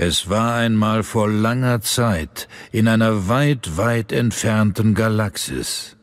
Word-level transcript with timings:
Es 0.00 0.30
war 0.30 0.54
einmal 0.54 1.02
vor 1.02 1.28
langer 1.28 1.80
Zeit 1.80 2.46
in 2.70 2.86
einer 2.86 3.26
weit, 3.26 3.76
weit 3.76 4.12
entfernten 4.12 4.94
Galaxis. 4.94 5.96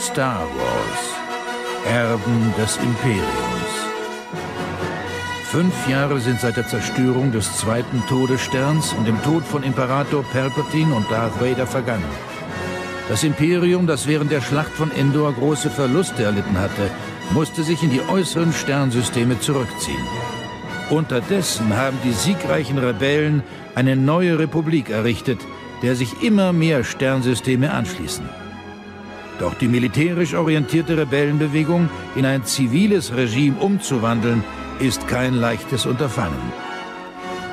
Star 0.00 0.42
Wars, 0.42 1.02
Erben 1.88 2.54
des 2.56 2.76
Imperiums. 2.76 3.72
Fünf 5.50 5.74
Jahre 5.88 6.20
sind 6.20 6.38
seit 6.38 6.56
der 6.56 6.68
Zerstörung 6.68 7.32
des 7.32 7.56
zweiten 7.56 8.00
Todessterns 8.08 8.92
und 8.92 9.04
dem 9.04 9.20
Tod 9.24 9.42
von 9.42 9.64
Imperator 9.64 10.22
Palpatine 10.22 10.94
und 10.94 11.10
Darth 11.10 11.40
Vader 11.40 11.66
vergangen. 11.66 12.12
Das 13.08 13.24
Imperium, 13.24 13.88
das 13.88 14.06
während 14.06 14.30
der 14.30 14.40
Schlacht 14.40 14.70
von 14.70 14.92
Endor 14.92 15.32
große 15.32 15.68
Verluste 15.68 16.22
erlitten 16.22 16.60
hatte, 16.60 16.88
musste 17.30 17.64
sich 17.64 17.82
in 17.82 17.90
die 17.90 18.02
äußeren 18.02 18.52
Sternsysteme 18.52 19.40
zurückziehen. 19.40 20.06
Unterdessen 20.92 21.74
haben 21.74 21.96
die 22.04 22.12
siegreichen 22.12 22.76
Rebellen 22.76 23.42
eine 23.74 23.96
neue 23.96 24.38
Republik 24.38 24.90
errichtet, 24.90 25.40
der 25.82 25.96
sich 25.96 26.22
immer 26.22 26.52
mehr 26.52 26.84
Sternsysteme 26.84 27.72
anschließen. 27.72 28.28
Doch 29.38 29.54
die 29.54 29.68
militärisch 29.68 30.34
orientierte 30.34 30.98
Rebellenbewegung 30.98 31.88
in 32.14 32.26
ein 32.26 32.44
ziviles 32.44 33.16
Regime 33.16 33.56
umzuwandeln, 33.58 34.44
ist 34.80 35.08
kein 35.08 35.34
leichtes 35.34 35.86
Unterfangen. 35.86 36.52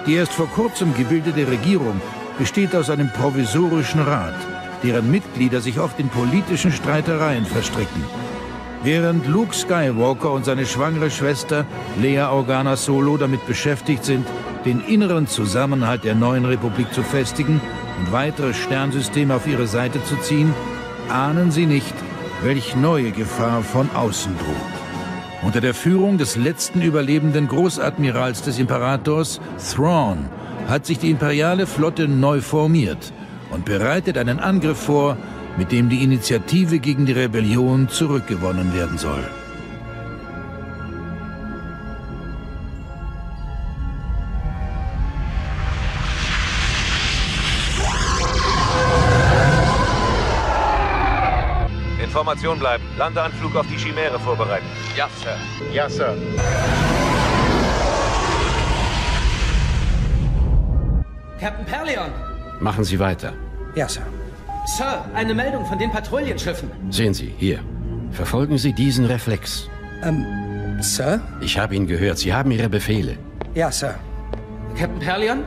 Die 0.05 0.15
erst 0.15 0.33
vor 0.33 0.47
kurzem 0.47 0.93
gebildete 0.93 1.47
Regierung 1.47 2.01
besteht 2.37 2.75
aus 2.75 2.89
einem 2.89 3.09
provisorischen 3.13 4.01
Rat, 4.01 4.35
deren 4.83 5.09
Mitglieder 5.09 5.61
sich 5.61 5.79
oft 5.79 5.97
in 5.97 6.09
politischen 6.09 6.73
Streitereien 6.73 7.45
verstricken. 7.45 8.03
Während 8.81 9.27
Luke 9.27 9.53
Skywalker 9.53 10.31
und 10.31 10.45
seine 10.45 10.65
schwangere 10.65 11.11
Schwester 11.11 11.65
Leia 12.01 12.31
Organa 12.31 12.77
Solo 12.77 13.17
damit 13.17 13.45
beschäftigt 13.45 14.05
sind, 14.05 14.25
den 14.63 14.79
inneren 14.79 15.27
Zusammenhalt 15.27 16.05
der 16.05 16.15
neuen 16.15 16.45
Republik 16.45 16.93
zu 16.93 17.03
festigen 17.03 17.59
und 17.99 18.13
weitere 18.13 18.53
Sternsysteme 18.53 19.35
auf 19.35 19.47
ihre 19.47 19.67
Seite 19.67 20.01
zu 20.05 20.15
ziehen, 20.17 20.53
ahnen 21.09 21.51
sie 21.51 21.65
nicht, 21.65 21.93
welch 22.41 22.77
neue 22.77 23.11
Gefahr 23.11 23.63
von 23.63 23.89
außen 23.93 24.37
droht. 24.37 25.43
Unter 25.43 25.59
der 25.59 25.73
Führung 25.73 26.17
des 26.17 26.37
letzten 26.37 26.81
überlebenden 26.81 27.49
Großadmirals 27.49 28.43
des 28.43 28.59
Imperators, 28.59 29.41
Thrawn, 29.73 30.29
hat 30.69 30.85
sich 30.85 30.99
die 30.99 31.11
imperiale 31.11 31.67
Flotte 31.67 32.07
neu 32.07 32.39
formiert 32.39 33.11
und 33.51 33.65
bereitet 33.65 34.17
einen 34.17 34.39
Angriff 34.39 34.77
vor, 34.77 35.17
mit 35.57 35.71
dem 35.71 35.89
die 35.89 36.03
Initiative 36.03 36.79
gegen 36.79 37.05
die 37.05 37.13
Rebellion 37.13 37.89
zurückgewonnen 37.89 38.73
werden 38.73 38.97
soll. 38.97 39.23
Information 52.01 52.59
bleiben. 52.59 52.83
Landeanflug 52.97 53.55
auf 53.55 53.67
die 53.67 53.77
Chimäre 53.77 54.19
vorbereiten. 54.19 54.65
Ja, 54.97 55.07
Sir. 55.21 55.37
Ja, 55.73 55.89
Sir. 55.89 56.17
Captain 61.39 61.65
Perleon! 61.65 62.11
Machen 62.59 62.83
Sie 62.83 62.99
weiter. 62.99 63.33
Ja, 63.75 63.87
Sir. 63.87 64.05
Sir, 64.77 65.03
eine 65.15 65.33
Meldung 65.33 65.65
von 65.65 65.79
den 65.79 65.89
Patrouillenschiffen. 65.89 66.69
Sehen 66.91 67.13
Sie, 67.13 67.33
hier. 67.37 67.59
Verfolgen 68.11 68.57
Sie 68.59 68.71
diesen 68.71 69.05
Reflex. 69.05 69.67
Ähm, 70.03 70.25
Sir? 70.79 71.21
Ich 71.41 71.57
habe 71.57 71.75
ihn 71.75 71.87
gehört. 71.87 72.19
Sie 72.19 72.33
haben 72.33 72.51
Ihre 72.51 72.69
Befehle. 72.69 73.17
Ja, 73.55 73.71
Sir. 73.71 73.95
Captain 74.77 74.99
Perleon? 74.99 75.39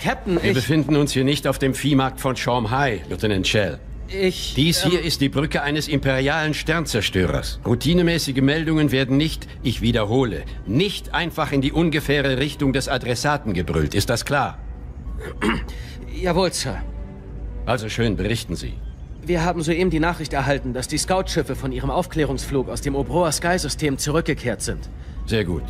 Captain, 0.00 0.40
Wir 0.40 0.50
ich... 0.50 0.54
befinden 0.54 0.94
uns 0.94 1.12
hier 1.12 1.24
nicht 1.24 1.48
auf 1.48 1.58
dem 1.58 1.74
Viehmarkt 1.74 2.20
von 2.20 2.36
Shanghai, 2.36 3.02
Lieutenant 3.08 3.46
Shell. 3.46 3.80
Ich... 4.06 4.54
Dies 4.54 4.84
ähm, 4.84 4.92
hier 4.92 5.02
ist 5.02 5.20
die 5.20 5.28
Brücke 5.28 5.62
eines 5.62 5.88
imperialen 5.88 6.54
Sternzerstörers. 6.54 7.58
Routinemäßige 7.66 8.40
Meldungen 8.40 8.92
werden 8.92 9.16
nicht, 9.16 9.48
ich 9.64 9.82
wiederhole, 9.82 10.44
nicht 10.64 11.12
einfach 11.12 11.50
in 11.50 11.60
die 11.60 11.72
ungefähre 11.72 12.38
Richtung 12.38 12.72
des 12.72 12.88
Adressaten 12.88 13.52
gebrüllt. 13.52 13.94
Ist 13.96 14.08
das 14.10 14.24
klar? 14.24 14.58
Jawohl, 16.14 16.52
Sir. 16.52 16.80
Also 17.68 17.90
schön, 17.90 18.16
berichten 18.16 18.56
Sie. 18.56 18.72
Wir 19.26 19.44
haben 19.44 19.62
soeben 19.62 19.90
die 19.90 20.00
Nachricht 20.00 20.32
erhalten, 20.32 20.72
dass 20.72 20.88
die 20.88 20.96
Scout-Schiffe 20.96 21.54
von 21.54 21.70
ihrem 21.70 21.90
Aufklärungsflug 21.90 22.70
aus 22.70 22.80
dem 22.80 22.94
Obroa 22.94 23.30
Sky-System 23.30 23.98
zurückgekehrt 23.98 24.62
sind. 24.62 24.88
Sehr 25.26 25.44
gut. 25.44 25.64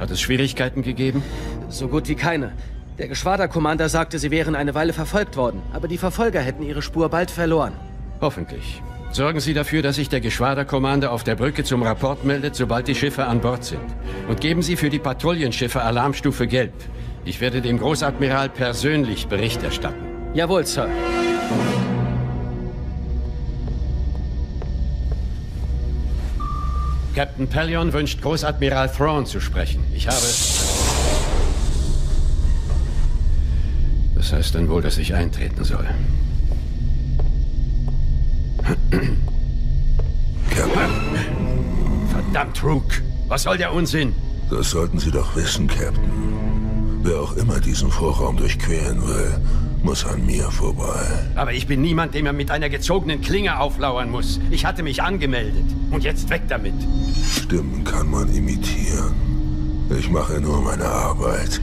Hat 0.00 0.10
es 0.10 0.20
Schwierigkeiten 0.20 0.82
gegeben? 0.82 1.22
So 1.68 1.86
gut 1.86 2.08
wie 2.08 2.16
keine. 2.16 2.50
Der 2.98 3.06
Geschwaderkommander 3.06 3.88
sagte, 3.88 4.18
sie 4.18 4.32
wären 4.32 4.56
eine 4.56 4.74
Weile 4.74 4.92
verfolgt 4.92 5.36
worden, 5.36 5.62
aber 5.72 5.86
die 5.86 5.98
Verfolger 5.98 6.40
hätten 6.40 6.64
ihre 6.64 6.82
Spur 6.82 7.08
bald 7.10 7.30
verloren. 7.30 7.74
Hoffentlich. 8.20 8.82
Sorgen 9.12 9.38
Sie 9.38 9.54
dafür, 9.54 9.82
dass 9.82 9.96
sich 9.96 10.08
der 10.08 10.20
Geschwaderkommander 10.20 11.12
auf 11.12 11.22
der 11.22 11.36
Brücke 11.36 11.62
zum 11.62 11.84
Rapport 11.84 12.24
meldet, 12.24 12.56
sobald 12.56 12.88
die 12.88 12.96
Schiffe 12.96 13.24
an 13.24 13.40
Bord 13.40 13.62
sind. 13.62 13.86
Und 14.28 14.40
geben 14.40 14.62
Sie 14.62 14.74
für 14.74 14.90
die 14.90 14.98
Patrouillenschiffe 14.98 15.80
Alarmstufe 15.80 16.48
Gelb. 16.48 16.74
Ich 17.24 17.40
werde 17.40 17.60
dem 17.60 17.78
Großadmiral 17.78 18.48
persönlich 18.48 19.28
Bericht 19.28 19.62
erstatten. 19.62 20.06
Jawohl, 20.34 20.66
Sir. 20.66 20.88
Captain 27.16 27.48
Pellion 27.48 27.92
wünscht 27.94 28.20
Großadmiral 28.20 28.90
Thrawn 28.90 29.24
zu 29.24 29.40
sprechen. 29.40 29.82
Ich 29.94 30.06
habe... 30.06 30.16
Das 34.14 34.32
heißt 34.32 34.54
dann 34.54 34.68
wohl, 34.68 34.82
dass 34.82 34.98
ich 34.98 35.14
eintreten 35.14 35.64
soll. 35.64 35.86
Captain, 40.50 40.90
Verdammt, 42.10 42.62
Rook! 42.62 43.02
Was 43.28 43.44
soll 43.44 43.56
der 43.56 43.72
Unsinn? 43.72 44.14
das 44.50 44.70
sollten 44.70 44.98
Sie 44.98 45.10
doch 45.10 45.34
wissen, 45.36 45.68
Captain. 45.68 47.00
Wer 47.02 47.20
auch 47.20 47.34
immer 47.36 47.60
diesen 47.60 47.90
Vorraum 47.90 48.36
durchqueren 48.36 49.00
will, 49.06 49.40
muss 49.82 50.04
an 50.04 50.24
mir 50.26 50.50
vorbei. 50.50 51.06
Aber 51.34 51.52
ich 51.52 51.66
bin 51.66 51.80
niemand, 51.82 52.14
dem 52.14 52.26
er 52.26 52.32
mit 52.32 52.50
einer 52.50 52.68
gezogenen 52.68 53.20
Klinge 53.20 53.58
auflauern 53.60 54.10
muss. 54.10 54.40
Ich 54.50 54.64
hatte 54.64 54.82
mich 54.82 55.02
angemeldet. 55.02 55.64
Und 55.90 56.04
jetzt 56.04 56.28
weg 56.30 56.42
damit. 56.48 56.74
Stimmen 57.24 57.84
kann 57.84 58.10
man 58.10 58.28
imitieren. 58.34 59.14
Ich 59.96 60.10
mache 60.10 60.40
nur 60.40 60.60
meine 60.62 60.84
Arbeit. 60.86 61.60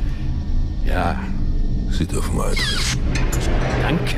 Ja, 0.86 1.20
Sie 1.90 2.06
dürfen 2.06 2.40
eintreten. 2.40 3.00
danke. 3.82 4.16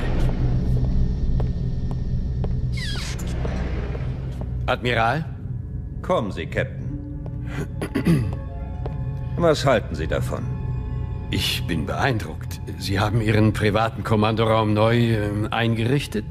Admiral? 4.68 5.26
Kommen 6.02 6.32
Sie, 6.32 6.46
Captain. 6.46 6.86
Was 9.38 9.66
halten 9.66 9.96
Sie 9.96 10.08
davon? 10.08 10.55
Ich 11.32 11.66
bin 11.68 11.86
beeindruckt. 11.86 12.62
Sie 12.78 13.00
haben 13.00 13.20
Ihren 13.22 13.54
privaten 13.54 14.04
Kommandoraum 14.04 14.74
neu 14.74 15.14
äh, 15.14 15.30
eingerichtet? 15.52 16.26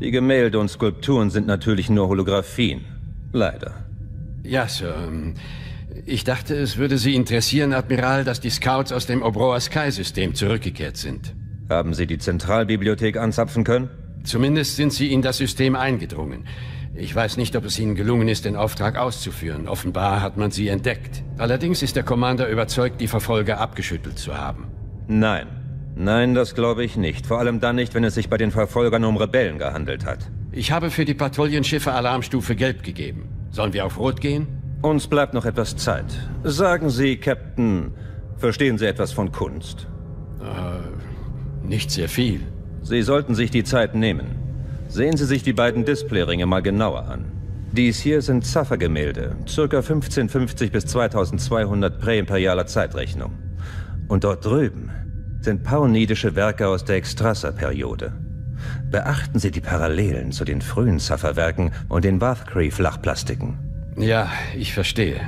Die 0.00 0.10
Gemälde 0.10 0.58
und 0.58 0.68
Skulpturen 0.68 1.30
sind 1.30 1.46
natürlich 1.46 1.88
nur 1.88 2.08
Holographien. 2.08 2.84
Leider. 3.32 3.86
Ja, 4.42 4.68
Sir. 4.68 4.94
Ich 6.06 6.24
dachte, 6.24 6.54
es 6.54 6.76
würde 6.76 6.98
Sie 6.98 7.14
interessieren, 7.14 7.72
Admiral, 7.72 8.24
dass 8.24 8.40
die 8.40 8.50
Scouts 8.50 8.92
aus 8.92 9.06
dem 9.06 9.22
Obroa 9.22 9.58
Sky-System 9.60 10.34
zurückgekehrt 10.34 10.96
sind. 10.96 11.34
Haben 11.70 11.94
Sie 11.94 12.06
die 12.06 12.18
Zentralbibliothek 12.18 13.16
anzapfen 13.16 13.64
können? 13.64 13.88
Zumindest 14.24 14.76
sind 14.76 14.92
sie 14.92 15.12
in 15.12 15.22
das 15.22 15.38
System 15.38 15.76
eingedrungen. 15.76 16.46
Ich 16.96 17.14
weiß 17.14 17.36
nicht, 17.38 17.56
ob 17.56 17.64
es 17.64 17.78
ihnen 17.78 17.96
gelungen 17.96 18.28
ist, 18.28 18.44
den 18.44 18.54
Auftrag 18.54 18.96
auszuführen. 18.96 19.66
Offenbar 19.66 20.22
hat 20.22 20.36
man 20.36 20.52
sie 20.52 20.68
entdeckt. 20.68 21.24
Allerdings 21.38 21.82
ist 21.82 21.96
der 21.96 22.04
Commander 22.04 22.48
überzeugt, 22.48 23.00
die 23.00 23.08
Verfolger 23.08 23.58
abgeschüttelt 23.58 24.18
zu 24.18 24.38
haben. 24.38 24.68
Nein. 25.08 25.48
Nein, 25.96 26.34
das 26.34 26.54
glaube 26.54 26.84
ich 26.84 26.96
nicht. 26.96 27.26
Vor 27.26 27.38
allem 27.38 27.60
dann 27.60 27.76
nicht, 27.76 27.94
wenn 27.94 28.04
es 28.04 28.14
sich 28.14 28.28
bei 28.28 28.36
den 28.36 28.50
Verfolgern 28.50 29.04
um 29.04 29.16
Rebellen 29.16 29.58
gehandelt 29.58 30.06
hat. 30.06 30.30
Ich 30.52 30.70
habe 30.72 30.90
für 30.90 31.04
die 31.04 31.14
Patrouillenschiffe 31.14 31.92
Alarmstufe 31.92 32.54
Gelb 32.54 32.82
gegeben. 32.82 33.28
Sollen 33.50 33.72
wir 33.72 33.86
auf 33.86 33.98
Rot 33.98 34.20
gehen? 34.20 34.46
Uns 34.82 35.06
bleibt 35.06 35.34
noch 35.34 35.46
etwas 35.46 35.76
Zeit. 35.76 36.06
Sagen 36.42 36.90
Sie, 36.90 37.16
Captain, 37.16 37.92
verstehen 38.36 38.78
Sie 38.78 38.86
etwas 38.86 39.12
von 39.12 39.32
Kunst? 39.32 39.88
Nicht 41.64 41.90
sehr 41.90 42.08
viel. 42.08 42.40
Sie 42.82 43.02
sollten 43.02 43.34
sich 43.34 43.50
die 43.50 43.64
Zeit 43.64 43.94
nehmen. 43.94 44.43
Sehen 44.94 45.16
Sie 45.16 45.24
sich 45.24 45.42
die 45.42 45.52
beiden 45.52 45.84
Displayringe 45.84 46.46
mal 46.46 46.62
genauer 46.62 47.08
an. 47.08 47.24
Dies 47.72 47.98
hier 47.98 48.22
sind 48.22 48.46
Zaffer-Gemälde, 48.46 49.34
circa 49.48 49.78
1550 49.78 50.70
bis 50.70 50.86
2200 50.86 51.98
präimperialer 51.98 52.66
Zeitrechnung. 52.66 53.32
Und 54.06 54.22
dort 54.22 54.44
drüben 54.44 54.92
sind 55.40 55.64
paunidische 55.64 56.36
Werke 56.36 56.68
aus 56.68 56.84
der 56.84 56.94
Extrasser-Periode. 56.94 58.12
Beachten 58.92 59.40
Sie 59.40 59.50
die 59.50 59.60
Parallelen 59.60 60.30
zu 60.30 60.44
den 60.44 60.62
frühen 60.62 61.00
Zaffer-Werken 61.00 61.72
und 61.88 62.04
den 62.04 62.20
Bathcree-Flachplastiken. 62.20 63.58
Ja, 63.96 64.30
ich 64.56 64.74
verstehe. 64.74 65.22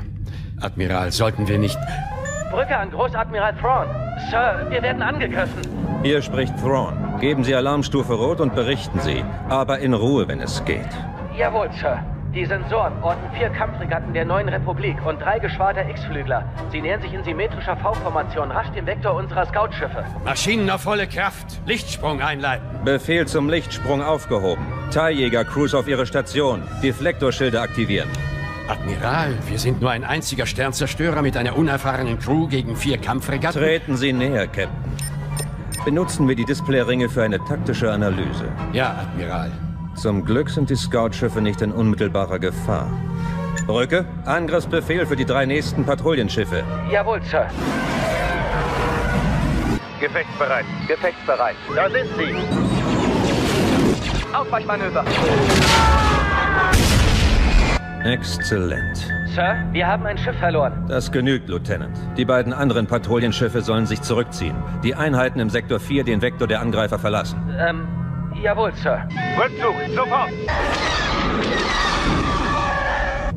Admiral, 0.61 1.11
sollten 1.11 1.49
wir 1.49 1.59
nicht... 1.59 1.79
Brücke 2.57 2.75
an 2.75 2.91
Großadmiral 2.91 3.55
Thrawn. 3.61 3.87
Sir, 4.31 4.67
wir 4.71 4.81
werden 4.81 5.03
angegriffen. 5.03 5.61
Hier 6.03 6.23
spricht 6.23 6.59
Thrawn. 6.59 7.19
Geben 7.21 7.45
Sie 7.45 7.55
Alarmstufe 7.55 8.15
Rot 8.15 8.41
und 8.41 8.55
berichten 8.55 8.99
Sie. 9.01 9.23
Aber 9.51 9.81
in 9.81 9.93
Ruhe, 9.93 10.27
wenn 10.27 10.41
es 10.41 10.65
geht. 10.65 10.89
Jawohl, 11.37 11.69
Sir. 11.79 12.03
Die 12.35 12.47
Sensoren 12.47 12.95
orten 13.03 13.31
vier 13.37 13.51
Kampfregatten 13.51 14.15
der 14.15 14.25
neuen 14.25 14.49
Republik 14.49 14.97
und 15.05 15.21
drei 15.21 15.39
Geschwader 15.39 15.87
X-Flügler. 15.87 16.47
Sie 16.73 16.81
nähern 16.81 17.03
sich 17.03 17.13
in 17.13 17.23
symmetrischer 17.25 17.77
V-Formation 17.77 18.51
rasch 18.51 18.71
dem 18.71 18.87
Vektor 18.87 19.13
unserer 19.17 19.45
Scoutschiffe. 19.45 20.07
Maschinen 20.25 20.71
auf 20.71 20.81
volle 20.81 21.07
Kraft. 21.07 21.61
Lichtsprung 21.67 22.23
einleiten. 22.23 22.67
Befehl 22.87 23.27
zum 23.27 23.51
Lichtsprung 23.51 24.03
aufgehoben. 24.03 24.65
Teiljäger-Crews 24.93 25.75
auf 25.75 25.89
Ihre 25.89 26.07
Station. 26.07 26.63
Deflektorschilde 26.83 27.61
aktivieren. 27.61 28.09
Admiral, 28.69 29.35
wir 29.49 29.59
sind 29.59 29.81
nur 29.81 29.91
ein 29.91 30.03
einziger 30.03 30.45
Sternzerstörer 30.45 31.23
mit 31.23 31.37
einer 31.37 31.57
unerfahrenen 31.57 32.19
Crew 32.19 32.49
gegen 32.49 32.75
vier 32.77 32.99
Kampfregatten. 32.99 33.61
Treten 33.63 33.97
Sie 33.97 34.13
näher, 34.13 34.47
Captain. 34.47 34.71
Benutzen 35.85 36.27
wir 36.27 36.35
die 36.35 36.45
Displayringe 36.45 37.09
für 37.09 37.23
eine 37.23 37.39
taktische 37.45 37.93
Analyse. 37.93 38.49
Ja, 38.73 38.97
Admiral. 39.03 39.53
Zum 39.95 40.25
Glück 40.25 40.51
sind 40.51 40.69
die 40.69 40.75
Scoutschiffe 40.75 41.41
nicht 41.41 41.63
in 41.63 41.71
unmittelbarer 41.71 42.41
Gefahr. 42.41 42.91
Brücke, 43.67 44.05
Angriffsbefehl 44.25 45.07
für 45.07 45.17
die 45.17 45.25
drei 45.25 45.47
nächsten 45.47 45.85
Patrouillenschiffe. 45.85 46.65
Jawohl, 46.91 47.23
Sir. 47.23 47.47
Gefechtsbereit. 50.01 50.65
Gefechtsbereit. 50.89 51.57
Da 51.75 51.89
sind 51.89 52.09
sie. 52.17 52.35
Ausweichmanöver. 54.35 55.05
Exzellent. 58.07 58.97
Sir, 59.35 59.57
wir 59.73 59.87
haben 59.87 60.07
ein 60.07 60.17
Schiff 60.17 60.37
verloren. 60.37 60.87
Das 60.89 61.11
genügt, 61.11 61.49
Lieutenant. 61.49 61.97
Die 62.17 62.25
beiden 62.25 62.53
anderen 62.53 62.87
Patrouillenschiffe 62.87 63.63
sollen 63.63 63.85
sich 63.85 64.01
zurückziehen. 64.01 64.55
Die 64.85 64.95
Einheiten 64.95 65.41
im 65.41 65.51
Sektor 65.51 65.81
4 65.81 66.05
den 66.05 66.23
Vektor 66.23 66.47
der 66.47 66.61
Angreifer 66.61 67.01
verlassen. 67.01 67.39
Ähm, 67.59 67.89
jawohl, 68.43 68.73
Sir. 68.75 69.09
Rückzug. 69.37 69.75
Sofort. 69.95 70.31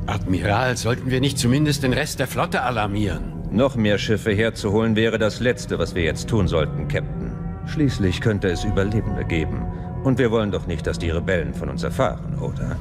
Admiral, 0.06 0.78
sollten 0.78 1.10
wir 1.10 1.20
nicht 1.20 1.40
zumindest 1.40 1.82
den 1.82 1.94
Rest 1.94 2.20
der 2.20 2.28
Flotte 2.28 2.62
alarmieren? 2.62 3.34
Noch 3.52 3.76
mehr 3.76 3.98
Schiffe 3.98 4.32
herzuholen 4.32 4.96
wäre 4.96 5.18
das 5.18 5.40
Letzte, 5.40 5.80
was 5.80 5.96
wir 5.96 6.04
jetzt 6.04 6.30
tun 6.30 6.48
sollten, 6.48 6.88
Captain. 6.88 7.32
Schließlich 7.66 8.22
könnte 8.22 8.50
es 8.50 8.64
Überlebende 8.64 9.26
geben. 9.26 9.66
Und 10.04 10.20
wir 10.20 10.30
wollen 10.30 10.52
doch 10.52 10.68
nicht, 10.68 10.86
dass 10.86 11.00
die 11.00 11.10
Rebellen 11.10 11.56
von 11.56 11.70
uns 11.70 11.84
erfahren, 11.84 12.38
oder? 12.40 12.78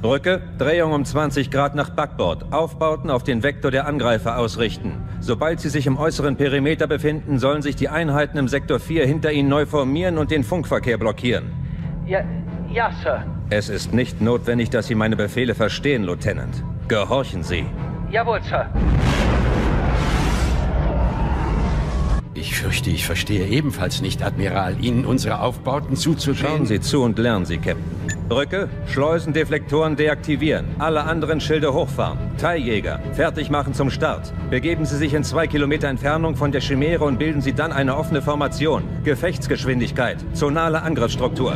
Brücke, 0.00 0.40
Drehung 0.56 0.92
um 0.92 1.04
20 1.04 1.50
Grad 1.50 1.74
nach 1.74 1.90
Backbord. 1.90 2.52
Aufbauten 2.52 3.10
auf 3.10 3.22
den 3.22 3.42
Vektor 3.42 3.70
der 3.70 3.86
Angreifer 3.86 4.38
ausrichten. 4.38 4.94
Sobald 5.20 5.60
sie 5.60 5.68
sich 5.68 5.86
im 5.86 5.98
äußeren 5.98 6.36
Perimeter 6.36 6.86
befinden, 6.86 7.38
sollen 7.38 7.60
sich 7.60 7.76
die 7.76 7.90
Einheiten 7.90 8.38
im 8.38 8.48
Sektor 8.48 8.80
4 8.80 9.06
hinter 9.06 9.30
ihnen 9.30 9.50
neu 9.50 9.66
formieren 9.66 10.16
und 10.16 10.30
den 10.30 10.42
Funkverkehr 10.42 10.96
blockieren. 10.96 11.52
Ja, 12.06 12.24
ja, 12.72 12.90
Sir. 13.02 13.24
Es 13.50 13.68
ist 13.68 13.92
nicht 13.92 14.22
notwendig, 14.22 14.70
dass 14.70 14.86
Sie 14.86 14.94
meine 14.94 15.16
Befehle 15.16 15.54
verstehen, 15.54 16.04
Lieutenant. 16.04 16.64
Gehorchen 16.88 17.42
Sie. 17.42 17.66
Jawohl, 18.10 18.40
Sir. 18.42 18.70
Ich 22.40 22.54
fürchte, 22.54 22.88
ich 22.88 23.04
verstehe 23.04 23.46
ebenfalls 23.46 24.00
nicht, 24.00 24.22
Admiral, 24.22 24.82
Ihnen 24.82 25.04
unsere 25.04 25.42
Aufbauten 25.42 25.94
zuzudrehen. 25.94 26.56
Schauen 26.56 26.66
Sie 26.66 26.80
zu 26.80 27.02
und 27.02 27.18
lernen 27.18 27.44
Sie, 27.44 27.58
Captain. 27.58 27.84
Brücke, 28.30 28.70
Schleusendeflektoren 28.86 29.94
deaktivieren. 29.94 30.64
Alle 30.78 31.04
anderen 31.04 31.42
Schilde 31.42 31.74
hochfahren. 31.74 32.18
Teiljäger, 32.38 32.98
fertig 33.12 33.50
machen 33.50 33.74
zum 33.74 33.90
Start. 33.90 34.32
Begeben 34.48 34.86
Sie 34.86 34.96
sich 34.96 35.12
in 35.12 35.22
zwei 35.22 35.46
Kilometer 35.48 35.88
Entfernung 35.88 36.34
von 36.34 36.50
der 36.50 36.62
Chimäre 36.62 37.04
und 37.04 37.18
bilden 37.18 37.42
Sie 37.42 37.52
dann 37.52 37.72
eine 37.72 37.94
offene 37.94 38.22
Formation. 38.22 38.84
Gefechtsgeschwindigkeit, 39.04 40.16
zonale 40.32 40.80
Angriffsstruktur. 40.80 41.54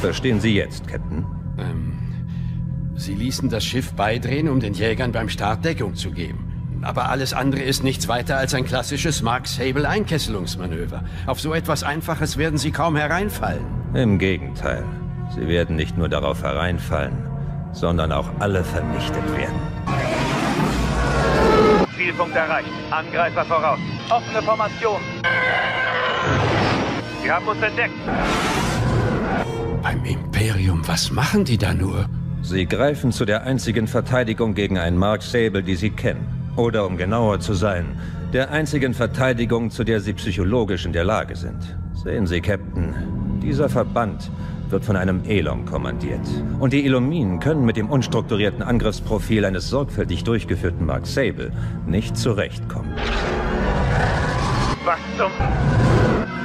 Verstehen 0.00 0.38
Sie 0.38 0.54
jetzt, 0.54 0.86
Captain? 0.86 1.26
Ähm, 1.58 1.91
Sie 2.94 3.14
ließen 3.14 3.48
das 3.48 3.64
Schiff 3.64 3.92
beidrehen, 3.94 4.48
um 4.48 4.60
den 4.60 4.74
Jägern 4.74 5.12
beim 5.12 5.28
Start 5.28 5.64
Deckung 5.64 5.94
zu 5.94 6.10
geben. 6.10 6.52
Aber 6.82 7.08
alles 7.08 7.32
andere 7.32 7.62
ist 7.62 7.84
nichts 7.84 8.08
weiter 8.08 8.36
als 8.36 8.54
ein 8.54 8.64
klassisches 8.64 9.22
Mark 9.22 9.46
Sable 9.46 9.88
Einkesselungsmanöver. 9.88 11.04
Auf 11.26 11.40
so 11.40 11.54
etwas 11.54 11.84
Einfaches 11.84 12.36
werden 12.36 12.58
Sie 12.58 12.72
kaum 12.72 12.96
hereinfallen. 12.96 13.64
Im 13.94 14.18
Gegenteil. 14.18 14.84
Sie 15.34 15.46
werden 15.46 15.76
nicht 15.76 15.96
nur 15.96 16.08
darauf 16.08 16.42
hereinfallen, 16.42 17.16
sondern 17.72 18.12
auch 18.12 18.28
alle 18.40 18.64
vernichtet 18.64 19.24
werden. 19.36 19.54
Zielpunkt 21.96 22.34
erreicht. 22.34 22.68
Angreifer 22.90 23.44
voraus. 23.44 23.78
Offene 24.10 24.42
Formation. 24.42 25.00
Sie 27.22 27.30
haben 27.30 27.46
uns 27.46 27.62
entdeckt. 27.62 27.94
Beim 29.82 30.04
Imperium, 30.04 30.86
was 30.86 31.10
machen 31.12 31.44
die 31.44 31.58
da 31.58 31.72
nur? 31.72 32.06
Sie 32.42 32.66
greifen 32.66 33.12
zu 33.12 33.24
der 33.24 33.44
einzigen 33.44 33.86
Verteidigung 33.86 34.54
gegen 34.54 34.76
einen 34.76 34.96
Mark 34.96 35.22
Sable, 35.22 35.62
die 35.62 35.76
Sie 35.76 35.90
kennen. 35.90 36.26
Oder 36.56 36.84
um 36.84 36.96
genauer 36.96 37.38
zu 37.38 37.54
sein, 37.54 37.86
der 38.32 38.50
einzigen 38.50 38.94
Verteidigung, 38.94 39.70
zu 39.70 39.84
der 39.84 40.00
Sie 40.00 40.12
psychologisch 40.12 40.84
in 40.84 40.92
der 40.92 41.04
Lage 41.04 41.36
sind. 41.36 41.76
Sehen 41.94 42.26
Sie, 42.26 42.40
Captain, 42.40 42.94
dieser 43.40 43.68
Verband 43.68 44.28
wird 44.70 44.84
von 44.84 44.96
einem 44.96 45.22
Elom 45.24 45.64
kommandiert. 45.66 46.26
Und 46.58 46.72
die 46.72 46.84
Elominen 46.84 47.38
können 47.38 47.64
mit 47.64 47.76
dem 47.76 47.88
unstrukturierten 47.88 48.62
Angriffsprofil 48.62 49.44
eines 49.44 49.68
sorgfältig 49.68 50.24
durchgeführten 50.24 50.84
Mark 50.84 51.06
Sable 51.06 51.52
nicht 51.86 52.16
zurechtkommen. 52.16 52.92
Was 54.84 54.98
zum... 55.16 55.30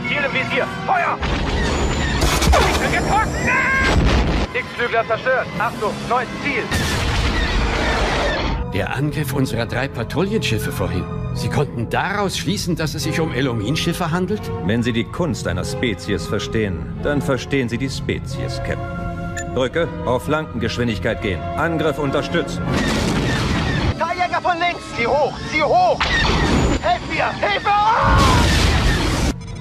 Ziel 0.08 0.18
im 0.24 0.32
Visier. 0.32 0.68
Feuer! 0.86 1.18
Ich 2.70 2.80
bin 2.80 2.92
getroffen! 2.92 3.77
X-Flügler 4.58 5.06
zerstört. 5.08 5.46
Achtung, 5.60 5.94
neues 6.10 6.28
Ziel. 6.44 6.64
Der 8.74 8.96
Angriff 8.96 9.34
unserer 9.34 9.68
drei 9.68 9.88
Patrouillenschiffe 9.88 10.72
vorhin. 10.72 11.06
Sie 11.36 11.50
konnten 11.50 11.90
daraus 11.90 12.38
schließen, 12.38 12.76
dass 12.76 12.96
es 12.96 13.04
sich 13.04 13.20
um 13.20 13.32
Elomin-Schiffe 13.34 14.10
handelt? 14.10 14.42
Wenn 14.66 14.82
Sie 14.82 14.94
die 14.94 15.04
Kunst 15.04 15.48
einer 15.48 15.64
Spezies 15.64 16.26
verstehen, 16.26 16.98
dann 17.04 17.22
verstehen 17.22 17.70
Sie 17.70 17.78
die 17.78 17.90
Spezies, 17.90 18.58
Captain. 18.66 19.54
Brücke, 19.54 19.88
auf 20.06 20.24
Flankengeschwindigkeit 20.24 21.22
gehen. 21.22 21.40
Angriff 21.40 22.00
unterstützen. 22.00 22.64
Teiljäger 24.00 24.42
von 24.42 24.58
links! 24.60 24.82
Sieh 24.98 25.08
hoch! 25.08 25.34
Sieh 25.52 25.64
hoch! 25.64 26.00
Helf 26.82 27.02
mir! 27.10 27.32
Hilfe! 27.48 27.70
Ah! 27.70 28.18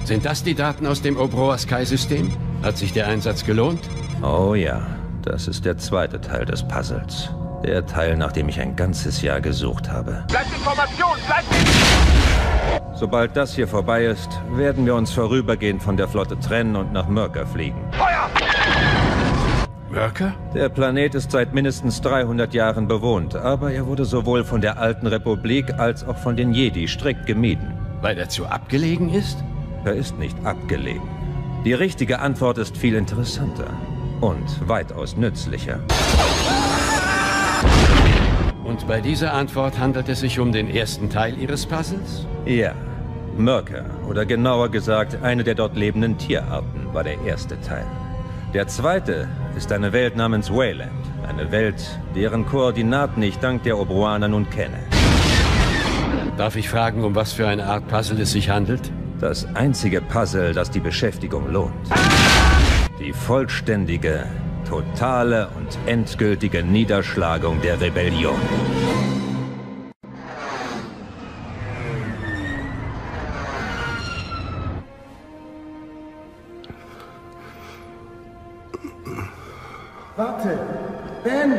Sind 0.05 0.25
das 0.25 0.43
die 0.43 0.55
Daten 0.55 0.87
aus 0.87 1.03
dem 1.03 1.17
Obroa 1.17 1.57
Sky-System? 1.57 2.31
Hat 2.63 2.77
sich 2.77 2.93
der 2.93 3.07
Einsatz 3.07 3.45
gelohnt? 3.45 3.81
Oh 4.23 4.55
ja, 4.55 4.81
das 5.21 5.47
ist 5.47 5.63
der 5.63 5.77
zweite 5.77 6.19
Teil 6.19 6.45
des 6.45 6.67
Puzzles. 6.67 7.29
Der 7.63 7.85
Teil, 7.85 8.17
nach 8.17 8.31
dem 8.31 8.49
ich 8.49 8.59
ein 8.59 8.75
ganzes 8.75 9.21
Jahr 9.21 9.41
gesucht 9.41 9.89
habe. 9.89 10.23
Bleibt 10.27 10.47
in 10.55 10.63
Formation! 10.63 11.17
Bleibt 11.27 11.45
in... 11.51 12.95
Sobald 12.95 13.37
das 13.37 13.53
hier 13.53 13.67
vorbei 13.67 14.05
ist, 14.05 14.29
werden 14.51 14.87
wir 14.87 14.95
uns 14.95 15.11
vorübergehend 15.11 15.83
von 15.83 15.97
der 15.97 16.07
Flotte 16.07 16.39
trennen 16.39 16.75
und 16.75 16.93
nach 16.93 17.07
Mörker 17.07 17.45
fliegen. 17.45 17.79
Feuer! 17.91 18.29
Worker? 19.91 20.33
Der 20.55 20.69
Planet 20.69 21.13
ist 21.13 21.31
seit 21.31 21.53
mindestens 21.53 22.01
300 22.01 22.53
Jahren 22.55 22.87
bewohnt, 22.87 23.35
aber 23.35 23.71
er 23.71 23.85
wurde 23.85 24.05
sowohl 24.05 24.43
von 24.43 24.61
der 24.61 24.79
alten 24.79 25.05
Republik 25.05 25.73
als 25.77 26.07
auch 26.07 26.17
von 26.17 26.35
den 26.35 26.53
Jedi 26.53 26.87
strikt 26.87 27.27
gemieden. 27.27 27.73
Weil 28.01 28.17
er 28.17 28.29
zu 28.29 28.47
abgelegen 28.47 29.13
ist? 29.13 29.37
Er 29.85 29.93
ist 29.93 30.17
nicht 30.17 30.37
abgelegen. 30.43 31.07
Die 31.65 31.73
richtige 31.73 32.19
Antwort 32.19 32.57
ist 32.57 32.77
viel 32.77 32.95
interessanter 32.95 33.67
und 34.21 34.67
weitaus 34.67 35.15
nützlicher. 35.15 35.79
Und 38.63 38.87
bei 38.87 39.01
dieser 39.01 39.33
Antwort 39.33 39.79
handelt 39.79 40.09
es 40.09 40.19
sich 40.19 40.39
um 40.39 40.51
den 40.51 40.69
ersten 40.69 41.09
Teil 41.09 41.37
Ihres 41.37 41.65
Puzzles? 41.65 42.27
Ja, 42.45 42.73
Mörker, 43.37 43.85
oder 44.09 44.25
genauer 44.25 44.69
gesagt, 44.69 45.21
eine 45.21 45.43
der 45.43 45.55
dort 45.55 45.75
lebenden 45.75 46.17
Tierarten, 46.17 46.93
war 46.93 47.03
der 47.03 47.21
erste 47.21 47.59
Teil. 47.61 47.85
Der 48.53 48.67
zweite 48.67 49.27
ist 49.55 49.71
eine 49.71 49.93
Welt 49.93 50.15
namens 50.15 50.51
Wayland, 50.51 50.91
eine 51.27 51.51
Welt, 51.51 51.99
deren 52.15 52.45
Koordinaten 52.45 53.21
ich 53.21 53.37
dank 53.39 53.63
der 53.63 53.77
Obruaner 53.77 54.27
nun 54.27 54.49
kenne. 54.49 54.79
Darf 56.37 56.55
ich 56.55 56.69
fragen, 56.69 57.03
um 57.03 57.15
was 57.15 57.33
für 57.33 57.47
eine 57.47 57.65
Art 57.65 57.87
Puzzle 57.87 58.21
es 58.21 58.31
sich 58.31 58.49
handelt? 58.49 58.91
Das 59.19 59.47
einzige 59.55 60.01
Puzzle, 60.01 60.53
das 60.53 60.69
die 60.71 60.79
Beschäftigung 60.79 61.51
lohnt. 61.51 61.73
Die 62.99 63.13
vollständige, 63.13 64.25
totale 64.67 65.49
und 65.55 65.77
endgültige 65.85 66.63
Niederschlagung 66.63 67.61
der 67.61 67.79
Rebellion. 67.79 68.35
Warte! 80.15 80.57
Ben! 81.23 81.53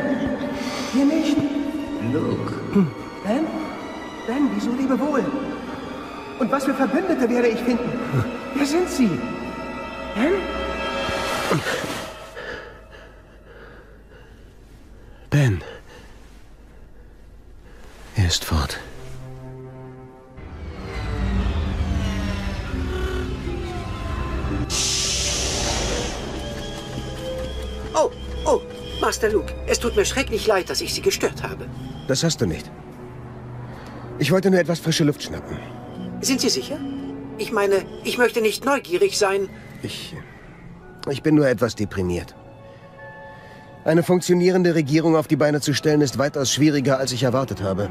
Hier 0.91 1.05
nicht! 1.05 1.37
Luke. 2.11 2.53
Ben? 3.23 3.45
Ben, 4.27 4.49
wieso 4.53 4.71
lebe 4.73 4.99
wohl? 4.99 5.23
Und 6.39 6.51
was 6.51 6.65
für 6.65 6.73
Verbündete 6.73 7.29
werde 7.29 7.47
ich 7.47 7.59
finden? 7.59 7.89
Wer 8.55 8.65
sind 8.65 8.89
Sie? 8.89 9.09
Ben. 10.15 10.48
Tut 29.89 29.97
mir 29.97 30.05
schrecklich 30.05 30.45
leid, 30.45 30.69
dass 30.69 30.81
ich 30.81 30.93
Sie 30.93 31.01
gestört 31.01 31.41
habe. 31.41 31.65
Das 32.07 32.23
hast 32.23 32.41
du 32.41 32.45
nicht. 32.45 32.69
Ich 34.19 34.31
wollte 34.31 34.51
nur 34.51 34.59
etwas 34.59 34.79
frische 34.79 35.03
Luft 35.03 35.23
schnappen. 35.23 35.57
Sind 36.21 36.41
Sie 36.41 36.49
sicher? 36.49 36.77
Ich 37.39 37.51
meine, 37.51 37.77
ich 38.03 38.19
möchte 38.19 38.41
nicht 38.41 38.65
neugierig 38.65 39.17
sein. 39.17 39.49
Ich. 39.81 40.15
Ich 41.09 41.23
bin 41.23 41.33
nur 41.33 41.47
etwas 41.47 41.73
deprimiert. 41.75 42.35
Eine 43.83 44.03
funktionierende 44.03 44.75
Regierung 44.75 45.15
auf 45.15 45.27
die 45.27 45.37
Beine 45.37 45.59
zu 45.59 45.73
stellen, 45.73 46.01
ist 46.01 46.19
weitaus 46.19 46.53
schwieriger, 46.53 46.99
als 46.99 47.11
ich 47.11 47.23
erwartet 47.23 47.63
habe. 47.63 47.89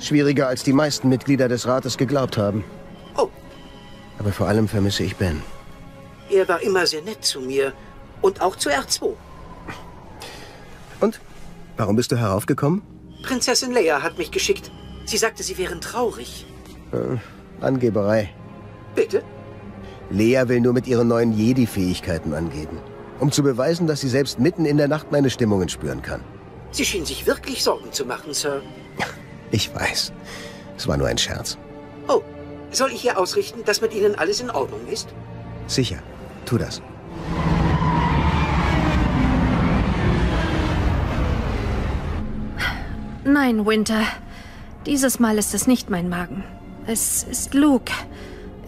Schwieriger, 0.00 0.48
als 0.48 0.64
die 0.64 0.72
meisten 0.72 1.08
Mitglieder 1.08 1.48
des 1.48 1.68
Rates 1.68 1.96
geglaubt 1.98 2.36
haben. 2.36 2.64
Oh. 3.16 3.28
Aber 4.18 4.32
vor 4.32 4.48
allem 4.48 4.66
vermisse 4.66 5.04
ich 5.04 5.14
Ben. 5.14 5.40
Er 6.30 6.48
war 6.48 6.60
immer 6.62 6.84
sehr 6.86 7.02
nett 7.02 7.24
zu 7.24 7.40
mir. 7.40 7.72
Und 8.22 8.40
auch 8.40 8.56
zu 8.56 8.70
R2. 8.70 9.14
Und? 11.00 11.20
Warum 11.76 11.96
bist 11.96 12.12
du 12.12 12.16
heraufgekommen? 12.16 12.82
Prinzessin 13.22 13.72
Leia 13.72 14.02
hat 14.02 14.18
mich 14.18 14.30
geschickt. 14.30 14.70
Sie 15.04 15.16
sagte, 15.16 15.42
Sie 15.42 15.58
wären 15.58 15.80
traurig. 15.80 16.46
Äh, 16.92 17.16
Angeberei. 17.64 18.30
Bitte? 18.94 19.22
Lea 20.10 20.44
will 20.46 20.60
nur 20.60 20.72
mit 20.72 20.86
ihren 20.86 21.08
neuen 21.08 21.32
Jedi-Fähigkeiten 21.32 22.32
angeben. 22.32 22.78
Um 23.20 23.30
zu 23.32 23.42
beweisen, 23.42 23.86
dass 23.86 24.00
sie 24.00 24.08
selbst 24.08 24.38
mitten 24.38 24.64
in 24.64 24.76
der 24.76 24.88
Nacht 24.88 25.10
meine 25.12 25.28
Stimmungen 25.30 25.68
spüren 25.68 26.02
kann. 26.02 26.22
Sie 26.70 26.84
schien 26.84 27.04
sich 27.04 27.26
wirklich 27.26 27.62
Sorgen 27.64 27.92
zu 27.92 28.04
machen, 28.04 28.34
Sir. 28.34 28.62
Ich 29.50 29.74
weiß. 29.74 30.12
Es 30.76 30.86
war 30.86 30.98
nur 30.98 31.08
ein 31.08 31.16
Scherz. 31.16 31.56
Oh, 32.06 32.20
soll 32.70 32.92
ich 32.92 33.02
ihr 33.06 33.18
ausrichten, 33.18 33.64
dass 33.64 33.80
mit 33.80 33.94
Ihnen 33.94 34.14
alles 34.14 34.40
in 34.40 34.50
Ordnung 34.50 34.86
ist? 34.90 35.08
Sicher. 35.66 35.98
Tu 36.44 36.58
das. 36.58 36.82
Nein, 43.30 43.66
Winter. 43.66 44.04
Dieses 44.86 45.20
Mal 45.20 45.36
ist 45.36 45.52
es 45.52 45.66
nicht 45.66 45.90
mein 45.90 46.08
Magen. 46.08 46.44
Es 46.86 47.24
ist 47.24 47.52
Luke. 47.52 47.92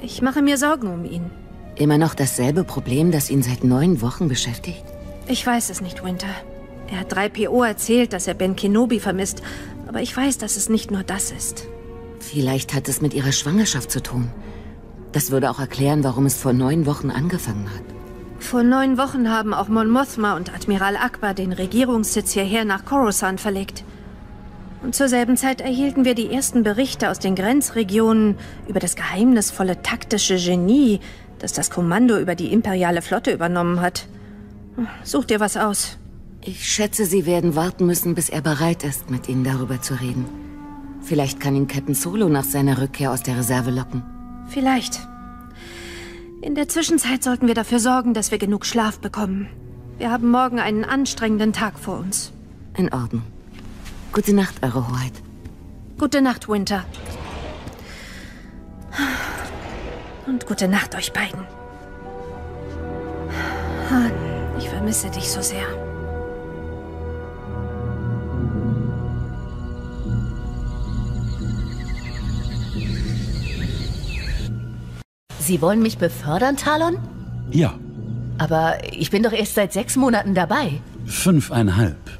Ich 0.03 0.21
mache 0.21 0.43
mir 0.43 0.59
Sorgen 0.59 0.93
um 0.93 1.07
ihn. 1.07 1.31
Immer 1.77 1.97
noch 1.97 2.15
dasselbe 2.15 2.63
Problem, 2.63 3.11
das 3.11 3.31
ihn 3.31 3.43
seit 3.43 3.65
neun 3.65 4.03
Wochen 4.03 4.29
beschäftigt? 4.29 4.85
Ich 5.27 5.47
weiß 5.47 5.71
es 5.71 5.81
nicht, 5.81 6.05
Winter. 6.05 6.29
Er 6.89 7.01
hat 7.01 7.13
3PO 7.17 7.67
erzählt, 7.67 8.13
dass 8.13 8.27
er 8.27 8.35
Ben 8.35 8.55
Kenobi 8.55 9.01
vermisst. 9.01 9.41
Aber 9.89 10.03
ich 10.03 10.15
weiß, 10.15 10.37
dass 10.37 10.59
es 10.59 10.69
nicht 10.69 10.91
nur 10.91 11.05
das 11.05 11.31
ist. 11.31 11.67
Vielleicht 12.19 12.75
hat 12.75 12.87
es 12.91 13.01
mit 13.01 13.15
ihrer 13.15 13.33
Schwangerschaft 13.33 13.91
zu 13.91 14.03
tun. 14.03 14.29
Das 15.13 15.31
würde 15.31 15.51
auch 15.51 15.59
erklären, 15.59 16.05
warum 16.05 16.27
es 16.27 16.35
vor 16.35 16.53
neun 16.53 16.85
Wochen 16.85 17.11
angefangen 17.11 17.71
hat. 17.75 17.85
Vor 18.41 18.63
neun 18.63 18.99
Wochen 18.99 19.31
haben 19.31 19.55
auch 19.55 19.69
Mon 19.69 19.89
Mothma 19.89 20.37
und 20.37 20.53
Admiral 20.55 20.99
Akbar 20.99 21.33
den 21.33 21.53
Regierungssitz 21.53 22.33
hierher 22.33 22.67
nach 22.67 22.85
Coruscant 22.85 23.41
verlegt. 23.41 23.85
Und 24.83 24.95
zur 24.95 25.09
selben 25.09 25.37
Zeit 25.37 25.61
erhielten 25.61 26.05
wir 26.05 26.15
die 26.15 26.33
ersten 26.33 26.63
Berichte 26.63 27.11
aus 27.11 27.19
den 27.19 27.35
Grenzregionen 27.35 28.37
über 28.67 28.81
das 28.81 28.97
geheimnisvolle 28.97 29.83
taktische 29.83 30.37
Genie, 30.37 31.01
das 31.39 31.53
das 31.53 31.71
Kommando 31.71 32.19
über 32.19 32.35
die 32.35 32.53
imperiale 32.53 33.03
Flotte 33.03 33.33
übernommen 33.33 33.81
hat. 33.81 34.07
Such 35.05 35.27
dir 35.27 35.41
was 35.41 35.57
aus. 35.57 35.99
Ich 36.43 36.67
schätze, 36.67 37.05
Sie 37.05 37.27
werden 37.27 37.55
warten 37.55 37.85
müssen, 37.85 38.15
bis 38.15 38.31
er 38.31 38.41
bereit 38.41 38.83
ist, 38.83 39.11
mit 39.11 39.29
Ihnen 39.29 39.45
darüber 39.45 39.83
zu 39.83 40.01
reden. 40.01 40.25
Vielleicht 41.03 41.41
kann 41.41 41.57
ihn 41.57 41.67
Captain 41.67 41.95
Solo 41.95 42.29
nach 42.29 42.45
seiner 42.45 42.81
Rückkehr 42.81 43.11
aus 43.11 43.23
der 43.23 43.37
Reserve 43.37 43.71
locken. 43.71 44.03
Vielleicht. 44.49 45.01
In 46.41 46.55
der 46.55 46.69
Zwischenzeit 46.69 47.23
sollten 47.23 47.47
wir 47.47 47.55
dafür 47.55 47.81
sorgen, 47.81 48.15
dass 48.15 48.31
wir 48.31 48.39
genug 48.39 48.65
Schlaf 48.65 48.99
bekommen. 48.99 49.49
Wir 49.99 50.11
haben 50.11 50.31
morgen 50.31 50.59
einen 50.59 50.85
anstrengenden 50.85 51.53
Tag 51.53 51.79
vor 51.79 51.99
uns. 51.99 52.33
In 52.77 52.91
Ordnung. 52.93 53.23
Gute 54.13 54.33
Nacht, 54.35 54.57
Eure 54.63 54.89
Hoheit. 54.89 55.13
Gute 55.97 56.21
Nacht, 56.21 56.49
Winter. 56.49 56.85
Und 60.27 60.47
gute 60.47 60.67
Nacht 60.67 60.97
euch 60.97 61.13
beiden. 61.13 61.41
Han, 63.89 64.11
ich 64.59 64.69
vermisse 64.69 65.11
dich 65.11 65.31
so 65.31 65.41
sehr. 65.41 65.67
Sie 75.39 75.63
wollen 75.63 75.83
mich 75.83 75.99
befördern, 75.99 76.57
Talon? 76.57 76.99
Ja. 77.51 77.75
Aber 78.39 78.79
ich 78.91 79.11
bin 79.11 79.23
doch 79.23 79.33
erst 79.33 79.55
seit 79.55 79.73
sechs 79.73 79.97
Monaten 79.97 80.35
dabei. 80.35 80.81
Fünfeinhalb. 81.07 82.20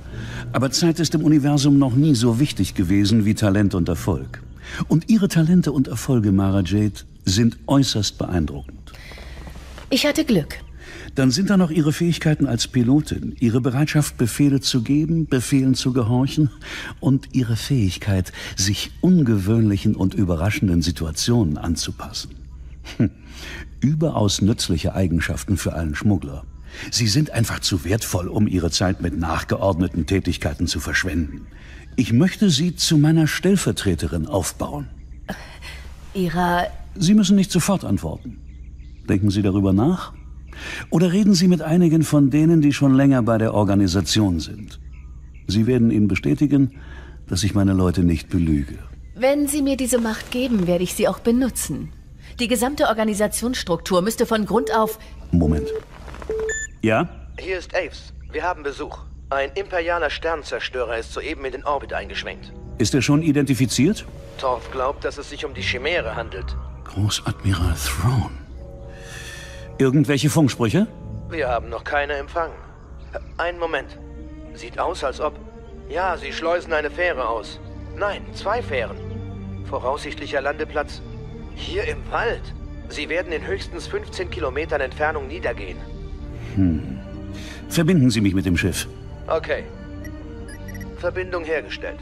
Aber 0.53 0.73
Zeit 0.73 0.99
ist 0.99 1.15
im 1.15 1.23
Universum 1.23 1.79
noch 1.79 1.95
nie 1.95 2.15
so 2.15 2.41
wichtig 2.41 2.75
gewesen 2.75 3.25
wie 3.25 3.35
Talent 3.35 3.75
und 3.75 3.89
Erfolg. 3.89 4.43
Und 4.89 5.09
Ihre 5.09 5.29
Talente 5.29 5.71
und 5.71 5.87
Erfolge, 5.87 6.33
Mara 6.33 6.63
Jade, 6.63 7.01
sind 7.25 7.59
äußerst 7.67 8.19
beeindruckend. 8.19 8.93
Ich 9.91 10.07
hatte 10.07 10.25
Glück. 10.25 10.57
Dann 11.15 11.31
sind 11.31 11.51
da 11.51 11.57
noch 11.57 11.71
Ihre 11.71 11.93
Fähigkeiten 11.93 12.47
als 12.47 12.67
Pilotin, 12.67 13.35
Ihre 13.39 13.61
Bereitschaft, 13.61 14.17
Befehle 14.17 14.61
zu 14.61 14.83
geben, 14.83 15.27
Befehlen 15.27 15.75
zu 15.75 15.93
gehorchen 15.93 16.51
und 16.99 17.29
Ihre 17.33 17.57
Fähigkeit, 17.57 18.33
sich 18.57 18.91
ungewöhnlichen 19.01 19.95
und 19.95 20.15
überraschenden 20.15 20.83
Situationen 20.83 21.59
anzupassen. 21.59 22.31
Hm. 22.97 23.11
Überaus 23.81 24.43
nützliche 24.43 24.95
Eigenschaften 24.95 25.57
für 25.57 25.75
einen 25.75 25.95
Schmuggler. 25.95 26.45
Sie 26.91 27.07
sind 27.07 27.31
einfach 27.31 27.61
zu 27.61 27.85
wertvoll, 27.85 28.29
um 28.29 28.47
Ihre 28.47 28.71
Zeit 28.71 29.01
mit 29.01 29.19
nachgeordneten 29.19 30.07
Tätigkeiten 30.07 30.67
zu 30.67 30.81
verschwenden. 30.81 31.47
Ich 31.97 32.13
möchte 32.13 32.51
Sie 32.51 32.77
zu 32.77 32.97
meiner 32.99 33.27
Stellvertreterin 33.27 34.27
aufbauen. 34.27 34.89
Ihrer... 36.15 36.67
Sie 36.97 37.15
müssen 37.15 37.37
nicht 37.37 37.53
sofort 37.53 37.85
antworten. 37.85 38.39
Denken 39.09 39.31
Sie 39.31 39.43
darüber 39.43 39.73
nach? 39.73 40.13
Oder 40.91 41.13
reden 41.13 41.35
Sie 41.35 41.49
mit 41.49 41.63
einigen 41.63 42.03
von 42.03 42.31
denen, 42.31 42.61
die 42.61 42.73
schon 42.73 42.95
länger 42.95 43.23
bei 43.23 43.39
der 43.39 43.55
Organisation 43.55 44.41
sind. 44.41 44.81
Sie 45.47 45.67
werden 45.67 45.91
Ihnen 45.91 46.09
bestätigen, 46.09 46.73
dass 47.27 47.43
ich 47.45 47.55
meine 47.55 47.73
Leute 47.73 48.03
nicht 48.03 48.29
belüge. 48.29 48.79
Wenn 49.15 49.49
Sie 49.49 49.63
mir 49.63 49.77
diese 49.77 49.99
Macht 49.99 50.31
geben, 50.31 50.67
werde 50.67 50.85
ich 50.85 50.95
sie 50.95 51.09
auch 51.09 51.19
benutzen. 51.19 51.93
Die 52.39 52.49
gesamte 52.49 52.87
Organisationsstruktur 52.87 54.03
müsste 54.03 54.27
von 54.27 54.47
Grund 54.47 54.75
auf... 54.75 54.99
Moment. 55.31 55.69
Ja? 56.83 57.09
Hier 57.39 57.59
ist 57.59 57.75
Aves. 57.75 58.13
Wir 58.31 58.43
haben 58.43 58.63
Besuch. 58.63 58.99
Ein 59.29 59.53
imperialer 59.55 60.11
Sternzerstörer 60.11 60.99
ist 60.99 61.13
soeben 61.13 61.45
in 61.45 61.53
den 61.53 61.65
Orbit 61.65 61.93
eingeschwenkt. 61.93 62.53
Ist 62.79 62.95
er 62.95 63.03
schon 63.03 63.23
identifiziert? 63.23 64.07
Torf 64.39 64.71
glaubt, 64.71 65.05
dass 65.05 65.19
es 65.19 65.29
sich 65.29 65.45
um 65.45 65.53
die 65.53 65.63
Chimäre 65.63 66.17
handelt. 66.17 66.57
Großadmiral 66.85 67.75
Throne. 67.75 68.31
Irgendwelche 69.79 70.31
Funksprüche? 70.31 70.87
Wir 71.29 71.49
haben 71.49 71.69
noch 71.69 71.85
keine 71.85 72.15
empfangen. 72.15 72.57
Einen 73.37 73.59
Moment. 73.59 73.99
Sieht 74.55 74.79
aus, 74.79 75.05
als 75.05 75.21
ob... 75.21 75.39
Ja, 75.89 76.17
sie 76.17 76.33
schleusen 76.33 76.73
eine 76.73 76.91
Fähre 76.91 77.29
aus. 77.29 77.61
Nein, 77.97 78.23
zwei 78.35 78.63
Fähren. 78.63 78.97
Voraussichtlicher 79.69 80.41
Landeplatz 80.41 81.03
hier 81.55 81.85
im 81.85 81.99
Wald. 82.11 82.43
Sie 82.89 83.09
werden 83.09 83.33
in 83.33 83.47
höchstens 83.47 83.87
15 83.87 84.31
Kilometern 84.31 84.81
Entfernung 84.81 85.29
niedergehen. 85.29 85.77
Hm. 86.57 86.99
Verbinden 87.69 88.11
Sie 88.11 88.21
mich 88.21 88.35
mit 88.35 88.47
dem 88.47 88.57
Schiff. 88.57 88.89
Okay. 89.27 89.65
Verbindung 90.97 91.45
hergestellt. 91.45 91.99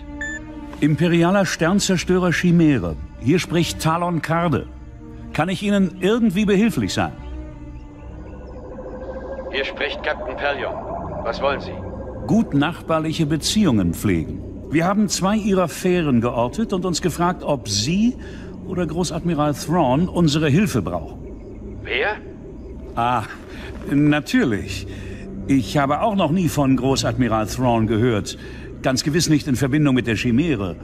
Imperialer 0.81 1.45
Sternzerstörer 1.45 2.33
Chimäre. 2.33 2.97
Hier 3.21 3.38
spricht 3.38 3.81
Talon 3.81 4.23
Karde. 4.23 4.67
Kann 5.33 5.49
ich 5.49 5.62
Ihnen 5.62 5.99
irgendwie 6.00 6.45
behilflich 6.45 6.95
sein? 6.95 7.12
Hier 9.52 9.64
spricht 9.64 10.02
Captain 10.02 10.37
Pellion. 10.37 10.75
Was 11.25 11.40
wollen 11.40 11.61
Sie? 11.61 11.73
Gut 12.26 12.55
nachbarliche 12.55 13.26
Beziehungen 13.26 13.95
pflegen. 13.95 14.43
Wir 14.71 14.85
haben 14.85 15.09
zwei 15.09 15.37
Ihrer 15.37 15.69
Fähren 15.69 16.21
geortet 16.21 16.73
und 16.73 16.85
uns 16.85 17.00
gefragt, 17.00 17.43
ob 17.43 17.69
Sie 17.69 18.17
oder 18.67 18.87
Großadmiral 18.87 19.55
Thrawn 19.55 20.09
unsere 20.09 20.49
Hilfe 20.49 20.83
brauchen. 20.83 21.19
Wer? 21.83 22.17
Ah, 22.95 23.23
natürlich. 23.92 24.87
Ich 25.47 25.76
habe 25.78 26.02
auch 26.02 26.14
noch 26.14 26.30
nie 26.30 26.49
von 26.49 26.76
Großadmiral 26.76 27.47
Thrawn 27.47 27.87
gehört. 27.87 28.38
Ganz 28.83 29.02
gewiss 29.02 29.28
nicht 29.28 29.49
in 29.49 29.57
Verbindung 29.57 29.95
mit 29.95 30.07
der 30.07 30.16
Chimäre 30.16 30.76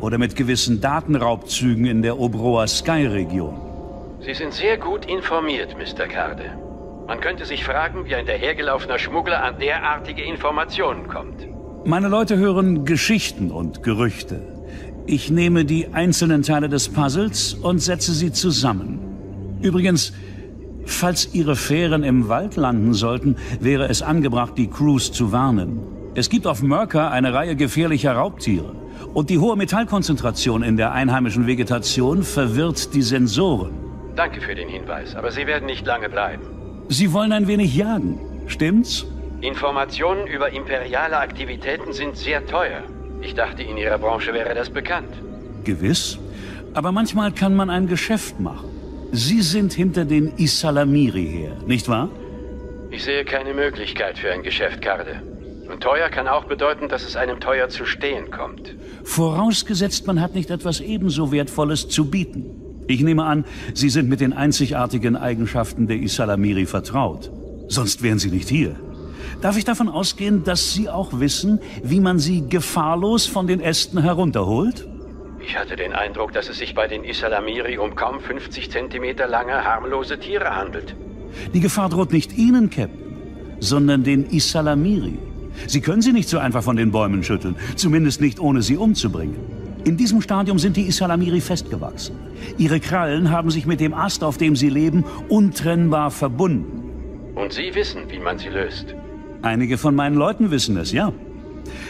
oder 0.00 0.18
mit 0.18 0.36
gewissen 0.36 0.80
Datenraubzügen 0.80 1.86
in 1.86 2.02
der 2.02 2.18
Obroa 2.18 2.66
Sky-Region. 2.66 3.60
Sie 4.20 4.34
sind 4.34 4.52
sehr 4.52 4.76
gut 4.76 5.06
informiert, 5.06 5.76
Mr. 5.78 6.06
Carde. 6.06 6.50
Man 7.06 7.20
könnte 7.20 7.44
sich 7.44 7.64
fragen, 7.64 8.04
wie 8.04 8.14
ein 8.14 8.26
dahergelaufener 8.26 8.98
Schmuggler 8.98 9.42
an 9.42 9.58
derartige 9.58 10.22
Informationen 10.22 11.08
kommt. 11.08 11.46
Meine 11.84 12.08
Leute 12.08 12.36
hören 12.36 12.84
Geschichten 12.84 13.50
und 13.50 13.82
Gerüchte. 13.82 14.40
Ich 15.06 15.30
nehme 15.30 15.64
die 15.64 15.88
einzelnen 15.94 16.42
Teile 16.42 16.68
des 16.68 16.90
Puzzles 16.90 17.54
und 17.54 17.78
setze 17.78 18.12
sie 18.12 18.30
zusammen. 18.30 18.98
Übrigens, 19.62 20.12
falls 20.90 21.34
Ihre 21.34 21.56
Fähren 21.56 22.02
im 22.02 22.28
Wald 22.28 22.56
landen 22.56 22.94
sollten, 22.94 23.36
wäre 23.60 23.88
es 23.88 24.02
angebracht, 24.02 24.54
die 24.56 24.68
Crews 24.68 25.12
zu 25.12 25.32
warnen. 25.32 25.80
Es 26.14 26.28
gibt 26.28 26.46
auf 26.46 26.62
Merker 26.62 27.10
eine 27.10 27.32
Reihe 27.32 27.54
gefährlicher 27.54 28.12
Raubtiere. 28.12 28.74
Und 29.14 29.30
die 29.30 29.38
hohe 29.38 29.56
Metallkonzentration 29.56 30.62
in 30.62 30.76
der 30.76 30.92
einheimischen 30.92 31.46
Vegetation 31.46 32.22
verwirrt 32.22 32.94
die 32.94 33.02
Sensoren. 33.02 33.72
Danke 34.16 34.40
für 34.40 34.54
den 34.54 34.68
Hinweis, 34.68 35.14
aber 35.14 35.30
Sie 35.30 35.46
werden 35.46 35.66
nicht 35.66 35.86
lange 35.86 36.08
bleiben. 36.08 36.42
Sie 36.88 37.12
wollen 37.12 37.32
ein 37.32 37.46
wenig 37.46 37.76
jagen, 37.76 38.18
stimmt's? 38.46 39.06
Informationen 39.40 40.26
über 40.26 40.52
imperiale 40.52 41.18
Aktivitäten 41.18 41.92
sind 41.92 42.16
sehr 42.16 42.44
teuer. 42.46 42.82
Ich 43.20 43.34
dachte, 43.34 43.62
in 43.62 43.76
Ihrer 43.76 43.98
Branche 43.98 44.32
wäre 44.32 44.54
das 44.54 44.70
bekannt. 44.70 45.10
Gewiss. 45.62 46.18
Aber 46.74 46.92
manchmal 46.92 47.30
kann 47.32 47.54
man 47.54 47.70
ein 47.70 47.86
Geschäft 47.86 48.40
machen. 48.40 48.67
Sie 49.12 49.42
sind 49.42 49.72
hinter 49.72 50.04
den 50.04 50.36
Isalamiri 50.36 51.26
her, 51.26 51.56
nicht 51.66 51.88
wahr? 51.88 52.10
Ich 52.90 53.04
sehe 53.04 53.24
keine 53.24 53.54
Möglichkeit 53.54 54.18
für 54.18 54.30
ein 54.30 54.42
Geschäft, 54.42 54.82
Karde. 54.82 55.22
Und 55.70 55.82
teuer 55.82 56.08
kann 56.08 56.28
auch 56.28 56.44
bedeuten, 56.44 56.88
dass 56.88 57.04
es 57.04 57.16
einem 57.16 57.40
teuer 57.40 57.68
zu 57.68 57.84
stehen 57.84 58.30
kommt. 58.30 58.74
Vorausgesetzt, 59.04 60.06
man 60.06 60.20
hat 60.20 60.34
nicht 60.34 60.50
etwas 60.50 60.80
ebenso 60.80 61.30
Wertvolles 61.32 61.88
zu 61.88 62.10
bieten. 62.10 62.84
Ich 62.86 63.02
nehme 63.02 63.24
an, 63.24 63.44
Sie 63.74 63.90
sind 63.90 64.08
mit 64.08 64.20
den 64.20 64.32
einzigartigen 64.32 65.16
Eigenschaften 65.16 65.86
der 65.86 65.98
Isalamiri 65.98 66.64
vertraut. 66.64 67.30
Sonst 67.68 68.02
wären 68.02 68.18
Sie 68.18 68.30
nicht 68.30 68.48
hier. 68.48 68.76
Darf 69.42 69.58
ich 69.58 69.64
davon 69.64 69.88
ausgehen, 69.88 70.42
dass 70.42 70.72
Sie 70.72 70.88
auch 70.88 71.20
wissen, 71.20 71.60
wie 71.82 72.00
man 72.00 72.18
sie 72.18 72.48
gefahrlos 72.48 73.26
von 73.26 73.46
den 73.46 73.60
Ästen 73.60 74.02
herunterholt? 74.02 74.88
Ich 75.48 75.56
hatte 75.56 75.76
den 75.76 75.94
Eindruck, 75.94 76.34
dass 76.34 76.50
es 76.50 76.58
sich 76.58 76.74
bei 76.74 76.88
den 76.88 77.04
Isalamiri 77.04 77.78
um 77.78 77.94
kaum 77.94 78.20
50 78.20 78.70
Zentimeter 78.70 79.26
lange, 79.26 79.64
harmlose 79.64 80.18
Tiere 80.18 80.54
handelt. 80.54 80.94
Die 81.54 81.60
Gefahr 81.60 81.88
droht 81.88 82.12
nicht 82.12 82.36
Ihnen, 82.36 82.68
Captain, 82.68 83.16
sondern 83.58 84.04
den 84.04 84.26
Isalamiri. 84.26 85.18
Sie 85.66 85.80
können 85.80 86.02
sie 86.02 86.12
nicht 86.12 86.28
so 86.28 86.36
einfach 86.36 86.62
von 86.62 86.76
den 86.76 86.90
Bäumen 86.90 87.24
schütteln, 87.24 87.56
zumindest 87.76 88.20
nicht 88.20 88.40
ohne 88.40 88.60
sie 88.60 88.76
umzubringen. 88.76 89.38
In 89.86 89.96
diesem 89.96 90.20
Stadium 90.20 90.58
sind 90.58 90.76
die 90.76 90.86
Isalamiri 90.86 91.40
festgewachsen. 91.40 92.16
Ihre 92.58 92.78
Krallen 92.78 93.30
haben 93.30 93.50
sich 93.50 93.64
mit 93.64 93.80
dem 93.80 93.94
Ast, 93.94 94.22
auf 94.24 94.36
dem 94.36 94.54
sie 94.54 94.68
leben, 94.68 95.06
untrennbar 95.30 96.10
verbunden. 96.10 97.32
Und 97.36 97.54
Sie 97.54 97.74
wissen, 97.74 98.02
wie 98.10 98.18
man 98.18 98.36
sie 98.36 98.50
löst. 98.50 98.94
Einige 99.40 99.78
von 99.78 99.94
meinen 99.94 100.16
Leuten 100.16 100.50
wissen 100.50 100.76
es, 100.76 100.92
ja. 100.92 101.10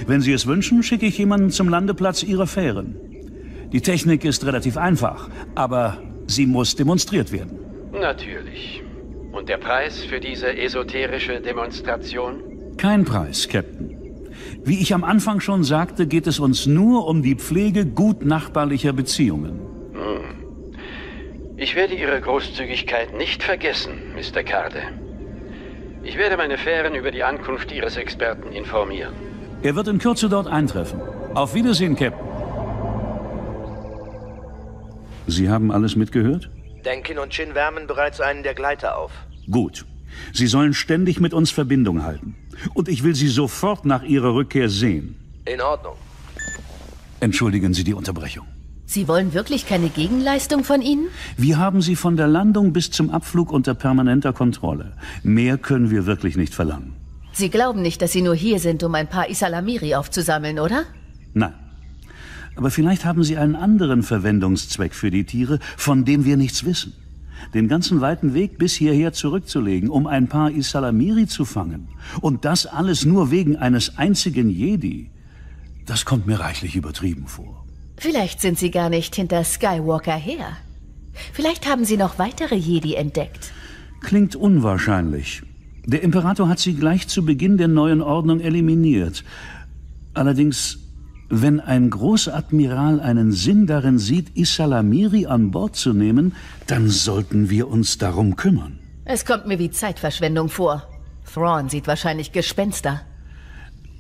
Wenn 0.06 0.20
Sie 0.20 0.32
es 0.32 0.46
wünschen, 0.46 0.84
schicke 0.84 1.06
ich 1.06 1.18
jemanden 1.18 1.50
zum 1.50 1.68
Landeplatz 1.68 2.22
Ihrer 2.22 2.46
Fähren. 2.46 3.07
Die 3.72 3.82
Technik 3.82 4.24
ist 4.24 4.46
relativ 4.46 4.76
einfach, 4.76 5.28
aber 5.54 5.98
sie 6.26 6.46
muss 6.46 6.74
demonstriert 6.74 7.32
werden. 7.32 7.58
Natürlich. 7.92 8.82
Und 9.32 9.48
der 9.48 9.58
Preis 9.58 10.04
für 10.04 10.20
diese 10.20 10.56
esoterische 10.56 11.40
Demonstration? 11.40 12.42
Kein 12.78 13.04
Preis, 13.04 13.48
Captain. 13.48 13.94
Wie 14.64 14.80
ich 14.80 14.94
am 14.94 15.04
Anfang 15.04 15.40
schon 15.40 15.64
sagte, 15.64 16.06
geht 16.06 16.26
es 16.26 16.38
uns 16.38 16.66
nur 16.66 17.06
um 17.06 17.22
die 17.22 17.34
Pflege 17.34 17.84
gut 17.84 18.24
nachbarlicher 18.24 18.92
Beziehungen. 18.92 19.60
Hm. 19.92 20.74
Ich 21.56 21.74
werde 21.76 21.94
Ihre 21.94 22.20
Großzügigkeit 22.20 23.16
nicht 23.16 23.42
vergessen, 23.42 23.94
Mr. 24.14 24.42
Carde. 24.42 24.82
Ich 26.04 26.16
werde 26.16 26.36
meine 26.36 26.56
Fähren 26.56 26.94
über 26.94 27.10
die 27.10 27.22
Ankunft 27.22 27.70
Ihres 27.70 27.96
Experten 27.96 28.52
informieren. 28.52 29.12
Er 29.62 29.74
wird 29.74 29.88
in 29.88 29.98
Kürze 29.98 30.28
dort 30.28 30.46
eintreffen. 30.46 31.00
Auf 31.34 31.54
Wiedersehen, 31.54 31.96
Captain. 31.96 32.37
Sie 35.28 35.48
haben 35.48 35.70
alles 35.70 35.94
mitgehört? 35.94 36.50
Denkin 36.84 37.18
und 37.18 37.30
Chin 37.30 37.54
wärmen 37.54 37.86
bereits 37.86 38.20
einen 38.20 38.42
der 38.42 38.54
Gleiter 38.54 38.96
auf. 38.98 39.12
Gut. 39.50 39.84
Sie 40.32 40.46
sollen 40.46 40.72
ständig 40.72 41.20
mit 41.20 41.34
uns 41.34 41.50
Verbindung 41.50 42.02
halten. 42.02 42.34
Und 42.74 42.88
ich 42.88 43.04
will 43.04 43.14
Sie 43.14 43.28
sofort 43.28 43.84
nach 43.84 44.02
Ihrer 44.02 44.34
Rückkehr 44.34 44.68
sehen. 44.68 45.16
In 45.44 45.60
Ordnung. 45.60 45.94
Entschuldigen 47.20 47.74
Sie 47.74 47.84
die 47.84 47.94
Unterbrechung. 47.94 48.46
Sie 48.86 49.06
wollen 49.06 49.34
wirklich 49.34 49.66
keine 49.66 49.90
Gegenleistung 49.90 50.64
von 50.64 50.80
Ihnen? 50.80 51.08
Wir 51.36 51.58
haben 51.58 51.82
Sie 51.82 51.94
von 51.94 52.16
der 52.16 52.26
Landung 52.26 52.72
bis 52.72 52.90
zum 52.90 53.10
Abflug 53.10 53.52
unter 53.52 53.74
permanenter 53.74 54.32
Kontrolle. 54.32 54.94
Mehr 55.22 55.58
können 55.58 55.90
wir 55.90 56.06
wirklich 56.06 56.38
nicht 56.38 56.54
verlangen. 56.54 56.96
Sie 57.32 57.50
glauben 57.50 57.82
nicht, 57.82 58.00
dass 58.00 58.12
Sie 58.12 58.22
nur 58.22 58.34
hier 58.34 58.58
sind, 58.60 58.82
um 58.82 58.94
ein 58.94 59.06
paar 59.06 59.28
Isalamiri 59.28 59.94
aufzusammeln, 59.94 60.58
oder? 60.58 60.84
Nein. 61.34 61.52
Aber 62.58 62.72
vielleicht 62.72 63.04
haben 63.04 63.22
Sie 63.22 63.36
einen 63.36 63.54
anderen 63.54 64.02
Verwendungszweck 64.02 64.92
für 64.92 65.12
die 65.12 65.22
Tiere, 65.22 65.60
von 65.76 66.04
dem 66.04 66.24
wir 66.24 66.36
nichts 66.36 66.64
wissen. 66.64 66.92
Den 67.54 67.68
ganzen 67.68 68.00
weiten 68.00 68.34
Weg 68.34 68.58
bis 68.58 68.74
hierher 68.74 69.12
zurückzulegen, 69.12 69.88
um 69.90 70.08
ein 70.08 70.26
paar 70.26 70.50
Isalamiri 70.50 71.28
zu 71.28 71.44
fangen. 71.44 71.86
Und 72.20 72.44
das 72.44 72.66
alles 72.66 73.04
nur 73.04 73.30
wegen 73.30 73.56
eines 73.56 73.96
einzigen 73.96 74.50
Jedi. 74.50 75.08
Das 75.86 76.04
kommt 76.04 76.26
mir 76.26 76.40
reichlich 76.40 76.74
übertrieben 76.74 77.28
vor. 77.28 77.64
Vielleicht 77.96 78.40
sind 78.40 78.58
Sie 78.58 78.72
gar 78.72 78.90
nicht 78.90 79.14
hinter 79.14 79.44
Skywalker 79.44 80.16
her. 80.16 80.56
Vielleicht 81.32 81.68
haben 81.68 81.84
Sie 81.84 81.96
noch 81.96 82.18
weitere 82.18 82.56
Jedi 82.56 82.94
entdeckt. 82.94 83.52
Klingt 84.00 84.34
unwahrscheinlich. 84.34 85.42
Der 85.86 86.02
Imperator 86.02 86.48
hat 86.48 86.58
sie 86.58 86.74
gleich 86.74 87.06
zu 87.06 87.24
Beginn 87.24 87.56
der 87.56 87.68
neuen 87.68 88.02
Ordnung 88.02 88.40
eliminiert. 88.40 89.22
Allerdings, 90.12 90.87
wenn 91.30 91.60
ein 91.60 91.90
Großadmiral 91.90 93.00
einen 93.00 93.32
Sinn 93.32 93.66
darin 93.66 93.98
sieht, 93.98 94.36
Isalamiri 94.36 95.26
an 95.26 95.50
Bord 95.50 95.76
zu 95.76 95.92
nehmen, 95.92 96.34
dann 96.66 96.88
sollten 96.88 97.50
wir 97.50 97.68
uns 97.68 97.98
darum 97.98 98.36
kümmern. 98.36 98.78
Es 99.04 99.24
kommt 99.24 99.46
mir 99.46 99.58
wie 99.58 99.70
Zeitverschwendung 99.70 100.48
vor. 100.48 100.88
Thrawn 101.32 101.68
sieht 101.68 101.86
wahrscheinlich 101.86 102.32
Gespenster. 102.32 103.02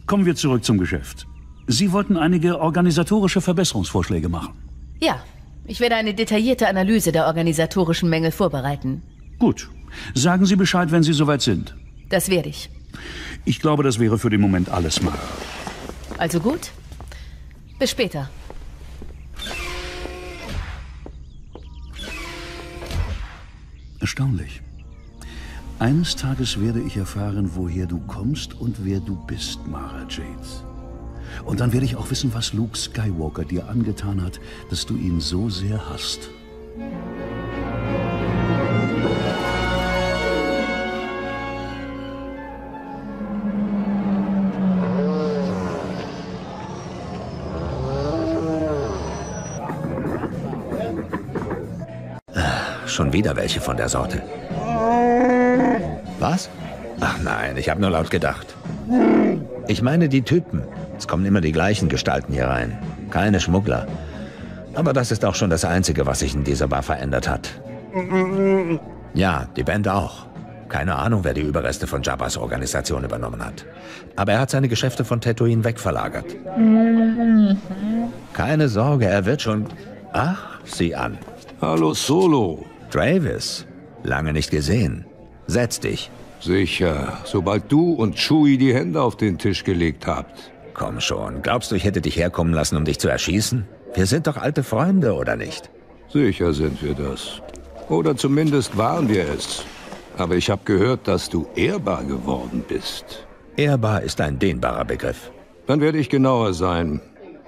Kommen 0.06 0.24
wir 0.24 0.36
zurück 0.36 0.64
zum 0.64 0.78
Geschäft. 0.78 1.26
Sie 1.66 1.92
wollten 1.92 2.16
einige 2.16 2.60
organisatorische 2.60 3.42
Verbesserungsvorschläge 3.42 4.30
machen. 4.30 4.54
Ja, 5.00 5.22
ich 5.66 5.80
werde 5.80 5.96
eine 5.96 6.14
detaillierte 6.14 6.66
Analyse 6.66 7.12
der 7.12 7.26
organisatorischen 7.26 8.08
Mängel 8.08 8.32
vorbereiten. 8.32 9.02
Gut. 9.38 9.68
Sagen 10.14 10.46
Sie 10.46 10.56
Bescheid, 10.56 10.90
wenn 10.92 11.02
Sie 11.02 11.12
soweit 11.12 11.42
sind. 11.42 11.76
Das 12.08 12.30
werde 12.30 12.48
ich. 12.48 12.70
Ich 13.44 13.60
glaube, 13.60 13.82
das 13.82 13.98
wäre 13.98 14.18
für 14.18 14.30
den 14.30 14.40
Moment 14.40 14.70
alles 14.70 15.02
mal. 15.02 15.18
Also 16.16 16.40
gut. 16.40 16.70
Bis 17.78 17.90
später. 17.90 18.28
Erstaunlich. 24.00 24.62
Eines 25.78 26.16
Tages 26.16 26.60
werde 26.60 26.80
ich 26.80 26.96
erfahren, 26.96 27.50
woher 27.54 27.86
du 27.86 28.00
kommst 28.00 28.54
und 28.54 28.84
wer 28.84 28.98
du 28.98 29.14
bist, 29.26 29.64
Mara 29.68 30.06
Jades. 30.08 30.64
Und 31.44 31.60
dann 31.60 31.72
werde 31.72 31.86
ich 31.86 31.94
auch 31.94 32.10
wissen, 32.10 32.34
was 32.34 32.52
Luke 32.52 32.76
Skywalker 32.76 33.44
dir 33.44 33.68
angetan 33.68 34.22
hat, 34.22 34.40
dass 34.70 34.84
du 34.86 34.96
ihn 34.96 35.20
so 35.20 35.48
sehr 35.48 35.88
hasst. 35.88 36.30
Schon 52.98 53.12
wieder 53.12 53.36
welche 53.36 53.60
von 53.60 53.76
der 53.76 53.88
Sorte. 53.88 54.20
Was? 56.18 56.50
Ach 56.98 57.16
nein, 57.22 57.56
ich 57.56 57.68
habe 57.68 57.80
nur 57.80 57.90
laut 57.90 58.10
gedacht. 58.10 58.56
Ich 59.68 59.82
meine 59.82 60.08
die 60.08 60.22
Typen. 60.22 60.64
Es 60.98 61.06
kommen 61.06 61.24
immer 61.24 61.40
die 61.40 61.52
gleichen 61.52 61.88
Gestalten 61.88 62.32
hier 62.32 62.48
rein. 62.48 62.76
Keine 63.10 63.38
Schmuggler. 63.38 63.86
Aber 64.74 64.92
das 64.92 65.12
ist 65.12 65.24
auch 65.24 65.36
schon 65.36 65.48
das 65.48 65.64
Einzige, 65.64 66.06
was 66.06 66.18
sich 66.18 66.34
in 66.34 66.42
dieser 66.42 66.66
Bar 66.66 66.82
verändert 66.82 67.28
hat. 67.28 67.60
Ja, 69.14 69.46
die 69.54 69.62
Band 69.62 69.86
auch. 69.86 70.26
Keine 70.68 70.96
Ahnung, 70.96 71.22
wer 71.22 71.34
die 71.34 71.42
Überreste 71.42 71.86
von 71.86 72.02
Jabbas 72.02 72.36
Organisation 72.36 73.04
übernommen 73.04 73.46
hat. 73.46 73.64
Aber 74.16 74.32
er 74.32 74.40
hat 74.40 74.50
seine 74.50 74.66
Geschäfte 74.66 75.04
von 75.04 75.20
Tatooine 75.20 75.62
wegverlagert. 75.62 76.34
Keine 78.32 78.68
Sorge, 78.68 79.06
er 79.06 79.24
wird 79.24 79.40
schon... 79.40 79.66
Ach, 80.12 80.58
sieh 80.64 80.96
an. 80.96 81.16
Hallo 81.60 81.94
Solo. 81.94 82.66
Travis. 82.90 83.66
Lange 84.02 84.32
nicht 84.32 84.50
gesehen. 84.50 85.04
Setz 85.46 85.80
dich. 85.80 86.10
Sicher, 86.40 87.18
sobald 87.24 87.70
du 87.70 87.92
und 87.94 88.16
Chewie 88.16 88.58
die 88.58 88.72
Hände 88.72 89.02
auf 89.02 89.16
den 89.16 89.38
Tisch 89.38 89.64
gelegt 89.64 90.06
habt. 90.06 90.52
Komm 90.74 91.00
schon, 91.00 91.42
glaubst 91.42 91.70
du, 91.70 91.74
ich 91.74 91.84
hätte 91.84 92.00
dich 92.00 92.16
herkommen 92.16 92.52
lassen, 92.52 92.76
um 92.76 92.84
dich 92.84 93.00
zu 93.00 93.08
erschießen? 93.08 93.66
Wir 93.94 94.06
sind 94.06 94.26
doch 94.28 94.36
alte 94.36 94.62
Freunde, 94.62 95.14
oder 95.14 95.34
nicht? 95.34 95.70
Sicher 96.08 96.52
sind 96.52 96.82
wir 96.82 96.94
das. 96.94 97.42
Oder 97.88 98.16
zumindest 98.16 98.76
waren 98.76 99.08
wir 99.08 99.24
es. 99.28 99.64
Aber 100.16 100.36
ich 100.36 100.50
habe 100.50 100.62
gehört, 100.64 101.08
dass 101.08 101.28
du 101.28 101.46
ehrbar 101.56 102.04
geworden 102.04 102.64
bist. 102.66 103.26
Ehrbar 103.56 104.02
ist 104.02 104.20
ein 104.20 104.38
dehnbarer 104.38 104.84
Begriff. 104.84 105.32
Dann 105.66 105.80
werde 105.80 105.98
ich 105.98 106.08
genauer 106.08 106.54
sein. 106.54 107.00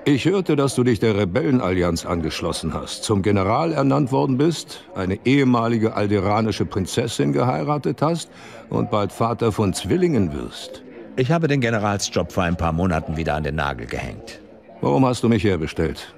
Ich 0.06 0.24
hörte, 0.24 0.56
dass 0.56 0.74
du 0.74 0.82
dich 0.82 0.98
der 0.98 1.14
Rebellenallianz 1.14 2.06
angeschlossen 2.06 2.72
hast, 2.72 3.04
zum 3.04 3.20
General 3.20 3.72
ernannt 3.74 4.12
worden 4.12 4.38
bist, 4.38 4.82
eine 4.94 5.18
ehemalige 5.26 5.94
alderanische 5.94 6.64
Prinzessin 6.64 7.34
geheiratet 7.34 8.00
hast 8.00 8.30
und 8.70 8.90
bald 8.90 9.12
Vater 9.12 9.52
von 9.52 9.74
Zwillingen 9.74 10.32
wirst. 10.32 10.82
Ich 11.16 11.30
habe 11.30 11.48
den 11.48 11.60
Generalsjob 11.60 12.32
vor 12.32 12.44
ein 12.44 12.56
paar 12.56 12.72
Monaten 12.72 13.18
wieder 13.18 13.34
an 13.34 13.42
den 13.42 13.56
Nagel 13.56 13.86
gehängt. 13.86 14.40
Warum 14.80 15.04
hast 15.04 15.22
du 15.22 15.28
mich 15.28 15.44
herbestellt? 15.44 16.14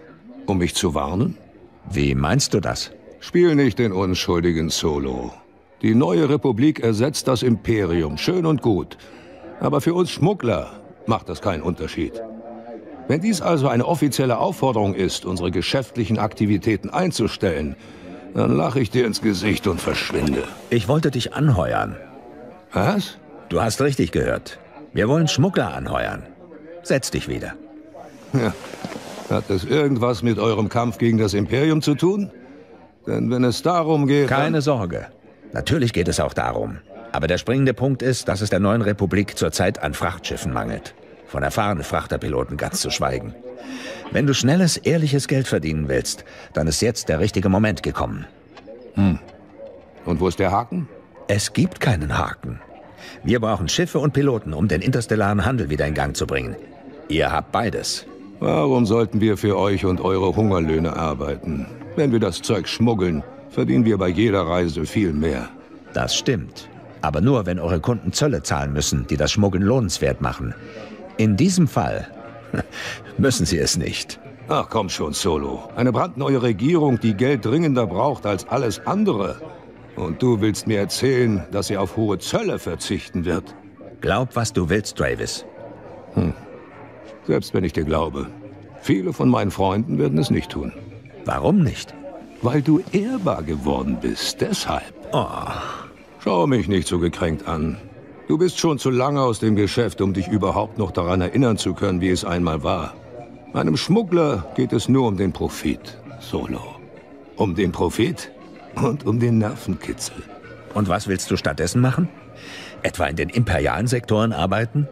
Um 0.46 0.58
mich 0.58 0.76
zu 0.76 0.94
warnen? 0.94 1.36
Wie 1.90 2.14
meinst 2.14 2.54
du 2.54 2.60
das? 2.60 2.92
Spiel 3.18 3.56
nicht 3.56 3.80
den 3.80 3.90
unschuldigen 3.90 4.70
Solo. 4.70 5.32
Die 5.82 5.96
neue 5.96 6.28
Republik 6.28 6.78
ersetzt 6.78 7.26
das 7.26 7.42
Imperium, 7.42 8.16
schön 8.16 8.46
und 8.46 8.62
gut. 8.62 8.96
Aber 9.58 9.80
für 9.80 9.94
uns 9.94 10.12
Schmuggler 10.12 10.70
macht 11.06 11.28
das 11.28 11.42
keinen 11.42 11.62
Unterschied. 11.62 12.22
Wenn 13.08 13.20
dies 13.20 13.42
also 13.42 13.68
eine 13.68 13.86
offizielle 13.86 14.38
Aufforderung 14.38 14.94
ist, 14.94 15.24
unsere 15.24 15.50
geschäftlichen 15.50 16.18
Aktivitäten 16.18 16.90
einzustellen, 16.90 17.76
dann 18.34 18.56
lache 18.56 18.80
ich 18.80 18.90
dir 18.90 19.06
ins 19.06 19.20
Gesicht 19.20 19.66
und 19.66 19.80
verschwinde. 19.80 20.44
Ich 20.70 20.88
wollte 20.88 21.10
dich 21.10 21.34
anheuern. 21.34 21.96
Was? 22.72 23.18
Du 23.48 23.60
hast 23.60 23.82
richtig 23.82 24.12
gehört. 24.12 24.58
Wir 24.94 25.08
wollen 25.08 25.28
Schmuggler 25.28 25.74
anheuern. 25.74 26.22
Setz 26.82 27.10
dich 27.10 27.28
wieder. 27.28 27.54
Ja. 28.32 28.54
Hat 29.28 29.44
das 29.48 29.64
irgendwas 29.64 30.22
mit 30.22 30.38
eurem 30.38 30.68
Kampf 30.68 30.98
gegen 30.98 31.18
das 31.18 31.34
Imperium 31.34 31.82
zu 31.82 31.94
tun? 31.94 32.30
Denn 33.06 33.30
wenn 33.30 33.44
es 33.44 33.62
darum 33.62 34.06
geht... 34.06 34.28
Keine 34.28 34.62
Sorge. 34.62 35.06
Natürlich 35.52 35.92
geht 35.92 36.08
es 36.08 36.20
auch 36.20 36.34
darum. 36.34 36.78
Aber 37.12 37.26
der 37.26 37.38
springende 37.38 37.74
Punkt 37.74 38.02
ist, 38.02 38.28
dass 38.28 38.40
es 38.40 38.50
der 38.50 38.60
neuen 38.60 38.80
Republik 38.82 39.36
zurzeit 39.36 39.82
an 39.82 39.92
Frachtschiffen 39.92 40.52
mangelt. 40.52 40.94
Von 41.32 41.42
erfahrenen 41.42 41.82
Frachterpiloten 41.82 42.58
ganz 42.58 42.82
zu 42.82 42.90
schweigen. 42.90 43.34
Wenn 44.10 44.26
du 44.26 44.34
schnelles, 44.34 44.76
ehrliches 44.76 45.28
Geld 45.28 45.48
verdienen 45.48 45.88
willst, 45.88 46.26
dann 46.52 46.66
ist 46.66 46.82
jetzt 46.82 47.08
der 47.08 47.20
richtige 47.20 47.48
Moment 47.48 47.82
gekommen. 47.82 48.26
Hm. 48.96 49.18
Und 50.04 50.20
wo 50.20 50.28
ist 50.28 50.38
der 50.38 50.52
Haken? 50.52 50.90
Es 51.28 51.54
gibt 51.54 51.80
keinen 51.80 52.18
Haken. 52.18 52.60
Wir 53.24 53.40
brauchen 53.40 53.70
Schiffe 53.70 53.98
und 53.98 54.12
Piloten, 54.12 54.52
um 54.52 54.68
den 54.68 54.82
interstellaren 54.82 55.46
Handel 55.46 55.70
wieder 55.70 55.86
in 55.86 55.94
Gang 55.94 56.14
zu 56.14 56.26
bringen. 56.26 56.54
Ihr 57.08 57.32
habt 57.32 57.50
beides. 57.50 58.04
Warum 58.38 58.84
sollten 58.84 59.22
wir 59.22 59.38
für 59.38 59.56
euch 59.56 59.86
und 59.86 60.02
eure 60.02 60.36
Hungerlöhne 60.36 60.94
arbeiten? 60.94 61.66
Wenn 61.96 62.12
wir 62.12 62.20
das 62.20 62.42
Zeug 62.42 62.68
schmuggeln, 62.68 63.22
verdienen 63.48 63.86
wir 63.86 63.96
bei 63.96 64.08
jeder 64.08 64.42
Reise 64.42 64.84
viel 64.84 65.14
mehr. 65.14 65.48
Das 65.94 66.14
stimmt. 66.14 66.68
Aber 67.00 67.22
nur, 67.22 67.46
wenn 67.46 67.58
eure 67.58 67.80
Kunden 67.80 68.12
Zölle 68.12 68.42
zahlen 68.42 68.74
müssen, 68.74 69.06
die 69.06 69.16
das 69.16 69.32
Schmuggeln 69.32 69.64
lohnenswert 69.64 70.20
machen. 70.20 70.54
In 71.16 71.36
diesem 71.36 71.68
Fall 71.68 72.08
müssen 73.18 73.46
sie 73.46 73.58
es 73.58 73.76
nicht. 73.76 74.18
Ach 74.48 74.68
komm 74.68 74.88
schon, 74.88 75.12
Solo. 75.12 75.68
Eine 75.76 75.92
brandneue 75.92 76.42
Regierung, 76.42 76.98
die 77.00 77.14
Geld 77.14 77.44
dringender 77.44 77.86
braucht 77.86 78.26
als 78.26 78.46
alles 78.48 78.86
andere. 78.86 79.40
Und 79.96 80.22
du 80.22 80.40
willst 80.40 80.66
mir 80.66 80.78
erzählen, 80.78 81.44
dass 81.52 81.68
sie 81.68 81.76
auf 81.76 81.96
hohe 81.96 82.18
Zölle 82.18 82.58
verzichten 82.58 83.24
wird? 83.24 83.54
Glaub, 84.00 84.34
was 84.34 84.52
du 84.52 84.68
willst, 84.68 84.96
Travis. 84.96 85.44
Hm. 86.14 86.34
Selbst 87.24 87.54
wenn 87.54 87.64
ich 87.64 87.72
dir 87.72 87.84
glaube. 87.84 88.26
Viele 88.80 89.12
von 89.12 89.28
meinen 89.28 89.52
Freunden 89.52 89.98
werden 89.98 90.18
es 90.18 90.30
nicht 90.30 90.50
tun. 90.50 90.72
Warum 91.24 91.62
nicht? 91.62 91.94
Weil 92.40 92.62
du 92.62 92.82
ehrbar 92.90 93.44
geworden 93.44 93.98
bist, 94.00 94.40
deshalb. 94.40 94.92
Oh. 95.12 95.26
Schau 96.18 96.46
mich 96.46 96.66
nicht 96.66 96.88
so 96.88 96.98
gekränkt 96.98 97.46
an. 97.46 97.76
Du 98.32 98.38
bist 98.38 98.58
schon 98.58 98.78
zu 98.78 98.88
lange 98.88 99.20
aus 99.20 99.40
dem 99.40 99.56
Geschäft, 99.56 100.00
um 100.00 100.14
dich 100.14 100.26
überhaupt 100.26 100.78
noch 100.78 100.90
daran 100.90 101.20
erinnern 101.20 101.58
zu 101.58 101.74
können, 101.74 102.00
wie 102.00 102.08
es 102.08 102.24
einmal 102.24 102.62
war. 102.62 102.94
Einem 103.52 103.76
Schmuggler 103.76 104.50
geht 104.56 104.72
es 104.72 104.88
nur 104.88 105.06
um 105.06 105.18
den 105.18 105.34
Profit, 105.34 105.98
Solo. 106.18 106.76
Um 107.36 107.54
den 107.54 107.72
Profit 107.72 108.32
und 108.74 109.04
um 109.04 109.20
den 109.20 109.36
Nervenkitzel. 109.36 110.16
Und 110.72 110.88
was 110.88 111.08
willst 111.08 111.30
du 111.30 111.36
stattdessen 111.36 111.82
machen? 111.82 112.08
Etwa 112.82 113.04
in 113.04 113.16
den 113.16 113.28
imperialen 113.28 113.86
Sektoren 113.86 114.32
arbeiten? 114.32 114.88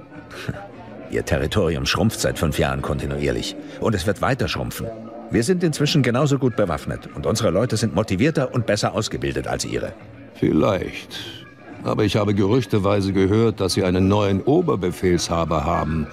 Ihr 1.10 1.24
Territorium 1.24 1.86
schrumpft 1.86 2.20
seit 2.20 2.38
fünf 2.38 2.58
Jahren 2.58 2.82
kontinuierlich. 2.82 3.56
Und 3.80 3.94
es 3.94 4.06
wird 4.06 4.20
weiter 4.20 4.48
schrumpfen. 4.48 4.86
Wir 5.30 5.44
sind 5.44 5.64
inzwischen 5.64 6.02
genauso 6.02 6.38
gut 6.38 6.56
bewaffnet. 6.56 7.08
Und 7.14 7.24
unsere 7.24 7.48
Leute 7.48 7.78
sind 7.78 7.94
motivierter 7.94 8.52
und 8.52 8.66
besser 8.66 8.92
ausgebildet 8.92 9.48
als 9.48 9.64
ihre. 9.64 9.94
Vielleicht. 10.34 11.39
Aber 11.82 12.04
ich 12.04 12.16
habe 12.16 12.34
gerüchteweise 12.34 13.12
gehört, 13.12 13.60
dass 13.60 13.74
Sie 13.74 13.84
einen 13.84 14.08
neuen 14.08 14.42
Oberbefehlshaber 14.42 15.64
haben. 15.64 16.06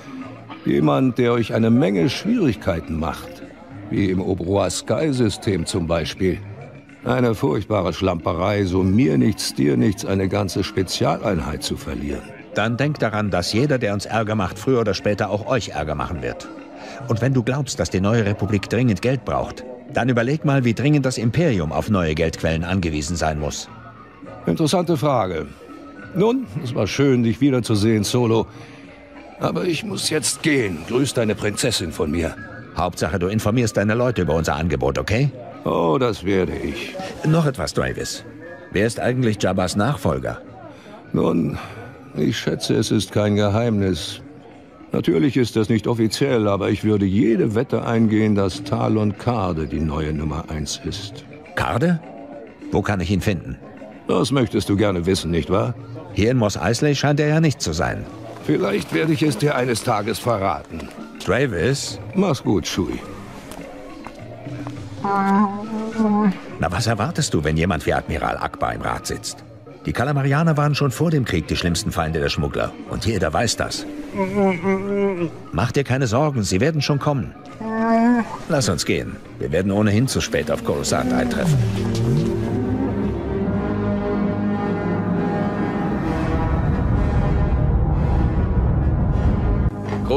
Jemand, 0.65 1.17
der 1.17 1.33
euch 1.33 1.53
eine 1.53 1.69
Menge 1.69 2.09
Schwierigkeiten 2.09 2.99
macht. 2.99 3.43
Wie 3.89 4.09
im 4.09 4.21
Obroa 4.21 4.69
Sky-System 4.69 5.65
zum 5.65 5.87
Beispiel. 5.87 6.39
Eine 7.05 7.35
furchtbare 7.35 7.93
Schlamperei, 7.93 8.65
so 8.65 8.83
mir 8.83 9.17
nichts, 9.17 9.53
dir 9.53 9.77
nichts, 9.77 10.05
eine 10.05 10.27
ganze 10.27 10.63
Spezialeinheit 10.63 11.63
zu 11.63 11.77
verlieren. 11.77 12.23
Dann 12.53 12.75
denk 12.75 12.99
daran, 12.99 13.29
dass 13.29 13.53
jeder, 13.53 13.77
der 13.77 13.93
uns 13.93 14.05
Ärger 14.05 14.35
macht, 14.35 14.59
früher 14.59 14.81
oder 14.81 14.93
später 14.93 15.29
auch 15.29 15.47
euch 15.47 15.69
Ärger 15.69 15.95
machen 15.95 16.21
wird. 16.21 16.49
Und 17.07 17.21
wenn 17.21 17.33
du 17.33 17.43
glaubst, 17.43 17.79
dass 17.79 17.89
die 17.89 18.01
neue 18.01 18.25
Republik 18.25 18.69
dringend 18.69 19.01
Geld 19.01 19.23
braucht, 19.23 19.63
dann 19.93 20.09
überleg 20.09 20.43
mal, 20.43 20.65
wie 20.65 20.73
dringend 20.73 21.05
das 21.05 21.17
Imperium 21.17 21.71
auf 21.71 21.89
neue 21.89 22.15
Geldquellen 22.15 22.63
angewiesen 22.63 23.15
sein 23.15 23.39
muss. 23.39 23.69
Interessante 24.45 24.97
Frage. 24.97 25.47
Nun, 26.15 26.47
es 26.63 26.73
war 26.73 26.87
schön, 26.87 27.23
dich 27.23 27.41
wiederzusehen, 27.41 28.03
Solo. 28.03 28.47
Aber 29.39 29.65
ich 29.65 29.83
muss 29.83 30.09
jetzt 30.09 30.41
gehen. 30.41 30.79
Grüß 30.87 31.13
deine 31.13 31.35
Prinzessin 31.35 31.91
von 31.91 32.11
mir. 32.11 32.35
Hauptsache, 32.75 33.19
du 33.19 33.27
informierst 33.27 33.77
deine 33.77 33.93
Leute 33.93 34.21
über 34.21 34.35
unser 34.35 34.55
Angebot, 34.55 34.97
okay? 34.97 35.31
Oh, 35.65 35.97
das 35.99 36.23
werde 36.23 36.53
ich. 36.55 36.95
Noch 37.25 37.45
etwas, 37.45 37.73
Travis. 37.73 38.23
Wer 38.71 38.87
ist 38.87 38.99
eigentlich 38.99 39.41
Jabbas 39.41 39.75
Nachfolger? 39.75 40.39
Nun, 41.13 41.57
ich 42.15 42.37
schätze, 42.37 42.75
es 42.75 42.91
ist 42.91 43.11
kein 43.11 43.35
Geheimnis. 43.35 44.21
Natürlich 44.91 45.35
ist 45.37 45.55
das 45.55 45.69
nicht 45.69 45.87
offiziell, 45.87 46.47
aber 46.47 46.69
ich 46.69 46.83
würde 46.83 47.05
jede 47.05 47.55
Wette 47.55 47.85
eingehen, 47.85 48.35
dass 48.35 48.63
Talon 48.63 49.17
Karde 49.17 49.67
die 49.67 49.79
neue 49.79 50.13
Nummer 50.13 50.45
eins 50.49 50.79
ist. 50.85 51.25
Karde? 51.55 51.99
Wo 52.71 52.81
kann 52.81 53.01
ich 53.01 53.11
ihn 53.11 53.21
finden? 53.21 53.57
Das 54.07 54.31
möchtest 54.31 54.69
du 54.69 54.77
gerne 54.77 55.05
wissen, 55.05 55.31
nicht 55.31 55.49
wahr? 55.49 55.73
Hier 56.13 56.31
in 56.31 56.37
Moss 56.37 56.57
Eisley 56.57 56.95
scheint 56.95 57.19
er 57.19 57.27
ja 57.27 57.39
nicht 57.39 57.61
zu 57.61 57.73
sein. 57.73 58.05
Vielleicht 58.45 58.93
werde 58.93 59.13
ich 59.13 59.21
es 59.23 59.37
dir 59.37 59.55
eines 59.55 59.83
Tages 59.83 60.19
verraten. 60.19 60.87
Travis? 61.23 61.99
Mach's 62.15 62.41
gut, 62.41 62.65
Shui. 62.65 62.99
Na, 66.59 66.71
was 66.71 66.87
erwartest 66.87 67.33
du, 67.33 67.43
wenn 67.43 67.57
jemand 67.57 67.85
wie 67.85 67.93
Admiral 67.93 68.37
Akbar 68.37 68.73
im 68.73 68.81
Rat 68.81 69.07
sitzt? 69.07 69.43
Die 69.85 69.93
Kalamarianer 69.93 70.57
waren 70.57 70.75
schon 70.75 70.91
vor 70.91 71.11
dem 71.11 71.23
Krieg 71.23 71.47
die 71.47 71.55
schlimmsten 71.55 71.91
Feinde 71.91 72.19
der 72.19 72.29
Schmuggler. 72.29 72.73
Und 72.89 73.05
jeder 73.05 73.31
weiß 73.31 73.55
das. 73.55 73.85
Mach 75.51 75.71
dir 75.71 75.83
keine 75.83 76.07
Sorgen, 76.07 76.43
sie 76.43 76.59
werden 76.59 76.81
schon 76.81 76.99
kommen. 76.99 77.33
Lass 78.49 78.69
uns 78.69 78.85
gehen. 78.85 79.15
Wir 79.39 79.51
werden 79.51 79.71
ohnehin 79.71 80.07
zu 80.07 80.19
spät 80.19 80.51
auf 80.51 80.63
Coruscant 80.63 81.13
eintreffen. 81.13 81.57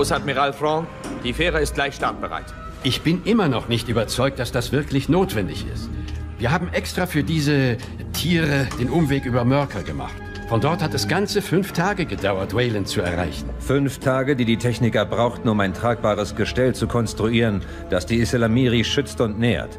Großadmiral 0.00 0.54
Franc, 0.54 0.88
die 1.24 1.34
Fähre 1.34 1.60
ist 1.60 1.74
gleich 1.74 1.94
startbereit. 1.94 2.46
Ich 2.82 3.02
bin 3.02 3.20
immer 3.24 3.48
noch 3.48 3.68
nicht 3.68 3.86
überzeugt, 3.90 4.38
dass 4.38 4.50
das 4.50 4.72
wirklich 4.72 5.10
notwendig 5.10 5.66
ist. 5.70 5.90
Wir 6.38 6.50
haben 6.52 6.70
extra 6.72 7.04
für 7.04 7.22
diese 7.22 7.76
Tiere 8.14 8.66
den 8.78 8.88
Umweg 8.88 9.26
über 9.26 9.44
Mörker 9.44 9.82
gemacht. 9.82 10.14
Von 10.48 10.62
dort 10.62 10.82
hat 10.82 10.94
es 10.94 11.06
ganze 11.06 11.42
fünf 11.42 11.72
Tage 11.72 12.06
gedauert, 12.06 12.54
Wayland 12.54 12.88
zu 12.88 13.02
erreichen. 13.02 13.50
Fünf 13.58 13.98
Tage, 13.98 14.36
die 14.36 14.46
die 14.46 14.56
Techniker 14.56 15.04
brauchten, 15.04 15.50
um 15.50 15.60
ein 15.60 15.74
tragbares 15.74 16.34
Gestell 16.34 16.74
zu 16.74 16.86
konstruieren, 16.86 17.60
das 17.90 18.06
die 18.06 18.16
Islamiri 18.16 18.84
schützt 18.84 19.20
und 19.20 19.38
nährt. 19.38 19.78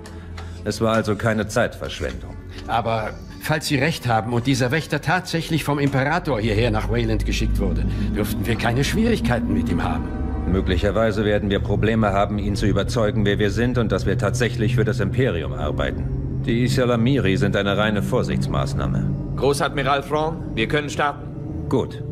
Es 0.66 0.82
war 0.82 0.94
also 0.94 1.16
keine 1.16 1.48
Zeitverschwendung. 1.48 2.36
Aber 2.68 3.16
falls 3.42 3.68
Sie 3.68 3.76
recht 3.76 4.08
haben 4.08 4.34
und 4.34 4.48
dieser 4.48 4.72
Wächter 4.72 5.02
tatsächlich 5.02 5.64
vom 5.64 5.80
Imperator 5.80 6.40
hierher 6.40 6.72
nach 6.72 6.90
Wayland 6.90 7.26
geschickt 7.26 7.60
wurde, 7.60 7.86
dürften 8.16 8.46
wir 8.46 8.56
keine 8.56 8.84
Schwierigkeiten 8.84 9.54
mit 9.54 9.70
ihm 9.70 9.84
haben. 9.84 10.06
Möglicherweise 10.52 11.26
werden 11.26 11.50
wir 11.50 11.60
Probleme 11.60 12.12
haben, 12.12 12.38
ihn 12.38 12.56
zu 12.56 12.66
überzeugen, 12.66 13.26
wer 13.26 13.40
wir 13.40 13.52
sind 13.52 13.78
und 13.78 13.92
dass 13.92 14.06
wir 14.06 14.18
tatsächlich 14.18 14.76
für 14.76 14.86
das 14.86 15.00
Imperium 15.00 15.54
arbeiten. 15.54 16.42
Die 16.46 16.64
Isalamiri 16.64 17.38
sind 17.38 17.56
eine 17.56 17.78
reine 17.78 18.02
Vorsichtsmaßnahme. 18.02 19.10
Großadmiral 19.36 20.04
Franc, 20.04 20.56
wir 20.56 20.68
können 20.68 20.90
starten. 20.90 21.70
Gut. 21.70 22.04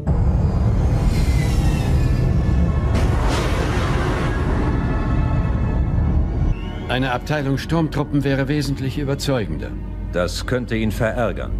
Eine 6.87 7.11
Abteilung 7.11 7.57
Sturmtruppen 7.59 8.23
wäre 8.23 8.47
wesentlich 8.47 8.97
überzeugender. 8.97 9.69
Das 10.11 10.45
könnte 10.45 10.75
ihn 10.75 10.91
verärgern. 10.91 11.51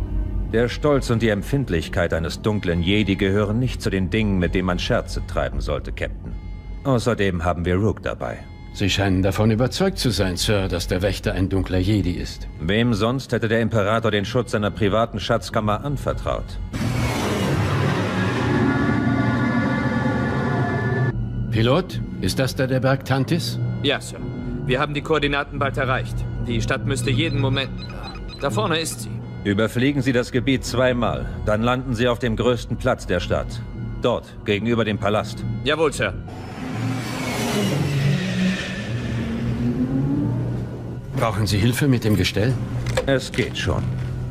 Der 0.52 0.68
Stolz 0.68 1.12
und 1.12 1.22
die 1.22 1.30
Empfindlichkeit 1.30 2.14
eines 2.14 2.42
dunklen 2.42 2.82
Jedi 2.82 3.16
gehören 3.16 3.60
nicht 3.60 3.82
zu 3.84 3.92
den 3.92 4.10
Dingen, 4.10 4.40
mit 4.40 4.56
denen 4.56 4.66
man 4.66 4.80
Scherze 4.80 5.22
treiben 5.28 5.62
sollte, 5.62 5.92
Captain. 5.92 6.34
Außerdem 6.84 7.44
haben 7.44 7.66
wir 7.66 7.76
Rook 7.76 8.02
dabei. 8.02 8.40
Sie 8.74 8.90
scheinen 8.90 9.22
davon 9.22 9.52
überzeugt 9.52 10.00
zu 10.00 10.10
sein, 10.10 10.38
Sir, 10.38 10.68
dass 10.68 10.88
der 10.88 11.04
Wächter 11.04 11.34
ein 11.34 11.50
dunkler 11.50 11.78
Jedi 11.78 12.14
ist. 12.14 12.48
Wem 12.60 12.94
sonst 12.96 13.32
hätte 13.32 13.48
der 13.48 13.62
Imperator 13.62 14.10
den 14.10 14.26
Schutz 14.26 14.52
seiner 14.52 14.72
privaten 14.72 15.20
Schatzkammer 15.20 15.84
anvertraut? 15.84 16.58
Pilot, 21.52 22.02
ist 22.22 22.40
das 22.40 22.56
da 22.56 22.66
der 22.66 22.80
Berg 22.80 23.06
Tantis? 23.06 23.60
Ja, 23.84 24.02
Sir. 24.02 24.20
Wir 24.66 24.80
haben 24.80 24.94
die 24.94 25.02
Koordinaten 25.02 25.60
bald 25.60 25.78
erreicht. 25.78 26.16
Die 26.48 26.62
Stadt 26.62 26.86
müsste 26.86 27.12
jeden 27.12 27.40
Moment... 27.40 27.70
Da 28.42 28.50
vorne 28.50 28.80
ist 28.80 29.02
sie. 29.02 29.10
Überfliegen 29.44 30.02
Sie 30.02 30.14
das 30.14 30.32
Gebiet 30.32 30.66
zweimal. 30.66 31.26
Dann 31.46 31.62
landen 31.62 31.94
Sie 31.94 32.08
auf 32.08 32.20
dem 32.20 32.36
größten 32.36 32.78
Platz 32.78 33.06
der 33.06 33.20
Stadt. 33.20 33.48
Dort, 34.02 34.26
gegenüber 34.46 34.86
dem 34.86 34.98
Palast. 34.98 35.44
Jawohl, 35.64 35.92
Sir. 35.92 36.14
Brauchen 41.18 41.48
Sie 41.48 41.58
Hilfe 41.58 41.88
mit 41.88 42.06
dem 42.06 42.16
Gestell? 42.16 42.54
Es 43.06 43.32
geht 43.32 43.58
schon. 43.58 43.84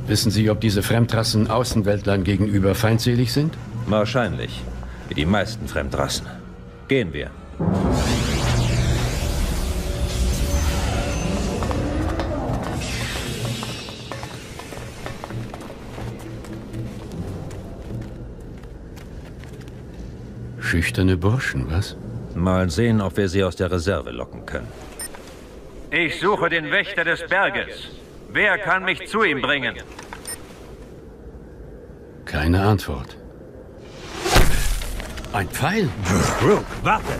Wissen 0.06 0.30
Sie, 0.30 0.48
ob 0.48 0.60
diese 0.62 0.82
Fremdrassen 0.82 1.50
Außenweltlern 1.50 2.24
gegenüber 2.24 2.74
feindselig 2.74 3.32
sind? 3.32 3.54
Wahrscheinlich. 3.86 4.62
Wie 5.08 5.14
die 5.14 5.26
meisten 5.26 5.68
Fremdrassen. 5.68 6.26
Gehen 6.88 7.12
wir. 7.12 7.30
Schüchterne 20.68 21.16
Burschen, 21.16 21.66
was? 21.70 21.96
Mal 22.34 22.68
sehen, 22.68 23.00
ob 23.00 23.16
wir 23.16 23.30
sie 23.30 23.42
aus 23.42 23.56
der 23.56 23.70
Reserve 23.70 24.10
locken 24.10 24.44
können. 24.44 24.68
Ich 25.90 26.20
suche 26.20 26.50
den 26.50 26.70
Wächter 26.70 27.04
des 27.04 27.26
Berges. 27.26 27.88
Wer 28.30 28.58
kann 28.58 28.84
mich 28.84 29.08
zu 29.08 29.22
ihm 29.22 29.40
bringen? 29.40 29.76
Keine 32.26 32.60
Antwort. 32.60 33.16
Ein 35.32 35.48
Pfeil? 35.48 35.88
Rook, 36.42 36.66
warte! 36.82 37.14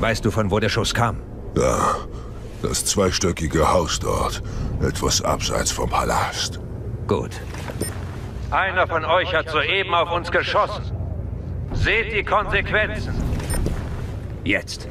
Weißt 0.00 0.24
du, 0.24 0.30
von 0.30 0.50
wo 0.50 0.58
der 0.60 0.70
Schuss 0.70 0.94
kam? 0.94 1.20
Ja, 1.58 1.96
das 2.62 2.86
zweistöckige 2.86 3.70
Haus 3.70 4.00
dort, 4.00 4.42
etwas 4.80 5.20
abseits 5.20 5.72
vom 5.72 5.90
Palast. 5.90 6.58
Gut. 7.06 7.32
Einer 8.50 8.86
von 8.86 9.04
euch 9.04 9.34
hat 9.34 9.50
soeben 9.50 9.92
auf 9.92 10.10
uns 10.10 10.30
geschossen. 10.30 10.97
Seht 11.72 12.12
die 12.12 12.22
Konsequenzen. 12.22 13.14
Jetzt. 14.44 14.88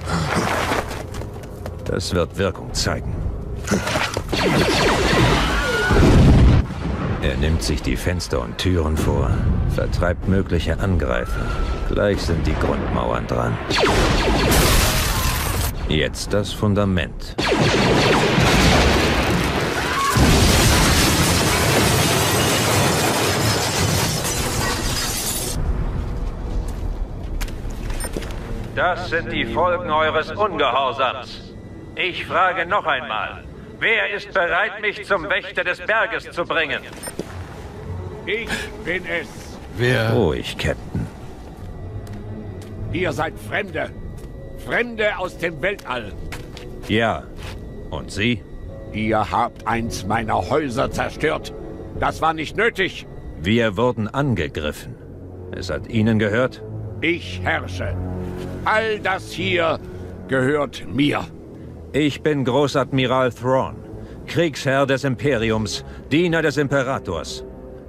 Das 1.86 2.13
wird 2.13 2.38
Wirkung 2.38 2.74
zeigen. 2.74 3.16
Er 7.22 7.36
nimmt 7.38 7.63
sich 7.63 7.82
die 7.82 7.98
Fenster 7.98 8.42
und 8.42 8.58
Türen 8.58 8.96
vor, 8.96 9.30
vertreibt 9.74 10.28
mögliche 10.28 10.80
Angreifer. 10.80 11.46
Gleich 11.90 12.22
sind 12.22 12.46
die 12.46 12.56
Grundmauern 12.56 13.26
dran. 13.28 13.58
Jetzt 15.90 16.34
das 16.34 16.54
Fundament. 16.54 17.36
Das 28.78 29.10
sind 29.10 29.32
die 29.32 29.44
Folgen 29.44 29.90
eures 29.90 30.30
Ungehorsams. 30.30 31.56
Ich 31.96 32.28
frage 32.28 32.68
noch 32.68 32.86
einmal. 32.86 33.44
Wer 33.80 34.13
ist 34.13 34.32
bereit, 34.32 34.82
mich 34.84 35.04
zum 35.04 35.28
Wächter 35.28 35.63
des 35.63 35.80
Berges 35.80 36.30
zu 36.30 36.46
bringen? 36.46 36.84
Ich 38.28 38.52
bin 38.86 39.04
es. 39.08 39.58
Wer? 39.78 40.13
Ruhig, 40.13 40.56
Captain. 40.60 41.08
Ihr 42.94 43.12
seid 43.13 43.34
Fremde. 43.50 43.90
Fremde 44.63 45.18
aus 45.18 45.40
dem 45.40 45.60
Weltall. 45.60 46.13
Ja. 46.88 47.24
Und 47.90 48.12
Sie? 48.12 48.44
Ihr 48.94 49.32
habt 49.32 49.66
eins 49.66 50.06
meiner 50.06 50.52
Häuser 50.52 50.92
zerstört. 50.92 51.52
Das 52.00 52.22
war 52.22 52.36
nicht 52.36 52.56
nötig. 52.56 53.08
Wir 53.42 53.76
wurden 53.76 54.08
angegriffen. 54.08 54.94
Es 55.52 55.72
hat 55.72 55.88
Ihnen 55.88 56.20
gehört? 56.20 56.62
Ich 57.02 57.40
herrsche. 57.44 57.96
All 58.66 59.00
das 59.00 59.32
hier 59.32 59.80
gehört 60.28 60.86
mir. 60.92 61.26
Ich 61.94 62.22
bin 62.22 62.44
Großadmiral 62.44 63.32
Thrawn, 63.32 63.76
Kriegsherr 64.26 64.86
des 64.88 65.04
Imperiums, 65.04 65.86
Diener 66.12 66.42
des 66.42 66.58
Imperators. 66.58 67.44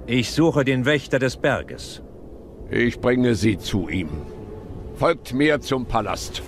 Ich 0.05 0.31
suche 0.31 0.63
den 0.63 0.85
Wächter 0.85 1.19
des 1.19 1.37
Berges. 1.37 2.01
Ich 2.69 2.99
bringe 2.99 3.33
Sie 3.33 3.57
zu 3.57 3.89
ihm. 3.89 4.09
Folgt 4.95 5.33
mir 5.33 5.59
zum 5.59 5.85
Palast. 5.85 6.43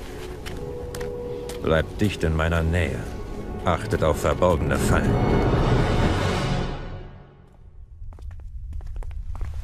Bleibt 1.64 2.00
dicht 2.00 2.24
in 2.24 2.36
meiner 2.36 2.62
Nähe. 2.62 3.00
Achtet 3.66 4.04
auf 4.04 4.22
verborgene 4.22 4.78
Fallen. 4.78 5.14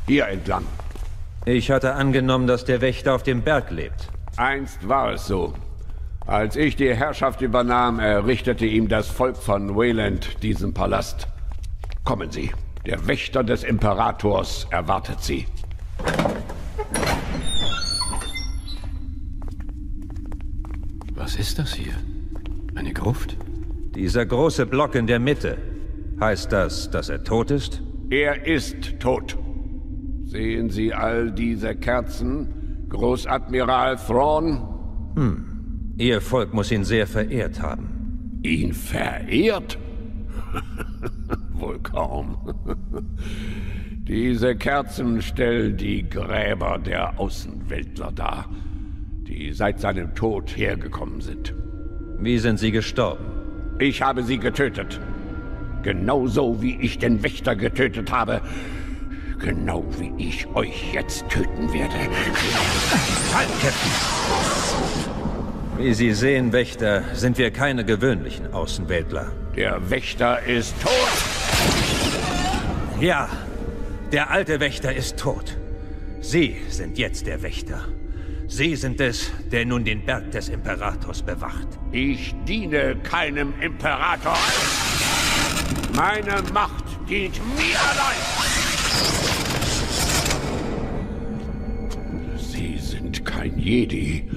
Hier 0.07 0.27
entlang. 0.27 0.63
Ich 1.47 1.71
hatte 1.71 1.93
angenommen, 1.93 2.45
dass 2.45 2.65
der 2.65 2.81
Wächter 2.81 3.15
auf 3.15 3.23
dem 3.23 3.41
Berg 3.41 3.71
lebt. 3.71 4.09
Einst 4.35 4.85
war 4.89 5.13
es 5.13 5.27
so. 5.27 5.53
Als 6.25 6.57
ich 6.57 6.75
die 6.75 6.93
Herrschaft 6.93 7.39
übernahm, 7.39 7.99
errichtete 7.99 8.65
ihm 8.65 8.89
das 8.89 9.07
Volk 9.07 9.37
von 9.37 9.73
Wayland 9.73 10.43
diesen 10.43 10.73
Palast. 10.73 11.29
Kommen 12.03 12.31
Sie. 12.31 12.51
Der 12.85 13.07
Wächter 13.07 13.45
des 13.45 13.63
Imperators 13.63 14.67
erwartet 14.71 15.21
Sie. 15.21 15.45
Was 21.15 21.37
ist 21.37 21.59
das 21.59 21.73
hier? 21.73 21.93
Eine 22.75 22.91
Gruft? 22.91 23.37
Dieser 23.95 24.25
große 24.25 24.65
Block 24.65 24.95
in 24.95 25.07
der 25.07 25.19
Mitte. 25.19 25.57
Heißt 26.19 26.51
das, 26.51 26.91
dass 26.91 27.07
er 27.07 27.23
tot 27.23 27.51
ist? 27.51 27.81
Er 28.09 28.45
ist 28.45 28.99
tot. 28.99 29.37
Sehen 30.27 30.69
Sie 30.69 30.93
all 30.93 31.31
diese 31.31 31.73
Kerzen, 31.73 32.85
Großadmiral 32.89 33.95
Thrawn? 33.95 34.61
Hm. 35.15 35.93
Ihr 35.97 36.19
Volk 36.19 36.53
muss 36.53 36.69
ihn 36.69 36.83
sehr 36.83 37.07
verehrt 37.07 37.61
haben. 37.61 38.39
Ihn 38.43 38.73
verehrt? 38.73 39.79
Wohl 41.53 41.79
kaum. 41.79 42.37
Diese 44.07 44.55
Kerzen 44.55 45.21
stellen 45.21 45.77
die 45.77 46.07
Gräber 46.07 46.77
der 46.77 47.19
Außenweltler 47.19 48.11
dar, 48.11 48.49
die 49.27 49.53
seit 49.53 49.79
seinem 49.79 50.13
Tod 50.13 50.55
hergekommen 50.55 51.21
sind. 51.21 51.53
Wie 52.19 52.37
sind 52.37 52.59
sie 52.59 52.71
gestorben? 52.71 53.25
Ich 53.79 54.01
habe 54.01 54.23
sie 54.23 54.37
getötet. 54.37 54.99
Genauso 55.83 56.61
wie 56.61 56.77
ich 56.79 56.99
den 56.99 57.23
Wächter 57.23 57.55
getötet 57.55 58.11
habe. 58.11 58.41
Genau 59.39 59.85
wie 59.97 60.11
ich 60.17 60.47
euch 60.55 60.93
jetzt 60.93 61.29
töten 61.29 61.71
werde. 61.71 61.95
Halt, 63.33 63.49
Captain! 63.61 63.91
Wie 65.77 65.93
Sie 65.93 66.13
sehen, 66.13 66.51
Wächter, 66.53 67.03
sind 67.13 67.37
wir 67.37 67.51
keine 67.51 67.85
gewöhnlichen 67.85 68.51
Außenweltler. 68.51 69.31
Der 69.55 69.89
Wächter 69.91 70.41
ist 70.43 70.73
tot! 70.81 70.91
Ja, 72.99 73.29
der 74.11 74.31
alte 74.31 74.59
Wächter 74.59 74.95
ist 74.95 75.17
tot. 75.17 75.55
Sie 76.19 76.57
sind 76.69 76.97
jetzt 76.97 77.27
der 77.27 77.43
Wächter. 77.43 77.85
Sie 78.47 78.75
sind 78.75 78.99
es, 79.01 79.29
der 79.51 79.65
nun 79.65 79.85
den 79.85 80.03
Berg 80.03 80.31
des 80.31 80.49
Imperators 80.49 81.21
bewacht. 81.21 81.67
Ich 81.91 82.33
diene 82.47 82.95
keinem 83.03 83.53
Imperator. 83.61 84.37
Meine 85.93 86.41
Macht 86.53 86.85
dient 87.07 87.39
mir 87.55 87.79
allein. 87.79 88.76
Sie 92.37 92.77
sind 92.77 93.25
kein 93.25 93.57
Jedi. 93.57 94.29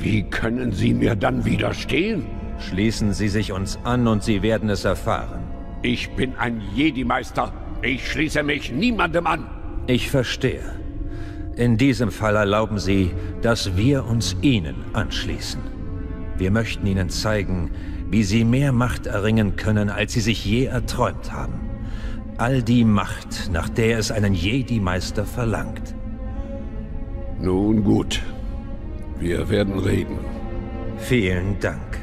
Wie 0.00 0.22
können 0.22 0.72
Sie 0.72 0.94
mir 0.94 1.16
dann 1.16 1.44
widerstehen? 1.44 2.26
Schließen 2.58 3.12
Sie 3.12 3.28
sich 3.28 3.52
uns 3.52 3.78
an 3.84 4.06
und 4.06 4.22
Sie 4.22 4.42
werden 4.42 4.68
es 4.68 4.84
erfahren. 4.84 5.42
Ich 5.82 6.10
bin 6.10 6.34
ein 6.36 6.60
Jedi-Meister. 6.74 7.52
Ich 7.82 8.10
schließe 8.10 8.42
mich 8.42 8.72
niemandem 8.72 9.26
an. 9.26 9.46
Ich 9.86 10.10
verstehe. 10.10 10.74
In 11.56 11.76
diesem 11.76 12.10
Fall 12.10 12.36
erlauben 12.36 12.78
Sie, 12.78 13.10
dass 13.42 13.76
wir 13.76 14.04
uns 14.04 14.36
Ihnen 14.42 14.76
anschließen. 14.92 15.60
Wir 16.36 16.50
möchten 16.50 16.86
Ihnen 16.86 17.10
zeigen, 17.10 17.70
wie 18.10 18.22
Sie 18.22 18.44
mehr 18.44 18.72
Macht 18.72 19.06
erringen 19.06 19.56
können, 19.56 19.90
als 19.90 20.12
Sie 20.12 20.20
sich 20.20 20.44
je 20.44 20.66
erträumt 20.66 21.32
haben. 21.32 21.67
All 22.38 22.62
die 22.62 22.84
Macht, 22.84 23.50
nach 23.52 23.68
der 23.68 23.98
es 23.98 24.12
einen 24.12 24.32
Jedi-Meister 24.32 25.24
verlangt. 25.24 25.92
Nun 27.40 27.82
gut. 27.82 28.22
Wir 29.18 29.48
werden 29.50 29.76
reden. 29.80 30.20
Vielen 30.98 31.58
Dank. 31.58 31.98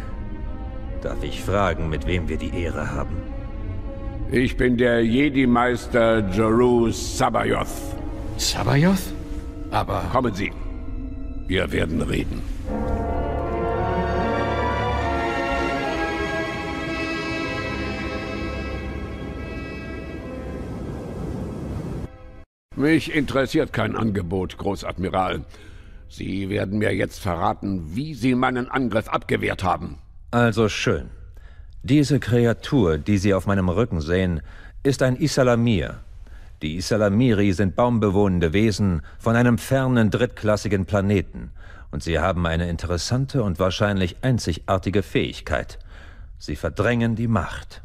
Darf 1.01 1.23
ich 1.23 1.41
fragen, 1.41 1.87
mit 1.87 2.05
wem 2.05 2.27
wir 2.27 2.35
die 2.35 2.53
Ehre 2.53 2.91
haben? 2.91 3.15
Ich 4.29 4.57
bin 4.57 4.75
der 4.75 5.05
Jedi-Meister 5.05 6.29
Jarus 6.29 7.17
Sabayoth. 7.17 7.67
Sabayoth? 8.35 9.13
Aber... 9.71 10.01
Kommen 10.11 10.33
Sie. 10.33 10.51
Wir 11.47 11.71
werden 11.71 12.01
reden. 12.01 12.41
Mich 22.85 23.15
interessiert 23.15 23.73
kein 23.73 23.95
Angebot, 23.95 24.59
Großadmiral. 24.59 25.43
Sie 26.07 26.49
werden 26.49 26.77
mir 26.77 26.93
jetzt 26.93 27.19
verraten, 27.19 27.95
wie 27.95 28.13
Sie 28.13 28.35
meinen 28.35 28.69
Angriff 28.69 29.07
abgewehrt 29.07 29.63
haben. 29.63 29.97
Also 30.29 30.69
schön. 30.69 31.09
Diese 31.81 32.19
Kreatur, 32.19 32.99
die 32.99 33.17
Sie 33.17 33.33
auf 33.33 33.47
meinem 33.47 33.69
Rücken 33.69 34.01
sehen, 34.01 34.41
ist 34.83 35.01
ein 35.01 35.15
Isalamir. 35.15 36.01
Die 36.61 36.75
Isalamiri 36.75 37.53
sind 37.53 37.75
baumbewohnende 37.75 38.53
Wesen 38.53 39.01
von 39.17 39.35
einem 39.35 39.57
fernen 39.57 40.11
drittklassigen 40.11 40.85
Planeten. 40.85 41.49
Und 41.89 42.03
sie 42.03 42.19
haben 42.19 42.45
eine 42.45 42.69
interessante 42.69 43.41
und 43.41 43.57
wahrscheinlich 43.57 44.17
einzigartige 44.21 45.01
Fähigkeit. 45.01 45.79
Sie 46.37 46.55
verdrängen 46.55 47.15
die 47.15 47.27
Macht. 47.27 47.81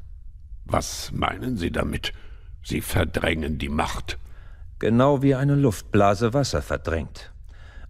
Was 0.67 1.11
meinen 1.11 1.57
Sie 1.57 1.71
damit? 1.71 2.13
Sie 2.63 2.83
verdrängen 2.83 3.57
die 3.57 3.71
Macht. 3.71 4.19
Genau 4.81 5.21
wie 5.23 5.35
eine 5.35 5.57
Luftblase 5.57 6.33
Wasser 6.33 6.63
verdrängt. 6.63 7.31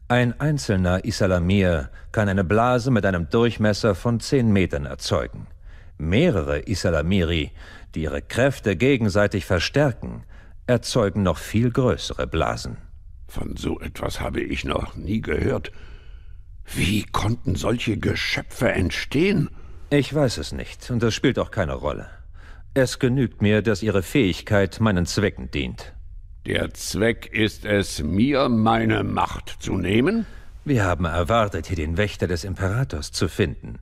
Ein 0.09 0.41
einzelner 0.41 1.05
Isalamir 1.05 1.89
kann 2.11 2.29
eine 2.29 2.43
Blase 2.43 2.91
mit 2.91 3.07
einem 3.07 3.31
Durchmesser 3.31 3.95
von 3.95 4.19
zehn 4.19 4.53
Metern 4.53 4.87
erzeugen. 4.87 5.47
Mehrere 5.99 6.67
Isalamiri, 6.67 7.53
die 7.95 8.03
ihre 8.03 8.23
Kräfte 8.23 8.75
gegenseitig 8.75 9.47
verstärken, 9.47 10.25
erzeugen 10.67 11.23
noch 11.23 11.39
viel 11.39 11.71
größere 11.71 12.27
Blasen. 12.27 12.79
Von 13.29 13.57
so 13.57 13.79
etwas 13.79 14.21
habe 14.21 14.41
ich 14.41 14.65
noch 14.65 14.97
nie 14.97 15.21
gehört. 15.21 15.71
Wie 16.75 17.05
konnten 17.05 17.55
solche 17.55 17.99
Geschöpfe 17.99 18.73
entstehen? 18.73 19.49
Ich 19.91 20.13
weiß 20.13 20.39
es 20.39 20.51
nicht, 20.51 20.91
und 20.91 21.05
das 21.05 21.15
spielt 21.15 21.39
auch 21.39 21.53
keine 21.53 21.75
Rolle. 21.75 22.09
Es 22.75 22.99
genügt 22.99 23.43
mir, 23.43 23.63
dass 23.63 23.85
ihre 23.85 24.03
Fähigkeit 24.03 24.81
meinen 24.81 25.07
Zwecken 25.07 25.53
dient. 25.53 25.95
Der 26.47 26.73
Zweck 26.73 27.31
ist 27.33 27.67
es, 27.67 28.03
mir 28.03 28.49
meine 28.49 29.05
Macht 29.05 29.57
zu 29.61 29.77
nehmen? 29.77 30.25
Wir 30.65 30.85
haben 30.85 31.05
erwartet, 31.05 31.67
hier 31.67 31.77
den 31.77 31.99
Wächter 31.99 32.27
des 32.27 32.45
Imperators 32.45 33.13
zu 33.13 33.29
finden. 33.29 33.79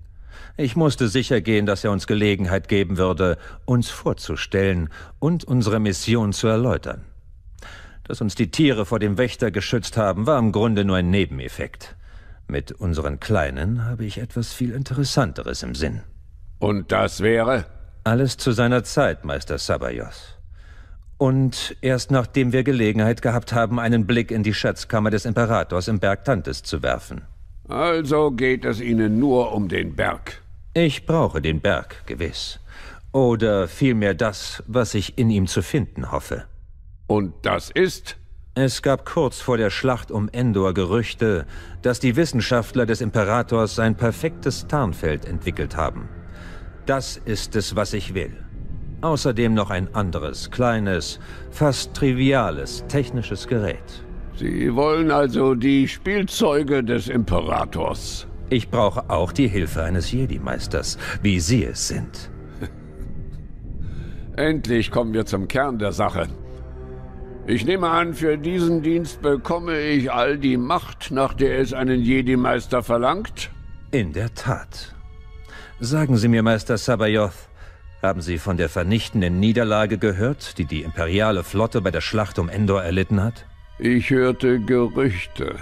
Ich 0.57 0.75
musste 0.75 1.07
sicher 1.09 1.41
gehen, 1.41 1.67
dass 1.67 1.85
er 1.85 1.93
uns 1.93 2.09
Gelegenheit 2.09 2.69
geben 2.69 2.99
würde, 2.99 3.39
uns 3.65 3.91
vorzustellen 3.91 4.89
und 5.21 5.45
unsere 5.45 5.79
Mission 5.79 6.33
zu 6.33 6.49
erläutern. 6.49 7.05
Dass 8.03 8.21
uns 8.21 8.35
die 8.35 8.51
Tiere 8.51 8.87
vor 8.87 8.99
dem 8.99 9.19
Wächter 9.19 9.53
geschützt 9.53 9.97
haben, 9.97 10.27
war 10.27 10.39
im 10.39 10.51
Grunde 10.51 10.85
nur 10.85 10.97
ein 10.97 11.11
Nebeneffekt. 11.11 11.95
Mit 12.49 12.73
unseren 12.73 13.21
Kleinen 13.21 13.85
habe 13.85 14.05
ich 14.05 14.19
etwas 14.19 14.53
viel 14.53 14.73
Interessanteres 14.73 15.63
im 15.63 15.77
Sinn. 15.77 16.03
Und 16.59 16.91
das 16.91 17.21
wäre? 17.21 17.67
Alles 18.03 18.37
zu 18.37 18.51
seiner 18.51 18.83
Zeit, 18.83 19.25
Meister 19.25 19.59
Sabayos. 19.59 20.38
Und 21.19 21.77
erst 21.81 22.13
nachdem 22.13 22.53
wir 22.53 22.63
Gelegenheit 22.63 23.23
gehabt 23.23 23.53
haben, 23.53 23.81
einen 23.81 24.07
Blick 24.07 24.31
in 24.31 24.45
die 24.45 24.55
Schatzkammer 24.55 25.11
des 25.11 25.25
Imperators 25.25 25.89
im 25.89 25.99
Berg 25.99 26.25
Tantes 26.25 26.63
zu 26.63 26.83
werfen. 26.83 27.23
Also 27.69 28.31
geht 28.31 28.65
es 28.65 28.81
Ihnen 28.81 29.19
nur 29.19 29.53
um 29.53 29.69
den 29.69 29.95
Berg. 29.95 30.41
Ich 30.75 31.07
brauche 31.07 31.43
den 31.43 31.61
Berg, 31.61 32.07
gewiss. 32.07 32.61
Oder 33.13 33.67
vielmehr 33.67 34.15
das, 34.15 34.63
was 34.67 34.95
ich 34.95 35.19
in 35.19 35.29
ihm 35.29 35.49
zu 35.49 35.61
finden 35.61 36.13
hoffe. 36.13 36.45
Und 37.09 37.35
das 37.43 37.71
ist? 37.71 38.17
Es 38.55 38.83
gab 38.83 39.05
kurz 39.05 39.41
vor 39.41 39.57
der 39.57 39.71
Schlacht 39.71 40.11
um 40.11 40.29
Endor 40.29 40.73
Gerüchte, 40.75 41.47
dass 41.83 42.01
die 42.01 42.17
Wissenschaftler 42.17 42.87
des 42.87 43.01
Imperators 43.01 43.75
sein 43.75 43.97
perfektes 43.97 44.67
Tarnfeld 44.67 45.25
entwickelt 45.25 45.77
haben. 45.77 46.09
Das 46.87 47.17
ist 47.17 47.57
es, 47.57 47.77
was 47.77 47.93
ich 47.93 48.15
will. 48.15 48.37
Außerdem 49.01 49.55
noch 49.55 49.71
ein 49.71 49.95
anderes, 49.95 50.51
kleines, 50.51 51.21
fast 51.51 51.95
triviales 51.95 52.85
technisches 52.89 53.47
Gerät. 53.47 54.05
Sie 54.35 54.75
wollen 54.75 55.11
also 55.11 55.55
die 55.55 55.87
Spielzeuge 55.87 56.83
des 56.83 57.09
Imperators. 57.09 58.27
Ich 58.51 58.71
brauche 58.71 59.09
auch 59.11 59.33
die 59.33 59.49
Hilfe 59.49 59.83
eines 59.83 60.11
Jedi-Meisters, 60.11 60.99
wie 61.23 61.39
Sie 61.39 61.65
es 61.65 61.89
sind. 61.89 62.31
Endlich 64.37 64.91
kommen 64.91 65.13
wir 65.13 65.27
zum 65.27 65.49
Kern 65.49 65.79
der 65.79 65.93
Sache. 65.93 66.29
Ich 67.47 67.65
nehme 67.65 67.89
an, 67.89 68.15
für 68.15 68.37
diesen 68.37 68.83
Dienst 68.83 69.23
bekomme 69.23 69.79
ich 69.81 70.13
all 70.13 70.39
die 70.39 70.57
Macht, 70.57 71.11
nach 71.11 71.35
der 71.35 71.59
es 71.59 71.73
einen 71.73 72.03
Jedi-Meister 72.03 72.83
verlangt? 72.83 73.51
In 73.91 74.13
der 74.13 74.35
Tat. 74.35 74.95
Sagen 75.81 76.17
Sie 76.17 76.29
mir, 76.29 76.43
Meister 76.43 76.77
Sabayoth, 76.77 77.48
haben 78.03 78.21
Sie 78.21 78.39
von 78.39 78.57
der 78.57 78.69
vernichtenden 78.69 79.41
Niederlage 79.41 79.99
gehört, 79.99 80.59
die 80.59 80.65
die 80.65 80.83
imperiale 80.83 81.43
Flotte 81.43 81.81
bei 81.81 81.91
der 81.91 82.01
Schlacht 82.01 82.39
um 82.39 82.49
Endor 82.49 82.83
erlitten 82.83 83.23
hat? 83.23 83.47
Ich 83.79 84.11
hörte 84.11 84.61
Gerüchte. 84.61 85.57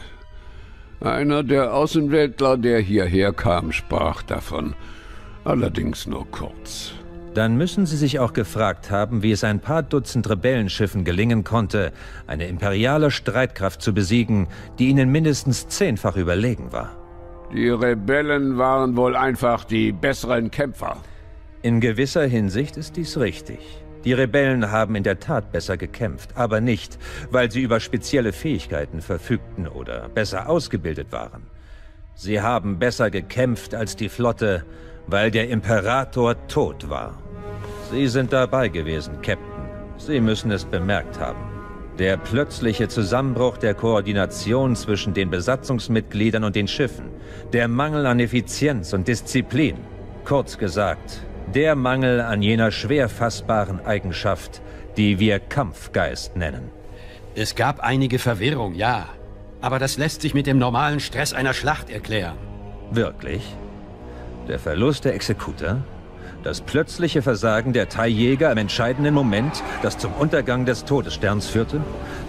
Einer 1.00 1.42
der 1.42 1.74
Außenweltler, 1.74 2.56
der 2.56 2.80
hierher 2.80 3.32
kam, 3.32 3.72
sprach 3.72 4.22
davon. 4.22 4.74
Allerdings 5.44 6.06
nur 6.06 6.26
kurz. 6.30 6.92
Dann 7.34 7.58
müssen 7.58 7.84
Sie 7.84 7.98
sich 7.98 8.18
auch 8.18 8.32
gefragt 8.32 8.90
haben, 8.90 9.22
wie 9.22 9.30
es 9.30 9.44
ein 9.44 9.60
paar 9.60 9.82
Dutzend 9.82 10.28
Rebellenschiffen 10.28 11.04
gelingen 11.04 11.44
konnte, 11.44 11.92
eine 12.26 12.48
imperiale 12.48 13.10
Streitkraft 13.10 13.82
zu 13.82 13.92
besiegen, 13.92 14.48
die 14.78 14.88
ihnen 14.88 15.12
mindestens 15.12 15.68
zehnfach 15.68 16.16
überlegen 16.16 16.72
war. 16.72 16.96
Die 17.52 17.68
Rebellen 17.68 18.56
waren 18.56 18.96
wohl 18.96 19.14
einfach 19.14 19.64
die 19.64 19.92
besseren 19.92 20.50
Kämpfer. 20.50 20.96
In 21.66 21.80
gewisser 21.80 22.24
Hinsicht 22.24 22.76
ist 22.76 22.96
dies 22.96 23.18
richtig. 23.18 23.58
Die 24.04 24.12
Rebellen 24.12 24.70
haben 24.70 24.94
in 24.94 25.02
der 25.02 25.18
Tat 25.18 25.50
besser 25.50 25.76
gekämpft, 25.76 26.36
aber 26.36 26.60
nicht, 26.60 26.96
weil 27.32 27.50
sie 27.50 27.60
über 27.60 27.80
spezielle 27.80 28.32
Fähigkeiten 28.32 29.00
verfügten 29.00 29.66
oder 29.66 30.08
besser 30.08 30.48
ausgebildet 30.48 31.10
waren. 31.10 31.42
Sie 32.14 32.40
haben 32.40 32.78
besser 32.78 33.10
gekämpft 33.10 33.74
als 33.74 33.96
die 33.96 34.08
Flotte, 34.08 34.64
weil 35.08 35.32
der 35.32 35.48
Imperator 35.48 36.36
tot 36.46 36.88
war. 36.88 37.20
Sie 37.90 38.06
sind 38.06 38.32
dabei 38.32 38.68
gewesen, 38.68 39.20
Captain. 39.20 39.68
Sie 39.96 40.20
müssen 40.20 40.52
es 40.52 40.64
bemerkt 40.64 41.18
haben. 41.18 41.50
Der 41.98 42.16
plötzliche 42.16 42.86
Zusammenbruch 42.86 43.56
der 43.56 43.74
Koordination 43.74 44.76
zwischen 44.76 45.14
den 45.14 45.30
Besatzungsmitgliedern 45.30 46.44
und 46.44 46.54
den 46.54 46.68
Schiffen, 46.68 47.06
der 47.52 47.66
Mangel 47.66 48.06
an 48.06 48.20
Effizienz 48.20 48.92
und 48.92 49.08
Disziplin. 49.08 49.78
Kurz 50.24 50.58
gesagt, 50.58 51.26
der 51.54 51.76
Mangel 51.76 52.20
an 52.20 52.42
jener 52.42 52.70
schwer 52.70 53.08
fassbaren 53.08 53.84
Eigenschaft, 53.84 54.60
die 54.96 55.18
wir 55.18 55.38
Kampfgeist 55.38 56.36
nennen. 56.36 56.70
Es 57.34 57.54
gab 57.54 57.80
einige 57.80 58.18
Verwirrung, 58.18 58.74
ja. 58.74 59.06
Aber 59.60 59.78
das 59.78 59.98
lässt 59.98 60.22
sich 60.22 60.34
mit 60.34 60.46
dem 60.46 60.58
normalen 60.58 61.00
Stress 61.00 61.32
einer 61.32 61.54
Schlacht 61.54 61.90
erklären. 61.90 62.36
Wirklich? 62.90 63.42
Der 64.48 64.58
Verlust 64.58 65.04
der 65.04 65.14
Exekutor? 65.14 65.82
Das 66.42 66.60
plötzliche 66.60 67.22
Versagen 67.22 67.72
der 67.72 67.88
Thai-Jäger 67.88 68.52
im 68.52 68.58
entscheidenden 68.58 69.14
Moment, 69.14 69.64
das 69.82 69.98
zum 69.98 70.12
Untergang 70.12 70.64
des 70.64 70.84
Todessterns 70.84 71.48
führte? 71.48 71.80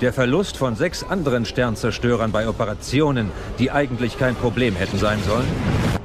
Der 0.01 0.11
Verlust 0.11 0.57
von 0.57 0.75
sechs 0.75 1.03
anderen 1.03 1.45
Sternzerstörern 1.45 2.31
bei 2.31 2.47
Operationen, 2.47 3.29
die 3.59 3.69
eigentlich 3.69 4.17
kein 4.17 4.35
Problem 4.35 4.75
hätten 4.75 4.97
sein 4.97 5.19
sollen? 5.23 5.96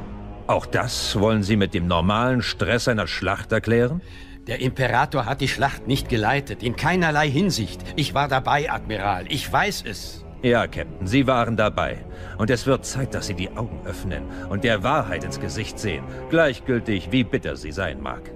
Auch 0.52 0.66
das 0.66 1.18
wollen 1.18 1.42
Sie 1.42 1.56
mit 1.56 1.72
dem 1.72 1.86
normalen 1.86 2.42
Stress 2.42 2.86
einer 2.86 3.06
Schlacht 3.06 3.52
erklären? 3.52 4.02
Der 4.46 4.60
Imperator 4.60 5.24
hat 5.24 5.40
die 5.40 5.48
Schlacht 5.48 5.86
nicht 5.86 6.10
geleitet, 6.10 6.62
in 6.62 6.76
keinerlei 6.76 7.30
Hinsicht. 7.30 7.80
Ich 7.96 8.12
war 8.12 8.28
dabei, 8.28 8.70
Admiral. 8.70 9.24
Ich 9.30 9.50
weiß 9.50 9.84
es. 9.86 10.26
Ja, 10.42 10.66
Captain, 10.66 11.06
Sie 11.06 11.26
waren 11.26 11.56
dabei. 11.56 12.04
Und 12.36 12.50
es 12.50 12.66
wird 12.66 12.84
Zeit, 12.84 13.14
dass 13.14 13.28
Sie 13.28 13.34
die 13.34 13.48
Augen 13.56 13.80
öffnen 13.86 14.24
und 14.50 14.62
der 14.62 14.82
Wahrheit 14.82 15.24
ins 15.24 15.40
Gesicht 15.40 15.78
sehen, 15.78 16.04
gleichgültig, 16.28 17.10
wie 17.10 17.24
bitter 17.24 17.56
sie 17.56 17.72
sein 17.72 18.02
mag. 18.02 18.30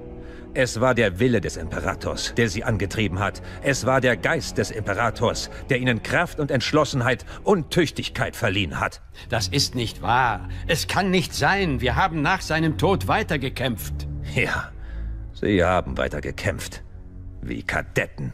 Es 0.58 0.80
war 0.80 0.94
der 0.94 1.20
Wille 1.20 1.42
des 1.42 1.58
Imperators, 1.58 2.32
der 2.34 2.48
sie 2.48 2.64
angetrieben 2.64 3.18
hat. 3.18 3.42
Es 3.62 3.84
war 3.84 4.00
der 4.00 4.16
Geist 4.16 4.56
des 4.56 4.70
Imperators, 4.70 5.50
der 5.68 5.78
ihnen 5.78 6.02
Kraft 6.02 6.40
und 6.40 6.50
Entschlossenheit 6.50 7.26
und 7.44 7.70
Tüchtigkeit 7.70 8.34
verliehen 8.34 8.80
hat. 8.80 9.02
Das 9.28 9.48
ist 9.48 9.74
nicht 9.74 10.00
wahr. 10.00 10.48
Es 10.66 10.86
kann 10.86 11.10
nicht 11.10 11.34
sein. 11.34 11.82
Wir 11.82 11.94
haben 11.94 12.22
nach 12.22 12.40
seinem 12.40 12.78
Tod 12.78 13.06
weitergekämpft. 13.06 14.08
Ja, 14.34 14.72
sie 15.34 15.62
haben 15.62 15.98
weitergekämpft. 15.98 16.82
Wie 17.42 17.62
Kadetten. 17.62 18.32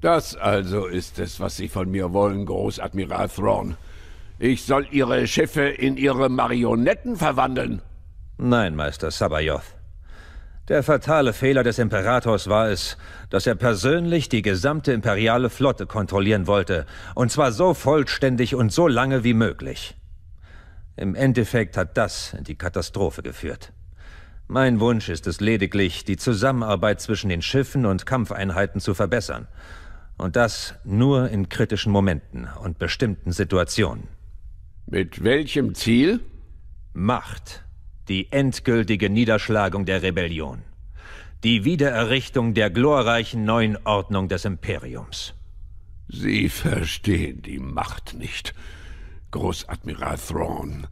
Das 0.00 0.36
also 0.36 0.86
ist 0.86 1.18
es, 1.18 1.40
was 1.40 1.56
Sie 1.56 1.68
von 1.68 1.90
mir 1.90 2.12
wollen, 2.12 2.46
Großadmiral 2.46 3.28
Thrawn. 3.28 3.76
Ich 4.38 4.62
soll 4.62 4.86
Ihre 4.92 5.26
Schiffe 5.26 5.62
in 5.62 5.96
Ihre 5.96 6.28
Marionetten 6.28 7.16
verwandeln? 7.16 7.82
Nein, 8.38 8.76
Meister 8.76 9.10
Sabayoth. 9.10 9.79
Der 10.70 10.84
fatale 10.84 11.32
Fehler 11.32 11.64
des 11.64 11.80
Imperators 11.80 12.48
war 12.48 12.68
es, 12.68 12.96
dass 13.28 13.44
er 13.44 13.56
persönlich 13.56 14.28
die 14.28 14.40
gesamte 14.40 14.92
imperiale 14.92 15.50
Flotte 15.50 15.84
kontrollieren 15.84 16.46
wollte, 16.46 16.86
und 17.16 17.32
zwar 17.32 17.50
so 17.50 17.74
vollständig 17.74 18.54
und 18.54 18.72
so 18.72 18.86
lange 18.86 19.24
wie 19.24 19.34
möglich. 19.34 19.96
Im 20.96 21.16
Endeffekt 21.16 21.76
hat 21.76 21.96
das 21.98 22.34
in 22.34 22.44
die 22.44 22.54
Katastrophe 22.54 23.20
geführt. 23.24 23.72
Mein 24.46 24.78
Wunsch 24.78 25.08
ist 25.08 25.26
es 25.26 25.40
lediglich, 25.40 26.04
die 26.04 26.16
Zusammenarbeit 26.16 27.00
zwischen 27.00 27.30
den 27.30 27.42
Schiffen 27.42 27.84
und 27.84 28.06
Kampfeinheiten 28.06 28.80
zu 28.80 28.94
verbessern. 28.94 29.48
Und 30.18 30.36
das 30.36 30.76
nur 30.84 31.30
in 31.30 31.48
kritischen 31.48 31.90
Momenten 31.90 32.48
und 32.62 32.78
bestimmten 32.78 33.32
Situationen. 33.32 34.06
Mit 34.86 35.24
welchem 35.24 35.74
Ziel? 35.74 36.20
Macht 36.92 37.64
die 38.10 38.32
endgültige 38.32 39.08
Niederschlagung 39.08 39.86
der 39.86 40.02
Rebellion. 40.02 40.62
Die 41.44 41.64
Wiedererrichtung 41.64 42.54
der 42.54 42.68
glorreichen 42.68 43.44
neuen 43.44 43.78
Ordnung 43.84 44.28
des 44.28 44.44
Imperiums. 44.44 45.34
Sie 46.08 46.48
verstehen 46.48 47.40
die 47.40 47.60
Macht 47.60 48.14
nicht, 48.14 48.52
Großadmiral 49.30 50.18
Thrawn. 50.18 50.88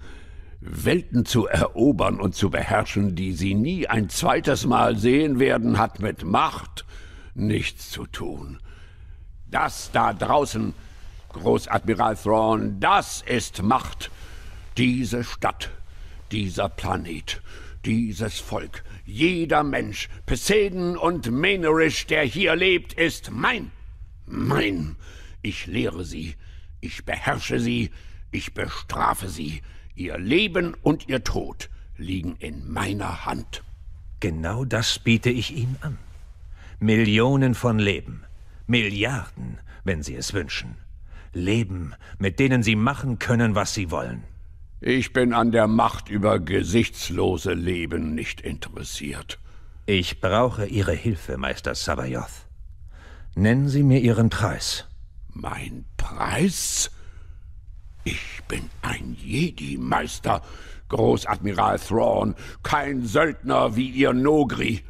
Welten 0.60 1.24
zu 1.24 1.46
erobern 1.46 2.20
und 2.20 2.36
zu 2.36 2.50
beherrschen, 2.50 3.16
die 3.16 3.32
sie 3.32 3.54
nie 3.54 3.88
ein 3.88 4.08
zweites 4.08 4.64
Mal 4.64 4.96
sehen 4.96 5.40
werden, 5.40 5.76
hat 5.76 5.98
mit 5.98 6.24
Macht 6.24 6.84
nichts 7.34 7.90
zu 7.90 8.06
tun. 8.06 8.60
Das 9.50 9.90
da 9.92 10.12
draußen, 10.12 10.72
Großadmiral 11.32 12.16
Thrawn, 12.16 12.78
das 12.78 13.22
ist 13.22 13.62
Macht. 13.62 14.12
Diese 14.76 15.24
Stadt, 15.24 15.70
dieser 16.32 16.68
Planet, 16.68 17.40
dieses 17.84 18.38
Volk, 18.38 18.84
jeder 19.04 19.62
Mensch, 19.62 20.08
Poseidon 20.26 20.96
und 20.96 21.30
Maenerish, 21.30 22.06
der 22.06 22.24
hier 22.24 22.56
lebt, 22.56 22.92
ist 22.92 23.30
mein. 23.30 23.70
Mein. 24.26 24.96
Ich 25.42 25.66
lehre 25.66 26.04
sie, 26.04 26.34
ich 26.80 27.04
beherrsche 27.04 27.58
sie, 27.60 27.90
ich 28.30 28.54
bestrafe 28.54 29.28
sie. 29.28 29.62
Ihr 29.94 30.18
Leben 30.18 30.74
und 30.82 31.08
ihr 31.08 31.24
Tod 31.24 31.70
liegen 31.96 32.36
in 32.36 32.70
meiner 32.70 33.26
Hand. 33.26 33.64
Genau 34.20 34.64
das 34.64 34.98
biete 34.98 35.30
ich 35.30 35.54
Ihnen 35.54 35.76
an. 35.80 35.98
Millionen 36.80 37.54
von 37.54 37.78
Leben. 37.78 38.24
Milliarden, 38.66 39.58
wenn 39.84 40.02
Sie 40.02 40.14
es 40.14 40.32
wünschen. 40.34 40.76
Leben, 41.32 41.94
mit 42.18 42.38
denen 42.38 42.62
Sie 42.62 42.76
machen 42.76 43.18
können, 43.18 43.54
was 43.54 43.74
Sie 43.74 43.90
wollen. 43.90 44.24
Ich 44.80 45.12
bin 45.12 45.32
an 45.32 45.50
der 45.50 45.66
Macht 45.66 46.08
über 46.08 46.38
gesichtslose 46.38 47.52
Leben 47.52 48.14
nicht 48.14 48.40
interessiert. 48.40 49.40
Ich 49.86 50.20
brauche 50.20 50.66
Ihre 50.66 50.92
Hilfe, 50.92 51.36
Meister 51.36 51.74
Sabayoth. 51.74 52.46
Nennen 53.34 53.68
Sie 53.68 53.82
mir 53.82 53.98
Ihren 53.98 54.30
Preis. 54.30 54.86
Mein 55.32 55.84
Preis? 55.96 56.92
Ich 58.04 58.40
bin 58.46 58.70
ein 58.82 59.16
Jedi-Meister, 59.20 60.42
Großadmiral 60.88 61.80
Thrawn, 61.80 62.36
kein 62.62 63.04
Söldner 63.04 63.74
wie 63.74 63.88
Ihr 63.88 64.12
Nogri. 64.12 64.84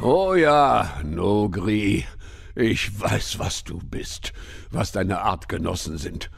Oh 0.00 0.34
ja, 0.34 1.02
Nogri. 1.04 2.06
Ich 2.54 2.98
weiß, 2.98 3.38
was 3.38 3.62
du 3.62 3.78
bist, 3.78 4.32
was 4.70 4.90
deine 4.90 5.20
Artgenossen 5.20 5.98
sind. 5.98 6.30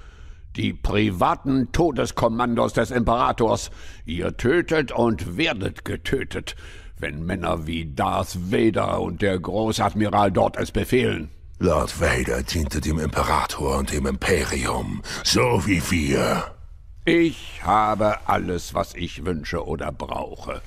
Die 0.57 0.75
privaten 0.75 1.73
Todeskommandos 1.73 2.75
des 2.75 2.91
Imperators. 2.91 3.71
Ihr 4.05 4.37
tötet 4.37 4.93
und 4.93 5.37
werdet 5.37 5.85
getötet, 5.85 6.57
wenn 6.99 7.25
Männer 7.25 7.67
wie 7.67 7.95
Darth 7.95 8.37
Vader 8.53 9.01
und 9.01 9.23
der 9.23 9.39
Großadmiral 9.39 10.31
dort 10.31 10.57
es 10.59 10.71
befehlen. 10.71 11.31
Lord 11.59 12.01
Vader 12.01 12.43
diente 12.43 12.81
dem 12.81 12.99
Imperator 12.99 13.79
und 13.79 13.93
dem 13.93 14.07
Imperium, 14.07 15.03
so 15.25 15.63
wie 15.65 15.83
wir. 15.91 16.45
Ich 17.05 17.61
habe 17.63 18.17
alles, 18.27 18.75
was 18.75 18.95
ich 18.95 19.25
wünsche 19.25 19.67
oder 19.67 19.91
brauche. 19.91 20.61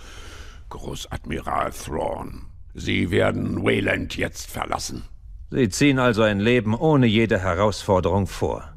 Großadmiral 0.69 1.71
Thrawn, 1.71 2.47
Sie 2.73 3.09
werden 3.09 3.63
Wayland 3.63 4.17
jetzt 4.17 4.51
verlassen. 4.51 5.03
Sie 5.51 5.69
ziehen 5.69 5.99
also 5.99 6.23
ein 6.23 6.41
Leben 6.41 6.73
ohne 6.73 7.05
jede 7.05 7.39
Herausforderung 7.39 8.27
vor. 8.27 8.74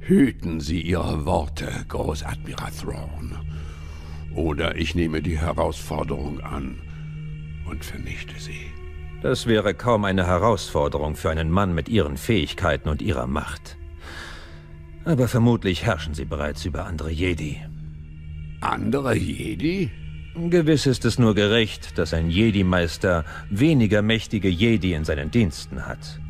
Hüten 0.00 0.60
Sie 0.60 0.80
Ihre 0.80 1.26
Worte, 1.26 1.68
Großadmiral 1.88 2.70
Thrawn. 2.72 3.36
Oder 4.34 4.76
ich 4.76 4.94
nehme 4.94 5.20
die 5.20 5.38
Herausforderung 5.38 6.40
an 6.40 6.78
und 7.68 7.84
vernichte 7.84 8.38
sie. 8.38 8.72
Das 9.22 9.46
wäre 9.46 9.74
kaum 9.74 10.04
eine 10.04 10.26
Herausforderung 10.26 11.16
für 11.16 11.30
einen 11.30 11.50
Mann 11.50 11.74
mit 11.74 11.88
Ihren 11.88 12.16
Fähigkeiten 12.16 12.88
und 12.88 13.02
Ihrer 13.02 13.26
Macht. 13.26 13.76
Aber 15.04 15.26
vermutlich 15.26 15.84
herrschen 15.84 16.14
Sie 16.14 16.24
bereits 16.24 16.64
über 16.64 16.86
andere 16.86 17.10
Jedi. 17.10 17.60
Andere 18.60 19.14
Jedi? 19.14 19.90
Gewiss 20.36 20.86
ist 20.86 21.04
es 21.04 21.18
nur 21.18 21.34
gerecht, 21.34 21.98
dass 21.98 22.14
ein 22.14 22.30
Jedi-Meister 22.30 23.24
weniger 23.50 24.02
mächtige 24.02 24.48
Jedi 24.48 24.94
in 24.94 25.04
seinen 25.04 25.30
Diensten 25.30 25.86
hat. 25.86 26.20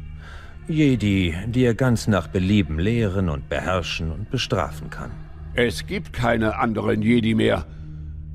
Jedi, 0.68 1.34
die 1.46 1.64
er 1.64 1.74
ganz 1.74 2.08
nach 2.08 2.28
Belieben 2.28 2.78
lehren 2.78 3.30
und 3.30 3.48
beherrschen 3.48 4.12
und 4.12 4.30
bestrafen 4.30 4.90
kann. 4.90 5.10
Es 5.54 5.86
gibt 5.86 6.12
keine 6.12 6.58
anderen 6.58 7.00
Jedi 7.00 7.34
mehr. 7.34 7.64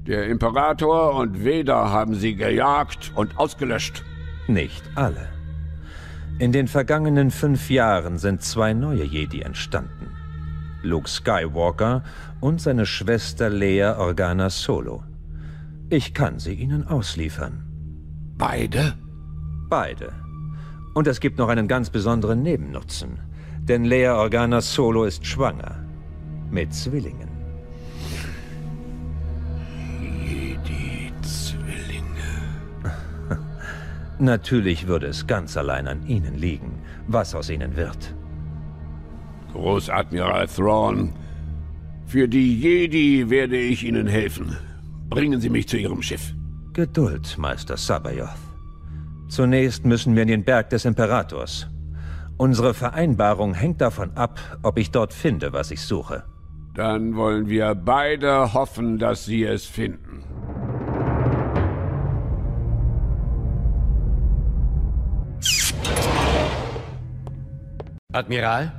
Der 0.07 0.27
Imperator 0.27 1.15
und 1.15 1.45
Vader 1.45 1.91
haben 1.91 2.15
sie 2.15 2.35
gejagt 2.35 3.11
und 3.15 3.37
ausgelöscht. 3.37 4.03
Nicht 4.47 4.83
alle. 4.95 5.29
In 6.39 6.51
den 6.51 6.67
vergangenen 6.67 7.29
fünf 7.29 7.69
Jahren 7.69 8.17
sind 8.17 8.41
zwei 8.41 8.73
neue 8.73 9.03
Jedi 9.03 9.41
entstanden. 9.41 10.09
Luke 10.81 11.07
Skywalker 11.07 12.03
und 12.41 12.59
seine 12.59 12.85
Schwester 12.85 13.49
Leia 13.49 13.97
Organa 13.97 14.49
Solo. 14.49 15.03
Ich 15.89 16.13
kann 16.13 16.39
sie 16.39 16.55
Ihnen 16.55 16.87
ausliefern. 16.87 17.63
Beide? 18.37 18.95
Beide. 19.69 20.22
Und 20.93 21.07
es 21.07 21.19
gibt 21.19 21.37
noch 21.37 21.49
einen 21.49 21.67
ganz 21.67 21.89
besonderen 21.89 22.43
Nebennutzen. 22.43 23.19
Denn 23.59 23.85
Leia 23.85 24.15
Organa 24.15 24.61
Solo 24.61 25.05
ist 25.05 25.25
schwanger. 25.25 25.83
Mit 26.51 26.73
Zwillingen. 26.73 27.29
Jedi-Zwillinge. 30.01 32.03
Natürlich 34.19 34.87
würde 34.87 35.07
es 35.07 35.25
ganz 35.25 35.57
allein 35.57 35.87
an 35.87 36.05
Ihnen 36.05 36.35
liegen, 36.35 36.79
was 37.07 37.33
aus 37.33 37.49
ihnen 37.49 37.75
wird. 37.75 38.13
Großadmiral 39.53 40.47
Thrawn, 40.47 41.13
für 42.05 42.27
die 42.27 42.59
Jedi 42.59 43.29
werde 43.29 43.57
ich 43.57 43.83
Ihnen 43.83 44.07
helfen. 44.07 44.55
Bringen 45.09 45.41
Sie 45.41 45.49
mich 45.49 45.67
zu 45.67 45.77
Ihrem 45.77 46.01
Schiff. 46.01 46.33
Geduld, 46.73 47.37
Meister 47.37 47.77
Sabayoth. 47.77 48.42
Zunächst 49.33 49.83
müssen 49.83 50.15
wir 50.15 50.21
in 50.21 50.27
den 50.27 50.43
Berg 50.43 50.69
des 50.69 50.85
Imperators. 50.85 51.65
Unsere 52.37 52.75
Vereinbarung 52.75 53.55
hängt 53.55 53.81
davon 53.81 54.11
ab, 54.15 54.39
ob 54.61 54.77
ich 54.77 54.91
dort 54.91 55.11
finde, 55.11 55.53
was 55.53 55.71
ich 55.71 55.81
suche. 55.81 56.23
Dann 56.75 57.15
wollen 57.15 57.47
wir 57.49 57.73
beide 57.73 58.53
hoffen, 58.53 58.99
dass 58.99 59.25
Sie 59.25 59.43
es 59.43 59.65
finden. 59.65 60.23
Admiral? 68.11 68.71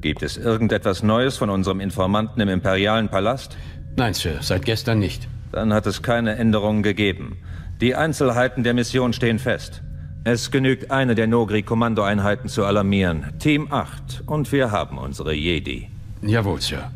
Gibt 0.00 0.22
es 0.22 0.36
irgendetwas 0.36 1.02
Neues 1.02 1.36
von 1.36 1.50
unserem 1.50 1.80
Informanten 1.80 2.40
im 2.40 2.48
imperialen 2.48 3.08
Palast? 3.08 3.56
Nein, 3.96 4.14
Sir, 4.14 4.38
seit 4.42 4.64
gestern 4.64 5.00
nicht. 5.00 5.26
Dann 5.50 5.74
hat 5.74 5.88
es 5.88 6.02
keine 6.02 6.36
Änderungen 6.36 6.84
gegeben. 6.84 7.38
Die 7.80 7.94
Einzelheiten 7.94 8.62
der 8.64 8.74
Mission 8.74 9.12
stehen 9.12 9.38
fest. 9.38 9.82
Es 10.24 10.50
genügt 10.50 10.90
eine 10.90 11.14
der 11.14 11.26
Nogri-Kommandoeinheiten 11.26 12.48
zu 12.48 12.64
alarmieren. 12.64 13.26
Team 13.38 13.68
8. 13.70 14.24
Und 14.26 14.50
wir 14.50 14.70
haben 14.70 14.98
unsere 14.98 15.34
Jedi. 15.34 15.88
Jawohl, 16.22 16.60
Sir. 16.60 16.90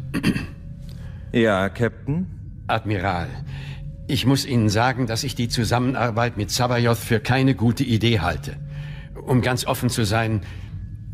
Ja, 1.32 1.68
Captain? 1.68 2.26
Admiral, 2.66 3.28
Ich 4.06 4.26
muss 4.26 4.46
Ihnen 4.46 4.68
sagen, 4.68 5.06
dass 5.06 5.22
ich 5.22 5.34
die 5.36 5.48
Zusammenarbeit 5.48 6.36
mit 6.36 6.50
Sabayoth 6.50 6.98
für 6.98 7.20
keine 7.20 7.54
gute 7.54 7.84
Idee 7.84 8.20
halte. 8.20 8.56
Um 9.26 9.42
ganz 9.42 9.66
offen 9.66 9.90
zu 9.90 10.04
sein, 10.04 10.40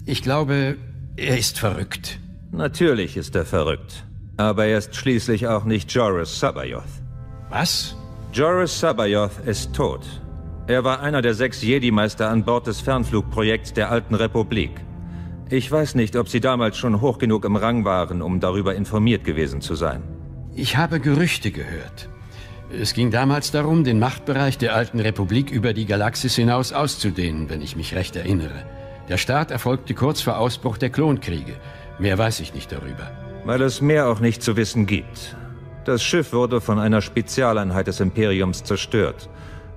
ich 0.07 0.23
glaube, 0.23 0.77
er 1.17 1.37
ist 1.37 1.59
verrückt. 1.59 2.19
Natürlich 2.53 3.17
ist 3.17 3.35
er 3.35 3.45
verrückt. 3.45 4.05
Aber 4.39 4.67
er 4.67 4.79
ist 4.79 4.95
schließlich 4.95 5.47
auch 5.49 5.65
nicht 5.65 5.93
Joris 5.93 6.39
Sabayoth. 6.39 6.85
Was? 7.51 7.97
Joris 8.33 8.81
Sabayoth 8.81 9.39
ist 9.47 9.73
tot. 9.73 10.01
Er 10.67 10.85
war 10.85 11.01
einer 11.01 11.23
der 11.23 11.35
sechs 11.35 11.63
Jedi-Meister 11.63 12.29
an 12.29 12.45
Bord 12.45 12.67
des 12.67 12.81
Fernflugprojekts 12.81 13.73
der 13.73 13.91
Alten 13.91 14.15
Republik. 14.15 14.73
Ich 15.49 15.71
weiß 15.71 15.95
nicht, 15.95 16.17
ob 16.17 16.29
Sie 16.29 16.41
damals 16.41 16.77
schon 16.77 17.01
hoch 17.01 17.19
genug 17.19 17.45
im 17.45 17.57
Rang 17.57 17.85
waren, 17.85 18.21
um 18.21 18.41
darüber 18.41 18.75
informiert 18.75 19.25
gewesen 19.25 19.61
zu 19.61 19.77
sein. 19.77 20.03
Ich 20.55 20.77
habe 20.77 20.99
Gerüchte 21.01 21.53
gehört. 21.53 22.09
Es 22.71 22.95
ging 22.95 23.13
damals 23.13 23.53
darum, 23.53 23.85
den 23.85 24.01
Machtbereich 24.01 24.59
der 24.59 24.75
Alten 24.75 24.99
Republik 24.99 25.51
über 25.51 25.73
die 25.73 25.87
Galaxis 25.87 26.35
hinaus 26.35 26.73
auszudehnen, 26.73 27.49
wenn 27.49 27.63
ich 27.63 27.77
mich 27.77 27.95
recht 27.95 28.17
erinnere. 28.17 28.65
Der 29.09 29.19
Start 29.19 29.53
erfolgte 29.53 29.95
kurz 29.95 30.21
vor 30.21 30.39
Ausbruch 30.39 30.79
der 30.79 30.91
Klonkriege. 30.91 31.55
Mehr 32.01 32.19
weiß 32.19 32.41
ich 32.41 32.53
nicht 32.53 32.73
darüber. 32.73 33.09
Weil 33.45 33.63
es 33.63 33.81
mehr 33.81 34.09
auch 34.09 34.19
nicht 34.19 34.43
zu 34.43 34.57
wissen 34.57 34.87
gibt. 34.87 35.37
Das 35.87 36.03
Schiff 36.03 36.33
wurde 36.33 36.61
von 36.61 36.81
einer 36.81 37.01
Spezialeinheit 37.01 37.87
des 37.87 38.01
Imperiums 38.01 38.65
zerstört. 38.65 39.31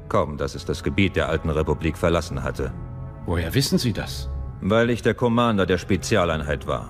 Kaum, 0.07 0.37
dass 0.37 0.55
es 0.55 0.65
das 0.65 0.81
Gebiet 0.81 1.15
der 1.15 1.29
Alten 1.29 1.51
Republik 1.51 1.99
verlassen 1.99 2.41
hatte. 2.41 2.73
Woher 3.27 3.53
wissen 3.53 3.77
Sie 3.77 3.93
das? 3.93 4.27
Weil 4.59 4.89
ich 4.89 5.03
der 5.03 5.13
Commander 5.13 5.67
der 5.67 5.77
Spezialeinheit 5.77 6.65
war. 6.65 6.89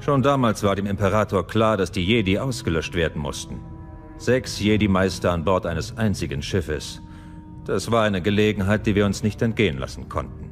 Schon 0.00 0.24
damals 0.24 0.64
war 0.64 0.74
dem 0.74 0.86
Imperator 0.86 1.46
klar, 1.46 1.76
dass 1.76 1.92
die 1.92 2.04
Jedi 2.04 2.40
ausgelöscht 2.40 2.96
werden 2.96 3.22
mussten. 3.22 3.60
Sechs 4.16 4.58
Jedi-Meister 4.58 5.30
an 5.30 5.44
Bord 5.44 5.64
eines 5.64 5.96
einzigen 5.96 6.42
Schiffes. 6.42 7.00
Das 7.66 7.92
war 7.92 8.02
eine 8.02 8.20
Gelegenheit, 8.20 8.84
die 8.86 8.96
wir 8.96 9.06
uns 9.06 9.22
nicht 9.22 9.40
entgehen 9.42 9.78
lassen 9.78 10.08
konnten. 10.08 10.50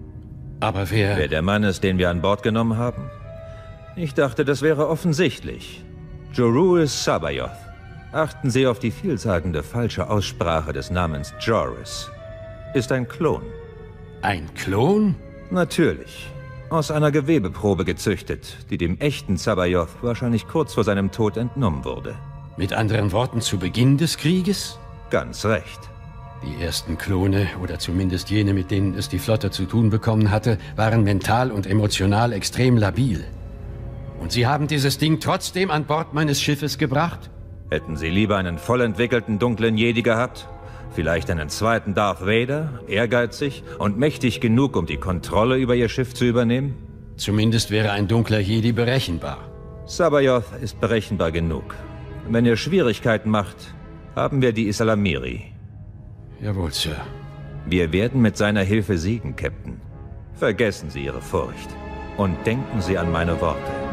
Aber 0.61 0.89
wer... 0.93 1.17
Wer 1.17 1.27
der 1.27 1.43
Mann 1.43 1.65
ist, 1.65 1.83
den 1.83 1.99
wir 1.99 2.11
an 2.11 2.23
Bord 2.23 2.45
genommen 2.45 2.79
haben? 2.79 3.11
Ich 3.97 4.15
dachte, 4.15 4.45
das 4.45 4.63
wäre 4.63 4.87
offensichtlich. 4.87 5.85
Joruis 6.37 7.03
Sabayoth. 7.03 7.49
Achten 8.13 8.51
Sie 8.51 8.67
auf 8.67 8.79
die 8.79 8.91
vielsagende 8.91 9.63
falsche 9.63 10.11
Aussprache 10.11 10.75
des 10.75 10.91
Namens 10.91 11.33
Joris. 11.41 12.11
Ist 12.75 12.93
ein 12.93 13.09
Klon. 13.09 13.41
Ein 14.21 14.53
Klon? 14.55 15.15
Natürlich. 15.51 16.31
Aus 16.69 16.91
einer 16.91 17.11
Gewebeprobe 17.11 17.87
gezüchtet, 17.87 18.59
die 18.69 18.77
dem 18.77 19.01
echten 19.01 19.39
Sabayoth 19.39 19.89
wahrscheinlich 20.03 20.47
kurz 20.47 20.75
vor 20.75 20.85
seinem 20.85 21.11
Tod 21.11 21.39
entnommen 21.39 21.87
wurde. 21.87 22.15
Mit 22.59 22.75
anderen 22.75 23.13
Worten 23.13 23.41
zu 23.41 23.59
Beginn 23.59 23.97
des 23.97 24.19
Krieges? 24.19 24.79
Ganz 25.09 25.47
recht. 25.47 25.81
Die 26.45 26.63
ersten 26.63 26.99
Klone, 26.99 27.49
oder 27.63 27.79
zumindest 27.79 28.29
jene, 28.29 28.53
mit 28.53 28.71
denen 28.71 28.93
es 28.93 29.09
die 29.09 29.19
Flotte 29.19 29.51
zu 29.51 29.65
tun 29.65 29.89
bekommen 29.89 30.31
hatte, 30.31 30.59
waren 30.77 31.03
mental 31.03 31.51
und 31.51 31.67
emotional 31.67 32.35
extrem 32.35 32.77
labil. 32.77 33.25
Und 34.21 34.33
Sie 34.33 34.47
haben 34.47 34.67
dieses 34.67 34.99
Ding 34.99 35.21
trotzdem 35.21 35.71
an 35.71 35.85
Bord 35.85 36.15
meines 36.15 36.41
Schiffes 36.41 36.79
gebracht? 36.79 37.31
Hätten 37.71 37.97
Sie 37.97 38.09
lieber 38.09 38.37
einen 38.37 38.59
vollentwickelten 38.59 39.39
dunklen 39.39 39.77
Jedi 39.77 40.03
gehabt? 40.03 40.49
Vielleicht 40.91 41.31
einen 41.31 41.49
zweiten 41.49 41.95
Darth 41.95 42.23
Vader, 42.23 42.81
ehrgeizig 42.87 43.63
und 43.79 43.99
mächtig 43.99 44.41
genug, 44.41 44.77
um 44.77 44.87
die 44.87 44.97
Kontrolle 44.97 45.57
über 45.57 45.75
Ihr 45.75 45.89
Schiff 45.89 46.15
zu 46.15 46.25
übernehmen? 46.25 46.75
Zumindest 47.17 47.71
wäre 47.71 47.91
ein 47.91 48.09
dunkler 48.09 48.41
Jedi 48.41 48.73
berechenbar. 48.73 49.39
Sabayoth 49.87 50.45
ist 50.63 50.81
berechenbar 50.81 51.33
genug. 51.33 51.75
Wenn 52.29 52.47
er 52.47 52.57
Schwierigkeiten 52.57 53.31
macht, 53.31 53.75
haben 54.15 54.43
wir 54.43 54.53
die 54.53 54.69
Isalamiri. 54.69 55.53
Jawohl, 56.41 56.73
Sir. 56.73 56.97
Wir 57.67 57.93
werden 57.93 58.23
mit 58.23 58.37
seiner 58.37 58.63
Hilfe 58.63 58.97
siegen, 58.97 59.37
Captain. 59.37 59.81
Vergessen 60.35 60.91
Sie 60.91 61.05
Ihre 61.05 61.21
Furcht. 61.21 61.71
Und 62.17 62.37
denken 62.47 62.81
Sie 62.81 62.97
an 62.97 63.13
meine 63.13 63.41
Worte. 63.41 63.86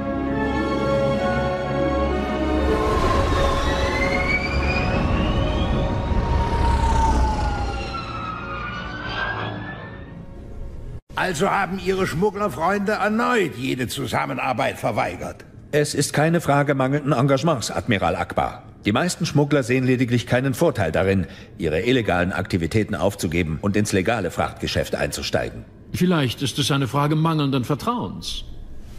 Also 11.24 11.49
haben 11.49 11.80
Ihre 11.80 12.05
Schmugglerfreunde 12.05 12.91
erneut 12.91 13.55
jede 13.55 13.88
Zusammenarbeit 13.88 14.78
verweigert. 14.78 15.45
Es 15.71 15.93
ist 15.93 16.11
keine 16.11 16.41
Frage 16.41 16.76
mangelnden 16.76 17.13
Engagements, 17.13 17.71
Admiral 17.71 18.17
Akbar. 18.17 18.63
Die 18.84 18.91
meisten 18.91 19.26
Schmuggler 19.26 19.63
sehen 19.63 19.86
lediglich 19.86 20.28
keinen 20.28 20.53
Vorteil 20.53 20.91
darin, 20.91 21.26
ihre 21.57 21.80
illegalen 21.80 22.34
Aktivitäten 22.34 22.93
aufzugeben 22.93 23.57
und 23.61 23.78
ins 23.78 23.93
legale 23.93 24.32
Frachtgeschäft 24.32 24.95
einzusteigen. 24.95 25.63
Vielleicht 25.93 26.41
ist 26.41 26.59
es 26.59 26.69
eine 26.71 26.89
Frage 26.89 27.15
mangelnden 27.15 27.63
Vertrauens. 27.63 28.43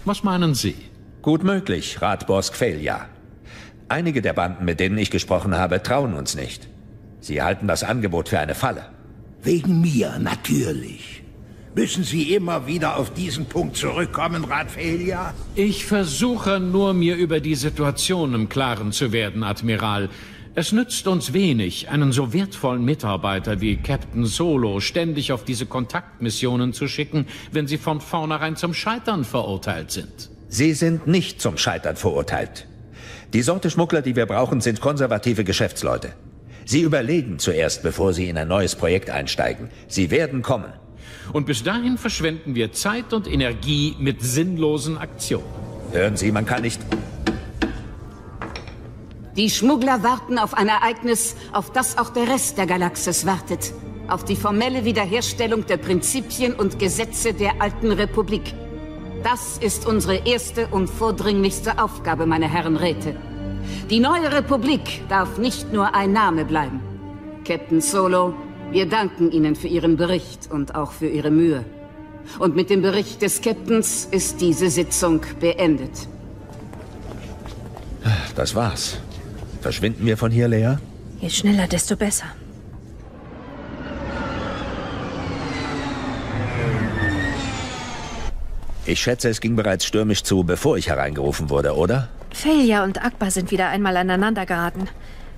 Was 0.06 0.24
meinen 0.24 0.54
Sie? 0.54 0.76
Gut 1.20 1.44
möglich, 1.44 2.00
Ratboss 2.00 2.52
Kfelja. 2.52 3.04
Einige 3.90 4.22
der 4.22 4.32
Banden, 4.32 4.64
mit 4.64 4.80
denen 4.80 4.96
ich 4.96 5.10
gesprochen 5.10 5.58
habe, 5.58 5.82
trauen 5.82 6.14
uns 6.14 6.34
nicht. 6.34 6.68
Sie 7.20 7.42
halten 7.42 7.68
das 7.68 7.84
Angebot 7.84 8.30
für 8.30 8.38
eine 8.38 8.54
Falle. 8.54 8.86
Wegen 9.42 9.82
mir, 9.82 10.18
natürlich. 10.18 11.23
Müssen 11.76 12.04
Sie 12.04 12.34
immer 12.34 12.68
wieder 12.68 12.96
auf 12.96 13.12
diesen 13.12 13.46
Punkt 13.46 13.76
zurückkommen, 13.76 14.44
Radfelia? 14.44 15.34
Ich 15.56 15.84
versuche 15.84 16.60
nur, 16.60 16.94
mir 16.94 17.16
über 17.16 17.40
die 17.40 17.56
Situation 17.56 18.32
im 18.32 18.48
Klaren 18.48 18.92
zu 18.92 19.10
werden, 19.10 19.42
Admiral. 19.42 20.08
Es 20.54 20.70
nützt 20.70 21.08
uns 21.08 21.32
wenig, 21.32 21.88
einen 21.88 22.12
so 22.12 22.32
wertvollen 22.32 22.84
Mitarbeiter 22.84 23.60
wie 23.60 23.74
Captain 23.74 24.24
Solo 24.24 24.78
ständig 24.78 25.32
auf 25.32 25.42
diese 25.42 25.66
Kontaktmissionen 25.66 26.72
zu 26.72 26.86
schicken, 26.86 27.26
wenn 27.50 27.66
sie 27.66 27.78
von 27.78 28.00
vornherein 28.00 28.54
zum 28.54 28.72
Scheitern 28.72 29.24
verurteilt 29.24 29.90
sind. 29.90 30.30
Sie 30.48 30.74
sind 30.74 31.08
nicht 31.08 31.40
zum 31.40 31.58
Scheitern 31.58 31.96
verurteilt. 31.96 32.68
Die 33.32 33.42
Sorte 33.42 33.68
Schmuggler, 33.68 34.00
die 34.00 34.14
wir 34.14 34.26
brauchen, 34.26 34.60
sind 34.60 34.80
konservative 34.80 35.42
Geschäftsleute. 35.42 36.12
Sie 36.64 36.82
überlegen 36.82 37.40
zuerst, 37.40 37.82
bevor 37.82 38.12
sie 38.12 38.28
in 38.28 38.38
ein 38.38 38.46
neues 38.46 38.76
Projekt 38.76 39.10
einsteigen. 39.10 39.70
Sie 39.88 40.12
werden 40.12 40.42
kommen. 40.42 40.72
Und 41.32 41.46
bis 41.46 41.62
dahin 41.62 41.98
verschwenden 41.98 42.54
wir 42.54 42.72
Zeit 42.72 43.12
und 43.12 43.26
Energie 43.26 43.96
mit 43.98 44.22
sinnlosen 44.22 44.98
Aktionen. 44.98 45.44
Hören 45.92 46.16
Sie, 46.16 46.30
man 46.32 46.46
kann 46.46 46.62
nicht... 46.62 46.80
Die 49.36 49.50
Schmuggler 49.50 50.04
warten 50.04 50.38
auf 50.38 50.54
ein 50.54 50.68
Ereignis, 50.68 51.34
auf 51.52 51.72
das 51.72 51.98
auch 51.98 52.10
der 52.10 52.28
Rest 52.28 52.56
der 52.56 52.66
Galaxis 52.66 53.26
wartet. 53.26 53.72
Auf 54.06 54.24
die 54.24 54.36
formelle 54.36 54.84
Wiederherstellung 54.84 55.66
der 55.66 55.76
Prinzipien 55.78 56.54
und 56.54 56.78
Gesetze 56.78 57.34
der 57.34 57.60
alten 57.60 57.90
Republik. 57.90 58.54
Das 59.24 59.58
ist 59.58 59.86
unsere 59.86 60.26
erste 60.26 60.68
und 60.68 60.88
vordringlichste 60.88 61.82
Aufgabe, 61.82 62.26
meine 62.26 62.48
Herren 62.48 62.76
Räte. 62.76 63.16
Die 63.90 63.98
neue 63.98 64.30
Republik 64.30 65.02
darf 65.08 65.38
nicht 65.38 65.72
nur 65.72 65.94
ein 65.94 66.12
Name 66.12 66.44
bleiben. 66.44 66.80
Captain 67.44 67.80
Solo, 67.80 68.34
wir 68.70 68.88
danken 68.88 69.30
Ihnen 69.30 69.56
für 69.56 69.68
Ihren 69.68 69.96
Bericht 69.96 70.50
und 70.50 70.74
auch 70.74 70.92
für 70.92 71.08
Ihre 71.08 71.30
Mühe. 71.30 71.64
Und 72.38 72.56
mit 72.56 72.70
dem 72.70 72.82
Bericht 72.82 73.22
des 73.22 73.40
Captains 73.40 74.08
ist 74.10 74.40
diese 74.40 74.70
Sitzung 74.70 75.20
beendet. 75.40 76.08
Das 78.34 78.54
war's. 78.54 78.98
Verschwinden 79.60 80.04
wir 80.04 80.16
von 80.16 80.30
hier, 80.30 80.48
Lea? 80.48 80.76
Je 81.20 81.30
schneller, 81.30 81.66
desto 81.66 81.96
besser. 81.96 82.26
Ich 88.86 89.00
schätze, 89.00 89.30
es 89.30 89.40
ging 89.40 89.56
bereits 89.56 89.86
stürmisch 89.86 90.22
zu, 90.22 90.44
bevor 90.44 90.76
ich 90.76 90.88
hereingerufen 90.88 91.48
wurde, 91.48 91.74
oder? 91.74 92.08
Felia 92.32 92.84
und 92.84 93.02
Akbar 93.02 93.30
sind 93.30 93.50
wieder 93.50 93.68
einmal 93.68 93.96
aneinander 93.96 94.44
geraten. 94.44 94.88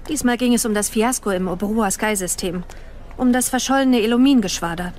Diesmal 0.09 0.37
ging 0.37 0.55
es 0.55 0.65
um 0.67 0.75
das 0.75 0.89
Fiasko 0.89 1.31
im 1.31 1.47
Oberua 1.47 1.91
Sky-System. 1.91 2.65
Um 3.17 3.33
das 3.33 3.49
verschollene 3.49 4.01
Elomin-Geschwader. 4.03 4.93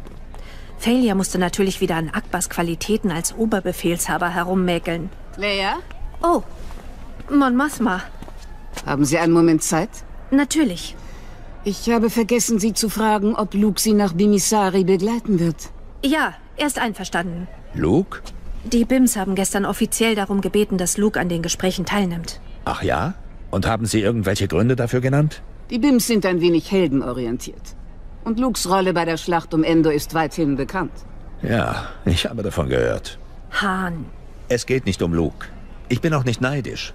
Felia 0.78 1.16
musste 1.16 1.40
natürlich 1.40 1.82
wieder 1.82 1.96
an 1.96 2.10
Akbars 2.10 2.50
Qualitäten 2.50 3.12
als 3.12 3.36
Oberbefehlshaber 3.36 4.30
herummäkeln. 4.30 5.10
Lea? 5.38 5.74
Oh, 6.22 6.44
Mon 7.30 7.56
Mothma. 7.56 8.02
Haben 8.86 9.06
Sie 9.06 9.18
einen 9.18 9.34
Moment 9.34 9.64
Zeit? 9.64 9.90
Natürlich. 10.32 10.96
Ich 11.64 11.90
habe 11.90 12.10
vergessen, 12.10 12.60
Sie 12.60 12.74
zu 12.74 12.90
fragen, 12.90 13.36
ob 13.36 13.54
Luke 13.54 13.82
Sie 13.82 13.94
nach 13.94 14.14
Bimisari 14.14 14.84
begleiten 14.84 15.40
wird. 15.40 15.70
Ja, 16.04 16.34
er 16.56 16.68
ist 16.68 16.80
einverstanden. 16.80 17.48
Luke? 17.74 18.22
Die 18.64 18.86
BIMs 18.86 19.16
haben 19.16 19.36
gestern 19.36 19.66
offiziell 19.66 20.16
darum 20.16 20.42
gebeten, 20.42 20.78
dass 20.78 20.98
Luke 20.98 21.20
an 21.20 21.30
den 21.30 21.42
Gesprächen 21.42 21.86
teilnimmt. 21.86 22.40
Ach 22.66 22.82
ja? 22.84 23.16
Und 23.52 23.68
haben 23.68 23.86
Sie 23.86 24.02
irgendwelche 24.02 24.48
Gründe 24.48 24.76
dafür 24.76 25.02
genannt? 25.02 25.42
Die 25.70 25.80
BIMs 25.80 26.08
sind 26.08 26.26
ein 26.26 26.42
wenig 26.42 26.72
heldenorientiert. 26.72 27.76
Und 28.28 28.40
Lukes 28.40 28.70
Rolle 28.70 28.94
bei 28.94 29.06
der 29.06 29.16
Schlacht 29.16 29.54
um 29.54 29.64
Endor 29.64 29.94
ist 29.94 30.14
weithin 30.14 30.58
bekannt. 30.58 30.92
Ja, 31.42 31.88
ich 32.04 32.26
habe 32.26 32.44
davon 32.44 32.68
gehört. 32.68 33.18
Hahn. 33.52 34.06
Es 34.50 34.66
geht 34.66 34.86
nicht 34.86 35.02
um 35.02 35.14
Luke. 35.14 35.48
Ich 35.88 36.02
bin 36.02 36.14
auch 36.14 36.26
nicht 36.26 36.42
neidisch. 36.42 36.94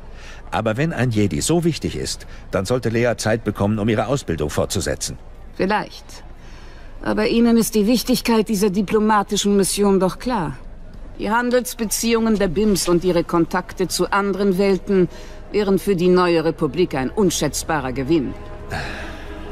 Aber 0.51 0.77
wenn 0.77 0.93
ein 0.93 1.11
Jedi 1.11 1.41
so 1.41 1.65
wichtig 1.65 1.97
ist, 1.97 2.27
dann 2.51 2.67
sollte 2.67 2.91
Lea 2.91 3.15
Zeit 3.17 3.45
bekommen, 3.45 3.79
um 3.79 3.89
ihre 3.89 4.09
Ausbildung 4.09 4.51
fortzusetzen. 4.51 5.17
Vielleicht. 5.55 6.05
Aber 7.03 7.27
Ihnen 7.29 7.57
ist 7.57 7.75
die 7.77 7.87
Wichtigkeit 7.87 8.51
dieser 8.51 8.69
diplomatischen 8.69 9.57
Mission 9.57 10.01
doch 10.01 10.19
klar. 10.19 10.59
Die 11.19 11.31
Handelsbeziehungen 11.31 12.39
der 12.39 12.49
BIMS 12.49 12.91
und 12.91 13.05
ihre 13.05 13.25
Kontakte 13.25 13.89
zu 13.89 14.13
anderen 14.13 14.59
Welten 14.59 15.09
wären 15.51 15.79
für 15.79 15.97
die 15.97 16.09
neue 16.09 16.45
Republik 16.45 16.95
ein 16.95 17.09
unschätzbarer 17.09 17.95
Gewinn. 17.95 18.35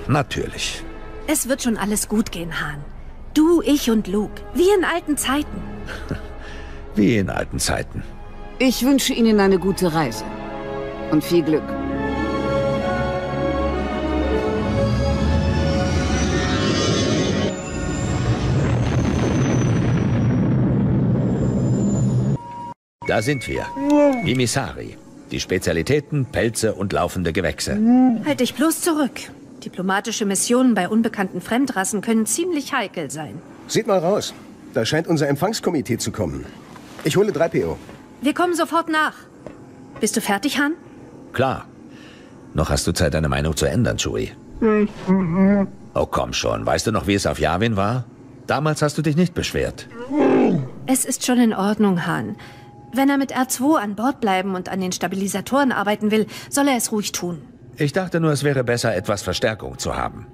Natürlich. 0.08 0.84
Es 1.32 1.48
wird 1.48 1.62
schon 1.62 1.76
alles 1.76 2.08
gut 2.08 2.32
gehen, 2.32 2.60
Hahn. 2.60 2.84
Du, 3.34 3.62
ich 3.62 3.88
und 3.88 4.08
Luke. 4.08 4.42
Wie 4.52 4.68
in 4.76 4.84
alten 4.84 5.16
Zeiten. 5.16 5.62
Wie 6.96 7.18
in 7.18 7.30
alten 7.30 7.60
Zeiten. 7.60 8.02
Ich 8.58 8.84
wünsche 8.84 9.12
Ihnen 9.12 9.38
eine 9.38 9.60
gute 9.60 9.94
Reise. 9.94 10.24
Und 11.12 11.22
viel 11.22 11.44
Glück. 11.44 11.62
Da 23.06 23.22
sind 23.22 23.46
wir. 23.46 23.66
Vimisari. 24.24 24.96
Die 25.30 25.38
Spezialitäten, 25.38 26.26
Pelze 26.26 26.74
und 26.74 26.92
laufende 26.92 27.32
Gewächse. 27.32 27.78
Halt 28.24 28.40
dich 28.40 28.54
bloß 28.54 28.80
zurück. 28.80 29.30
Diplomatische 29.64 30.24
Missionen 30.24 30.74
bei 30.74 30.88
unbekannten 30.88 31.40
Fremdrassen 31.40 32.00
können 32.00 32.26
ziemlich 32.26 32.72
heikel 32.72 33.10
sein. 33.10 33.40
Sieht 33.68 33.86
mal 33.86 33.98
raus. 33.98 34.34
Da 34.74 34.84
scheint 34.84 35.06
unser 35.06 35.28
Empfangskomitee 35.28 35.98
zu 35.98 36.12
kommen. 36.12 36.46
Ich 37.04 37.16
hole 37.16 37.32
3PO. 37.32 37.76
Wir 38.20 38.34
kommen 38.34 38.54
sofort 38.54 38.88
nach. 38.88 39.14
Bist 40.00 40.16
du 40.16 40.20
fertig, 40.20 40.58
Han? 40.58 40.72
Klar. 41.32 41.66
Noch 42.54 42.70
hast 42.70 42.86
du 42.86 42.92
Zeit, 42.92 43.14
deine 43.14 43.28
Meinung 43.28 43.56
zu 43.56 43.66
ändern, 43.66 43.98
Chewie. 43.98 44.32
Oh, 45.94 46.06
komm 46.06 46.32
schon. 46.32 46.66
Weißt 46.66 46.86
du 46.86 46.92
noch, 46.92 47.06
wie 47.06 47.14
es 47.14 47.26
auf 47.26 47.38
Yavin 47.38 47.76
war? 47.76 48.04
Damals 48.46 48.82
hast 48.82 48.98
du 48.98 49.02
dich 49.02 49.16
nicht 49.16 49.34
beschwert. 49.34 49.88
Es 50.86 51.04
ist 51.04 51.24
schon 51.24 51.38
in 51.38 51.54
Ordnung, 51.54 52.06
Han. 52.06 52.36
Wenn 52.92 53.08
er 53.08 53.18
mit 53.18 53.36
R2 53.36 53.78
an 53.78 53.94
Bord 53.94 54.20
bleiben 54.20 54.54
und 54.54 54.68
an 54.68 54.80
den 54.80 54.90
Stabilisatoren 54.90 55.70
arbeiten 55.70 56.10
will, 56.10 56.26
soll 56.48 56.66
er 56.66 56.76
es 56.76 56.90
ruhig 56.90 57.12
tun. 57.12 57.42
Ich 57.80 57.94
dachte 57.94 58.20
nur, 58.20 58.30
es 58.30 58.44
wäre 58.44 58.62
besser, 58.62 58.94
etwas 58.94 59.22
Verstärkung 59.22 59.78
zu 59.78 59.96
haben. 59.96 60.26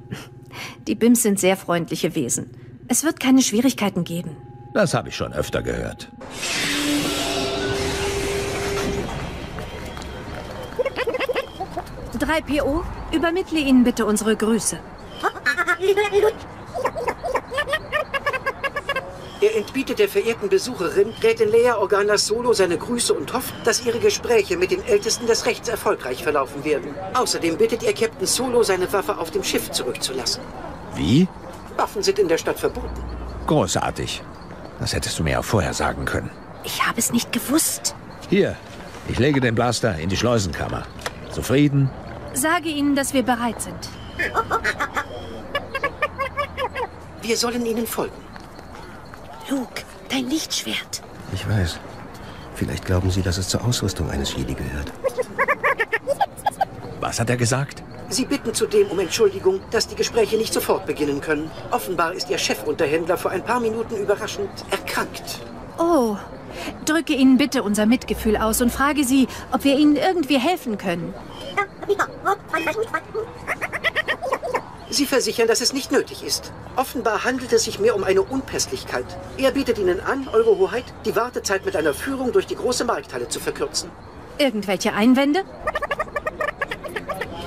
Die 0.88 0.96
BIMs 0.96 1.22
sind 1.22 1.38
sehr 1.38 1.56
freundliche 1.56 2.16
Wesen. 2.16 2.50
Es 2.88 3.04
wird 3.04 3.20
keine 3.20 3.40
Schwierigkeiten 3.40 4.02
geben. 4.02 4.36
Das 4.74 4.94
habe 4.94 5.10
ich 5.10 5.16
schon 5.16 5.32
öfter 5.32 5.62
gehört. 5.62 6.10
Drei 12.18 12.40
PO, 12.40 12.82
übermittle 13.12 13.60
Ihnen 13.60 13.84
bitte 13.84 14.06
unsere 14.06 14.34
Grüße. 14.34 14.80
Er 19.40 19.54
entbietet 19.54 19.98
der 19.98 20.08
verehrten 20.08 20.48
Besucherin, 20.48 21.12
Rätin 21.22 21.50
Lea 21.50 21.72
Organa 21.72 22.16
Solo, 22.16 22.54
seine 22.54 22.78
Grüße 22.78 23.12
und 23.12 23.34
hofft, 23.34 23.54
dass 23.64 23.84
ihre 23.84 23.98
Gespräche 23.98 24.56
mit 24.56 24.70
den 24.70 24.82
Ältesten 24.82 25.26
des 25.26 25.44
Rechts 25.44 25.68
erfolgreich 25.68 26.22
verlaufen 26.22 26.64
werden. 26.64 26.94
Außerdem 27.12 27.58
bittet 27.58 27.82
er 27.82 27.92
Captain 27.92 28.26
Solo, 28.26 28.62
seine 28.62 28.90
Waffe 28.92 29.18
auf 29.18 29.30
dem 29.30 29.44
Schiff 29.44 29.70
zurückzulassen. 29.70 30.42
Wie? 30.94 31.28
Waffen 31.76 32.02
sind 32.02 32.18
in 32.18 32.28
der 32.28 32.38
Stadt 32.38 32.58
verboten. 32.58 32.88
Großartig. 33.46 34.22
Das 34.80 34.94
hättest 34.94 35.18
du 35.18 35.22
mir 35.22 35.38
auch 35.38 35.44
vorher 35.44 35.74
sagen 35.74 36.06
können. 36.06 36.30
Ich 36.64 36.86
habe 36.86 36.98
es 36.98 37.12
nicht 37.12 37.30
gewusst. 37.30 37.94
Hier, 38.30 38.56
ich 39.08 39.18
lege 39.18 39.40
den 39.40 39.54
Blaster 39.54 39.98
in 39.98 40.08
die 40.08 40.16
Schleusenkammer. 40.16 40.86
Zufrieden? 41.30 41.90
Sage 42.32 42.70
ihnen, 42.70 42.96
dass 42.96 43.12
wir 43.12 43.22
bereit 43.22 43.60
sind. 43.60 43.88
Wir 47.20 47.36
sollen 47.36 47.66
ihnen 47.66 47.86
folgen. 47.86 48.25
Luke, 49.48 49.82
dein 50.08 50.28
Lichtschwert. 50.28 51.02
Ich 51.32 51.48
weiß. 51.48 51.78
Vielleicht 52.54 52.84
glauben 52.84 53.10
Sie, 53.10 53.22
dass 53.22 53.38
es 53.38 53.48
zur 53.48 53.64
Ausrüstung 53.64 54.10
eines 54.10 54.34
Jedi 54.34 54.54
gehört. 54.54 54.92
Was 57.00 57.20
hat 57.20 57.30
er 57.30 57.36
gesagt? 57.36 57.82
Sie 58.08 58.24
bitten 58.24 58.54
zudem 58.54 58.88
um 58.88 58.98
Entschuldigung, 58.98 59.60
dass 59.70 59.88
die 59.88 59.94
Gespräche 59.94 60.36
nicht 60.36 60.52
sofort 60.52 60.86
beginnen 60.86 61.20
können. 61.20 61.50
Offenbar 61.70 62.12
ist 62.12 62.30
Ihr 62.30 62.38
Chefunterhändler 62.38 63.16
vor 63.16 63.30
ein 63.30 63.44
paar 63.44 63.60
Minuten 63.60 63.96
überraschend 63.96 64.50
erkrankt. 64.70 65.40
Oh, 65.78 66.16
drücke 66.84 67.12
ihnen 67.12 67.36
bitte 67.36 67.62
unser 67.62 67.86
Mitgefühl 67.86 68.36
aus 68.36 68.60
und 68.60 68.72
frage 68.72 69.04
sie, 69.04 69.28
ob 69.52 69.64
wir 69.64 69.76
ihnen 69.76 69.96
irgendwie 69.96 70.38
helfen 70.38 70.78
können. 70.78 71.14
Sie 74.88 75.06
versichern, 75.06 75.48
dass 75.48 75.60
es 75.60 75.72
nicht 75.72 75.90
nötig 75.90 76.22
ist. 76.22 76.52
Offenbar 76.76 77.24
handelt 77.24 77.52
es 77.52 77.64
sich 77.64 77.80
mehr 77.80 77.96
um 77.96 78.04
eine 78.04 78.22
Unpässlichkeit. 78.22 79.04
Er 79.36 79.50
bietet 79.50 79.78
Ihnen 79.78 80.00
an, 80.00 80.28
Eure 80.32 80.58
Hoheit, 80.58 80.84
die 81.04 81.16
Wartezeit 81.16 81.64
mit 81.66 81.74
einer 81.74 81.92
Führung 81.92 82.32
durch 82.32 82.46
die 82.46 82.54
große 82.54 82.84
Markthalle 82.84 83.28
zu 83.28 83.40
verkürzen. 83.40 83.90
Irgendwelche 84.38 84.92
Einwände? 84.92 85.44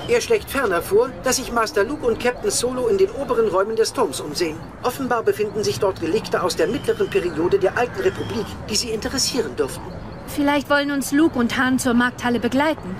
Er 0.08 0.20
schlägt 0.20 0.50
ferner 0.50 0.82
vor, 0.82 1.10
dass 1.22 1.36
sich 1.36 1.52
Master 1.52 1.84
Luke 1.84 2.04
und 2.04 2.18
Captain 2.18 2.50
Solo 2.50 2.88
in 2.88 2.98
den 2.98 3.10
oberen 3.12 3.46
Räumen 3.46 3.76
des 3.76 3.92
Turms 3.92 4.20
umsehen. 4.20 4.58
Offenbar 4.82 5.22
befinden 5.22 5.62
sich 5.62 5.78
dort 5.78 6.02
Relikte 6.02 6.42
aus 6.42 6.56
der 6.56 6.66
mittleren 6.66 7.08
Periode 7.08 7.60
der 7.60 7.78
Alten 7.78 8.00
Republik, 8.00 8.46
die 8.68 8.74
Sie 8.74 8.90
interessieren 8.90 9.54
dürften. 9.54 9.84
Vielleicht 10.26 10.68
wollen 10.68 10.90
uns 10.90 11.12
Luke 11.12 11.38
und 11.38 11.56
Han 11.56 11.78
zur 11.78 11.94
Markthalle 11.94 12.40
begleiten. 12.40 12.96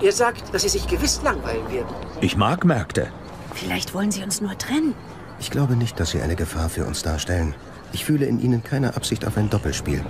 Er 0.00 0.12
sagt, 0.12 0.54
dass 0.54 0.62
Sie 0.62 0.68
sich 0.68 0.86
gewiss 0.86 1.20
langweilen 1.22 1.70
werden. 1.72 1.88
Ich 2.20 2.36
mag 2.36 2.64
Märkte. 2.64 3.08
Vielleicht 3.54 3.94
wollen 3.94 4.12
sie 4.12 4.22
uns 4.22 4.40
nur 4.40 4.56
trennen. 4.56 4.94
Ich 5.40 5.50
glaube 5.50 5.74
nicht, 5.74 5.98
dass 5.98 6.10
Sie 6.10 6.20
eine 6.20 6.36
Gefahr 6.36 6.68
für 6.68 6.84
uns 6.84 7.02
darstellen. 7.02 7.54
Ich 7.92 8.04
fühle 8.04 8.26
in 8.26 8.40
Ihnen 8.40 8.62
keine 8.62 8.96
Absicht 8.96 9.26
auf 9.26 9.36
ein 9.36 9.50
Doppelspiel. 9.50 10.04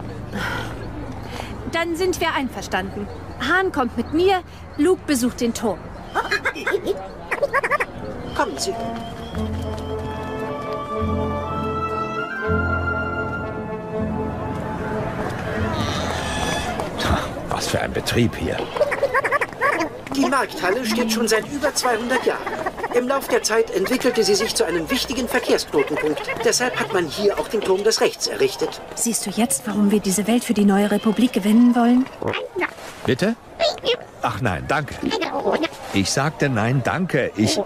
Dann 1.72 1.96
sind 1.96 2.20
wir 2.20 2.34
einverstanden. 2.34 3.06
Han 3.48 3.72
kommt 3.72 3.96
mit 3.96 4.12
mir, 4.12 4.42
Luke 4.76 5.00
besucht 5.06 5.40
den 5.40 5.54
Turm. 5.54 5.78
Kommen 8.36 8.58
Sie. 8.58 8.74
Was 17.48 17.68
für 17.68 17.80
ein 17.80 17.92
Betrieb 17.92 18.36
hier. 18.36 18.56
Die 20.18 20.28
Markthalle 20.28 20.84
steht 20.84 21.12
schon 21.12 21.28
seit 21.28 21.48
über 21.52 21.72
200 21.72 22.26
Jahren. 22.26 22.42
Im 22.92 23.06
Lauf 23.06 23.28
der 23.28 23.44
Zeit 23.44 23.70
entwickelte 23.70 24.24
sie 24.24 24.34
sich 24.34 24.52
zu 24.52 24.64
einem 24.64 24.90
wichtigen 24.90 25.28
Verkehrsknotenpunkt. 25.28 26.22
Deshalb 26.44 26.74
hat 26.78 26.92
man 26.92 27.06
hier 27.06 27.38
auch 27.38 27.46
den 27.46 27.60
Turm 27.60 27.84
des 27.84 28.00
Rechts 28.00 28.26
errichtet. 28.26 28.80
Siehst 28.96 29.26
du 29.26 29.30
jetzt, 29.30 29.62
warum 29.66 29.92
wir 29.92 30.00
diese 30.00 30.26
Welt 30.26 30.42
für 30.42 30.54
die 30.54 30.64
neue 30.64 30.90
Republik 30.90 31.32
gewinnen 31.32 31.76
wollen? 31.76 32.04
Bitte? 33.06 33.36
Ach 34.20 34.40
nein, 34.40 34.64
danke. 34.66 34.96
Ich 35.92 36.10
sagte 36.10 36.48
nein, 36.48 36.82
danke. 36.82 37.30
Ich. 37.36 37.56
Äh, 37.56 37.62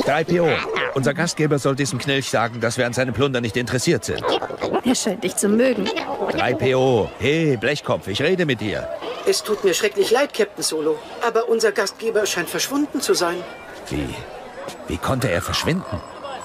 3PO. 0.00 0.50
Unser 0.94 1.14
Gastgeber 1.14 1.60
soll 1.60 1.76
diesem 1.76 2.00
Knilch 2.00 2.28
sagen, 2.28 2.60
dass 2.60 2.76
wir 2.76 2.86
an 2.86 2.92
seinem 2.92 3.14
Plunder 3.14 3.40
nicht 3.40 3.56
interessiert 3.56 4.04
sind. 4.04 4.24
Er 4.84 4.94
scheint 4.96 5.22
dich 5.22 5.36
zu 5.36 5.48
mögen. 5.48 5.88
3PO. 6.32 7.08
Hey, 7.20 7.56
Blechkopf, 7.56 8.08
ich 8.08 8.20
rede 8.20 8.46
mit 8.46 8.60
dir. 8.60 8.88
Es 9.28 9.42
tut 9.42 9.62
mir 9.62 9.74
schrecklich 9.74 10.10
leid, 10.10 10.32
Captain 10.32 10.62
Solo. 10.64 10.98
Aber 11.26 11.48
unser 11.50 11.70
Gastgeber 11.72 12.24
scheint 12.24 12.48
verschwunden 12.48 13.00
zu 13.02 13.12
sein. 13.12 13.36
Wie? 13.90 14.08
Wie 14.86 14.96
konnte 14.96 15.30
er 15.30 15.42
verschwinden? 15.42 16.00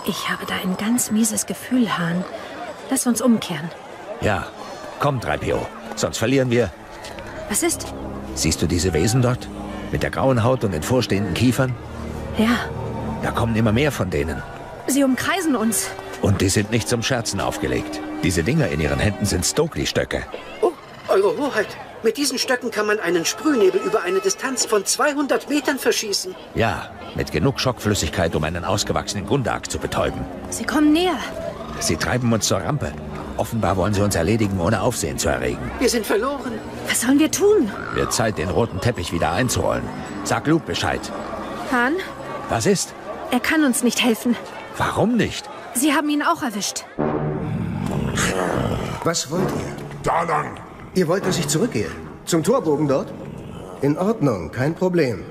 Ich 0.05 0.29
habe 0.29 0.45
da 0.45 0.55
ein 0.55 0.75
ganz 0.77 1.09
mieses 1.09 1.45
Gefühl, 1.45 1.97
Han. 1.97 2.25
Lass 2.89 3.07
uns 3.07 3.21
umkehren. 3.21 3.69
Ja. 4.19 4.47
Komm, 4.99 5.19
3PO. 5.19 5.59
Sonst 5.95 6.17
verlieren 6.17 6.49
wir. 6.51 6.71
Was 7.49 7.63
ist? 7.63 7.85
Siehst 8.35 8.61
du 8.61 8.67
diese 8.67 8.93
Wesen 8.93 9.21
dort? 9.21 9.47
Mit 9.93 10.03
der 10.03 10.11
grauen 10.11 10.43
Haut 10.43 10.63
und 10.65 10.71
den 10.73 10.83
vorstehenden 10.83 11.33
Kiefern? 11.33 11.73
Ja, 12.37 12.57
Da 13.21 13.31
kommen 13.31 13.55
immer 13.55 13.71
mehr 13.71 13.91
von 13.91 14.09
denen. 14.09 14.41
sie 14.87 15.03
umkreisen 15.05 15.55
uns. 15.55 15.89
Und 16.21 16.41
die 16.41 16.49
sind 16.49 16.71
nicht 16.71 16.89
zum 16.89 17.01
Scherzen 17.03 17.39
aufgelegt. 17.39 18.01
Diese 18.23 18.43
Dinger 18.43 18.67
in 18.67 18.81
ihren 18.81 18.99
Händen 18.99 19.25
sind 19.25 19.45
Stokely-Stöcke. 19.45 20.23
Oh, 20.61 20.71
Eure 21.07 21.37
Hoheit. 21.37 21.67
Mit 22.03 22.17
diesen 22.17 22.37
Stöcken 22.37 22.69
kann 22.69 22.85
man 22.85 22.99
einen 22.99 23.23
Sprühnebel 23.25 23.79
über 23.81 24.01
eine 24.03 24.19
Distanz 24.19 24.65
von 24.65 24.85
200 24.85 25.49
Metern 25.49 25.79
verschießen. 25.79 26.35
Ja, 26.53 26.89
mit 27.15 27.31
genug 27.31 27.59
Schockflüssigkeit, 27.61 28.35
um 28.35 28.43
einen 28.43 28.65
ausgewachsenen 28.65 29.25
Gundark 29.25 29.71
zu 29.71 29.79
betäuben. 29.79 30.25
Sie 30.49 30.65
kommen 30.65 30.91
näher. 30.91 31.17
Sie 31.79 31.95
treiben 31.95 32.31
uns 32.33 32.47
zur 32.47 32.57
Rampe. 32.59 32.91
Offenbar 33.37 33.77
wollen 33.77 33.93
sie 33.93 34.01
uns 34.01 34.15
erledigen, 34.15 34.59
ohne 34.59 34.81
Aufsehen 34.81 35.17
zu 35.17 35.29
erregen. 35.29 35.71
Wir 35.79 35.89
sind 35.89 36.05
verloren. 36.05 36.51
Was 36.87 37.01
sollen 37.01 37.19
wir 37.19 37.31
tun? 37.31 37.71
Wird 37.93 38.11
Zeit, 38.13 38.37
den 38.37 38.49
roten 38.49 38.79
Teppich 38.81 39.11
wieder 39.13 39.31
einzurollen. 39.31 39.83
Sag 40.23 40.45
Luke 40.47 40.65
Bescheid. 40.65 41.01
Han, 41.71 41.93
Was 42.49 42.65
ist? 42.65 42.93
er 43.31 43.39
kann 43.39 43.63
uns 43.63 43.81
nicht 43.81 44.03
helfen. 44.03 44.35
Warum 44.77 45.15
nicht? 45.15 45.49
Sie 45.73 45.93
haben 45.93 46.09
ihn 46.09 46.21
auch 46.21 46.43
erwischt. 46.43 46.83
Was 49.03 49.31
wollt 49.31 49.49
ihr? 49.49 49.75
Da 50.03 50.23
lang! 50.23 50.57
Ihr 50.95 51.07
wollt, 51.07 51.25
dass 51.25 51.39
ich 51.39 51.47
zurückgehe? 51.47 51.89
Zum 52.25 52.43
Torbogen 52.43 52.87
dort? 52.87 53.11
In 53.81 53.97
Ordnung, 53.97 54.51
kein 54.51 54.75
Problem. 54.75 55.23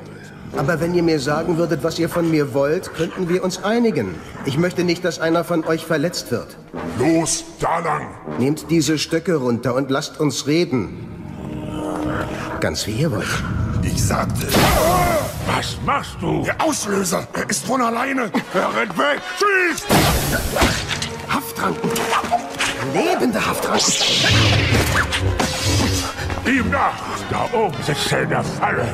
Aber 0.57 0.81
wenn 0.81 0.93
ihr 0.93 1.05
mir 1.05 1.21
sagen 1.21 1.57
würdet, 1.57 1.85
was 1.85 2.01
ihr 2.01 2.09
von 2.09 2.29
mir 2.31 2.53
wollt, 2.53 2.93
könnten 2.95 3.29
wir 3.29 3.45
uns 3.45 3.63
einigen. 3.63 4.17
Ich 4.45 4.59
möchte 4.59 4.83
nicht, 4.83 5.05
dass 5.05 5.21
einer 5.21 5.45
von 5.45 5.65
euch 5.65 5.87
verletzt 5.87 6.33
wird. 6.33 6.57
Los, 6.99 7.45
da 7.61 7.79
lang! 7.79 8.09
Nehmt 8.39 8.71
diese 8.71 8.99
Stöcke 8.99 9.37
runter 9.37 9.75
und 9.75 9.89
lasst 9.91 10.19
uns 10.19 10.49
reden. 10.49 11.09
Ganz 12.61 12.87
wie 12.89 12.93
ihr 12.93 13.13
wollt. 13.13 13.43
Ich 13.83 14.05
sagte... 14.05 14.49
Was 15.47 15.79
machst 15.87 16.17
du? 16.21 16.43
Der 16.43 16.61
Auslöser! 16.61 17.27
Er 17.35 17.49
ist 17.49 17.65
von 17.65 17.81
alleine! 17.81 18.31
Er 18.53 18.77
rennt 18.77 18.99
weg! 18.99 19.21
Schießt! 19.39 19.87
Haftranken! 21.33 21.91
Lebende 22.93 23.41
Haftranken! 23.45 23.93
Ihm 26.45 26.71
nach! 26.71 26.93
Da 27.31 27.49
oben 27.57 27.83
sitzt 27.83 28.13
er 28.13 28.23
in 28.23 28.29
der 28.29 28.45
Falle. 28.45 28.87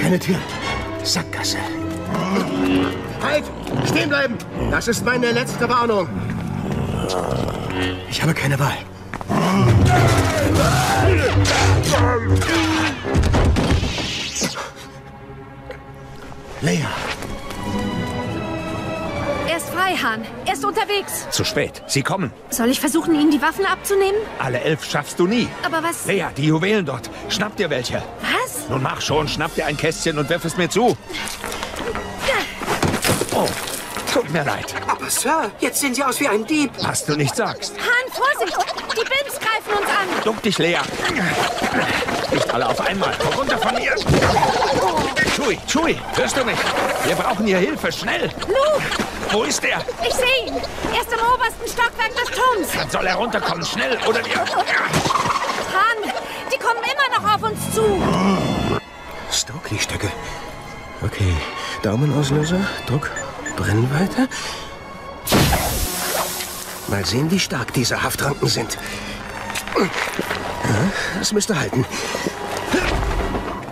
Keine 0.00 0.18
Tür. 0.18 0.36
Sackgasse. 1.02 1.58
Halt! 3.22 3.44
Stehen 3.88 4.08
bleiben! 4.08 4.38
Das 4.70 4.86
ist 4.86 5.04
meine 5.04 5.32
letzte 5.32 5.68
Warnung. 5.68 6.08
Ich 8.08 8.22
habe 8.22 8.34
keine 8.34 8.58
Wahl. 8.58 8.76
Leia. 16.60 16.86
Er 19.50 19.56
ist 19.56 19.70
frei, 19.70 19.96
Han. 19.96 20.24
Er 20.46 20.52
ist 20.52 20.64
unterwegs. 20.64 21.28
Zu 21.30 21.44
spät. 21.44 21.82
Sie 21.88 22.04
kommen. 22.04 22.32
Soll 22.50 22.68
ich 22.68 22.78
versuchen, 22.78 23.16
ihnen 23.16 23.32
die 23.32 23.42
Waffen 23.42 23.66
abzunehmen? 23.66 24.20
Alle 24.38 24.60
elf 24.60 24.88
schaffst 24.88 25.18
du 25.18 25.26
nie. 25.26 25.48
Aber 25.64 25.82
was... 25.82 26.06
Lea, 26.06 26.26
die 26.36 26.46
Juwelen 26.46 26.86
dort. 26.86 27.10
Schnapp 27.28 27.56
dir 27.56 27.68
welche. 27.68 28.00
Was? 28.20 28.68
Nun 28.68 28.80
mach 28.80 29.00
schon, 29.00 29.26
schnapp 29.26 29.52
dir 29.56 29.66
ein 29.66 29.76
Kästchen 29.76 30.18
und 30.18 30.30
wirf 30.30 30.44
es 30.44 30.56
mir 30.56 30.70
zu. 30.70 30.96
Oh, 33.34 33.48
tut 34.12 34.30
mir 34.30 34.44
leid. 34.44 34.74
Aber 34.88 35.08
Sir, 35.08 35.50
jetzt 35.60 35.80
sehen 35.80 35.94
Sie 35.94 36.02
aus 36.02 36.20
wie 36.20 36.28
ein 36.28 36.44
Dieb. 36.46 36.70
Was 36.82 37.04
du 37.04 37.16
nicht 37.16 37.34
sagst. 37.34 37.74
Han, 37.76 38.12
Vorsicht! 38.12 38.56
Die 38.92 39.04
Bims 39.04 39.38
greifen 39.38 39.78
uns 39.78 39.88
an! 39.88 40.24
Duck 40.24 40.42
dich, 40.42 40.58
Lea. 40.58 40.78
Nicht 42.32 42.52
alle 42.52 42.68
auf 42.68 42.80
einmal. 42.80 43.14
Runter 43.36 43.58
von 43.58 43.74
mir. 43.74 43.94
Chewie, 45.34 45.58
Chewie, 45.66 45.98
hörst 46.14 46.36
du 46.36 46.44
mich? 46.44 46.58
Wir 47.04 47.14
brauchen 47.14 47.46
hier 47.46 47.58
Hilfe, 47.58 47.90
schnell. 47.92 48.30
Luke! 48.46 48.82
Wo 49.30 49.44
ist 49.44 49.64
er? 49.64 49.80
Ich 50.06 50.14
sehe 50.14 50.46
ihn! 50.46 50.54
Er 50.92 51.00
ist 51.00 51.12
im 51.12 51.20
obersten 51.20 51.68
Stockwerk 51.68 52.14
des 52.16 52.30
Turms! 52.36 52.68
Dann 52.76 52.90
soll 52.90 53.06
er 53.06 53.14
runterkommen, 53.14 53.64
schnell, 53.64 53.96
oder 54.06 54.24
wir... 54.24 54.36
Han, 54.36 56.12
die 56.52 56.58
kommen 56.58 56.80
immer 56.82 57.18
noch 57.18 57.34
auf 57.34 57.42
uns 57.50 57.74
zu! 57.74 58.02
Stokely-Stöcke. 59.30 60.08
Okay, 61.02 61.34
Daumenauslöser, 61.82 62.60
Druck, 62.86 63.10
Brennweite. 63.60 64.26
Mal 66.88 67.04
sehen, 67.04 67.30
wie 67.30 67.38
stark 67.38 67.74
diese 67.74 68.02
Haftranken 68.02 68.48
sind. 68.48 68.78
Das 71.18 71.32
müsste 71.32 71.58
halten. 71.58 71.84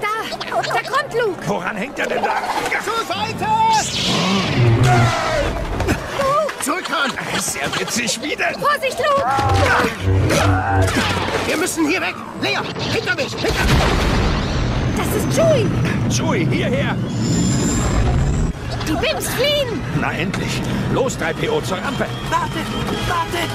Da! 0.00 0.36
Da 0.50 0.82
kommt 0.82 1.14
Luke! 1.14 1.40
Woran 1.46 1.76
hängt 1.76 1.98
er 1.98 2.06
denn 2.06 2.22
da? 2.22 2.36
Zur 2.84 3.02
Seite! 3.06 3.46
Zurück, 6.62 6.84
Han! 6.90 7.40
Sehr 7.40 7.80
witzig, 7.80 8.20
wie 8.22 8.36
denn? 8.36 8.60
Vorsicht, 8.60 8.98
Luke! 8.98 9.24
Wir 11.46 11.56
müssen 11.56 11.88
hier 11.88 12.02
weg! 12.02 12.14
Lea, 12.42 12.58
hinter 12.92 13.14
mich! 13.14 13.34
Hinter 13.34 13.64
Das 14.98 15.06
ist 15.16 15.34
Chewie! 15.34 15.66
Chewie, 16.10 16.44
hierher! 16.44 16.94
Die 18.88 18.94
Bims 18.94 19.28
fliehen! 19.28 19.80
Na 20.00 20.12
endlich. 20.12 20.62
Los, 20.94 21.18
3PO, 21.18 21.62
zur 21.62 21.76
Rampe. 21.76 22.06
Wartet! 22.30 22.66
Wartet! 23.06 23.50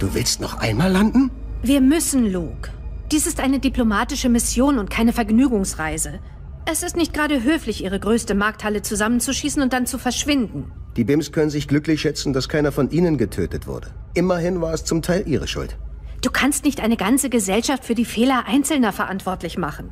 Du 0.00 0.12
willst 0.12 0.40
noch 0.40 0.58
einmal 0.58 0.90
landen? 0.90 1.30
Wir 1.62 1.80
müssen, 1.80 2.32
Luke. 2.32 2.70
Dies 3.12 3.28
ist 3.28 3.38
eine 3.38 3.60
diplomatische 3.60 4.28
Mission 4.28 4.80
und 4.80 4.90
keine 4.90 5.12
Vergnügungsreise. 5.12 6.18
Es 6.66 6.82
ist 6.82 6.96
nicht 6.96 7.14
gerade 7.14 7.44
höflich, 7.44 7.84
ihre 7.84 8.00
größte 8.00 8.34
Markthalle 8.34 8.82
zusammenzuschießen 8.82 9.62
und 9.62 9.72
dann 9.72 9.86
zu 9.86 9.98
verschwinden. 9.98 10.72
Die 10.96 11.04
Bims 11.04 11.30
können 11.30 11.50
sich 11.50 11.68
glücklich 11.68 12.00
schätzen, 12.00 12.32
dass 12.32 12.48
keiner 12.48 12.72
von 12.72 12.90
ihnen 12.90 13.18
getötet 13.18 13.68
wurde. 13.68 13.92
Immerhin 14.14 14.60
war 14.60 14.74
es 14.74 14.84
zum 14.84 15.00
Teil 15.00 15.22
ihre 15.28 15.46
Schuld. 15.46 15.76
Du 16.22 16.30
kannst 16.30 16.64
nicht 16.64 16.80
eine 16.80 16.96
ganze 16.96 17.30
Gesellschaft 17.30 17.84
für 17.84 17.94
die 17.94 18.04
Fehler 18.04 18.44
Einzelner 18.46 18.92
verantwortlich 18.92 19.56
machen. 19.56 19.90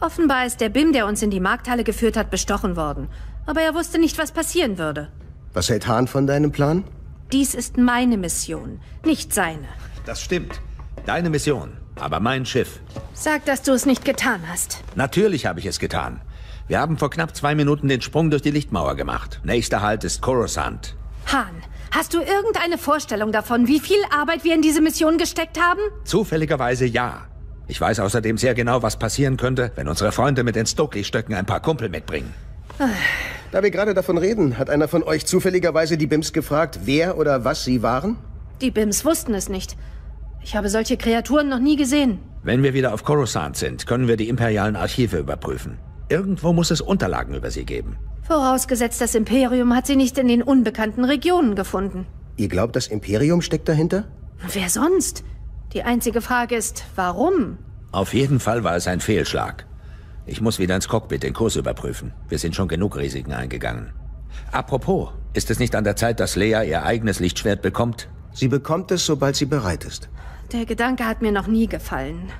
Offenbar 0.00 0.46
ist 0.46 0.60
der 0.60 0.68
BIM, 0.68 0.92
der 0.92 1.06
uns 1.06 1.22
in 1.22 1.30
die 1.30 1.40
Markthalle 1.40 1.82
geführt 1.82 2.16
hat, 2.16 2.30
bestochen 2.30 2.76
worden. 2.76 3.08
Aber 3.46 3.62
er 3.62 3.74
wusste 3.74 3.98
nicht, 3.98 4.18
was 4.18 4.32
passieren 4.32 4.78
würde. 4.78 5.08
Was 5.54 5.68
hält 5.70 5.86
Hahn 5.86 6.06
von 6.06 6.26
deinem 6.26 6.52
Plan? 6.52 6.84
Dies 7.32 7.54
ist 7.54 7.78
meine 7.78 8.18
Mission, 8.18 8.80
nicht 9.04 9.32
seine. 9.32 9.66
Das 10.04 10.20
stimmt. 10.20 10.60
Deine 11.06 11.30
Mission, 11.30 11.72
aber 11.96 12.20
mein 12.20 12.44
Schiff. 12.44 12.80
Sag, 13.14 13.44
dass 13.46 13.62
du 13.62 13.72
es 13.72 13.86
nicht 13.86 14.04
getan 14.04 14.42
hast. 14.46 14.84
Natürlich 14.94 15.46
habe 15.46 15.58
ich 15.58 15.66
es 15.66 15.78
getan. 15.78 16.20
Wir 16.68 16.78
haben 16.78 16.98
vor 16.98 17.10
knapp 17.10 17.34
zwei 17.34 17.54
Minuten 17.54 17.88
den 17.88 18.02
Sprung 18.02 18.30
durch 18.30 18.42
die 18.42 18.50
Lichtmauer 18.50 18.94
gemacht. 18.94 19.40
Nächster 19.44 19.80
Halt 19.80 20.04
ist 20.04 20.20
Coruscant. 20.20 20.94
Hahn, 21.26 21.54
hast 21.92 22.14
du 22.14 22.20
irgendeine 22.20 22.78
Vorstellung 22.78 23.30
davon, 23.30 23.68
wie 23.68 23.78
viel 23.78 24.02
Arbeit 24.10 24.42
wir 24.42 24.54
in 24.54 24.62
diese 24.62 24.80
Mission 24.80 25.18
gesteckt 25.18 25.60
haben? 25.60 25.80
Zufälligerweise 26.04 26.86
ja. 26.86 27.28
Ich 27.68 27.80
weiß 27.80 28.00
außerdem 28.00 28.36
sehr 28.38 28.54
genau, 28.54 28.82
was 28.82 28.98
passieren 28.98 29.36
könnte, 29.36 29.70
wenn 29.76 29.88
unsere 29.88 30.10
Freunde 30.10 30.42
mit 30.42 30.56
den 30.56 30.66
Stokely-Stöcken 30.66 31.34
ein 31.34 31.46
paar 31.46 31.60
Kumpel 31.60 31.88
mitbringen. 31.88 32.34
Da 33.52 33.62
wir 33.62 33.70
gerade 33.70 33.94
davon 33.94 34.18
reden, 34.18 34.58
hat 34.58 34.68
einer 34.68 34.88
von 34.88 35.02
euch 35.02 35.26
zufälligerweise 35.26 35.96
die 35.96 36.06
Bims 36.06 36.32
gefragt, 36.32 36.80
wer 36.84 37.16
oder 37.18 37.44
was 37.44 37.64
sie 37.64 37.82
waren? 37.82 38.16
Die 38.60 38.70
Bims 38.70 39.04
wussten 39.04 39.34
es 39.34 39.48
nicht. 39.48 39.76
Ich 40.42 40.56
habe 40.56 40.68
solche 40.68 40.96
Kreaturen 40.96 41.48
noch 41.48 41.60
nie 41.60 41.76
gesehen. 41.76 42.18
Wenn 42.42 42.62
wir 42.62 42.74
wieder 42.74 42.92
auf 42.92 43.04
Coruscant 43.04 43.56
sind, 43.56 43.86
können 43.86 44.08
wir 44.08 44.16
die 44.16 44.28
imperialen 44.28 44.74
Archive 44.74 45.18
überprüfen. 45.18 45.78
Irgendwo 46.08 46.52
muss 46.52 46.70
es 46.70 46.80
Unterlagen 46.80 47.34
über 47.34 47.50
sie 47.50 47.64
geben. 47.64 47.96
Vorausgesetzt, 48.22 49.00
das 49.00 49.14
Imperium 49.14 49.74
hat 49.74 49.86
sie 49.86 49.96
nicht 49.96 50.16
in 50.18 50.28
den 50.28 50.42
unbekannten 50.42 51.04
Regionen 51.04 51.54
gefunden. 51.54 52.06
Ihr 52.36 52.48
glaubt, 52.48 52.76
das 52.76 52.86
Imperium 52.86 53.42
steckt 53.42 53.68
dahinter? 53.68 54.04
Wer 54.52 54.68
sonst? 54.68 55.24
Die 55.72 55.82
einzige 55.82 56.20
Frage 56.20 56.54
ist, 56.54 56.84
warum? 56.96 57.58
Auf 57.90 58.14
jeden 58.14 58.40
Fall 58.40 58.64
war 58.64 58.76
es 58.76 58.86
ein 58.86 59.00
Fehlschlag. 59.00 59.66
Ich 60.24 60.40
muss 60.40 60.58
wieder 60.58 60.76
ins 60.76 60.88
Cockpit 60.88 61.22
den 61.22 61.34
Kurs 61.34 61.56
überprüfen. 61.56 62.12
Wir 62.28 62.38
sind 62.38 62.54
schon 62.54 62.68
genug 62.68 62.96
Risiken 62.96 63.32
eingegangen. 63.32 63.92
Apropos, 64.50 65.10
ist 65.34 65.50
es 65.50 65.58
nicht 65.58 65.74
an 65.74 65.84
der 65.84 65.96
Zeit, 65.96 66.20
dass 66.20 66.36
Lea 66.36 66.62
ihr 66.66 66.84
eigenes 66.84 67.20
Lichtschwert 67.20 67.60
bekommt? 67.60 68.08
Sie 68.32 68.48
bekommt 68.48 68.90
es, 68.92 69.04
sobald 69.04 69.36
sie 69.36 69.46
bereit 69.46 69.84
ist. 69.84 70.08
Der 70.52 70.64
Gedanke 70.64 71.06
hat 71.06 71.22
mir 71.22 71.32
noch 71.32 71.46
nie 71.46 71.66
gefallen. 71.66 72.30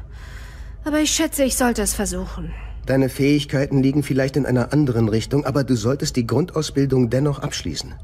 Aber 0.84 1.00
ich 1.00 1.10
schätze, 1.10 1.44
ich 1.44 1.56
sollte 1.56 1.82
es 1.82 1.94
versuchen. 1.94 2.52
Deine 2.86 3.08
Fähigkeiten 3.08 3.82
liegen 3.82 4.02
vielleicht 4.02 4.36
in 4.36 4.46
einer 4.46 4.72
anderen 4.72 5.08
Richtung, 5.08 5.44
aber 5.44 5.62
du 5.64 5.76
solltest 5.76 6.16
die 6.16 6.26
Grundausbildung 6.26 7.10
dennoch 7.10 7.38
abschließen. 7.38 7.94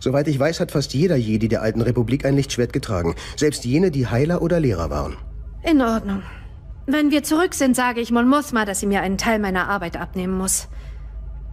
Soweit 0.00 0.28
ich 0.28 0.38
weiß, 0.38 0.60
hat 0.60 0.72
fast 0.72 0.94
jeder 0.94 1.16
Jedi 1.16 1.48
der 1.48 1.62
alten 1.62 1.82
Republik 1.82 2.24
ein 2.24 2.34
Lichtschwert 2.34 2.72
getragen. 2.72 3.14
Selbst 3.36 3.64
jene, 3.64 3.90
die 3.90 4.06
Heiler 4.06 4.40
oder 4.40 4.60
Lehrer 4.60 4.88
waren. 4.88 5.16
In 5.62 5.82
Ordnung. 5.82 6.22
Wenn 6.86 7.10
wir 7.10 7.22
zurück 7.22 7.54
sind, 7.54 7.76
sage 7.76 8.00
ich 8.00 8.10
Mon 8.10 8.28
Mothma, 8.28 8.64
dass 8.64 8.80
sie 8.80 8.86
mir 8.86 9.02
einen 9.02 9.18
Teil 9.18 9.38
meiner 9.38 9.68
Arbeit 9.68 9.98
abnehmen 9.98 10.36
muss. 10.36 10.68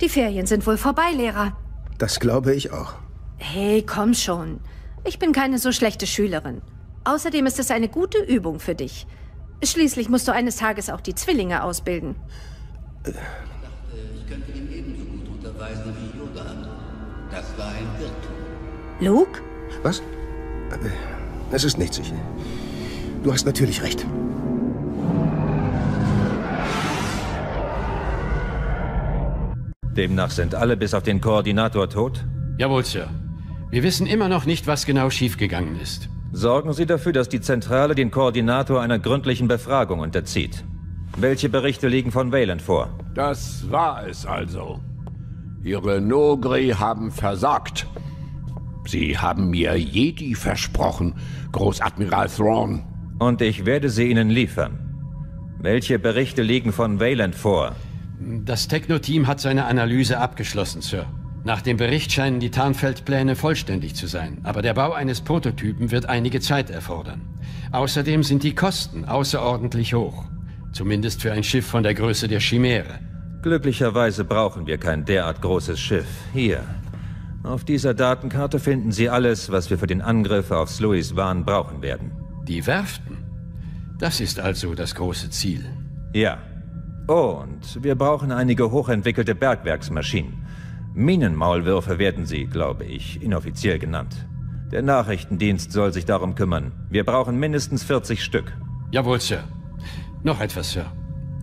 Die 0.02 0.10
Ferien 0.10 0.46
sind 0.46 0.66
wohl 0.66 0.78
vorbei, 0.78 1.12
Lehrer. 1.16 1.58
Das 1.98 2.20
glaube 2.20 2.54
ich 2.54 2.72
auch. 2.72 2.94
Hey, 3.38 3.84
komm 3.86 4.14
schon. 4.14 4.60
Ich 5.06 5.20
bin 5.20 5.32
keine 5.32 5.58
so 5.58 5.72
schlechte 5.72 6.08
Schülerin. 6.08 6.62
Außerdem 7.04 7.46
ist 7.46 7.60
es 7.60 7.72
eine 7.72 7.90
gute 7.90 8.20
Übung 8.20 8.60
für 8.60 8.76
dich. 8.76 9.08
Schließlich 9.64 10.10
musst 10.10 10.28
du 10.28 10.34
eines 10.34 10.58
Tages 10.58 10.90
auch 10.90 11.02
die 11.02 11.16
Zwillinge 11.16 11.64
ausbilden. 11.64 12.16
Ich 13.06 14.28
könnte 14.30 14.52
ihn 14.52 14.70
ebenso 14.72 15.04
gut 15.06 15.28
unterweisen 15.38 15.94
wie 15.98 16.20
Yoda. 16.20 16.46
Das 17.32 17.46
war 17.58 17.68
ein 17.70 17.88
Irrtum. 18.00 18.36
Luke? 19.00 19.40
Was? 19.84 20.00
Äh, 20.00 20.90
Es 21.52 21.64
ist 21.64 21.78
nichts. 21.78 21.98
Ich, 22.00 22.14
du 23.24 23.32
hast 23.34 23.46
natürlich 23.46 23.82
recht. 23.82 24.06
Demnach 29.96 30.32
sind 30.32 30.56
alle 30.56 30.78
bis 30.78 30.94
auf 30.94 31.04
den 31.04 31.20
Koordinator 31.20 31.90
tot? 31.90 32.24
Jawohl, 32.58 32.86
Sir. 32.86 33.08
Wir 33.70 33.84
wissen 33.84 34.08
immer 34.08 34.30
noch 34.30 34.46
nicht, 34.46 34.68
was 34.68 34.86
genau 34.86 35.10
schiefgegangen 35.10 35.80
ist. 35.80 36.10
Sorgen 36.32 36.72
Sie 36.74 36.86
dafür, 36.86 37.12
dass 37.12 37.28
die 37.30 37.42
Zentrale 37.42 37.94
den 37.96 38.10
Koordinator 38.12 38.82
einer 38.82 39.00
gründlichen 39.00 39.48
Befragung 39.48 40.00
unterzieht. 40.00 40.64
Welche 41.18 41.50
Berichte 41.50 41.88
liegen 41.88 42.12
von 42.12 42.32
Wayland 42.32 42.62
vor? 42.62 42.90
Das 43.14 43.70
war 43.70 44.08
es 44.08 44.26
also. 44.26 44.80
Ihre 45.64 46.02
Nogri 46.02 46.70
haben 46.70 47.12
versagt. 47.12 47.86
Sie 48.86 49.18
haben 49.18 49.52
mir 49.52 49.76
Jedi 49.78 50.34
versprochen, 50.34 51.14
Großadmiral 51.52 52.30
Thrawn. 52.30 52.84
Und 53.20 53.42
ich 53.42 53.66
werde 53.66 53.90
sie 53.90 54.10
Ihnen 54.10 54.30
liefern. 54.30 54.80
Welche 55.60 56.00
Berichte 56.00 56.42
liegen 56.42 56.72
von 56.72 57.00
Wayland 57.00 57.36
vor? 57.36 57.76
Das 58.20 58.68
Techno-Team 58.68 59.28
hat 59.28 59.40
seine 59.40 59.66
Analyse 59.66 60.18
abgeschlossen, 60.18 60.82
Sir. 60.82 61.06
Nach 61.44 61.62
dem 61.62 61.78
Bericht 61.78 62.12
scheinen 62.12 62.40
die 62.40 62.52
Tarnfeldpläne 62.52 63.36
vollständig 63.36 63.96
zu 63.96 64.08
sein, 64.08 64.40
aber 64.44 64.62
der 64.62 64.76
Bau 64.76 64.94
eines 64.94 65.22
Prototypen 65.22 65.92
wird 65.92 66.08
einige 66.08 66.40
Zeit 66.40 66.70
erfordern. 66.70 67.22
Außerdem 67.72 68.24
sind 68.24 68.44
die 68.44 68.56
Kosten 68.56 69.06
außerordentlich 69.06 69.94
hoch. 69.94 70.26
Zumindest 70.72 71.22
für 71.22 71.32
ein 71.32 71.44
Schiff 71.44 71.68
von 71.68 71.84
der 71.84 71.94
Größe 71.94 72.28
der 72.28 72.40
Chimäre. 72.40 73.00
Glücklicherweise 73.42 74.24
brauchen 74.24 74.68
wir 74.68 74.78
kein 74.78 75.04
derart 75.04 75.42
großes 75.42 75.80
Schiff. 75.80 76.08
Hier. 76.34 76.64
Auf 77.44 77.64
dieser 77.64 77.94
Datenkarte 77.94 78.60
finden 78.60 78.92
Sie 78.92 79.10
alles, 79.10 79.52
was 79.52 79.70
wir 79.70 79.78
für 79.78 79.88
den 79.88 80.02
Angriff 80.02 80.52
auf 80.52 80.70
Sluis 80.70 81.16
Wahn 81.16 81.44
brauchen 81.44 81.82
werden. 81.82 82.12
Die 82.48 82.66
Werften? 82.68 83.18
Das 83.98 84.20
ist 84.20 84.40
also 84.40 84.76
das 84.76 84.96
große 84.96 85.30
Ziel. 85.32 85.66
Ja. 86.14 86.38
Und 87.08 87.84
wir 87.84 87.96
brauchen 87.96 88.32
einige 88.32 88.72
hochentwickelte 88.72 89.36
Bergwerksmaschinen. 89.36 90.46
Minenmaulwürfe 90.94 91.98
werden 91.98 92.26
sie, 92.26 92.46
glaube 92.46 92.86
ich, 92.86 93.22
inoffiziell 93.22 93.80
genannt. 93.80 94.28
Der 94.72 94.82
Nachrichtendienst 94.84 95.72
soll 95.72 95.92
sich 95.92 96.06
darum 96.06 96.36
kümmern. 96.36 96.72
Wir 96.90 97.04
brauchen 97.04 97.40
mindestens 97.40 97.84
40 97.84 98.24
Stück. 98.24 98.54
Jawohl, 98.92 99.20
Sir. 99.20 99.44
Noch 100.24 100.40
etwas, 100.40 100.72
Sir. 100.72 100.86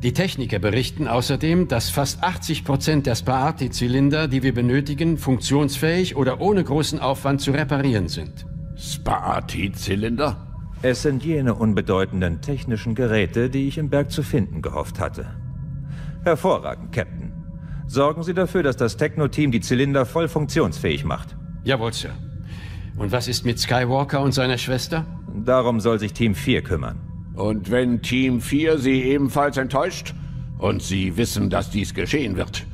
Die 0.02 0.12
Techniker 0.12 0.60
berichten 0.60 1.08
außerdem, 1.08 1.66
dass 1.66 1.90
fast 1.90 2.22
80 2.22 2.64
Prozent 2.64 3.06
der 3.06 3.16
Spaati-Zylinder, 3.16 4.28
die 4.28 4.44
wir 4.44 4.54
benötigen, 4.54 5.18
funktionsfähig 5.18 6.14
oder 6.14 6.40
ohne 6.40 6.62
großen 6.62 7.00
Aufwand 7.00 7.40
zu 7.40 7.50
reparieren 7.50 8.06
sind. 8.06 8.46
Spaati-Zylinder? 8.76 10.36
Es 10.82 11.02
sind 11.02 11.24
jene 11.24 11.54
unbedeutenden 11.54 12.40
technischen 12.40 12.94
Geräte, 12.94 13.50
die 13.50 13.66
ich 13.66 13.78
im 13.78 13.90
Berg 13.90 14.12
zu 14.12 14.22
finden 14.22 14.62
gehofft 14.62 15.00
hatte. 15.00 15.26
Hervorragend, 16.22 16.92
Captain. 16.92 17.32
Sorgen 17.88 18.22
Sie 18.22 18.34
dafür, 18.34 18.62
dass 18.62 18.76
das 18.76 18.96
Techno-Team 18.96 19.50
die 19.50 19.60
Zylinder 19.60 20.06
voll 20.06 20.28
funktionsfähig 20.28 21.04
macht. 21.04 21.36
Jawohl, 21.64 21.92
Sir. 21.92 22.10
Und 22.96 23.10
was 23.10 23.26
ist 23.26 23.44
mit 23.44 23.58
Skywalker 23.58 24.20
und 24.20 24.30
seiner 24.30 24.58
Schwester? 24.58 25.04
Darum 25.44 25.80
soll 25.80 25.98
sich 25.98 26.12
Team 26.12 26.36
4 26.36 26.62
kümmern. 26.62 27.07
Und 27.38 27.70
wenn 27.70 28.02
Team 28.02 28.40
4 28.40 28.78
Sie 28.78 29.00
ebenfalls 29.00 29.56
enttäuscht 29.58 30.12
und 30.58 30.82
Sie 30.82 31.16
wissen, 31.16 31.50
dass 31.50 31.70
dies 31.70 31.94
geschehen 31.94 32.36
wird, 32.36 32.66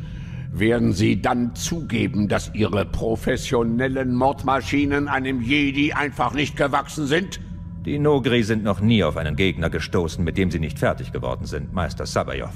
werden 0.54 0.94
Sie 0.94 1.20
dann 1.20 1.54
zugeben, 1.54 2.28
dass 2.28 2.50
Ihre 2.54 2.86
professionellen 2.86 4.14
Mordmaschinen 4.14 5.06
einem 5.06 5.42
Jedi 5.42 5.92
einfach 5.92 6.32
nicht 6.32 6.56
gewachsen 6.56 7.06
sind? 7.06 7.40
Die 7.84 7.98
Nogri 7.98 8.42
sind 8.42 8.64
noch 8.64 8.80
nie 8.80 9.04
auf 9.04 9.18
einen 9.18 9.36
Gegner 9.36 9.68
gestoßen, 9.68 10.24
mit 10.24 10.38
dem 10.38 10.50
sie 10.50 10.60
nicht 10.60 10.78
fertig 10.78 11.12
geworden 11.12 11.44
sind, 11.44 11.74
Meister 11.74 12.06
Sabayoth. 12.06 12.54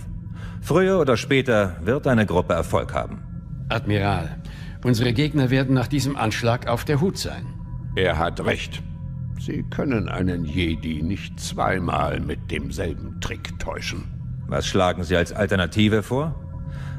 Früher 0.62 0.98
oder 1.00 1.18
später 1.18 1.76
wird 1.82 2.06
eine 2.06 2.24
Gruppe 2.24 2.54
Erfolg 2.54 2.94
haben. 2.94 3.18
Admiral, 3.68 4.38
unsere 4.82 5.12
Gegner 5.12 5.50
werden 5.50 5.74
nach 5.74 5.88
diesem 5.88 6.16
Anschlag 6.16 6.68
auf 6.68 6.86
der 6.86 7.02
Hut 7.02 7.18
sein. 7.18 7.44
Er 7.96 8.16
hat 8.16 8.42
recht. 8.46 8.82
Sie 9.39 9.64
können 9.70 10.09
einen 10.09 10.45
Jedi 10.45 11.03
nicht 11.03 11.39
zweimal 11.39 12.20
mit 12.20 12.51
demselben 12.51 13.20
Trick 13.20 13.59
täuschen. 13.59 14.05
Was 14.49 14.66
schlagen 14.66 15.05
Sie 15.05 15.16
als 15.16 15.32
Alternative 15.32 16.03
vor? 16.03 16.34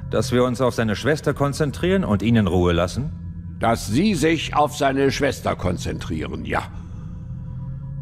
Dass 0.10 0.32
wir 0.32 0.44
uns 0.44 0.62
auf 0.62 0.74
seine 0.74 0.96
Schwester 0.96 1.34
konzentrieren 1.34 2.04
und 2.04 2.22
ihn 2.22 2.36
in 2.36 2.48
Ruhe 2.48 2.74
lassen? 2.74 3.12
Dass 3.60 3.88
Sie 3.88 4.16
sich 4.16 4.56
auf 4.56 4.78
seine 4.78 5.12
Schwester 5.12 5.56
konzentrieren, 5.56 6.46
ja. 6.46 6.64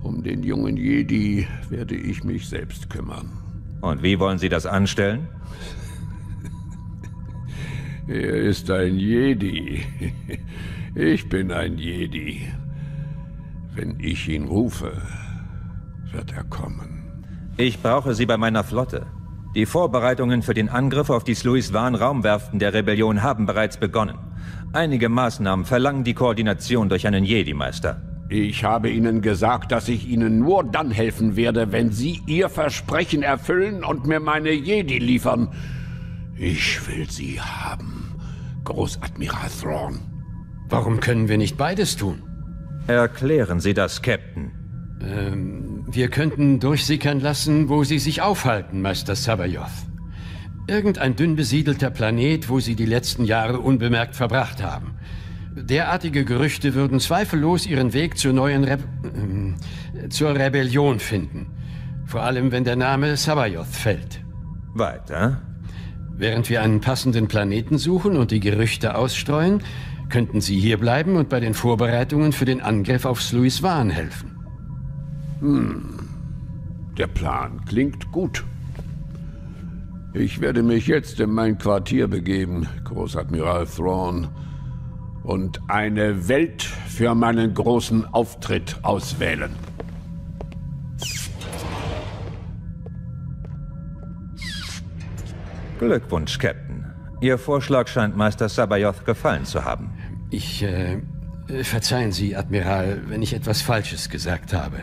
Um 0.04 0.24
den 0.24 0.44
jungen 0.44 0.78
Jedi 0.78 1.48
werde 1.70 1.96
ich 1.96 2.24
mich 2.24 2.48
selbst 2.48 2.90
kümmern. 2.90 3.30
Und 3.82 4.04
wie 4.04 4.20
wollen 4.20 4.38
Sie 4.38 4.50
das 4.50 4.66
anstellen? 4.66 5.28
Er 8.08 8.36
ist 8.36 8.72
ein 8.72 8.96
Jedi. 8.98 9.84
Ich 10.96 11.28
bin 11.28 11.52
ein 11.52 11.78
Jedi. 11.78 12.48
Wenn 13.78 14.00
ich 14.00 14.28
ihn 14.28 14.46
rufe, 14.46 14.92
wird 16.12 16.34
er 16.36 16.44
kommen. 16.46 17.22
Ich 17.58 17.80
brauche 17.80 18.16
Sie 18.16 18.26
bei 18.26 18.36
meiner 18.36 18.64
Flotte. 18.64 19.06
Die 19.54 19.68
Vorbereitungen 19.68 20.42
für 20.42 20.56
den 20.56 20.68
Angriff 20.68 21.12
auf 21.12 21.24
die 21.24 21.36
Sluis-Van-Raumwerften 21.36 22.58
der 22.58 22.74
Rebellion 22.74 23.22
haben 23.22 23.46
bereits 23.46 23.78
begonnen. 23.78 24.18
Einige 24.74 25.10
Maßnahmen 25.10 25.64
verlangen 25.64 26.04
die 26.04 26.16
Koordination 26.16 26.90
durch 26.90 27.06
einen 27.06 27.24
Jedi-Meister. 27.24 28.02
Ich 28.30 28.64
habe 28.64 28.90
Ihnen 28.90 29.22
gesagt, 29.22 29.72
dass 29.72 29.88
ich 29.90 30.08
Ihnen 30.10 30.40
nur 30.40 30.64
dann 30.64 30.90
helfen 30.90 31.36
werde, 31.36 31.72
wenn 31.72 31.92
Sie 31.92 32.20
Ihr 32.26 32.50
Versprechen 32.50 33.22
erfüllen 33.22 33.84
und 33.84 34.08
mir 34.08 34.20
meine 34.20 34.54
Jedi 34.54 34.98
liefern. 34.98 35.50
Ich 36.36 36.88
will 36.88 37.08
Sie 37.12 37.40
haben, 37.40 38.16
Großadmiral 38.64 39.50
Thrawn. 39.62 40.00
Warum 40.68 41.00
können 41.00 41.30
wir 41.30 41.38
nicht 41.38 41.58
beides 41.58 41.96
tun? 41.96 42.27
Erklären 42.88 43.60
Sie 43.60 43.74
das, 43.74 44.02
Captain. 44.02 44.52
Ähm, 45.02 45.86
wir 45.92 46.10
könnten 46.10 46.60
durchsickern 46.60 47.20
lassen, 47.20 47.68
wo 47.68 47.84
Sie 47.84 48.00
sich 48.00 48.22
aufhalten, 48.22 48.82
Meister 48.82 49.16
Sabayoth. 49.16 49.68
Irgendein 50.68 51.16
dünn 51.16 51.36
besiedelter 51.36 51.90
Planet, 51.90 52.50
wo 52.50 52.60
Sie 52.60 52.76
die 52.76 52.86
letzten 52.86 53.26
Jahre 53.26 53.60
unbemerkt 53.60 54.16
verbracht 54.16 54.64
haben. 54.64 54.96
Derartige 55.56 56.24
Gerüchte 56.24 56.76
würden 56.76 57.00
zweifellos 57.00 57.66
ihren 57.66 57.94
Weg 57.94 58.18
zur 58.18 58.32
neuen 58.32 58.64
Re 58.64 58.78
äh, 58.78 60.10
zur 60.10 60.36
Rebellion 60.36 61.00
finden. 61.00 61.48
Vor 62.06 62.22
allem, 62.22 62.52
wenn 62.52 62.64
der 62.64 62.76
Name 62.78 63.18
Sabayoth 63.18 63.68
fällt. 63.68 64.22
Weiter? 64.74 65.42
Während 66.16 66.50
wir 66.50 66.62
einen 66.62 66.80
passenden 66.80 67.28
Planeten 67.28 67.78
suchen 67.78 68.16
und 68.16 68.32
die 68.32 68.40
Gerüchte 68.40 68.96
ausstreuen, 68.96 69.62
könnten 70.10 70.41
Sie 70.41 70.60
hier 70.60 70.78
bleiben 70.78 71.16
und 71.16 71.30
bei 71.30 71.39
den 71.39 71.53
Vorbereitungen 71.53 72.32
für 72.32 72.45
den 72.45 72.62
Angriff 72.62 73.05
auf 73.05 73.22
Sluis 73.22 73.62
Wahn 73.64 73.89
helfen. 73.89 74.38
Hm. 75.39 75.99
Der 76.97 77.08
Plan 77.08 77.64
klingt 77.66 78.12
gut. 78.12 78.43
Ich 80.14 80.41
werde 80.41 80.64
mich 80.64 80.88
jetzt 80.88 81.20
in 81.20 81.32
mein 81.32 81.58
Quartier 81.58 82.08
begeben, 82.08 82.68
Großadmiral 82.86 83.68
Thrawn 83.68 84.30
und 85.24 85.62
eine 85.68 86.28
Welt 86.28 86.64
für 86.64 87.14
meinen 87.14 87.53
großen 87.53 88.05
Auftritt 88.14 88.78
auswählen. 88.82 89.51
Glückwunsch, 95.78 96.39
Captain. 96.39 96.86
Ihr 97.22 97.38
Vorschlag 97.38 97.88
scheint 97.88 98.16
Meister 98.16 98.49
Sabayoth 98.49 99.05
gefallen 99.05 99.45
zu 99.45 99.64
haben. 99.64 99.91
Ich, 100.30 100.64
äh, 100.64 101.00
verzeihen 101.64 102.12
Sie, 102.12 102.36
Admiral, 102.36 103.02
wenn 103.08 103.22
ich 103.22 103.34
etwas 103.34 103.62
Falsches 103.62 104.10
gesagt 104.10 104.54
habe. 104.54 104.80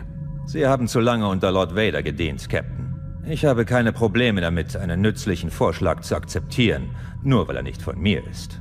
Sie 0.47 0.67
haben 0.67 0.89
zu 0.89 1.01
lange 1.01 1.29
unter 1.29 1.51
Lord 1.53 1.75
Vader 1.75 2.03
gedient, 2.03 2.49
Captain. 2.49 2.95
Ich 3.27 3.45
habe 3.45 3.65
keine 3.65 3.93
Probleme 3.93 4.41
damit, 4.41 4.77
einen 4.77 5.01
nützlichen 5.01 5.51
Vorschlag 5.51 6.01
zu 6.01 6.15
akzeptieren, 6.15 6.91
nur 7.23 7.49
weil 7.49 7.57
er 7.57 7.63
nicht 7.63 7.81
von 7.81 7.99
mir 7.99 8.23
ist. 8.27 8.61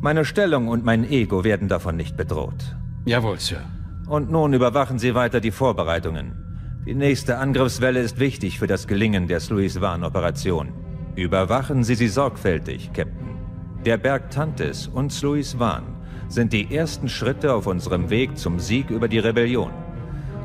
Meine 0.00 0.24
Stellung 0.24 0.68
und 0.68 0.84
mein 0.84 1.08
Ego 1.08 1.44
werden 1.44 1.68
davon 1.68 1.96
nicht 1.96 2.16
bedroht. 2.16 2.76
Jawohl, 3.04 3.38
Sir. 3.38 3.62
Und 4.08 4.30
nun 4.30 4.52
überwachen 4.52 4.98
Sie 4.98 5.14
weiter 5.14 5.40
die 5.40 5.50
Vorbereitungen. 5.52 6.82
Die 6.86 6.94
nächste 6.94 7.38
Angriffswelle 7.38 8.00
ist 8.00 8.20
wichtig 8.20 8.58
für 8.58 8.66
das 8.66 8.86
Gelingen 8.86 9.26
der 9.26 9.40
Sluis-Van-Operation. 9.40 10.72
Überwachen 11.16 11.82
Sie 11.82 11.94
sie 11.94 12.08
sorgfältig, 12.08 12.92
Captain. 12.92 13.36
Der 13.84 13.96
Berg 13.96 14.30
Tantis 14.30 14.86
und 14.86 15.12
Sluis-Van 15.12 15.95
sind 16.28 16.52
die 16.52 16.74
ersten 16.74 17.08
Schritte 17.08 17.54
auf 17.54 17.66
unserem 17.66 18.10
Weg 18.10 18.36
zum 18.36 18.58
Sieg 18.58 18.90
über 18.90 19.08
die 19.08 19.18
Rebellion. 19.18 19.70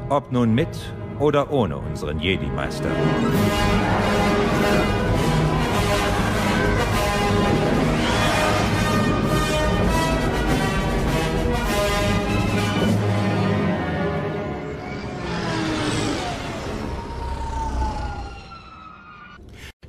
Ob 0.10 0.32
nun 0.32 0.54
mit 0.54 0.70
oder 1.20 1.52
ohne 1.52 1.78
unseren 1.78 2.20
Jedi-Meister. 2.20 2.90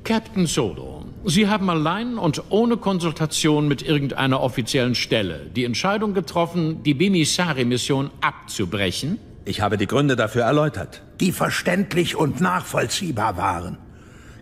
Captain 0.03 0.45
Solo, 0.45 0.92
Sie 1.25 1.47
haben 1.47 1.69
allein 1.69 2.17
und 2.17 2.43
ohne 2.49 2.75
Konsultation 2.75 3.69
mit 3.69 3.81
irgendeiner 3.81 4.41
offiziellen 4.41 4.93
Stelle 4.93 5.49
die 5.55 5.63
Entscheidung 5.63 6.13
getroffen, 6.13 6.83
die 6.83 6.93
Bimisari-Mission 6.93 8.11
abzubrechen? 8.19 9.19
Ich 9.45 9.61
habe 9.61 9.77
die 9.77 9.87
Gründe 9.87 10.17
dafür 10.17 10.43
erläutert. 10.43 11.01
Die 11.21 11.31
verständlich 11.31 12.17
und 12.17 12.41
nachvollziehbar 12.41 13.37
waren. 13.37 13.77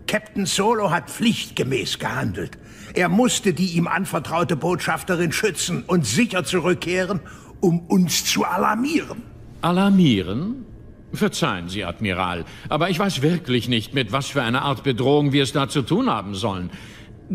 Captain 0.08 0.44
Solo 0.44 0.90
hat 0.90 1.08
pflichtgemäß 1.08 2.00
gehandelt. 2.00 2.58
Er 2.94 3.08
musste 3.08 3.52
die 3.52 3.76
ihm 3.76 3.86
anvertraute 3.86 4.56
Botschafterin 4.56 5.30
schützen 5.30 5.84
und 5.86 6.04
sicher 6.04 6.42
zurückkehren, 6.42 7.20
um 7.60 7.78
uns 7.78 8.24
zu 8.24 8.44
alarmieren. 8.44 9.22
Alarmieren? 9.60 10.66
Verzeihen 11.12 11.68
Sie, 11.68 11.84
Admiral, 11.84 12.44
aber 12.68 12.88
ich 12.90 12.98
weiß 12.98 13.22
wirklich 13.22 13.68
nicht, 13.68 13.94
mit 13.94 14.12
was 14.12 14.28
für 14.28 14.42
einer 14.42 14.62
Art 14.62 14.82
Bedrohung 14.82 15.32
wir 15.32 15.42
es 15.42 15.52
da 15.52 15.68
zu 15.68 15.82
tun 15.82 16.08
haben 16.08 16.34
sollen. 16.34 16.70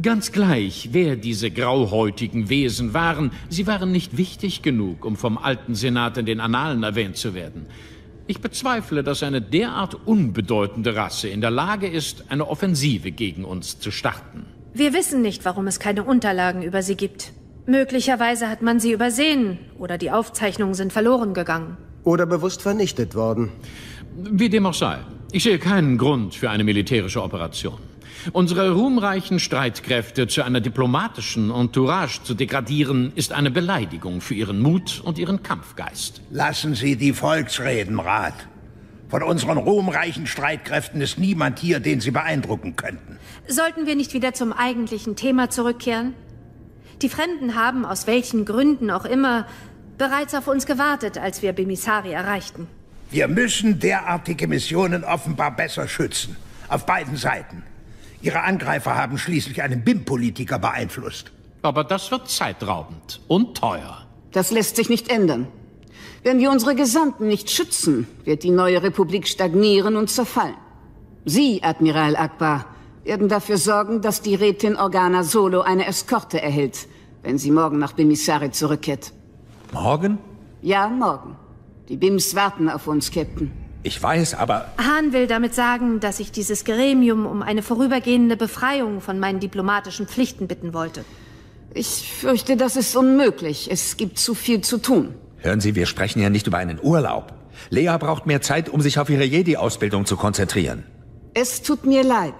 Ganz 0.01 0.32
gleich, 0.32 0.89
wer 0.91 1.15
diese 1.15 1.49
grauhäutigen 1.49 2.49
Wesen 2.49 2.93
waren, 2.93 3.32
sie 3.49 3.65
waren 3.67 3.91
nicht 3.91 4.17
wichtig 4.17 4.61
genug, 4.61 5.05
um 5.05 5.15
vom 5.15 5.38
alten 5.38 5.75
Senat 5.75 6.17
in 6.17 6.25
den 6.25 6.39
Annalen 6.39 6.84
erwähnt 6.84 7.17
zu 7.17 7.34
werden. 7.34 7.67
Ich 8.28 8.41
bezweifle, 8.41 9.03
dass 9.03 9.23
eine 9.23 9.41
derart 9.41 9.95
unbedeutende 10.05 10.95
Rasse 10.95 11.30
in 11.30 11.41
der 11.41 11.51
Lage 11.51 11.88
ist, 11.88 12.25
eine 12.30 12.47
Offensive 12.47 13.11
gegen 13.11 13.45
uns 13.45 13.80
zu 13.80 13.89
starten. 13.89 14.45
Wir 14.73 14.93
wissen 14.93 15.21
nicht, 15.21 15.45
warum 15.45 15.65
es 15.65 15.80
keine 15.80 16.03
Unterlagen 16.03 16.61
über 16.61 16.82
sie 16.82 16.95
gibt. 16.95 17.32
Möglicherweise 17.65 18.49
hat 18.49 18.61
man 18.61 18.80
sie 18.80 18.91
übersehen 18.91 19.57
oder 19.80 19.97
die 19.97 20.11
Aufzeichnungen 20.11 20.73
sind 20.73 20.93
verloren 20.93 21.34
gegangen. 21.34 21.78
Oder 22.08 22.26
bewusst 22.26 22.62
vernichtet 22.62 23.16
worden. 23.16 23.51
Wie 24.16 24.47
dem 24.47 24.66
auch 24.66 24.74
sei. 24.74 24.99
Ich 25.34 25.43
sehe 25.43 25.60
keinen 25.60 25.97
Grund 25.97 26.36
für 26.36 26.49
eine 26.49 26.64
militärische 26.64 27.22
Operation. 27.22 27.80
Unsere 28.32 28.72
ruhmreichen 28.72 29.39
Streitkräfte 29.39 30.26
zu 30.28 30.41
einer 30.43 30.62
diplomatischen 30.62 31.51
Entourage 31.51 32.24
zu 32.24 32.34
degradieren, 32.34 33.12
ist 33.16 33.34
eine 33.34 33.51
Beleidigung 33.51 34.22
für 34.22 34.36
ihren 34.36 34.62
Mut 34.62 35.01
und 35.03 35.20
ihren 35.20 35.43
Kampfgeist. 35.43 36.22
Lassen 36.32 36.76
Sie 36.76 36.95
die 36.95 37.12
Volksreden, 37.12 37.99
Rat. 37.99 38.47
Von 39.10 39.22
unseren 39.24 39.58
ruhmreichen 39.58 40.28
Streitkräften 40.28 41.01
ist 41.01 41.20
niemand 41.20 41.60
hier, 41.60 41.82
den 41.82 41.99
Sie 41.99 42.12
beeindrucken 42.12 42.78
könnten. 42.78 43.18
Sollten 43.49 43.86
wir 43.86 43.97
nicht 43.97 44.14
wieder 44.14 44.34
zum 44.34 44.53
eigentlichen 44.53 45.18
Thema 45.18 45.49
zurückkehren? 45.49 46.14
Die 47.01 47.10
Fremden 47.10 47.55
haben, 47.55 47.86
aus 47.86 48.08
welchen 48.08 48.45
Gründen 48.45 48.91
auch 48.91 49.05
immer, 49.05 49.45
bereits 49.98 50.34
auf 50.34 50.48
uns 50.48 50.66
gewartet, 50.66 51.18
als 51.18 51.41
wir 51.41 51.54
Bemisari 51.54 52.12
erreichten. 52.12 52.68
Wir 53.10 53.28
müssen 53.28 53.80
derartige 53.80 54.48
Missionen 54.48 55.04
offenbar 55.04 55.56
besser 55.56 55.88
schützen. 55.88 56.36
Auf 56.68 56.86
beiden 56.86 57.16
Seiten. 57.16 57.64
Ihre 58.22 58.41
Angreifer 58.41 58.95
haben 58.95 59.18
schließlich 59.18 59.62
einen 59.62 59.84
BIM-Politiker 59.84 60.60
beeinflusst. 60.60 61.32
Aber 61.62 61.84
das 61.84 62.12
wird 62.12 62.30
zeitraubend 62.30 63.22
und 63.28 63.58
teuer. 63.58 64.06
Das 64.32 64.52
lässt 64.52 64.76
sich 64.76 64.89
nicht 64.89 65.10
ändern. 65.10 65.48
Wenn 66.24 66.39
wir 66.39 66.52
unsere 66.52 66.76
Gesandten 66.76 67.28
nicht 67.28 67.50
schützen, 67.50 68.08
wird 68.26 68.43
die 68.43 68.52
neue 68.52 68.84
Republik 68.84 69.28
stagnieren 69.28 69.95
und 69.95 70.10
zerfallen. 70.10 70.56
Sie, 71.24 71.64
Admiral 71.64 72.16
Akbar, 72.16 72.66
werden 73.04 73.30
dafür 73.30 73.58
sorgen, 73.58 74.02
dass 74.02 74.22
die 74.22 74.36
Rätin 74.36 74.76
Organa 74.76 75.24
Solo 75.24 75.62
eine 75.62 75.88
Eskorte 75.88 76.41
erhält, 76.41 76.88
wenn 77.24 77.38
sie 77.38 77.52
morgen 77.52 77.80
nach 77.80 77.93
Bimisari 77.93 78.52
zurückkehrt. 78.52 79.14
Morgen? 79.74 80.18
Ja, 80.61 80.88
morgen. 80.88 81.36
Die 81.89 81.97
Bims 81.97 82.36
warten 82.36 82.70
auf 82.70 82.88
uns, 82.88 83.11
Captain. 83.11 83.51
Ich 83.84 84.01
weiß, 84.01 84.34
aber... 84.34 84.65
Hahn 84.78 85.13
will 85.13 85.28
damit 85.28 85.53
sagen, 85.53 85.99
dass 85.99 86.20
ich 86.20 86.32
dieses 86.32 86.65
Gremium 86.65 87.26
um 87.26 87.41
eine 87.41 87.61
vorübergehende 87.61 88.36
Befreiung 88.36 89.01
von 89.01 89.20
meinen 89.20 89.39
diplomatischen 89.39 90.07
Pflichten 90.07 90.47
bitten 90.47 90.74
wollte. 90.74 91.05
Ich 91.74 92.11
fürchte, 92.11 92.57
das 92.57 92.76
ist 92.76 92.95
unmöglich. 92.95 93.70
Es 93.72 93.97
gibt 93.97 94.18
zu 94.20 94.34
viel 94.34 94.61
zu 94.61 94.80
tun. 94.80 95.13
Hören 95.38 95.61
Sie, 95.61 95.76
wir 95.76 95.86
sprechen 95.86 96.22
ja 96.22 96.30
nicht 96.30 96.47
über 96.47 96.57
einen 96.57 96.80
Urlaub. 96.82 97.34
Lea 97.70 97.95
braucht 97.99 98.26
mehr 98.26 98.41
Zeit, 98.41 98.70
um 98.70 98.82
sich 98.82 98.99
auf 98.99 99.09
ihre 99.09 99.24
Jedi-Ausbildung 99.24 100.05
zu 100.05 100.18
konzentrieren. 100.18 100.84
Es 101.34 101.61
tut 101.61 101.86
mir 101.86 102.03
leid. 102.03 102.34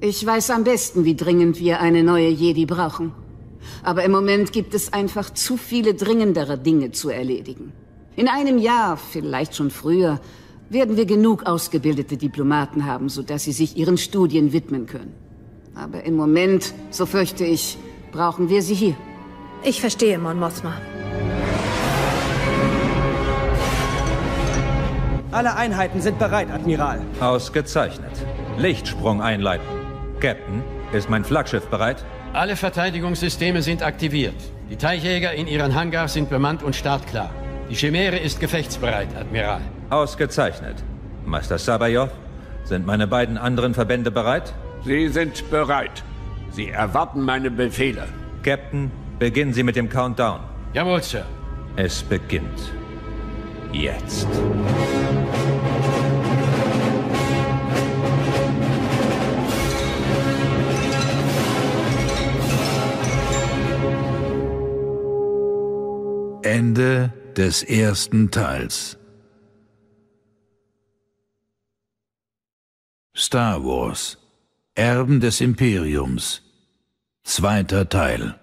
Ich 0.00 0.24
weiß 0.24 0.50
am 0.50 0.64
besten, 0.64 1.04
wie 1.04 1.16
dringend 1.16 1.58
wir 1.58 1.80
eine 1.80 2.02
neue 2.02 2.28
Jedi 2.28 2.64
brauchen. 2.64 3.12
Aber 3.82 4.04
im 4.04 4.12
Moment 4.12 4.52
gibt 4.52 4.74
es 4.74 4.92
einfach 4.92 5.30
zu 5.30 5.56
viele 5.56 5.94
dringendere 5.94 6.58
Dinge 6.58 6.92
zu 6.92 7.10
erledigen. 7.10 7.72
In 8.16 8.28
einem 8.28 8.58
Jahr, 8.58 8.96
vielleicht 8.96 9.54
schon 9.54 9.70
früher, 9.70 10.20
werden 10.68 10.96
wir 10.96 11.06
genug 11.06 11.46
ausgebildete 11.46 12.16
Diplomaten 12.16 12.86
haben, 12.86 13.08
sodass 13.08 13.44
sie 13.44 13.52
sich 13.52 13.76
ihren 13.76 13.98
Studien 13.98 14.52
widmen 14.52 14.86
können. 14.86 15.14
Aber 15.74 16.04
im 16.04 16.16
Moment, 16.16 16.74
so 16.90 17.06
fürchte 17.06 17.44
ich, 17.44 17.78
brauchen 18.12 18.48
wir 18.48 18.62
sie 18.62 18.74
hier. 18.74 18.96
Ich 19.62 19.80
verstehe, 19.80 20.18
Mon 20.18 20.38
Mothma. 20.38 20.74
Alle 25.32 25.54
Einheiten 25.54 26.00
sind 26.00 26.18
bereit, 26.18 26.50
Admiral. 26.50 27.00
Ausgezeichnet. 27.20 28.10
Lichtsprung 28.58 29.22
einleiten. 29.22 29.64
Captain, 30.18 30.62
ist 30.92 31.08
mein 31.08 31.24
Flaggschiff 31.24 31.66
bereit? 31.66 32.04
Alle 32.32 32.54
Verteidigungssysteme 32.54 33.60
sind 33.60 33.82
aktiviert. 33.82 34.36
Die 34.70 34.76
Teichjäger 34.76 35.32
in 35.32 35.48
ihren 35.48 35.74
Hangars 35.74 36.12
sind 36.12 36.30
bemannt 36.30 36.62
und 36.62 36.76
startklar. 36.76 37.30
Die 37.68 37.74
Chimäre 37.74 38.18
ist 38.18 38.38
gefechtsbereit, 38.38 39.08
Admiral. 39.16 39.60
Ausgezeichnet. 39.90 40.76
Meister 41.26 41.58
Sabayoff, 41.58 42.10
sind 42.62 42.86
meine 42.86 43.08
beiden 43.08 43.36
anderen 43.36 43.74
Verbände 43.74 44.12
bereit? 44.12 44.54
Sie 44.84 45.08
sind 45.08 45.50
bereit. 45.50 46.04
Sie 46.52 46.68
erwarten 46.68 47.20
meine 47.20 47.50
Befehle. 47.50 48.06
Captain, 48.44 48.92
beginnen 49.18 49.52
Sie 49.52 49.64
mit 49.64 49.74
dem 49.74 49.88
Countdown. 49.88 50.38
Jawohl, 50.72 51.02
Sir. 51.02 51.24
Es 51.74 52.00
beginnt. 52.00 52.72
Jetzt. 53.72 54.28
Ende 66.60 67.10
des 67.38 67.62
ersten 67.62 68.30
Teils. 68.30 68.98
Star 73.16 73.64
Wars 73.64 74.18
Erben 74.74 75.20
des 75.20 75.40
Imperiums 75.40 76.42
Zweiter 77.24 77.88
Teil 77.88 78.39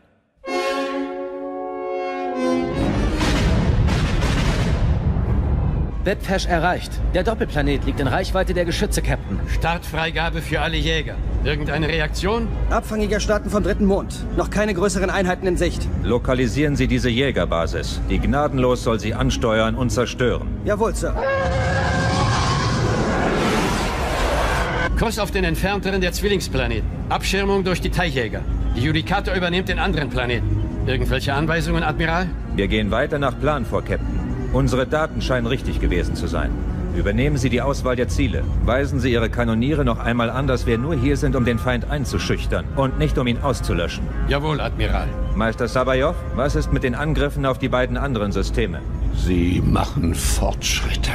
Bedpash 6.08 6.46
erreicht. 6.46 6.90
Der 7.14 7.22
Doppelplanet 7.22 7.84
liegt 7.84 8.00
in 8.00 8.08
Reichweite 8.08 8.54
der 8.54 8.64
Geschütze, 8.64 9.02
Captain. 9.02 9.42
Startfreigabe 9.50 10.42
für 10.42 10.62
alle 10.62 10.78
Jäger. 10.78 11.16
Irgendeine 11.44 11.90
Reaktion? 11.90 12.48
Abfangjäger 12.70 13.20
starten 13.20 13.50
vom 13.50 13.62
dritten 13.62 13.84
Mond. 13.84 14.16
Noch 14.38 14.50
keine 14.50 14.74
größeren 14.74 15.10
Einheiten 15.10 15.46
in 15.48 15.58
Sicht. 15.58 15.86
Lokalisieren 16.04 16.78
Sie 16.78 16.88
diese 16.88 17.10
Jägerbasis. 17.10 18.00
Die 18.10 18.20
gnadenlos 18.20 18.84
soll 18.84 19.02
sie 19.02 19.14
ansteuern 19.14 19.76
und 19.76 19.90
zerstören. 19.90 20.48
Jawohl, 20.64 20.96
Sir. 20.96 21.14
Kurs 24.98 25.20
auf 25.20 25.32
den 25.32 25.44
entfernteren 25.44 26.00
der 26.00 26.14
Zwillingsplaneten. 26.14 26.90
Abschirmung 27.10 27.66
durch 27.66 27.82
die 27.82 27.90
Teichjäger. 27.90 28.44
Die 28.78 28.82
Judikator 28.82 29.36
übernimmt 29.36 29.68
den 29.68 29.78
anderen 29.78 30.10
Planeten. 30.10 30.64
Irgendwelche 30.86 31.34
Anweisungen, 31.34 31.84
Admiral? 31.84 32.30
Wir 32.56 32.70
gehen 32.70 32.92
weiter 32.92 33.20
nach 33.20 33.38
Plan 33.38 33.66
vor, 33.66 33.82
Captain. 33.84 34.27
Unsere 34.54 34.88
Daten 34.88 35.22
scheinen 35.22 35.48
richtig 35.48 35.80
gewesen 35.80 36.16
zu 36.16 36.28
sein. 36.28 36.52
Übernehmen 36.96 37.38
Sie 37.38 37.50
die 37.50 37.62
Auswahl 37.62 37.96
der 37.96 38.08
Ziele. 38.08 38.44
Weisen 38.66 39.00
Sie 39.00 39.12
Ihre 39.12 39.30
Kanoniere 39.30 39.86
noch 39.86 40.00
einmal 40.00 40.32
an, 40.32 40.48
dass 40.48 40.66
wir 40.66 40.78
nur 40.78 40.96
hier 40.96 41.16
sind, 41.16 41.36
um 41.36 41.46
den 41.46 41.60
Feind 41.60 41.92
einzuschüchtern 41.92 42.66
und 42.76 42.98
nicht 42.98 43.18
um 43.20 43.28
ihn 43.28 43.40
auszulöschen. 43.40 44.04
Jawohl, 44.28 44.60
Admiral. 44.60 45.08
Meister 45.36 45.68
Sabayoff, 45.68 46.16
was 46.36 46.56
ist 46.56 46.74
mit 46.74 46.84
den 46.84 46.96
Angriffen 46.96 47.46
auf 47.46 47.60
die 47.60 47.70
beiden 47.70 47.98
anderen 47.98 48.32
Systeme? 48.32 48.80
Sie 49.16 49.62
machen 49.64 50.16
Fortschritte. 50.16 51.12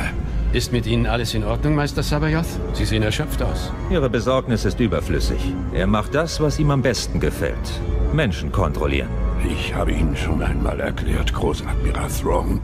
Ist 0.52 0.70
mit 0.70 0.86
Ihnen 0.86 1.06
alles 1.06 1.34
in 1.34 1.44
Ordnung, 1.44 1.74
Meister 1.74 2.02
Sabayoth? 2.02 2.46
Sie 2.74 2.84
sehen 2.84 3.02
erschöpft 3.02 3.42
aus. 3.42 3.72
Ihre 3.90 4.10
Besorgnis 4.10 4.64
ist 4.64 4.78
überflüssig. 4.78 5.40
Er 5.72 5.86
macht 5.86 6.14
das, 6.14 6.40
was 6.40 6.58
ihm 6.58 6.70
am 6.70 6.82
besten 6.82 7.18
gefällt. 7.18 7.80
Menschen 8.12 8.52
kontrollieren. 8.52 9.08
Ich 9.44 9.74
habe 9.74 9.92
Ihnen 9.92 10.14
schon 10.14 10.42
einmal 10.42 10.78
erklärt, 10.78 11.32
Großadmiral 11.32 12.08
Throne, 12.08 12.60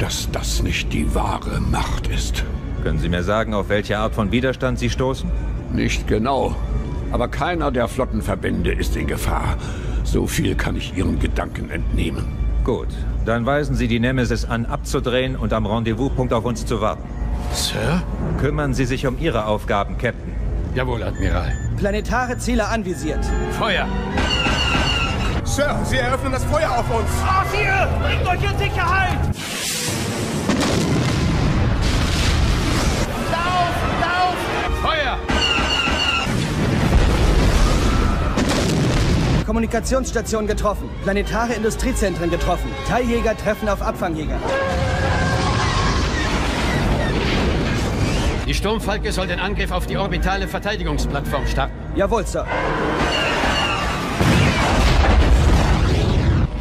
dass 0.00 0.30
das 0.32 0.62
nicht 0.62 0.92
die 0.92 1.14
wahre 1.14 1.60
Macht 1.60 2.08
ist. 2.08 2.44
Können 2.82 2.98
Sie 2.98 3.10
mir 3.10 3.22
sagen, 3.22 3.52
auf 3.52 3.68
welche 3.68 3.98
Art 3.98 4.14
von 4.14 4.32
Widerstand 4.32 4.78
Sie 4.78 4.88
stoßen? 4.88 5.30
Nicht 5.72 6.08
genau. 6.08 6.56
Aber 7.12 7.28
keiner 7.28 7.70
der 7.70 7.86
Flottenverbände 7.86 8.72
ist 8.72 8.96
in 8.96 9.06
Gefahr. 9.06 9.58
So 10.02 10.26
viel 10.26 10.54
kann 10.54 10.76
ich 10.76 10.96
Ihren 10.96 11.18
Gedanken 11.18 11.70
entnehmen. 11.70 12.24
Gut, 12.64 12.88
dann 13.26 13.44
weisen 13.44 13.76
Sie 13.76 13.88
die 13.88 14.00
Nemesis 14.00 14.46
an, 14.46 14.64
abzudrehen 14.64 15.36
und 15.36 15.52
am 15.52 15.66
Rendezvouspunkt 15.66 16.32
auf 16.32 16.46
uns 16.46 16.64
zu 16.64 16.80
warten. 16.80 17.02
Sir? 17.52 18.02
Kümmern 18.40 18.72
Sie 18.72 18.86
sich 18.86 19.06
um 19.06 19.18
Ihre 19.18 19.44
Aufgaben, 19.44 19.98
Captain. 19.98 20.32
Jawohl, 20.74 21.02
Admiral. 21.02 21.52
Planetare 21.76 22.38
Ziele 22.38 22.66
anvisiert. 22.66 23.24
Feuer! 23.58 23.86
Sir, 25.44 25.78
Sie 25.84 25.96
eröffnen 25.96 26.32
das 26.32 26.44
Feuer 26.44 26.70
auf 26.70 26.88
uns! 26.90 27.10
Aufhier! 27.26 27.88
Bringt 28.02 28.26
euch 28.26 28.50
in 28.50 28.58
Sicherheit! 28.58 29.18
Lauf! 33.30 33.74
Lauf! 34.00 34.36
Feuer! 34.82 35.18
Kommunikationsstation 39.46 40.46
getroffen. 40.46 40.88
Planetare 41.02 41.54
Industriezentren 41.54 42.30
getroffen. 42.30 42.70
Teiljäger 42.88 43.36
treffen 43.36 43.68
auf 43.68 43.82
Abfangjäger. 43.82 44.38
Die 48.46 48.54
Sturmfalke 48.54 49.12
soll 49.12 49.28
den 49.28 49.38
Angriff 49.38 49.70
auf 49.70 49.86
die 49.86 49.96
orbitale 49.96 50.48
Verteidigungsplattform 50.48 51.46
starten. 51.46 51.72
Jawohl, 51.94 52.26
Sir. 52.26 52.44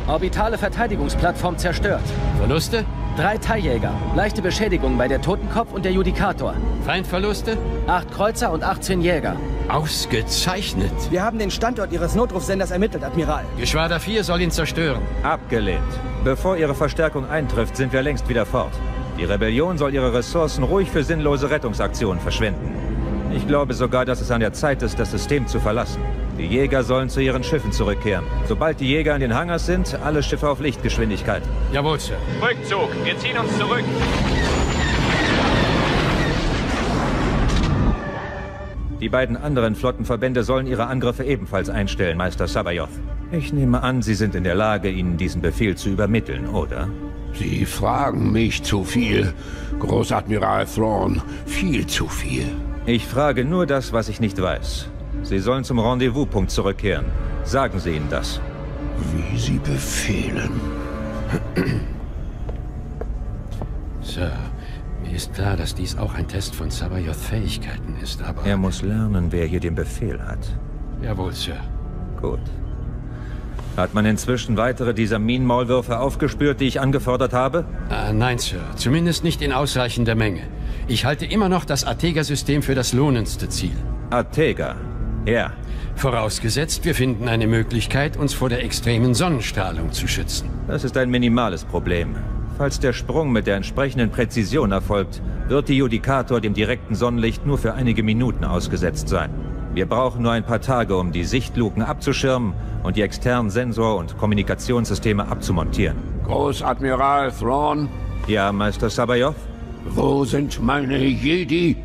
Orbitale 0.08 0.58
Verteidigungsplattform 0.60 1.58
zerstört. 1.58 2.04
Verluste? 2.38 2.86
Drei 3.20 3.38
Teiljäger. 3.38 3.92
Leichte 4.16 4.42
Beschädigung 4.42 4.98
bei 4.98 5.10
der 5.10 5.22
Totenkopf 5.22 5.74
und 5.74 5.84
der 5.84 5.92
Judikator. 5.92 6.54
Feindverluste? 6.86 7.58
Acht 7.86 8.10
Kreuzer 8.14 8.50
und 8.50 8.64
18 8.64 9.02
Jäger. 9.02 9.36
Ausgezeichnet. 9.68 10.94
Wir 11.10 11.22
haben 11.22 11.38
den 11.38 11.52
Standort 11.52 11.92
Ihres 11.92 12.16
Notrufsenders 12.16 12.72
ermittelt, 12.72 13.04
Admiral. 13.04 13.44
Geschwader 13.58 14.00
4 14.00 14.24
soll 14.24 14.40
ihn 14.40 14.52
zerstören. 14.52 15.02
Abgelehnt. 15.22 15.84
Bevor 16.24 16.56
Ihre 16.56 16.74
Verstärkung 16.74 17.30
eintrifft, 17.30 17.76
sind 17.76 17.92
wir 17.92 18.02
längst 18.04 18.30
wieder 18.30 18.46
fort. 18.46 18.72
Die 19.18 19.26
Rebellion 19.26 19.78
soll 19.78 19.94
ihre 19.94 20.14
Ressourcen 20.14 20.64
ruhig 20.64 20.90
für 20.90 21.04
sinnlose 21.04 21.50
Rettungsaktionen 21.50 22.22
verschwenden. 22.22 22.74
Ich 23.36 23.46
glaube 23.46 23.74
sogar, 23.74 24.06
dass 24.06 24.22
es 24.22 24.32
an 24.32 24.40
der 24.40 24.54
Zeit 24.54 24.82
ist, 24.82 24.98
das 24.98 25.12
System 25.12 25.46
zu 25.46 25.60
verlassen. 25.60 26.02
Die 26.40 26.46
Jäger 26.46 26.84
sollen 26.84 27.10
zu 27.10 27.20
ihren 27.20 27.44
Schiffen 27.44 27.74
zurückkehren. 27.74 28.24
Sobald 28.48 28.80
die 28.80 28.88
Jäger 28.88 29.14
in 29.14 29.20
den 29.20 29.36
Hangars 29.36 29.66
sind, 29.66 30.00
alle 30.06 30.24
Schiffe 30.24 30.48
auf 30.48 30.62
Lichtgeschwindigkeit. 30.62 31.44
Jawohl, 31.74 32.00
Sir. 32.00 32.16
Rückzug. 32.42 32.88
Wir 33.04 33.18
ziehen 33.20 33.38
uns 33.38 33.56
zurück. 33.58 33.84
Die 39.02 39.10
beiden 39.10 39.36
anderen 39.36 39.76
Flottenverbände 39.76 40.44
sollen 40.44 40.66
ihre 40.66 40.88
Angriffe 40.88 41.26
ebenfalls 41.26 41.70
einstellen, 41.70 42.18
Meister 42.18 42.48
Sabayoth. 42.48 42.90
Ich 43.34 43.52
nehme 43.52 43.84
an, 43.84 44.02
Sie 44.02 44.16
sind 44.16 44.34
in 44.34 44.46
der 44.46 44.56
Lage, 44.56 44.90
Ihnen 44.90 45.18
diesen 45.18 45.42
Befehl 45.42 45.76
zu 45.76 45.90
übermitteln, 45.90 46.48
oder? 46.48 46.88
Sie 47.34 47.66
fragen 47.66 48.32
mich 48.32 48.64
zu 48.64 48.86
viel, 48.86 49.34
Großadmiral 49.80 50.66
Thrawn. 50.66 51.22
Viel 51.46 51.86
zu 51.86 52.08
viel. 52.08 52.46
Ich 52.86 53.06
frage 53.06 53.44
nur 53.44 53.66
das, 53.66 53.92
was 53.92 54.08
ich 54.08 54.22
nicht 54.22 54.42
weiß. 54.42 54.90
Sie 55.24 55.40
sollen 55.40 55.64
zum 55.64 55.80
Rendezvouspunkt 55.80 56.52
zurückkehren. 56.52 57.06
Sagen 57.44 57.80
Sie 57.80 57.92
ihnen 57.92 58.10
das. 58.10 58.40
Wie 59.14 59.38
Sie 59.38 59.60
befehlen. 59.60 60.52
Sir, 64.02 64.32
mir 65.04 65.16
ist 65.16 65.34
klar, 65.34 65.56
dass 65.56 65.76
dies 65.76 65.98
auch 65.98 66.14
ein 66.16 66.28
Test 66.28 66.56
von 66.56 66.72
Sabayoths 66.72 67.26
Fähigkeiten 67.26 67.96
ist, 68.02 68.22
aber... 68.24 68.44
Er 68.46 68.58
muss 68.58 68.82
lernen, 68.82 69.32
wer 69.32 69.46
hier 69.46 69.60
den 69.60 69.76
Befehl 69.76 70.20
hat. 70.22 70.40
Jawohl, 71.02 71.34
Sir. 71.34 71.58
Gut. 72.22 72.40
Hat 73.78 73.94
man 73.94 74.06
inzwischen 74.06 74.58
weitere 74.58 74.94
dieser 74.94 75.20
Minenmaulwürfe 75.20 76.00
aufgespürt, 76.00 76.60
die 76.60 76.66
ich 76.66 76.82
angefordert 76.82 77.34
habe? 77.34 77.66
Äh, 77.90 78.14
nein, 78.14 78.40
Sir. 78.40 78.60
Zumindest 78.76 79.24
nicht 79.24 79.42
in 79.42 79.54
ausreichender 79.54 80.16
Menge. 80.16 80.42
Ich 80.88 81.06
halte 81.06 81.26
immer 81.26 81.50
noch 81.50 81.66
das 81.66 81.86
Artega-System 81.86 82.62
für 82.62 82.76
das 82.76 82.94
lohnendste 82.94 83.48
Ziel. 83.48 83.76
Artega? 84.10 84.76
Ja. 85.26 85.52
Vorausgesetzt, 85.96 86.86
wir 86.86 86.96
finden 86.96 87.28
eine 87.28 87.46
Möglichkeit, 87.46 88.16
uns 88.16 88.34
vor 88.34 88.50
der 88.50 88.64
extremen 88.64 89.14
Sonnenstrahlung 89.14 89.92
zu 89.92 90.08
schützen. 90.08 90.50
Das 90.68 90.84
ist 90.84 90.96
ein 90.98 91.10
minimales 91.10 91.66
Problem. 91.66 92.16
Falls 92.58 92.80
der 92.80 92.94
Sprung 92.94 93.32
mit 93.32 93.48
der 93.48 93.56
entsprechenden 93.56 94.10
Präzision 94.10 94.72
erfolgt, 94.72 95.22
wird 95.48 95.70
die 95.70 95.78
Judikator 95.78 96.42
dem 96.42 96.54
direkten 96.54 96.96
Sonnenlicht 96.96 97.46
nur 97.46 97.58
für 97.58 97.74
einige 97.74 98.04
Minuten 98.04 98.44
ausgesetzt 98.44 99.10
sein. 99.10 99.30
Wir 99.74 99.86
brauchen 99.86 100.24
nur 100.24 100.32
ein 100.32 100.44
paar 100.44 100.62
Tage, 100.62 100.98
um 100.98 101.12
die 101.12 101.24
Sichtluken 101.24 101.84
abzuschirmen 101.84 102.54
und 102.84 102.96
die 102.96 103.02
externen 103.02 103.50
Sensor- 103.50 103.98
und 103.98 104.18
Kommunikationssysteme 104.18 105.28
abzumontieren. 105.28 105.98
Großadmiral 106.26 107.32
Thrawn? 107.32 107.88
Ja, 108.28 108.52
Meister 108.52 108.90
Sabayoth? 108.90 109.36
Wo 109.86 110.26
sind 110.26 110.62
meine 110.62 110.98
Jedi? 110.98 111.78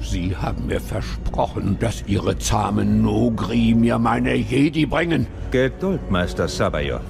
Sie 0.00 0.36
haben 0.36 0.66
mir 0.66 0.80
versprochen, 0.80 1.78
dass 1.80 2.04
Ihre 2.06 2.38
zahmen 2.38 3.02
Nogri 3.02 3.74
mir 3.74 3.98
meine 3.98 4.34
Jedi 4.34 4.86
bringen. 4.86 5.26
Geduld, 5.50 6.10
Meister 6.10 6.48
Sabayoth. 6.48 7.02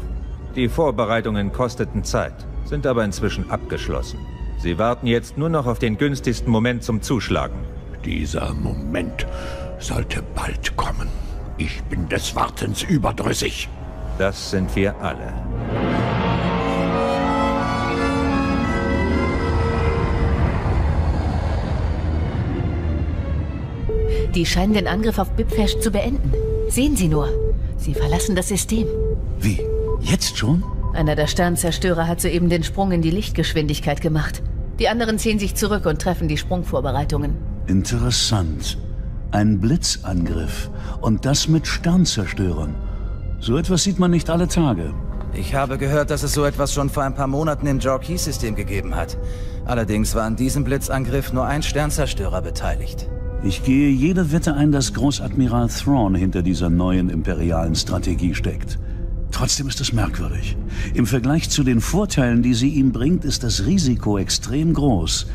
Die 0.55 0.69
Vorbereitungen 0.69 1.53
kosteten 1.53 2.05
Zeit, 2.05 2.47
sind 2.65 2.87
aber 2.87 3.05
inzwischen 3.05 3.51
abgeschlossen. 3.51 4.19
Sie 4.59 4.79
warten 4.79 5.07
jetzt 5.07 5.37
nur 5.37 5.49
noch 5.49 5.67
auf 5.67 5.79
den 5.79 5.99
günstigsten 5.99 6.51
Moment 6.51 6.83
zum 6.85 7.03
Zuschlagen. 7.03 7.59
Dieser 8.05 8.55
Moment 8.55 9.27
sollte 9.79 10.23
bald 10.35 10.77
kommen. 10.77 11.09
Ich 11.59 11.83
bin 11.85 12.09
des 12.09 12.35
Wartens 12.35 12.83
überdrüssig. 12.83 13.69
Das 14.19 14.51
sind 14.51 14.75
wir 14.77 14.95
alle. 15.01 16.24
Die 24.35 24.47
scheinen 24.47 24.75
den 24.75 24.89
Angriff 24.89 25.19
auf 25.19 25.31
Bipfesh 25.31 25.79
zu 25.79 25.91
beenden. 25.93 26.33
Sehen 26.69 26.97
Sie 26.97 27.09
nur. 27.09 27.29
Sie 27.77 27.95
verlassen 27.95 28.35
das 28.35 28.49
System. 28.49 28.87
Wie? 29.39 29.61
Jetzt 30.01 30.37
schon? 30.37 30.65
Einer 30.93 31.15
der 31.15 31.29
Sternzerstörer 31.29 32.09
hat 32.09 32.21
soeben 32.21 32.49
den 32.49 32.65
Sprung 32.65 32.91
in 32.91 33.03
die 33.03 33.11
Lichtgeschwindigkeit 33.11 34.01
gemacht. 34.01 34.43
Die 34.81 34.89
anderen 34.89 35.19
ziehen 35.19 35.39
sich 35.39 35.55
zurück 35.55 35.87
und 35.87 36.03
treffen 36.03 36.27
die 36.27 36.37
Sprungvorbereitungen. 36.37 37.37
Interessant. 37.69 38.77
Ein 39.31 39.61
Blitzangriff. 39.61 40.69
Und 41.01 41.25
das 41.25 41.47
mit 41.47 41.67
Sternzerstörern. 41.67 42.75
So 43.39 43.57
etwas 43.57 43.85
sieht 43.85 43.99
man 44.01 44.11
nicht 44.11 44.31
alle 44.31 44.49
Tage. 44.49 44.95
Ich 45.33 45.55
habe 45.55 45.79
gehört, 45.79 46.11
dass 46.11 46.23
es 46.23 46.33
so 46.33 46.45
etwas 46.45 46.73
schon 46.73 46.91
vor 46.91 47.03
ein 47.03 47.15
paar 47.15 47.27
Monaten 47.27 47.67
im 47.67 47.79
Jorkey-System 47.79 48.55
gegeben 48.55 48.97
hat. 48.97 49.17
Allerdings 49.65 50.15
war 50.15 50.25
an 50.25 50.37
diesem 50.37 50.65
Blitzangriff 50.65 51.33
nur 51.33 51.45
ein 51.45 51.63
Sternzerstörer 51.63 52.43
beteiligt. 52.43 53.09
Ich 53.47 53.63
gehe 53.63 53.91
jede 53.91 54.33
Wette 54.33 54.55
ein, 54.55 54.73
dass 54.73 54.95
Großadmiral 54.95 55.69
Thrawn 55.69 56.15
hinter 56.15 56.41
dieser 56.41 56.71
neuen 56.71 57.11
imperialen 57.11 57.75
Strategie 57.75 58.35
steckt. 58.35 58.79
Trotzdem 59.33 59.69
ist 59.69 59.83
es 59.83 59.93
merkwürdig. 59.93 60.57
Im 60.95 61.07
Vergleich 61.07 61.51
zu 61.51 61.63
den 61.63 61.83
Vorteilen, 61.83 62.43
die 62.43 62.55
sie 62.55 62.71
ihm 62.71 62.93
bringt, 62.93 63.23
ist 63.27 63.45
das 63.45 63.67
Risiko 63.67 64.17
extrem 64.17 64.73
groß. 64.73 65.27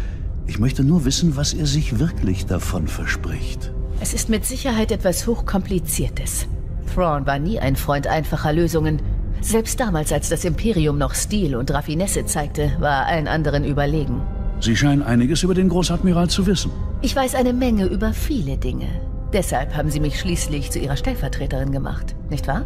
Ich 0.47 0.57
möchte 0.57 0.83
nur 0.83 1.05
wissen, 1.05 1.35
was 1.35 1.53
er 1.53 1.67
sich 1.67 1.99
wirklich 1.99 2.47
davon 2.47 2.87
verspricht. 2.87 3.71
Es 3.99 4.15
ist 4.15 4.27
mit 4.27 4.43
Sicherheit 4.43 4.91
etwas 4.91 5.27
Hochkompliziertes. 5.27 6.47
Thrawn 6.91 7.27
war 7.27 7.37
nie 7.37 7.59
ein 7.59 7.75
Freund 7.75 8.07
einfacher 8.07 8.53
Lösungen. 8.53 9.03
Selbst 9.41 9.79
damals, 9.79 10.11
als 10.11 10.29
das 10.29 10.45
Imperium 10.45 10.97
noch 10.97 11.13
Stil 11.13 11.55
und 11.55 11.69
Raffinesse 11.69 12.25
zeigte, 12.25 12.71
war 12.79 13.05
allen 13.05 13.27
anderen 13.27 13.63
überlegen. 13.65 14.19
Sie 14.59 14.75
scheinen 14.75 15.03
einiges 15.03 15.43
über 15.43 15.53
den 15.53 15.69
Großadmiral 15.69 16.29
zu 16.29 16.45
wissen. 16.45 16.71
Ich 17.01 17.15
weiß 17.15 17.35
eine 17.35 17.53
Menge 17.53 17.85
über 17.85 18.13
viele 18.13 18.57
Dinge. 18.57 18.87
Deshalb 19.31 19.75
haben 19.75 19.89
Sie 19.89 19.99
mich 19.99 20.19
schließlich 20.19 20.71
zu 20.71 20.79
Ihrer 20.79 20.97
Stellvertreterin 20.97 21.71
gemacht, 21.71 22.15
nicht 22.29 22.47
wahr? 22.47 22.65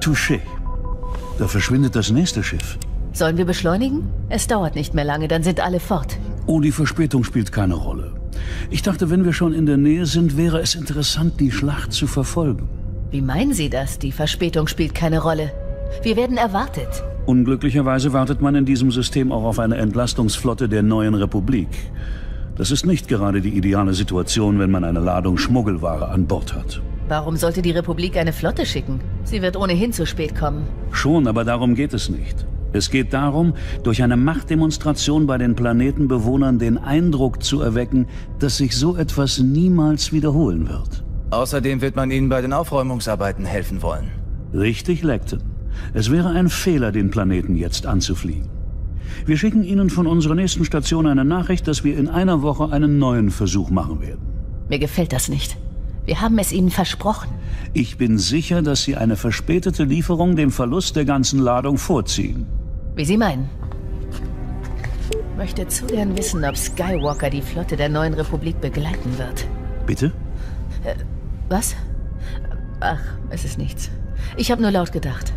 Touché. 0.00 0.40
Da 1.38 1.46
verschwindet 1.46 1.94
das 1.94 2.10
nächste 2.10 2.42
Schiff. 2.42 2.78
Sollen 3.12 3.36
wir 3.36 3.44
beschleunigen? 3.44 4.10
Es 4.28 4.46
dauert 4.46 4.74
nicht 4.74 4.94
mehr 4.94 5.04
lange, 5.04 5.28
dann 5.28 5.42
sind 5.42 5.60
alle 5.60 5.80
fort. 5.80 6.18
Oh, 6.46 6.60
die 6.60 6.72
Verspätung 6.72 7.24
spielt 7.24 7.52
keine 7.52 7.74
Rolle. 7.74 8.12
Ich 8.70 8.82
dachte, 8.82 9.10
wenn 9.10 9.24
wir 9.24 9.32
schon 9.32 9.52
in 9.52 9.66
der 9.66 9.76
Nähe 9.76 10.06
sind, 10.06 10.36
wäre 10.36 10.60
es 10.60 10.74
interessant, 10.74 11.38
die 11.38 11.52
Schlacht 11.52 11.92
zu 11.92 12.06
verfolgen. 12.06 12.68
Wie 13.10 13.20
meinen 13.20 13.52
Sie 13.52 13.70
das? 13.70 13.98
Die 13.98 14.12
Verspätung 14.12 14.66
spielt 14.66 14.94
keine 14.94 15.22
Rolle. 15.22 15.52
Wir 16.02 16.16
werden 16.16 16.36
erwartet. 16.36 17.04
Unglücklicherweise 17.26 18.12
wartet 18.12 18.40
man 18.40 18.54
in 18.56 18.64
diesem 18.64 18.90
System 18.90 19.30
auch 19.30 19.44
auf 19.44 19.58
eine 19.58 19.76
Entlastungsflotte 19.76 20.68
der 20.68 20.82
neuen 20.82 21.14
Republik. 21.14 21.68
Das 22.56 22.70
ist 22.70 22.84
nicht 22.84 23.08
gerade 23.08 23.40
die 23.40 23.56
ideale 23.56 23.94
Situation, 23.94 24.58
wenn 24.58 24.70
man 24.70 24.84
eine 24.84 25.00
Ladung 25.00 25.38
Schmuggelware 25.38 26.08
an 26.08 26.26
Bord 26.26 26.52
hat. 26.54 26.82
Warum 27.08 27.36
sollte 27.36 27.62
die 27.62 27.70
Republik 27.70 28.16
eine 28.16 28.32
Flotte 28.32 28.66
schicken? 28.66 29.00
Sie 29.24 29.40
wird 29.40 29.56
ohnehin 29.56 29.92
zu 29.92 30.06
spät 30.06 30.34
kommen. 30.34 30.66
Schon, 30.90 31.26
aber 31.26 31.44
darum 31.44 31.74
geht 31.74 31.94
es 31.94 32.08
nicht. 32.08 32.46
Es 32.72 32.90
geht 32.90 33.12
darum, 33.12 33.54
durch 33.82 34.02
eine 34.02 34.16
Machtdemonstration 34.16 35.26
bei 35.26 35.38
den 35.38 35.54
Planetenbewohnern 35.54 36.58
den 36.58 36.78
Eindruck 36.78 37.42
zu 37.42 37.60
erwecken, 37.60 38.06
dass 38.38 38.56
sich 38.56 38.76
so 38.76 38.96
etwas 38.96 39.38
niemals 39.38 40.12
wiederholen 40.12 40.68
wird. 40.68 41.04
Außerdem 41.30 41.80
wird 41.80 41.96
man 41.96 42.10
ihnen 42.10 42.28
bei 42.28 42.40
den 42.40 42.52
Aufräumungsarbeiten 42.52 43.44
helfen 43.44 43.82
wollen. 43.82 44.10
Richtig, 44.54 45.02
Lecton. 45.02 45.51
Es 45.94 46.10
wäre 46.10 46.30
ein 46.30 46.48
Fehler, 46.48 46.92
den 46.92 47.10
Planeten 47.10 47.56
jetzt 47.56 47.86
anzufliegen. 47.86 48.48
Wir 49.26 49.36
schicken 49.36 49.62
Ihnen 49.62 49.90
von 49.90 50.06
unserer 50.06 50.34
nächsten 50.34 50.64
Station 50.64 51.06
eine 51.06 51.24
Nachricht, 51.24 51.68
dass 51.68 51.84
wir 51.84 51.96
in 51.96 52.08
einer 52.08 52.42
Woche 52.42 52.72
einen 52.72 52.98
neuen 52.98 53.30
Versuch 53.30 53.70
machen 53.70 54.00
werden. 54.00 54.20
Mir 54.68 54.78
gefällt 54.78 55.12
das 55.12 55.28
nicht. 55.28 55.56
Wir 56.04 56.20
haben 56.20 56.38
es 56.38 56.52
Ihnen 56.52 56.70
versprochen. 56.70 57.28
Ich 57.74 57.96
bin 57.96 58.18
sicher, 58.18 58.62
dass 58.62 58.82
Sie 58.82 58.96
eine 58.96 59.16
verspätete 59.16 59.84
Lieferung 59.84 60.34
dem 60.34 60.50
Verlust 60.50 60.96
der 60.96 61.04
ganzen 61.04 61.38
Ladung 61.38 61.78
vorziehen. 61.78 62.46
Wie 62.96 63.04
Sie 63.04 63.16
meinen. 63.16 63.48
Möchte 65.36 65.66
zu 65.68 65.86
gern 65.86 66.16
wissen, 66.16 66.44
ob 66.44 66.56
Skywalker 66.56 67.30
die 67.30 67.42
Flotte 67.42 67.76
der 67.76 67.88
neuen 67.88 68.14
Republik 68.14 68.60
begleiten 68.60 69.16
wird. 69.18 69.46
Bitte? 69.86 70.12
Äh, 70.84 70.94
was? 71.48 71.76
Ach, 72.80 73.00
es 73.30 73.44
ist 73.44 73.58
nichts. 73.58 73.90
Ich 74.36 74.50
habe 74.50 74.62
nur 74.62 74.70
laut 74.70 74.92
gedacht. 74.92 75.32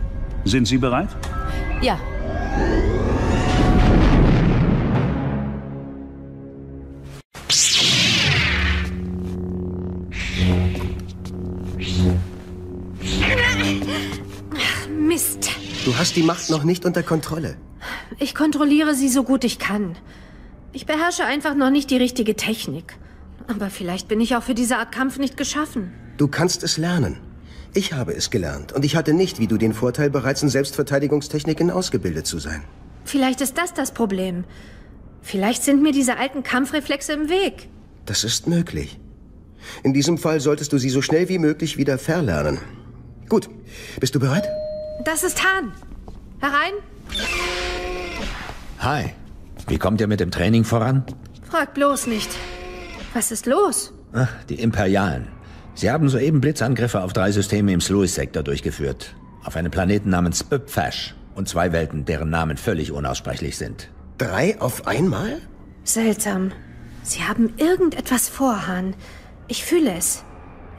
Sind 0.46 0.68
Sie 0.68 0.78
bereit? 0.78 1.10
Ja. 1.82 2.00
Mist. 14.90 15.50
Du 15.84 15.98
hast 15.98 16.16
die 16.16 16.22
Macht 16.22 16.50
noch 16.52 16.64
nicht 16.64 16.86
unter 16.86 17.02
Kontrolle. 17.02 17.58
Ich 18.20 18.36
kontrolliere 18.36 18.94
sie 18.94 19.10
so 19.10 19.24
gut 19.24 19.44
ich 19.44 19.58
kann. 19.58 19.96
Ich 20.74 20.86
beherrsche 20.86 21.26
einfach 21.26 21.56
noch 21.56 21.72
nicht 21.72 21.90
die 21.90 21.98
richtige 21.98 22.36
Technik. 22.36 22.98
Aber 23.48 23.72
vielleicht 23.72 24.08
bin 24.08 24.22
ich 24.22 24.36
auch 24.36 24.44
für 24.44 24.56
diese 24.56 24.78
Art 24.78 24.92
Kampf 24.92 25.18
nicht 25.18 25.38
geschaffen. 25.38 25.92
Du 26.18 26.28
kannst 26.28 26.64
es 26.64 26.78
lernen. 26.78 27.18
Ich 27.78 27.92
habe 27.92 28.14
es 28.14 28.30
gelernt 28.30 28.72
und 28.72 28.86
ich 28.86 28.96
hatte 28.96 29.14
nicht, 29.14 29.38
wie 29.38 29.48
du 29.48 29.58
den 29.58 29.74
Vorteil, 29.74 30.10
bereits 30.10 30.42
in 30.42 30.48
Selbstverteidigungstechniken 30.48 31.70
ausgebildet 31.70 32.26
zu 32.26 32.40
sein. 32.40 32.64
Vielleicht 33.04 33.42
ist 33.42 33.58
das 33.58 33.74
das 33.74 33.92
Problem. 33.92 34.46
Vielleicht 35.22 35.62
sind 35.62 35.84
mir 35.84 35.92
diese 35.92 36.18
alten 36.18 36.42
Kampfreflexe 36.42 37.12
im 37.12 37.28
Weg. 37.28 37.68
Das 38.06 38.24
ist 38.24 38.48
möglich. 38.48 38.98
In 39.84 39.94
diesem 39.94 40.18
Fall 40.18 40.40
solltest 40.40 40.72
du 40.72 40.78
sie 40.78 40.90
so 40.90 41.02
schnell 41.02 41.28
wie 41.28 41.38
möglich 41.38 41.76
wieder 41.76 41.98
verlernen. 41.98 42.60
Gut, 43.28 43.50
bist 44.00 44.16
du 44.16 44.22
bereit? 44.22 44.48
Das 45.04 45.26
ist 45.26 45.44
Hahn. 45.44 45.74
Herein? 46.40 46.74
Hi. 48.80 49.12
Wie 49.68 49.78
kommt 49.78 50.00
ihr 50.00 50.08
mit 50.08 50.22
dem 50.22 50.32
Training 50.32 50.64
voran? 50.64 51.04
Frag 51.50 51.74
bloß 51.74 52.08
nicht. 52.08 52.30
Was 53.14 53.34
ist 53.34 53.48
los? 53.48 53.92
Ach, 54.14 54.32
die 54.46 54.62
Imperialen. 54.62 55.35
Sie 55.76 55.92
haben 55.92 56.08
soeben 56.08 56.40
Blitzangriffe 56.40 57.02
auf 57.02 57.12
drei 57.12 57.32
Systeme 57.32 57.74
im 57.74 57.82
Sluis-Sektor 57.82 58.44
durchgeführt. 58.44 59.14
Auf 59.44 59.58
einen 59.58 59.72
Planeten 59.72 60.10
namens 60.10 60.42
Böpfash 60.44 61.14
und 61.36 61.50
zwei 61.50 61.74
Welten, 61.74 62.06
deren 62.06 62.30
Namen 62.30 62.56
völlig 62.56 62.94
unaussprechlich 62.94 63.58
sind. 63.58 63.90
Drei 64.18 64.60
auf 64.62 64.88
einmal? 64.88 65.42
Seltsam. 65.84 66.54
Sie 67.04 67.24
haben 67.24 67.54
irgendetwas 67.58 68.30
vor, 68.30 68.68
Hahn. 68.68 68.96
Ich 69.50 69.66
fühle 69.66 69.94
es. 69.94 70.24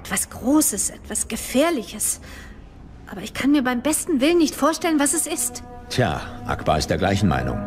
Etwas 0.00 0.30
Großes, 0.30 0.90
etwas 0.90 1.28
Gefährliches. 1.28 2.20
Aber 3.06 3.20
ich 3.20 3.34
kann 3.34 3.52
mir 3.52 3.62
beim 3.62 3.82
besten 3.82 4.22
Willen 4.22 4.38
nicht 4.38 4.54
vorstellen, 4.54 4.98
was 4.98 5.12
es 5.12 5.26
ist. 5.26 5.62
Tja, 5.90 6.22
Akbar 6.46 6.78
ist 6.78 6.88
der 6.88 6.98
gleichen 6.98 7.28
Meinung. 7.28 7.60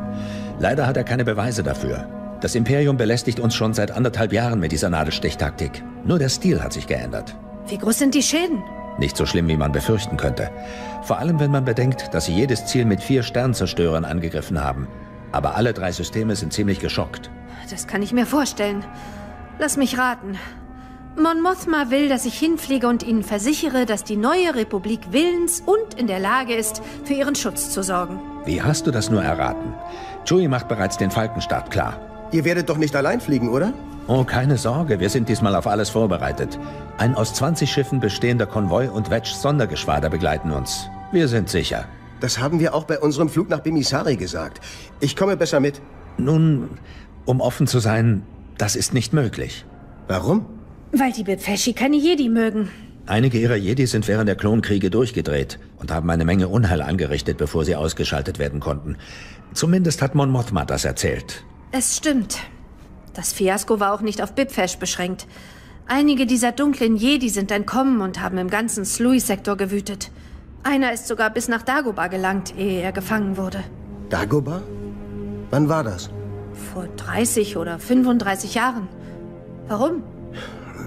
Leider 0.60 0.88
hat 0.88 0.98
er 0.98 1.04
keine 1.04 1.24
Beweise 1.24 1.62
dafür. 1.62 2.10
Das 2.42 2.56
Imperium 2.56 2.96
belästigt 2.96 3.40
uns 3.40 3.54
schon 3.54 3.74
seit 3.74 3.92
anderthalb 3.92 4.32
Jahren 4.32 4.60
mit 4.60 4.72
dieser 4.72 4.90
Nadelstichtaktik. 4.90 5.84
Nur 6.06 6.20
der 6.20 6.30
Stil 6.30 6.64
hat 6.64 6.72
sich 6.72 6.88
geändert. 6.88 7.36
Wie 7.68 7.78
groß 7.78 8.00
sind 8.00 8.16
die 8.16 8.24
Schäden? 8.24 8.64
Nicht 8.98 9.18
so 9.18 9.26
schlimm, 9.26 9.48
wie 9.50 9.58
man 9.58 9.74
befürchten 9.74 10.16
könnte. 10.16 10.50
Vor 11.04 11.20
allem, 11.20 11.40
wenn 11.40 11.52
man 11.52 11.66
bedenkt, 11.66 12.14
dass 12.14 12.26
sie 12.26 12.34
jedes 12.34 12.66
Ziel 12.66 12.86
mit 12.86 13.04
vier 13.04 13.24
Sternzerstörern 13.24 14.06
angegriffen 14.06 14.64
haben. 14.64 14.88
Aber 15.32 15.56
alle 15.56 15.74
drei 15.74 15.92
Systeme 15.92 16.36
sind 16.36 16.54
ziemlich 16.54 16.80
geschockt. 16.80 17.30
Das 17.70 17.88
kann 17.88 18.02
ich 18.02 18.14
mir 18.14 18.26
vorstellen. 18.26 18.84
Lass 19.60 19.78
mich 19.78 19.98
raten. 19.98 20.38
Mon 21.18 21.42
Mothma 21.42 21.90
will, 21.90 22.08
dass 22.08 22.26
ich 22.26 22.40
hinfliege 22.40 22.88
und 22.88 23.04
Ihnen 23.04 23.24
versichere, 23.24 23.86
dass 23.86 24.06
die 24.06 24.16
neue 24.16 24.56
Republik 24.56 25.12
willens 25.12 25.62
und 25.66 26.00
in 26.00 26.08
der 26.08 26.20
Lage 26.20 26.56
ist, 26.56 26.82
für 27.04 27.14
ihren 27.14 27.36
Schutz 27.36 27.72
zu 27.72 27.84
sorgen. 27.84 28.22
Wie 28.46 28.62
hast 28.62 28.88
du 28.88 28.92
das 28.92 29.10
nur 29.10 29.22
erraten? 29.22 29.74
Chewie 30.26 30.48
macht 30.48 30.70
bereits 30.70 30.98
den 30.98 31.12
Falkenstart 31.12 31.72
klar. 31.72 32.00
Ihr 32.32 32.46
werdet 32.46 32.70
doch 32.70 32.78
nicht 32.78 32.96
allein 32.96 33.22
fliegen, 33.22 33.50
oder? 33.50 33.74
Oh, 34.08 34.24
keine 34.24 34.58
Sorge, 34.58 35.00
wir 35.00 35.10
sind 35.10 35.30
diesmal 35.30 35.56
auf 35.56 35.68
alles 35.68 35.90
vorbereitet. 35.90 36.60
Ein 36.98 37.16
aus 37.16 37.34
20 37.34 37.72
Schiffen 37.72 38.00
bestehender 38.00 38.46
Konvoi 38.46 38.88
und 38.88 39.10
Wedge-Sondergeschwader 39.10 40.10
begleiten 40.10 40.52
uns. 40.52 40.88
Wir 41.12 41.28
sind 41.28 41.50
sicher. 41.50 41.86
Das 42.20 42.40
haben 42.40 42.60
wir 42.60 42.76
auch 42.76 42.84
bei 42.84 43.00
unserem 43.00 43.30
Flug 43.30 43.50
nach 43.50 43.62
Bimisari 43.62 44.16
gesagt. 44.16 44.62
Ich 45.00 45.16
komme 45.16 45.38
besser 45.38 45.60
mit. 45.60 45.82
Nun, 46.18 46.70
um 47.26 47.42
offen 47.42 47.66
zu 47.66 47.80
sein, 47.80 48.24
das 48.58 48.76
ist 48.76 48.94
nicht 48.94 49.14
möglich. 49.14 49.66
Warum? 50.08 50.46
Weil 50.92 51.12
die 51.12 51.24
Befeschi 51.24 51.74
keine 51.74 51.98
Jedi 51.98 52.30
mögen. 52.30 52.70
Einige 53.06 53.40
ihrer 53.40 53.56
Jedi 53.56 53.88
sind 53.88 54.08
während 54.08 54.28
der 54.28 54.36
Klonkriege 54.36 54.92
durchgedreht 54.92 55.58
und 55.78 55.92
haben 55.92 56.10
eine 56.10 56.26
Menge 56.26 56.48
Unheil 56.48 56.82
angerichtet, 56.82 57.38
bevor 57.38 57.66
sie 57.66 57.76
ausgeschaltet 57.76 58.38
werden 58.38 58.60
konnten. 58.60 58.98
Zumindest 59.54 60.02
hat 60.02 60.14
Mon 60.14 60.30
Mothma 60.30 60.66
das 60.66 60.86
erzählt. 60.86 61.44
Es 61.72 61.98
stimmt. 61.98 62.40
Das 63.14 63.32
Fiasko 63.32 63.80
war 63.80 63.94
auch 63.94 64.02
nicht 64.02 64.24
auf 64.24 64.34
Bibfesh 64.34 64.78
beschränkt. 64.78 65.28
Einige 65.88 66.26
dieser 66.26 66.52
dunklen 66.52 66.96
Jedi 66.96 67.30
sind 67.30 67.52
entkommen 67.52 68.02
und 68.02 68.22
haben 68.22 68.38
im 68.40 68.50
ganzen 68.50 68.86
Sluis-Sektor 68.86 69.56
gewütet. 69.56 70.10
Einer 70.64 70.94
ist 70.94 71.08
sogar 71.08 71.30
bis 71.30 71.48
nach 71.48 71.62
Dagobah 71.62 72.08
gelangt, 72.08 72.56
ehe 72.58 72.82
er 72.82 72.92
gefangen 72.92 73.38
wurde. 73.38 73.64
Dagobah? 74.10 74.62
Wann 75.52 75.70
war 75.70 75.84
das? 75.84 76.10
Vor 76.74 76.88
30 76.98 77.58
oder 77.58 77.78
35 77.78 78.56
Jahren. 78.56 78.88
Warum? 79.68 80.04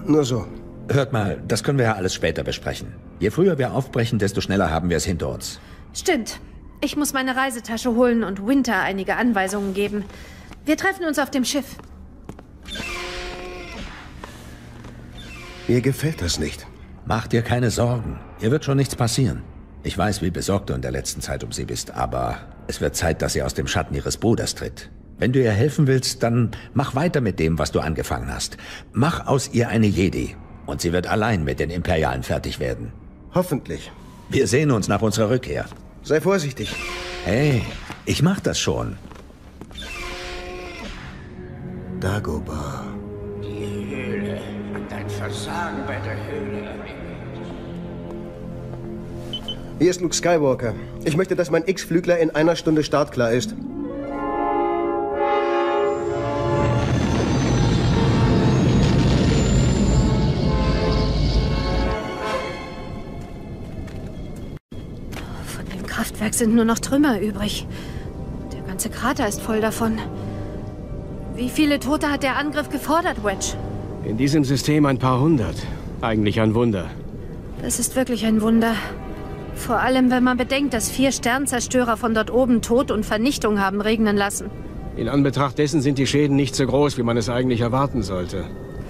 Nur 0.04 0.24
so. 0.24 0.46
Hört 0.88 1.12
mal, 1.12 1.40
das 1.46 1.62
können 1.62 1.78
wir 1.78 1.86
ja 1.86 1.94
alles 1.94 2.12
später 2.12 2.42
besprechen. 2.42 2.94
Je 3.20 3.30
früher 3.30 3.56
wir 3.56 3.72
aufbrechen, 3.72 4.18
desto 4.18 4.40
schneller 4.40 4.70
haben 4.70 4.90
wir 4.90 4.96
es 4.96 5.04
hinter 5.04 5.28
uns. 5.28 5.60
Stimmt. 5.94 6.40
Ich 6.80 6.96
muss 6.96 7.12
meine 7.12 7.36
Reisetasche 7.36 7.94
holen 7.94 8.24
und 8.24 8.44
Winter 8.44 8.80
einige 8.80 9.14
Anweisungen 9.14 9.74
geben. 9.74 10.04
Wir 10.64 10.76
treffen 10.76 11.04
uns 11.04 11.18
auf 11.18 11.30
dem 11.30 11.44
Schiff. 11.44 11.76
Mir 15.68 15.80
gefällt 15.80 16.22
das 16.22 16.38
nicht. 16.38 16.66
Mach 17.04 17.26
dir 17.26 17.42
keine 17.42 17.70
Sorgen. 17.70 18.20
Ihr 18.40 18.50
wird 18.50 18.64
schon 18.64 18.76
nichts 18.76 18.94
passieren. 18.94 19.42
Ich 19.82 19.98
weiß, 19.98 20.22
wie 20.22 20.30
besorgt 20.30 20.70
du 20.70 20.74
in 20.74 20.82
der 20.82 20.92
letzten 20.92 21.20
Zeit 21.20 21.42
um 21.42 21.50
sie 21.50 21.64
bist, 21.64 21.92
aber 21.92 22.38
es 22.68 22.80
wird 22.80 22.94
Zeit, 22.94 23.22
dass 23.22 23.32
sie 23.32 23.42
aus 23.42 23.54
dem 23.54 23.66
Schatten 23.66 23.94
ihres 23.94 24.16
Bruders 24.16 24.54
tritt. 24.54 24.90
Wenn 25.18 25.32
du 25.32 25.42
ihr 25.42 25.50
helfen 25.50 25.86
willst, 25.86 26.22
dann 26.22 26.52
mach 26.74 26.94
weiter 26.94 27.20
mit 27.20 27.38
dem, 27.40 27.58
was 27.58 27.72
du 27.72 27.80
angefangen 27.80 28.32
hast. 28.32 28.56
Mach 28.92 29.26
aus 29.26 29.50
ihr 29.52 29.68
eine 29.68 29.86
Jedi. 29.86 30.36
Und 30.66 30.80
sie 30.80 30.92
wird 30.92 31.08
allein 31.08 31.42
mit 31.42 31.58
den 31.58 31.70
Imperialen 31.70 32.22
fertig 32.22 32.60
werden. 32.60 32.92
Hoffentlich. 33.34 33.90
Wir 34.28 34.46
sehen 34.46 34.70
uns 34.70 34.86
nach 34.86 35.02
unserer 35.02 35.30
Rückkehr. 35.30 35.66
Sei 36.02 36.20
vorsichtig. 36.20 36.74
Hey, 37.24 37.62
ich 38.04 38.22
mach 38.22 38.40
das 38.40 38.58
schon. 38.58 38.96
Dagobah. 42.02 42.84
Die 43.44 43.94
Höhle. 43.94 44.40
Dein 44.90 45.08
Versagen 45.08 45.86
bei 45.86 46.00
der 46.00 46.16
Höhle. 46.26 46.68
Hier 49.78 49.88
ist 49.90 50.00
Luke 50.00 50.12
Skywalker. 50.12 50.74
Ich 51.04 51.16
möchte, 51.16 51.36
dass 51.36 51.52
mein 51.52 51.62
X-Flügler 51.64 52.18
in 52.18 52.30
einer 52.30 52.56
Stunde 52.56 52.82
startklar 52.82 53.30
ist. 53.30 53.50
Von 65.46 65.64
dem 65.72 65.86
Kraftwerk 65.86 66.34
sind 66.34 66.52
nur 66.52 66.64
noch 66.64 66.80
Trümmer 66.80 67.20
übrig. 67.20 67.68
Der 68.52 68.62
ganze 68.62 68.90
Krater 68.90 69.28
ist 69.28 69.40
voll 69.40 69.60
davon. 69.60 70.00
Wie 71.34 71.48
viele 71.48 71.80
Tote 71.80 72.10
hat 72.10 72.22
der 72.22 72.36
Angriff 72.36 72.68
gefordert, 72.68 73.24
Wedge? 73.24 73.56
In 74.04 74.16
diesem 74.16 74.44
System 74.44 74.84
ein 74.86 74.98
paar 74.98 75.20
hundert. 75.20 75.56
Eigentlich 76.02 76.40
ein 76.40 76.54
Wunder. 76.54 76.90
Das 77.62 77.78
ist 77.78 77.96
wirklich 77.96 78.26
ein 78.26 78.42
Wunder. 78.42 78.74
Vor 79.54 79.78
allem, 79.80 80.10
wenn 80.10 80.24
man 80.24 80.36
bedenkt, 80.36 80.74
dass 80.74 80.90
vier 80.90 81.12
Sternzerstörer 81.12 81.96
von 81.96 82.14
dort 82.14 82.30
oben 82.30 82.60
Tod 82.60 82.90
und 82.90 83.06
Vernichtung 83.06 83.60
haben 83.60 83.80
regnen 83.80 84.16
lassen. 84.16 84.50
In 84.96 85.08
Anbetracht 85.08 85.56
dessen 85.56 85.80
sind 85.80 85.98
die 85.98 86.06
Schäden 86.06 86.36
nicht 86.36 86.54
so 86.54 86.66
groß, 86.66 86.98
wie 86.98 87.02
man 87.02 87.16
es 87.16 87.30
eigentlich 87.30 87.60
erwarten 87.60 88.02
sollte. 88.02 88.44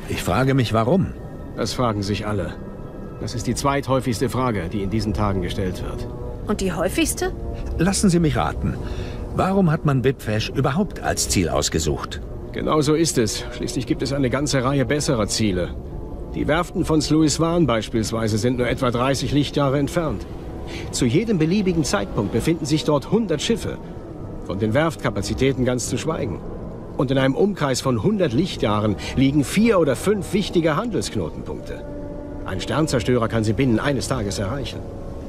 Ich 0.09 0.23
frage 0.23 0.55
mich, 0.55 0.73
warum? 0.73 1.09
Das 1.57 1.75
fragen 1.75 2.03
sich 2.03 2.27
alle. 2.27 2.55
Das 3.21 3.35
ist 3.35 3.47
die 3.47 3.55
zweithäufigste 3.55 4.29
Frage, 4.29 4.69
die 4.73 4.83
in 4.83 4.91
diesen 4.91 5.15
Tagen 5.15 5.43
gestellt 5.43 5.83
wird. 5.85 6.09
Und 6.49 6.61
die 6.61 6.73
häufigste? 6.73 7.33
Lassen 7.79 8.11
Sie 8.11 8.19
mich 8.19 8.37
raten. 8.37 8.75
Warum 9.37 9.71
hat 9.71 9.85
man 9.85 10.03
Bibfash 10.03 10.51
überhaupt 10.51 11.01
als 11.01 11.29
Ziel 11.29 11.49
ausgesucht? 11.49 12.21
Genau 12.53 12.83
so 12.83 12.95
ist 12.95 13.17
es. 13.17 13.45
Schließlich 13.57 13.87
gibt 13.87 14.03
es 14.03 14.13
eine 14.13 14.29
ganze 14.29 14.63
Reihe 14.63 14.85
besserer 14.85 15.27
Ziele. 15.27 15.75
Die 16.35 16.47
Werften 16.49 16.85
von 16.85 17.01
Sluiswan 17.01 17.67
beispielsweise 17.67 18.37
sind 18.37 18.59
nur 18.59 18.69
etwa 18.69 18.91
30 18.91 19.33
Lichtjahre 19.33 19.79
entfernt. 19.79 20.27
Zu 20.91 21.07
jedem 21.07 21.39
beliebigen 21.39 21.85
Zeitpunkt 21.85 22.33
befinden 22.33 22.67
sich 22.67 22.85
dort 22.85 23.07
100 23.07 23.41
Schiffe. 23.41 23.79
Von 24.47 24.59
den 24.59 24.75
Werftkapazitäten 24.75 25.65
ganz 25.65 25.89
zu 25.89 25.97
schweigen. 25.97 26.41
Und 26.97 27.11
in 27.11 27.19
einem 27.19 27.35
Umkreis 27.35 27.81
von 27.81 27.97
100 27.97 28.33
Lichtjahren 28.35 28.97
liegen 29.17 29.45
vier 29.45 29.79
oder 29.81 29.97
fünf 29.97 30.35
wichtige 30.35 30.77
Handelsknotenpunkte. 30.77 31.85
Ein 32.45 32.61
Sternzerstörer 32.61 33.29
kann 33.29 33.45
sie 33.45 33.55
binnen 33.55 33.81
eines 33.81 34.09
Tages 34.09 34.39
erreichen. 34.39 34.81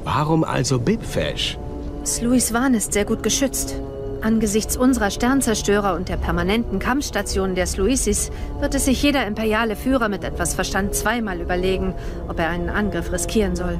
Warum 0.04 0.44
also 0.44 0.78
Bibfash? 0.78 1.58
Sluiswan 2.04 2.74
ist 2.74 2.92
sehr 2.92 3.06
gut 3.06 3.22
geschützt. 3.22 3.76
Angesichts 4.24 4.78
unserer 4.78 5.10
Sternzerstörer 5.10 5.94
und 5.94 6.08
der 6.08 6.16
permanenten 6.16 6.78
Kampfstationen 6.78 7.54
der 7.54 7.66
Sluisis 7.66 8.30
wird 8.58 8.74
es 8.74 8.86
sich 8.86 9.02
jeder 9.02 9.26
imperiale 9.26 9.76
Führer 9.76 10.08
mit 10.08 10.24
etwas 10.24 10.54
Verstand 10.54 10.94
zweimal 10.94 11.42
überlegen, 11.42 11.92
ob 12.26 12.38
er 12.38 12.48
einen 12.48 12.70
Angriff 12.70 13.12
riskieren 13.12 13.54
soll. 13.54 13.78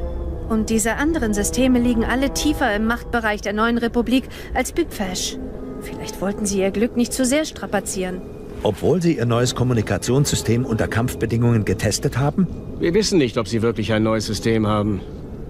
Und 0.50 0.68
diese 0.68 0.96
anderen 0.96 1.32
Systeme 1.32 1.78
liegen 1.78 2.04
alle 2.04 2.34
tiefer 2.34 2.76
im 2.76 2.84
Machtbereich 2.84 3.40
der 3.40 3.54
neuen 3.54 3.78
Republik 3.78 4.24
als 4.52 4.72
Bigfash. 4.72 5.38
Vielleicht 5.80 6.20
wollten 6.20 6.44
sie 6.44 6.60
ihr 6.60 6.72
Glück 6.72 6.94
nicht 6.94 7.14
zu 7.14 7.24
sehr 7.24 7.46
strapazieren. 7.46 8.20
Obwohl 8.62 9.00
sie 9.00 9.16
ihr 9.16 9.24
neues 9.24 9.54
Kommunikationssystem 9.54 10.66
unter 10.66 10.88
Kampfbedingungen 10.88 11.64
getestet 11.64 12.18
haben? 12.18 12.48
Wir 12.78 12.92
wissen 12.92 13.16
nicht, 13.16 13.38
ob 13.38 13.48
sie 13.48 13.62
wirklich 13.62 13.94
ein 13.94 14.02
neues 14.02 14.26
System 14.26 14.66
haben. 14.66 15.00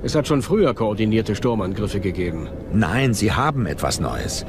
Es 0.05 0.15
hat 0.15 0.29
schon 0.29 0.43
früher 0.43 0.75
koordinierte 0.75 1.35
Sturmangriffe 1.35 1.99
gegeben. 1.99 2.49
Nein, 2.75 3.15
sie 3.15 3.33
haben 3.33 3.65
etwas 3.65 4.01
Neues. 4.01 4.45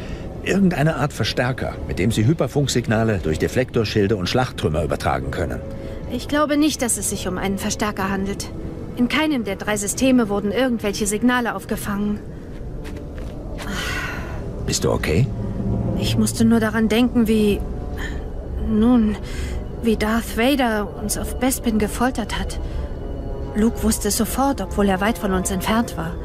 Irgendeine 0.45 0.97
Art 0.97 1.11
Verstärker, 1.11 1.73
mit 1.87 1.97
dem 1.97 2.11
sie 2.11 2.25
Hyperfunksignale 2.25 3.19
durch 3.23 3.39
Deflektorschilde 3.39 4.15
und 4.15 4.29
Schlachttrümmer 4.29 4.83
übertragen 4.83 5.31
können. 5.31 5.59
Ich 6.11 6.27
glaube 6.27 6.55
nicht, 6.55 6.83
dass 6.83 6.97
es 6.97 7.09
sich 7.09 7.27
um 7.27 7.39
einen 7.39 7.57
Verstärker 7.57 8.09
handelt. 8.09 8.51
In 8.95 9.07
keinem 9.07 9.43
der 9.43 9.55
drei 9.55 9.75
Systeme 9.75 10.29
wurden 10.29 10.51
irgendwelche 10.51 11.07
Signale 11.07 11.55
aufgefangen. 11.55 12.19
Bist 14.67 14.83
du 14.83 14.91
okay? 14.91 15.25
Ich 15.99 16.17
musste 16.17 16.45
nur 16.45 16.59
daran 16.59 16.89
denken, 16.89 17.27
wie... 17.27 17.59
Nun, 18.69 19.15
wie 19.83 19.97
Darth 19.97 20.37
Vader 20.37 20.87
uns 21.01 21.17
auf 21.17 21.39
Bespin 21.39 21.79
gefoltert 21.79 22.39
hat. 22.39 22.59
Luke 23.55 23.83
wusste 23.83 24.07
es 24.09 24.17
sofort, 24.17 24.61
obwohl 24.61 24.89
er 24.89 25.01
weit 25.01 25.17
von 25.17 25.33
uns 25.33 25.51
entfernt 25.51 25.97
war. 25.97 26.15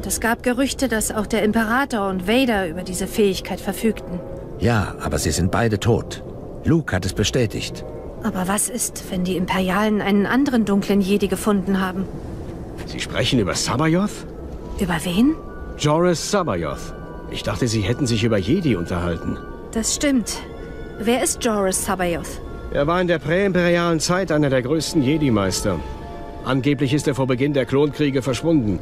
Und 0.00 0.06
es 0.06 0.18
gab 0.18 0.42
Gerüchte, 0.42 0.88
dass 0.88 1.12
auch 1.12 1.26
der 1.26 1.42
Imperator 1.42 2.08
und 2.08 2.26
Vader 2.26 2.66
über 2.66 2.84
diese 2.84 3.06
Fähigkeit 3.06 3.60
verfügten. 3.60 4.18
Ja, 4.58 4.94
aber 5.02 5.18
sie 5.18 5.30
sind 5.30 5.50
beide 5.50 5.78
tot. 5.78 6.24
Luke 6.64 6.96
hat 6.96 7.04
es 7.04 7.12
bestätigt. 7.12 7.84
Aber 8.22 8.48
was 8.48 8.70
ist, 8.70 9.04
wenn 9.10 9.24
die 9.24 9.36
Imperialen 9.36 10.00
einen 10.00 10.24
anderen 10.24 10.64
dunklen 10.64 11.02
Jedi 11.02 11.28
gefunden 11.28 11.82
haben? 11.82 12.06
Sie 12.86 12.98
sprechen 12.98 13.40
über 13.40 13.52
Sabayoth? 13.52 14.24
Über 14.78 14.96
wen? 15.04 15.34
Joris 15.78 16.30
Sabayoth. 16.30 16.94
Ich 17.30 17.42
dachte, 17.42 17.68
Sie 17.68 17.82
hätten 17.82 18.06
sich 18.06 18.24
über 18.24 18.38
Jedi 18.38 18.76
unterhalten. 18.76 19.36
Das 19.72 19.96
stimmt. 19.96 20.38
Wer 20.98 21.22
ist 21.22 21.44
Joris 21.44 21.84
Sabayoth? 21.84 22.40
Er 22.72 22.86
war 22.86 23.02
in 23.02 23.06
der 23.06 23.18
präimperialen 23.18 24.00
Zeit 24.00 24.32
einer 24.32 24.48
der 24.48 24.62
größten 24.62 25.02
Jedi-Meister. 25.02 25.78
Angeblich 26.46 26.94
ist 26.94 27.06
er 27.06 27.14
vor 27.14 27.26
Beginn 27.26 27.52
der 27.52 27.66
Klonkriege 27.66 28.22
verschwunden. 28.22 28.78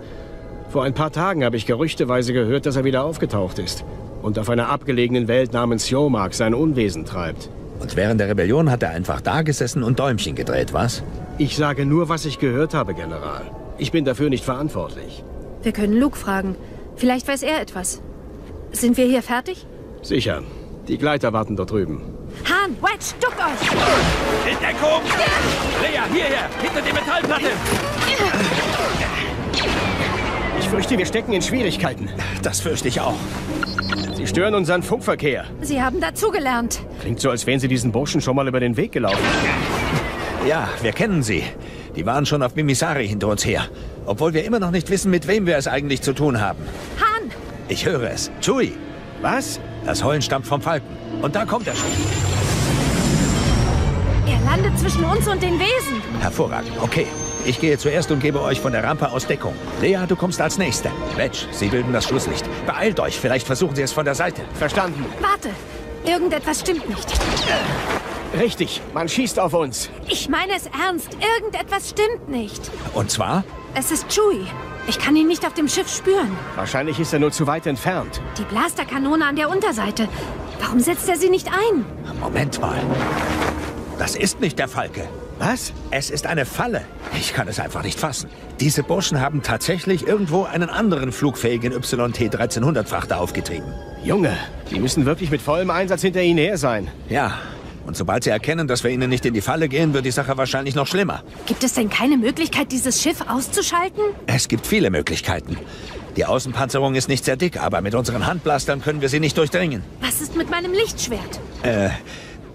Vor 0.68 0.84
ein 0.84 0.92
paar 0.92 1.10
Tagen 1.10 1.44
habe 1.44 1.56
ich 1.56 1.64
gerüchteweise 1.64 2.34
gehört, 2.34 2.66
dass 2.66 2.76
er 2.76 2.84
wieder 2.84 3.02
aufgetaucht 3.02 3.58
ist 3.58 3.84
und 4.20 4.38
auf 4.38 4.50
einer 4.50 4.68
abgelegenen 4.68 5.26
Welt 5.26 5.54
namens 5.54 5.88
Yomark 5.88 6.34
sein 6.34 6.52
Unwesen 6.52 7.06
treibt. 7.06 7.48
Und 7.80 7.96
während 7.96 8.20
der 8.20 8.28
Rebellion 8.28 8.70
hat 8.70 8.82
er 8.82 8.90
einfach 8.90 9.22
da 9.22 9.40
gesessen 9.42 9.82
und 9.82 9.98
Däumchen 9.98 10.34
gedreht, 10.34 10.74
was? 10.74 11.02
Ich 11.38 11.56
sage 11.56 11.86
nur, 11.86 12.10
was 12.10 12.26
ich 12.26 12.38
gehört 12.38 12.74
habe, 12.74 12.92
General. 12.92 13.50
Ich 13.78 13.92
bin 13.92 14.04
dafür 14.04 14.28
nicht 14.28 14.44
verantwortlich. 14.44 15.24
Wir 15.62 15.72
können 15.72 15.98
Luke 15.98 16.18
fragen. 16.18 16.54
Vielleicht 16.96 17.26
weiß 17.28 17.44
er 17.44 17.62
etwas. 17.62 18.02
Sind 18.72 18.96
wir 18.98 19.06
hier 19.06 19.22
fertig? 19.22 19.64
Sicher. 20.02 20.42
Die 20.88 20.98
Gleiter 20.98 21.32
warten 21.32 21.56
dort 21.56 21.70
drüben. 21.70 22.02
Han, 22.44 22.76
Wedge, 22.82 23.14
duck 23.20 23.34
euch! 23.38 24.50
In 24.50 24.58
Deckung! 24.58 25.02
Leia, 25.82 26.04
hierher! 26.12 26.48
Hinter 26.60 26.82
die 26.82 26.92
Metallplatte! 26.92 27.52
Ich 30.68 30.74
fürchte, 30.74 30.98
wir 30.98 31.06
stecken 31.06 31.32
in 31.32 31.40
Schwierigkeiten. 31.40 32.10
Das 32.42 32.60
fürchte 32.60 32.88
ich 32.88 33.00
auch. 33.00 33.14
Sie 34.14 34.26
stören 34.26 34.54
unseren 34.54 34.82
Funkverkehr. 34.82 35.46
Sie 35.62 35.80
haben 35.80 35.98
dazugelernt. 35.98 36.80
Klingt 37.00 37.20
so, 37.20 37.30
als 37.30 37.46
wären 37.46 37.58
Sie 37.58 37.68
diesen 37.68 37.90
Burschen 37.90 38.20
schon 38.20 38.36
mal 38.36 38.46
über 38.46 38.60
den 38.60 38.76
Weg 38.76 38.92
gelaufen. 38.92 39.24
Ja, 40.46 40.68
wir 40.82 40.92
kennen 40.92 41.22
sie. 41.22 41.42
Die 41.96 42.04
waren 42.04 42.26
schon 42.26 42.42
auf 42.42 42.54
Mimisari 42.54 43.08
hinter 43.08 43.28
uns 43.28 43.46
her. 43.46 43.64
Obwohl 44.04 44.34
wir 44.34 44.44
immer 44.44 44.58
noch 44.58 44.70
nicht 44.70 44.90
wissen, 44.90 45.10
mit 45.10 45.26
wem 45.26 45.46
wir 45.46 45.56
es 45.56 45.66
eigentlich 45.66 46.02
zu 46.02 46.12
tun 46.12 46.38
haben. 46.38 46.58
Han! 47.00 47.30
Ich 47.70 47.86
höre 47.86 48.10
es. 48.10 48.30
Chewie! 48.42 48.74
Was? 49.22 49.60
Das 49.86 50.04
Heulen 50.04 50.20
stammt 50.20 50.46
vom 50.46 50.60
Falken. 50.60 50.94
Und 51.22 51.34
da 51.34 51.46
kommt 51.46 51.66
er 51.66 51.76
schon. 51.76 51.88
Er 54.26 54.38
landet 54.44 54.78
zwischen 54.78 55.02
uns 55.02 55.26
und 55.26 55.42
den 55.42 55.58
Wesen. 55.58 56.02
Hervorragend. 56.20 56.72
Okay. 56.82 57.06
Ich 57.48 57.58
gehe 57.60 57.78
zuerst 57.78 58.10
und 58.10 58.20
gebe 58.20 58.42
euch 58.42 58.60
von 58.60 58.72
der 58.72 58.84
Rampe 58.84 59.10
aus 59.10 59.26
Deckung. 59.26 59.54
Lea, 59.80 60.00
du 60.06 60.16
kommst 60.16 60.38
als 60.38 60.58
Nächste. 60.58 60.90
Wedge, 61.16 61.46
Sie 61.50 61.68
bilden 61.68 61.94
das 61.94 62.04
Schlusslicht. 62.04 62.44
Beeilt 62.66 63.00
euch, 63.00 63.18
vielleicht 63.18 63.46
versuchen 63.46 63.74
Sie 63.74 63.80
es 63.80 63.90
von 63.90 64.04
der 64.04 64.14
Seite. 64.14 64.42
Verstanden. 64.52 65.06
Warte. 65.18 65.48
Irgendetwas 66.04 66.60
stimmt 66.60 66.86
nicht. 66.86 67.10
Richtig, 68.38 68.82
man 68.92 69.08
schießt 69.08 69.40
auf 69.40 69.54
uns. 69.54 69.88
Ich 70.06 70.28
meine 70.28 70.52
es 70.56 70.66
ernst. 70.78 71.08
Irgendetwas 71.38 71.88
stimmt 71.88 72.28
nicht. 72.28 72.70
Und 72.92 73.10
zwar? 73.10 73.44
Es 73.74 73.90
ist 73.92 74.08
Chewie. 74.10 74.46
Ich 74.86 74.98
kann 74.98 75.16
ihn 75.16 75.26
nicht 75.26 75.46
auf 75.46 75.54
dem 75.54 75.68
Schiff 75.68 75.88
spüren. 75.88 76.36
Wahrscheinlich 76.54 77.00
ist 77.00 77.14
er 77.14 77.18
nur 77.18 77.32
zu 77.32 77.46
weit 77.46 77.66
entfernt. 77.66 78.20
Die 78.36 78.44
Blasterkanone 78.44 79.24
an 79.24 79.36
der 79.36 79.48
Unterseite. 79.48 80.06
Warum 80.60 80.80
setzt 80.80 81.08
er 81.08 81.16
sie 81.16 81.30
nicht 81.30 81.48
ein? 81.48 81.86
Moment 82.20 82.60
mal. 82.60 82.78
Das 83.98 84.16
ist 84.16 84.38
nicht 84.38 84.58
der 84.58 84.68
Falke. 84.68 85.08
Was? 85.38 85.72
Es 85.90 86.10
ist 86.10 86.26
eine 86.26 86.44
Falle. 86.44 86.82
Ich 87.18 87.32
kann 87.32 87.46
es 87.48 87.60
einfach 87.60 87.82
nicht 87.82 87.98
fassen. 87.98 88.28
Diese 88.60 88.82
Burschen 88.82 89.20
haben 89.20 89.42
tatsächlich 89.42 90.06
irgendwo 90.06 90.44
einen 90.44 90.68
anderen 90.68 91.12
flugfähigen 91.12 91.72
YT-1300-Frachter 91.72 93.20
aufgetrieben. 93.20 93.72
Junge, 94.02 94.36
die 94.70 94.80
müssen 94.80 95.06
wirklich 95.06 95.30
mit 95.30 95.40
vollem 95.40 95.70
Einsatz 95.70 96.02
hinter 96.02 96.22
ihnen 96.22 96.38
her 96.38 96.58
sein. 96.58 96.88
Ja, 97.08 97.38
und 97.86 97.96
sobald 97.96 98.24
sie 98.24 98.30
erkennen, 98.30 98.68
dass 98.68 98.84
wir 98.84 98.90
ihnen 98.90 99.08
nicht 99.08 99.24
in 99.24 99.32
die 99.32 99.40
Falle 99.40 99.68
gehen, 99.68 99.94
wird 99.94 100.04
die 100.04 100.10
Sache 100.10 100.36
wahrscheinlich 100.36 100.74
noch 100.74 100.86
schlimmer. 100.86 101.22
Gibt 101.46 101.64
es 101.64 101.72
denn 101.72 101.88
keine 101.88 102.18
Möglichkeit, 102.18 102.70
dieses 102.70 103.00
Schiff 103.02 103.22
auszuschalten? 103.26 104.02
Es 104.26 104.48
gibt 104.48 104.66
viele 104.66 104.90
Möglichkeiten. 104.90 105.56
Die 106.16 106.26
Außenpanzerung 106.26 106.96
ist 106.96 107.08
nicht 107.08 107.24
sehr 107.24 107.36
dick, 107.36 107.62
aber 107.62 107.80
mit 107.80 107.94
unseren 107.94 108.26
Handblastern 108.26 108.82
können 108.82 109.00
wir 109.00 109.08
sie 109.08 109.20
nicht 109.20 109.38
durchdringen. 109.38 109.84
Was 110.00 110.20
ist 110.20 110.36
mit 110.36 110.50
meinem 110.50 110.72
Lichtschwert? 110.72 111.40
Äh, 111.62 111.90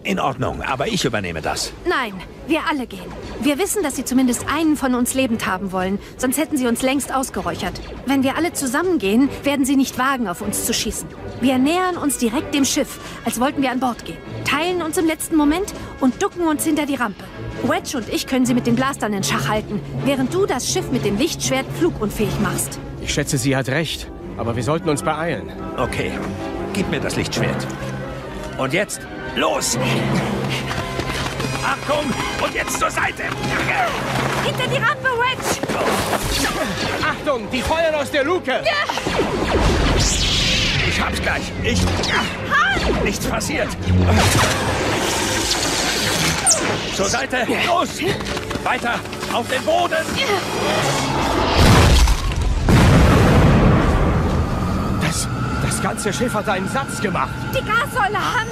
in 0.04 0.20
Ordnung, 0.20 0.62
aber 0.62 0.88
ich 0.88 1.06
übernehme 1.06 1.42
das. 1.42 1.74
Nein, 1.86 2.14
wir 2.48 2.62
alle 2.70 2.88
gehen. 2.88 3.12
Wir 3.42 3.58
wissen, 3.58 3.84
dass 3.84 3.96
Sie 3.96 4.06
zumindest 4.06 4.46
einen 4.48 4.76
von 4.76 4.96
uns 4.96 5.14
lebend 5.14 5.46
haben 5.46 5.72
wollen, 5.72 6.00
sonst 6.18 6.38
hätten 6.38 6.58
Sie 6.58 6.68
uns 6.68 6.82
längst 6.82 7.14
ausgeräuchert. 7.14 7.80
Wenn 8.06 8.24
wir 8.24 8.36
alle 8.36 8.54
zusammengehen, 8.54 9.30
werden 9.44 9.66
Sie 9.66 9.76
nicht 9.76 9.98
wagen, 9.98 10.28
auf 10.28 10.42
uns 10.42 10.66
zu 10.66 10.74
schießen. 10.74 11.08
Wir 11.42 11.58
nähern 11.58 11.98
uns 11.98 12.18
direkt 12.18 12.54
dem 12.54 12.66
Schiff, 12.66 13.00
als 13.26 13.40
wollten 13.40 13.62
wir 13.62 13.72
an 13.72 13.80
Bord 13.80 14.06
gehen, 14.06 14.18
teilen 14.46 14.82
uns 14.82 14.98
im 14.98 15.06
letzten 15.06 15.36
Moment 15.36 15.74
und 16.00 16.22
ducken 16.22 16.48
uns 16.48 16.64
hinter 16.64 16.86
die 16.86 16.96
Rampe. 16.96 17.24
Wedge 17.64 17.98
und 17.98 18.10
ich 18.10 18.28
können 18.28 18.46
Sie 18.46 18.54
mit 18.54 18.68
den 18.68 18.76
Blastern 18.76 19.14
in 19.14 19.24
Schach 19.24 19.48
halten, 19.48 19.80
während 20.06 20.34
du 20.34 20.46
das 20.46 20.72
Schiff 20.72 20.92
mit 20.92 21.06
dem 21.06 21.18
Lichtschwert 21.18 21.66
flugunfähig 21.80 22.40
machst. 22.42 22.80
Ich 23.02 23.14
schätze, 23.14 23.38
sie 23.38 23.56
hat 23.56 23.70
recht. 23.70 24.10
Aber 24.38 24.56
wir 24.56 24.64
sollten 24.64 24.90
uns 24.90 25.04
beeilen. 25.04 25.52
Okay, 25.78 26.12
gib 26.74 26.90
mir 26.90 27.00
das 27.00 27.16
Lichtschwert. 27.16 27.68
Und 28.58 28.74
jetzt, 28.74 29.02
los! 29.36 29.78
Achtung! 31.64 32.06
Und 32.44 32.54
jetzt 32.54 32.80
zur 32.80 32.92
Seite! 32.92 33.24
Hinter 34.44 34.68
die 34.68 34.78
Rampe, 34.78 35.10
Wedge! 35.18 35.62
Achtung, 37.02 37.50
die 37.52 37.62
feuern 37.62 37.96
aus 37.96 38.12
der 38.12 38.24
Luke! 38.24 38.62
Ich 40.88 41.02
hab's 41.02 41.22
gleich. 41.22 41.44
Ich... 41.64 41.80
Nichts 43.04 43.26
passiert. 43.26 43.70
Zur 46.96 47.06
Seite. 47.08 47.48
Los! 47.66 47.90
Weiter! 48.64 49.00
Auf 49.32 49.48
den 49.50 49.64
Boden! 49.64 49.98
Das, 55.02 55.28
das 55.64 55.82
ganze 55.82 56.14
Schiff 56.14 56.34
hat 56.34 56.48
einen 56.48 56.70
Satz 56.70 57.02
gemacht. 57.02 57.34
Die 57.54 57.66
Gassäule, 57.66 58.20
Han! 58.20 58.48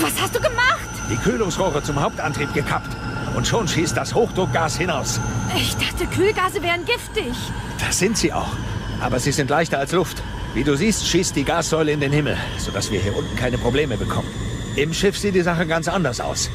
Was 0.00 0.20
hast 0.20 0.34
du 0.34 0.40
gemacht? 0.40 0.88
Die 1.10 1.16
Kühlungsrohre 1.16 1.82
zum 1.82 2.00
Hauptantrieb 2.00 2.52
gekappt. 2.54 2.90
Und 3.36 3.46
schon 3.46 3.68
schießt 3.68 3.96
das 3.96 4.14
Hochdruckgas 4.14 4.76
hinaus. 4.76 5.20
Ich 5.56 5.76
dachte, 5.76 6.06
Kühlgase 6.06 6.62
wären 6.62 6.84
giftig. 6.84 7.34
Das 7.78 7.98
sind 7.98 8.16
sie 8.16 8.32
auch. 8.32 8.52
Aber 9.00 9.20
sie 9.20 9.32
sind 9.32 9.50
leichter 9.50 9.78
als 9.78 9.92
Luft. 9.92 10.22
Wie 10.54 10.64
du 10.64 10.76
siehst, 10.76 11.06
schießt 11.06 11.36
die 11.36 11.44
Gassäule 11.44 11.92
in 11.92 12.00
den 12.00 12.12
Himmel, 12.12 12.36
sodass 12.58 12.90
wir 12.90 13.00
hier 13.00 13.16
unten 13.16 13.36
keine 13.36 13.58
Probleme 13.58 13.96
bekommen. 13.96 14.28
Im 14.76 14.92
Schiff 14.94 15.18
sieht 15.18 15.34
die 15.34 15.42
Sache 15.42 15.66
ganz 15.66 15.88
anders 15.88 16.20
aus. 16.20 16.50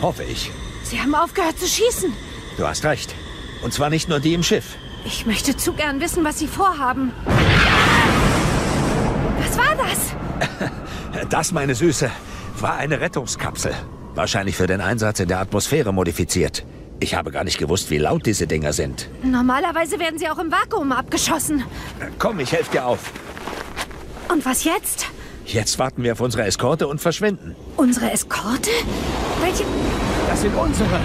Hoffe 0.00 0.22
ich. 0.24 0.50
Sie 0.84 1.00
haben 1.00 1.14
aufgehört 1.14 1.58
zu 1.58 1.66
schießen. 1.66 2.12
Du 2.56 2.66
hast 2.66 2.84
recht. 2.84 3.14
Und 3.62 3.72
zwar 3.72 3.90
nicht 3.90 4.08
nur 4.08 4.20
die 4.20 4.34
im 4.34 4.42
Schiff. 4.42 4.76
Ich 5.04 5.26
möchte 5.26 5.56
zu 5.56 5.72
gern 5.72 6.00
wissen, 6.00 6.24
was 6.24 6.38
Sie 6.38 6.46
vorhaben. 6.46 7.12
Was 9.38 9.56
war 9.58 9.74
das? 9.76 10.70
Das, 11.28 11.52
meine 11.52 11.74
Süße, 11.74 12.10
war 12.62 12.76
eine 12.76 13.00
Rettungskapsel. 13.00 13.74
Wahrscheinlich 14.14 14.56
für 14.56 14.66
den 14.66 14.80
Einsatz 14.80 15.20
in 15.20 15.28
der 15.28 15.40
Atmosphäre 15.40 15.92
modifiziert. 15.92 16.64
Ich 17.00 17.14
habe 17.14 17.32
gar 17.32 17.42
nicht 17.44 17.58
gewusst, 17.58 17.90
wie 17.90 17.98
laut 17.98 18.24
diese 18.26 18.46
Dinger 18.46 18.72
sind. 18.72 19.08
Normalerweise 19.24 19.98
werden 19.98 20.18
sie 20.18 20.28
auch 20.28 20.38
im 20.38 20.52
Vakuum 20.52 20.92
abgeschossen. 20.92 21.64
Komm, 22.18 22.38
ich 22.38 22.52
helfe 22.52 22.70
dir 22.70 22.86
auf. 22.86 23.12
Und 24.30 24.46
was 24.46 24.62
jetzt? 24.64 25.06
Jetzt 25.44 25.78
warten 25.80 26.04
wir 26.04 26.12
auf 26.12 26.20
unsere 26.20 26.44
Eskorte 26.44 26.86
und 26.86 27.00
verschwinden. 27.00 27.56
Unsere 27.76 28.12
Eskorte? 28.12 28.70
Welche? 29.40 29.64
Das 30.28 30.40
sind 30.40 30.54
unsere. 30.54 31.00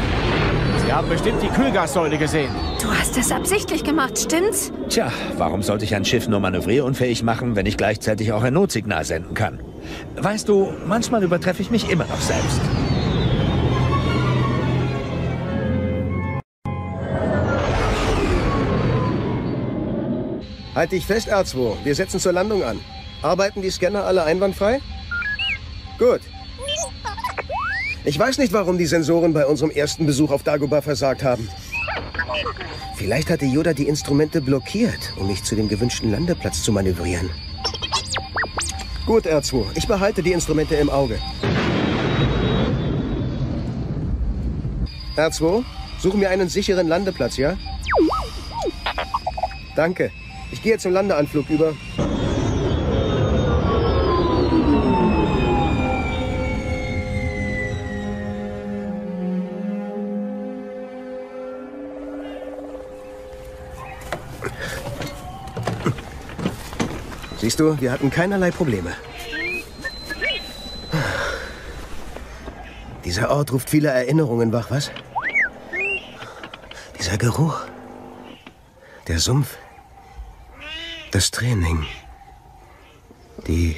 Sie 0.86 0.94
haben 0.94 1.10
bestimmt 1.10 1.42
die 1.42 1.50
Kühlgassäule 1.50 2.18
gesehen. 2.18 2.54
Du 2.80 2.92
hast 2.92 3.18
das 3.18 3.32
absichtlich 3.32 3.84
gemacht, 3.84 4.18
stimmt's? 4.20 4.72
Tja, 4.90 5.12
warum 5.38 5.64
sollte 5.64 5.86
ich 5.86 5.96
ein 5.96 6.06
Schiff 6.06 6.28
nur 6.28 6.40
manövrierunfähig 6.40 7.24
machen, 7.24 7.56
wenn 7.56 7.66
ich 7.66 7.78
gleichzeitig 7.78 8.32
auch 8.32 8.44
ein 8.44 8.54
Notsignal 8.54 9.04
senden 9.04 9.34
kann? 9.34 9.60
Weißt 10.16 10.48
du, 10.50 10.72
manchmal 10.86 11.24
übertreffe 11.24 11.62
ich 11.62 11.72
mich 11.72 11.90
immer 11.90 12.06
noch 12.06 12.22
selbst. 12.22 12.62
Halt 20.76 20.92
dich 20.92 21.06
fest, 21.06 21.34
R2. 21.34 21.78
Wir 21.84 21.96
setzen 21.96 22.20
zur 22.20 22.34
Landung 22.34 22.64
an. 22.64 22.80
Arbeiten 23.24 23.64
die 23.64 23.72
Scanner 23.72 24.04
alle 24.04 24.24
einwandfrei? 24.24 24.80
Gut. 25.98 26.22
Ich 28.06 28.18
weiß 28.18 28.38
nicht, 28.38 28.54
warum 28.54 28.78
die 28.78 28.86
Sensoren 28.86 29.34
bei 29.34 29.46
unserem 29.48 29.72
ersten 29.72 30.06
Besuch 30.06 30.32
auf 30.32 30.44
Dagobah 30.44 30.84
versagt 30.84 31.24
haben. 31.24 31.50
Vielleicht 32.96 33.30
hatte 33.30 33.46
Yoda 33.46 33.74
die 33.74 33.88
Instrumente 33.88 34.40
blockiert, 34.40 35.14
um 35.18 35.28
mich 35.28 35.44
zu 35.44 35.56
dem 35.56 35.68
gewünschten 35.68 36.12
Landeplatz 36.12 36.62
zu 36.62 36.72
manövrieren. 36.72 37.30
Gut, 39.08 39.26
R2. 39.26 39.68
Ich 39.76 39.88
behalte 39.88 40.22
die 40.22 40.34
Instrumente 40.34 40.76
im 40.76 40.90
Auge. 40.90 41.18
R2, 45.16 45.64
suche 45.98 46.18
mir 46.18 46.30
einen 46.30 46.50
sicheren 46.50 46.90
Landeplatz, 46.90 47.38
ja? 47.38 47.58
Danke. 49.78 50.12
Ich 50.52 50.62
gehe 50.62 50.78
zum 50.78 50.92
Landeanflug 50.92 51.50
über. 51.50 51.74
Siehst 67.48 67.61
du, 67.61 67.80
wir 67.80 67.94
hatten 67.94 68.10
keinerlei 68.10 68.52
Probleme. 68.52 68.91
Dieser 73.06 73.32
Ort 73.32 73.53
ruft 73.53 73.69
viele 73.69 73.88
Erinnerungen 73.88 74.52
wach, 74.52 74.69
was? 74.69 74.91
Dieser 76.99 77.18
Geruch. 77.18 77.61
Der 79.07 79.19
Sumpf. 79.19 79.56
Das 81.11 81.32
Training. 81.32 81.86
Die... 83.48 83.78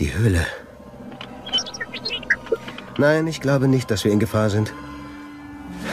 die 0.00 0.12
Höhle. 0.12 0.44
Nein, 2.98 3.28
ich 3.28 3.40
glaube 3.40 3.68
nicht, 3.68 3.88
dass 3.88 4.02
wir 4.02 4.10
in 4.10 4.18
Gefahr 4.18 4.50
sind. 4.50 4.74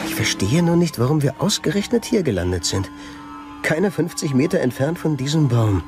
Ich 0.06 0.16
verstehe 0.16 0.64
nur 0.64 0.74
nicht, 0.74 0.98
warum 0.98 1.22
wir 1.22 1.40
ausgerechnet 1.40 2.04
hier 2.04 2.24
gelandet 2.24 2.64
sind. 2.64 2.90
Keine 3.62 3.92
50 3.92 4.34
Meter 4.34 4.58
entfernt 4.58 4.98
von 4.98 5.16
diesem 5.16 5.46
Baum. 5.46 5.84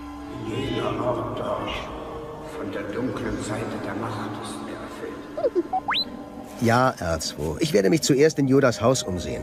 Ja, 6.60 6.94
R2. 6.98 7.58
Ich 7.60 7.72
werde 7.72 7.90
mich 7.90 8.02
zuerst 8.02 8.38
in 8.38 8.48
Yodas 8.48 8.80
Haus 8.80 9.02
umsehen. 9.02 9.42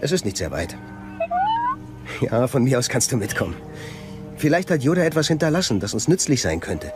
Es 0.00 0.12
ist 0.12 0.24
nicht 0.24 0.36
sehr 0.36 0.50
weit. 0.50 0.76
Ja, 2.20 2.46
von 2.46 2.62
mir 2.64 2.78
aus 2.78 2.88
kannst 2.88 3.10
du 3.12 3.16
mitkommen. 3.16 3.56
Vielleicht 4.36 4.70
hat 4.70 4.82
Yoda 4.82 5.02
etwas 5.02 5.28
hinterlassen, 5.28 5.80
das 5.80 5.94
uns 5.94 6.08
nützlich 6.08 6.42
sein 6.42 6.60
könnte. 6.60 6.92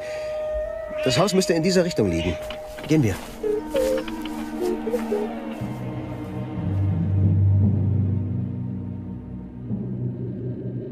Das 1.04 1.18
Haus 1.18 1.32
müsste 1.32 1.52
in 1.54 1.62
dieser 1.62 1.84
Richtung 1.84 2.10
liegen. 2.10 2.34
Gehen 2.88 3.02
wir. 3.02 3.14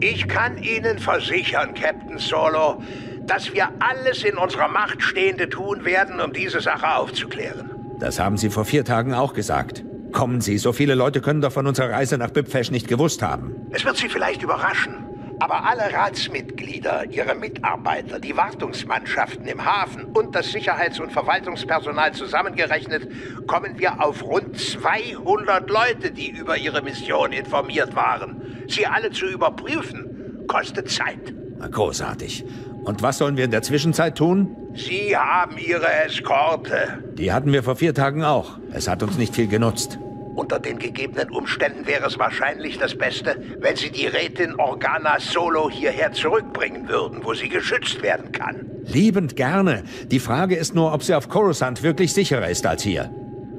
Ich 0.00 0.28
kann 0.28 0.62
Ihnen 0.62 0.98
versichern, 0.98 1.74
Captain 1.74 2.18
Solo, 2.18 2.82
dass 3.26 3.52
wir 3.52 3.68
alles 3.80 4.22
in 4.22 4.36
unserer 4.36 4.68
Macht 4.68 5.02
Stehende 5.02 5.48
tun 5.48 5.84
werden, 5.84 6.20
um 6.20 6.32
diese 6.32 6.60
Sache 6.60 6.96
aufzuklären. 6.96 7.73
Das 7.98 8.18
haben 8.18 8.36
Sie 8.36 8.50
vor 8.50 8.64
vier 8.64 8.84
Tagen 8.84 9.14
auch 9.14 9.32
gesagt. 9.34 9.84
Kommen 10.12 10.40
Sie, 10.40 10.58
so 10.58 10.72
viele 10.72 10.94
Leute 10.94 11.20
können 11.20 11.40
doch 11.40 11.52
von 11.52 11.66
unserer 11.66 11.90
Reise 11.90 12.18
nach 12.18 12.30
Bipfesch 12.30 12.70
nicht 12.70 12.88
gewusst 12.88 13.22
haben. 13.22 13.54
Es 13.70 13.84
wird 13.84 13.96
Sie 13.96 14.08
vielleicht 14.08 14.42
überraschen, 14.42 14.94
aber 15.40 15.64
alle 15.64 15.92
Ratsmitglieder, 15.92 17.10
ihre 17.10 17.34
Mitarbeiter, 17.34 18.20
die 18.20 18.36
Wartungsmannschaften 18.36 19.46
im 19.46 19.64
Hafen 19.64 20.04
und 20.04 20.34
das 20.34 20.52
Sicherheits- 20.52 21.00
und 21.00 21.12
Verwaltungspersonal 21.12 22.12
zusammengerechnet, 22.12 23.08
kommen 23.46 23.78
wir 23.78 24.04
auf 24.04 24.22
rund 24.22 24.58
200 24.58 25.68
Leute, 25.68 26.12
die 26.12 26.30
über 26.30 26.56
ihre 26.56 26.82
Mission 26.82 27.32
informiert 27.32 27.96
waren. 27.96 28.64
Sie 28.68 28.86
alle 28.86 29.10
zu 29.10 29.26
überprüfen, 29.26 30.44
kostet 30.46 30.90
Zeit. 30.90 31.34
Na, 31.58 31.68
Großartig. 31.68 32.44
Und 32.84 33.02
was 33.02 33.18
sollen 33.18 33.36
wir 33.36 33.44
in 33.44 33.50
der 33.50 33.62
Zwischenzeit 33.62 34.16
tun? 34.16 34.54
Sie 34.74 35.16
haben 35.16 35.56
Ihre 35.58 35.90
Eskorte. 36.04 37.02
Die 37.14 37.32
hatten 37.32 37.52
wir 37.52 37.62
vor 37.62 37.76
vier 37.76 37.94
Tagen 37.94 38.22
auch. 38.24 38.58
Es 38.72 38.88
hat 38.88 39.02
uns 39.02 39.16
nicht 39.16 39.34
viel 39.34 39.48
genutzt. 39.48 39.98
Unter 40.34 40.58
den 40.58 40.78
gegebenen 40.78 41.30
Umständen 41.30 41.86
wäre 41.86 42.06
es 42.06 42.18
wahrscheinlich 42.18 42.78
das 42.78 42.96
Beste, 42.96 43.36
wenn 43.60 43.76
Sie 43.76 43.90
die 43.90 44.06
Rätin 44.06 44.56
Organa 44.56 45.20
Solo 45.20 45.70
hierher 45.70 46.12
zurückbringen 46.12 46.88
würden, 46.88 47.20
wo 47.22 47.34
sie 47.34 47.48
geschützt 47.48 48.02
werden 48.02 48.32
kann. 48.32 48.66
Liebend 48.84 49.36
gerne. 49.36 49.84
Die 50.10 50.18
Frage 50.18 50.56
ist 50.56 50.74
nur, 50.74 50.92
ob 50.92 51.04
sie 51.04 51.14
auf 51.14 51.28
Coruscant 51.28 51.82
wirklich 51.84 52.12
sicherer 52.12 52.48
ist 52.48 52.66
als 52.66 52.82
hier. 52.82 53.10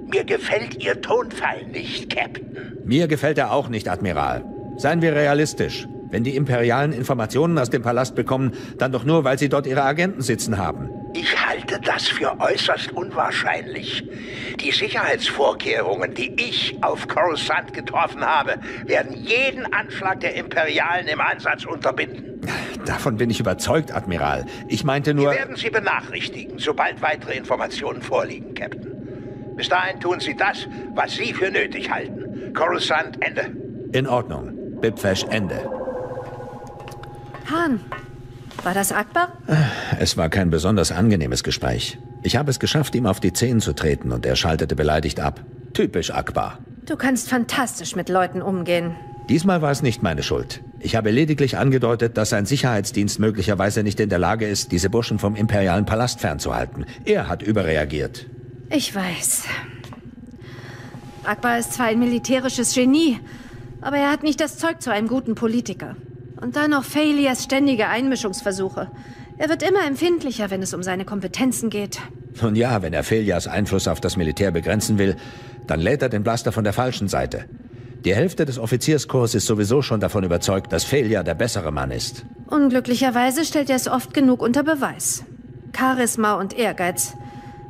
Mir 0.08 0.26
gefällt 0.26 0.84
Ihr 0.84 1.02
Tonfall 1.02 1.66
nicht, 1.72 2.14
Captain. 2.14 2.78
Mir 2.84 3.08
gefällt 3.08 3.38
er 3.38 3.52
auch 3.52 3.70
nicht, 3.70 3.88
Admiral. 3.90 4.44
Seien 4.78 5.02
wir 5.02 5.16
realistisch. 5.16 5.88
Wenn 6.16 6.24
die 6.24 6.38
Imperialen 6.38 6.94
Informationen 6.94 7.58
aus 7.58 7.70
dem 7.70 7.82
Palast 7.82 8.16
bekommen, 8.16 8.54
dann 8.78 8.94
doch 8.94 9.04
nur, 9.04 9.26
weil 9.26 9.38
sie 9.38 9.50
dort 9.50 9.68
ihre 9.68 9.84
Agenten 9.84 10.22
sitzen 10.22 10.58
haben. 10.58 10.90
Ich 11.14 11.46
halte 11.46 11.78
das 11.82 12.08
für 12.08 12.40
äußerst 12.40 12.94
unwahrscheinlich. 12.94 14.08
Die 14.62 14.72
Sicherheitsvorkehrungen, 14.72 16.14
die 16.14 16.34
ich 16.38 16.78
auf 16.80 17.10
Coruscant 17.10 17.74
getroffen 17.74 18.22
habe, 18.22 18.54
werden 18.86 19.12
jeden 19.12 19.66
Anschlag 19.74 20.22
der 20.22 20.36
Imperialen 20.36 21.10
im 21.10 21.20
Ansatz 21.20 21.66
unterbinden. 21.66 22.40
Davon 22.86 23.18
bin 23.18 23.30
ich 23.30 23.42
überzeugt, 23.42 23.94
Admiral. 23.94 24.46
Ich 24.70 24.86
meinte 24.86 25.14
nur... 25.14 25.32
Wir 25.32 25.40
werden 25.40 25.58
Sie 25.58 25.70
benachrichtigen, 25.70 26.60
sobald 26.60 27.02
weitere 27.02 27.36
Informationen 27.36 28.02
vorliegen, 28.02 28.54
Captain. 28.54 28.90
Bis 29.58 29.68
dahin 29.68 30.00
tun 30.00 30.22
Sie 30.22 30.38
das, 30.38 30.66
was 30.94 31.14
Sie 31.14 31.34
für 31.34 31.52
nötig 31.52 31.92
halten. 31.92 32.54
Coruscant, 32.54 33.18
Ende. 33.20 33.52
In 33.92 34.08
Ordnung. 34.08 34.54
Bipfesch, 34.80 35.26
Ende. 35.30 35.85
Han, 37.52 37.80
war 38.64 38.74
das 38.74 38.92
Akbar? 38.92 39.34
Es 40.00 40.18
war 40.18 40.30
kein 40.30 40.50
besonders 40.50 40.92
angenehmes 40.92 41.44
Gespräch. 41.44 41.98
Ich 42.24 42.36
habe 42.36 42.50
es 42.50 42.60
geschafft, 42.60 42.96
ihm 42.96 43.06
auf 43.06 43.20
die 43.20 43.34
Zehen 43.34 43.62
zu 43.62 43.74
treten 43.74 44.12
und 44.12 44.26
er 44.26 44.36
schaltete 44.36 44.76
beleidigt 44.76 45.20
ab. 45.20 45.42
Typisch 45.74 46.12
Akbar. 46.12 46.60
Du 46.86 46.96
kannst 46.96 47.30
fantastisch 47.30 47.96
mit 47.96 48.10
Leuten 48.10 48.42
umgehen. 48.42 48.96
Diesmal 49.30 49.62
war 49.62 49.72
es 49.72 49.82
nicht 49.82 50.04
meine 50.04 50.24
Schuld. 50.24 50.62
Ich 50.80 50.96
habe 50.96 51.10
lediglich 51.10 51.58
angedeutet, 51.58 52.16
dass 52.18 52.30
sein 52.30 52.46
Sicherheitsdienst 52.46 53.20
möglicherweise 53.20 53.82
nicht 53.82 54.00
in 54.00 54.10
der 54.10 54.20
Lage 54.20 54.48
ist, 54.48 54.72
diese 54.72 54.90
Burschen 54.90 55.18
vom 55.18 55.36
imperialen 55.36 55.86
Palast 55.86 56.20
fernzuhalten. 56.20 56.86
Er 57.06 57.28
hat 57.28 57.42
überreagiert. 57.42 58.28
Ich 58.70 58.94
weiß. 58.94 59.46
Akbar 61.24 61.58
ist 61.58 61.74
zwar 61.74 61.88
ein 61.88 62.00
militärisches 62.00 62.76
Genie, 62.76 63.20
aber 63.82 63.98
er 63.98 64.12
hat 64.12 64.22
nicht 64.22 64.40
das 64.40 64.58
Zeug 64.60 64.82
zu 64.82 64.92
einem 64.92 65.08
guten 65.08 65.34
Politiker. 65.34 65.96
Und 66.42 66.56
dann 66.56 66.72
noch 66.72 66.84
Failias 66.84 67.44
ständige 67.44 67.88
Einmischungsversuche. 67.88 68.90
Er 69.38 69.50
wird 69.50 69.64
immer 69.64 69.86
empfindlicher, 69.86 70.50
wenn 70.50 70.62
es 70.62 70.74
um 70.74 70.84
seine 70.84 71.06
Kompetenzen 71.06 71.70
geht. 71.70 72.00
Nun 72.42 72.56
ja, 72.56 72.82
wenn 72.82 72.94
er 72.94 73.04
Felias 73.04 73.48
Einfluss 73.48 73.88
auf 73.88 74.00
das 74.00 74.18
Militär 74.18 74.52
begrenzen 74.52 74.98
will, 74.98 75.16
dann 75.68 75.80
lädt 75.80 76.02
er 76.02 76.10
den 76.10 76.24
Blaster 76.24 76.52
von 76.52 76.64
der 76.64 76.74
falschen 76.74 77.08
Seite. 77.08 77.46
Die 78.06 78.14
Hälfte 78.16 78.46
des 78.46 78.60
Offizierskorps 78.60 79.34
ist 79.34 79.48
sowieso 79.48 79.82
schon 79.82 80.00
davon 80.00 80.24
überzeugt, 80.24 80.72
dass 80.72 80.84
Felia 80.84 81.24
der 81.24 81.34
bessere 81.34 81.72
Mann 81.72 81.92
ist. 81.92 82.26
Unglücklicherweise 82.48 83.44
stellt 83.44 83.70
er 83.70 83.78
es 83.78 83.88
oft 83.88 84.14
genug 84.14 84.42
unter 84.42 84.64
Beweis. 84.64 85.26
Charisma 85.76 86.36
und 86.36 86.58
Ehrgeiz. 86.58 87.16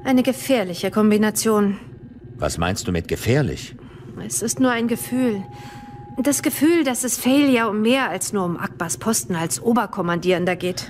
Eine 0.04 0.24
gefährliche 0.24 0.92
Kombination. 0.92 1.78
Was 2.38 2.58
meinst 2.58 2.88
du 2.88 2.92
mit 2.92 3.08
gefährlich? 3.08 3.76
Es 4.26 4.42
ist 4.42 4.60
nur 4.60 4.72
ein 4.72 4.88
Gefühl. 4.88 5.42
Das 6.22 6.42
Gefühl, 6.42 6.84
dass 6.84 7.04
es 7.04 7.18
Failure 7.18 7.70
um 7.70 7.82
mehr 7.82 8.10
als 8.10 8.32
nur 8.32 8.46
um 8.46 8.58
Akbars 8.58 8.98
Posten 8.98 9.36
als 9.36 9.62
Oberkommandierender 9.62 10.56
geht. 10.56 10.90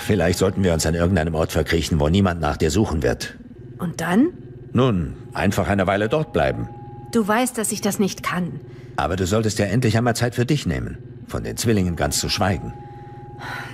Vielleicht 0.00 0.38
sollten 0.38 0.64
wir 0.64 0.74
uns 0.74 0.84
an 0.84 0.94
irgendeinem 0.94 1.34
Ort 1.34 1.52
verkriechen, 1.52 2.00
wo 2.00 2.08
niemand 2.08 2.40
nach 2.40 2.56
dir 2.56 2.70
suchen 2.70 3.02
wird. 3.02 3.36
Und 3.78 4.00
dann? 4.00 4.32
Nun, 4.72 5.14
einfach 5.32 5.68
eine 5.68 5.86
Weile 5.86 6.08
dort 6.08 6.32
bleiben. 6.32 6.68
Du 7.12 7.26
weißt, 7.26 7.56
dass 7.56 7.70
ich 7.70 7.80
das 7.80 8.00
nicht 8.00 8.22
kann. 8.22 8.60
Aber 8.96 9.16
du 9.16 9.26
solltest 9.26 9.58
ja 9.58 9.66
endlich 9.66 9.96
einmal 9.96 10.16
Zeit 10.16 10.34
für 10.34 10.44
dich 10.44 10.66
nehmen. 10.66 10.98
Von 11.28 11.44
den 11.44 11.56
Zwillingen 11.56 11.96
ganz 11.96 12.18
zu 12.18 12.28
schweigen. 12.28 12.74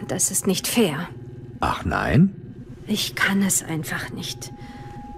Das 0.09 0.31
ist 0.31 0.47
nicht 0.47 0.67
fair. 0.67 1.09
Ach 1.61 1.85
nein? 1.85 2.35
Ich 2.87 3.15
kann 3.15 3.43
es 3.43 3.63
einfach 3.63 4.11
nicht. 4.11 4.53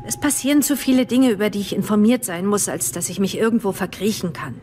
Es 0.06 0.18
passieren 0.18 0.62
zu 0.62 0.76
viele 0.76 1.06
Dinge, 1.06 1.30
über 1.30 1.50
die 1.50 1.60
ich 1.60 1.74
informiert 1.74 2.24
sein 2.24 2.46
muss, 2.46 2.68
als 2.68 2.92
dass 2.92 3.08
ich 3.08 3.18
mich 3.18 3.36
irgendwo 3.36 3.72
verkriechen 3.72 4.32
kann. 4.32 4.54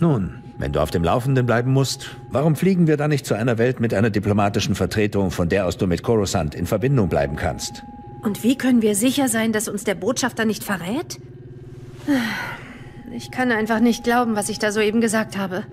Nun, 0.00 0.42
wenn 0.58 0.72
du 0.72 0.80
auf 0.80 0.90
dem 0.90 1.04
Laufenden 1.04 1.46
bleiben 1.46 1.72
musst, 1.72 2.10
warum 2.30 2.56
fliegen 2.56 2.86
wir 2.86 2.96
dann 2.96 3.10
nicht 3.10 3.26
zu 3.26 3.34
einer 3.34 3.58
Welt 3.58 3.80
mit 3.80 3.94
einer 3.94 4.10
diplomatischen 4.10 4.74
Vertretung, 4.74 5.30
von 5.30 5.48
der 5.48 5.66
aus 5.66 5.76
du 5.76 5.86
mit 5.86 6.02
Coruscant 6.02 6.54
in 6.54 6.66
Verbindung 6.66 7.08
bleiben 7.08 7.36
kannst? 7.36 7.84
Und 8.22 8.42
wie 8.42 8.56
können 8.56 8.82
wir 8.82 8.94
sicher 8.94 9.28
sein, 9.28 9.52
dass 9.52 9.68
uns 9.68 9.84
der 9.84 9.94
Botschafter 9.94 10.44
nicht 10.44 10.64
verrät? 10.64 11.18
Ich 13.12 13.30
kann 13.30 13.52
einfach 13.52 13.80
nicht 13.80 14.04
glauben, 14.04 14.36
was 14.36 14.48
ich 14.48 14.58
da 14.58 14.72
soeben 14.72 15.00
gesagt 15.00 15.36
habe. 15.36 15.64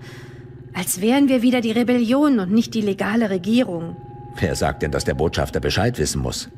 Als 0.74 1.00
wären 1.00 1.28
wir 1.28 1.42
wieder 1.42 1.60
die 1.60 1.72
Rebellion 1.72 2.38
und 2.38 2.52
nicht 2.52 2.74
die 2.74 2.80
legale 2.80 3.30
Regierung. 3.30 3.96
Wer 4.38 4.54
sagt 4.54 4.82
denn, 4.82 4.90
dass 4.90 5.04
der 5.04 5.14
Botschafter 5.14 5.60
Bescheid 5.60 5.98
wissen 5.98 6.22
muss? 6.22 6.48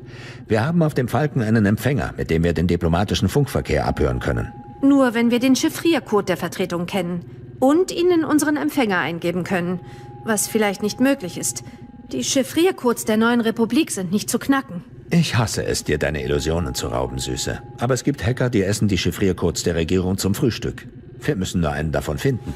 Wir 0.46 0.64
haben 0.64 0.82
auf 0.82 0.94
dem 0.94 1.08
Falken 1.08 1.42
einen 1.42 1.66
Empfänger, 1.66 2.14
mit 2.16 2.30
dem 2.30 2.44
wir 2.44 2.52
den 2.52 2.68
diplomatischen 2.68 3.28
Funkverkehr 3.28 3.86
abhören 3.86 4.20
können. 4.20 4.52
Nur 4.82 5.14
wenn 5.14 5.30
wir 5.30 5.40
den 5.40 5.56
Chiffriercode 5.56 6.28
der 6.28 6.36
Vertretung 6.36 6.86
kennen 6.86 7.43
und 7.64 7.90
ihn 7.90 8.10
in 8.10 8.24
unseren 8.24 8.58
Empfänger 8.58 8.98
eingeben 8.98 9.42
können, 9.42 9.80
was 10.22 10.48
vielleicht 10.48 10.82
nicht 10.82 11.00
möglich 11.00 11.38
ist. 11.38 11.64
Die 12.12 12.22
Chiffriercodes 12.22 13.06
der 13.06 13.16
neuen 13.16 13.40
Republik 13.40 13.90
sind 13.90 14.12
nicht 14.12 14.28
zu 14.28 14.38
knacken. 14.38 14.84
Ich 15.10 15.38
hasse 15.38 15.64
es, 15.64 15.82
dir 15.82 15.96
deine 15.96 16.22
Illusionen 16.22 16.74
zu 16.74 16.88
rauben, 16.88 17.18
Süße. 17.18 17.62
Aber 17.78 17.94
es 17.94 18.04
gibt 18.04 18.24
Hacker, 18.24 18.50
die 18.50 18.62
essen 18.62 18.88
die 18.88 18.98
Chiffriercodes 18.98 19.62
der 19.62 19.76
Regierung 19.76 20.18
zum 20.18 20.34
Frühstück. 20.34 20.86
Wir 21.20 21.36
müssen 21.36 21.62
nur 21.62 21.70
einen 21.70 21.90
davon 21.90 22.18
finden. 22.18 22.52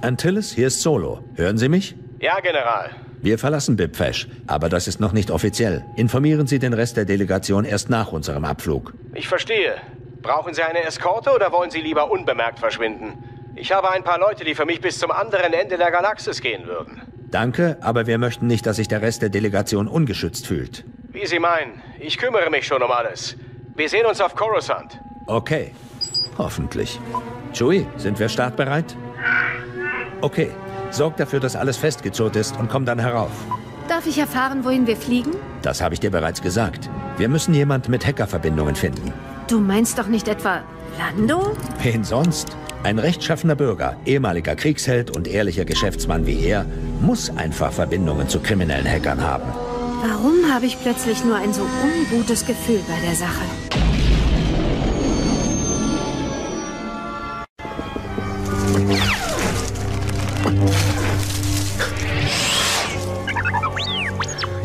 Antilles, 0.00 0.52
hier 0.52 0.68
ist 0.68 0.80
Solo. 0.80 1.24
Hören 1.34 1.58
Sie 1.58 1.68
mich? 1.68 1.96
Ja, 2.20 2.38
General. 2.38 2.90
Wir 3.20 3.40
verlassen 3.40 3.74
Bipfesh, 3.74 4.28
aber 4.46 4.68
das 4.68 4.86
ist 4.86 5.00
noch 5.00 5.12
nicht 5.12 5.32
offiziell. 5.32 5.84
Informieren 5.96 6.46
Sie 6.46 6.60
den 6.60 6.72
Rest 6.74 6.96
der 6.96 7.04
Delegation 7.04 7.64
erst 7.64 7.90
nach 7.90 8.12
unserem 8.12 8.44
Abflug. 8.44 8.94
Ich 9.12 9.26
verstehe. 9.26 9.74
Brauchen 10.22 10.54
Sie 10.54 10.62
eine 10.62 10.84
Eskorte 10.84 11.32
oder 11.32 11.50
wollen 11.50 11.72
Sie 11.72 11.80
lieber 11.80 12.12
unbemerkt 12.12 12.60
verschwinden? 12.60 13.14
Ich 13.56 13.72
habe 13.72 13.90
ein 13.90 14.02
paar 14.02 14.18
Leute, 14.18 14.44
die 14.44 14.54
für 14.54 14.66
mich 14.66 14.80
bis 14.80 14.98
zum 14.98 15.10
anderen 15.10 15.52
Ende 15.52 15.76
der 15.76 15.90
Galaxis 15.90 16.40
gehen 16.40 16.66
würden. 16.66 17.02
Danke, 17.30 17.78
aber 17.80 18.06
wir 18.06 18.18
möchten 18.18 18.46
nicht, 18.46 18.66
dass 18.66 18.76
sich 18.76 18.88
der 18.88 19.02
Rest 19.02 19.22
der 19.22 19.28
Delegation 19.28 19.88
ungeschützt 19.88 20.46
fühlt. 20.46 20.84
Wie 21.12 21.26
Sie 21.26 21.38
meinen. 21.38 21.82
Ich 22.00 22.18
kümmere 22.18 22.50
mich 22.50 22.66
schon 22.66 22.82
um 22.82 22.90
alles. 22.90 23.36
Wir 23.76 23.88
sehen 23.88 24.06
uns 24.06 24.20
auf 24.20 24.34
Coruscant. 24.34 25.00
Okay. 25.26 25.72
Hoffentlich. 26.38 27.00
Chewie, 27.52 27.86
sind 27.96 28.18
wir 28.18 28.28
startbereit? 28.28 28.96
Okay. 30.20 30.50
Sorg 30.90 31.16
dafür, 31.16 31.40
dass 31.40 31.56
alles 31.56 31.76
festgezurrt 31.76 32.36
ist 32.36 32.56
und 32.58 32.68
komm 32.68 32.84
dann 32.84 32.98
herauf. 32.98 33.30
Darf 33.88 34.06
ich 34.06 34.18
erfahren, 34.18 34.64
wohin 34.64 34.86
wir 34.86 34.96
fliegen? 34.96 35.32
Das 35.62 35.80
habe 35.82 35.94
ich 35.94 36.00
dir 36.00 36.10
bereits 36.10 36.40
gesagt. 36.40 36.88
Wir 37.16 37.28
müssen 37.28 37.52
jemand 37.54 37.88
mit 37.88 38.06
Hackerverbindungen 38.06 38.76
finden. 38.76 39.12
Du 39.48 39.60
meinst 39.60 39.98
doch 39.98 40.06
nicht 40.06 40.28
etwa 40.28 40.62
Lando? 40.98 41.56
Wen 41.82 42.04
sonst? 42.04 42.56
Ein 42.84 42.98
rechtschaffener 42.98 43.54
Bürger, 43.54 43.96
ehemaliger 44.04 44.56
Kriegsheld 44.56 45.10
und 45.10 45.26
ehrlicher 45.26 45.64
Geschäftsmann 45.64 46.26
wie 46.26 46.44
er, 46.44 46.66
muss 47.00 47.34
einfach 47.34 47.72
Verbindungen 47.72 48.28
zu 48.28 48.40
kriminellen 48.40 48.86
Hackern 48.86 49.22
haben. 49.22 49.50
Warum 50.02 50.52
habe 50.52 50.66
ich 50.66 50.78
plötzlich 50.78 51.24
nur 51.24 51.34
ein 51.34 51.54
so 51.54 51.62
ungutes 51.62 52.44
Gefühl 52.44 52.80
bei 52.86 53.00
der 53.00 53.14
Sache? 53.14 53.44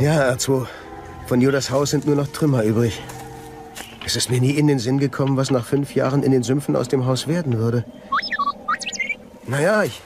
Ja, 0.01 0.33
R2. 0.33 0.67
Von 1.25 1.39
Yodas 1.39 1.71
Haus 1.71 1.91
sind 1.91 2.05
nur 2.05 2.17
noch 2.17 2.27
Trümmer 2.27 2.63
übrig. 2.63 3.01
Es 4.09 4.15
ist 4.15 4.31
mir 4.31 4.41
nie 4.41 4.53
in 4.53 4.65
den 4.65 4.79
Sinn 4.79 4.97
gekommen, 4.97 5.37
was 5.37 5.51
nach 5.51 5.67
fünf 5.67 5.93
Jahren 5.93 6.23
in 6.23 6.31
den 6.31 6.41
Sümpfen 6.41 6.75
aus 6.75 6.87
dem 6.87 7.05
Haus 7.05 7.27
werden 7.27 7.59
würde. 7.59 7.85
Naja, 9.45 9.83
ich. 9.83 10.01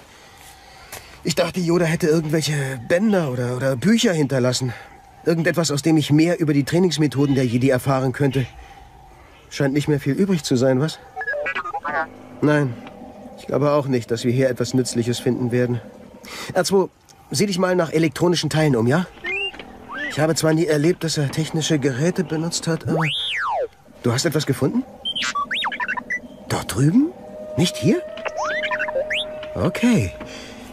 Ich 1.24 1.36
dachte, 1.36 1.62
Yoda 1.62 1.86
hätte 1.86 2.08
irgendwelche 2.08 2.82
Bänder 2.90 3.32
oder, 3.32 3.56
oder 3.56 3.78
Bücher 3.78 4.12
hinterlassen. 4.12 4.74
Irgendetwas, 5.26 5.72
aus 5.72 5.84
dem 5.84 5.96
ich 5.96 6.12
mehr 6.12 6.42
über 6.42 6.52
die 6.52 6.66
Trainingsmethoden 6.66 7.34
der 7.34 7.46
Jedi 7.46 7.70
erfahren 7.70 8.12
könnte. 8.12 8.46
Scheint 9.50 9.74
nicht 9.74 9.88
mehr 9.88 10.02
viel 10.02 10.16
übrig 10.16 10.44
zu 10.44 10.58
sein, 10.58 10.82
was? 10.82 11.00
Nein. 12.42 12.74
Ich 13.40 13.48
glaube 13.48 13.72
auch 13.72 13.88
nicht, 13.88 14.12
dass 14.12 14.26
wir 14.26 14.34
hier 14.34 14.50
etwas 14.50 14.74
Nützliches 14.74 15.20
finden 15.20 15.54
werden. 15.54 15.80
R2, 16.54 16.90
sieh 17.32 17.46
dich 17.46 17.58
mal 17.58 17.78
nach 17.78 17.94
elektronischen 17.94 18.50
Teilen 18.50 18.76
um, 18.76 18.86
ja? 18.86 19.08
Ich 20.10 20.20
habe 20.20 20.36
zwar 20.36 20.54
nie 20.54 20.66
erlebt, 20.66 21.06
dass 21.06 21.18
er 21.18 21.32
technische 21.32 21.80
Geräte 21.80 22.26
benutzt 22.26 22.68
hat, 22.68 22.86
aber... 22.86 23.00
Du 24.04 24.12
hast 24.12 24.26
etwas 24.26 24.46
gefunden? 24.46 24.84
Dort 26.50 26.76
drüben? 26.76 27.14
Nicht 27.58 27.78
hier? 27.78 28.02
Okay. 29.56 30.12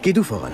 Geh 0.01 0.11
du 0.11 0.21
voran. 0.21 0.51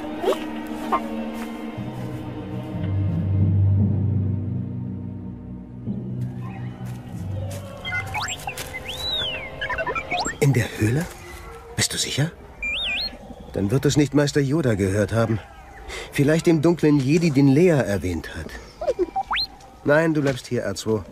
In 10.40 10.54
der 10.54 10.68
Höhle? 10.78 11.06
Bist 11.76 11.94
du 11.94 11.98
sicher? 11.98 12.32
Dann 13.54 13.72
wird 13.72 13.86
es 13.86 13.98
nicht 13.98 14.14
Meister 14.14 14.40
Yoda 14.40 14.76
gehört 14.76 15.14
haben. 15.14 15.40
Vielleicht 16.12 16.46
dem 16.46 16.62
dunklen 16.62 17.00
Jedi, 17.00 17.32
den 17.32 17.48
Lea 17.48 17.70
erwähnt 17.70 18.36
hat. 18.36 18.48
Nein, 19.84 20.14
du 20.14 20.22
bleibst 20.22 20.46
hier, 20.46 20.70
R2. 20.70 21.04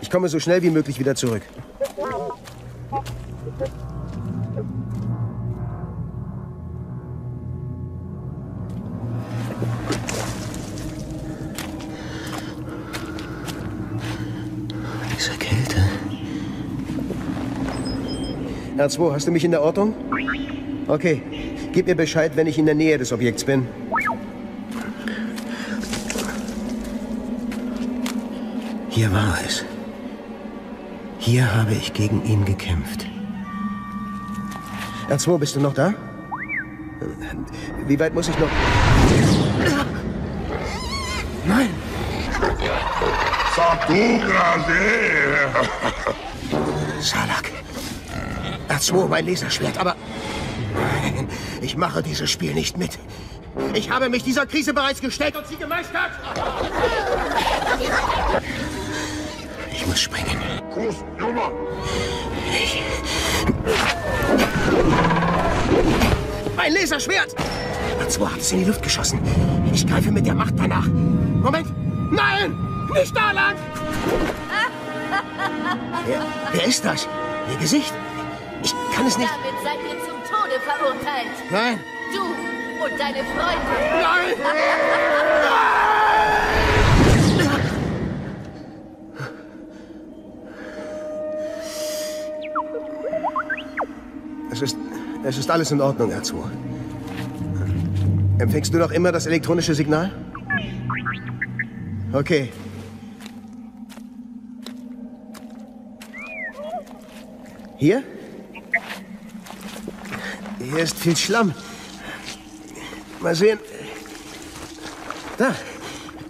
Ich 0.00 0.10
komme 0.10 0.28
so 0.28 0.38
schnell 0.38 0.62
wie 0.62 0.70
möglich 0.70 0.98
wieder 0.98 1.14
zurück. 1.14 1.42
Diese 15.16 15.32
Kälte. 15.32 15.82
R2, 18.76 19.12
hast 19.12 19.26
du 19.26 19.32
mich 19.32 19.44
in 19.44 19.50
der 19.50 19.62
Ortung? 19.62 19.94
Okay. 20.86 21.22
Gib 21.72 21.86
mir 21.86 21.94
Bescheid, 21.94 22.32
wenn 22.34 22.46
ich 22.46 22.58
in 22.58 22.66
der 22.66 22.74
Nähe 22.74 22.96
des 22.98 23.12
Objekts 23.12 23.44
bin. 23.44 23.68
Hier 28.88 29.12
war 29.12 29.38
es. 29.46 29.64
Hier 31.30 31.54
habe 31.54 31.74
ich 31.74 31.92
gegen 31.92 32.24
ihn 32.24 32.46
gekämpft. 32.46 33.04
R2, 35.10 35.36
bist 35.36 35.56
du 35.56 35.60
noch 35.60 35.74
da? 35.74 35.92
Wie 37.86 38.00
weit 38.00 38.14
muss 38.14 38.28
ich 38.28 38.38
noch... 38.38 38.48
Nein! 41.44 41.68
Salak. 46.98 47.50
R2, 48.70 49.08
mein 49.08 49.26
Laserschwert, 49.26 49.76
aber... 49.76 49.96
Nein, 50.74 51.28
ich 51.60 51.76
mache 51.76 52.02
dieses 52.02 52.30
Spiel 52.30 52.54
nicht 52.54 52.78
mit. 52.78 52.98
Ich 53.74 53.90
habe 53.90 54.08
mich 54.08 54.24
dieser 54.24 54.46
Krise 54.46 54.72
bereits 54.72 55.02
gestellt 55.02 55.36
und 55.36 55.46
sie 55.46 55.56
gemeistert. 55.56 56.10
Ich 59.88 59.92
muss 59.92 60.00
springen. 60.02 60.38
Ich... 62.52 62.82
Mein 66.54 66.74
Laserschwert! 66.74 67.34
R2 67.98 68.30
hat 68.30 68.38
es 68.38 68.52
in 68.52 68.58
die 68.58 68.64
Luft 68.66 68.82
geschossen. 68.82 69.18
Ich 69.72 69.86
greife 69.86 70.10
mit 70.10 70.26
der 70.26 70.34
Macht 70.34 70.52
danach. 70.58 70.86
Moment! 70.88 71.68
Nein! 72.12 72.54
Nicht 72.92 73.16
da 73.16 73.32
lang! 73.32 73.56
Wer, 76.04 76.20
wer 76.52 76.66
ist 76.66 76.84
das? 76.84 77.08
Ihr 77.50 77.58
Gesicht? 77.58 77.94
Ich 78.62 78.74
kann 78.94 79.06
es 79.06 79.16
nicht. 79.16 79.30
Damit 79.30 79.62
seid 79.64 79.78
ihr 79.84 79.98
zum 80.04 80.18
Tode 80.30 80.60
verurteilt. 80.60 81.32
Nein! 81.50 81.80
Du 82.12 82.84
und 82.84 83.00
deine 83.00 83.24
Freunde. 83.24 83.72
Nein! 84.02 84.36
Es 94.50 94.62
ist, 94.62 94.76
es 95.24 95.38
ist 95.38 95.50
alles 95.50 95.70
in 95.70 95.80
Ordnung, 95.80 96.10
R2. 96.12 96.34
Empfängst 98.38 98.72
du 98.72 98.78
noch 98.78 98.92
immer 98.92 99.12
das 99.12 99.26
elektronische 99.26 99.74
Signal? 99.74 100.10
Okay. 102.12 102.50
Hier? 107.76 108.02
Hier 110.58 110.78
ist 110.78 110.98
viel 110.98 111.16
Schlamm. 111.16 111.54
Mal 113.20 113.34
sehen. 113.34 113.58
Da. 115.36 115.54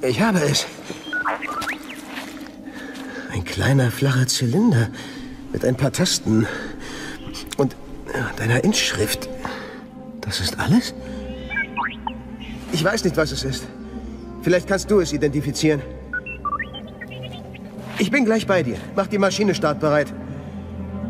Ich 0.03 0.20
habe 0.20 0.40
es. 0.40 0.66
Ein 3.32 3.45
kleiner, 3.45 3.90
flacher 3.90 4.27
Zylinder 4.27 4.90
mit 5.53 5.65
ein 5.65 5.77
paar 5.77 5.93
Tasten 5.93 6.47
deiner 8.37 8.65
Inschrift. 8.65 9.29
Das 10.21 10.41
ist 10.41 10.59
alles? 10.59 10.95
Ich 12.73 12.85
weiß 12.85 13.05
nicht, 13.05 13.17
was 13.17 13.33
es 13.33 13.45
ist. 13.45 13.67
Vielleicht 14.43 14.69
kannst 14.69 14.91
du 14.91 15.01
es 15.01 15.13
identifizieren. 15.13 15.83
Ich 17.99 18.11
bin 18.11 18.25
gleich 18.25 18.47
bei 18.47 18.63
dir. 18.63 18.77
Mach 18.95 19.07
die 19.07 19.19
Maschine 19.19 19.55
startbereit. 19.55 20.13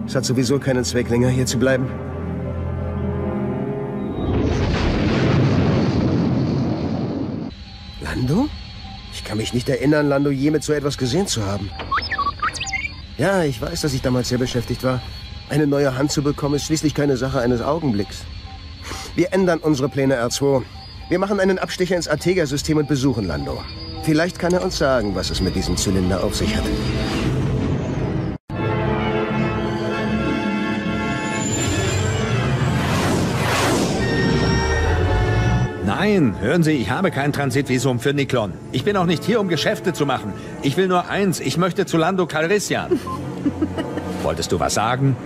Es 0.07 0.15
hat 0.15 0.25
sowieso 0.25 0.59
keinen 0.59 0.85
Zweck, 0.85 1.11
länger 1.11 1.29
hier 1.29 1.45
zu 1.45 1.59
bleiben. 1.59 1.87
Lando? 8.01 8.49
Ich 9.13 9.23
kann 9.25 9.37
mich 9.37 9.53
nicht 9.53 9.69
erinnern, 9.69 10.09
Lando 10.09 10.31
je 10.31 10.51
mit 10.51 10.65
so 10.65 10.73
etwas 10.73 10.97
gesehen 10.97 11.27
zu 11.27 11.45
haben. 11.45 11.71
Ja, 13.19 13.43
ich 13.43 13.61
weiß, 13.61 13.83
dass 13.83 13.93
ich 13.93 14.01
damals 14.01 14.29
sehr 14.29 14.39
beschäftigt 14.39 14.83
war. 14.85 15.03
Eine 15.51 15.67
neue 15.67 15.97
Hand 15.97 16.13
zu 16.13 16.23
bekommen, 16.23 16.57
ist 16.57 16.65
schließlich 16.67 16.95
keine 16.95 17.17
Sache 17.17 17.41
eines 17.41 17.63
Augenblicks. 17.63 18.25
Wir 19.15 19.33
ändern 19.33 19.61
unsere 19.61 19.89
Pläne, 19.89 20.23
R2. 20.23 20.63
Wir 21.09 21.19
machen 21.19 21.41
einen 21.41 21.59
Abstecher 21.59 21.97
ins 21.97 22.07
Artega-System 22.07 22.77
und 22.77 22.87
besuchen 22.87 23.27
Lando. 23.27 23.63
Vielleicht 24.03 24.39
kann 24.39 24.53
er 24.53 24.63
uns 24.63 24.77
sagen, 24.77 25.15
was 25.15 25.31
es 25.31 25.41
mit 25.41 25.55
diesem 25.55 25.77
Zylinder 25.79 26.23
auf 26.23 26.37
sich 26.37 26.55
hat. 26.55 26.65
Nein, 35.87 36.37
hören 36.41 36.63
Sie, 36.63 36.73
ich 36.73 36.91
habe 36.91 37.11
kein 37.11 37.33
Transitvisum 37.33 38.01
für 38.01 38.13
Niklon. 38.13 38.53
Ich 38.73 38.85
bin 38.85 38.99
auch 38.99 39.07
nicht 39.07 39.25
hier, 39.25 39.41
um 39.41 39.49
Geschäfte 39.49 39.95
zu 39.95 40.05
machen. 40.05 40.35
Ich 40.61 40.77
will 40.77 40.89
nur 40.89 41.09
eins, 41.09 41.41
ich 41.41 41.57
möchte 41.57 41.87
zu 41.87 41.97
Lando 41.97 42.27
Calrissian. 42.27 43.01
Wolltest 44.29 44.53
du 44.53 44.61
was 44.61 44.75
sagen? 44.75 45.17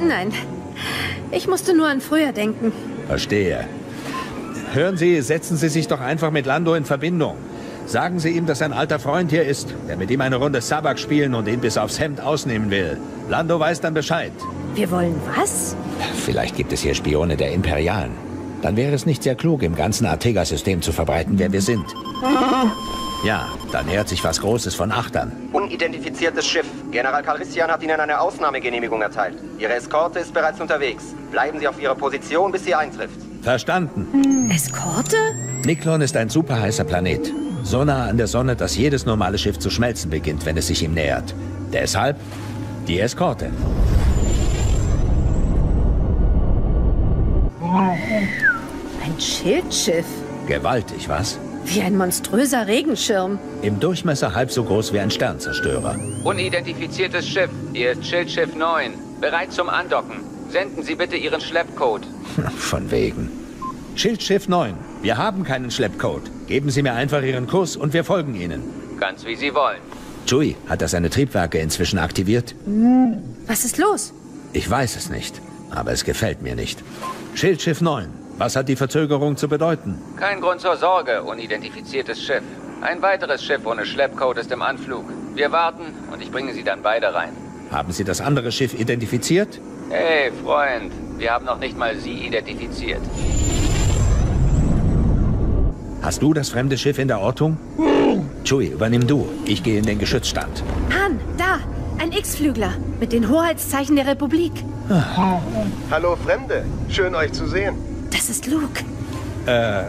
Nein. 0.00 0.32
Ich 1.32 1.48
musste 1.48 1.76
nur 1.76 1.88
an 1.88 2.00
früher 2.00 2.30
denken. 2.30 2.70
Verstehe. 3.08 3.66
Hören 4.72 4.96
Sie, 4.96 5.20
setzen 5.20 5.56
Sie 5.56 5.68
sich 5.68 5.88
doch 5.88 6.00
einfach 6.00 6.30
mit 6.30 6.46
Lando 6.46 6.76
in 6.76 6.84
Verbindung. 6.84 7.38
Sagen 7.86 8.20
Sie 8.20 8.28
ihm, 8.28 8.46
dass 8.46 8.62
ein 8.62 8.72
alter 8.72 9.00
Freund 9.00 9.32
hier 9.32 9.42
ist, 9.42 9.74
der 9.88 9.96
mit 9.96 10.12
ihm 10.12 10.20
eine 10.20 10.36
Runde 10.36 10.60
Sabak 10.60 11.00
spielen 11.00 11.34
und 11.34 11.48
ihn 11.48 11.58
bis 11.58 11.76
aufs 11.76 11.98
Hemd 11.98 12.20
ausnehmen 12.20 12.70
will. 12.70 12.98
Lando 13.28 13.58
weiß 13.58 13.80
dann 13.80 13.94
Bescheid. 13.94 14.30
Wir 14.76 14.92
wollen 14.92 15.20
was? 15.34 15.74
Vielleicht 16.24 16.54
gibt 16.54 16.72
es 16.72 16.82
hier 16.82 16.94
Spione 16.94 17.36
der 17.36 17.50
Imperialen. 17.50 18.12
Dann 18.62 18.76
wäre 18.76 18.94
es 18.94 19.06
nicht 19.06 19.24
sehr 19.24 19.34
klug, 19.34 19.64
im 19.64 19.74
ganzen 19.74 20.06
Artega-System 20.06 20.82
zu 20.82 20.92
verbreiten, 20.92 21.40
wer 21.40 21.50
wir 21.50 21.62
sind. 21.62 21.84
Ja, 23.24 23.48
dann 23.72 23.86
nähert 23.86 24.08
sich 24.08 24.22
was 24.22 24.40
Großes 24.40 24.74
von 24.74 24.92
Achtern. 24.92 25.32
Unidentifiziertes 25.52 26.46
Schiff. 26.46 26.66
General 26.92 27.22
Calrissian 27.22 27.70
hat 27.70 27.82
Ihnen 27.82 27.98
eine 27.98 28.20
Ausnahmegenehmigung 28.20 29.02
erteilt. 29.02 29.38
Ihre 29.58 29.74
Eskorte 29.74 30.20
ist 30.20 30.32
bereits 30.32 30.60
unterwegs. 30.60 31.14
Bleiben 31.30 31.58
Sie 31.58 31.66
auf 31.66 31.80
Ihrer 31.80 31.94
Position, 31.94 32.52
bis 32.52 32.64
sie 32.64 32.74
eintrifft. 32.74 33.18
Verstanden. 33.42 34.50
Eskorte? 34.50 35.16
Niklon 35.64 36.02
ist 36.02 36.16
ein 36.16 36.28
superheißer 36.28 36.84
Planet. 36.84 37.32
So 37.62 37.84
nah 37.84 38.06
an 38.06 38.16
der 38.16 38.28
Sonne, 38.28 38.54
dass 38.54 38.76
jedes 38.76 39.06
normale 39.06 39.38
Schiff 39.38 39.58
zu 39.58 39.70
schmelzen 39.70 40.10
beginnt, 40.10 40.46
wenn 40.46 40.56
es 40.56 40.68
sich 40.68 40.82
ihm 40.82 40.94
nähert. 40.94 41.34
Deshalb 41.72 42.16
die 42.86 43.00
Eskorte. 43.00 43.50
Ein 49.04 49.20
Schildschiff. 49.20 50.06
Gewaltig, 50.46 51.08
was? 51.08 51.38
Wie 51.66 51.82
ein 51.82 51.96
monströser 51.96 52.66
Regenschirm. 52.68 53.38
Im 53.62 53.80
Durchmesser 53.80 54.34
halb 54.34 54.50
so 54.52 54.62
groß 54.64 54.92
wie 54.92 55.00
ein 55.00 55.10
Sternzerstörer. 55.10 55.96
Unidentifiziertes 56.24 57.28
Schiff. 57.28 57.50
Hier 57.72 57.92
ist 57.92 58.06
Schildschiff 58.06 58.54
9. 58.54 58.92
Bereit 59.20 59.52
zum 59.52 59.68
Andocken. 59.68 60.20
Senden 60.48 60.82
Sie 60.84 60.94
bitte 60.94 61.16
Ihren 61.16 61.40
Schleppcode. 61.40 62.06
Von 62.56 62.90
wegen. 62.90 63.30
Schildschiff 63.96 64.48
9. 64.48 64.74
Wir 65.02 65.16
haben 65.16 65.42
keinen 65.42 65.70
Schleppcode. 65.72 66.30
Geben 66.46 66.70
Sie 66.70 66.82
mir 66.82 66.92
einfach 66.94 67.22
Ihren 67.22 67.48
Kurs 67.48 67.76
und 67.76 67.92
wir 67.92 68.04
folgen 68.04 68.34
Ihnen. 68.36 68.62
Ganz 69.00 69.24
wie 69.26 69.34
Sie 69.34 69.52
wollen. 69.54 69.80
Chewie, 70.26 70.56
hat 70.68 70.82
er 70.82 70.88
seine 70.88 71.10
Triebwerke 71.10 71.58
inzwischen 71.58 71.98
aktiviert? 71.98 72.54
Was 73.46 73.64
ist 73.64 73.78
los? 73.78 74.12
Ich 74.52 74.68
weiß 74.70 74.96
es 74.96 75.10
nicht, 75.10 75.40
aber 75.70 75.92
es 75.92 76.04
gefällt 76.04 76.42
mir 76.42 76.54
nicht. 76.54 76.82
Schildschiff 77.34 77.80
9. 77.80 78.08
Was 78.38 78.54
hat 78.54 78.68
die 78.68 78.76
Verzögerung 78.76 79.38
zu 79.38 79.48
bedeuten? 79.48 79.98
Kein 80.16 80.42
Grund 80.42 80.60
zur 80.60 80.76
Sorge, 80.76 81.22
unidentifiziertes 81.22 82.22
Schiff. 82.22 82.42
Ein 82.82 83.00
weiteres 83.00 83.42
Schiff 83.42 83.64
ohne 83.64 83.86
Schleppcode 83.86 84.36
ist 84.38 84.52
im 84.52 84.60
Anflug. 84.60 85.04
Wir 85.34 85.52
warten 85.52 85.84
und 86.12 86.20
ich 86.22 86.30
bringe 86.30 86.52
Sie 86.52 86.62
dann 86.62 86.82
beide 86.82 87.14
rein. 87.14 87.30
Haben 87.70 87.92
Sie 87.92 88.04
das 88.04 88.20
andere 88.20 88.52
Schiff 88.52 88.78
identifiziert? 88.78 89.58
Hey, 89.88 90.30
Freund, 90.44 90.92
wir 91.16 91.32
haben 91.32 91.46
noch 91.46 91.58
nicht 91.58 91.78
mal 91.78 91.96
Sie 91.96 92.26
identifiziert. 92.26 93.00
Hast 96.02 96.20
du 96.20 96.34
das 96.34 96.50
fremde 96.50 96.76
Schiff 96.76 96.98
in 96.98 97.08
der 97.08 97.20
Ortung? 97.20 97.56
Chewie, 98.44 98.66
übernimm 98.66 99.06
du. 99.06 99.26
Ich 99.46 99.62
gehe 99.62 99.78
in 99.78 99.86
den 99.86 99.98
Geschützstand. 99.98 100.62
Han, 100.90 101.18
da! 101.38 101.58
Ein 101.98 102.12
X-Flügler 102.12 102.74
mit 103.00 103.12
den 103.14 103.30
Hoheitszeichen 103.30 103.96
der 103.96 104.06
Republik. 104.06 104.52
Hallo 105.90 106.16
Fremde, 106.16 106.66
schön 106.90 107.14
euch 107.14 107.32
zu 107.32 107.46
sehen. 107.46 107.95
Das 108.10 108.28
ist 108.28 108.46
Luke. 108.46 108.84
Äh, 109.46 109.84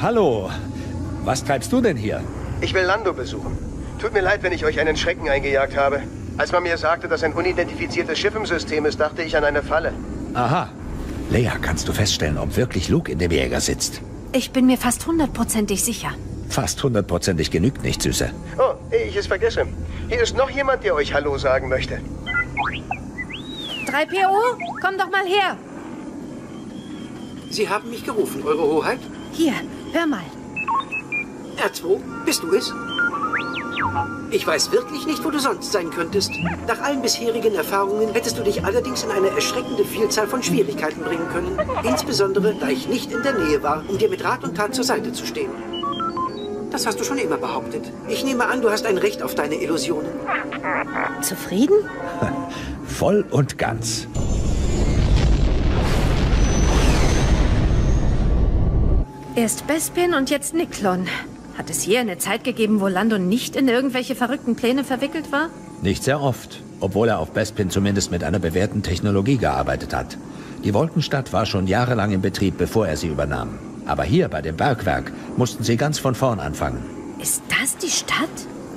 hallo. 0.00 0.50
Was 1.24 1.44
treibst 1.44 1.72
du 1.72 1.80
denn 1.80 1.96
hier? 1.96 2.22
Ich 2.60 2.74
will 2.74 2.82
Lando 2.82 3.12
besuchen. 3.12 3.56
Tut 3.98 4.12
mir 4.12 4.22
leid, 4.22 4.42
wenn 4.42 4.52
ich 4.52 4.64
euch 4.64 4.80
einen 4.80 4.96
Schrecken 4.96 5.28
eingejagt 5.28 5.76
habe. 5.76 6.02
Als 6.38 6.52
man 6.52 6.62
mir 6.62 6.78
sagte, 6.78 7.08
dass 7.08 7.22
ein 7.22 7.32
unidentifiziertes 7.34 8.18
Schiff 8.18 8.34
im 8.34 8.46
System 8.46 8.86
ist, 8.86 8.98
dachte 8.98 9.22
ich 9.22 9.36
an 9.36 9.44
eine 9.44 9.62
Falle. 9.62 9.92
Aha. 10.34 10.70
Leia, 11.30 11.56
kannst 11.60 11.86
du 11.88 11.92
feststellen, 11.92 12.38
ob 12.38 12.56
wirklich 12.56 12.88
Luke 12.88 13.10
in 13.12 13.18
dem 13.18 13.30
Jäger 13.30 13.60
sitzt? 13.60 14.00
Ich 14.32 14.50
bin 14.50 14.66
mir 14.66 14.78
fast 14.78 15.06
hundertprozentig 15.06 15.84
sicher. 15.84 16.10
Fast 16.48 16.82
hundertprozentig 16.82 17.50
genügt 17.50 17.82
nicht, 17.82 18.02
Süße. 18.02 18.30
Oh, 18.58 18.74
ich 18.90 19.16
es 19.16 19.26
vergesse. 19.26 19.66
Hier 20.08 20.22
ist 20.22 20.36
noch 20.36 20.50
jemand, 20.50 20.82
der 20.82 20.94
euch 20.94 21.12
Hallo 21.14 21.36
sagen 21.38 21.68
möchte. 21.68 22.00
3PO, 23.86 24.56
komm 24.80 24.98
doch 24.98 25.10
mal 25.10 25.24
her. 25.24 25.56
Sie 27.50 27.68
haben 27.68 27.90
mich 27.90 28.04
gerufen, 28.04 28.42
Eure 28.44 28.62
Hoheit? 28.62 29.00
Hier, 29.32 29.54
hör 29.92 30.06
mal. 30.06 30.22
R2, 31.56 31.98
bist 32.24 32.42
du 32.42 32.52
es? 32.54 32.72
Ich 34.30 34.46
weiß 34.46 34.70
wirklich 34.70 35.06
nicht, 35.06 35.24
wo 35.24 35.30
du 35.30 35.40
sonst 35.40 35.72
sein 35.72 35.90
könntest. 35.90 36.30
Nach 36.68 36.80
allen 36.80 37.02
bisherigen 37.02 37.54
Erfahrungen 37.54 38.12
hättest 38.12 38.38
du 38.38 38.44
dich 38.44 38.64
allerdings 38.64 39.02
in 39.02 39.10
eine 39.10 39.28
erschreckende 39.28 39.84
Vielzahl 39.84 40.28
von 40.28 40.42
Schwierigkeiten 40.42 41.02
bringen 41.02 41.28
können. 41.32 41.58
Insbesondere, 41.82 42.54
da 42.54 42.68
ich 42.68 42.88
nicht 42.88 43.10
in 43.10 43.22
der 43.22 43.36
Nähe 43.36 43.62
war, 43.64 43.82
um 43.88 43.98
dir 43.98 44.08
mit 44.08 44.22
Rat 44.22 44.44
und 44.44 44.56
Tat 44.56 44.74
zur 44.74 44.84
Seite 44.84 45.12
zu 45.12 45.26
stehen. 45.26 45.50
Das 46.70 46.86
hast 46.86 47.00
du 47.00 47.04
schon 47.04 47.18
immer 47.18 47.36
behauptet. 47.36 47.90
Ich 48.06 48.24
nehme 48.24 48.46
an, 48.46 48.62
du 48.62 48.70
hast 48.70 48.86
ein 48.86 48.96
Recht 48.96 49.22
auf 49.24 49.34
deine 49.34 49.56
Illusionen. 49.56 50.10
Zufrieden? 51.20 51.74
Voll 52.86 53.24
und 53.30 53.58
ganz. 53.58 54.06
Erst 59.36 59.68
Bespin 59.68 60.14
und 60.14 60.28
jetzt 60.28 60.54
Niklon. 60.54 61.06
Hat 61.56 61.70
es 61.70 61.82
hier 61.82 62.00
eine 62.00 62.18
Zeit 62.18 62.42
gegeben, 62.42 62.80
wo 62.80 62.88
Lando 62.88 63.16
nicht 63.16 63.54
in 63.54 63.68
irgendwelche 63.68 64.16
verrückten 64.16 64.56
Pläne 64.56 64.82
verwickelt 64.82 65.30
war? 65.30 65.50
Nicht 65.82 66.02
sehr 66.02 66.20
oft, 66.20 66.60
obwohl 66.80 67.08
er 67.08 67.20
auf 67.20 67.30
Bespin 67.30 67.70
zumindest 67.70 68.10
mit 68.10 68.24
einer 68.24 68.40
bewährten 68.40 68.82
Technologie 68.82 69.36
gearbeitet 69.36 69.94
hat. 69.94 70.18
Die 70.64 70.74
Wolkenstadt 70.74 71.32
war 71.32 71.46
schon 71.46 71.68
jahrelang 71.68 72.10
in 72.10 72.20
Betrieb, 72.20 72.58
bevor 72.58 72.88
er 72.88 72.96
sie 72.96 73.06
übernahm. 73.06 73.58
Aber 73.86 74.02
hier 74.02 74.28
bei 74.28 74.42
dem 74.42 74.56
Bergwerk 74.56 75.12
mussten 75.36 75.62
sie 75.62 75.76
ganz 75.76 76.00
von 76.00 76.16
vorn 76.16 76.40
anfangen. 76.40 76.82
Ist 77.20 77.42
das 77.48 77.76
die 77.76 77.90
Stadt? 77.90 78.28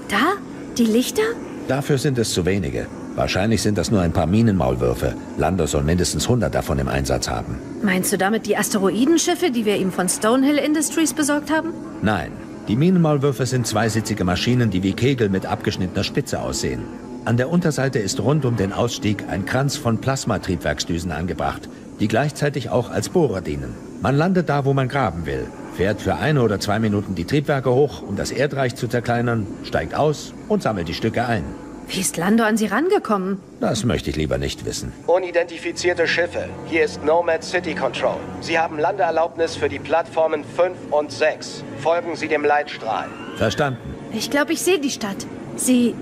Da? 0.08 0.34
Die 0.78 0.86
Lichter? 0.86 1.24
Dafür 1.68 1.98
sind 1.98 2.18
es 2.20 2.32
zu 2.32 2.46
wenige. 2.46 2.88
Wahrscheinlich 3.15 3.61
sind 3.61 3.77
das 3.77 3.91
nur 3.91 4.02
ein 4.02 4.11
paar 4.11 4.26
Minenmaulwürfe. 4.26 5.14
Lando 5.38 5.68
soll 5.68 5.84
mindestens 5.84 6.23
100 6.23 6.53
davon 6.53 6.80
im 6.80 6.88
Einsatz 6.88 7.30
haben. 7.30 7.60
Meinst 7.84 8.11
du 8.11 8.18
damit 8.18 8.48
die 8.48 8.57
Asteroidenschiffe, 8.57 9.52
die 9.52 9.65
wir 9.65 9.77
ihm 9.77 9.91
von 9.91 10.10
Stonehill 10.10 10.57
Industries 10.57 11.14
besorgt 11.14 11.52
haben? 11.52 11.73
Nein, 12.02 12.31
die 12.68 12.76
Minenmaulwürfe 12.76 13.45
sind 13.45 13.68
zweisitzige 13.68 14.23
Maschinen, 14.23 14.72
die 14.72 14.81
wie 14.81 14.94
Kegel 14.94 15.30
mit 15.30 15.45
abgeschnittener 15.45 16.03
Spitze 16.03 16.41
aussehen. 16.41 16.81
An 17.26 17.38
der 17.38 17.49
Unterseite 17.49 17.99
ist 17.99 18.19
rund 18.19 18.45
um 18.45 18.57
den 18.57 18.73
Ausstieg 18.73 19.26
ein 19.30 19.45
Kranz 19.45 19.77
von 19.77 19.99
Plasmatriebwerksdüsen 19.99 21.11
angebracht, 21.11 21.69
die 21.99 22.07
gleichzeitig 22.07 22.69
auch 22.69 22.90
als 22.90 23.10
Bohrer 23.10 23.41
dienen. 23.41 23.76
Man 24.02 24.18
landet 24.18 24.49
da, 24.49 24.65
wo 24.65 24.73
man 24.73 24.90
graben 24.90 25.26
will, 25.26 25.45
fährt 25.76 26.02
für 26.02 26.15
eine 26.15 26.41
oder 26.41 26.60
zwei 26.60 26.80
Minuten 26.80 27.15
die 27.15 27.26
Triebwerke 27.26 27.72
hoch, 27.72 28.02
um 28.02 28.15
das 28.15 28.31
Erdreich 28.31 28.76
zu 28.76 28.88
zerkleinern, 28.88 29.48
steigt 29.64 29.95
aus 29.95 30.34
und 30.49 30.64
sammelt 30.64 30.88
die 30.88 30.94
Stücke 30.94 31.26
ein. 31.26 31.44
Wie 31.88 31.99
ist 31.99 32.18
Lando 32.18 32.43
an 32.43 32.57
sie 32.57 32.65
rangekommen? 32.68 33.39
Das 33.60 33.84
möchte 33.84 34.10
ich 34.10 34.15
lieber 34.15 34.38
nicht 34.38 34.65
wissen. 34.65 34.91
Unidentifizierte 35.07 36.07
Schiffe. 36.07 36.49
Hier 36.68 36.84
ist 36.85 37.03
Nomad 37.03 37.43
City 37.43 37.76
Control. 37.76 38.18
Sie 38.41 38.57
haben 38.57 38.80
Landeerlaubnis 38.80 39.55
für 39.55 39.69
die 39.69 39.80
Plattformen 39.80 40.43
5 40.43 40.76
und 40.91 41.11
6. 41.11 41.64
Folgen 41.80 42.15
Sie 42.15 42.27
dem 42.27 42.43
Leitstrahl. 42.45 43.07
Verstanden. 43.38 43.80
Ich 44.11 44.30
glaube, 44.31 44.53
ich 44.53 44.61
sehe 44.61 44.80
die 44.80 44.91
Stadt. 44.91 45.26
Sie 45.55 45.93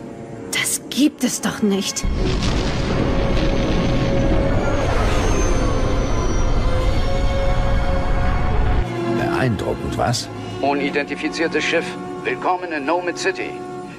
Das 0.53 0.81
gibt 0.89 1.23
es 1.23 1.41
doch 1.41 1.61
nicht. 1.61 2.03
Beeindruckend, 9.17 9.97
was? 9.97 10.29
Unidentifiziertes 10.61 11.63
Schiff. 11.63 11.85
Willkommen 12.23 12.71
in 12.71 12.85
Nomad 12.85 13.17
City. 13.17 13.49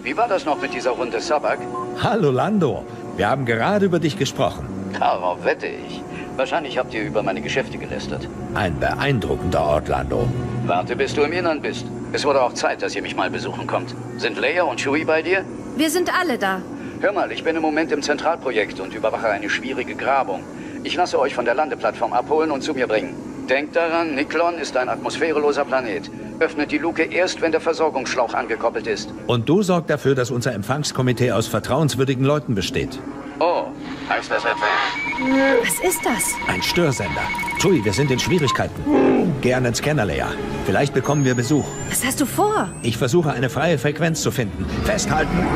Wie 0.03 0.17
war 0.17 0.27
das 0.27 0.45
noch 0.45 0.61
mit 0.61 0.75
dieser 0.75 0.91
Runde 0.91 1.21
Sabak? 1.21 1.61
Hallo 2.03 2.33
Lando, 2.33 2.85
wir 3.17 3.29
haben 3.29 3.47
gerade 3.47 3.87
über 3.87 4.01
dich 4.01 4.19
gesprochen. 4.19 4.67
Darauf 4.99 5.45
wette 5.45 5.69
ich. 5.69 6.03
Wahrscheinlich 6.37 6.77
habt 6.77 6.93
ihr 6.93 7.03
über 7.03 7.23
meine 7.23 7.41
Geschäfte 7.41 7.79
gelästert. 7.79 8.27
Ein 8.55 8.81
beeindruckender 8.81 9.63
Ort, 9.63 9.87
Lando. 9.87 10.27
Warte, 10.67 10.97
bis 10.97 11.15
du 11.15 11.23
im 11.23 11.33
Innern 11.33 11.61
bist. 11.61 11.87
Es 12.13 12.25
wurde 12.25 12.43
auch 12.43 12.53
Zeit, 12.53 12.83
dass 12.83 12.97
ihr 12.97 13.03
mich 13.03 13.15
mal 13.15 13.31
besuchen 13.31 13.67
kommt. 13.69 13.95
Sind 14.17 14.39
Leia 14.41 14.65
und 14.65 14.81
Chewie 14.81 15.05
bei 15.05 15.23
dir? 15.23 15.45
Wir 15.77 15.89
sind 15.89 16.11
alle 16.19 16.37
da. 16.37 16.63
Hör 17.01 17.13
mal, 17.13 17.31
ich 17.31 17.45
bin 17.45 17.55
im 17.55 17.63
Moment 17.63 17.93
im 17.93 18.03
Zentralprojekt 18.03 18.81
und 18.81 18.95
überwache 18.95 19.29
eine 19.29 19.51
schwierige 19.51 19.95
Grabung. 19.95 20.43
Ich 20.83 20.97
lasse 20.97 21.19
euch 21.21 21.35
von 21.35 21.45
der 21.45 21.55
Landeplattform 21.55 22.13
abholen 22.13 22.51
und 22.51 22.63
zu 22.63 22.75
mir 22.75 22.89
bringen. 22.89 23.15
Denkt 23.49 23.77
daran, 23.77 24.15
Niklon 24.15 24.55
ist 24.55 24.77
ein 24.77 24.89
atmosphäreloser 24.89 25.65
Planet. 25.65 26.11
Öffnet 26.39 26.71
die 26.71 26.79
Luke 26.79 27.03
erst, 27.03 27.41
wenn 27.41 27.53
der 27.53 27.61
Versorgungsschlauch 27.61 28.35
angekoppelt 28.35 28.87
ist. 28.87 29.13
Und 29.27 29.49
du 29.49 29.63
sorg 29.63 29.87
dafür, 29.89 30.15
dass 30.15 30.31
unser 30.31 30.55
Empfangskomitee 30.55 31.33
aus 31.33 31.47
vertrauenswürdigen 31.49 32.25
Leuten 32.25 32.55
besteht. 32.55 32.99
Oh, 33.39 33.65
heißt 34.09 34.31
das 34.31 34.45
etwa? 34.45 34.67
Was 35.63 35.89
ist 35.89 36.05
das? 36.05 36.35
Ein 36.49 36.63
Störsender. 36.63 37.23
Chewie, 37.61 37.85
wir 37.85 37.93
sind 37.93 38.11
in 38.11 38.19
Schwierigkeiten. 38.19 39.33
Geh 39.41 39.55
an 39.55 39.65
den 39.65 39.75
Scanner, 39.75 40.05
Leia. 40.05 40.29
Vielleicht 40.65 40.95
bekommen 40.95 41.25
wir 41.25 41.35
Besuch. 41.35 41.65
Was 41.89 42.05
hast 42.05 42.21
du 42.21 42.27
vor? 42.27 42.69
Ich 42.83 42.97
versuche, 42.97 43.33
eine 43.33 43.51
freie 43.51 43.79
Frequenz 43.79 44.23
zu 44.23 44.31
finden. 44.31 44.65
Festhalten. 44.85 45.47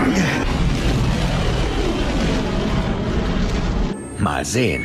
Mal 4.19 4.45
sehen. 4.45 4.85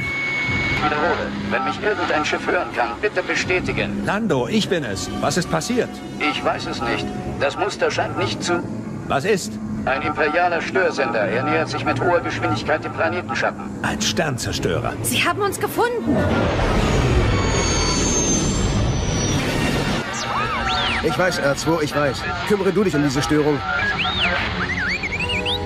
Wiederhole, 0.83 1.27
wenn 1.49 1.63
mich 1.65 1.81
irgendein 1.81 2.25
Schiff 2.25 2.45
hören 2.47 2.69
kann, 2.75 2.89
bitte 3.01 3.21
bestätigen. 3.23 4.03
Lando, 4.05 4.47
ich 4.47 4.67
bin 4.67 4.83
es. 4.83 5.09
Was 5.21 5.37
ist 5.37 5.49
passiert? 5.49 5.89
Ich 6.19 6.43
weiß 6.43 6.65
es 6.67 6.81
nicht. 6.81 7.05
Das 7.39 7.57
Muster 7.57 7.91
scheint 7.91 8.17
nicht 8.17 8.43
zu... 8.43 8.63
Was 9.07 9.25
ist? 9.25 9.53
Ein 9.85 10.01
imperialer 10.03 10.61
Störsender. 10.61 11.21
Er 11.21 11.43
nähert 11.43 11.69
sich 11.69 11.83
mit 11.83 11.99
hoher 11.99 12.19
Geschwindigkeit 12.21 12.83
dem 12.83 12.93
Planetenschatten. 12.93 13.61
Ein 13.81 14.01
Sternzerstörer. 14.01 14.93
Sie 15.01 15.23
haben 15.23 15.41
uns 15.41 15.59
gefunden. 15.59 16.17
Ich 21.03 21.17
weiß, 21.17 21.41
R2, 21.41 21.81
ich 21.81 21.95
weiß. 21.95 22.21
Kümmere 22.47 22.71
du 22.71 22.83
dich 22.83 22.95
um 22.95 23.01
diese 23.03 23.21
Störung. 23.23 23.59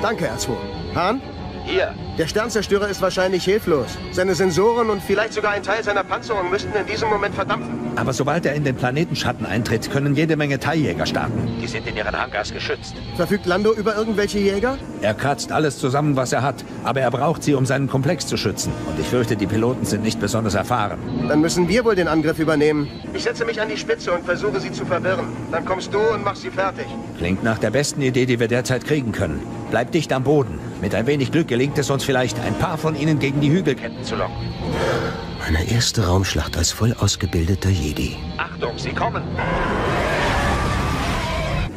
Danke, 0.01 0.29
R2. 0.29 0.55
Hahn? 0.95 1.21
Hier. 1.65 1.93
Der 2.17 2.27
Sternzerstörer 2.27 2.87
ist 2.87 3.01
wahrscheinlich 3.01 3.43
hilflos. 3.43 3.97
Seine 4.11 4.35
Sensoren 4.35 4.89
und 4.89 5.01
vielleicht 5.01 5.33
sogar 5.33 5.51
ein 5.51 5.63
Teil 5.63 5.83
seiner 5.83 6.03
Panzerung 6.03 6.49
müssten 6.49 6.73
in 6.73 6.85
diesem 6.85 7.09
Moment 7.09 7.33
verdampfen. 7.33 7.84
Aber 7.95 8.13
sobald 8.13 8.45
er 8.45 8.53
in 8.53 8.63
den 8.63 8.75
Planetenschatten 8.75 9.45
eintritt, 9.45 9.89
können 9.89 10.15
jede 10.15 10.35
Menge 10.35 10.59
Teiljäger 10.59 11.05
starten. 11.05 11.47
Die 11.61 11.67
sind 11.67 11.87
in 11.87 11.95
ihren 11.95 12.15
Hangars 12.15 12.51
geschützt. 12.51 12.95
Verfügt 13.15 13.45
Lando 13.45 13.73
über 13.73 13.95
irgendwelche 13.95 14.39
Jäger? 14.39 14.77
Er 15.01 15.13
kratzt 15.13 15.51
alles 15.51 15.79
zusammen, 15.79 16.15
was 16.15 16.33
er 16.33 16.41
hat. 16.41 16.65
Aber 16.83 17.01
er 17.01 17.11
braucht 17.11 17.43
sie, 17.43 17.53
um 17.53 17.65
seinen 17.65 17.87
Komplex 17.87 18.27
zu 18.27 18.37
schützen. 18.37 18.73
Und 18.87 18.99
ich 18.99 19.07
fürchte, 19.07 19.35
die 19.35 19.47
Piloten 19.47 19.85
sind 19.85 20.03
nicht 20.03 20.19
besonders 20.19 20.55
erfahren. 20.55 20.99
Dann 21.27 21.41
müssen 21.41 21.69
wir 21.69 21.85
wohl 21.85 21.95
den 21.95 22.07
Angriff 22.07 22.39
übernehmen. 22.39 22.87
Ich 23.13 23.23
setze 23.23 23.45
mich 23.45 23.61
an 23.61 23.69
die 23.69 23.77
Spitze 23.77 24.11
und 24.11 24.25
versuche 24.25 24.59
sie 24.59 24.71
zu 24.71 24.85
verwirren. 24.85 25.27
Dann 25.51 25.63
kommst 25.65 25.93
du 25.93 25.99
und 25.99 26.23
machst 26.23 26.41
sie 26.41 26.51
fertig. 26.51 26.85
Klingt 27.17 27.43
nach 27.43 27.59
der 27.59 27.71
besten 27.71 28.01
Idee, 28.01 28.25
die 28.25 28.39
wir 28.39 28.47
derzeit 28.47 28.85
kriegen 28.85 29.11
können. 29.13 29.41
Bleib 29.71 29.91
dicht 29.91 30.11
am 30.11 30.23
Boden. 30.23 30.59
Mit 30.81 30.93
ein 30.93 31.07
wenig 31.07 31.31
Glück 31.31 31.47
gelingt 31.47 31.77
es 31.77 31.89
uns 31.89 32.03
vielleicht, 32.03 32.39
ein 32.39 32.55
paar 32.55 32.77
von 32.77 32.95
ihnen 32.95 33.19
gegen 33.19 33.39
die 33.39 33.51
Hügelketten 33.51 34.03
zu 34.03 34.15
locken. 34.15 34.35
Meine 35.45 35.69
erste 35.69 36.07
Raumschlacht 36.07 36.57
als 36.57 36.71
voll 36.71 36.95
ausgebildeter 36.99 37.69
Jedi. 37.69 38.17
Achtung, 38.37 38.79
sie 38.79 38.89
kommen. 38.89 39.21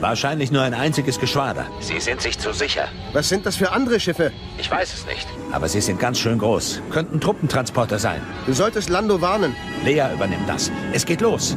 Wahrscheinlich 0.01 0.51
nur 0.51 0.63
ein 0.63 0.73
einziges 0.73 1.21
Geschwader. 1.21 1.67
Sie 1.79 2.01
sind 2.01 2.23
sich 2.23 2.39
zu 2.39 2.55
sicher. 2.55 2.89
Was 3.13 3.29
sind 3.29 3.45
das 3.45 3.57
für 3.57 3.71
andere 3.71 4.01
Schiffe? 4.01 4.33
Ich 4.57 4.71
weiß 4.71 4.95
es 4.95 5.05
nicht. 5.05 5.29
Aber 5.53 5.69
sie 5.69 5.83
sind 5.83 6.01
ganz 6.01 6.19
schön 6.19 6.39
groß. 6.39 6.81
Könnten 6.89 7.21
Truppentransporter 7.21 7.99
sein. 7.99 8.23
Du 8.47 8.55
solltest 8.55 8.89
Lando 8.89 9.21
warnen. 9.21 9.55
Lea 9.85 10.15
übernimmt 10.15 10.49
das. 10.49 10.73
Es 10.95 11.05
geht 11.05 11.21
los. 11.21 11.55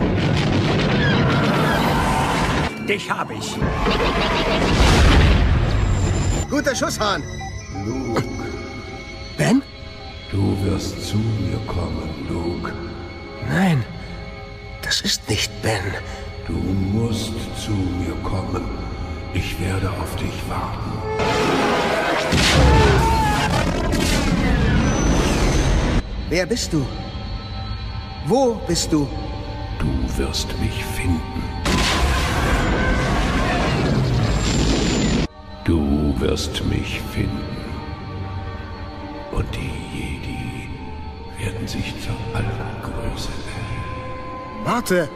Dich 2.89 3.09
hab 3.09 3.31
ich. 3.31 3.55
Guter 6.49 6.75
Schuss, 6.75 6.99
Hahn. 6.99 7.23
Luke. 7.85 8.21
Ben? 9.37 9.63
Du 10.31 10.55
wirst 10.63 11.05
zu 11.05 11.17
mir 11.17 11.59
kommen, 11.67 12.09
Luke. 12.29 12.71
Nein, 13.49 13.83
das 14.81 15.01
ist 15.01 15.29
nicht 15.29 15.51
Ben. 15.61 15.83
Du 16.47 16.53
musst 16.53 17.33
zu 17.61 17.71
mir 17.71 18.15
kommen. 18.23 18.63
Ich 19.33 19.59
werde 19.59 19.89
auf 19.89 20.15
dich 20.15 20.31
warten. 20.47 20.91
Wer 26.29 26.45
bist 26.45 26.71
du? 26.71 26.85
Wo 28.25 28.53
bist 28.67 28.93
du? 28.93 29.09
Du 29.79 30.17
wirst 30.17 30.47
mich 30.61 30.85
finden. 30.85 31.43
Du 35.65 36.15
wirst 36.19 36.63
mich 36.65 37.01
finden. 37.13 37.43
Und 39.33 39.47
die 39.55 39.80
sich 41.67 41.93
zur 42.01 42.15
Allergröße 42.33 43.29
erheben. 43.29 44.65
Warte! 44.65 45.09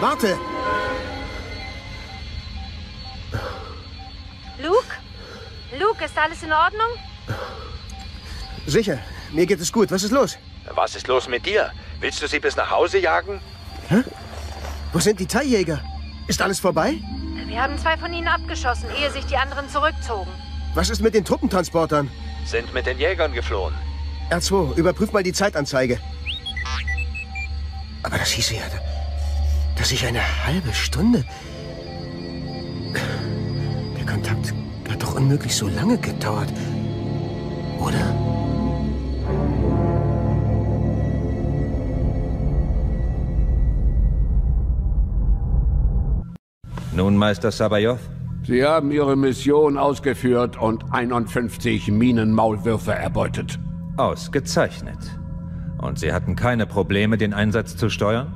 Warte! 0.00 0.38
Luke? 4.62 4.94
Luke, 5.78 6.04
ist 6.04 6.18
alles 6.18 6.42
in 6.42 6.52
Ordnung? 6.52 6.88
Sicher, 8.66 8.98
mir 9.32 9.46
geht 9.46 9.60
es 9.60 9.72
gut. 9.72 9.90
Was 9.90 10.02
ist 10.02 10.12
los? 10.12 10.38
Was 10.74 10.94
ist 10.96 11.08
los 11.08 11.28
mit 11.28 11.46
dir? 11.46 11.70
Willst 12.00 12.22
du 12.22 12.26
sie 12.28 12.40
bis 12.40 12.56
nach 12.56 12.70
Hause 12.70 12.98
jagen? 12.98 13.40
Hä? 13.88 14.02
Wo 14.92 14.98
sind 14.98 15.20
die 15.20 15.26
Teiljäger? 15.26 15.80
Ist 16.26 16.42
alles 16.42 16.60
vorbei? 16.60 16.98
Wir 17.46 17.62
haben 17.62 17.78
zwei 17.78 17.96
von 17.96 18.12
ihnen 18.12 18.28
abgeschossen, 18.28 18.88
ehe 19.00 19.10
sich 19.10 19.24
die 19.26 19.36
anderen 19.36 19.68
zurückzogen. 19.68 20.30
Was 20.74 20.90
ist 20.90 21.00
mit 21.00 21.14
den 21.14 21.24
Truppentransportern? 21.24 22.10
Sind 22.44 22.72
mit 22.74 22.86
den 22.86 22.98
Jägern 22.98 23.32
geflohen. 23.32 23.74
R2, 24.30 24.76
überprüf 24.76 25.12
mal 25.12 25.22
die 25.22 25.32
Zeitanzeige. 25.32 25.98
Aber 28.02 28.18
das 28.18 28.28
hieße 28.30 28.54
ja, 28.54 28.62
dass 29.76 29.90
ich 29.92 30.06
eine 30.06 30.20
halbe 30.46 30.72
Stunde... 30.72 31.24
Der 33.96 34.06
Kontakt 34.06 34.52
hat 34.90 35.02
doch 35.02 35.14
unmöglich 35.14 35.54
so 35.54 35.68
lange 35.68 35.98
gedauert. 35.98 36.52
Oder? 37.78 38.14
Nun, 46.94 47.16
Meister 47.16 47.50
Sabayoth? 47.50 48.00
Sie 48.44 48.64
haben 48.64 48.90
Ihre 48.90 49.14
Mission 49.14 49.78
ausgeführt 49.78 50.56
und 50.60 50.92
51 50.92 51.88
Minenmaulwürfe 51.88 52.92
erbeutet. 52.92 53.58
Ausgezeichnet. 53.98 54.98
Und 55.78 55.98
Sie 55.98 56.12
hatten 56.12 56.36
keine 56.36 56.66
Probleme, 56.66 57.18
den 57.18 57.34
Einsatz 57.34 57.76
zu 57.76 57.90
steuern? 57.90 58.32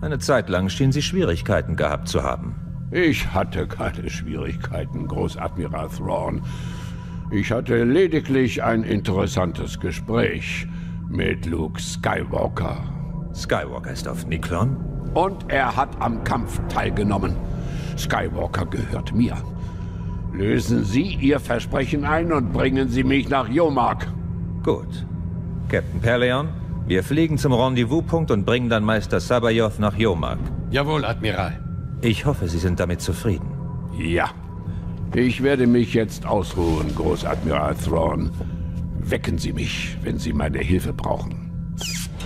Eine 0.00 0.18
Zeit 0.18 0.48
lang 0.48 0.68
schien 0.68 0.92
Sie 0.92 1.02
Schwierigkeiten 1.02 1.76
gehabt 1.76 2.08
zu 2.08 2.22
haben. 2.22 2.54
Ich 2.90 3.32
hatte 3.32 3.66
keine 3.66 4.08
Schwierigkeiten, 4.08 5.06
Großadmiral 5.06 5.88
Thrawn. 5.88 6.42
Ich 7.30 7.50
hatte 7.50 7.84
lediglich 7.84 8.62
ein 8.62 8.84
interessantes 8.84 9.80
Gespräch 9.80 10.66
mit 11.08 11.46
Luke 11.46 11.80
Skywalker. 11.80 12.78
Skywalker 13.34 13.90
ist 13.90 14.08
auf 14.08 14.26
Niklon? 14.26 14.76
Und 15.14 15.50
er 15.50 15.74
hat 15.74 16.00
am 16.00 16.22
Kampf 16.24 16.60
teilgenommen. 16.68 17.34
Skywalker 17.96 18.66
gehört 18.66 19.14
mir. 19.14 19.36
Lösen 20.32 20.84
Sie 20.84 21.14
Ihr 21.16 21.40
Versprechen 21.40 22.04
ein 22.04 22.32
und 22.32 22.52
bringen 22.52 22.88
Sie 22.88 23.04
mich 23.04 23.28
nach 23.28 23.48
Jomark. 23.48 24.06
Gut. 24.68 25.06
Captain 25.70 25.98
Perleon, 25.98 26.50
wir 26.86 27.02
fliegen 27.02 27.38
zum 27.38 27.54
Rendezvouspunkt 27.54 28.30
und 28.30 28.44
bringen 28.44 28.68
dann 28.68 28.84
Meister 28.84 29.18
Sabayoth 29.18 29.78
nach 29.78 29.96
Jomark. 29.96 30.38
Jawohl, 30.70 31.06
Admiral. 31.06 31.58
Ich 32.02 32.26
hoffe, 32.26 32.48
Sie 32.48 32.58
sind 32.58 32.78
damit 32.78 33.00
zufrieden. 33.00 33.48
Ja. 33.98 34.28
Ich 35.14 35.42
werde 35.42 35.66
mich 35.66 35.94
jetzt 35.94 36.26
ausruhen, 36.26 36.94
Großadmiral 36.94 37.76
Thrawn. 37.76 38.30
Wecken 38.98 39.38
Sie 39.38 39.54
mich, 39.54 39.96
wenn 40.02 40.18
Sie 40.18 40.34
meine 40.34 40.58
Hilfe 40.58 40.92
brauchen. 40.92 41.50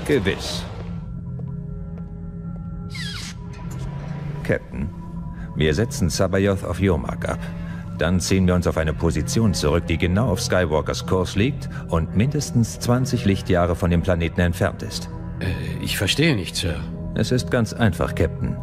Gewiss. 0.09 0.65
Captain, 4.43 4.89
wir 5.55 5.73
setzen 5.75 6.11
Sabayoth 6.11 6.65
auf 6.65 6.81
Jomark 6.81 7.29
ab. 7.29 7.39
Dann 8.03 8.19
ziehen 8.19 8.49
wir 8.49 8.57
uns 8.57 8.67
auf 8.67 8.79
eine 8.79 8.93
Position 8.93 9.55
zurück, 9.55 9.87
die 9.87 9.97
genau 9.97 10.27
auf 10.27 10.41
Skywalkers 10.41 11.07
Kurs 11.07 11.37
liegt 11.37 11.69
und 11.87 12.17
mindestens 12.17 12.81
20 12.81 13.27
Lichtjahre 13.27 13.77
von 13.77 13.93
dem 13.93 14.03
Planeten 14.03 14.41
entfernt 14.41 14.83
ist. 14.83 15.09
Äh, 15.39 15.85
ich 15.85 15.97
verstehe 15.97 16.35
nicht, 16.35 16.57
Sir. 16.57 16.75
Es 17.15 17.31
ist 17.31 17.53
ganz 17.53 17.73
einfach, 17.73 18.17
Captain. 18.17 18.57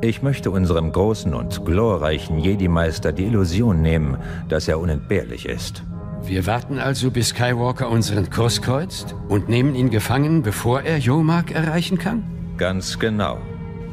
Ich 0.00 0.22
möchte 0.22 0.50
unserem 0.50 0.90
großen 0.90 1.34
und 1.34 1.64
glorreichen 1.64 2.40
Jedi-Meister 2.40 3.12
die 3.12 3.26
Illusion 3.26 3.80
nehmen, 3.80 4.16
dass 4.48 4.66
er 4.66 4.80
unentbehrlich 4.80 5.46
ist. 5.46 5.84
Wir 6.24 6.48
warten 6.48 6.80
also, 6.80 7.12
bis 7.12 7.28
Skywalker 7.28 7.88
unseren 7.90 8.28
Kurs 8.28 8.60
kreuzt 8.60 9.14
und 9.28 9.48
nehmen 9.48 9.76
ihn 9.76 9.90
gefangen, 9.90 10.42
bevor 10.42 10.82
er 10.82 10.98
Jomark 10.98 11.52
erreichen 11.52 11.96
kann? 11.96 12.24
Ganz 12.56 12.98
genau. 12.98 13.38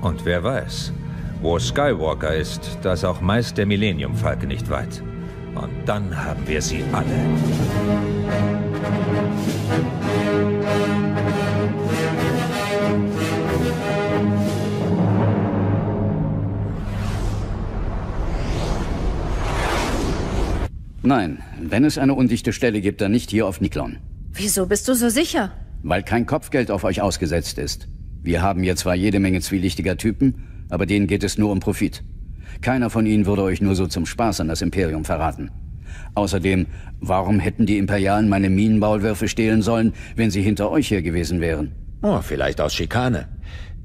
Und 0.02 0.26
wer 0.26 0.44
weiß, 0.44 0.92
wo 1.42 1.60
Skywalker 1.60 2.36
ist, 2.36 2.78
da 2.82 2.94
ist 2.94 3.04
auch 3.04 3.22
meist 3.22 3.58
der 3.58 3.66
Millennium-Falke 3.66 4.48
nicht 4.48 4.70
weit. 4.70 5.02
Und 5.56 5.72
dann 5.86 6.16
haben 6.26 6.48
wir 6.48 6.62
sie 6.62 6.84
alle. 6.92 7.06
Nein, 21.04 21.42
wenn 21.62 21.86
es 21.86 21.98
eine 21.98 22.16
undichte 22.16 22.52
Stelle 22.52 22.82
gibt, 22.82 23.00
dann 23.00 23.14
nicht 23.14 23.32
hier 23.32 23.48
auf 23.48 23.62
Niklon. 23.62 23.98
Wieso 24.34 24.66
bist 24.66 24.88
du 24.90 24.94
so 24.94 25.08
sicher? 25.08 25.54
Weil 25.82 26.04
kein 26.04 26.26
Kopfgeld 26.26 26.70
auf 26.70 26.84
euch 26.84 27.02
ausgesetzt 27.02 27.58
ist. 27.60 27.88
Wir 28.22 28.42
haben 28.42 28.62
hier 28.62 28.76
zwar 28.76 28.94
jede 28.94 29.20
Menge 29.20 29.40
zwielichtiger 29.40 29.96
Typen, 29.96 30.57
aber 30.70 30.86
denen 30.86 31.08
geht 31.08 31.24
es 31.24 31.38
nur 31.38 31.52
um 31.52 31.60
Profit. 31.60 32.04
Keiner 32.62 32.90
von 32.90 33.06
ihnen 33.06 33.26
würde 33.26 33.44
euch 33.44 33.62
nur 33.62 33.76
so 33.76 33.88
zum 33.88 34.06
Spaß 34.06 34.42
an 34.42 34.48
das 34.48 34.62
Imperium 34.62 35.06
verraten. 35.06 35.52
Außerdem, 36.16 36.66
warum 37.00 37.40
hätten 37.40 37.66
die 37.66 37.78
Imperialen 37.78 38.30
meine 38.30 38.50
Minenmaulwürfe 38.50 39.28
stehlen 39.28 39.62
sollen, 39.62 39.94
wenn 40.16 40.32
sie 40.32 40.42
hinter 40.42 40.72
euch 40.72 40.90
her 40.92 41.02
gewesen 41.02 41.42
wären? 41.42 41.74
Oh, 42.02 42.22
vielleicht 42.22 42.62
aus 42.62 42.74
Schikane. 42.74 43.28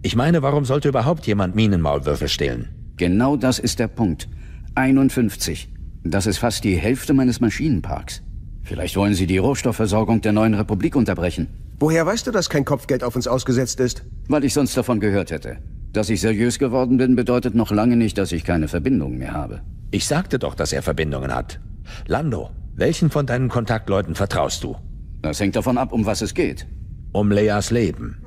Ich 0.03 0.17
meine, 0.17 0.43
warum 0.43 0.65
sollte 0.65 0.89
überhaupt 0.89 1.27
jemand 1.27 1.55
Minenmaulwürfe 1.55 2.29
stehlen? 2.29 2.69
Genau 2.97 3.37
das 3.37 3.59
ist 3.59 3.79
der 3.79 3.89
Punkt. 3.89 4.29
51. 4.75 5.69
Das 6.05 6.27
ist 6.27 6.39
fast 6.39 6.65
die 6.65 6.77
Hälfte 6.77 7.15
meines 7.15 7.41
Maschinenparks. 7.41 8.23
Vielleicht 8.63 8.97
wollen 8.97 9.15
Sie 9.15 9.27
die 9.27 9.39
Rohstoffversorgung 9.39 10.21
der 10.21 10.33
neuen 10.33 10.55
Republik 10.55 10.97
unterbrechen. 10.97 11.49
Woher 11.79 12.07
weißt 12.07 12.27
du, 12.27 12.31
dass 12.31 12.49
kein 12.49 12.65
Kopfgeld 12.65 13.03
auf 13.03 13.17
uns 13.17 13.27
ausgesetzt 13.27 13.81
ist? 13.81 14.05
Weil 14.29 14.45
ich 14.45 14.55
sonst 14.55 14.77
davon 14.77 15.01
gehört 15.01 15.31
hätte. 15.31 15.59
Dass 15.93 16.09
ich 16.09 16.21
seriös 16.23 16.59
geworden 16.59 16.97
bin, 16.97 17.17
bedeutet 17.17 17.55
noch 17.55 17.71
lange 17.71 17.97
nicht, 17.97 18.17
dass 18.17 18.33
ich 18.33 18.45
keine 18.45 18.69
Verbindungen 18.69 19.19
mehr 19.19 19.33
habe. 19.33 19.61
Ich 19.91 20.07
sagte 20.07 20.39
doch, 20.39 20.55
dass 20.55 20.73
er 20.73 20.83
Verbindungen 20.83 21.35
hat. 21.35 21.61
Lando, 22.07 22.51
welchen 22.75 23.11
von 23.11 23.27
deinen 23.27 23.51
Kontaktleuten 23.51 24.15
vertraust 24.15 24.65
du? 24.65 24.77
Das 25.21 25.39
hängt 25.39 25.55
davon 25.55 25.77
ab, 25.77 25.93
um 25.93 26.07
was 26.07 26.23
es 26.23 26.33
geht. 26.33 26.67
Um 27.13 27.31
Leas 27.31 27.71
Leben. 27.71 28.23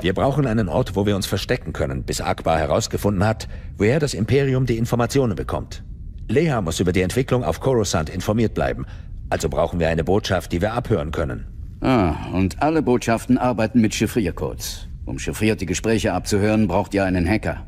Wir 0.00 0.14
brauchen 0.14 0.46
einen 0.46 0.68
Ort, 0.68 0.94
wo 0.94 1.04
wir 1.04 1.16
uns 1.16 1.26
verstecken 1.26 1.72
können, 1.72 2.04
bis 2.04 2.20
Akbar 2.20 2.58
herausgefunden 2.58 3.26
hat, 3.26 3.48
woher 3.76 3.98
das 3.98 4.14
Imperium 4.14 4.66
die 4.66 4.78
Informationen 4.78 5.34
bekommt. 5.34 5.82
Lea 6.28 6.60
muss 6.62 6.78
über 6.78 6.92
die 6.92 7.02
Entwicklung 7.02 7.42
auf 7.42 7.60
Coruscant 7.60 8.08
informiert 8.08 8.54
bleiben, 8.54 8.86
also 9.30 9.48
brauchen 9.48 9.80
wir 9.80 9.88
eine 9.88 10.04
Botschaft, 10.04 10.52
die 10.52 10.62
wir 10.62 10.74
abhören 10.74 11.10
können. 11.10 11.46
Ah, 11.80 12.14
und 12.32 12.62
alle 12.62 12.82
Botschaften 12.82 13.36
arbeiten 13.36 13.80
mit 13.80 13.94
Chiffriercodes. 13.94 14.88
Um 15.06 15.18
chiffrierte 15.18 15.66
Gespräche 15.66 16.12
abzuhören, 16.12 16.66
braucht 16.66 16.94
ihr 16.94 17.04
einen 17.04 17.28
Hacker. 17.28 17.66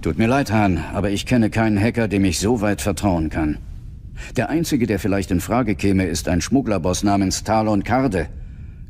Tut 0.00 0.18
mir 0.18 0.26
leid, 0.26 0.50
Hahn, 0.50 0.82
aber 0.94 1.10
ich 1.10 1.26
kenne 1.26 1.50
keinen 1.50 1.78
Hacker, 1.78 2.08
dem 2.08 2.24
ich 2.24 2.38
so 2.38 2.60
weit 2.60 2.80
vertrauen 2.80 3.28
kann. 3.28 3.58
Der 4.36 4.48
einzige, 4.48 4.86
der 4.86 4.98
vielleicht 4.98 5.30
in 5.30 5.40
Frage 5.40 5.74
käme, 5.74 6.06
ist 6.06 6.28
ein 6.28 6.40
Schmugglerboss 6.40 7.02
namens 7.02 7.44
Talon 7.44 7.84
Karde. 7.84 8.28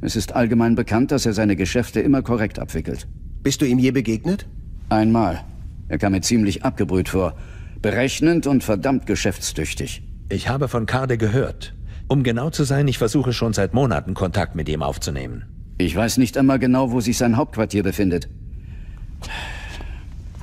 Es 0.01 0.14
ist 0.14 0.35
allgemein 0.35 0.74
bekannt, 0.74 1.10
dass 1.10 1.26
er 1.26 1.32
seine 1.32 1.56
Geschäfte 1.56 2.01
immer 2.01 2.22
korrekt 2.22 2.59
abwickelt. 2.59 3.09
Bist 3.43 3.60
du 3.60 3.66
ihm 3.66 3.78
je 3.78 3.90
begegnet? 3.90 4.47
Einmal. 4.89 5.44
Er 5.89 5.98
kam 5.98 6.12
mir 6.12 6.20
ziemlich 6.20 6.64
abgebrüht 6.64 7.09
vor. 7.09 7.35
Berechnend 7.82 8.47
und 8.47 8.62
verdammt 8.62 9.06
geschäftstüchtig. 9.06 10.02
Ich 10.28 10.48
habe 10.48 10.68
von 10.68 10.86
Karde 10.86 11.18
gehört. 11.18 11.74
Um 12.06 12.22
genau 12.22 12.51
zu 12.51 12.64
sein, 12.64 12.89
ich 12.89 12.98
versuche 12.98 13.32
schon 13.32 13.52
seit 13.52 13.74
Monaten 13.74 14.14
Kontakt 14.14 14.55
mit 14.55 14.68
ihm 14.68 14.82
aufzunehmen. 14.82 15.44
Ich 15.78 15.94
weiß 15.94 16.18
nicht 16.18 16.36
einmal 16.36 16.59
genau, 16.59 16.90
wo 16.90 17.00
sich 17.00 17.16
sein 17.16 17.36
Hauptquartier 17.36 17.84
befindet. 17.84 18.28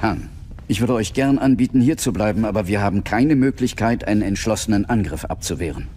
Han, 0.01 0.29
ich 0.67 0.79
würde 0.79 0.93
euch 0.93 1.13
gern 1.13 1.37
anbieten, 1.39 1.81
hier 1.81 1.97
zu 1.97 2.13
bleiben, 2.13 2.45
aber 2.45 2.67
wir 2.67 2.81
haben 2.81 3.03
keine 3.03 3.35
Möglichkeit, 3.35 4.07
einen 4.07 4.21
entschlossenen 4.21 4.85
Angriff 4.85 5.25
abzuwehren. 5.25 5.87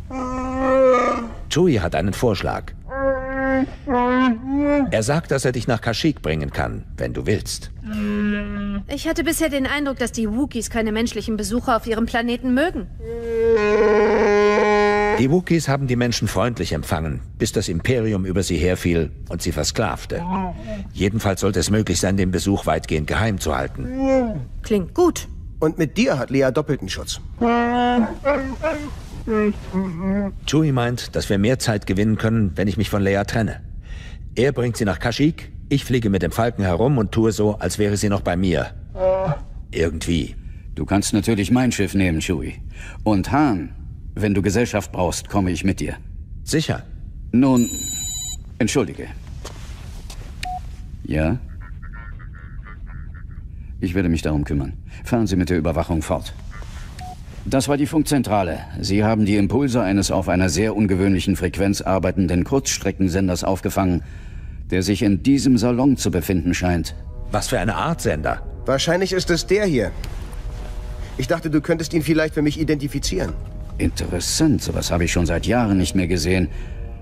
Chewie 1.50 1.80
hat 1.80 1.94
einen 1.94 2.12
Vorschlag. 2.12 2.72
Er 4.90 5.02
sagt, 5.02 5.30
dass 5.30 5.44
er 5.44 5.52
dich 5.52 5.66
nach 5.66 5.80
Kashyyyk 5.80 6.20
bringen 6.20 6.50
kann, 6.50 6.84
wenn 6.96 7.14
du 7.14 7.26
willst. 7.26 7.70
Ich 8.88 9.08
hatte 9.08 9.24
bisher 9.24 9.48
den 9.48 9.66
Eindruck, 9.66 9.98
dass 9.98 10.12
die 10.12 10.28
Wookiees 10.30 10.68
keine 10.68 10.92
menschlichen 10.92 11.36
Besucher 11.36 11.76
auf 11.76 11.86
ihrem 11.86 12.06
Planeten 12.06 12.54
mögen. 12.54 12.86
Die 15.18 15.30
Wookiees 15.30 15.68
haben 15.68 15.86
die 15.86 15.96
Menschen 15.96 16.28
freundlich 16.28 16.72
empfangen, 16.72 17.20
bis 17.38 17.52
das 17.52 17.68
Imperium 17.68 18.24
über 18.24 18.42
sie 18.42 18.56
herfiel 18.56 19.10
und 19.28 19.42
sie 19.42 19.52
versklavte. 19.52 20.22
Jedenfalls 20.92 21.40
sollte 21.40 21.60
es 21.60 21.70
möglich 21.70 22.00
sein, 22.00 22.16
den 22.16 22.30
Besuch 22.30 22.66
weitgehend 22.66 23.06
geheim 23.06 23.38
zu 23.38 23.56
halten. 23.56 23.88
Klingt 24.62 24.94
gut. 24.94 25.28
Und 25.60 25.78
mit 25.78 25.96
dir 25.96 26.18
hat 26.18 26.30
Lea 26.30 26.50
doppelten 26.52 26.88
Schutz. 26.88 27.20
Chewie 30.46 30.72
meint, 30.72 31.16
dass 31.16 31.28
wir 31.28 31.38
mehr 31.38 31.58
Zeit 31.58 31.86
gewinnen 31.86 32.16
können, 32.16 32.52
wenn 32.54 32.68
ich 32.68 32.76
mich 32.76 32.90
von 32.90 33.02
Lea 33.02 33.22
trenne. 33.26 33.60
Er 34.34 34.52
bringt 34.52 34.76
sie 34.76 34.84
nach 34.84 35.00
Kashyyyk, 35.00 35.50
ich 35.68 35.84
fliege 35.84 36.10
mit 36.10 36.22
dem 36.22 36.30
Falken 36.30 36.64
herum 36.64 36.96
und 36.96 37.12
tue 37.12 37.32
so, 37.32 37.56
als 37.58 37.78
wäre 37.78 37.96
sie 37.96 38.08
noch 38.08 38.22
bei 38.22 38.36
mir. 38.36 38.72
Irgendwie. 39.70 40.36
Du 40.74 40.86
kannst 40.86 41.12
natürlich 41.12 41.50
mein 41.50 41.72
Schiff 41.72 41.94
nehmen, 41.94 42.20
Chewie. 42.20 42.54
Und 43.02 43.32
Han, 43.32 43.74
wenn 44.20 44.34
du 44.34 44.42
Gesellschaft 44.42 44.92
brauchst, 44.92 45.28
komme 45.28 45.50
ich 45.50 45.64
mit 45.64 45.80
dir. 45.80 45.96
Sicher. 46.44 46.82
Nun, 47.32 47.68
entschuldige. 48.58 49.08
Ja? 51.04 51.38
Ich 53.80 53.94
werde 53.94 54.08
mich 54.08 54.22
darum 54.22 54.44
kümmern. 54.44 54.72
Fahren 55.04 55.26
Sie 55.26 55.36
mit 55.36 55.50
der 55.50 55.58
Überwachung 55.58 56.02
fort. 56.02 56.34
Das 57.44 57.68
war 57.68 57.76
die 57.76 57.86
Funkzentrale. 57.86 58.58
Sie 58.80 59.04
haben 59.04 59.24
die 59.24 59.36
Impulse 59.36 59.80
eines 59.80 60.10
auf 60.10 60.28
einer 60.28 60.48
sehr 60.48 60.76
ungewöhnlichen 60.76 61.36
Frequenz 61.36 61.80
arbeitenden 61.80 62.44
Kurzstreckensenders 62.44 63.44
aufgefangen, 63.44 64.02
der 64.70 64.82
sich 64.82 65.02
in 65.02 65.22
diesem 65.22 65.56
Salon 65.56 65.96
zu 65.96 66.10
befinden 66.10 66.52
scheint. 66.52 66.94
Was 67.30 67.48
für 67.48 67.58
eine 67.58 67.76
Art 67.76 68.00
Sender? 68.00 68.42
Wahrscheinlich 68.66 69.12
ist 69.12 69.30
es 69.30 69.46
der 69.46 69.64
hier. 69.64 69.92
Ich 71.16 71.26
dachte, 71.26 71.48
du 71.48 71.60
könntest 71.60 71.94
ihn 71.94 72.02
vielleicht 72.02 72.34
für 72.34 72.42
mich 72.42 72.60
identifizieren. 72.60 73.32
Interessant, 73.78 74.60
sowas 74.60 74.90
habe 74.90 75.04
ich 75.04 75.12
schon 75.12 75.26
seit 75.26 75.46
Jahren 75.46 75.78
nicht 75.78 75.94
mehr 75.94 76.08
gesehen. 76.08 76.48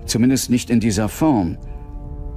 Zumindest 0.05 0.49
nicht 0.49 0.69
in 0.69 0.79
dieser 0.79 1.09
Form. 1.09 1.57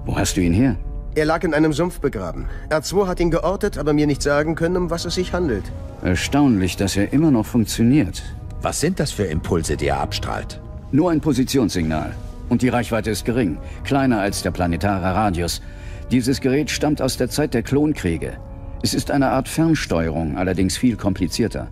Wo 0.04 0.16
hast 0.16 0.36
du 0.36 0.40
ihn 0.40 0.54
her? 0.54 0.76
Er 1.14 1.24
lag 1.24 1.44
in 1.44 1.54
einem 1.54 1.72
Sumpf 1.72 2.00
begraben. 2.00 2.46
R2 2.70 3.06
hat 3.06 3.20
ihn 3.20 3.30
geortet, 3.30 3.78
aber 3.78 3.92
mir 3.92 4.06
nicht 4.06 4.22
sagen 4.22 4.54
können, 4.54 4.76
um 4.76 4.90
was 4.90 5.04
es 5.04 5.14
sich 5.16 5.32
handelt. 5.32 5.64
Erstaunlich, 6.02 6.76
dass 6.76 6.96
er 6.96 7.12
immer 7.12 7.30
noch 7.30 7.46
funktioniert. 7.46 8.22
Was 8.62 8.80
sind 8.80 8.98
das 8.98 9.10
für 9.10 9.24
Impulse, 9.24 9.76
die 9.76 9.88
er 9.88 10.00
abstrahlt? 10.00 10.60
Nur 10.92 11.10
ein 11.10 11.20
Positionssignal. 11.20 12.14
Und 12.48 12.62
die 12.62 12.68
Reichweite 12.68 13.10
ist 13.10 13.24
gering, 13.24 13.58
kleiner 13.84 14.20
als 14.20 14.42
der 14.42 14.50
planetare 14.50 15.14
Radius. 15.14 15.62
Dieses 16.10 16.40
Gerät 16.40 16.70
stammt 16.70 17.02
aus 17.02 17.16
der 17.16 17.28
Zeit 17.28 17.54
der 17.54 17.62
Klonkriege. 17.62 18.38
Es 18.82 18.94
ist 18.94 19.10
eine 19.10 19.28
Art 19.30 19.48
Fernsteuerung, 19.48 20.36
allerdings 20.36 20.76
viel 20.76 20.96
komplizierter. 20.96 21.68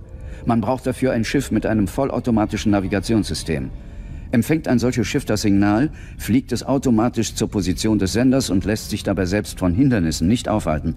Man 0.48 0.62
braucht 0.62 0.86
dafür 0.86 1.12
ein 1.12 1.26
Schiff 1.26 1.50
mit 1.50 1.66
einem 1.66 1.86
vollautomatischen 1.86 2.72
Navigationssystem. 2.72 3.68
Empfängt 4.30 4.66
ein 4.66 4.78
solches 4.78 5.06
Schiff 5.06 5.26
das 5.26 5.42
Signal, 5.42 5.90
fliegt 6.16 6.52
es 6.52 6.62
automatisch 6.62 7.34
zur 7.34 7.50
Position 7.50 7.98
des 7.98 8.14
Senders 8.14 8.48
und 8.48 8.64
lässt 8.64 8.88
sich 8.88 9.02
dabei 9.02 9.26
selbst 9.26 9.58
von 9.58 9.74
Hindernissen 9.74 10.26
nicht 10.26 10.48
aufhalten. 10.48 10.94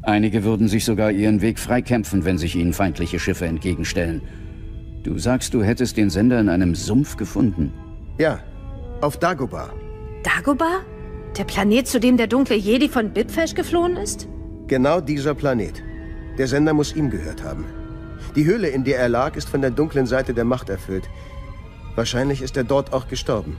Einige 0.00 0.42
würden 0.42 0.68
sich 0.68 0.86
sogar 0.86 1.10
ihren 1.10 1.42
Weg 1.42 1.58
freikämpfen, 1.58 2.24
wenn 2.24 2.38
sich 2.38 2.56
ihnen 2.56 2.72
feindliche 2.72 3.18
Schiffe 3.18 3.44
entgegenstellen. 3.44 4.22
Du 5.02 5.18
sagst, 5.18 5.52
du 5.52 5.62
hättest 5.62 5.98
den 5.98 6.08
Sender 6.08 6.40
in 6.40 6.48
einem 6.48 6.74
Sumpf 6.74 7.18
gefunden? 7.18 7.74
Ja, 8.16 8.40
auf 9.02 9.18
Dagobah. 9.18 9.68
Dagobah? 10.22 10.80
Der 11.36 11.44
Planet, 11.44 11.86
zu 11.86 12.00
dem 12.00 12.16
der 12.16 12.26
dunkle 12.26 12.56
Jedi 12.56 12.88
von 12.88 13.10
Bibfesh 13.10 13.54
geflohen 13.54 13.98
ist? 13.98 14.26
Genau 14.66 15.02
dieser 15.02 15.34
Planet. 15.34 15.82
Der 16.38 16.48
Sender 16.48 16.72
muss 16.72 16.96
ihm 16.96 17.10
gehört 17.10 17.44
haben. 17.44 17.66
Die 18.36 18.44
Höhle, 18.44 18.68
in 18.68 18.84
der 18.84 18.98
er 18.98 19.08
lag, 19.08 19.36
ist 19.36 19.48
von 19.48 19.60
der 19.60 19.70
dunklen 19.70 20.06
Seite 20.06 20.34
der 20.34 20.44
Macht 20.44 20.68
erfüllt. 20.68 21.08
Wahrscheinlich 21.96 22.42
ist 22.42 22.56
er 22.56 22.64
dort 22.64 22.92
auch 22.92 23.08
gestorben. 23.08 23.56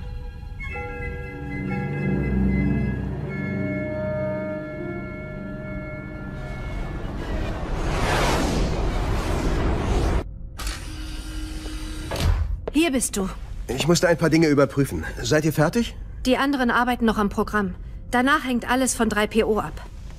Hier 12.72 12.91
bist 12.91 13.18
du. 13.18 13.28
Ich 13.68 13.88
musste 13.88 14.08
ein 14.08 14.18
paar 14.18 14.30
Dinge 14.30 14.48
überprüfen. 14.48 15.04
Seid 15.22 15.44
ihr 15.44 15.54
fertig? 15.54 15.96
Die 16.26 16.38
anderen 16.38 16.72
arbeiten 16.72 17.06
noch 17.06 17.18
am 17.18 17.30
Programm. 17.30 17.76
Danach 18.12 18.46
hängt 18.46 18.70
alles 18.70 18.96
von 18.96 19.10
3PO 19.10 19.60
ab. 19.60 19.74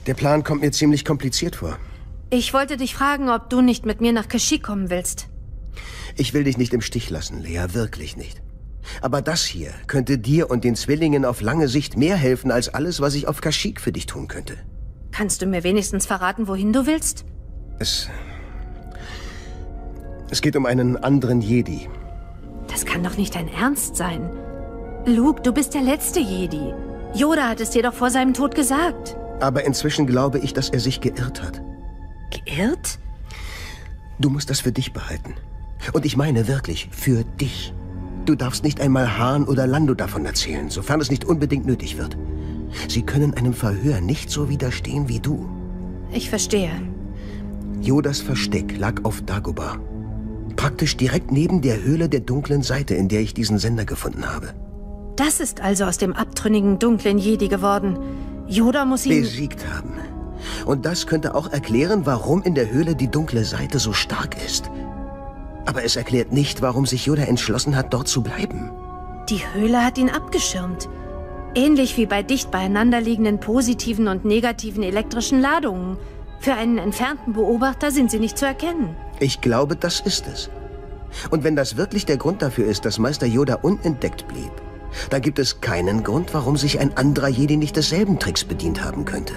Der 0.07 0.15
Plan 0.15 0.45
kommt 0.45 0.61
mir 0.61 0.71
ziemlich 0.71 1.05
kompliziert 1.05 1.57
vor. 1.57 1.79
Ich 2.32 2.55
wollte 2.55 2.77
dich 2.77 2.94
fragen, 2.94 3.28
ob 3.28 3.51
du 3.51 3.61
nicht 3.61 3.85
mit 3.85 4.01
mir 4.01 4.12
nach 4.12 4.28
Kashyyyk 4.28 4.62
kommen 4.62 4.89
willst. 4.89 5.28
Ich 6.16 6.32
will 6.32 6.44
dich 6.44 6.59
nicht 6.59 6.73
im 6.73 6.81
Stich 6.81 7.11
lassen, 7.11 7.40
Lea, 7.40 7.66
wirklich 7.73 8.16
nicht. 8.16 8.40
Aber 9.02 9.20
das 9.20 9.44
hier 9.44 9.73
könnte 9.89 10.16
dir 10.16 10.48
und 10.48 10.62
den 10.62 10.77
Zwillingen 10.77 11.24
auf 11.24 11.40
lange 11.40 11.66
Sicht 11.66 11.97
mehr 11.97 12.16
helfen 12.16 12.52
als 12.52 12.69
alles, 12.69 13.01
was 13.01 13.15
ich 13.15 13.27
auf 13.27 13.40
Kashyyyk 13.40 13.81
für 13.81 13.90
dich 13.90 14.07
tun 14.07 14.28
könnte. 14.28 14.57
Kannst 15.11 15.43
du 15.43 15.47
mir 15.47 15.65
wenigstens 15.65 16.07
verraten, 16.07 16.47
wohin 16.47 16.73
du 16.73 16.86
willst? 16.86 17.24
Es. 17.81 18.09
Es 20.31 20.40
geht 20.40 20.55
um 20.55 20.66
einen 20.66 20.97
anderen 20.97 21.40
Jedi. 21.40 21.89
Das 22.69 22.86
kann 22.86 23.02
doch 23.02 23.16
nicht 23.16 23.35
dein 23.35 23.48
Ernst 23.48 23.97
sein. 23.97 24.31
Luke, 25.05 25.43
du 25.43 25.52
bist 25.52 25.74
der 25.74 25.82
letzte 25.82 26.20
Jedi. 26.20 26.73
Yoda 27.15 27.48
hat 27.48 27.61
es 27.61 27.70
dir 27.70 27.82
doch 27.82 27.94
vor 27.94 28.11
seinem 28.11 28.35
Tod 28.35 28.55
gesagt. 28.55 29.16
Aber 29.40 29.65
inzwischen 29.65 30.07
glaube 30.07 30.39
ich, 30.39 30.55
dass 30.55 30.70
er 30.70 30.78
sich 30.78 31.01
geirrt 31.01 31.43
hat. 31.43 31.61
Geirrt? 32.31 32.98
Du 34.19 34.31
musst 34.31 34.51
das 34.51 34.61
für 34.61 34.73
dich 34.73 34.93
behalten. 34.93 35.35
Und 35.93 36.05
ich 36.05 36.16
meine 36.16 36.47
wirklich, 36.47 36.89
für 36.90 37.24
dich. 37.24 37.73
Du 38.27 38.35
darfst 38.35 38.65
nicht 38.65 38.81
einmal 38.81 39.19
Hahn 39.19 39.44
oder 39.44 39.66
Lando 39.66 39.94
davon 39.94 40.27
erzählen, 40.27 40.69
sofern 40.69 41.01
es 41.01 41.11
nicht 41.11 41.24
unbedingt 41.24 41.66
nötig 41.66 41.97
wird. 41.97 42.16
Sie 42.89 43.02
können 43.02 43.35
einem 43.35 43.55
Verhör 43.55 44.01
nicht 44.01 44.31
so 44.31 44.48
widerstehen 44.48 45.09
wie 45.09 45.20
du. 45.20 45.48
Ich 46.12 46.28
verstehe. 46.28 46.70
Yodas 47.81 48.20
Versteck 48.20 48.78
lag 48.78 49.05
auf 49.05 49.23
Dagobah. 49.23 49.78
Praktisch 50.57 50.97
direkt 50.97 51.32
neben 51.32 51.62
der 51.62 51.82
Höhle 51.82 52.09
der 52.09 52.20
dunklen 52.20 52.62
Seite, 52.62 52.94
in 52.94 53.09
der 53.09 53.20
ich 53.20 53.32
diesen 53.32 53.59
Sender 53.59 53.85
gefunden 53.86 54.27
habe. 54.27 54.52
Das 55.16 55.40
ist 55.40 55.61
also 55.61 55.85
aus 55.85 55.98
dem 55.98 56.12
abtrünnigen 56.12 56.78
dunklen 56.78 57.19
Jedi 57.19 57.48
geworden. 57.48 57.98
Yoda 58.47 58.85
muss 58.85 59.07
ihn... 59.07 59.23
Besiegt 59.23 59.65
haben. 59.73 59.93
Und 60.67 60.87
das 60.87 61.07
könnte 61.07 61.35
auch 61.35 61.51
erklären, 61.51 62.07
warum 62.07 62.43
in 62.43 62.55
der 62.55 62.71
Höhle 62.71 62.95
die 62.95 63.11
dunkle 63.11 63.45
Seite 63.45 63.79
so 63.79 63.93
stark 63.93 64.37
ist. 64.45 64.71
Aber 65.67 65.85
es 65.85 65.97
erklärt 65.97 66.33
nicht, 66.33 66.62
warum 66.62 66.87
sich 66.87 67.07
Yoda 67.07 67.23
entschlossen 67.23 67.77
hat, 67.77 67.93
dort 67.93 68.09
zu 68.09 68.23
bleiben. 68.23 68.71
Die 69.29 69.43
Höhle 69.53 69.85
hat 69.85 69.99
ihn 69.99 70.11
abgeschirmt. 70.11 70.89
Ähnlich 71.55 71.97
wie 71.97 72.07
bei 72.07 72.23
dicht 72.23 72.51
beieinander 72.51 73.01
liegenden 73.01 73.41
positiven 73.41 74.09
und 74.09 74.25
negativen 74.25 74.83
elektrischen 74.83 75.41
Ladungen. 75.41 75.97
Für 76.41 76.55
einen 76.55 76.79
entfernten 76.79 77.33
Beobachter 77.35 77.91
sind 77.91 78.11
sie 78.11 78.19
nicht 78.19 78.39
zu 78.39 78.47
erkennen. 78.47 78.97
Ich 79.19 79.41
glaube, 79.41 79.77
das 79.77 80.01
ist 80.01 80.27
es. 80.27 80.49
Und 81.31 81.45
wenn 81.45 81.57
das 81.57 81.77
wirklich 81.77 82.07
der 82.07 82.17
Grund 82.17 82.41
dafür 82.41 82.67
ist, 82.67 82.85
dass 82.85 82.99
Meister 82.99 83.27
Yoda 83.27 83.57
unentdeckt 83.57 84.27
blieb, 84.29 84.53
dann 85.11 85.23
gibt 85.23 85.39
es 85.39 85.61
keinen 85.61 86.03
Grund, 86.03 86.33
warum 86.35 86.57
sich 86.57 86.81
ein 86.81 86.97
anderer 86.97 87.29
Jedi 87.29 87.57
nicht 87.57 87.77
desselben 87.77 88.19
Tricks 88.19 88.45
bedient 88.45 88.83
haben 88.83 89.05
könnte. 89.05 89.35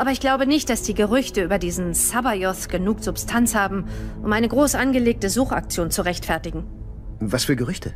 Aber 0.00 0.12
ich 0.12 0.20
glaube 0.20 0.46
nicht, 0.46 0.70
dass 0.70 0.80
die 0.80 0.94
Gerüchte 0.94 1.44
über 1.44 1.58
diesen 1.58 1.92
Sabayoth 1.92 2.70
genug 2.70 3.04
Substanz 3.04 3.54
haben, 3.54 3.84
um 4.22 4.32
eine 4.32 4.48
groß 4.48 4.74
angelegte 4.74 5.28
Suchaktion 5.28 5.90
zu 5.90 6.00
rechtfertigen. 6.00 6.64
Was 7.20 7.44
für 7.44 7.54
Gerüchte? 7.54 7.92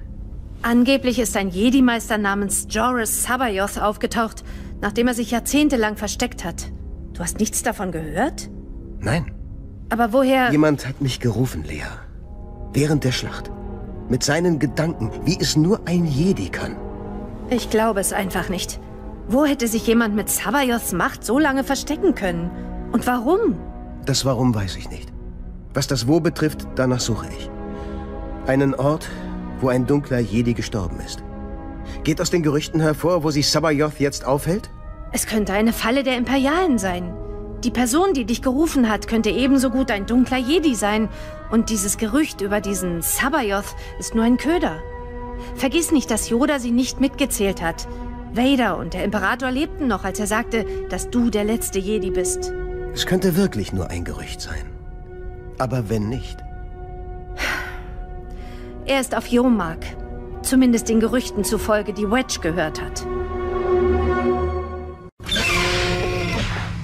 Angeblich 0.60 1.18
ist 1.18 1.34
ein 1.34 1.48
Jedi-Meister 1.48 2.18
namens 2.18 2.66
Joris 2.68 3.22
Sabayoth 3.22 3.78
aufgetaucht, 3.78 4.44
nachdem 4.82 5.08
er 5.08 5.14
sich 5.14 5.30
jahrzehntelang 5.30 5.96
versteckt 5.96 6.44
hat. 6.44 6.70
Du 7.14 7.20
hast 7.20 7.40
nichts 7.40 7.62
davon 7.62 7.90
gehört? 7.90 8.50
Nein. 9.00 9.32
Aber 9.88 10.12
woher... 10.12 10.50
Jemand 10.52 10.86
hat 10.86 11.00
mich 11.00 11.20
gerufen, 11.20 11.64
Lea. 11.64 11.86
Während 12.74 13.04
der 13.04 13.12
Schlacht. 13.12 13.50
Mit 14.10 14.22
seinen 14.22 14.58
Gedanken, 14.58 15.10
wie 15.24 15.40
es 15.40 15.56
nur 15.56 15.88
ein 15.88 16.04
Jedi 16.04 16.50
kann. 16.50 16.76
Ich 17.48 17.70
glaube 17.70 18.00
es 18.00 18.12
einfach 18.12 18.50
nicht. 18.50 18.78
Wo 19.26 19.44
hätte 19.44 19.68
sich 19.68 19.86
jemand 19.86 20.14
mit 20.14 20.28
Sabayoths 20.28 20.92
Macht 20.92 21.24
so 21.24 21.38
lange 21.38 21.64
verstecken 21.64 22.14
können? 22.14 22.50
Und 22.92 23.06
warum? 23.06 23.58
Das 24.04 24.24
Warum 24.24 24.54
weiß 24.54 24.76
ich 24.76 24.90
nicht. 24.90 25.12
Was 25.72 25.86
das 25.86 26.06
Wo 26.06 26.20
betrifft, 26.20 26.66
danach 26.76 27.00
suche 27.00 27.26
ich. 27.38 27.50
Einen 28.46 28.74
Ort, 28.74 29.08
wo 29.60 29.68
ein 29.68 29.86
dunkler 29.86 30.18
Jedi 30.18 30.52
gestorben 30.52 31.00
ist. 31.00 31.24
Geht 32.04 32.20
aus 32.20 32.30
den 32.30 32.42
Gerüchten 32.42 32.80
hervor, 32.80 33.24
wo 33.24 33.30
sich 33.30 33.50
Sabayoth 33.50 33.98
jetzt 33.98 34.26
aufhält? 34.26 34.70
Es 35.12 35.26
könnte 35.26 35.54
eine 35.54 35.72
Falle 35.72 36.02
der 36.02 36.16
Imperialen 36.16 36.78
sein. 36.78 37.14
Die 37.64 37.70
Person, 37.70 38.12
die 38.12 38.26
dich 38.26 38.42
gerufen 38.42 38.90
hat, 38.90 39.08
könnte 39.08 39.30
ebenso 39.30 39.70
gut 39.70 39.90
ein 39.90 40.04
dunkler 40.04 40.36
Jedi 40.36 40.74
sein. 40.74 41.08
Und 41.50 41.70
dieses 41.70 41.96
Gerücht 41.96 42.42
über 42.42 42.60
diesen 42.60 43.00
Sabayoth 43.00 43.74
ist 43.98 44.14
nur 44.14 44.24
ein 44.24 44.36
Köder. 44.36 44.80
Vergiss 45.54 45.90
nicht, 45.90 46.10
dass 46.10 46.28
Yoda 46.28 46.58
sie 46.58 46.72
nicht 46.72 47.00
mitgezählt 47.00 47.62
hat. 47.62 47.88
Vader 48.34 48.78
und 48.78 48.94
der 48.94 49.04
Imperator 49.04 49.50
lebten 49.50 49.86
noch, 49.86 50.04
als 50.04 50.18
er 50.18 50.26
sagte, 50.26 50.66
dass 50.90 51.08
du 51.10 51.30
der 51.30 51.44
letzte 51.44 51.78
Jedi 51.78 52.10
bist. 52.10 52.52
Es 52.92 53.06
könnte 53.06 53.36
wirklich 53.36 53.72
nur 53.72 53.90
ein 53.90 54.04
Gerücht 54.04 54.40
sein. 54.40 54.66
Aber 55.58 55.88
wenn 55.88 56.08
nicht? 56.08 56.36
Er 58.86 59.00
ist 59.00 59.16
auf 59.16 59.28
Yomark. 59.28 59.84
Zumindest 60.42 60.88
den 60.88 61.00
Gerüchten 61.00 61.44
zufolge, 61.44 61.92
die 61.92 62.10
Wedge 62.10 62.40
gehört 62.40 62.82
hat. 62.82 63.06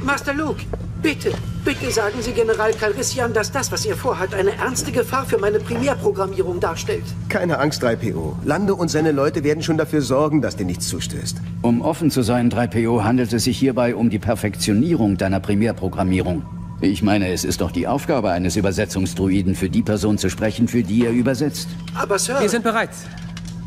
Master 0.03 0.33
Luke, 0.33 0.63
bitte, 1.03 1.33
bitte 1.65 1.91
sagen 1.91 2.21
Sie 2.21 2.33
General 2.33 2.73
Calrissian, 2.73 3.33
dass 3.33 3.51
das, 3.51 3.71
was 3.73 3.85
er 3.85 3.97
vorhat, 3.97 4.35
eine 4.35 4.57
ernste 4.57 4.93
Gefahr 4.93 5.25
für 5.27 5.39
meine 5.39 5.59
Primärprogrammierung 5.59 6.61
darstellt. 6.61 7.05
Keine 7.29 7.59
Angst, 7.59 7.83
3PO. 7.83 8.37
Lando 8.45 8.75
und 8.75 8.91
seine 8.91 9.13
Leute 9.13 9.45
werden 9.45 9.63
schon 9.63 9.79
dafür 9.79 10.03
sorgen, 10.03 10.43
dass 10.43 10.57
dir 10.57 10.65
nichts 10.65 10.89
zustößt. 10.89 11.39
Um 11.63 11.83
offen 11.83 12.11
zu 12.11 12.23
sein, 12.23 12.51
3PO, 12.51 13.05
handelt 13.05 13.33
es 13.33 13.45
sich 13.45 13.59
hierbei 13.59 13.95
um 13.95 14.11
die 14.11 14.19
Perfektionierung 14.19 15.17
deiner 15.17 15.41
Primärprogrammierung. 15.41 16.45
Ich 16.83 17.03
meine, 17.03 17.31
es 17.31 17.45
ist 17.45 17.61
doch 17.61 17.73
die 17.73 17.87
Aufgabe 17.87 18.31
eines 18.31 18.57
Übersetzungsdruiden, 18.57 19.55
für 19.55 19.69
die 19.69 19.83
Person 19.83 20.17
zu 20.17 20.31
sprechen, 20.31 20.67
für 20.67 20.83
die 20.83 21.05
er 21.05 21.13
übersetzt. 21.13 21.69
Aber 21.95 22.19
Sir... 22.19 22.41
Wir 22.41 22.49
sind 22.49 22.65
bereit. 22.65 22.91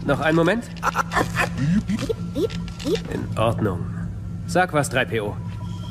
Noch 0.06 0.20
einen 0.20 0.36
Moment? 0.36 0.64
In 2.86 3.38
Ordnung. 3.38 3.80
Sag 4.48 4.74
was, 4.74 4.92
3PO. 4.92 5.34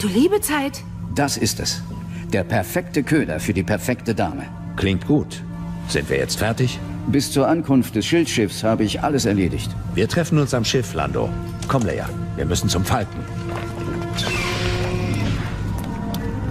Du 0.01 0.09
liebe 0.09 0.40
Zeit. 0.40 0.82
Das 1.14 1.36
ist 1.36 1.60
es. 1.60 1.82
Der 2.32 2.43
perfekte 2.43 3.02
Köder 3.02 3.39
für 3.39 3.52
die 3.52 3.62
perfekte 3.62 4.14
Dame. 4.14 4.44
Klingt 4.76 5.06
gut. 5.06 5.43
Sind 5.89 6.09
wir 6.09 6.16
jetzt 6.16 6.39
fertig? 6.39 6.78
Bis 7.09 7.30
zur 7.30 7.48
Ankunft 7.48 7.94
des 7.94 8.06
Schildschiffs 8.06 8.64
habe 8.64 8.84
ich 8.84 9.02
alles 9.02 9.26
erledigt. 9.26 9.70
Wir 9.94 10.09
treffen 10.09 10.39
uns 10.39 10.55
am 10.55 10.64
Schiff, 10.64 10.94
Lando. 10.94 11.28
Komm, 11.68 11.82
Leia. 11.82 12.09
Wir 12.36 12.47
müssen 12.47 12.70
zum 12.70 12.84
Falken. 12.84 13.20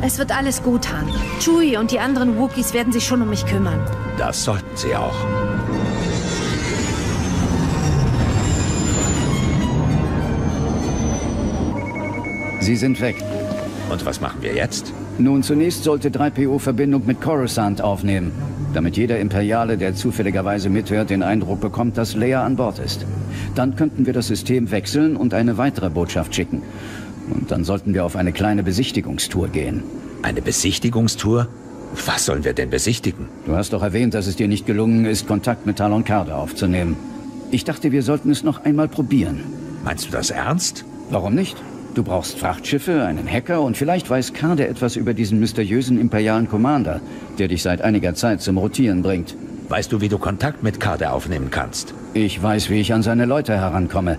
Es 0.03 0.19
wird 0.19 0.35
alles 0.35 0.61
gut, 0.61 0.91
Han. 0.91 1.07
Chewie 1.39 1.77
und 1.77 1.91
die 1.91 1.99
anderen 1.99 2.37
Wookiees 2.37 2.73
werden 2.73 2.93
sich 2.93 3.05
schon 3.05 3.21
um 3.21 3.29
mich 3.29 3.45
kümmern. 3.45 3.79
Das 4.17 4.43
sollten 4.43 4.75
sie 4.75 4.95
auch. 4.95 5.15
Sie 12.59 12.75
sind 12.75 13.01
weg. 13.01 13.15
Und 13.91 14.05
was 14.05 14.21
machen 14.21 14.41
wir 14.41 14.55
jetzt? 14.55 14.93
Nun, 15.17 15.43
zunächst 15.43 15.83
sollte 15.83 16.09
3PO 16.09 16.59
Verbindung 16.59 17.05
mit 17.05 17.19
Coruscant 17.19 17.81
aufnehmen, 17.81 18.31
damit 18.73 18.95
jeder 18.95 19.19
Imperiale, 19.19 19.77
der 19.77 19.95
zufälligerweise 19.95 20.69
mithört, 20.69 21.09
den 21.09 21.23
Eindruck 21.23 21.59
bekommt, 21.59 21.97
dass 21.97 22.15
Leia 22.15 22.45
an 22.45 22.55
Bord 22.55 22.79
ist. 22.79 23.05
Dann 23.53 23.75
könnten 23.75 24.05
wir 24.05 24.13
das 24.13 24.27
System 24.27 24.71
wechseln 24.71 25.17
und 25.17 25.33
eine 25.33 25.57
weitere 25.57 25.89
Botschaft 25.89 26.33
schicken. 26.33 26.61
Und 27.33 27.51
dann 27.51 27.65
sollten 27.65 27.93
wir 27.93 28.05
auf 28.05 28.15
eine 28.15 28.31
kleine 28.31 28.63
Besichtigungstour 28.63 29.49
gehen. 29.49 29.83
Eine 30.21 30.41
Besichtigungstour? 30.41 31.49
Was 32.05 32.25
sollen 32.25 32.45
wir 32.45 32.53
denn 32.53 32.69
besichtigen? 32.69 33.27
Du 33.45 33.57
hast 33.57 33.73
doch 33.73 33.83
erwähnt, 33.83 34.13
dass 34.13 34.27
es 34.27 34.37
dir 34.37 34.47
nicht 34.47 34.65
gelungen 34.65 35.03
ist, 35.03 35.27
Kontakt 35.27 35.65
mit 35.65 35.77
Talon 35.77 36.05
Karde 36.05 36.35
aufzunehmen. 36.35 36.95
Ich 37.51 37.65
dachte, 37.65 37.91
wir 37.91 38.03
sollten 38.03 38.29
es 38.29 38.43
noch 38.43 38.63
einmal 38.63 38.87
probieren. 38.87 39.41
Meinst 39.83 40.07
du 40.07 40.11
das 40.11 40.29
ernst? 40.29 40.85
Warum 41.09 41.35
nicht? 41.35 41.57
Du 41.93 42.03
brauchst 42.03 42.39
Frachtschiffe, 42.39 43.03
einen 43.03 43.27
Hacker 43.27 43.61
und 43.61 43.75
vielleicht 43.75 44.09
weiß 44.09 44.31
Karde 44.33 44.67
etwas 44.67 44.95
über 44.95 45.13
diesen 45.13 45.41
mysteriösen 45.41 45.99
imperialen 45.99 46.47
Commander, 46.47 47.01
der 47.37 47.49
dich 47.49 47.63
seit 47.63 47.81
einiger 47.81 48.15
Zeit 48.15 48.41
zum 48.41 48.57
Rotieren 48.57 49.01
bringt. 49.01 49.35
Weißt 49.67 49.91
du, 49.91 49.99
wie 49.99 50.07
du 50.07 50.17
Kontakt 50.17 50.63
mit 50.63 50.79
Karde 50.79 51.11
aufnehmen 51.11 51.49
kannst? 51.51 51.93
Ich 52.13 52.41
weiß, 52.41 52.69
wie 52.69 52.79
ich 52.79 52.93
an 52.93 53.03
seine 53.03 53.25
Leute 53.25 53.57
herankomme. 53.57 54.17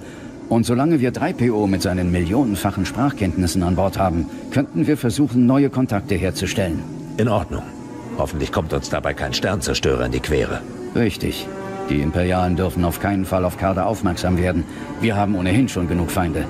Und 0.50 0.66
solange 0.66 1.00
wir 1.00 1.14
3PO 1.14 1.66
mit 1.66 1.80
seinen 1.80 2.12
millionenfachen 2.12 2.84
Sprachkenntnissen 2.84 3.62
an 3.62 3.76
Bord 3.76 3.98
haben, 3.98 4.26
könnten 4.50 4.86
wir 4.86 4.98
versuchen, 4.98 5.46
neue 5.46 5.70
Kontakte 5.70 6.14
herzustellen. 6.14 6.82
In 7.16 7.28
Ordnung. 7.28 7.62
Hoffentlich 8.18 8.52
kommt 8.52 8.74
uns 8.74 8.90
dabei 8.90 9.14
kein 9.14 9.32
Sternzerstörer 9.32 10.04
in 10.06 10.12
die 10.12 10.20
Quere. 10.20 10.60
Richtig. 10.94 11.46
Die 11.88 12.00
Imperialen 12.00 12.56
dürfen 12.56 12.84
auf 12.84 13.00
keinen 13.00 13.24
Fall 13.24 13.46
auf 13.46 13.56
Karde 13.56 13.86
aufmerksam 13.86 14.36
werden. 14.36 14.64
Wir 15.00 15.16
haben 15.16 15.34
ohnehin 15.36 15.68
schon 15.70 15.88
genug 15.88 16.10
Feinde. 16.10 16.44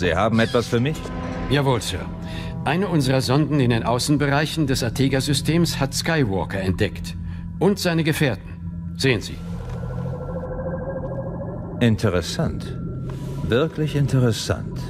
Sie 0.00 0.14
haben 0.14 0.40
etwas 0.40 0.66
für 0.66 0.80
mich? 0.80 0.96
Jawohl, 1.50 1.82
Sir. 1.82 2.00
Eine 2.64 2.88
unserer 2.88 3.20
Sonden 3.20 3.60
in 3.60 3.68
den 3.68 3.82
Außenbereichen 3.82 4.66
des 4.66 4.82
Artega-Systems 4.82 5.78
hat 5.78 5.92
Skywalker 5.92 6.58
entdeckt. 6.58 7.16
Und 7.58 7.78
seine 7.78 8.02
Gefährten. 8.02 8.94
Sehen 8.96 9.20
Sie. 9.20 9.36
Interessant. 11.80 12.78
Wirklich 13.42 13.94
interessant. 13.94 14.80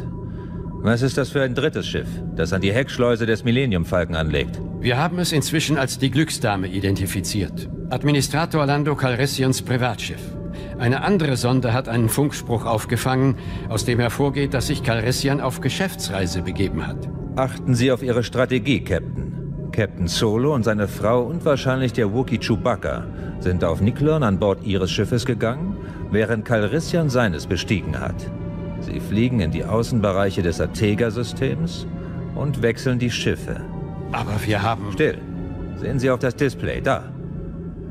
Was 0.83 1.03
ist 1.03 1.19
das 1.19 1.31
für 1.31 1.43
ein 1.43 1.57
drittes 1.57 1.89
Schiff, 1.89 2.09
das 2.37 2.53
an 2.53 2.61
die 2.61 2.73
Heckschleuse 2.73 3.27
des 3.27 3.43
Millennium 3.43 3.85
Falken 3.85 4.15
anlegt? 4.15 4.61
Wir 4.79 4.97
haben 4.97 5.19
es 5.19 5.33
inzwischen 5.33 5.77
als 5.77 5.99
die 5.99 6.13
Glücksdame 6.13 6.69
identifiziert. 6.69 7.69
Administrator 7.91 8.65
Lando 8.65 8.95
Calrissians 8.95 9.61
Privatschiff. 9.61 10.23
Eine 10.79 11.03
andere 11.03 11.37
Sonde 11.37 11.73
hat 11.73 11.89
einen 11.89 12.09
Funkspruch 12.09 12.65
aufgefangen, 12.65 13.37
aus 13.69 13.85
dem 13.85 14.01
hervorgeht, 14.01 14.55
dass 14.55 14.69
sich 14.69 14.83
Calrissian 14.83 15.41
auf 15.41 15.61
Geschäftsreise 15.61 16.43
begeben 16.43 16.87
hat. 16.87 17.09
Achten 17.37 17.75
Sie 17.75 17.93
auf 17.93 18.03
Ihre 18.03 18.23
Strategie, 18.23 18.81
Captain. 18.81 19.31
Captain 19.73 20.09
Solo 20.09 20.55
und 20.55 20.65
seine 20.65 20.89
Frau 20.89 21.23
und 21.23 21.45
wahrscheinlich 21.45 21.93
der 21.93 22.13
Wookie 22.13 22.39
Chewbacca 22.39 23.05
sind 23.39 23.65
auf 23.65 23.81
Niklon 23.81 24.23
an 24.23 24.39
Bord 24.39 24.65
ihres 24.65 24.91
Schiffes 24.91 25.25
gegangen, 25.25 25.77
während 26.11 26.45
Calrissian 26.45 27.09
seines 27.09 27.47
bestiegen 27.47 27.99
hat. 27.99 28.31
Sie 28.81 29.01
fliegen 29.01 29.41
in 29.41 29.51
die 29.51 29.65
Außenbereiche 29.65 30.43
des 30.43 30.61
Artega-Systems 30.61 31.87
und 32.35 32.63
wechseln 32.63 32.99
die 32.99 33.11
Schiffe. 33.11 33.61
Aber 34.13 34.35
wir 34.45 34.63
haben... 34.63 34.93
Still. 34.93 35.19
Sehen 35.77 35.99
Sie 35.99 36.11
auf 36.11 36.19
das 36.19 36.37
Display, 36.37 36.81
da. 36.81 37.05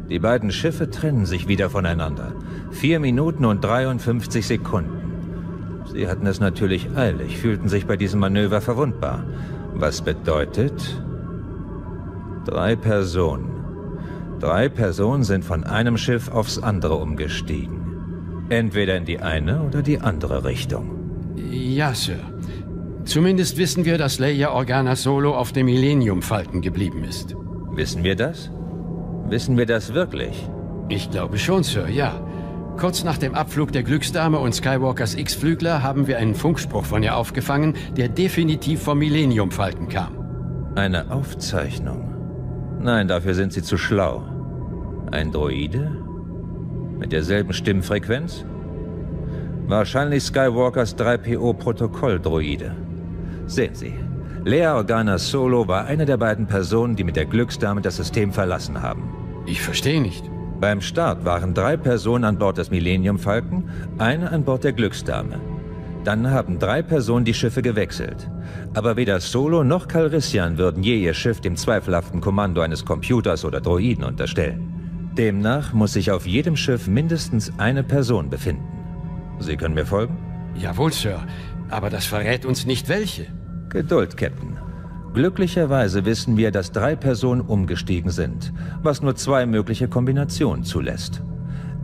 Die 0.09 0.19
beiden 0.19 0.51
Schiffe 0.51 0.89
trennen 0.89 1.25
sich 1.25 1.47
wieder 1.47 1.69
voneinander. 1.69 2.33
Vier 2.71 2.99
Minuten 2.99 3.45
und 3.45 3.63
53 3.63 4.45
Sekunden. 4.45 5.83
Sie 5.91 6.07
hatten 6.07 6.25
es 6.25 6.39
natürlich 6.39 6.89
eilig, 6.95 7.37
fühlten 7.37 7.69
sich 7.69 7.85
bei 7.85 7.95
diesem 7.95 8.19
Manöver 8.19 8.61
verwundbar. 8.61 9.23
Was 9.73 10.01
bedeutet... 10.01 11.03
Drei 12.45 12.75
Personen. 12.75 13.51
Drei 14.39 14.69
Personen 14.69 15.23
sind 15.23 15.45
von 15.45 15.63
einem 15.63 15.97
Schiff 15.97 16.31
aufs 16.31 16.57
andere 16.57 16.95
umgestiegen. 16.95 18.45
Entweder 18.49 18.97
in 18.97 19.05
die 19.05 19.19
eine 19.19 19.61
oder 19.61 19.83
die 19.83 19.99
andere 19.99 20.45
Richtung. 20.45 21.35
Ja, 21.35 21.93
Sir. 21.93 22.19
Zumindest 23.03 23.57
wissen 23.57 23.85
wir, 23.85 23.97
dass 23.97 24.17
Leia 24.17 24.51
Organa 24.51 24.95
Solo 24.95 25.35
auf 25.35 25.51
dem 25.51 25.65
Millennium-Falken 25.67 26.61
geblieben 26.61 27.03
ist. 27.03 27.35
Wissen 27.71 28.03
wir 28.03 28.15
das? 28.15 28.49
Wissen 29.29 29.57
wir 29.57 29.67
das 29.67 29.93
wirklich? 29.93 30.49
Ich 30.87 31.11
glaube 31.11 31.37
schon, 31.37 31.61
Sir, 31.61 31.87
ja. 31.87 32.19
Kurz 32.77 33.03
nach 33.03 33.17
dem 33.17 33.35
Abflug 33.35 33.71
der 33.71 33.83
Glücksdame 33.83 34.39
und 34.39 34.55
Skywalkers 34.55 35.13
X-Flügler 35.13 35.83
haben 35.83 36.07
wir 36.07 36.17
einen 36.17 36.33
Funkspruch 36.33 36.85
von 36.85 37.03
ihr 37.03 37.15
aufgefangen, 37.15 37.75
der 37.95 38.09
definitiv 38.09 38.81
vom 38.81 38.97
Millennium-Falken 38.97 39.87
kam. 39.87 40.17
Eine 40.75 41.11
Aufzeichnung. 41.11 42.13
Nein, 42.79 43.07
dafür 43.07 43.35
sind 43.35 43.53
Sie 43.53 43.61
zu 43.61 43.77
schlau. 43.77 44.23
Ein 45.11 45.31
Droide? 45.31 45.91
Mit 46.97 47.11
derselben 47.11 47.53
Stimmfrequenz? 47.53 48.45
Wahrscheinlich 49.67 50.23
Skywalkers 50.23 50.97
3PO-Protokolldroide. 50.97 52.71
Sehen 53.45 53.75
Sie, 53.75 53.93
Lea 54.43 54.67
Organa 54.67 55.19
Solo 55.19 55.67
war 55.67 55.85
eine 55.85 56.05
der 56.05 56.17
beiden 56.17 56.47
Personen, 56.47 56.95
die 56.95 57.03
mit 57.03 57.15
der 57.15 57.25
Glücksdame 57.25 57.81
das 57.81 57.97
System 57.97 58.31
verlassen 58.31 58.81
haben. 58.81 59.18
Ich 59.49 59.61
verstehe 59.63 59.99
nicht. 59.99 60.29
Beim 60.61 60.79
Start 60.79 61.25
waren 61.25 61.55
drei 61.55 61.75
Personen 61.75 62.23
an 62.23 62.37
Bord 62.37 62.59
des 62.59 62.69
Millennium 62.69 63.17
Falken, 63.17 63.67
eine 63.97 64.31
an 64.31 64.43
Bord 64.43 64.63
der 64.63 64.73
Glücksdame. 64.73 65.39
Dann 66.03 66.29
haben 66.29 66.59
drei 66.59 66.83
Personen 66.83 67.25
die 67.25 67.33
Schiffe 67.33 67.63
gewechselt. 67.63 68.29
Aber 68.75 68.95
weder 68.95 69.19
Solo 69.19 69.63
noch 69.63 69.87
Calrissian 69.87 70.59
würden 70.59 70.83
je 70.83 70.97
ihr 70.97 71.15
Schiff 71.15 71.41
dem 71.41 71.55
zweifelhaften 71.55 72.21
Kommando 72.21 72.61
eines 72.61 72.85
Computers 72.85 73.43
oder 73.43 73.59
Droiden 73.59 74.03
unterstellen. 74.03 75.11
Demnach 75.17 75.73
muss 75.73 75.93
sich 75.93 76.11
auf 76.11 76.27
jedem 76.27 76.55
Schiff 76.55 76.85
mindestens 76.85 77.51
eine 77.57 77.83
Person 77.83 78.29
befinden. 78.29 78.67
Sie 79.39 79.57
können 79.57 79.73
mir 79.73 79.87
folgen? 79.87 80.15
Jawohl, 80.61 80.93
Sir. 80.93 81.25
Aber 81.71 81.89
das 81.89 82.05
verrät 82.05 82.45
uns 82.45 82.67
nicht 82.67 82.87
welche. 82.87 83.25
Geduld, 83.69 84.15
Captain. 84.15 84.68
Glücklicherweise 85.13 86.05
wissen 86.05 86.37
wir, 86.37 86.51
dass 86.51 86.71
drei 86.71 86.95
Personen 86.95 87.41
umgestiegen 87.41 88.11
sind, 88.11 88.53
was 88.83 89.01
nur 89.01 89.15
zwei 89.15 89.45
mögliche 89.45 89.87
Kombinationen 89.87 90.63
zulässt. 90.63 91.21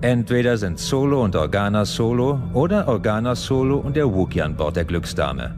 Entweder 0.01 0.57
sind 0.57 0.77
Solo 0.77 1.23
und 1.23 1.35
Organa 1.35 1.85
Solo 1.85 2.39
oder 2.53 2.87
Organa 2.87 3.33
Solo 3.33 3.77
und 3.77 3.95
der 3.95 4.13
Wookie 4.13 4.41
an 4.41 4.55
Bord 4.55 4.75
der 4.75 4.85
Glücksdame. 4.85 5.55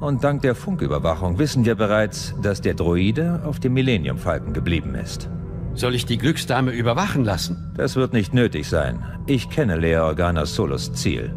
Und 0.00 0.24
dank 0.24 0.42
der 0.42 0.54
Funküberwachung 0.54 1.38
wissen 1.38 1.64
wir 1.64 1.74
bereits, 1.74 2.34
dass 2.42 2.60
der 2.60 2.74
Droide 2.74 3.40
auf 3.44 3.60
dem 3.60 3.74
Millennium 3.74 4.18
Falken 4.18 4.52
geblieben 4.52 4.94
ist. 4.94 5.28
Soll 5.74 5.94
ich 5.94 6.06
die 6.06 6.18
Glücksdame 6.18 6.70
überwachen 6.70 7.24
lassen? 7.24 7.72
Das 7.76 7.96
wird 7.96 8.12
nicht 8.12 8.32
nötig 8.32 8.68
sein. 8.68 9.02
Ich 9.26 9.50
kenne 9.50 9.76
Lea 9.76 9.96
Organa 9.96 10.46
Solos 10.46 10.92
Ziel. 10.92 11.34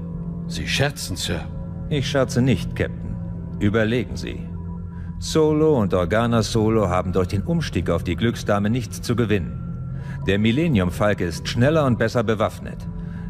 Sie 0.47 0.67
scherzen, 0.67 1.17
Sir. 1.17 1.41
Ich 1.89 2.07
scherze 2.07 2.41
nicht, 2.41 2.75
Captain. 2.75 3.15
Überlegen 3.59 4.15
Sie. 4.15 4.47
Solo 5.19 5.79
und 5.79 5.95
Organa 5.95 6.43
Solo 6.43 6.89
haben 6.89 7.11
durch 7.11 7.29
den 7.29 7.41
Umstieg 7.41 7.89
auf 7.89 8.03
die 8.03 8.15
Glücksdame 8.15 8.69
nichts 8.69 9.01
zu 9.01 9.15
gewinnen. 9.15 9.63
Der 10.27 10.37
Millennium 10.37 10.91
Falke 10.91 11.25
ist 11.25 11.47
schneller 11.47 11.85
und 11.85 11.97
besser 11.97 12.23
bewaffnet. 12.23 12.87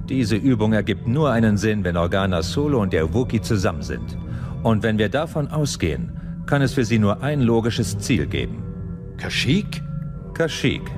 Diese 0.10 0.36
Übung 0.36 0.74
ergibt 0.74 1.08
nur 1.08 1.32
einen 1.32 1.56
Sinn, 1.56 1.86
wenn 1.86 1.96
Organa 1.96 2.42
Solo 2.42 2.82
und 2.82 2.92
der 2.92 3.14
Wookie 3.14 3.40
zusammen 3.40 3.84
sind. 3.84 4.18
Und 4.64 4.84
wenn 4.84 4.98
wir 4.98 5.08
davon 5.08 5.48
ausgehen, 5.48 6.12
kann 6.46 6.62
es 6.62 6.74
für 6.74 6.84
sie 6.84 7.00
nur 7.00 7.24
ein 7.24 7.40
logisches 7.40 7.98
Ziel 8.00 8.28
geben. 8.28 8.64
Kashyyyk? 9.16 9.82
Kashyyyk. 10.34 10.92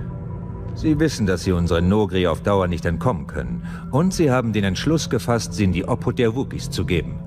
Sie 0.74 0.99
wissen, 0.99 1.28
dass 1.28 1.44
sie 1.44 1.52
unseren 1.52 1.88
Nogri 1.88 2.26
auf 2.26 2.41
Dauer 2.41 2.68
nicht 2.68 2.86
entkommen 2.86 3.28
können. 3.28 3.64
Und 3.91 4.14
sie 4.14 4.32
haben 4.32 4.53
den 4.53 4.64
Entschluss 4.64 5.10
gefasst, 5.10 5.53
sie 5.53 5.66
in 5.66 5.72
die 5.72 5.88
Obhut 5.88 6.18
der 6.18 6.36
Wookiees 6.36 6.72
zu 6.72 6.84
geben. 6.86 7.20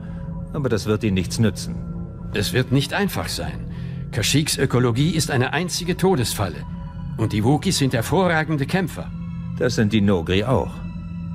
Aber 0.52 0.68
das 0.68 0.86
wird 0.86 1.04
ihnen 1.04 1.14
nichts 1.14 1.38
nützen. 1.38 1.91
Es 2.34 2.52
wird 2.52 2.72
nicht 2.72 2.94
einfach 2.94 3.28
sein. 3.28 3.66
Kashyyks 4.10 4.58
Ökologie 4.58 5.10
ist 5.10 5.30
eine 5.30 5.52
einzige 5.52 5.96
Todesfalle. 5.96 6.64
Und 7.18 7.32
die 7.32 7.44
Wookiees 7.44 7.78
sind 7.78 7.92
hervorragende 7.92 8.66
Kämpfer. 8.66 9.10
Das 9.58 9.74
sind 9.74 9.92
die 9.92 10.00
Nogri 10.00 10.44
auch. 10.44 10.72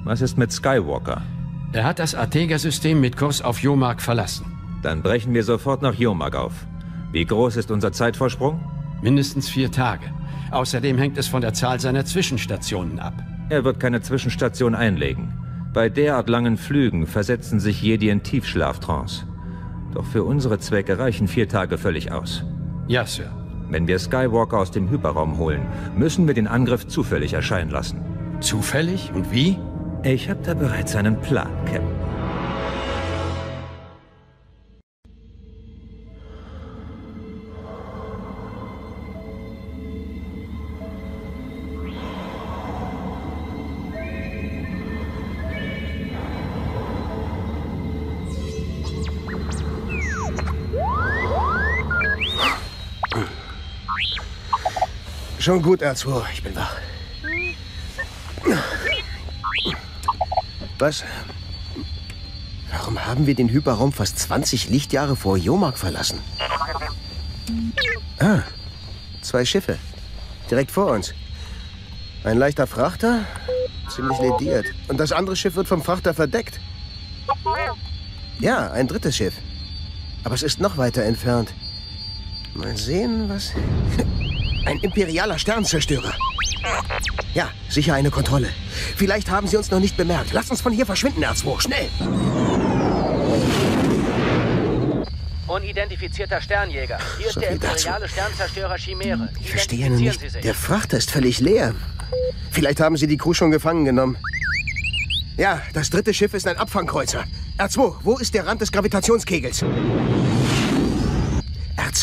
Was 0.03 0.21
ist 0.21 0.37
mit 0.37 0.51
Skywalker? 0.51 1.21
Er 1.73 1.83
hat 1.83 1.99
das 1.99 2.15
Artega-System 2.15 2.99
mit 2.99 3.15
Kurs 3.17 3.41
auf 3.41 3.59
Jomark 3.59 4.01
verlassen. 4.01 4.45
Dann 4.81 5.01
brechen 5.03 5.33
wir 5.33 5.43
sofort 5.43 5.81
nach 5.81 5.93
Jomark 5.93 6.35
auf. 6.35 6.53
Wie 7.11 7.25
groß 7.25 7.57
ist 7.57 7.71
unser 7.71 7.91
Zeitvorsprung? 7.91 8.59
Mindestens 9.01 9.49
vier 9.49 9.71
Tage. 9.71 10.05
Außerdem 10.51 10.97
hängt 10.97 11.17
es 11.17 11.27
von 11.27 11.41
der 11.41 11.53
Zahl 11.53 11.79
seiner 11.79 12.05
Zwischenstationen 12.05 12.99
ab. 12.99 13.13
Er 13.49 13.63
wird 13.63 13.79
keine 13.79 14.01
Zwischenstation 14.01 14.75
einlegen. 14.75 15.33
Bei 15.73 15.89
derart 15.89 16.29
langen 16.29 16.57
Flügen 16.57 17.05
versetzen 17.05 17.59
sich 17.59 17.81
Jedi 17.81 18.09
in 18.09 18.23
Tiefschlaftrance. 18.23 19.25
Doch 19.97 20.05
für 20.05 20.23
unsere 20.23 20.59
Zwecke 20.59 20.99
reichen 20.99 21.27
vier 21.27 21.49
Tage 21.49 21.79
völlig 21.79 22.11
aus. 22.11 22.43
Ja, 22.87 23.03
Sir. 23.07 23.31
Wenn 23.67 23.87
wir 23.87 23.97
Skywalker 23.97 24.59
aus 24.59 24.69
dem 24.69 24.91
Hyperraum 24.91 25.39
holen, 25.39 25.65
müssen 25.97 26.27
wir 26.27 26.35
den 26.35 26.45
Angriff 26.45 26.85
zufällig 26.85 27.33
erscheinen 27.33 27.71
lassen. 27.71 28.05
Zufällig? 28.39 29.11
Und 29.15 29.31
wie? 29.31 29.57
Ich 30.03 30.29
habe 30.29 30.39
da 30.43 30.53
bereits 30.53 30.95
einen 30.95 31.19
Plan, 31.19 31.49
Captain. 31.65 31.81
Schon 55.47 55.61
gut, 55.61 55.81
R2. 55.81 56.25
Ich 56.33 56.43
bin 56.43 56.53
wach. 56.57 56.75
Was? 60.77 61.05
Warum 62.69 63.05
haben 63.05 63.27
wir 63.27 63.33
den 63.33 63.47
Hyperraum 63.47 63.93
fast 63.93 64.19
20 64.19 64.67
Lichtjahre 64.67 65.15
vor 65.15 65.37
Jomark 65.37 65.77
verlassen? 65.77 66.19
Ah, 68.19 68.41
zwei 69.21 69.45
Schiffe. 69.45 69.77
Direkt 70.51 70.69
vor 70.69 70.87
uns. 70.87 71.13
Ein 72.25 72.39
leichter 72.39 72.67
Frachter, 72.67 73.23
ziemlich 73.87 74.19
lediert. 74.19 74.65
Und 74.89 74.99
das 74.99 75.13
andere 75.13 75.37
Schiff 75.37 75.55
wird 75.55 75.69
vom 75.69 75.81
Frachter 75.81 76.13
verdeckt. 76.13 76.59
Ja, 78.41 78.69
ein 78.71 78.89
drittes 78.89 79.15
Schiff. 79.15 79.35
Aber 80.25 80.35
es 80.35 80.43
ist 80.43 80.59
noch 80.59 80.75
weiter 80.75 81.03
entfernt. 81.03 81.53
Mal 82.53 82.75
sehen, 82.75 83.29
was... 83.29 83.53
Ein 84.67 84.79
imperialer 84.79 85.39
Sternzerstörer. 85.39 86.13
Ja, 87.33 87.49
sicher 87.69 87.93
eine 87.93 88.11
Kontrolle. 88.11 88.49
Vielleicht 88.97 89.31
haben 89.31 89.47
sie 89.47 89.55
uns 89.55 89.71
noch 89.71 89.79
nicht 89.79 89.95
bemerkt. 89.95 90.33
Lass 90.33 90.51
uns 90.51 90.59
von 90.59 90.73
hier 90.73 90.85
verschwinden, 90.85 91.23
R2. 91.23 91.61
Schnell! 91.61 91.87
Unidentifizierter 95.47 96.41
Sternjäger. 96.41 96.97
Hier 97.17 97.31
So 97.31 97.39
ist 97.39 97.41
der 97.41 97.51
imperiale 97.51 98.09
Sternzerstörer 98.09 98.77
Chimäre. 98.77 99.29
Ich 99.39 99.51
verstehe 99.51 99.89
nur 99.89 99.99
nicht. 99.99 100.43
Der 100.43 100.53
Frachter 100.53 100.97
ist 100.97 101.11
völlig 101.11 101.39
leer. 101.39 101.73
Vielleicht 102.51 102.81
haben 102.81 102.97
sie 102.97 103.07
die 103.07 103.15
Crew 103.15 103.33
schon 103.33 103.51
gefangen 103.51 103.85
genommen. 103.85 104.17
Ja, 105.37 105.61
das 105.71 105.89
dritte 105.89 106.13
Schiff 106.13 106.33
ist 106.33 106.45
ein 106.45 106.57
Abfangkreuzer. 106.57 107.23
R2, 107.57 107.95
wo 108.03 108.17
ist 108.17 108.33
der 108.33 108.45
Rand 108.45 108.59
des 108.59 108.73
Gravitationskegels? 108.73 109.63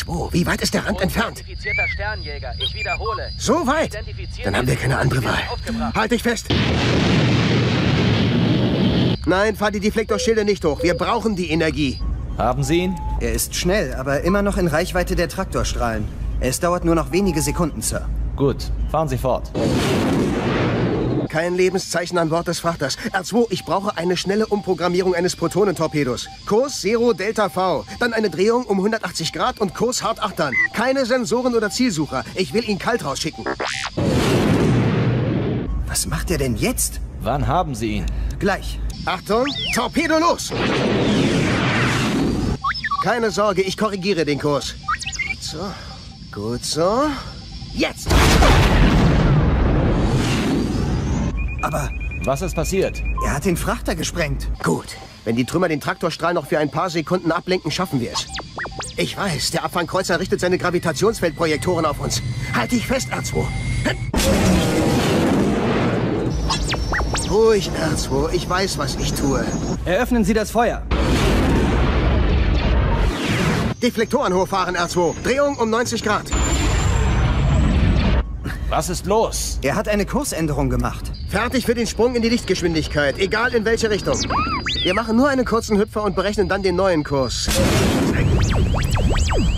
R2, 0.07 0.33
wie 0.33 0.45
weit 0.45 0.61
ist 0.61 0.73
der 0.73 0.85
Rand 0.85 1.01
entfernt? 1.01 1.39
Unidentifizierter 1.39 1.87
Sternjäger. 1.87 2.53
Ich 2.59 2.73
wiederhole. 2.73 3.29
So 3.37 3.65
weit? 3.67 3.97
Dann 4.43 4.55
haben 4.55 4.67
wir 4.67 4.75
keine 4.75 4.97
andere 4.97 5.23
Wahl. 5.23 5.41
Halt 5.93 6.11
dich 6.11 6.23
fest! 6.23 6.47
Nein, 9.25 9.55
fahr 9.55 9.71
die 9.71 9.79
Deflektorschilde 9.79 10.45
nicht 10.45 10.63
hoch. 10.63 10.83
Wir 10.83 10.93
brauchen 10.93 11.35
die 11.35 11.49
Energie. 11.49 11.99
Haben 12.37 12.63
Sie 12.63 12.81
ihn? 12.81 12.95
Er 13.21 13.31
ist 13.31 13.55
schnell, 13.55 13.93
aber 13.95 14.21
immer 14.21 14.41
noch 14.41 14.57
in 14.57 14.67
Reichweite 14.67 15.15
der 15.15 15.29
Traktorstrahlen. 15.29 16.07
Es 16.39 16.59
dauert 16.59 16.85
nur 16.85 16.95
noch 16.95 17.11
wenige 17.11 17.41
Sekunden, 17.41 17.81
Sir. 17.81 18.07
Gut, 18.35 18.71
fahren 18.91 19.07
Sie 19.07 19.17
fort. 19.17 19.51
Kein 21.35 21.55
Lebenszeichen 21.55 22.17
an 22.17 22.29
Bord 22.29 22.47
des 22.47 22.59
Frachters. 22.61 22.97
R2, 23.11 23.47
ich 23.49 23.65
brauche 23.65 23.97
eine 23.97 24.15
schnelle 24.15 24.47
Umprogrammierung 24.47 25.15
eines 25.15 25.35
Protonentorpedos. 25.35 26.29
Kurs 26.45 26.79
Zero 26.79 27.11
Delta 27.11 27.49
V. 27.49 27.83
Dann 27.99 28.13
eine 28.13 28.29
Drehung 28.29 28.63
um 28.63 28.77
180 28.77 29.33
Grad 29.33 29.59
und 29.59 29.75
Kurs 29.75 30.01
hart 30.01 30.23
achtern. 30.23 30.53
Keine 30.71 31.05
Sensoren 31.05 31.53
oder 31.53 31.69
Zielsucher. 31.69 32.23
Ich 32.35 32.53
will 32.53 32.63
ihn 32.69 32.79
kalt 32.79 33.03
rausschicken. 33.03 33.43
Was 35.87 36.07
macht 36.07 36.31
er 36.31 36.37
denn 36.37 36.55
jetzt? 36.55 37.01
Wann 37.19 37.45
haben 37.47 37.75
Sie 37.75 37.95
ihn? 37.95 38.05
Gleich. 38.39 38.79
Achtung, 39.05 39.45
Torpedo 39.73 40.17
los! 40.17 40.53
Keine 43.03 43.29
Sorge, 43.29 43.61
ich 43.61 43.75
korrigiere 43.75 44.23
den 44.23 44.39
Kurs. 44.39 44.73
Gut 45.27 45.43
so, 45.43 45.73
gut 46.31 46.63
so. 46.63 47.07
Jetzt! 47.73 48.07
Aber 51.65 51.89
Was 52.23 52.43
ist 52.43 52.53
passiert? 52.55 53.01
er 53.25 53.33
hat 53.33 53.45
den 53.45 53.57
Frachter 53.57 53.95
gesprengt. 53.95 54.47
Gut. 54.61 54.85
Wenn 55.23 55.35
die 55.35 55.45
Trümmer 55.45 55.67
den 55.67 55.81
Traktorstrahl 55.81 56.35
noch 56.35 56.45
für 56.45 56.59
ein 56.59 56.69
paar 56.69 56.91
Sekunden 56.91 57.31
ablenken, 57.31 57.71
schaffen 57.71 57.99
wir 57.99 58.11
es. 58.11 58.27
Ich 58.97 59.17
weiß, 59.17 59.49
der 59.49 59.63
Abfangkreuzer 59.63 60.19
richtet 60.19 60.39
seine 60.39 60.59
Gravitationsfeldprojektoren 60.59 61.87
auf 61.87 61.99
uns. 61.99 62.21
Halt 62.53 62.71
dich 62.71 62.85
fest, 62.85 63.09
R2. 63.11 63.45
Ruhig, 67.31 67.71
R2. 67.71 68.33
Ich 68.33 68.47
weiß, 68.47 68.77
was 68.77 68.95
ich 68.97 69.13
tue. 69.13 69.43
Eröffnen 69.85 70.23
Sie 70.23 70.35
das 70.35 70.51
Feuer. 70.51 70.83
Deflektoren 73.81 74.33
hochfahren, 74.35 74.77
R2. 74.77 75.15
Drehung 75.23 75.57
um 75.57 75.71
90 75.71 76.03
Grad. 76.03 76.25
Was 78.69 78.89
ist 78.89 79.05
los? 79.05 79.59
Er 79.61 79.75
hat 79.75 79.87
eine 79.87 80.07
Kursänderung 80.07 80.71
gemacht. 80.71 81.11
Fertig 81.29 81.67
für 81.67 81.75
den 81.75 81.85
Sprung 81.85 82.15
in 82.15 82.23
die 82.23 82.29
Lichtgeschwindigkeit, 82.29 83.19
egal 83.19 83.53
in 83.53 83.63
welche 83.63 83.91
Richtung. 83.91 84.19
Wir 84.83 84.95
machen 84.95 85.15
nur 85.15 85.29
einen 85.29 85.45
kurzen 85.45 85.77
Hüpfer 85.77 86.03
und 86.03 86.15
berechnen 86.15 86.49
dann 86.49 86.63
den 86.63 86.75
neuen 86.75 87.03
Kurs. 87.03 87.47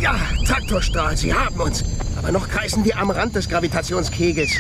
Ja, 0.02 0.16
Traktorstrahl, 0.46 1.16
Sie 1.16 1.34
haben 1.34 1.58
uns. 1.60 1.86
Aber 2.18 2.34
noch 2.34 2.50
kreisen 2.50 2.84
wir 2.84 2.98
am 2.98 3.10
Rand 3.10 3.36
des 3.36 3.48
Gravitationskegels. 3.48 4.52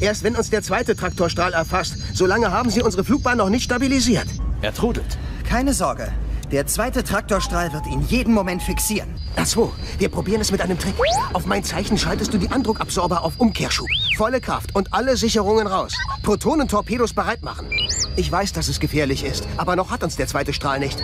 Erst 0.00 0.24
wenn 0.24 0.36
uns 0.36 0.48
der 0.48 0.62
zweite 0.62 0.96
Traktorstrahl 0.96 1.52
erfasst, 1.52 1.96
solange 2.14 2.50
haben 2.50 2.70
Sie 2.70 2.80
unsere 2.80 3.04
Flugbahn 3.04 3.36
noch 3.36 3.50
nicht 3.50 3.64
stabilisiert. 3.64 4.26
Er 4.62 4.72
trudelt. 4.72 5.18
Keine 5.46 5.74
Sorge. 5.74 6.08
Der 6.52 6.66
zweite 6.66 7.04
Traktorstrahl 7.04 7.72
wird 7.72 7.86
ihn 7.86 8.00
jeden 8.08 8.34
Moment 8.34 8.60
fixieren. 8.60 9.14
R2, 9.36 9.70
wir 9.98 10.08
probieren 10.08 10.40
es 10.40 10.50
mit 10.50 10.60
einem 10.60 10.76
Trick. 10.76 10.94
Auf 11.32 11.46
mein 11.46 11.62
Zeichen 11.62 11.96
schaltest 11.96 12.34
du 12.34 12.38
die 12.38 12.50
Andruckabsorber 12.50 13.22
auf 13.22 13.34
Umkehrschub. 13.38 13.86
Volle 14.16 14.40
Kraft 14.40 14.74
und 14.74 14.92
alle 14.92 15.16
Sicherungen 15.16 15.68
raus. 15.68 15.94
Protonentorpedos 16.24 17.12
bereit 17.12 17.44
machen. 17.44 17.70
Ich 18.16 18.32
weiß, 18.32 18.52
dass 18.52 18.66
es 18.66 18.80
gefährlich 18.80 19.24
ist, 19.24 19.46
aber 19.58 19.76
noch 19.76 19.92
hat 19.92 20.02
uns 20.02 20.16
der 20.16 20.26
zweite 20.26 20.52
Strahl 20.52 20.80
nicht. 20.80 21.00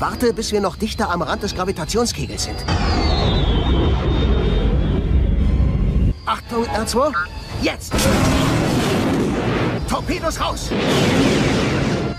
Warte, 0.00 0.32
bis 0.32 0.50
wir 0.50 0.60
noch 0.60 0.74
dichter 0.74 1.10
am 1.10 1.22
Rand 1.22 1.44
des 1.44 1.54
Gravitationskegels 1.54 2.44
sind. 2.44 2.56
Achtung, 6.26 6.64
R2. 6.64 7.12
Jetzt! 7.62 7.92
Torpedos 9.88 10.40
raus! 10.40 10.70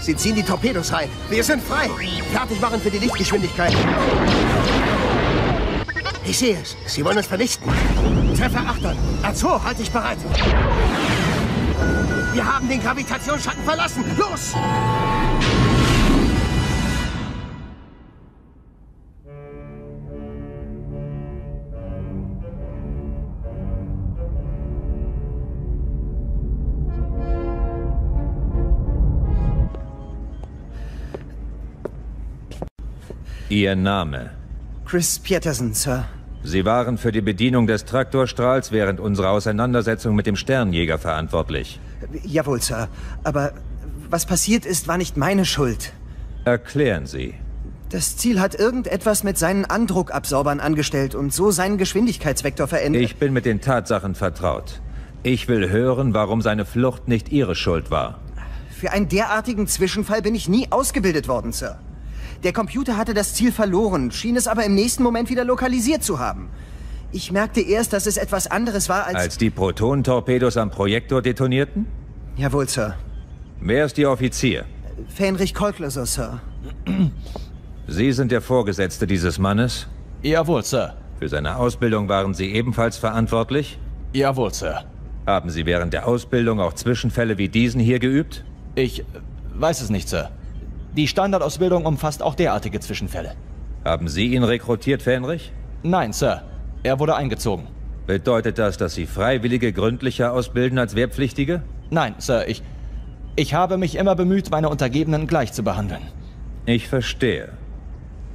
Sie 0.02 0.15
ziehen 0.15 0.36
die 0.36 0.44
Torpedos 0.44 0.91
rein. 0.91 1.10
Wir 1.30 1.44
sind 1.44 1.61
frei. 1.64 1.88
Fertig 2.34 2.60
machen 2.60 2.82
für 2.82 2.90
die 2.90 2.98
Lichtgeschwindigkeit. 2.98 3.73
Ich 6.26 6.40
sehe 6.40 6.57
es. 6.60 6.76
Sie 6.88 7.06
wollen 7.06 7.18
uns 7.18 7.28
vernichten. 7.28 7.72
Treffer 8.36 8.61
achtern. 8.61 8.98
R2, 9.22 9.64
halt 9.64 9.80
dich 9.80 9.91
bereit. 9.91 10.18
Wir 12.34 12.45
haben 12.45 12.68
den 12.68 12.82
Gravitationsschatten 12.82 13.64
verlassen. 13.64 14.03
Los! 14.18 14.53
Ihr 33.52 33.76
Name. 33.76 34.30
Chris 34.86 35.19
Peterson, 35.19 35.73
Sir. 35.73 36.06
Sie 36.41 36.64
waren 36.64 36.98
für 36.98 37.11
die 37.11 37.19
Bedienung 37.19 37.68
des 37.68 37.84
Traktorstrahls 37.84 38.72
während 38.72 39.02
unserer 39.02 39.32
Auseinandersetzung 39.32 40.15
mit 40.15 40.26
dem 40.26 40.38
Sternjäger 40.38 40.98
verantwortlich. 40.98 41.82
Jawohl, 42.23 42.61
Sir. 42.61 42.88
Aber 43.26 43.52
was 44.10 44.26
passiert 44.26 44.65
ist, 44.65 44.88
war 44.88 44.98
nicht 44.98 45.18
meine 45.18 45.44
Schuld. 45.44 45.91
Erklären 46.45 47.07
Sie. 47.07 47.34
Das 47.90 48.15
Ziel 48.15 48.40
hat 48.40 48.56
irgendetwas 48.56 49.26
mit 49.26 49.38
seinen 49.38 49.65
Andruckabsorbern 49.65 50.61
angestellt 50.61 51.14
und 51.14 51.34
so 51.34 51.52
seinen 51.52 51.78
Geschwindigkeitsvektor 51.78 52.68
verändert. 52.68 53.03
Ich 53.03 53.18
bin 53.18 53.34
mit 53.34 53.44
den 53.45 53.60
Tatsachen 53.60 54.15
vertraut. 54.15 54.80
Ich 55.23 55.49
will 55.49 55.69
hören, 55.69 56.14
warum 56.14 56.41
seine 56.41 56.64
Flucht 56.64 57.10
nicht 57.10 57.34
Ihre 57.34 57.56
Schuld 57.56 57.91
war. 57.91 58.22
Für 58.69 58.94
einen 58.94 59.10
derartigen 59.10 59.68
Zwischenfall 59.68 60.22
bin 60.22 60.36
ich 60.36 60.48
nie 60.48 60.68
ausgebildet 60.72 61.28
worden, 61.28 61.52
Sir. 61.52 61.80
Der 62.43 62.53
Computer 62.53 62.97
hatte 62.97 63.13
das 63.13 63.35
Ziel 63.35 63.51
verloren, 63.51 64.11
schien 64.11 64.35
es 64.35 64.47
aber 64.47 64.65
im 64.65 64.73
nächsten 64.73 65.03
Moment 65.03 65.30
wieder 65.30 65.45
lokalisiert 65.45 66.03
zu 66.03 66.18
haben. 66.19 66.49
Ich 67.11 67.31
merkte 67.31 67.61
erst, 67.61 67.93
dass 67.93 68.07
es 68.07 68.18
etwas 68.18 68.49
anderes 68.49 68.89
war 68.89 69.05
als... 69.05 69.15
Als 69.15 69.38
die 69.38 69.49
Protonentorpedos 69.49 70.57
am 70.57 70.72
Projektor 70.72 71.22
detonierten? 71.22 71.85
Jawohl, 72.38 72.68
Sir. 72.68 72.95
Wer 73.59 73.85
ist 73.85 73.97
Ihr 73.97 74.09
Offizier? 74.09 74.65
Fähnrich 75.07 75.53
Kolkloser, 75.53 76.05
Sir. 76.05 76.41
Sie 77.88 78.11
sind 78.11 78.31
der 78.31 78.41
Vorgesetzte 78.41 79.05
dieses 79.05 79.38
Mannes? 79.38 79.88
Jawohl, 80.23 80.63
Sir. 80.63 80.95
Für 81.19 81.30
seine 81.30 81.57
Ausbildung 81.57 82.09
waren 82.09 82.34
Sie 82.34 82.51
ebenfalls 82.53 82.97
verantwortlich? 82.97 83.77
Jawohl, 84.13 84.53
Sir. 84.53 84.85
Haben 85.27 85.51
Sie 85.51 85.68
während 85.68 85.93
der 85.93 86.07
Ausbildung 86.07 86.59
auch 86.59 86.73
Zwischenfälle 86.73 87.38
wie 87.38 87.49
diesen 87.49 87.80
hier 87.80 87.99
geübt? 87.99 88.43
Ich 88.73 89.03
weiß 89.53 89.81
es 89.81 89.91
nicht, 89.91 90.09
Sir. 90.09 90.31
Die 90.95 91.07
Standardausbildung 91.07 91.85
umfasst 91.85 92.22
auch 92.22 92.35
derartige 92.35 92.80
Zwischenfälle. 92.80 93.34
Haben 93.85 94.07
Sie 94.07 94.34
ihn 94.34 94.43
rekrutiert, 94.43 95.01
Fähnrich? 95.01 95.51
Nein, 95.84 96.13
Sir. 96.13 96.43
Er 96.84 96.99
wurde 96.99 97.15
eingezogen. 97.15 97.68
Bedeutet 98.07 98.57
das, 98.57 98.77
dass 98.77 98.93
Sie 98.93 99.05
Freiwillige 99.05 99.72
gründlicher 99.72 100.34
ausbilden 100.34 100.77
als 100.77 100.95
Wehrpflichtige? 100.95 101.63
Nein, 101.89 102.15
Sir, 102.18 102.47
ich. 102.47 102.61
Ich 103.35 103.53
habe 103.53 103.77
mich 103.77 103.95
immer 103.95 104.15
bemüht, 104.15 104.51
meine 104.51 104.69
Untergebenen 104.69 105.27
gleich 105.27 105.53
zu 105.53 105.63
behandeln. 105.63 106.01
Ich 106.65 106.88
verstehe. 106.88 107.49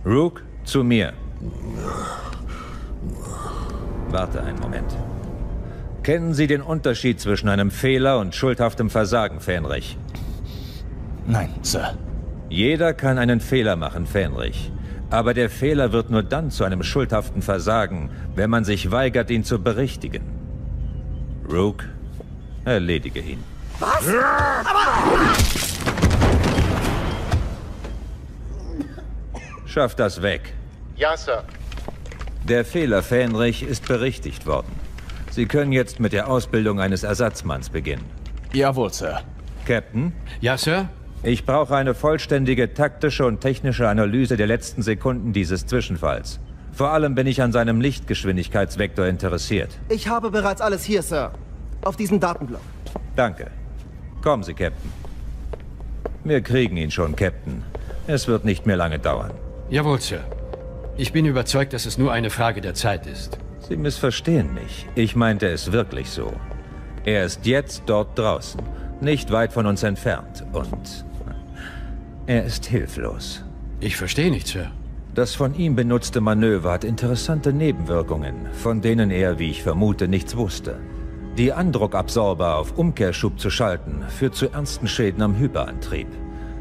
Rook, 0.04 0.42
zu 0.64 0.82
mir. 0.82 1.12
Warte 4.08 4.42
einen 4.42 4.58
Moment. 4.58 4.96
Kennen 6.02 6.32
Sie 6.32 6.46
den 6.46 6.62
Unterschied 6.62 7.20
zwischen 7.20 7.48
einem 7.48 7.70
Fehler 7.70 8.18
und 8.18 8.34
schuldhaftem 8.34 8.90
Versagen, 8.90 9.40
Fähnrich? 9.40 9.98
Nein, 11.26 11.50
Sir. 11.62 11.94
Jeder 12.48 12.94
kann 12.94 13.18
einen 13.18 13.40
Fehler 13.40 13.76
machen, 13.76 14.06
Fähnrich. 14.06 14.70
Aber 15.10 15.34
der 15.34 15.50
Fehler 15.50 15.92
wird 15.92 16.10
nur 16.10 16.22
dann 16.22 16.50
zu 16.50 16.64
einem 16.64 16.82
schuldhaften 16.82 17.42
Versagen, 17.42 18.10
wenn 18.34 18.50
man 18.50 18.64
sich 18.64 18.90
weigert, 18.90 19.30
ihn 19.30 19.44
zu 19.44 19.62
berichtigen. 19.62 20.22
Rook, 21.50 21.84
erledige 22.64 23.20
ihn. 23.20 23.42
Was? 23.78 24.08
Aber... 24.08 25.36
Schaff 29.66 29.94
das 29.94 30.22
weg. 30.22 30.54
Ja, 30.96 31.16
Sir. 31.16 31.44
Der 32.44 32.64
Fehler 32.64 33.02
Fähnrich 33.02 33.62
ist 33.62 33.86
berichtigt 33.86 34.46
worden. 34.46 34.72
Sie 35.30 35.46
können 35.46 35.72
jetzt 35.72 36.00
mit 36.00 36.12
der 36.12 36.28
Ausbildung 36.28 36.80
eines 36.80 37.02
Ersatzmanns 37.02 37.68
beginnen. 37.68 38.04
Jawohl, 38.52 38.92
Sir. 38.92 39.20
Captain? 39.66 40.12
Ja, 40.40 40.56
Sir? 40.56 40.88
Ich 41.22 41.44
brauche 41.44 41.74
eine 41.74 41.94
vollständige 41.94 42.74
taktische 42.74 43.26
und 43.26 43.40
technische 43.40 43.88
Analyse 43.88 44.36
der 44.36 44.46
letzten 44.46 44.82
Sekunden 44.82 45.32
dieses 45.32 45.66
Zwischenfalls. 45.66 46.40
Vor 46.72 46.90
allem 46.90 47.14
bin 47.14 47.26
ich 47.26 47.40
an 47.40 47.52
seinem 47.52 47.80
Lichtgeschwindigkeitsvektor 47.80 49.06
interessiert. 49.06 49.70
Ich 49.88 50.08
habe 50.08 50.30
bereits 50.30 50.60
alles 50.60 50.84
hier, 50.84 51.02
Sir. 51.02 51.32
Auf 51.82 51.96
diesem 51.96 52.20
Datenblock. 52.20 52.60
Danke. 53.16 53.50
Kommen 54.22 54.42
Sie, 54.42 54.52
Captain. 54.52 54.92
Wir 56.22 56.42
kriegen 56.42 56.76
ihn 56.76 56.90
schon, 56.90 57.16
Captain. 57.16 57.62
Es 58.06 58.28
wird 58.28 58.44
nicht 58.44 58.66
mehr 58.66 58.76
lange 58.76 58.98
dauern. 58.98 59.32
Jawohl, 59.70 60.00
Sir. 60.00 60.20
Ich 60.98 61.12
bin 61.12 61.24
überzeugt, 61.24 61.72
dass 61.72 61.86
es 61.86 61.98
nur 61.98 62.12
eine 62.12 62.30
Frage 62.30 62.60
der 62.60 62.74
Zeit 62.74 63.06
ist. 63.06 63.38
Sie 63.68 63.76
missverstehen 63.76 64.54
mich. 64.54 64.86
Ich 64.94 65.16
meinte 65.16 65.48
es 65.48 65.72
wirklich 65.72 66.10
so. 66.10 66.32
Er 67.04 67.24
ist 67.24 67.46
jetzt 67.46 67.84
dort 67.86 68.18
draußen, 68.18 68.60
nicht 69.00 69.30
weit 69.30 69.52
von 69.52 69.66
uns 69.66 69.82
entfernt. 69.82 70.44
Und 70.52 71.04
er 72.26 72.44
ist 72.44 72.66
hilflos. 72.66 73.44
Ich 73.80 73.96
verstehe 73.96 74.30
nicht, 74.30 74.48
Sir. 74.48 74.70
Das 75.14 75.34
von 75.34 75.54
ihm 75.54 75.76
benutzte 75.76 76.20
Manöver 76.20 76.72
hat 76.72 76.84
interessante 76.84 77.52
Nebenwirkungen, 77.52 78.34
von 78.52 78.82
denen 78.82 79.10
er, 79.10 79.38
wie 79.38 79.50
ich 79.50 79.62
vermute, 79.62 80.08
nichts 80.08 80.36
wusste. 80.36 80.78
Die 81.38 81.52
Andruckabsorber 81.52 82.56
auf 82.56 82.76
Umkehrschub 82.76 83.38
zu 83.38 83.48
schalten, 83.48 84.04
führt 84.08 84.34
zu 84.34 84.50
ernsten 84.50 84.88
Schäden 84.88 85.22
am 85.22 85.38
Hyperantrieb. 85.38 86.08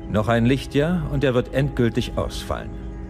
Noch 0.09 0.27
ein 0.27 0.45
Lichtjahr 0.45 1.09
und 1.11 1.23
er 1.23 1.33
wird 1.33 1.53
endgültig 1.53 2.17
ausfallen. 2.17 2.69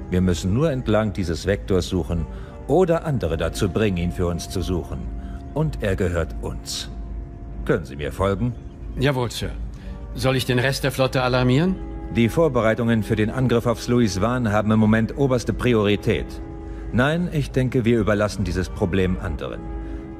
Wir 0.09 0.21
müssen 0.21 0.53
nur 0.53 0.71
entlang 0.71 1.13
dieses 1.13 1.45
Vektors 1.45 1.89
suchen 1.89 2.25
oder 2.67 3.05
andere 3.05 3.37
dazu 3.37 3.69
bringen, 3.69 3.97
ihn 3.97 4.11
für 4.11 4.27
uns 4.27 4.49
zu 4.49 4.61
suchen. 4.61 4.99
Und 5.53 5.83
er 5.83 5.95
gehört 5.95 6.35
uns. 6.41 6.89
Können 7.65 7.85
Sie 7.85 7.95
mir 7.95 8.11
folgen? 8.11 8.53
Jawohl, 8.97 9.29
Sir. 9.31 9.51
Soll 10.15 10.37
ich 10.37 10.45
den 10.45 10.59
Rest 10.59 10.83
der 10.83 10.91
Flotte 10.91 11.21
alarmieren? 11.21 11.75
Die 12.15 12.29
Vorbereitungen 12.29 13.03
für 13.03 13.17
den 13.17 13.29
Angriff 13.29 13.65
auf 13.65 13.85
Louis 13.87 14.21
Van 14.21 14.51
haben 14.51 14.71
im 14.71 14.79
Moment 14.79 15.17
oberste 15.17 15.51
Priorität. 15.51 16.27
Nein, 16.93 17.29
ich 17.33 17.51
denke, 17.51 17.83
wir 17.83 17.99
überlassen 17.99 18.45
dieses 18.45 18.69
Problem 18.69 19.17
anderen. 19.19 19.59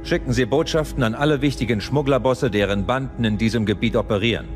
Schicken 0.04 0.34
Sie 0.34 0.46
Botschaften 0.46 1.04
an 1.04 1.16
alle 1.16 1.42
wichtigen 1.42 1.80
Schmugglerbosse, 1.80 2.52
deren 2.52 2.86
Banden 2.86 3.24
in 3.24 3.38
diesem 3.38 3.66
Gebiet 3.66 3.96
operieren. 3.96 4.48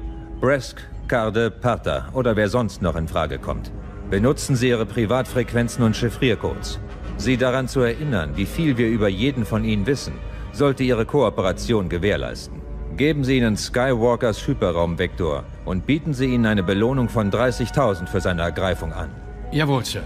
Bresk, 0.41 0.81
Carde, 1.07 1.49
Parta 1.49 2.09
oder 2.13 2.35
wer 2.35 2.49
sonst 2.49 2.81
noch 2.81 2.97
in 2.97 3.07
Frage 3.07 3.39
kommt. 3.39 3.71
Benutzen 4.09 4.57
Sie 4.57 4.67
Ihre 4.67 4.85
Privatfrequenzen 4.85 5.83
und 5.83 5.95
Chiffriercodes. 5.95 6.79
Sie 7.15 7.37
daran 7.37 7.69
zu 7.69 7.79
erinnern, 7.79 8.31
wie 8.35 8.45
viel 8.45 8.77
wir 8.77 8.89
über 8.89 9.07
jeden 9.07 9.45
von 9.45 9.63
Ihnen 9.63 9.87
wissen, 9.87 10.13
sollte 10.51 10.83
Ihre 10.83 11.05
Kooperation 11.05 11.87
gewährleisten. 11.87 12.68
Geben 12.99 13.23
Sie 13.23 13.37
ihnen 13.37 13.55
Skywalkers 13.55 14.45
Hyperraumvektor 14.45 15.45
und 15.63 15.85
bieten 15.85 16.13
Sie 16.13 16.25
ihnen 16.25 16.45
eine 16.45 16.63
Belohnung 16.63 17.07
von 17.07 17.31
30.000 17.31 18.07
für 18.07 18.19
seine 18.19 18.41
Ergreifung 18.41 18.91
an. 18.91 19.09
Jawohl, 19.53 19.85
Sir. 19.85 20.03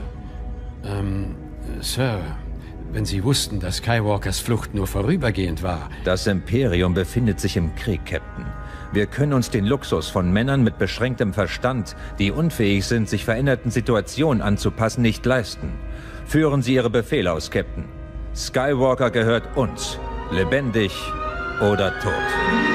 Ähm, 0.86 1.34
Sir, 1.82 2.20
wenn 2.92 3.04
Sie 3.04 3.24
wussten, 3.24 3.60
dass 3.60 3.78
Skywalkers 3.78 4.40
Flucht 4.42 4.76
nur 4.76 4.86
vorübergehend 4.86 5.64
war. 5.64 5.90
Das 6.04 6.28
Imperium 6.28 6.94
befindet 6.94 7.40
sich 7.40 7.58
im 7.58 7.74
Krieg, 7.74 8.06
Captain. 8.06 8.46
Wir 8.92 9.08
können 9.08 9.34
uns 9.34 9.50
den 9.50 9.66
Luxus 9.66 10.10
von 10.10 10.32
Männern 10.32 10.64
mit 10.64 10.78
beschränktem 10.78 11.34
Verstand, 11.34 11.96
die 12.20 12.30
unfähig 12.30 12.86
sind, 12.86 13.10
sich 13.10 13.26
veränderten 13.26 13.72
Situationen 13.72 14.44
anzupassen, 14.44 15.02
nicht 15.02 15.26
leisten. 15.26 15.74
Führen 16.28 16.62
Sie 16.62 16.76
Ihre 16.76 16.92
Befehle 16.92 17.32
aus, 17.32 17.50
Captain. 17.50 17.86
Skywalker 18.36 19.10
gehört 19.10 19.58
uns. 19.58 19.98
Lebendig 20.30 20.94
oder 21.60 22.00
tot. 22.00 22.73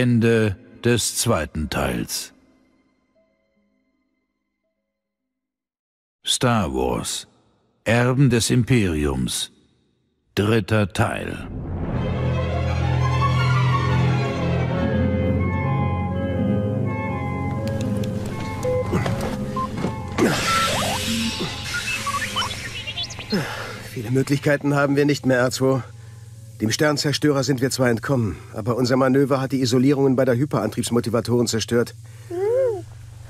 Ende 0.00 0.56
des 0.82 1.18
zweiten 1.18 1.68
Teils. 1.68 2.32
Star 6.24 6.72
Wars 6.72 7.28
Erben 7.84 8.30
des 8.30 8.48
Imperiums 8.48 9.52
Dritter 10.34 10.90
Teil 10.94 11.46
Viele 23.90 24.10
Möglichkeiten 24.12 24.74
haben 24.74 24.96
wir 24.96 25.04
nicht 25.04 25.26
mehr, 25.26 25.46
R2. 25.46 25.82
Dem 26.60 26.70
Sternzerstörer 26.70 27.42
sind 27.42 27.62
wir 27.62 27.70
zwar 27.70 27.88
entkommen, 27.88 28.36
aber 28.52 28.76
unser 28.76 28.96
Manöver 28.96 29.40
hat 29.40 29.52
die 29.52 29.62
Isolierungen 29.62 30.14
bei 30.14 30.26
der 30.26 30.36
Hyperantriebsmotivatoren 30.36 31.46
zerstört. 31.46 31.94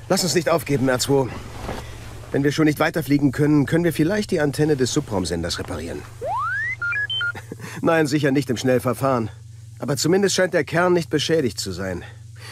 Lass 0.08 0.24
uns 0.24 0.34
nicht 0.34 0.48
aufgeben, 0.48 0.90
R2. 0.90 1.28
Wenn 2.32 2.42
wir 2.42 2.50
schon 2.50 2.64
nicht 2.64 2.80
weiterfliegen 2.80 3.30
können, 3.30 3.66
können 3.66 3.84
wir 3.84 3.92
vielleicht 3.92 4.32
die 4.32 4.40
Antenne 4.40 4.76
des 4.76 4.92
Subraumsenders 4.92 5.60
reparieren. 5.60 6.02
Nein, 7.82 8.08
sicher 8.08 8.32
nicht 8.32 8.50
im 8.50 8.56
Schnellverfahren. 8.56 9.30
Aber 9.78 9.96
zumindest 9.96 10.34
scheint 10.34 10.52
der 10.52 10.64
Kern 10.64 10.92
nicht 10.92 11.08
beschädigt 11.08 11.60
zu 11.60 11.70
sein. 11.70 12.02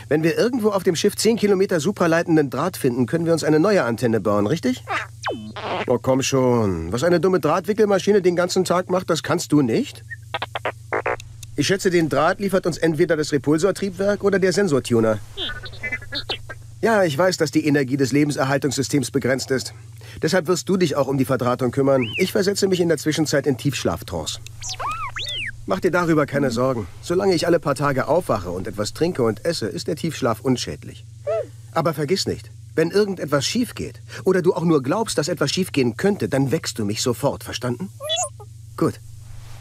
Wenn 0.09 0.23
wir 0.23 0.39
irgendwo 0.39 0.71
auf 0.71 0.85
dem 0.85 0.97
Schiff 0.97 1.17
10 1.17 1.37
Kilometer 1.37 1.81
supraleitenden 1.81 2.49
Draht 2.49 2.79
finden, 2.79 3.05
können 3.05 3.27
wir 3.27 3.35
uns 3.35 3.45
eine 3.45 3.61
neue 3.61 3.85
Antenne 3.85 4.21
bauen, 4.21 4.47
richtig? 4.47 4.85
Oh, 5.87 5.99
komm 6.01 6.23
schon. 6.23 6.91
Was 6.93 7.05
eine 7.05 7.21
dumme 7.21 7.41
Drahtwickelmaschine 7.41 8.23
den 8.23 8.35
ganzen 8.35 8.65
Tag 8.65 8.89
macht, 8.89 9.11
das 9.11 9.23
kannst 9.23 9.53
du 9.53 9.61
nicht? 9.61 10.05
Ich 11.57 11.67
schätze, 11.67 11.91
den 11.91 12.09
Draht 12.09 12.41
liefert 12.41 12.67
uns 12.67 12.79
entweder 12.79 13.17
das 13.17 13.33
Repulsortriebwerk 13.33 14.25
oder 14.25 14.39
der 14.39 14.53
Sensortuner. 14.53 15.19
Ja, 16.81 17.03
ich 17.03 17.19
weiß, 17.19 17.37
dass 17.37 17.51
die 17.51 17.67
Energie 17.67 17.97
des 17.97 18.13
Lebenserhaltungssystems 18.13 19.11
begrenzt 19.11 19.51
ist. 19.51 19.75
Deshalb 20.23 20.47
wirst 20.47 20.69
du 20.69 20.77
dich 20.77 20.97
auch 20.97 21.09
um 21.09 21.19
die 21.19 21.25
Verdrahtung 21.25 21.71
kümmern. 21.71 22.09
Ich 22.17 22.33
versetze 22.33 22.67
mich 22.69 22.81
in 22.81 22.89
der 22.89 22.99
Zwischenzeit 22.99 23.47
in 23.47 23.59
Tiefschlaftrance. 23.59 24.39
Mach 25.69 25.81
dir 25.81 25.91
darüber 25.91 26.25
keine 26.25 26.51
Sorgen. 26.51 26.87
Solange 27.03 27.35
ich 27.35 27.47
alle 27.47 27.61
paar 27.61 27.75
Tage 27.75 28.09
aufwache 28.09 28.51
und 28.51 28.67
etwas 28.67 28.95
trinke 28.95 29.23
und 29.23 29.45
esse, 29.45 29.67
ist 29.67 29.87
der 29.87 29.97
Tiefschlaf 29.97 30.41
unschädlich. 30.41 31.05
Aber 31.73 31.93
vergiss 31.93 32.27
nicht, 32.27 32.51
wenn 32.75 32.91
irgendetwas 32.91 33.45
schief 33.45 33.75
geht 33.75 34.01
oder 34.25 34.41
du 34.41 34.55
auch 34.55 34.65
nur 34.65 34.83
glaubst, 34.83 35.19
dass 35.19 35.29
etwas 35.29 35.51
schiefgehen 35.51 35.99
könnte, 35.99 36.31
dann 36.31 36.53
wächst 36.53 36.79
du 36.79 36.87
mich 36.87 37.03
sofort, 37.03 37.45
verstanden? 37.45 37.91
Gut, 38.79 38.99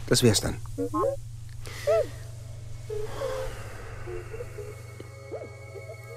das 0.06 0.22
wär's 0.22 0.40
dann. 0.40 0.56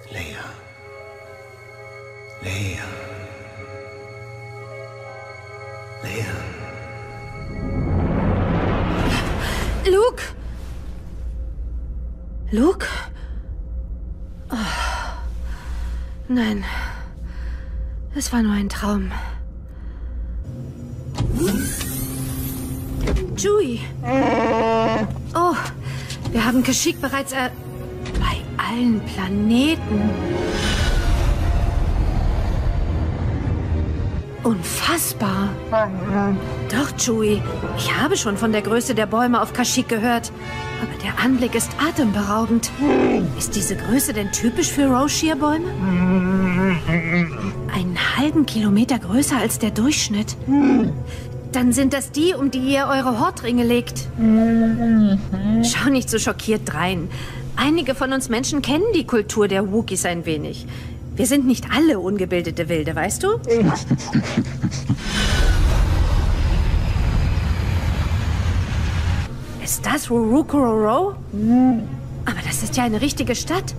Leia. 0.10 0.46
Leia. 2.42 2.86
Leia. 6.02 6.61
Luke! 9.92 10.24
Luke? 12.52 12.88
Oh. 14.50 14.56
Nein. 16.30 16.64
Es 18.16 18.32
war 18.32 18.42
nur 18.42 18.54
ein 18.54 18.70
Traum. 18.70 19.12
Chewie! 23.36 23.82
Oh, 25.34 25.56
wir 26.32 26.46
haben 26.46 26.64
Kashyyyk 26.64 27.02
bereits 27.02 27.34
er... 27.34 27.52
Bei 28.20 28.38
allen 28.58 29.02
Planeten. 29.02 30.10
Unfassbar. 34.44 35.50
Doch, 36.72 36.92
Chewie, 36.98 37.42
ich 37.78 37.96
habe 37.96 38.18
schon 38.18 38.38
von 38.38 38.52
der 38.52 38.62
Größe 38.64 38.96
der 38.96 39.06
Bäume 39.06 39.40
auf 39.42 39.54
Kashyyyk 39.54 39.88
gehört. 39.88 40.32
Aber 40.82 41.04
der 41.04 41.24
Anblick 41.24 41.54
ist 41.54 41.70
atemberaubend. 41.80 42.72
Ist 43.38 43.56
diese 43.56 43.76
Größe 43.76 44.14
denn 44.14 44.32
typisch 44.32 44.70
für 44.72 44.88
Roshir-Bäume? 44.88 45.66
Einen 47.76 47.98
halben 48.18 48.48
Kilometer 48.48 48.98
größer 48.98 49.38
als 49.38 49.60
der 49.60 49.70
Durchschnitt. 49.70 50.36
Dann 51.52 51.72
sind 51.72 51.94
das 51.94 52.12
die, 52.12 52.34
um 52.34 52.50
die 52.50 52.60
ihr 52.74 52.88
eure 52.90 53.20
Hortringe 53.20 53.64
legt. 53.64 54.08
Schau 55.64 55.90
nicht 55.90 56.10
so 56.10 56.18
schockiert 56.18 56.62
drein. 56.66 57.10
Einige 57.56 57.94
von 57.94 58.12
uns 58.12 58.30
Menschen 58.30 58.64
kennen 58.64 58.86
die 58.96 59.06
Kultur 59.06 59.48
der 59.48 59.72
Wookiees 59.72 60.06
ein 60.06 60.26
wenig. 60.26 60.66
Wir 61.22 61.28
sind 61.28 61.46
nicht 61.46 61.68
alle 61.72 62.00
ungebildete 62.00 62.68
Wilde, 62.68 62.96
weißt 62.96 63.22
du? 63.22 63.34
Ist 69.64 69.86
das 69.86 70.10
Rurukuroro? 70.10 71.14
Aber 72.26 72.40
das 72.44 72.64
ist 72.64 72.76
ja 72.76 72.86
eine 72.86 73.02
richtige 73.02 73.36
Stadt. 73.36 73.76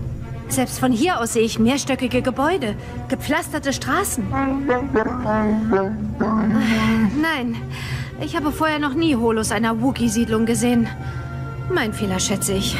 Selbst 0.47 0.79
von 0.79 0.93
hier 0.93 1.19
aus 1.19 1.33
sehe 1.33 1.43
ich 1.43 1.59
mehrstöckige 1.59 2.21
Gebäude, 2.21 2.75
gepflasterte 3.09 3.73
Straßen. 3.73 4.23
Nein, 7.21 7.57
ich 8.21 8.37
habe 8.37 8.53
vorher 8.53 8.79
noch 8.79 8.93
nie 8.93 9.17
Holos 9.17 9.51
einer 9.51 9.81
Wookie-Siedlung 9.81 10.45
gesehen. 10.45 10.87
Mein 11.69 11.91
Fehler, 11.91 12.21
schätze 12.21 12.53
ich. 12.53 12.77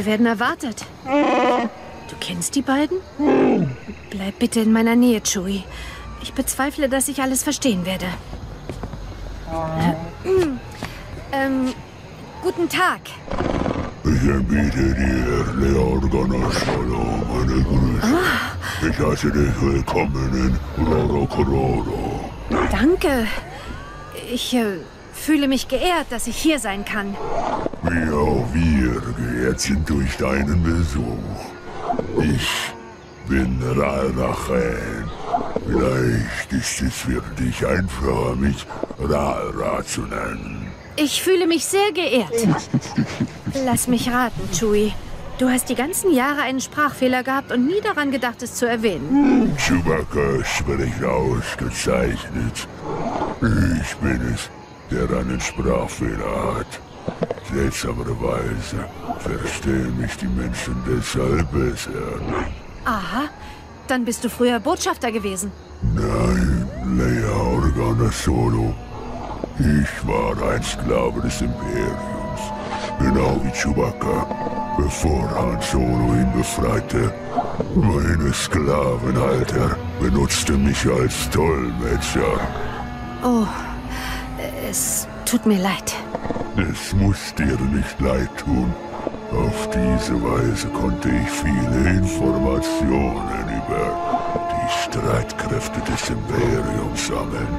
Wir 0.00 0.06
werden 0.06 0.24
erwartet. 0.24 0.86
Du 1.04 2.16
kennst 2.20 2.54
die 2.54 2.62
beiden? 2.62 2.96
Bleib 4.08 4.38
bitte 4.38 4.60
in 4.60 4.72
meiner 4.72 4.96
Nähe, 4.96 5.20
Chewie. 5.20 5.62
Ich 6.22 6.32
bezweifle, 6.32 6.88
dass 6.88 7.08
ich 7.08 7.20
alles 7.20 7.42
verstehen 7.42 7.84
werde. 7.84 8.06
Ähm, 11.32 11.74
guten 12.42 12.66
Tag. 12.70 13.00
Ich 14.04 14.26
erbiete 14.26 14.94
dir, 14.94 15.54
Leorgana 15.58 16.50
Shalom, 16.50 17.22
meine 17.28 17.62
Grüße. 17.62 18.18
Ich 18.88 18.98
heiße 18.98 19.30
dich 19.30 19.60
willkommen 19.60 20.58
in 20.78 20.86
Roro 20.86 21.26
Kororo. 21.26 22.30
Danke. 22.70 23.26
Ich 24.32 24.54
äh, 24.54 24.78
fühle 25.12 25.46
mich 25.46 25.68
geehrt, 25.68 26.06
dass 26.08 26.26
ich 26.26 26.36
hier 26.36 26.58
sein 26.58 26.86
kann. 26.86 27.14
Wie 27.82 28.12
auch 28.12 28.46
wir 28.52 29.00
geehrt 29.16 29.60
sind 29.60 29.88
durch 29.88 30.16
deinen 30.16 30.62
Besuch. 30.62 31.40
Ich 32.18 32.72
bin 33.26 33.58
Rarachen. 33.62 35.10
Vielleicht 35.66 36.52
ist 36.52 36.82
es 36.82 36.94
für 36.94 37.22
dich 37.38 37.66
einfacher, 37.66 38.36
mich 38.36 38.66
Rara 38.98 39.82
zu 39.84 40.02
nennen. 40.02 40.66
Ich 40.96 41.22
fühle 41.22 41.46
mich 41.46 41.64
sehr 41.64 41.92
geehrt. 41.92 42.32
Lass 43.64 43.88
mich 43.88 44.10
raten, 44.10 44.48
Chewie. 44.52 44.92
Du 45.38 45.48
hast 45.48 45.70
die 45.70 45.74
ganzen 45.74 46.12
Jahre 46.12 46.42
einen 46.42 46.60
Sprachfehler 46.60 47.22
gehabt 47.22 47.50
und 47.50 47.66
nie 47.66 47.80
daran 47.82 48.10
gedacht, 48.10 48.42
es 48.42 48.56
zu 48.56 48.68
erwähnen. 48.68 49.56
Chewbacca 49.56 50.44
spricht 50.44 51.02
ausgezeichnet. 51.02 52.68
Ich 53.80 53.96
bin 53.96 54.34
es, 54.34 54.50
der 54.90 55.18
einen 55.18 55.40
Sprachfehler 55.40 56.58
hat. 56.58 56.80
Seltsamerweise 57.52 58.84
verstehen 59.18 59.98
mich 59.98 60.16
die 60.16 60.28
Menschen 60.28 60.76
deshalb 60.86 61.50
besser. 61.52 61.90
Aha, 62.84 63.28
dann 63.86 64.04
bist 64.04 64.24
du 64.24 64.28
früher 64.28 64.60
Botschafter 64.60 65.10
gewesen. 65.10 65.52
Nein, 65.82 66.68
Leia 66.96 67.32
Organa 67.32 68.10
Solo. 68.10 68.74
Ich 69.58 70.06
war 70.06 70.52
ein 70.52 70.62
Sklave 70.62 71.20
des 71.20 71.40
Imperiums. 71.40 72.40
Genau 72.98 73.40
wie 73.42 73.50
Chewbacca, 73.50 74.26
bevor 74.76 75.30
Han 75.30 75.60
Solo 75.60 76.14
ihn 76.14 76.32
befreite. 76.36 77.12
Meine 77.74 78.32
Sklavenhalter 78.32 79.76
benutzte 80.00 80.52
mich 80.52 80.86
als 80.86 81.28
Dolmetscher. 81.30 82.40
Oh, 83.22 83.46
es 84.68 85.06
tut 85.30 85.46
mir 85.46 85.60
leid. 85.62 85.94
Es 86.56 86.92
muss 86.92 87.32
dir 87.36 87.56
nicht 87.72 88.00
leid 88.00 88.28
tun. 88.36 88.74
Auf 89.30 89.68
diese 89.70 90.20
Weise 90.20 90.66
konnte 90.68 91.08
ich 91.08 91.30
viele 91.30 91.90
Informationen 91.90 93.44
über 93.60 93.84
die 94.50 94.70
Streitkräfte 94.82 95.80
des 95.82 96.10
Imperiums 96.10 97.06
sammeln. 97.06 97.52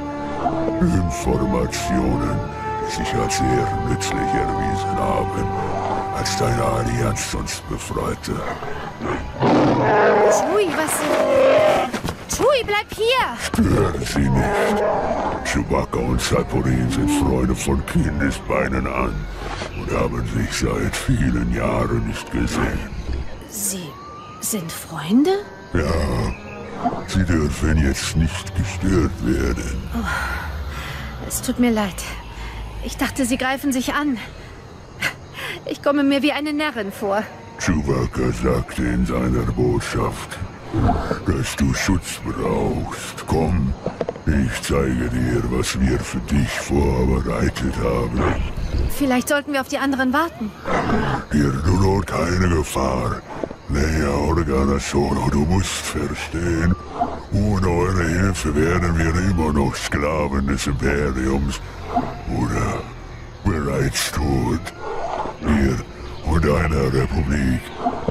Informationen, 0.81 2.37
die 2.81 2.91
sich 2.91 3.15
als 3.15 3.37
sehr 3.37 3.67
nützlich 3.87 4.31
erwiesen 4.45 4.97
haben, 4.97 5.47
als 6.17 6.37
deine 6.37 6.63
Allianz 6.63 7.33
uns 7.33 7.61
befreite. 7.69 8.33
Chewie, 10.29 10.67
was... 10.75 11.80
Chewie, 12.41 12.63
bleib 12.65 12.93
hier! 12.95 13.37
Stören 13.39 14.05
Sie 14.05 14.29
nicht. 14.29 14.83
Chewbacca 15.45 15.99
und 15.99 16.21
Saporin 16.21 16.89
sind 16.89 17.09
Freunde 17.09 17.55
von 17.55 17.85
Kindesbeinen 17.85 18.87
an 18.87 19.13
und 19.77 19.91
haben 19.91 20.25
sich 20.27 20.51
seit 20.51 20.95
vielen 20.95 21.53
Jahren 21.53 22.07
nicht 22.07 22.31
gesehen. 22.31 22.79
Sie 23.49 23.89
sind 24.39 24.71
Freunde? 24.71 25.31
Ja, 25.73 26.33
sie 27.07 27.23
dürfen 27.23 27.77
jetzt 27.77 28.15
nicht 28.15 28.55
gestört 28.55 29.11
werden. 29.23 29.89
Oh, 29.95 31.27
es 31.27 31.41
tut 31.41 31.59
mir 31.59 31.71
leid. 31.71 32.03
Ich 32.83 32.97
dachte, 32.97 33.25
sie 33.25 33.37
greifen 33.37 33.71
sich 33.71 33.93
an. 33.93 34.17
Ich 35.65 35.83
komme 35.83 36.03
mir 36.03 36.21
wie 36.21 36.31
eine 36.31 36.53
Närrin 36.53 36.91
vor. 36.91 37.23
Chewbacca 37.59 38.31
sagte 38.31 38.83
in 38.83 39.05
seiner 39.05 39.43
Botschaft, 39.51 40.39
dass 41.25 41.55
du 41.55 41.73
Schutz 41.73 42.19
brauchst. 42.25 43.25
Komm, 43.27 43.73
ich 44.25 44.61
zeige 44.61 45.09
dir, 45.09 45.43
was 45.49 45.79
wir 45.79 45.99
für 45.99 46.19
dich 46.19 46.49
vorbereitet 46.49 47.75
haben. 47.83 48.21
Vielleicht 48.89 49.29
sollten 49.29 49.53
wir 49.53 49.61
auf 49.61 49.67
die 49.67 49.77
anderen 49.77 50.13
warten. 50.13 50.51
Hier 51.31 51.51
droht 51.51 52.07
keine 52.07 52.49
Gefahr. 52.49 53.21
Leia 53.69 54.09
Organa 54.09 54.79
Solo, 54.79 55.29
du 55.31 55.39
musst 55.39 55.69
verstehen. 55.69 56.75
Ohne 57.31 57.67
eure 57.67 58.03
Hilfe 58.03 58.53
wären 58.53 58.97
wir 58.97 59.15
immer 59.29 59.53
noch 59.53 59.75
Sklaven 59.75 60.45
des 60.47 60.67
Imperiums. 60.67 61.61
Oder 62.37 62.81
bereits 63.45 64.11
tot. 64.11 64.61
Wir 65.41 65.77
und 66.25 66.45
einer 66.45 66.93
Republik 66.93 67.61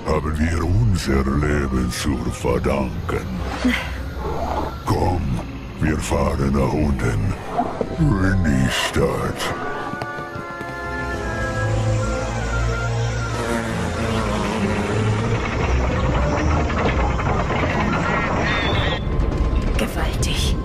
haben 0.06 0.38
wir 0.38 0.64
unser 0.64 1.24
Leben 1.24 1.90
zu 1.90 2.16
verdanken. 2.30 3.26
Komm, 4.86 5.40
wir 5.80 5.98
fahren 5.98 6.52
nach 6.52 6.72
unten. 6.72 7.34
In 7.98 8.44
die 8.44 8.70
Stadt. 8.70 9.54
Gewaltig. 19.76 20.56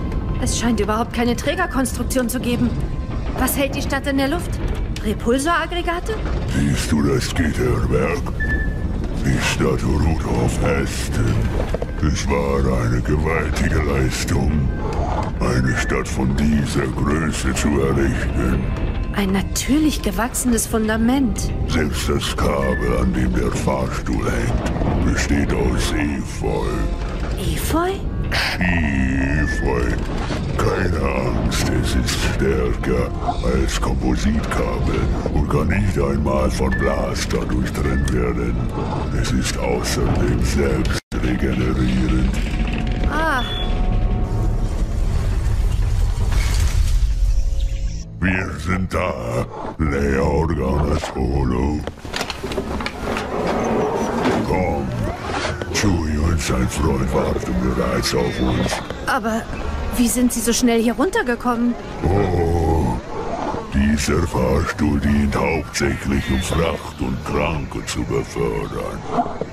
Es 0.42 0.58
scheint 0.58 0.80
überhaupt 0.80 1.12
keine 1.12 1.36
Trägerkonstruktion 1.36 2.28
zu 2.28 2.40
geben. 2.40 2.70
Was 3.38 3.56
hält 3.56 3.74
die 3.74 3.82
Stadt 3.82 4.06
in 4.06 4.16
der 4.18 4.28
Luft? 4.28 4.50
Repulsoraggregate? 5.06 6.14
Siehst 6.58 6.90
du 6.90 7.00
das 7.02 7.32
Gitterwerk? 7.32 8.22
Die 9.24 9.40
Stadt 9.40 9.82
ruht 9.84 10.24
auf 10.24 10.62
Ästen. 10.64 11.34
Es 12.02 12.28
war 12.28 12.82
eine 12.82 13.00
gewaltige 13.00 13.82
Leistung, 13.82 14.68
eine 15.40 15.76
Stadt 15.76 16.08
von 16.08 16.36
dieser 16.36 16.86
Größe 16.88 17.54
zu 17.54 17.68
errichten. 17.80 18.64
Ein 19.14 19.32
natürlich 19.32 20.02
gewachsenes 20.02 20.66
Fundament. 20.66 21.52
Selbst 21.68 22.08
das 22.08 22.36
Kabel, 22.36 22.98
an 23.00 23.12
dem 23.12 23.32
der 23.32 23.50
Fahrstuhl 23.52 24.26
hängt, 24.30 25.04
besteht 25.04 25.52
aus 25.54 25.92
Efeu. 25.92 26.66
Efeu? 27.40 27.92
Efeu. 28.58 29.82
Keine 30.56 31.00
Angst, 31.00 31.68
es 31.68 31.94
ist 31.94 32.18
stärker 32.34 33.10
als 33.44 33.80
Kompositkabel 33.80 35.00
und 35.32 35.48
kann 35.48 35.68
nicht 35.68 35.98
einmal 35.98 36.50
von 36.50 36.70
Blaster 36.78 37.44
durchtrennt 37.44 38.12
werden. 38.12 38.56
Es 39.20 39.32
ist 39.32 39.58
außerdem 39.58 40.42
selbst 40.42 41.00
regenerierend. 41.22 42.30
Ah, 43.10 43.42
Wir 48.26 48.50
sind 48.58 48.92
da, 48.92 49.46
Leia 49.78 50.22
Organa 50.22 50.96
Solo. 51.14 51.78
Komm, 54.48 54.88
und 56.36 56.42
sein 56.42 56.68
Freund 56.68 57.14
warten 57.14 57.54
bereits 57.62 58.14
auf 58.14 58.40
uns. 58.40 58.72
aber 59.06 59.40
wie 59.96 60.06
sind 60.06 60.34
Sie 60.34 60.40
so 60.40 60.52
schnell 60.52 60.82
hier 60.82 60.92
runtergekommen? 60.92 61.74
Oh, 62.04 62.94
dieser 63.72 64.26
Fahrstuhl 64.26 65.00
dient 65.00 65.34
hauptsächlich 65.34 66.30
um 66.30 66.42
Fracht 66.42 67.00
und 67.00 67.16
Kranke 67.24 67.84
zu 67.86 68.02
befördern. 68.04 68.98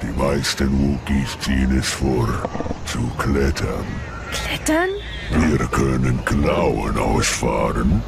Die 0.02 0.20
meisten 0.22 0.70
Wookiees 0.78 1.40
ziehen 1.40 1.78
es 1.80 1.88
vor, 1.88 2.28
zu 2.86 3.00
klettern. 3.18 3.86
Klettern? 4.34 4.90
Wir 5.32 5.66
können 5.68 6.20
Klauen 6.26 6.98
ausfahren. 6.98 8.04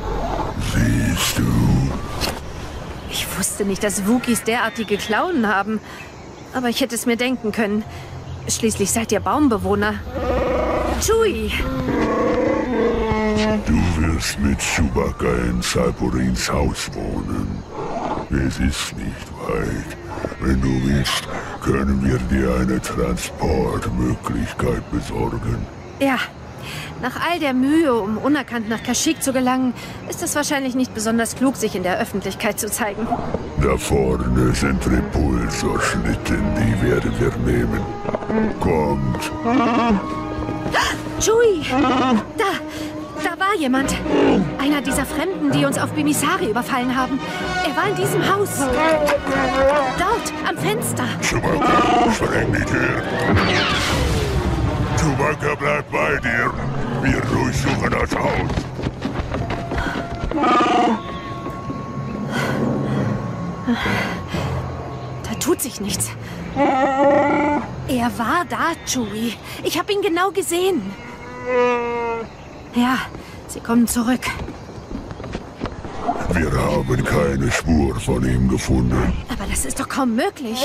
Siehst 0.73 1.38
du? 1.38 1.43
Ich 3.10 3.26
wusste 3.38 3.64
nicht, 3.64 3.84
dass 3.84 4.06
Wookies 4.06 4.43
derartige 4.43 4.97
Klauen 4.97 5.47
haben. 5.47 5.80
Aber 6.53 6.68
ich 6.68 6.81
hätte 6.81 6.95
es 6.95 7.06
mir 7.06 7.18
denken 7.18 7.53
können. 7.53 7.84
Schließlich 8.47 8.91
seid 8.91 9.11
ihr 9.11 9.19
Baumbewohner. 9.19 9.95
Chewie! 11.01 11.51
Du 13.65 13.73
wirst 14.01 14.39
mit 14.39 14.59
Chewbacca 14.59 15.34
in 15.49 15.61
Salporins 15.61 16.51
Haus 16.51 16.89
wohnen. 16.93 17.63
Es 18.30 18.59
ist 18.59 18.93
nicht 18.97 19.31
weit. 19.47 19.97
Wenn 20.39 20.61
du 20.61 20.69
willst, 20.85 21.27
können 21.61 22.03
wir 22.03 22.17
dir 22.30 22.55
eine 22.55 22.81
Transportmöglichkeit 22.81 24.89
besorgen. 24.91 25.65
Ja. 25.99 26.17
Nach 27.01 27.19
all 27.30 27.39
der 27.39 27.53
Mühe, 27.53 27.93
um 27.93 28.17
unerkannt 28.17 28.69
nach 28.69 28.81
Kashyyyk 28.81 29.22
zu 29.22 29.34
gelangen, 29.34 29.73
ist 30.09 30.23
es 30.23 30.35
wahrscheinlich 30.35 30.73
nicht 30.73 30.93
besonders 30.93 31.35
klug, 31.35 31.55
sich 31.55 31.76
in 31.76 31.84
der 31.84 31.99
Öffentlichkeit 31.99 32.59
zu 32.59 32.72
zeigen. 32.72 33.05
Da 33.61 33.77
vorne 33.77 34.51
sind 34.53 34.84
Repulsorschlitten, 34.88 36.41
die 36.55 36.81
werden 36.81 37.13
wir 37.19 37.35
nehmen. 37.53 37.81
Kommt. 38.60 39.32
Chewie! 41.20 41.66
Da! 42.38 42.45
Da 43.24 43.40
war 43.40 43.56
jemand. 43.57 43.95
Einer 44.60 44.82
dieser 44.82 45.06
Fremden, 45.06 45.52
die 45.52 45.66
uns 45.66 45.80
auf 45.80 45.91
Bimisari 45.94 46.49
überfallen 46.49 46.95
haben. 46.95 47.20
Er 47.68 47.76
war 47.76 47.90
in 47.90 47.95
diesem 47.95 48.22
Haus. 48.22 48.49
Dort, 49.98 50.34
am 50.48 50.57
Fenster. 50.57 51.06
Chewbacca, 51.22 52.12
spreng 52.12 52.53
die 52.53 52.66
Tür. 52.66 53.02
Chewbacca, 54.98 55.56
bleib 55.57 55.91
bei 55.91 56.18
dir. 56.20 56.53
Wir 57.02 57.22
durchsuchen 57.22 57.90
das 57.90 58.16
Haus. 58.16 58.52
Da 65.24 65.34
tut 65.40 65.62
sich 65.62 65.82
nichts. 65.82 66.12
Er 66.56 68.11
war 68.18 68.45
da, 68.49 68.72
Chewie. 68.86 69.34
Ich 69.64 69.77
habe 69.77 69.91
ihn 69.91 70.02
genau 70.02 70.32
gesehen. 70.32 70.82
Ja, 72.73 72.98
sie 73.48 73.60
kommen 73.60 73.88
zurück. 73.88 74.22
Wir 76.32 76.52
haben 76.52 77.03
keine 77.03 77.52
Spur 77.52 77.99
von 77.99 78.23
ihm 78.23 78.48
gefunden. 78.49 79.14
Aber 79.30 79.45
das 79.49 79.65
ist 79.65 79.80
doch 79.80 79.88
kaum 79.88 80.15
möglich. 80.15 80.60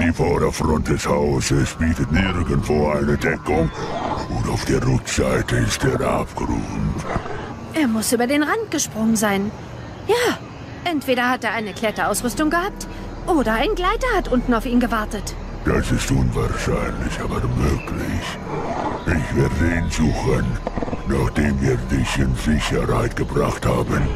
Die 0.00 0.12
Vorderfront 0.12 0.88
des 0.88 1.06
Hauses 1.06 1.74
bietet 1.74 2.12
nirgendwo 2.12 2.90
eine 2.90 3.16
Deckung. 3.16 3.70
Und 4.28 4.50
auf 4.50 4.64
der 4.66 4.86
Rückseite 4.86 5.56
ist 5.56 5.82
der 5.82 6.00
Abgrund. 6.00 6.94
Er 7.74 7.88
muss 7.88 8.12
über 8.12 8.26
den 8.26 8.42
Rand 8.42 8.70
gesprungen 8.70 9.16
sein. 9.16 9.50
Ja, 10.06 10.38
entweder 10.84 11.30
hat 11.30 11.44
er 11.44 11.52
eine 11.52 11.72
Kletterausrüstung 11.72 12.50
gehabt 12.50 12.86
oder 13.26 13.54
ein 13.54 13.74
Gleiter 13.74 14.08
hat 14.16 14.28
unten 14.28 14.54
auf 14.54 14.66
ihn 14.66 14.80
gewartet. 14.80 15.34
Das 15.64 15.90
ist 15.92 16.10
unwahrscheinlich, 16.10 17.20
aber 17.20 17.40
möglich. 17.56 18.38
Ich 19.06 19.36
werde 19.36 19.76
ihn 19.76 19.90
suchen, 19.90 20.46
nachdem 21.06 21.60
wir 21.60 21.76
dich 21.76 22.18
in 22.18 22.34
Sicherheit 22.34 23.14
gebracht 23.14 23.64
haben. 23.64 24.08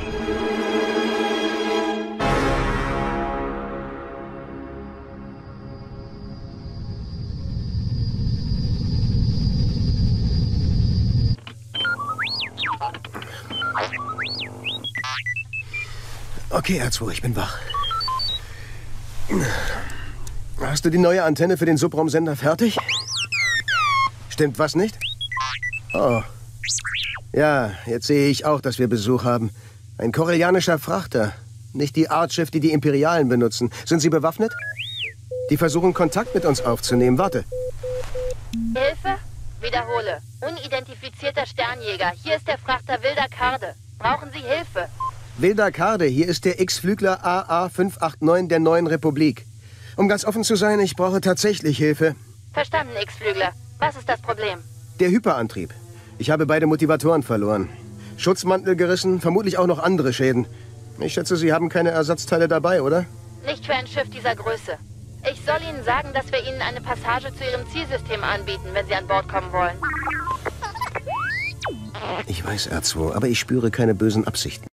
Okay, 16.50 16.80
R2, 16.80 17.12
ich 17.12 17.22
bin 17.22 17.36
wach. 17.36 17.58
Hast 20.60 20.84
du 20.84 20.90
die 20.90 20.98
neue 20.98 21.24
Antenne 21.24 21.56
für 21.56 21.66
den 21.66 21.76
Subraumsender 21.76 22.36
fertig? 22.36 22.78
Stimmt 24.28 24.58
was 24.58 24.74
nicht? 24.74 24.98
Oh. 25.94 26.22
Ja, 27.32 27.72
jetzt 27.86 28.06
sehe 28.06 28.28
ich 28.28 28.44
auch, 28.44 28.60
dass 28.60 28.78
wir 28.78 28.88
Besuch 28.88 29.24
haben. 29.24 29.50
Ein 29.98 30.12
korellianischer 30.12 30.78
Frachter. 30.78 31.32
Nicht 31.72 31.96
die 31.96 32.08
Art 32.08 32.32
Schiff, 32.32 32.50
die 32.50 32.60
die 32.60 32.72
Imperialen 32.72 33.28
benutzen. 33.28 33.70
Sind 33.84 34.00
sie 34.00 34.10
bewaffnet? 34.10 34.52
Die 35.50 35.56
versuchen 35.56 35.94
Kontakt 35.94 36.34
mit 36.34 36.44
uns 36.44 36.60
aufzunehmen. 36.60 37.18
Warte. 37.18 37.44
Hilfe? 38.74 39.18
Wiederhole. 39.60 40.20
Unidentifizierter 40.40 41.46
Sternjäger. 41.46 42.12
Hier 42.22 42.36
ist 42.36 42.48
der 42.48 42.58
Frachter 42.58 43.02
Wilder 43.02 43.28
Karde. 43.28 43.74
Brauchen 43.98 44.30
Sie 44.32 44.40
Hilfe? 44.40 44.88
Wilda 45.38 45.70
Karde, 45.70 46.06
hier 46.06 46.28
ist 46.28 46.46
der 46.46 46.60
X-Flügler 46.60 47.22
AA589 47.22 48.48
der 48.48 48.58
Neuen 48.58 48.86
Republik. 48.86 49.44
Um 49.96 50.08
ganz 50.08 50.24
offen 50.24 50.44
zu 50.44 50.56
sein, 50.56 50.80
ich 50.80 50.96
brauche 50.96 51.20
tatsächlich 51.20 51.76
Hilfe. 51.76 52.14
Verstanden, 52.54 52.94
X-Flügler. 53.02 53.52
Was 53.78 53.96
ist 53.96 54.08
das 54.08 54.22
Problem? 54.22 54.60
Der 54.98 55.10
Hyperantrieb. 55.10 55.74
Ich 56.16 56.30
habe 56.30 56.46
beide 56.46 56.66
Motivatoren 56.66 57.22
verloren. 57.22 57.68
Schutzmantel 58.16 58.76
gerissen, 58.76 59.20
vermutlich 59.20 59.58
auch 59.58 59.66
noch 59.66 59.78
andere 59.78 60.14
Schäden. 60.14 60.46
Ich 61.00 61.12
schätze, 61.12 61.36
Sie 61.36 61.52
haben 61.52 61.68
keine 61.68 61.90
Ersatzteile 61.90 62.48
dabei, 62.48 62.80
oder? 62.80 63.04
Nicht 63.44 63.66
für 63.66 63.74
ein 63.74 63.86
Schiff 63.86 64.08
dieser 64.08 64.34
Größe. 64.34 64.78
Ich 65.30 65.42
soll 65.44 65.58
Ihnen 65.68 65.84
sagen, 65.84 66.14
dass 66.14 66.32
wir 66.32 66.42
Ihnen 66.48 66.62
eine 66.62 66.80
Passage 66.80 67.26
zu 67.36 67.44
Ihrem 67.44 67.68
Zielsystem 67.70 68.24
anbieten, 68.24 68.68
wenn 68.72 68.86
Sie 68.86 68.94
an 68.94 69.06
Bord 69.06 69.28
kommen 69.28 69.52
wollen. 69.52 69.76
Ich 72.26 72.42
weiß, 72.42 72.70
R2, 72.70 73.12
aber 73.14 73.28
ich 73.28 73.38
spüre 73.38 73.70
keine 73.70 73.94
bösen 73.94 74.26
Absichten. 74.26 74.66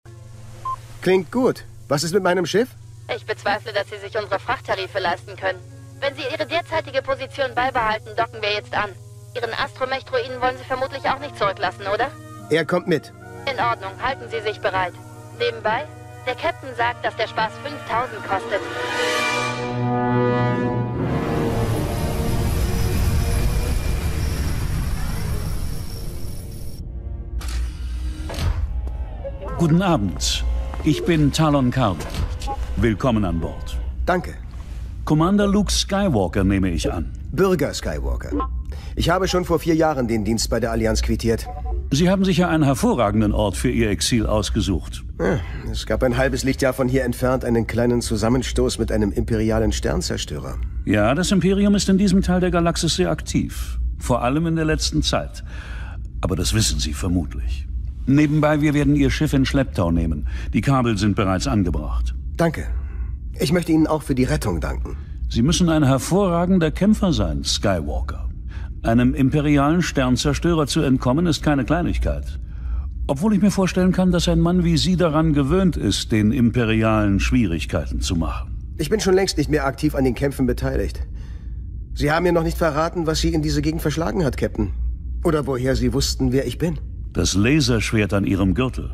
Klingt 1.03 1.33
gut. 1.33 1.65
Was 1.89 2.05
ist 2.05 2.13
mit 2.13 2.23
meinem 2.23 2.45
Schiff? 2.45 2.69
Ich 3.13 3.25
bezweifle, 3.25 3.73
dass 3.73 3.89
Sie 3.89 3.97
sich 3.97 4.17
unsere 4.17 4.39
Frachttarife 4.39 4.99
leisten 4.99 5.35
können. 5.35 5.59
Wenn 5.99 6.15
Sie 6.15 6.21
Ihre 6.31 6.45
derzeitige 6.45 7.01
Position 7.01 7.53
beibehalten, 7.53 8.15
docken 8.15 8.41
wir 8.41 8.53
jetzt 8.53 8.73
an. 8.73 8.89
Ihren 9.35 9.51
Astromech-Druiden 9.53 10.39
wollen 10.39 10.57
Sie 10.57 10.63
vermutlich 10.63 11.03
auch 11.09 11.19
nicht 11.19 11.37
zurücklassen, 11.37 11.87
oder? 11.93 12.09
Er 12.49 12.63
kommt 12.63 12.87
mit. 12.87 13.11
In 13.51 13.59
Ordnung, 13.59 13.91
halten 14.01 14.29
Sie 14.31 14.39
sich 14.39 14.61
bereit. 14.61 14.93
Nebenbei, 15.39 15.83
der 16.25 16.35
Captain 16.35 16.73
sagt, 16.77 17.03
dass 17.03 17.17
der 17.17 17.27
Spaß 17.27 17.51
5000 17.63 18.25
kostet. 18.25 18.61
Guten 29.57 29.81
Abend. 29.81 30.45
Ich 30.85 31.05
bin 31.05 31.31
Talon 31.31 31.71
Karbe. 31.71 32.03
Willkommen 32.75 33.23
an 33.23 33.39
Bord. 33.39 33.77
Danke. 34.05 34.33
Commander 35.05 35.47
Luke 35.47 35.71
Skywalker 35.71 36.43
nehme 36.43 36.71
ich 36.71 36.91
an. 36.91 37.09
Bürger 37.31 37.73
Skywalker. 37.73 38.31
Ich 38.97 39.09
habe 39.09 39.29
schon 39.29 39.45
vor 39.45 39.59
vier 39.59 39.75
Jahren 39.75 40.09
den 40.09 40.25
Dienst 40.25 40.49
bei 40.49 40.59
der 40.59 40.71
Allianz 40.71 41.01
quittiert. 41.01 41.47
Sie 41.91 42.09
haben 42.09 42.25
sicher 42.25 42.49
einen 42.49 42.63
hervorragenden 42.63 43.31
Ort 43.31 43.55
für 43.55 43.69
Ihr 43.69 43.91
Exil 43.91 44.25
ausgesucht. 44.25 45.05
Ja, 45.19 45.39
es 45.71 45.85
gab 45.85 46.03
ein 46.03 46.17
halbes 46.17 46.43
Lichtjahr 46.43 46.73
von 46.73 46.89
hier 46.89 47.05
entfernt 47.05 47.45
einen 47.45 47.65
kleinen 47.65 48.01
Zusammenstoß 48.01 48.77
mit 48.77 48.91
einem 48.91 49.13
imperialen 49.13 49.71
Sternzerstörer. 49.71 50.57
Ja, 50.83 51.15
das 51.15 51.31
Imperium 51.31 51.75
ist 51.75 51.87
in 51.87 51.97
diesem 51.97 52.21
Teil 52.21 52.41
der 52.41 52.51
Galaxis 52.51 52.95
sehr 52.95 53.09
aktiv. 53.09 53.79
Vor 53.99 54.21
allem 54.21 54.47
in 54.47 54.57
der 54.57 54.65
letzten 54.65 55.01
Zeit. 55.01 55.45
Aber 56.19 56.35
das 56.35 56.53
wissen 56.53 56.81
Sie 56.81 56.93
vermutlich. 56.93 57.67
Nebenbei, 58.05 58.61
wir 58.61 58.73
werden 58.73 58.95
Ihr 58.95 59.09
Schiff 59.09 59.33
in 59.33 59.45
Schlepptau 59.45 59.91
nehmen. 59.91 60.27
Die 60.53 60.61
Kabel 60.61 60.97
sind 60.97 61.15
bereits 61.15 61.47
angebracht. 61.47 62.13
Danke. 62.35 62.67
Ich 63.39 63.51
möchte 63.53 63.71
Ihnen 63.71 63.87
auch 63.87 64.03
für 64.03 64.15
die 64.15 64.25
Rettung 64.25 64.59
danken. 64.59 64.97
Sie 65.29 65.41
müssen 65.41 65.69
ein 65.69 65.83
hervorragender 65.83 66.71
Kämpfer 66.71 67.13
sein, 67.13 67.43
Skywalker. 67.43 68.29
Einem 68.83 69.13
imperialen 69.13 69.81
Sternzerstörer 69.81 70.67
zu 70.67 70.81
entkommen, 70.81 71.25
ist 71.25 71.41
keine 71.41 71.63
Kleinigkeit. 71.63 72.39
Obwohl 73.07 73.33
ich 73.33 73.41
mir 73.41 73.51
vorstellen 73.51 73.93
kann, 73.93 74.11
dass 74.11 74.27
ein 74.27 74.39
Mann 74.39 74.63
wie 74.63 74.77
Sie 74.77 74.97
daran 74.97 75.33
gewöhnt 75.33 75.77
ist, 75.77 76.11
den 76.11 76.31
imperialen 76.31 77.19
Schwierigkeiten 77.19 78.01
zu 78.01 78.15
machen. 78.15 78.75
Ich 78.77 78.89
bin 78.89 78.99
schon 78.99 79.13
längst 79.13 79.37
nicht 79.37 79.49
mehr 79.49 79.65
aktiv 79.65 79.95
an 79.95 80.03
den 80.03 80.15
Kämpfen 80.15 80.45
beteiligt. 80.45 80.99
Sie 81.95 82.11
haben 82.11 82.23
mir 82.23 82.31
noch 82.31 82.43
nicht 82.43 82.57
verraten, 82.57 83.07
was 83.07 83.21
Sie 83.21 83.33
in 83.33 83.41
diese 83.41 83.61
Gegend 83.61 83.81
verschlagen 83.81 84.25
hat, 84.25 84.35
Captain. 84.37 84.73
Oder 85.23 85.47
woher 85.47 85.75
Sie 85.75 85.93
wussten, 85.93 86.31
wer 86.31 86.45
ich 86.45 86.57
bin. 86.57 86.79
Das 87.13 87.35
Laserschwert 87.35 88.11
an 88.13 88.25
Ihrem 88.25 88.55
Gürtel. 88.55 88.89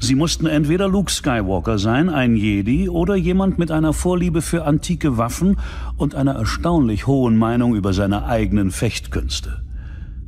Sie 0.00 0.14
mussten 0.14 0.46
entweder 0.46 0.88
Luke 0.88 1.12
Skywalker 1.12 1.78
sein, 1.78 2.08
ein 2.08 2.34
Jedi, 2.34 2.88
oder 2.88 3.14
jemand 3.14 3.58
mit 3.58 3.70
einer 3.70 3.92
Vorliebe 3.92 4.40
für 4.40 4.64
antike 4.64 5.18
Waffen 5.18 5.58
und 5.98 6.14
einer 6.14 6.34
erstaunlich 6.34 7.06
hohen 7.06 7.36
Meinung 7.36 7.74
über 7.74 7.92
seine 7.92 8.24
eigenen 8.24 8.70
Fechtkünste. 8.70 9.62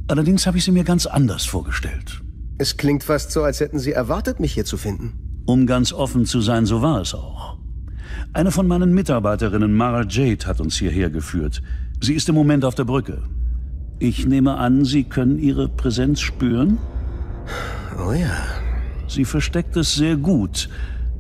Allerdings 0.06 0.46
habe 0.46 0.58
ich 0.58 0.64
sie 0.64 0.70
mir 0.70 0.84
ganz 0.84 1.06
anders 1.06 1.46
vorgestellt. 1.46 2.20
Es 2.58 2.76
klingt 2.76 3.04
fast 3.04 3.32
so, 3.32 3.42
als 3.42 3.60
hätten 3.60 3.78
Sie 3.78 3.92
erwartet, 3.92 4.38
mich 4.38 4.52
hier 4.52 4.66
zu 4.66 4.76
finden. 4.76 5.14
Um 5.46 5.66
ganz 5.66 5.94
offen 5.94 6.26
zu 6.26 6.42
sein, 6.42 6.66
so 6.66 6.82
war 6.82 7.00
es 7.00 7.14
auch. 7.14 7.56
Eine 8.34 8.50
von 8.50 8.68
meinen 8.68 8.92
Mitarbeiterinnen, 8.92 9.72
Mara 9.72 10.04
Jade, 10.06 10.44
hat 10.46 10.60
uns 10.60 10.76
hierher 10.76 11.08
geführt. 11.08 11.62
Sie 12.02 12.12
ist 12.12 12.28
im 12.28 12.34
Moment 12.34 12.66
auf 12.66 12.74
der 12.74 12.84
Brücke. 12.84 13.22
Ich 13.98 14.26
nehme 14.26 14.58
an, 14.58 14.84
Sie 14.84 15.04
können 15.04 15.38
Ihre 15.38 15.68
Präsenz 15.68 16.20
spüren? 16.20 16.78
Oh 17.98 18.12
ja. 18.12 18.36
Sie 19.06 19.24
versteckt 19.24 19.76
es 19.76 19.94
sehr 19.94 20.16
gut, 20.16 20.68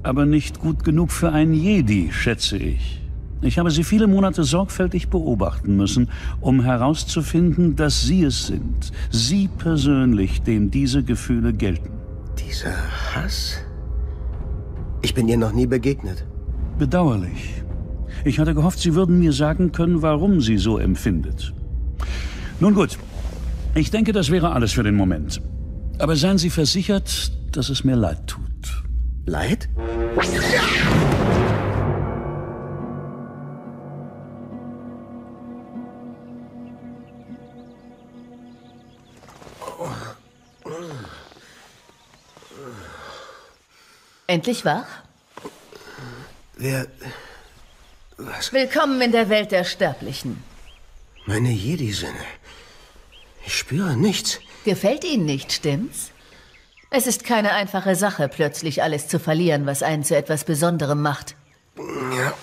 aber 0.02 0.26
nicht 0.26 0.60
gut 0.60 0.84
genug 0.84 1.10
für 1.10 1.32
einen 1.32 1.54
Jedi, 1.54 2.10
schätze 2.12 2.58
ich. 2.58 3.00
Ich 3.40 3.58
habe 3.58 3.70
Sie 3.70 3.84
viele 3.84 4.08
Monate 4.08 4.42
sorgfältig 4.42 5.08
beobachten 5.08 5.76
müssen, 5.76 6.10
um 6.40 6.62
herauszufinden, 6.62 7.76
dass 7.76 8.02
Sie 8.02 8.24
es 8.24 8.48
sind, 8.48 8.92
Sie 9.10 9.48
persönlich, 9.48 10.42
dem 10.42 10.70
diese 10.70 11.04
Gefühle 11.04 11.52
gelten. 11.52 11.90
Dieser 12.36 12.74
Hass? 13.14 13.58
Ich 15.02 15.14
bin 15.14 15.28
ihr 15.28 15.36
noch 15.36 15.52
nie 15.52 15.66
begegnet. 15.66 16.26
Bedauerlich. 16.78 17.62
Ich 18.24 18.40
hatte 18.40 18.54
gehofft, 18.54 18.80
Sie 18.80 18.94
würden 18.94 19.20
mir 19.20 19.32
sagen 19.32 19.70
können, 19.70 20.02
warum 20.02 20.40
sie 20.40 20.58
so 20.58 20.78
empfindet. 20.78 21.54
Nun 22.58 22.74
gut, 22.74 22.98
ich 23.74 23.92
denke, 23.92 24.12
das 24.12 24.30
wäre 24.30 24.52
alles 24.52 24.72
für 24.72 24.82
den 24.82 24.96
Moment. 24.96 25.40
Aber 25.98 26.14
seien 26.14 26.38
Sie 26.38 26.50
versichert, 26.50 27.32
dass 27.50 27.68
es 27.70 27.82
mir 27.82 27.96
leid 27.96 28.26
tut. 28.28 28.84
Leid? 29.26 29.68
Endlich 44.28 44.64
wach? 44.64 44.86
Wer. 46.56 46.86
Was? 48.18 48.52
Willkommen 48.52 49.00
in 49.00 49.10
der 49.12 49.28
Welt 49.28 49.50
der 49.50 49.64
Sterblichen. 49.64 50.42
Meine 51.26 51.50
Jedi-Sinne. 51.50 52.24
Ich 53.46 53.56
spüre 53.58 53.96
nichts. 53.96 54.38
Gefällt 54.68 55.02
Ihnen 55.02 55.24
nicht, 55.24 55.50
stimmt's? 55.54 56.10
Es 56.90 57.06
ist 57.06 57.24
keine 57.24 57.52
einfache 57.52 57.96
Sache, 57.96 58.28
plötzlich 58.28 58.82
alles 58.82 59.08
zu 59.08 59.18
verlieren, 59.18 59.64
was 59.64 59.82
einen 59.82 60.04
zu 60.04 60.14
etwas 60.14 60.44
Besonderem 60.44 61.00
macht. 61.00 61.36
Ja. 61.78 62.34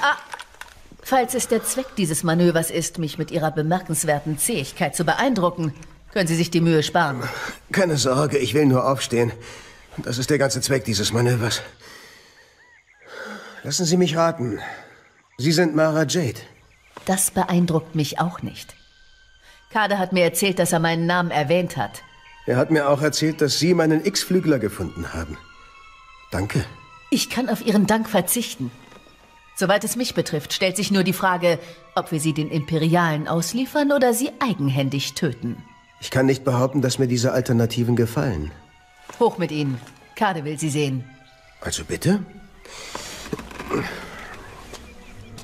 Ah, 0.00 0.16
falls 1.02 1.34
es 1.34 1.46
der 1.46 1.62
Zweck 1.62 1.94
dieses 1.98 2.22
Manövers 2.22 2.70
ist, 2.70 2.96
mich 2.96 3.18
mit 3.18 3.30
Ihrer 3.30 3.50
bemerkenswerten 3.50 4.38
Zähigkeit 4.38 4.96
zu 4.96 5.04
beeindrucken, 5.04 5.74
können 6.14 6.26
Sie 6.26 6.34
sich 6.34 6.50
die 6.50 6.62
Mühe 6.62 6.82
sparen. 6.82 7.22
Keine 7.72 7.98
Sorge, 7.98 8.38
ich 8.38 8.54
will 8.54 8.64
nur 8.64 8.90
aufstehen. 8.90 9.30
Das 9.98 10.16
ist 10.16 10.30
der 10.30 10.38
ganze 10.38 10.62
Zweck 10.62 10.86
dieses 10.86 11.12
Manövers. 11.12 11.60
Lassen 13.64 13.84
Sie 13.84 13.98
mich 13.98 14.16
raten. 14.16 14.60
Sie 15.36 15.52
sind 15.52 15.76
Mara 15.76 16.06
Jade. 16.08 16.40
Das 17.04 17.30
beeindruckt 17.30 17.94
mich 17.94 18.18
auch 18.18 18.40
nicht. 18.40 18.78
Kader 19.70 19.98
hat 19.98 20.12
mir 20.12 20.24
erzählt, 20.24 20.58
dass 20.58 20.72
er 20.72 20.78
meinen 20.78 21.06
Namen 21.06 21.30
erwähnt 21.30 21.76
hat. 21.76 22.02
Er 22.46 22.56
hat 22.56 22.70
mir 22.70 22.88
auch 22.88 23.02
erzählt, 23.02 23.40
dass 23.40 23.58
Sie 23.58 23.74
meinen 23.74 24.04
X-Flügler 24.04 24.58
gefunden 24.58 25.12
haben. 25.12 25.36
Danke. 26.30 26.64
Ich 27.10 27.28
kann 27.30 27.48
auf 27.48 27.64
Ihren 27.64 27.86
Dank 27.86 28.08
verzichten. 28.08 28.70
Soweit 29.56 29.82
es 29.84 29.96
mich 29.96 30.14
betrifft, 30.14 30.52
stellt 30.52 30.76
sich 30.76 30.90
nur 30.90 31.02
die 31.02 31.12
Frage, 31.12 31.58
ob 31.94 32.12
wir 32.12 32.20
sie 32.20 32.32
den 32.32 32.48
Imperialen 32.48 33.26
ausliefern 33.26 33.90
oder 33.92 34.14
sie 34.14 34.30
eigenhändig 34.38 35.14
töten. 35.14 35.56
Ich 36.00 36.10
kann 36.10 36.26
nicht 36.26 36.44
behaupten, 36.44 36.80
dass 36.80 36.98
mir 36.98 37.08
diese 37.08 37.32
Alternativen 37.32 37.96
gefallen. 37.96 38.52
Hoch 39.18 39.36
mit 39.36 39.50
Ihnen. 39.50 39.80
Kade 40.14 40.44
will 40.44 40.58
Sie 40.58 40.70
sehen. 40.70 41.04
Also 41.60 41.84
bitte? 41.84 42.20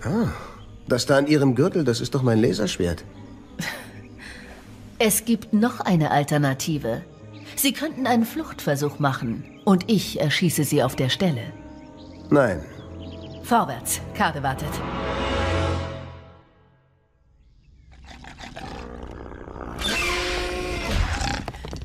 Ah, 0.04 0.28
das 0.86 1.06
da 1.06 1.18
an 1.18 1.26
Ihrem 1.26 1.56
Gürtel, 1.56 1.82
das 1.84 2.00
ist 2.00 2.14
doch 2.14 2.22
mein 2.22 2.40
Laserschwert. 2.40 3.04
Es 4.98 5.24
gibt 5.24 5.52
noch 5.52 5.80
eine 5.80 6.12
Alternative. 6.12 7.02
Sie 7.56 7.72
könnten 7.72 8.06
einen 8.06 8.24
Fluchtversuch 8.24 9.00
machen 9.00 9.44
und 9.64 9.90
ich 9.90 10.20
erschieße 10.20 10.64
Sie 10.64 10.82
auf 10.82 10.94
der 10.94 11.08
Stelle. 11.08 11.42
Nein. 12.30 12.60
Vorwärts. 13.42 14.00
Kade 14.14 14.42
wartet. 14.42 14.68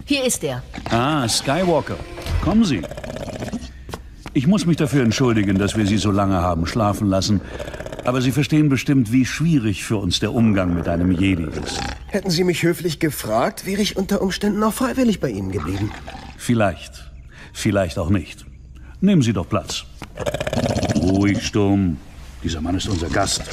Hier 0.06 0.24
ist 0.24 0.44
er. 0.44 0.64
Ah, 0.90 1.28
Skywalker. 1.28 1.98
Kommen 2.42 2.64
Sie. 2.64 2.82
Ich 4.34 4.48
muss 4.48 4.66
mich 4.66 4.78
dafür 4.78 5.04
entschuldigen, 5.04 5.58
dass 5.58 5.76
wir 5.76 5.86
Sie 5.86 5.98
so 5.98 6.12
lange 6.12 6.42
haben 6.42 6.66
schlafen 6.66 7.10
lassen. 7.10 7.42
Aber 8.06 8.22
Sie 8.22 8.32
verstehen 8.32 8.70
bestimmt, 8.70 9.12
wie 9.12 9.26
schwierig 9.26 9.84
für 9.84 9.98
uns 9.98 10.20
der 10.20 10.34
Umgang 10.34 10.74
mit 10.74 10.88
einem 10.88 11.12
Jedi 11.12 11.48
ist. 11.64 11.82
Hätten 12.12 12.32
Sie 12.32 12.44
mich 12.44 12.64
höflich 12.64 13.00
gefragt, 13.00 13.66
wäre 13.68 13.82
ich 13.82 13.96
unter 13.96 14.22
Umständen 14.22 14.64
auch 14.64 14.74
freiwillig 14.74 15.20
bei 15.20 15.30
Ihnen 15.30 15.52
geblieben. 15.52 15.92
Vielleicht. 16.38 17.12
Vielleicht 17.54 18.00
auch 18.00 18.10
nicht. 18.10 18.46
Nehmen 19.00 19.22
Sie 19.22 19.32
doch 19.32 19.48
Platz. 19.48 19.86
Ruhig, 20.96 21.46
stumm. 21.46 21.98
Dieser 22.44 22.62
Mann 22.62 22.76
ist 22.76 22.88
unser 22.88 23.10
Gast. 23.10 23.44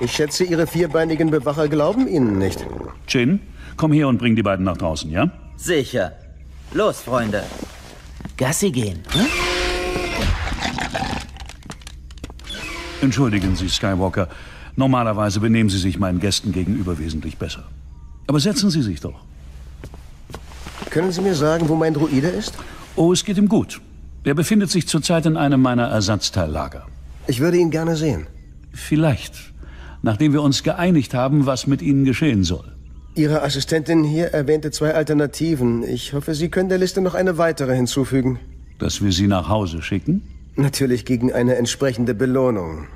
Ich 0.00 0.12
schätze, 0.12 0.44
Ihre 0.44 0.66
vierbeinigen 0.66 1.30
Bewacher 1.30 1.68
glauben 1.68 2.06
Ihnen 2.06 2.38
nicht. 2.38 2.66
Chin, 3.06 3.40
komm 3.76 3.92
her 3.92 4.08
und 4.08 4.18
bring 4.18 4.36
die 4.36 4.42
beiden 4.42 4.64
nach 4.64 4.76
draußen, 4.76 5.10
ja? 5.10 5.30
Sicher. 5.56 6.12
Los, 6.72 7.00
Freunde. 7.00 7.44
Gassi 8.36 8.70
gehen. 8.70 9.00
Hm? 9.12 9.26
Entschuldigen 13.00 13.56
Sie, 13.56 13.68
Skywalker. 13.68 14.28
Normalerweise 14.76 15.40
benehmen 15.40 15.70
Sie 15.70 15.78
sich 15.78 15.98
meinen 15.98 16.20
Gästen 16.20 16.52
gegenüber 16.52 16.98
wesentlich 16.98 17.38
besser. 17.38 17.64
Aber 18.26 18.40
setzen 18.40 18.70
Sie 18.70 18.82
sich 18.82 19.00
doch. 19.00 19.20
Können 20.90 21.12
Sie 21.12 21.20
mir 21.20 21.34
sagen, 21.34 21.68
wo 21.68 21.76
mein 21.76 21.94
Druide 21.94 22.28
ist? 22.28 22.54
Oh, 22.96 23.12
es 23.12 23.24
geht 23.24 23.38
ihm 23.38 23.48
gut. 23.48 23.80
Er 24.24 24.34
befindet 24.34 24.70
sich 24.70 24.88
zurzeit 24.88 25.26
in 25.26 25.36
einem 25.36 25.60
meiner 25.60 25.84
Ersatzteillager. 25.88 26.86
Ich 27.26 27.40
würde 27.40 27.58
ihn 27.58 27.70
gerne 27.70 27.96
sehen. 27.96 28.26
Vielleicht. 28.72 29.34
Nachdem 30.02 30.32
wir 30.32 30.42
uns 30.42 30.62
geeinigt 30.62 31.14
haben, 31.14 31.46
was 31.46 31.66
mit 31.66 31.80
Ihnen 31.82 32.04
geschehen 32.04 32.44
soll. 32.44 32.72
Ihre 33.14 33.42
Assistentin 33.42 34.02
hier 34.02 34.28
erwähnte 34.28 34.70
zwei 34.70 34.94
Alternativen. 34.94 35.82
Ich 35.84 36.12
hoffe, 36.14 36.34
Sie 36.34 36.48
können 36.48 36.68
der 36.68 36.78
Liste 36.78 37.00
noch 37.00 37.14
eine 37.14 37.38
weitere 37.38 37.74
hinzufügen. 37.76 38.40
Dass 38.78 39.02
wir 39.02 39.12
Sie 39.12 39.28
nach 39.28 39.48
Hause 39.48 39.82
schicken? 39.82 40.22
Natürlich 40.56 41.04
gegen 41.04 41.32
eine 41.32 41.56
entsprechende 41.56 42.14
Belohnung. 42.14 42.86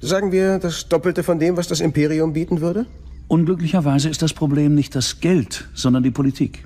Sagen 0.00 0.30
wir 0.30 0.58
das 0.58 0.88
Doppelte 0.88 1.22
von 1.22 1.38
dem, 1.38 1.56
was 1.56 1.68
das 1.68 1.80
Imperium 1.80 2.32
bieten 2.32 2.60
würde? 2.60 2.86
Unglücklicherweise 3.28 4.08
ist 4.08 4.22
das 4.22 4.32
Problem 4.32 4.74
nicht 4.74 4.94
das 4.94 5.20
Geld, 5.20 5.68
sondern 5.74 6.02
die 6.02 6.10
Politik. 6.10 6.64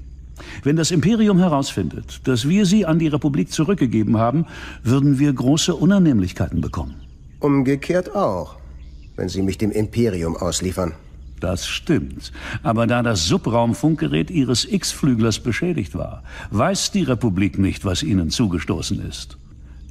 Wenn 0.62 0.76
das 0.76 0.90
Imperium 0.90 1.38
herausfindet, 1.38 2.20
dass 2.24 2.48
wir 2.48 2.66
sie 2.66 2.86
an 2.86 2.98
die 2.98 3.08
Republik 3.08 3.52
zurückgegeben 3.52 4.18
haben, 4.18 4.46
würden 4.82 5.18
wir 5.18 5.32
große 5.32 5.74
Unannehmlichkeiten 5.74 6.60
bekommen. 6.60 6.96
Umgekehrt 7.40 8.14
auch, 8.14 8.56
wenn 9.16 9.28
Sie 9.28 9.42
mich 9.42 9.58
dem 9.58 9.70
Imperium 9.70 10.36
ausliefern. 10.36 10.94
Das 11.40 11.66
stimmt. 11.66 12.32
Aber 12.62 12.86
da 12.86 13.02
das 13.02 13.26
Subraumfunkgerät 13.26 14.30
Ihres 14.30 14.70
X-Flüglers 14.70 15.38
beschädigt 15.38 15.94
war, 15.94 16.22
weiß 16.50 16.90
die 16.90 17.04
Republik 17.04 17.58
nicht, 17.58 17.84
was 17.86 18.02
Ihnen 18.02 18.28
zugestoßen 18.28 19.00
ist. 19.08 19.38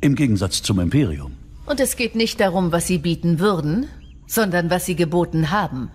Im 0.02 0.16
Gegensatz 0.16 0.62
zum 0.62 0.80
Imperium. 0.80 1.32
Und 1.70 1.80
es 1.80 1.96
geht 1.96 2.16
nicht 2.16 2.40
darum, 2.40 2.72
was 2.72 2.88
Sie 2.88 2.98
bieten 2.98 3.40
würden, 3.40 3.86
sondern 4.26 4.72
was 4.72 4.88
Sie 4.88 4.96
geboten 4.96 5.52
haben. 5.52 5.92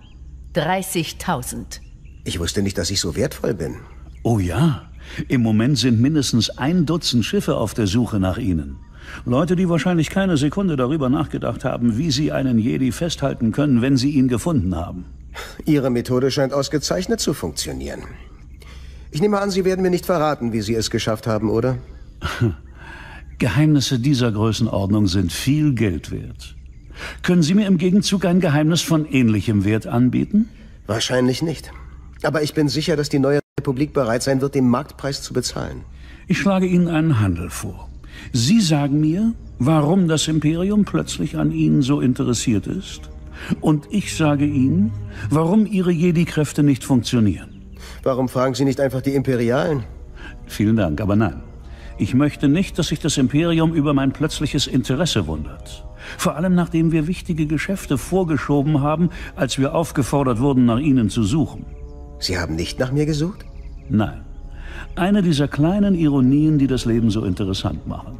30.000. 0.55 1.81
Ich 2.23 2.39
wusste 2.39 2.63
nicht, 2.63 2.79
dass 2.79 2.91
ich 2.91 3.01
so 3.01 3.17
wertvoll 3.17 3.55
bin. 3.55 3.79
Oh 4.23 4.39
ja. 4.39 4.89
Im 5.27 5.43
Moment 5.43 5.77
sind 5.77 6.01
mindestens 6.01 6.49
ein 6.49 6.87
Dutzend 6.87 7.25
Schiffe 7.25 7.57
auf 7.57 7.75
der 7.75 7.89
Suche 7.89 8.21
nach 8.21 8.39
Ihnen. 8.39 8.77
Leute, 9.25 9.57
die 9.57 9.69
wahrscheinlich 9.69 10.11
keine 10.11 10.37
Sekunde 10.37 10.77
darüber 10.77 11.09
nachgedacht 11.09 11.65
haben, 11.65 11.99
wie 11.99 12.13
sie 12.13 12.31
einen 12.31 12.61
Jedi 12.61 12.93
festhalten 12.93 13.51
können, 13.51 13.83
wenn 13.83 13.97
sie 13.97 14.11
ihn 14.11 14.29
gefunden 14.29 14.77
haben. 14.77 15.07
Ihre 15.65 15.91
Methode 15.91 16.31
scheint 16.31 16.53
ausgezeichnet 16.53 17.19
zu 17.19 17.35
funktionieren. 17.35 18.05
Ich 19.11 19.21
nehme 19.21 19.41
an, 19.41 19.51
Sie 19.51 19.65
werden 19.65 19.83
mir 19.83 19.91
nicht 19.91 20.07
verraten, 20.07 20.53
wie 20.53 20.63
Sie 20.63 20.75
es 20.75 20.89
geschafft 20.89 21.27
haben, 21.27 21.51
oder? 21.51 21.79
Geheimnisse 23.39 23.99
dieser 23.99 24.33
Größenordnung 24.33 25.07
sind 25.07 25.33
viel 25.33 25.75
Geld 25.75 26.11
wert. 26.11 26.57
Können 27.23 27.43
Sie 27.43 27.55
mir 27.55 27.67
im 27.67 27.79
Gegenzug 27.79 28.25
ein 28.25 28.41
Geheimnis 28.41 28.83
von 28.83 29.07
ähnlichem 29.07 29.65
Wert 29.65 29.87
anbieten? 29.87 30.49
Wahrscheinlich 30.87 31.43
nicht. 31.43 31.73
Aber 32.23 32.43
ich 32.43 32.55
bin 32.55 32.69
sicher, 32.69 32.97
dass 32.97 33.09
die 33.09 33.19
neue 33.19 33.41
Republik 33.59 33.93
bereit 33.93 34.23
sein 34.23 34.41
wird, 34.41 34.55
den 34.55 34.69
Marktpreis 34.69 35.23
zu 35.23 35.33
bezahlen. 35.33 35.83
Ich 36.27 36.39
schlage 36.39 36.67
Ihnen 36.67 36.89
einen 36.89 37.21
Handel 37.21 37.51
vor. 37.51 37.89
Sie 38.33 38.61
sagen 38.61 39.01
mir, 39.01 39.33
warum 39.59 40.09
das 40.09 40.29
Imperium 40.29 40.85
plötzlich 40.85 41.37
an 41.37 41.53
Ihnen 41.53 41.83
so 41.83 42.01
interessiert 42.01 42.67
ist. 42.67 43.11
Und 43.61 43.87
ich 43.91 44.17
sage 44.17 44.47
Ihnen, 44.47 44.93
warum 45.29 45.67
Ihre 45.67 45.91
Jedi-Kräfte 45.91 46.63
nicht 46.63 46.85
funktionieren. 46.85 47.63
Warum 48.03 48.29
fragen 48.29 48.55
Sie 48.55 48.65
nicht 48.65 48.81
einfach 48.81 49.03
die 49.03 49.15
Imperialen? 49.15 49.85
Vielen 50.47 50.77
Dank, 50.77 51.01
aber 51.01 51.17
nein. 51.17 51.43
Ich 51.97 52.15
möchte 52.15 52.49
nicht, 52.49 52.79
dass 52.79 52.89
sich 52.89 52.99
das 52.99 53.19
Imperium 53.19 53.73
über 53.73 53.95
mein 53.95 54.13
plötzliches 54.13 54.67
Interesse 54.67 55.27
wundert. 55.27 55.85
Vor 56.19 56.37
allem 56.37 56.55
nachdem 56.55 56.93
wir 56.93 57.07
wichtige 57.07 57.47
Geschäfte 57.47 57.99
vorgeschoben 57.99 58.81
haben, 58.81 59.11
als 59.37 59.59
wir 59.59 59.75
aufgefordert 59.75 60.41
wurden, 60.41 60.65
nach 60.67 60.79
ihnen 60.79 61.09
zu 61.09 61.23
suchen. 61.23 61.65
Sie 62.19 62.39
haben 62.39 62.57
nicht 62.57 62.79
nach 62.79 62.93
mir 62.93 63.07
gesucht? 63.07 63.45
Nein. 63.89 64.21
Eine 64.97 65.23
dieser 65.23 65.49
kleinen 65.49 65.95
Ironien, 65.95 66.59
die 66.59 66.67
das 66.67 66.85
Leben 66.85 67.11
so 67.11 67.25
interessant 67.25 67.87
machen. 67.87 68.19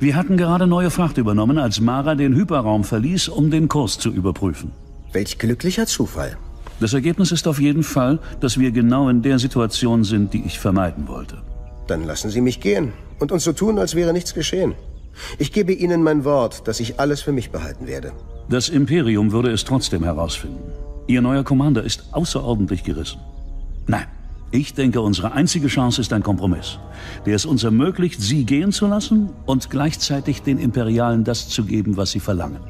Wir 0.00 0.16
hatten 0.16 0.36
gerade 0.36 0.66
neue 0.66 0.90
Fracht 0.90 1.18
übernommen, 1.18 1.58
als 1.58 1.80
Mara 1.80 2.14
den 2.14 2.34
Hyperraum 2.34 2.84
verließ, 2.84 3.28
um 3.28 3.50
den 3.50 3.68
Kurs 3.68 3.98
zu 3.98 4.10
überprüfen. 4.10 4.72
Welch 5.12 5.38
glücklicher 5.38 5.86
Zufall. 5.86 6.36
Das 6.80 6.94
Ergebnis 6.94 7.30
ist 7.30 7.46
auf 7.46 7.60
jeden 7.60 7.82
Fall, 7.82 8.18
dass 8.40 8.58
wir 8.58 8.72
genau 8.72 9.08
in 9.08 9.22
der 9.22 9.38
Situation 9.38 10.02
sind, 10.04 10.32
die 10.32 10.42
ich 10.44 10.58
vermeiden 10.58 11.06
wollte. 11.08 11.38
Dann 11.86 12.04
lassen 12.04 12.30
Sie 12.30 12.40
mich 12.40 12.60
gehen 12.60 12.92
und 13.18 13.32
uns 13.32 13.44
so 13.44 13.52
tun, 13.52 13.78
als 13.78 13.94
wäre 13.94 14.12
nichts 14.12 14.34
geschehen. 14.34 14.74
Ich 15.38 15.52
gebe 15.52 15.72
Ihnen 15.72 16.02
mein 16.02 16.24
Wort, 16.24 16.66
dass 16.66 16.80
ich 16.80 16.98
alles 17.00 17.22
für 17.22 17.32
mich 17.32 17.50
behalten 17.50 17.86
werde. 17.86 18.12
Das 18.48 18.68
Imperium 18.68 19.32
würde 19.32 19.50
es 19.50 19.64
trotzdem 19.64 20.04
herausfinden. 20.04 20.72
Ihr 21.06 21.22
neuer 21.22 21.44
Commander 21.44 21.82
ist 21.82 22.04
außerordentlich 22.12 22.84
gerissen. 22.84 23.20
Nein, 23.86 24.06
ich 24.50 24.74
denke, 24.74 25.00
unsere 25.00 25.32
einzige 25.32 25.68
Chance 25.68 26.00
ist 26.00 26.12
ein 26.12 26.22
Kompromiss, 26.22 26.78
der 27.26 27.34
es 27.34 27.46
uns 27.46 27.64
ermöglicht, 27.64 28.20
sie 28.20 28.44
gehen 28.44 28.70
zu 28.70 28.86
lassen 28.86 29.30
und 29.46 29.70
gleichzeitig 29.70 30.42
den 30.42 30.58
Imperialen 30.58 31.24
das 31.24 31.48
zu 31.48 31.64
geben, 31.64 31.96
was 31.96 32.12
sie 32.12 32.20
verlangen. 32.20 32.60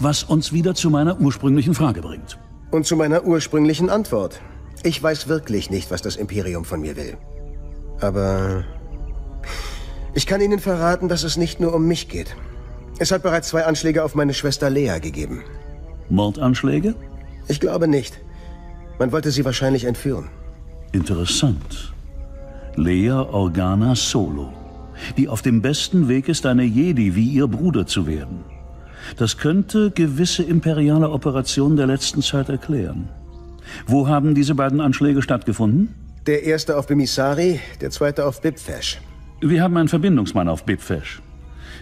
Was 0.00 0.24
uns 0.24 0.52
wieder 0.52 0.74
zu 0.74 0.90
meiner 0.90 1.20
ursprünglichen 1.20 1.74
Frage 1.74 2.02
bringt. 2.02 2.38
Und 2.70 2.86
zu 2.86 2.96
meiner 2.96 3.24
ursprünglichen 3.24 3.90
Antwort. 3.90 4.40
Ich 4.82 5.02
weiß 5.02 5.28
wirklich 5.28 5.70
nicht, 5.70 5.90
was 5.90 6.02
das 6.02 6.16
Imperium 6.16 6.64
von 6.64 6.80
mir 6.80 6.96
will. 6.96 7.16
Aber 8.00 8.64
ich 10.14 10.26
kann 10.26 10.40
Ihnen 10.40 10.58
verraten, 10.58 11.08
dass 11.08 11.24
es 11.24 11.36
nicht 11.36 11.60
nur 11.60 11.74
um 11.74 11.86
mich 11.86 12.08
geht. 12.08 12.36
Es 12.98 13.10
hat 13.10 13.22
bereits 13.22 13.48
zwei 13.48 13.64
Anschläge 13.64 14.04
auf 14.04 14.14
meine 14.14 14.34
Schwester 14.34 14.70
Lea 14.70 14.98
gegeben. 15.00 15.42
Mordanschläge? 16.08 16.94
Ich 17.48 17.60
glaube 17.60 17.88
nicht. 17.88 18.20
Man 18.98 19.10
wollte 19.10 19.30
sie 19.30 19.44
wahrscheinlich 19.44 19.84
entführen. 19.84 20.28
Interessant. 20.92 21.92
Lea 22.76 23.10
Organa 23.10 23.94
Solo, 23.94 24.52
die 25.16 25.28
auf 25.28 25.42
dem 25.42 25.60
besten 25.60 26.08
Weg 26.08 26.28
ist, 26.28 26.46
eine 26.46 26.62
Jedi 26.62 27.16
wie 27.16 27.28
ihr 27.28 27.48
Bruder 27.48 27.86
zu 27.86 28.06
werden. 28.06 28.44
Das 29.16 29.36
könnte 29.36 29.90
gewisse 29.90 30.42
imperiale 30.42 31.10
Operationen 31.10 31.76
der 31.76 31.86
letzten 31.86 32.22
Zeit 32.22 32.48
erklären. 32.48 33.08
Wo 33.86 34.08
haben 34.08 34.34
diese 34.34 34.54
beiden 34.54 34.80
Anschläge 34.80 35.22
stattgefunden? 35.22 35.94
Der 36.26 36.42
erste 36.42 36.78
auf 36.78 36.86
Bimisari, 36.86 37.60
der 37.82 37.90
zweite 37.90 38.24
auf 38.24 38.40
Bibfesh. 38.40 38.98
Wir 39.42 39.62
haben 39.62 39.76
einen 39.76 39.88
Verbindungsmann 39.88 40.48
auf 40.48 40.64
Bibfesh. 40.64 41.20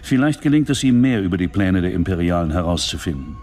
Vielleicht 0.01 0.41
gelingt 0.41 0.69
es 0.69 0.83
ihm 0.83 0.99
mehr 0.99 1.21
über 1.21 1.37
die 1.37 1.47
Pläne 1.47 1.81
der 1.81 1.93
Imperialen 1.93 2.51
herauszufinden. 2.51 3.37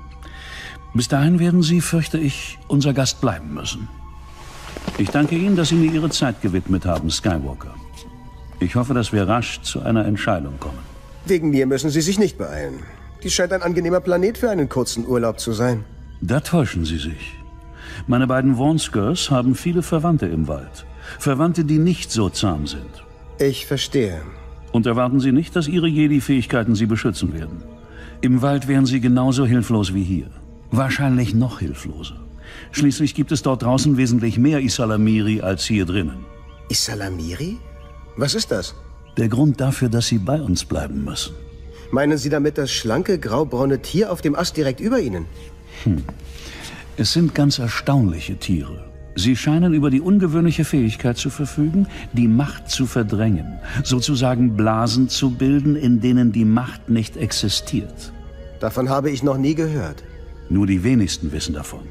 Bis 0.92 1.08
dahin 1.08 1.38
werden 1.38 1.62
Sie, 1.62 1.80
fürchte 1.80 2.18
ich, 2.18 2.58
unser 2.68 2.92
Gast 2.92 3.22
bleiben 3.22 3.54
müssen. 3.54 3.88
Ich 4.98 5.08
danke 5.08 5.36
Ihnen, 5.36 5.56
dass 5.56 5.70
Sie 5.70 5.76
mir 5.76 5.90
Ihre 5.90 6.10
Zeit 6.10 6.42
gewidmet 6.42 6.84
haben, 6.84 7.10
Skywalker. 7.10 7.74
Ich 8.58 8.74
hoffe, 8.74 8.92
dass 8.92 9.10
wir 9.10 9.26
rasch 9.26 9.62
zu 9.62 9.80
einer 9.80 10.04
Entscheidung 10.04 10.60
kommen. 10.60 10.80
Wegen 11.24 11.48
mir 11.48 11.66
müssen 11.66 11.88
Sie 11.88 12.02
sich 12.02 12.18
nicht 12.18 12.36
beeilen. 12.36 12.82
Dies 13.22 13.32
scheint 13.32 13.54
ein 13.54 13.62
angenehmer 13.62 14.00
Planet 14.00 14.36
für 14.36 14.50
einen 14.50 14.68
kurzen 14.68 15.06
Urlaub 15.06 15.40
zu 15.40 15.54
sein. 15.54 15.82
Da 16.20 16.40
täuschen 16.40 16.84
Sie 16.84 16.98
sich. 16.98 17.36
Meine 18.06 18.26
beiden 18.26 18.58
Warnskers 18.58 19.30
haben 19.30 19.54
viele 19.54 19.82
Verwandte 19.82 20.26
im 20.26 20.46
Wald. 20.46 20.84
Verwandte, 21.18 21.64
die 21.64 21.78
nicht 21.78 22.10
so 22.10 22.28
zahm 22.28 22.66
sind. 22.66 23.04
Ich 23.38 23.66
verstehe. 23.66 24.20
Und 24.72 24.86
erwarten 24.86 25.20
Sie 25.20 25.32
nicht, 25.32 25.56
dass 25.56 25.68
Ihre 25.68 25.88
Jedi-Fähigkeiten 25.88 26.74
Sie 26.74 26.86
beschützen 26.86 27.32
werden. 27.32 27.62
Im 28.20 28.42
Wald 28.42 28.68
wären 28.68 28.86
Sie 28.86 29.00
genauso 29.00 29.46
hilflos 29.46 29.94
wie 29.94 30.04
hier. 30.04 30.30
Wahrscheinlich 30.70 31.34
noch 31.34 31.58
hilfloser. 31.58 32.16
Schließlich 32.72 33.14
gibt 33.14 33.32
es 33.32 33.42
dort 33.42 33.62
draußen 33.62 33.96
wesentlich 33.96 34.38
mehr 34.38 34.60
Isalamiri 34.60 35.40
als 35.40 35.64
hier 35.64 35.86
drinnen. 35.86 36.24
Isalamiri? 36.68 37.58
Was 38.16 38.34
ist 38.34 38.50
das? 38.50 38.74
Der 39.16 39.28
Grund 39.28 39.60
dafür, 39.60 39.88
dass 39.88 40.06
Sie 40.08 40.18
bei 40.18 40.40
uns 40.40 40.64
bleiben 40.64 41.04
müssen. 41.04 41.34
Meinen 41.90 42.18
Sie 42.18 42.28
damit 42.28 42.58
das 42.58 42.70
schlanke, 42.70 43.18
graubraune 43.18 43.82
Tier 43.82 44.12
auf 44.12 44.20
dem 44.20 44.36
Ast 44.36 44.56
direkt 44.56 44.80
über 44.80 45.00
Ihnen? 45.00 45.26
Hm. 45.84 46.04
Es 46.96 47.12
sind 47.12 47.34
ganz 47.34 47.58
erstaunliche 47.58 48.36
Tiere. 48.36 48.89
Sie 49.16 49.36
scheinen 49.36 49.74
über 49.74 49.90
die 49.90 50.00
ungewöhnliche 50.00 50.64
Fähigkeit 50.64 51.16
zu 51.16 51.30
verfügen, 51.30 51.86
die 52.12 52.28
Macht 52.28 52.70
zu 52.70 52.86
verdrängen, 52.86 53.58
sozusagen 53.82 54.56
Blasen 54.56 55.08
zu 55.08 55.30
bilden, 55.30 55.76
in 55.76 56.00
denen 56.00 56.32
die 56.32 56.44
Macht 56.44 56.88
nicht 56.88 57.16
existiert. 57.16 58.12
Davon 58.60 58.88
habe 58.88 59.10
ich 59.10 59.22
noch 59.22 59.36
nie 59.36 59.54
gehört. 59.54 60.04
Nur 60.48 60.66
die 60.66 60.84
wenigsten 60.84 61.32
wissen 61.32 61.54
davon. 61.54 61.82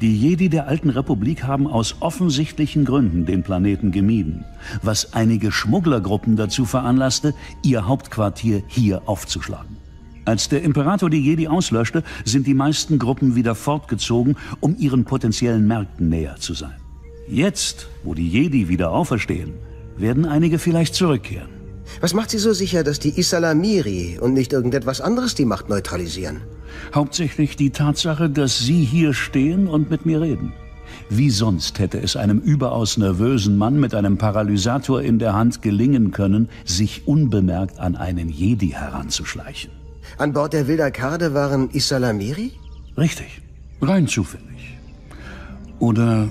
Die 0.00 0.16
Jedi 0.16 0.48
der 0.48 0.68
alten 0.68 0.90
Republik 0.90 1.42
haben 1.42 1.66
aus 1.66 1.96
offensichtlichen 2.00 2.84
Gründen 2.84 3.26
den 3.26 3.42
Planeten 3.42 3.90
gemieden, 3.90 4.44
was 4.80 5.12
einige 5.12 5.50
Schmugglergruppen 5.50 6.36
dazu 6.36 6.66
veranlasste, 6.66 7.34
ihr 7.64 7.88
Hauptquartier 7.88 8.62
hier 8.68 9.02
aufzuschlagen. 9.06 9.77
Als 10.28 10.50
der 10.50 10.62
Imperator 10.62 11.08
die 11.08 11.22
Jedi 11.22 11.48
auslöschte, 11.48 12.02
sind 12.22 12.46
die 12.46 12.52
meisten 12.52 12.98
Gruppen 12.98 13.34
wieder 13.34 13.54
fortgezogen, 13.54 14.36
um 14.60 14.76
ihren 14.76 15.06
potenziellen 15.06 15.66
Märkten 15.66 16.10
näher 16.10 16.36
zu 16.38 16.52
sein. 16.52 16.76
Jetzt, 17.26 17.88
wo 18.04 18.12
die 18.12 18.28
Jedi 18.28 18.68
wieder 18.68 18.90
auferstehen, 18.90 19.54
werden 19.96 20.26
einige 20.26 20.58
vielleicht 20.58 20.94
zurückkehren. 20.94 21.48
Was 22.02 22.12
macht 22.12 22.28
Sie 22.28 22.36
so 22.36 22.52
sicher, 22.52 22.84
dass 22.84 22.98
die 22.98 23.18
Isalamiri 23.18 24.18
und 24.20 24.34
nicht 24.34 24.52
irgendetwas 24.52 25.00
anderes 25.00 25.34
die 25.34 25.46
Macht 25.46 25.70
neutralisieren? 25.70 26.42
Hauptsächlich 26.94 27.56
die 27.56 27.70
Tatsache, 27.70 28.28
dass 28.28 28.58
Sie 28.58 28.84
hier 28.84 29.14
stehen 29.14 29.66
und 29.66 29.88
mit 29.88 30.04
mir 30.04 30.20
reden. 30.20 30.52
Wie 31.08 31.30
sonst 31.30 31.78
hätte 31.78 32.02
es 32.02 32.16
einem 32.16 32.40
überaus 32.40 32.98
nervösen 32.98 33.56
Mann 33.56 33.80
mit 33.80 33.94
einem 33.94 34.18
Paralysator 34.18 35.00
in 35.00 35.18
der 35.18 35.32
Hand 35.32 35.62
gelingen 35.62 36.10
können, 36.10 36.50
sich 36.66 37.08
unbemerkt 37.08 37.78
an 37.78 37.96
einen 37.96 38.28
Jedi 38.28 38.68
heranzuschleichen? 38.68 39.77
An 40.18 40.32
Bord 40.32 40.52
der 40.52 40.66
Wilder 40.66 40.90
Karde 40.90 41.32
waren 41.32 41.70
Isalamiri? 41.70 42.50
Richtig. 42.96 43.40
Rein 43.80 44.08
zufällig. 44.08 44.76
Oder 45.78 46.28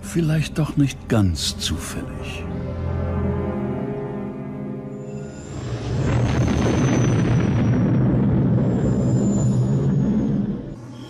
vielleicht 0.00 0.60
doch 0.60 0.76
nicht 0.76 1.08
ganz 1.08 1.58
zufällig. 1.58 2.44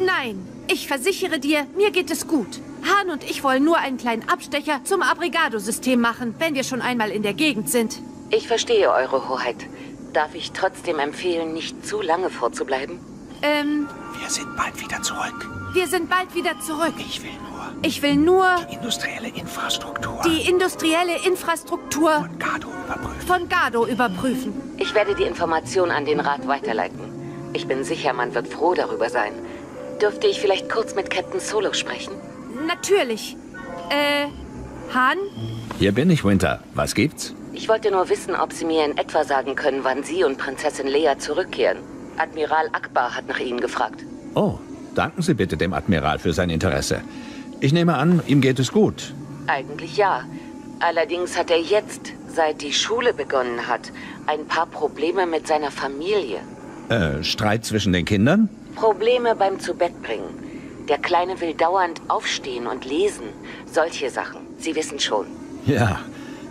Nein, 0.00 0.38
ich 0.68 0.88
versichere 0.88 1.38
dir, 1.38 1.66
mir 1.76 1.90
geht 1.90 2.10
es 2.10 2.26
gut. 2.26 2.60
Hahn 2.82 3.10
und 3.10 3.24
ich 3.24 3.44
wollen 3.44 3.62
nur 3.62 3.76
einen 3.76 3.98
kleinen 3.98 4.26
Abstecher 4.26 4.80
zum 4.84 5.02
Abrigado-System 5.02 6.00
machen, 6.00 6.34
wenn 6.38 6.54
wir 6.54 6.64
schon 6.64 6.80
einmal 6.80 7.10
in 7.10 7.22
der 7.22 7.34
Gegend 7.34 7.68
sind. 7.68 8.00
Ich 8.30 8.48
verstehe, 8.48 8.90
Eure 8.90 9.28
Hoheit. 9.28 9.66
Darf 10.16 10.34
ich 10.34 10.52
trotzdem 10.52 10.98
empfehlen, 10.98 11.52
nicht 11.52 11.84
zu 11.86 12.00
lange 12.00 12.30
vorzubleiben? 12.30 13.00
Ähm, 13.42 13.86
Wir 14.18 14.30
sind 14.30 14.56
bald 14.56 14.80
wieder 14.80 15.02
zurück. 15.02 15.46
wir 15.74 15.86
sind 15.86 16.08
bald 16.08 16.34
wieder 16.34 16.58
zurück. 16.58 16.94
Ich 16.98 17.22
will 17.22 17.32
nur 17.34 17.82
Ich 17.82 18.00
will 18.00 18.16
nur 18.16 18.46
die 18.70 18.76
industrielle 18.76 19.28
Infrastruktur 19.28 20.22
die 20.24 20.48
industrielle 20.48 21.18
Infrastruktur 21.26 22.12
von 22.12 22.38
Gado 22.38 22.68
überprüfen. 22.86 23.26
von 23.26 23.48
Gado 23.50 23.86
überprüfen. 23.86 24.54
Ich 24.78 24.94
werde 24.94 25.14
die 25.14 25.24
Information 25.24 25.90
an 25.90 26.06
den 26.06 26.20
Rat 26.20 26.48
weiterleiten. 26.48 26.98
Ich 27.52 27.68
bin 27.68 27.84
sicher, 27.84 28.14
man 28.14 28.34
wird 28.34 28.48
froh 28.48 28.72
darüber 28.72 29.10
sein. 29.10 29.32
Dürfte 30.00 30.28
ich 30.28 30.40
vielleicht 30.40 30.70
kurz 30.70 30.94
mit 30.94 31.10
Captain 31.10 31.40
Solo 31.40 31.74
sprechen? 31.74 32.14
Natürlich. 32.66 33.36
Äh, 33.90 34.28
Hahn? 34.94 35.18
Hier 35.78 35.92
bin 35.92 36.08
ich, 36.08 36.24
Winter. 36.24 36.62
Was 36.74 36.94
gibt's? 36.94 37.34
Ich 37.56 37.70
wollte 37.70 37.90
nur 37.90 38.10
wissen, 38.10 38.36
ob 38.36 38.52
Sie 38.52 38.66
mir 38.66 38.84
in 38.84 38.98
etwa 38.98 39.24
sagen 39.24 39.54
können, 39.54 39.82
wann 39.82 40.02
Sie 40.02 40.22
und 40.24 40.36
Prinzessin 40.36 40.86
Lea 40.86 41.14
zurückkehren. 41.18 41.78
Admiral 42.18 42.68
Akbar 42.72 43.16
hat 43.16 43.28
nach 43.28 43.38
Ihnen 43.38 43.60
gefragt. 43.60 44.04
Oh, 44.34 44.58
danken 44.94 45.22
Sie 45.22 45.32
bitte 45.32 45.56
dem 45.56 45.72
Admiral 45.72 46.18
für 46.18 46.34
sein 46.34 46.50
Interesse. 46.50 47.00
Ich 47.60 47.72
nehme 47.72 47.94
an, 47.94 48.22
ihm 48.26 48.42
geht 48.42 48.58
es 48.58 48.72
gut. 48.72 49.14
Eigentlich 49.46 49.96
ja. 49.96 50.24
Allerdings 50.80 51.38
hat 51.38 51.50
er 51.50 51.58
jetzt, 51.58 52.12
seit 52.28 52.60
die 52.60 52.74
Schule 52.74 53.14
begonnen 53.14 53.66
hat, 53.66 53.90
ein 54.26 54.44
paar 54.44 54.66
Probleme 54.66 55.24
mit 55.24 55.46
seiner 55.46 55.70
Familie. 55.70 56.40
Äh, 56.90 57.24
Streit 57.24 57.64
zwischen 57.64 57.94
den 57.94 58.04
Kindern? 58.04 58.50
Probleme 58.74 59.34
beim 59.34 59.58
Zubettbringen. 59.58 60.28
Der 60.90 60.98
Kleine 60.98 61.40
will 61.40 61.54
dauernd 61.54 62.02
aufstehen 62.08 62.66
und 62.66 62.84
lesen. 62.84 63.28
Solche 63.72 64.10
Sachen. 64.10 64.42
Sie 64.58 64.74
wissen 64.74 65.00
schon. 65.00 65.24
Ja, 65.64 66.00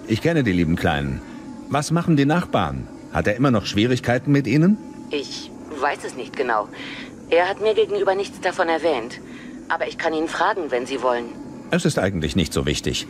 ich 0.08 0.22
kenne 0.22 0.43
die 0.43 0.51
lieben 0.51 0.75
Kleinen. 0.75 1.22
Was 1.69 1.92
machen 1.92 2.16
die 2.16 2.25
Nachbarn? 2.25 2.88
Hat 3.11 3.27
er 3.27 3.35
immer 3.35 3.51
noch 3.51 3.66
Schwierigkeiten 3.66 4.32
mit 4.32 4.48
ihnen? 4.48 4.77
Ich 5.09 5.51
weiß 5.80 6.00
es 6.06 6.16
nicht 6.16 6.35
genau. 6.35 6.67
Er 7.30 7.50
hat 7.50 7.61
mir 7.61 7.74
gegenüber 7.74 8.16
nichts 8.16 8.40
davon 8.42 8.69
erwähnt. 8.69 9.19
Aber 9.67 9.88
ich 9.88 9.98
kann 9.98 10.14
ihn 10.14 10.27
fragen, 10.27 10.69
wenn 10.69 10.85
Sie 10.85 11.01
wollen. 11.01 11.25
Es 11.72 11.85
ist 11.85 11.98
eigentlich 11.98 12.35
nicht 12.35 12.53
so 12.53 12.66
wichtig. 12.66 13.08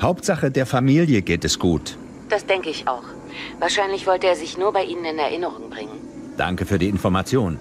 Hauptsache, 0.00 0.50
der 0.50 0.66
Familie 0.66 1.22
geht 1.22 1.44
es 1.44 1.58
gut. 1.58 1.96
Das 2.28 2.46
denke 2.46 2.70
ich 2.70 2.86
auch. 2.86 3.02
Wahrscheinlich 3.58 4.06
wollte 4.06 4.26
er 4.26 4.36
sich 4.36 4.56
nur 4.56 4.72
bei 4.72 4.84
Ihnen 4.84 5.04
in 5.04 5.18
Erinnerung 5.18 5.68
bringen. 5.70 5.98
Danke 6.36 6.66
für 6.66 6.78
die 6.78 6.88
Information. 6.88 7.58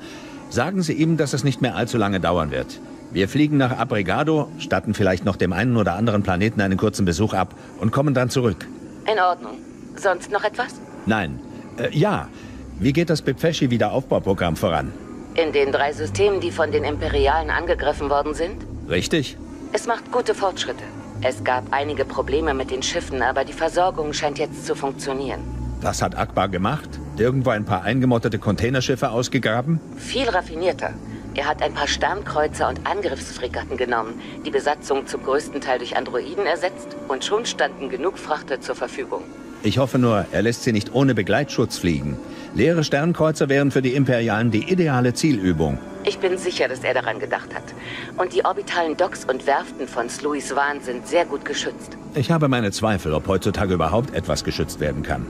Sagen 0.50 0.84
Sie 0.84 0.94
ihm, 0.94 1.18
dass 1.18 1.34
es 1.34 1.44
nicht 1.44 1.62
mehr 1.62 1.76
allzu 1.76 1.98
lange 1.98 2.20
dauern 2.20 2.52
wird. 2.52 2.80
Wir 3.16 3.30
fliegen 3.30 3.56
nach 3.56 3.78
Abrigado, 3.78 4.50
statten 4.58 4.94
vielleicht 4.94 5.24
noch 5.24 5.38
dem 5.38 5.54
einen 5.54 5.78
oder 5.78 5.94
anderen 5.94 6.22
Planeten 6.22 6.60
einen 6.60 6.78
kurzen 6.78 7.06
Besuch 7.06 7.34
ab 7.34 7.56
und 7.80 7.94
kommen 7.94 8.14
dann 8.14 8.30
zurück. 8.30 8.68
In 9.10 9.18
Ordnung. 9.18 9.58
Sonst 9.96 10.34
noch 10.34 10.44
etwas? 10.44 10.82
Nein. 11.06 11.40
Äh, 11.78 11.98
ja. 11.98 12.28
Wie 12.78 12.92
geht 12.92 13.10
das 13.10 13.22
Bepfeschi-Wiederaufbauprogramm 13.22 14.58
voran? 14.58 14.92
In 15.36 15.54
den 15.54 15.72
drei 15.72 15.94
Systemen, 15.94 16.42
die 16.42 16.52
von 16.52 16.74
den 16.74 16.84
Imperialen 16.84 17.52
angegriffen 17.52 18.10
worden 18.10 18.34
sind? 18.34 18.58
Richtig? 18.90 19.38
Es 19.72 19.88
macht 19.88 20.12
gute 20.12 20.36
Fortschritte. 20.36 20.84
Es 21.22 21.42
gab 21.42 21.72
einige 21.72 22.04
Probleme 22.04 22.54
mit 22.54 22.70
den 22.70 22.84
Schiffen, 22.84 23.22
aber 23.22 23.46
die 23.46 23.54
Versorgung 23.54 24.12
scheint 24.12 24.40
jetzt 24.40 24.66
zu 24.66 24.76
funktionieren. 24.76 25.40
Was 25.80 26.02
hat 26.02 26.18
Akbar 26.18 26.50
gemacht? 26.50 26.90
Irgendwo 27.18 27.52
ein 27.52 27.64
paar 27.64 27.84
eingemottete 27.84 28.40
Containerschiffe 28.40 29.10
ausgegraben? 29.10 29.80
Viel 29.96 30.28
raffinierter. 30.28 30.90
Er 31.36 31.48
hat 31.48 31.62
ein 31.62 31.74
paar 31.74 31.88
Sternkreuzer 31.88 32.70
und 32.70 32.88
Angriffsfregatten 32.88 33.76
genommen, 33.76 34.22
die 34.46 34.52
Besatzung 34.52 35.06
zum 35.06 35.22
größten 35.22 35.60
Teil 35.60 35.80
durch 35.80 35.98
Androiden 35.98 36.46
ersetzt 36.46 36.96
und 37.10 37.26
schon 37.26 37.46
standen 37.46 37.90
genug 37.90 38.18
Frachter 38.18 38.62
zur 38.62 38.76
Verfügung. 38.76 39.22
Ich 39.62 39.78
hoffe 39.78 40.00
nur, 40.00 40.26
er 40.32 40.42
lässt 40.44 40.64
sie 40.64 40.72
nicht 40.72 40.94
ohne 40.94 41.14
Begleitschutz 41.14 41.78
fliegen. 41.78 42.18
Leere 42.54 42.86
Sternkreuzer 42.86 43.50
wären 43.50 43.72
für 43.72 43.82
die 43.82 43.96
Imperialen 43.96 44.50
die 44.50 44.72
ideale 44.72 45.14
Zielübung. 45.14 45.78
Ich 46.06 46.20
bin 46.20 46.38
sicher, 46.38 46.70
dass 46.70 46.84
er 46.86 46.94
daran 46.94 47.20
gedacht 47.20 47.54
hat. 47.54 47.64
Und 48.16 48.34
die 48.34 48.46
orbitalen 48.46 48.96
Docks 48.96 49.26
und 49.26 49.46
Werften 49.46 49.88
von 49.88 50.08
Sluis 50.08 50.56
Wahn 50.56 50.80
sind 50.82 51.06
sehr 51.06 51.26
gut 51.26 51.44
geschützt. 51.44 51.98
Ich 52.14 52.32
habe 52.32 52.48
meine 52.48 52.72
Zweifel, 52.72 53.14
ob 53.14 53.28
heutzutage 53.28 53.74
überhaupt 53.74 54.14
etwas 54.14 54.46
geschützt 54.46 54.80
werden 54.80 55.04
kann. 55.04 55.26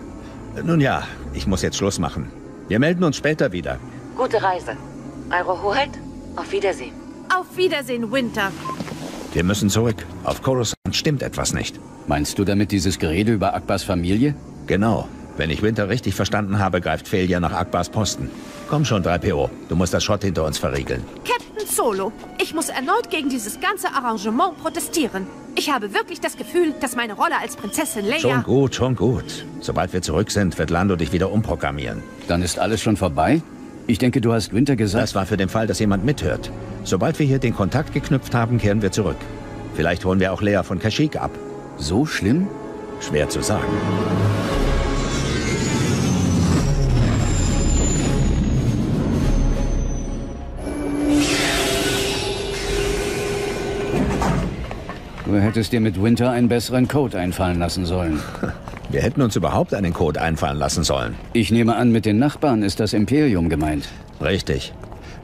Nun 0.64 0.82
ja, 0.82 1.04
ich 1.34 1.48
muss 1.48 1.64
jetzt 1.64 1.78
Schluss 1.78 1.98
machen. 1.98 2.30
Wir 2.68 2.78
melden 2.78 3.04
uns 3.04 3.18
später 3.18 3.52
wieder. 3.52 3.80
Gute 4.16 4.44
Reise. 4.44 4.78
Eure 5.32 5.62
Hoheit, 5.64 5.90
auf 6.36 6.52
Wiedersehen. 6.52 6.94
Auf 7.36 7.58
Wiedersehen, 7.58 8.12
Winter. 8.12 8.52
Wir 9.34 9.44
müssen 9.44 9.70
zurück. 9.70 10.06
Auf 10.24 10.42
Coruscant 10.44 10.96
stimmt 10.96 11.24
etwas 11.24 11.54
nicht. 11.54 11.80
Meinst 12.08 12.38
du 12.38 12.46
damit 12.46 12.72
dieses 12.72 13.00
Gerede 13.00 13.34
über 13.34 13.56
Akbars 13.56 13.84
Familie? 13.84 14.36
Genau. 14.68 15.08
Wenn 15.36 15.50
ich 15.50 15.62
Winter 15.62 15.90
richtig 15.90 16.14
verstanden 16.16 16.60
habe, 16.60 16.80
greift 16.80 17.08
Felia 17.08 17.40
nach 17.40 17.52
Akbars 17.52 17.90
Posten. 17.90 18.30
Komm 18.70 18.86
schon, 18.86 19.04
3PO. 19.04 19.50
Du 19.68 19.76
musst 19.76 19.94
das 19.94 20.04
Schrott 20.04 20.24
hinter 20.24 20.46
uns 20.46 20.58
verriegeln. 20.58 21.04
Captain 21.26 21.68
Solo, 21.68 22.14
ich 22.42 22.54
muss 22.54 22.70
erneut 22.70 23.10
gegen 23.10 23.28
dieses 23.28 23.60
ganze 23.60 23.90
Arrangement 23.90 24.58
protestieren. 24.62 25.28
Ich 25.56 25.72
habe 25.72 25.94
wirklich 25.94 26.22
das 26.22 26.38
Gefühl, 26.38 26.74
dass 26.80 26.96
meine 26.96 27.14
Rolle 27.14 27.40
als 27.42 27.56
Prinzessin 27.56 28.06
Leia... 28.06 28.20
Schon 28.20 28.44
gut, 28.44 28.76
schon 28.76 28.96
gut. 28.96 29.46
Sobald 29.60 29.92
wir 29.92 30.02
zurück 30.02 30.30
sind, 30.30 30.58
wird 30.58 30.70
Lando 30.70 30.96
dich 30.96 31.12
wieder 31.12 31.32
umprogrammieren. 31.32 32.04
Dann 32.28 32.42
ist 32.42 32.60
alles 32.60 32.82
schon 32.82 32.96
vorbei? 32.96 33.42
Ich 33.88 34.00
denke, 34.00 34.20
du 34.20 34.34
hast 34.34 34.52
Winter 34.52 34.76
gesagt... 34.76 35.04
Das 35.04 35.14
war 35.14 35.28
für 35.28 35.38
den 35.38 35.48
Fall, 35.48 35.68
dass 35.68 35.78
jemand 35.78 36.04
mithört. 36.04 36.50
Sobald 36.84 37.20
wir 37.20 37.28
hier 37.28 37.38
den 37.38 37.56
Kontakt 37.56 37.94
geknüpft 37.94 38.34
haben, 38.34 38.58
kehren 38.58 38.82
wir 38.82 38.92
zurück. 38.92 39.18
Vielleicht 39.76 40.04
holen 40.06 40.20
wir 40.20 40.34
auch 40.34 40.42
Lea 40.42 40.62
von 40.64 40.80
Kashyyyk 40.80 41.18
ab. 41.18 41.30
So 41.78 42.06
schlimm? 42.06 42.48
Schwer 43.00 43.30
zu 43.30 43.44
sagen. 43.44 43.68
Du 55.26 55.36
hättest 55.40 55.74
dir 55.74 55.82
mit 55.82 56.02
Winter 56.02 56.32
einen 56.32 56.48
besseren 56.48 56.88
Code 56.88 57.20
einfallen 57.20 57.60
lassen 57.60 57.86
sollen. 57.86 58.20
Wir 58.90 59.02
hätten 59.02 59.22
uns 59.22 59.36
überhaupt 59.36 59.74
einen 59.74 59.94
Code 59.94 60.22
einfallen 60.22 60.58
lassen 60.58 60.84
sollen. 60.84 61.16
Ich 61.34 61.52
nehme 61.52 61.76
an, 61.76 61.92
mit 61.92 62.06
den 62.06 62.20
Nachbarn 62.20 62.64
ist 62.64 62.80
das 62.80 62.94
Imperium 62.94 63.50
gemeint. 63.50 63.88
Richtig. 64.22 64.74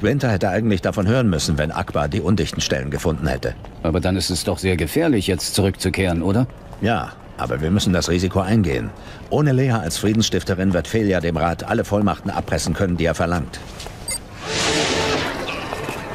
Winter 0.02 0.32
hätte 0.32 0.50
eigentlich 0.50 0.82
davon 0.82 1.08
hören 1.08 1.30
müssen, 1.30 1.58
wenn 1.58 1.72
Akbar 1.72 2.08
die 2.08 2.22
undichten 2.22 2.60
Stellen 2.60 2.90
gefunden 2.90 3.28
hätte. 3.28 3.54
Aber 3.84 4.00
dann 4.00 4.16
ist 4.18 4.32
es 4.32 4.44
doch 4.44 4.58
sehr 4.58 4.78
gefährlich, 4.78 5.28
jetzt 5.28 5.54
zurückzukehren, 5.54 6.24
oder? 6.24 6.48
Ja, 6.82 7.12
aber 7.38 7.62
wir 7.62 7.70
müssen 7.72 7.94
das 7.94 8.10
Risiko 8.10 8.40
eingehen. 8.40 8.90
Ohne 9.30 9.52
Lea 9.52 9.72
als 9.72 9.98
Friedensstifterin 9.98 10.74
wird 10.74 10.88
Felia 10.88 11.20
dem 11.20 11.38
Rat 11.38 11.64
alle 11.64 11.86
Vollmachten 11.86 12.32
abpressen 12.32 12.74
können, 12.74 12.98
die 12.98 13.06
er 13.06 13.16
verlangt. 13.16 13.60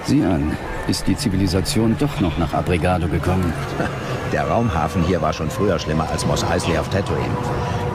Sieh 0.05 0.23
an, 0.23 0.57
ist 0.89 1.07
die 1.07 1.17
Zivilisation 1.17 1.97
doch 1.99 2.21
noch 2.21 2.39
nach 2.39 2.55
Abrigado 2.55 3.09
gekommen. 3.09 3.53
Der 4.33 4.49
Raumhafen 4.49 5.03
hier 5.05 5.21
war 5.23 5.33
schon 5.33 5.51
früher 5.51 5.79
schlimmer 5.79 6.09
als 6.11 6.27
Mos 6.27 6.45
Eisley 6.45 6.79
auf 6.79 6.89
Tatooine. 6.89 7.37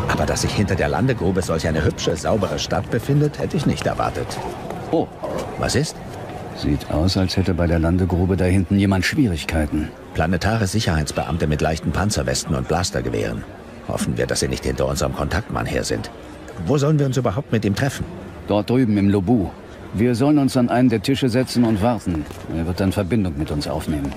Aber 0.08 0.26
dass 0.26 0.42
sich 0.42 0.54
hinter 0.54 0.76
der 0.76 0.90
Landegrube 0.90 1.42
solch 1.42 1.68
eine 1.68 1.84
hübsche, 1.86 2.16
saubere 2.16 2.60
Stadt 2.60 2.90
befindet, 2.92 3.40
hätte 3.40 3.58
ich 3.58 3.66
nicht 3.66 3.86
erwartet. 3.86 4.28
Oh. 4.92 5.08
Was 5.58 5.76
ist? 5.76 5.96
Sieht 6.58 6.92
aus, 6.92 7.18
als 7.18 7.38
hätte 7.38 7.54
bei 7.54 7.68
der 7.68 7.80
Landegrube 7.80 8.38
da 8.38 8.46
hinten 8.46 8.78
jemand 8.78 9.06
Schwierigkeiten. 9.06 9.90
Planetare 10.14 10.68
Sicherheitsbeamte 10.68 11.48
mit 11.48 11.62
leichten 11.62 11.92
Panzerwesten 11.92 12.56
und 12.56 12.68
Blastergewehren. 12.68 13.44
Hoffen 13.88 14.18
wir, 14.18 14.28
dass 14.28 14.42
sie 14.42 14.48
nicht 14.48 14.66
hinter 14.66 14.88
unserem 14.88 15.16
Kontaktmann 15.16 15.66
her 15.66 15.84
sind. 15.84 16.12
Wo 16.66 16.78
sollen 16.78 17.00
wir 17.00 17.06
uns 17.06 17.18
überhaupt 17.18 17.52
mit 17.52 17.66
ihm 17.66 17.76
treffen? 17.76 18.06
Dort 18.48 18.70
drüben 18.70 18.98
im 18.98 19.10
Lobu. 19.10 19.50
Wir 19.94 20.16
sollen 20.16 20.38
uns 20.38 20.56
an 20.56 20.70
einen 20.70 20.90
der 20.90 21.02
Tische 21.02 21.28
setzen 21.28 21.66
und 21.66 21.82
warten. 21.82 22.26
Er 22.56 22.66
wird 22.66 22.80
dann 22.80 22.92
Verbindung 22.92 23.38
mit 23.38 23.52
uns 23.52 23.68
aufnehmen. 23.68 24.12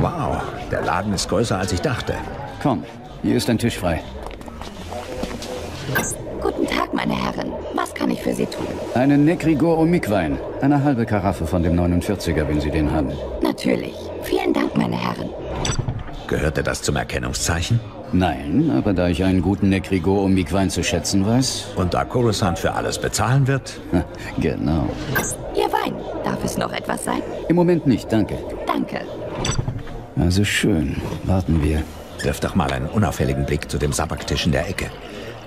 Wow, 0.00 0.42
der 0.70 0.82
Laden 0.82 1.12
ist 1.12 1.28
größer 1.28 1.58
als 1.58 1.72
ich 1.72 1.80
dachte. 1.80 2.14
Komm, 2.62 2.82
hier 3.22 3.36
ist 3.36 3.48
ein 3.50 3.58
Tisch 3.58 3.78
frei. 3.78 4.02
Guten 6.40 6.66
Tag, 6.66 6.92
meine 6.92 7.14
Herren. 7.14 7.52
Was 7.74 7.94
kann 7.94 8.10
ich 8.10 8.20
für 8.20 8.34
Sie 8.34 8.46
tun? 8.46 8.66
Einen 8.94 9.24
Negrigor 9.24 9.78
Omikwein. 9.78 10.38
Eine 10.60 10.82
halbe 10.82 11.06
Karaffe 11.06 11.46
von 11.46 11.62
dem 11.62 11.78
49er, 11.78 12.48
wenn 12.48 12.60
Sie 12.60 12.70
den 12.70 12.90
haben. 12.90 13.12
Natürlich. 13.42 13.94
Vielen 14.22 14.52
Dank, 14.52 14.76
meine 14.76 14.96
Herren. 14.96 15.28
Gehörte 16.26 16.62
das 16.62 16.82
zum 16.82 16.96
Erkennungszeichen? 16.96 17.78
Nein, 18.12 18.70
aber 18.76 18.92
da 18.92 19.08
ich 19.08 19.24
einen 19.24 19.40
guten 19.40 19.70
Negrigor 19.70 20.22
Omikwein 20.22 20.68
zu 20.68 20.84
schätzen 20.84 21.26
weiß... 21.26 21.68
Und 21.76 21.94
da 21.94 22.04
Coruscant 22.04 22.58
für 22.58 22.72
alles 22.74 22.98
bezahlen 22.98 23.46
wird? 23.46 23.80
genau. 24.38 24.86
Ihr 25.54 25.72
Wein. 25.72 25.94
Darf 26.22 26.44
es 26.44 26.58
noch 26.58 26.72
etwas 26.72 27.04
sein? 27.04 27.22
Im 27.48 27.56
Moment 27.56 27.86
nicht, 27.86 28.12
danke. 28.12 28.38
Danke. 28.66 29.00
Also 30.16 30.44
schön. 30.44 31.00
Warten 31.24 31.62
wir. 31.62 31.82
Wirf 32.22 32.40
doch 32.40 32.54
mal 32.54 32.70
einen 32.70 32.86
unauffälligen 32.86 33.46
Blick 33.46 33.70
zu 33.70 33.78
dem 33.78 33.92
Sabaktisch 33.92 34.44
in 34.44 34.52
der 34.52 34.68
Ecke. 34.68 34.90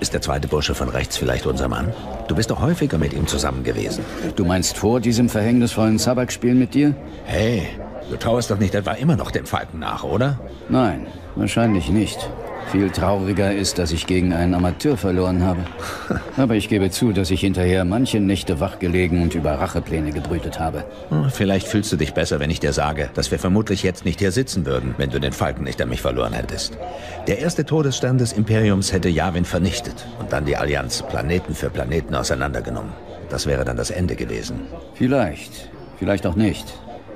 Ist 0.00 0.12
der 0.12 0.20
zweite 0.20 0.48
Bursche 0.48 0.74
von 0.74 0.88
rechts 0.88 1.16
vielleicht 1.16 1.46
unser 1.46 1.68
Mann? 1.68 1.92
Du 2.28 2.34
bist 2.34 2.50
doch 2.50 2.60
häufiger 2.60 2.98
mit 2.98 3.14
ihm 3.14 3.26
zusammen 3.26 3.62
gewesen. 3.62 4.04
Du 4.34 4.44
meinst 4.44 4.76
vor 4.76 5.00
diesem 5.00 5.28
verhängnisvollen 5.28 5.98
Sabak-Spiel 5.98 6.54
mit 6.54 6.74
dir? 6.74 6.94
Hey, 7.24 7.68
du 8.10 8.16
trauerst 8.16 8.50
doch 8.50 8.58
nicht 8.58 8.74
etwa 8.74 8.92
immer 8.92 9.16
noch 9.16 9.30
dem 9.30 9.46
Falken 9.46 9.78
nach, 9.78 10.04
oder? 10.04 10.38
Nein, 10.68 11.06
wahrscheinlich 11.36 11.90
nicht. 11.90 12.28
Viel 12.72 12.90
trauriger 12.90 13.52
ist, 13.54 13.78
dass 13.78 13.92
ich 13.92 14.08
gegen 14.08 14.32
einen 14.32 14.52
Amateur 14.52 14.96
verloren 14.96 15.44
habe. 15.44 15.60
Aber 16.36 16.56
ich 16.56 16.68
gebe 16.68 16.90
zu, 16.90 17.12
dass 17.12 17.30
ich 17.30 17.40
hinterher 17.40 17.84
manche 17.84 18.18
Nächte 18.18 18.58
wachgelegen 18.58 19.22
und 19.22 19.36
über 19.36 19.52
Rachepläne 19.52 20.10
gebrütet 20.10 20.58
habe. 20.58 20.84
Hm, 21.10 21.30
Vielleicht 21.30 21.68
fühlst 21.68 21.92
du 21.92 21.96
dich 21.96 22.12
besser, 22.12 22.40
wenn 22.40 22.50
ich 22.50 22.58
dir 22.58 22.72
sage, 22.72 23.08
dass 23.14 23.30
wir 23.30 23.38
vermutlich 23.38 23.84
jetzt 23.84 24.04
nicht 24.04 24.18
hier 24.18 24.32
sitzen 24.32 24.66
würden, 24.66 24.96
wenn 24.98 25.10
du 25.10 25.20
den 25.20 25.32
Falken 25.32 25.62
nicht 25.62 25.80
an 25.80 25.90
mich 25.90 26.02
verloren 26.02 26.32
hättest. 26.32 26.76
Der 27.28 27.38
erste 27.38 27.64
Todesstern 27.64 28.18
des 28.18 28.32
Imperiums 28.32 28.92
hätte 28.92 29.08
Yavin 29.08 29.44
vernichtet 29.44 30.04
und 30.18 30.32
dann 30.32 30.44
die 30.44 30.56
Allianz 30.56 31.02
Planeten 31.02 31.54
für 31.54 31.70
Planeten 31.70 32.16
auseinandergenommen. 32.16 32.90
Das 33.30 33.46
wäre 33.46 33.64
dann 33.64 33.76
das 33.76 33.90
Ende 33.90 34.16
gewesen. 34.16 34.62
Vielleicht, 34.94 35.70
vielleicht 35.98 36.26
auch 36.26 36.36
nicht. 36.36 36.66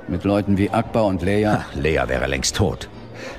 Mit 0.07 0.23
Leuten 0.23 0.57
wie 0.57 0.69
Akbar 0.69 1.05
und 1.05 1.21
Leia. 1.21 1.53
Ha, 1.53 1.65
Leia 1.75 2.07
wäre 2.07 2.27
längst 2.27 2.55
tot. 2.55 2.89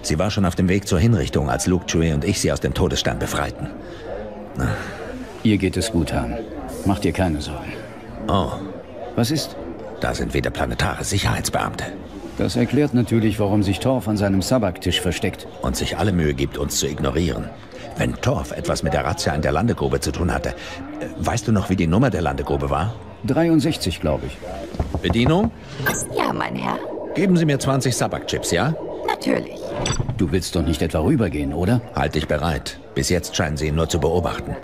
Sie 0.02 0.18
war 0.18 0.30
schon 0.30 0.44
auf 0.44 0.54
dem 0.54 0.68
Weg 0.68 0.86
zur 0.86 0.98
Hinrichtung, 0.98 1.50
als 1.50 1.66
Luke, 1.66 1.86
Chewie 1.86 2.12
und 2.12 2.24
ich 2.24 2.40
sie 2.40 2.52
aus 2.52 2.60
dem 2.60 2.74
Todesstern 2.74 3.18
befreiten. 3.18 3.68
Na. 4.56 4.68
Ihr 5.42 5.58
geht 5.58 5.76
es 5.76 5.92
gut, 5.92 6.12
Han. 6.12 6.38
Mach 6.84 6.98
dir 6.98 7.12
keine 7.12 7.40
Sorgen. 7.40 7.72
Oh. 8.28 8.52
Was 9.16 9.30
ist? 9.30 9.56
Da 10.00 10.14
sind 10.14 10.34
wieder 10.34 10.50
planetare 10.50 11.04
Sicherheitsbeamte. 11.04 11.84
Das 12.38 12.56
erklärt 12.56 12.94
natürlich, 12.94 13.38
warum 13.38 13.62
sich 13.62 13.78
Torf 13.78 14.08
an 14.08 14.16
seinem 14.16 14.42
Sabak-Tisch 14.42 15.00
versteckt. 15.00 15.46
Und 15.60 15.76
sich 15.76 15.98
alle 15.98 16.12
Mühe 16.12 16.34
gibt, 16.34 16.58
uns 16.58 16.78
zu 16.78 16.86
ignorieren. 16.86 17.50
Wenn 17.96 18.14
Torf 18.14 18.52
etwas 18.52 18.82
mit 18.82 18.94
der 18.94 19.04
Razzia 19.04 19.34
in 19.34 19.42
der 19.42 19.52
Landegrube 19.52 20.00
zu 20.00 20.12
tun 20.12 20.32
hatte, 20.32 20.50
äh, 20.50 21.06
weißt 21.18 21.46
du 21.46 21.52
noch, 21.52 21.68
wie 21.70 21.76
die 21.76 21.86
Nummer 21.86 22.10
der 22.10 22.22
Landegrube 22.22 22.70
war? 22.70 22.94
63, 23.26 24.00
glaube 24.00 24.26
ich. 24.26 24.38
Bedienung? 25.02 25.50
Ja, 26.16 26.32
mein 26.32 26.56
Herr. 26.56 26.78
Geben 27.14 27.36
Sie 27.36 27.44
mir 27.44 27.58
20 27.58 27.94
Sabak-Chips, 27.94 28.50
ja? 28.50 28.74
Natürlich. 29.06 29.60
Du 30.16 30.30
willst 30.30 30.54
doch 30.56 30.62
nicht 30.62 30.82
etwa 30.82 31.00
rübergehen, 31.00 31.52
oder? 31.52 31.80
Halt 31.94 32.14
dich 32.14 32.28
bereit. 32.28 32.78
Bis 32.94 33.08
jetzt 33.08 33.36
scheinen 33.36 33.56
Sie 33.56 33.68
ihn 33.68 33.74
nur 33.74 33.88
zu 33.88 34.00
beobachten. 34.00 34.56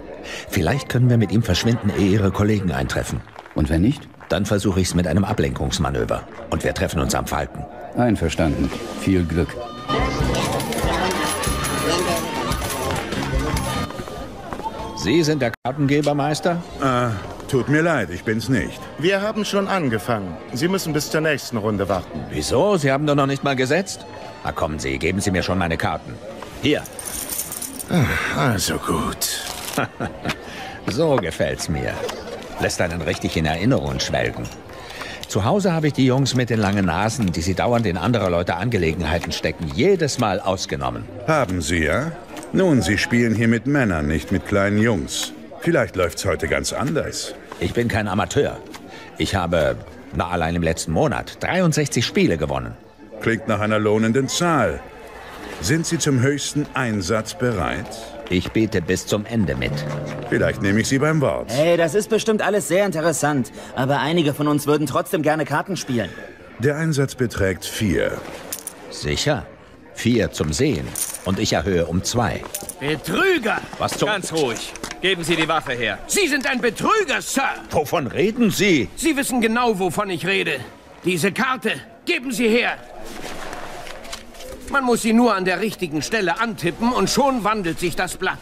Vielleicht 0.49 0.89
können 0.89 1.09
wir 1.11 1.17
mit 1.17 1.33
ihm 1.33 1.43
verschwinden, 1.43 1.91
ehe 1.99 2.11
Ihre 2.11 2.31
Kollegen 2.31 2.73
eintreffen. 2.73 3.21
Und 3.55 3.71
wenn 3.71 3.81
nicht? 3.83 4.09
Dann 4.29 4.45
versuche 4.47 4.81
ich 4.81 4.89
es 4.89 4.95
mit 4.95 5.07
einem 5.07 5.25
Ablenkungsmanöver. 5.25 6.23
Und 6.51 6.65
wir 6.65 6.75
treffen 6.75 7.01
uns 7.01 7.15
am 7.15 7.27
Falken. 7.27 7.65
Einverstanden. 7.97 8.71
Viel 9.01 9.25
Glück. 9.25 9.49
Sie 14.97 15.23
sind 15.23 15.41
der 15.41 15.53
Kartengeber, 15.65 16.15
Meister? 16.15 16.63
Äh, 16.83 17.11
Tut 17.49 17.71
mir 17.71 17.81
leid, 17.81 18.11
ich 18.11 18.25
bin's 18.25 18.51
nicht. 18.51 18.79
Wir 18.99 19.23
haben 19.23 19.43
schon 19.47 19.69
angefangen. 19.69 20.37
Sie 20.53 20.69
müssen 20.69 20.93
bis 20.93 21.11
zur 21.11 21.23
nächsten 21.23 21.57
Runde 21.57 21.89
warten. 21.89 22.21
Wieso? 22.31 22.77
Sie 22.77 22.93
haben 22.93 23.07
doch 23.07 23.15
noch 23.15 23.27
nicht 23.27 23.43
mal 23.43 23.57
gesetzt? 23.57 24.05
Na 24.45 24.53
kommen 24.53 24.79
Sie, 24.79 24.99
geben 24.99 25.21
Sie 25.21 25.31
mir 25.31 25.43
schon 25.43 25.59
meine 25.59 25.77
Karten. 25.77 26.15
Hier. 26.63 26.83
Also 28.37 28.79
gut. 28.79 29.45
so 30.87 31.17
gefällt's 31.17 31.69
mir. 31.69 31.95
Lässt 32.61 32.81
einen 32.81 33.03
richtig 33.03 33.37
in 33.37 33.47
Erinnerungen 33.47 34.01
schwelgen. 34.01 34.45
Zu 35.29 35.45
Hause 35.45 35.73
habe 35.73 35.89
ich 35.89 35.93
die 35.93 36.07
Jungs 36.07 36.35
mit 36.35 36.49
den 36.49 36.59
langen 36.59 36.87
Nasen, 36.87 37.33
die 37.33 37.43
sie 37.43 37.55
dauernd 37.55 37.87
in 37.87 37.99
anderer 37.99 38.31
Leute 38.31 38.57
Angelegenheiten 38.57 39.31
stecken, 39.31 39.71
jedes 39.75 40.19
Mal 40.19 40.41
ausgenommen. 40.41 41.05
Haben 41.27 41.61
Sie 41.61 41.85
ja? 41.85 42.13
Nun, 42.53 42.81
Sie 42.81 42.97
spielen 42.97 43.35
hier 43.35 43.49
mit 43.49 43.67
Männern, 43.67 44.07
nicht 44.07 44.33
mit 44.33 44.47
kleinen 44.47 44.79
Jungs. 44.79 45.35
Vielleicht 45.61 45.97
läuft's 45.97 46.25
heute 46.25 46.49
ganz 46.49 46.73
anders. 46.73 47.35
Ich 47.61 47.75
bin 47.75 47.89
kein 47.89 48.09
Amateur. 48.09 48.57
Ich 49.19 49.35
habe, 49.35 49.77
na 50.15 50.29
allein 50.29 50.57
im 50.57 50.63
letzten 50.63 50.93
Monat, 50.93 51.37
63 51.41 52.07
Spiele 52.07 52.39
gewonnen. 52.39 52.75
Klingt 53.21 53.49
nach 53.49 53.61
einer 53.61 53.79
lohnenden 53.79 54.29
Zahl. 54.29 54.81
Sind 55.61 55.87
Sie 55.87 55.99
zum 55.99 56.21
höchsten 56.21 56.67
Einsatz 56.75 57.35
bereit? 57.35 57.87
Ich 58.31 58.53
bete 58.53 58.81
bis 58.81 59.07
zum 59.07 59.27
Ende 59.27 59.57
mit. 59.57 59.73
Vielleicht 60.29 60.63
nehme 60.63 60.81
ich 60.81 60.89
Sie 60.89 60.99
beim 60.99 61.21
Wort. 61.21 61.51
Hey, 61.51 61.77
das 61.77 61.95
ist 61.95 62.11
bestimmt 62.11 62.43
alles 62.43 62.69
sehr 62.69 62.85
interessant. 62.87 63.51
Aber 63.75 63.99
einige 64.01 64.35
von 64.35 64.47
uns 64.47 64.67
würden 64.67 64.87
trotzdem 64.87 65.23
gerne 65.23 65.45
Karten 65.45 65.77
spielen. 65.77 66.11
Der 66.59 66.77
Einsatz 66.77 67.15
beträgt 67.15 67.65
vier. 67.65 68.13
Sicher? 68.91 69.47
Vier 69.95 70.31
zum 70.31 70.53
Sehen. 70.53 70.87
Und 71.25 71.39
ich 71.39 71.55
erhöhe 71.55 71.87
um 71.87 72.05
zwei. 72.05 72.43
Betrüger! 72.79 73.61
Was 73.79 73.99
zum... 73.99 74.09
Ganz 74.09 74.33
ruhig. 74.33 74.73
Geben 75.01 75.25
Sie 75.25 75.37
die 75.37 75.49
Waffe 75.49 75.73
her. 75.73 75.99
Sie 76.07 76.29
sind 76.29 76.47
ein 76.47 76.61
Betrüger, 76.61 77.21
Sir! 77.21 77.49
Wovon 77.71 78.07
reden 78.07 78.51
Sie? 78.51 78.89
Sie 78.97 79.17
wissen 79.17 79.41
genau, 79.41 79.79
wovon 79.79 80.11
ich 80.11 80.27
rede. 80.27 80.61
Diese 81.05 81.33
Karte. 81.33 81.73
Geben 82.09 82.33
Sie 82.33 82.49
her. 82.49 82.79
Man 84.71 84.85
muss 84.85 85.03
sie 85.03 85.13
nur 85.13 85.35
an 85.35 85.45
der 85.45 85.61
richtigen 85.61 86.01
Stelle 86.01 86.41
antippen 86.41 86.91
und 86.91 87.11
schon 87.11 87.45
wandelt 87.45 87.79
sich 87.79 87.97
das 87.97 88.17
Blatt. 88.17 88.39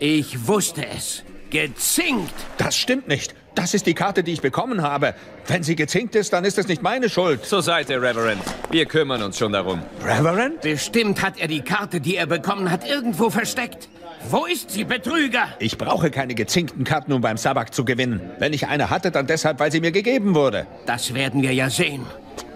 Ich 0.00 0.48
wusste 0.48 0.84
es. 0.88 1.22
Gezinkt! 1.50 2.34
Das 2.58 2.76
stimmt 2.76 3.06
nicht. 3.06 3.32
Das 3.56 3.74
ist 3.74 3.86
die 3.86 3.94
Karte, 3.94 4.22
die 4.22 4.32
ich 4.32 4.42
bekommen 4.42 4.82
habe. 4.82 5.14
Wenn 5.48 5.62
sie 5.64 5.74
gezinkt 5.74 6.14
ist, 6.14 6.32
dann 6.32 6.44
ist 6.44 6.58
es 6.58 6.68
nicht 6.68 6.82
meine 6.82 7.08
Schuld. 7.08 7.44
Zur 7.44 7.62
Seite, 7.62 8.00
Reverend. 8.00 8.42
Wir 8.70 8.84
kümmern 8.86 9.22
uns 9.22 9.38
schon 9.38 9.52
darum. 9.52 9.82
Reverend? 10.04 10.60
Bestimmt 10.60 11.22
hat 11.22 11.38
er 11.38 11.48
die 11.48 11.62
Karte, 11.62 12.00
die 12.00 12.16
er 12.16 12.26
bekommen 12.26 12.70
hat, 12.70 12.88
irgendwo 12.88 13.30
versteckt. 13.30 13.88
Wo 14.28 14.44
ist 14.44 14.70
sie, 14.70 14.84
Betrüger? 14.84 15.48
Ich 15.58 15.78
brauche 15.78 16.10
keine 16.10 16.34
gezinkten 16.34 16.84
Karten, 16.84 17.12
um 17.12 17.22
beim 17.22 17.38
Sabak 17.38 17.72
zu 17.74 17.84
gewinnen. 17.84 18.20
Wenn 18.38 18.52
ich 18.52 18.66
eine 18.66 18.90
hatte, 18.90 19.10
dann 19.10 19.26
deshalb, 19.26 19.58
weil 19.58 19.72
sie 19.72 19.80
mir 19.80 19.92
gegeben 19.92 20.34
wurde. 20.34 20.66
Das 20.84 21.14
werden 21.14 21.42
wir 21.42 21.52
ja 21.54 21.70
sehen. 21.70 22.04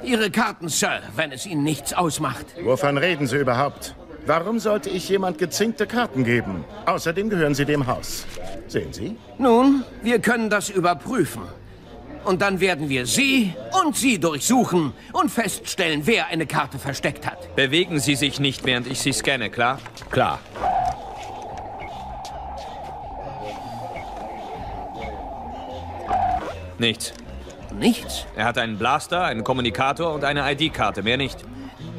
Ihre 0.03 0.31
Karten, 0.31 0.69
Sir, 0.69 1.01
wenn 1.17 1.33
es 1.33 1.47
Ihnen 1.47 1.62
nichts 1.62 1.95
ausmacht. 1.95 2.47
Wovon 2.62 2.99
reden 2.99 3.27
Sie 3.27 3.37
überhaupt? 3.37 3.95
Warum 4.26 4.58
sollte 4.58 4.90
ich 4.90 5.08
jemand 5.08 5.39
gezinkte 5.39 5.86
Karten 5.86 6.24
geben? 6.24 6.65
Außerdem 6.86 7.31
gehören 7.31 7.55
sie 7.55 7.65
dem 7.65 7.86
Haus. 7.86 8.26
Sehen 8.68 8.92
Sie? 8.92 9.16
Nun, 9.39 9.84
wir 10.02 10.20
können 10.20 10.50
das 10.50 10.68
überprüfen. 10.68 11.42
Und 12.24 12.42
dann 12.42 12.60
werden 12.60 12.89
wir 12.89 13.07
Sie 13.07 13.55
und 13.82 13.97
Sie 13.97 14.18
durchsuchen 14.18 14.92
und 15.12 15.31
feststellen, 15.31 16.02
wer 16.05 16.26
eine 16.26 16.47
Karte 16.47 16.78
versteckt 16.78 17.26
hat. 17.26 17.57
Bewegen 17.57 17.99
Sie 17.99 18.15
sich 18.15 18.39
nicht, 18.39 18.65
während 18.65 18.86
ich 18.86 19.00
Sie 19.00 19.12
scanne, 19.12 19.49
klar? 19.49 19.78
Klar. 20.10 20.39
Nichts. 26.78 27.12
Nichts? 27.78 28.26
Er 28.36 28.44
hat 28.44 28.58
einen 28.58 28.78
Blaster, 28.78 29.24
einen 29.24 29.44
Kommunikator 29.44 30.15
und 30.15 30.24
eine 30.24 30.50
ID-Karte, 30.52 31.02
mehr 31.02 31.16
nicht. 31.16 31.39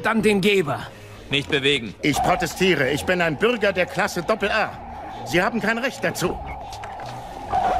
Dann 0.02 0.22
den 0.22 0.40
Geber. 0.40 0.86
Nicht 1.32 1.48
bewegen. 1.48 1.94
Ich 2.02 2.18
protestiere. 2.18 2.90
Ich 2.90 3.06
bin 3.06 3.22
ein 3.22 3.38
Bürger 3.38 3.72
der 3.72 3.86
Klasse 3.86 4.22
Doppel-A. 4.22 4.70
Sie 5.24 5.40
haben 5.40 5.62
kein 5.62 5.78
Recht 5.78 6.04
dazu. 6.04 6.38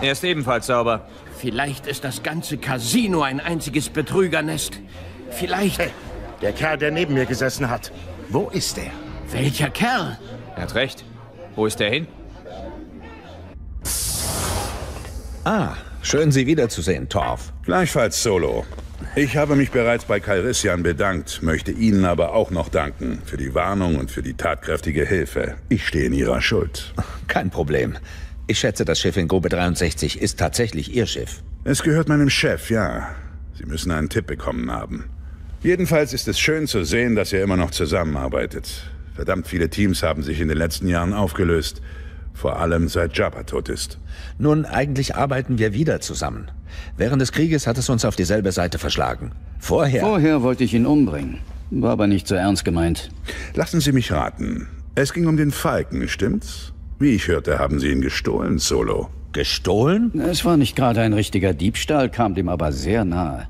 Er 0.01 0.13
ist 0.13 0.25
ebenfalls 0.25 0.69
sauber. 0.69 1.07
Vielleicht 1.37 1.87
ist 1.87 2.03
das 2.03 2.23
ganze 2.23 2.57
Casino 2.57 3.21
ein 3.21 3.41
einziges 3.41 3.91
Betrügernest. 3.91 4.81
Vielleicht... 5.31 5.79
Hey, 5.79 5.91
der 6.41 6.53
Kerl, 6.53 6.79
der 6.79 6.93
neben 6.93 7.13
mir 7.13 7.27
gesessen 7.27 7.69
hat. 7.69 7.93
Wo 8.31 8.49
ist 8.49 8.79
er? 8.79 8.91
Welcher 9.31 9.69
Kerl? 9.69 10.19
Er 10.57 10.63
hat 10.63 10.75
recht. 10.75 11.05
Wo 11.55 11.67
ist 11.67 11.79
er 11.83 11.91
hin? 11.91 12.07
Ah, 15.45 15.75
schön 16.01 16.33
Sie 16.33 16.47
wiederzusehen, 16.47 17.07
Torf. 17.07 17.53
Gleichfalls, 17.67 18.23
Solo. 18.23 18.65
Ich 19.15 19.37
habe 19.37 19.57
mich 19.57 19.71
bereits 19.71 20.07
bei 20.07 20.21
Calrissian 20.21 20.83
bedankt, 20.83 21.43
möchte 21.43 21.71
Ihnen 21.71 22.07
aber 22.07 22.33
auch 22.35 22.51
noch 22.51 22.71
danken 22.71 23.21
für 23.27 23.37
die 23.37 23.55
Warnung 23.55 23.97
und 23.97 24.11
für 24.11 24.23
die 24.23 24.33
tatkräftige 24.33 25.05
Hilfe. 25.05 25.57
Ich 25.69 25.87
stehe 25.87 26.07
in 26.07 26.15
Ihrer 26.15 26.41
Schuld. 26.41 26.95
Kein 27.29 27.51
Problem. 27.51 27.99
Ich 28.47 28.59
schätze, 28.59 28.87
das 28.87 28.99
Schiff 28.99 29.19
in 29.19 29.29
Grube 29.29 29.51
63 29.51 30.19
ist 30.19 30.39
tatsächlich 30.39 30.95
Ihr 30.95 31.05
Schiff. 31.07 31.43
Es 31.65 31.83
gehört 31.83 32.09
meinem 32.09 32.31
Chef, 32.31 32.71
ja. 32.71 33.15
Sie 33.53 33.67
müssen 33.67 33.93
einen 33.93 34.09
Tipp 34.09 34.27
bekommen 34.27 34.73
haben. 34.73 35.11
Jedenfalls 35.63 36.15
ist 36.15 36.27
es 36.27 36.41
schön 36.41 36.67
zu 36.67 36.83
sehen, 36.83 37.15
dass 37.15 37.35
ihr 37.35 37.43
immer 37.43 37.59
noch 37.59 37.71
zusammenarbeitet. 37.71 38.91
Verdammt 39.15 39.47
viele 39.47 39.69
Teams 39.69 40.03
haben 40.03 40.23
sich 40.23 40.41
in 40.41 40.49
den 40.49 40.57
letzten 40.57 40.89
Jahren 40.89 41.13
aufgelöst. 41.13 41.83
Vor 42.35 42.59
allem 42.59 42.89
seit 42.89 43.17
Jabba 43.17 43.43
tot 43.45 43.69
ist. 43.69 43.99
Nun, 44.39 44.65
eigentlich 44.65 45.15
arbeiten 45.15 45.59
wir 45.59 45.75
wieder 45.75 46.01
zusammen. 46.01 46.51
Während 46.97 47.21
des 47.21 47.33
Krieges 47.33 47.67
hat 47.67 47.79
es 47.79 47.89
uns 47.89 48.05
auf 48.05 48.17
dieselbe 48.17 48.53
Seite 48.53 48.79
verschlagen. 48.79 49.33
Vorher... 49.59 50.01
Vorher 50.01 50.43
wollte 50.43 50.65
ich 50.65 50.75
ihn 50.75 50.87
umbringen. 50.87 51.39
War 51.71 51.93
aber 51.93 52.07
nicht 52.07 52.29
so 52.29 52.35
ernst 52.35 52.65
gemeint. 52.65 53.11
Lassen 53.55 53.81
Sie 53.81 53.93
mich 53.93 54.13
raten. 54.13 54.69
Es 54.95 55.13
ging 55.13 55.27
um 55.27 55.37
den 55.37 55.51
Falken, 55.51 56.09
stimmt's? 56.09 56.73
Wie 56.99 57.15
ich 57.15 57.29
hörte, 57.29 57.59
haben 57.59 57.81
Sie 57.81 57.89
ihn 57.89 58.03
gestohlen, 58.03 58.59
Solo. 58.59 59.09
Gestohlen? 59.33 60.21
Es 60.21 60.45
war 60.45 60.57
nicht 60.57 60.77
gerade 60.77 61.01
ein 61.01 61.15
richtiger 61.15 61.55
Diebstahl, 61.55 62.11
kam 62.11 62.35
dem 62.35 62.49
aber 62.49 62.73
sehr 62.73 63.05
nahe. 63.05 63.49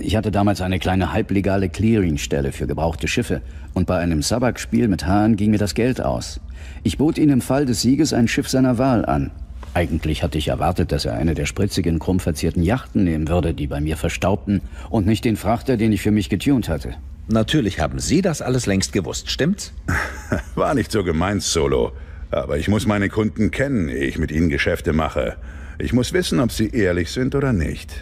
Ich 0.00 0.16
hatte 0.16 0.32
damals 0.32 0.60
eine 0.62 0.80
kleine 0.80 1.12
halblegale 1.12 1.68
Clearingstelle 1.68 2.50
für 2.50 2.66
gebrauchte 2.66 3.06
Schiffe 3.06 3.40
und 3.72 3.86
bei 3.86 3.98
einem 3.98 4.20
Sabak-Spiel 4.20 4.88
mit 4.88 5.06
Hahn 5.06 5.36
ging 5.36 5.52
mir 5.52 5.58
das 5.58 5.74
Geld 5.74 6.00
aus. 6.00 6.40
Ich 6.82 6.98
bot 6.98 7.18
ihm 7.18 7.30
im 7.30 7.40
Fall 7.40 7.66
des 7.66 7.82
Sieges 7.82 8.12
ein 8.12 8.26
Schiff 8.26 8.48
seiner 8.48 8.78
Wahl 8.78 9.04
an. 9.04 9.30
Eigentlich 9.74 10.24
hatte 10.24 10.38
ich 10.38 10.48
erwartet, 10.48 10.90
dass 10.90 11.04
er 11.04 11.14
eine 11.14 11.34
der 11.34 11.46
spritzigen, 11.46 12.00
krumm 12.00 12.18
verzierten 12.18 12.64
Yachten 12.64 13.04
nehmen 13.04 13.28
würde, 13.28 13.54
die 13.54 13.68
bei 13.68 13.80
mir 13.80 13.96
verstaubten, 13.96 14.60
und 14.90 15.06
nicht 15.06 15.24
den 15.24 15.36
Frachter, 15.36 15.76
den 15.76 15.92
ich 15.92 16.02
für 16.02 16.10
mich 16.10 16.30
getunt 16.30 16.68
hatte. 16.68 16.94
Natürlich 17.28 17.78
haben 17.78 18.00
Sie 18.00 18.22
das 18.22 18.42
alles 18.42 18.66
längst 18.66 18.92
gewusst, 18.92 19.30
stimmt's? 19.30 19.72
War 20.56 20.74
nicht 20.74 20.90
so 20.90 21.04
gemeint, 21.04 21.42
Solo. 21.42 21.92
Aber 22.32 22.58
ich 22.58 22.66
muss 22.66 22.86
meine 22.86 23.08
Kunden 23.08 23.52
kennen, 23.52 23.88
ehe 23.88 24.06
ich 24.06 24.18
mit 24.18 24.32
ihnen 24.32 24.48
Geschäfte 24.48 24.92
mache. 24.92 25.36
Ich 25.78 25.92
muss 25.92 26.12
wissen, 26.12 26.40
ob 26.40 26.50
sie 26.50 26.70
ehrlich 26.70 27.10
sind 27.10 27.34
oder 27.34 27.52
nicht. 27.52 27.92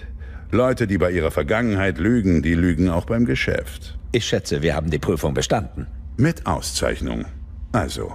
Leute, 0.54 0.86
die 0.86 0.98
bei 0.98 1.10
ihrer 1.10 1.32
Vergangenheit 1.32 1.98
lügen, 1.98 2.40
die 2.40 2.54
lügen 2.54 2.88
auch 2.88 3.04
beim 3.04 3.26
Geschäft. 3.26 3.98
Ich 4.12 4.24
schätze, 4.24 4.62
wir 4.62 4.76
haben 4.76 4.88
die 4.88 5.00
Prüfung 5.00 5.34
bestanden. 5.34 5.88
Mit 6.16 6.46
Auszeichnung. 6.46 7.24
Also, 7.72 8.12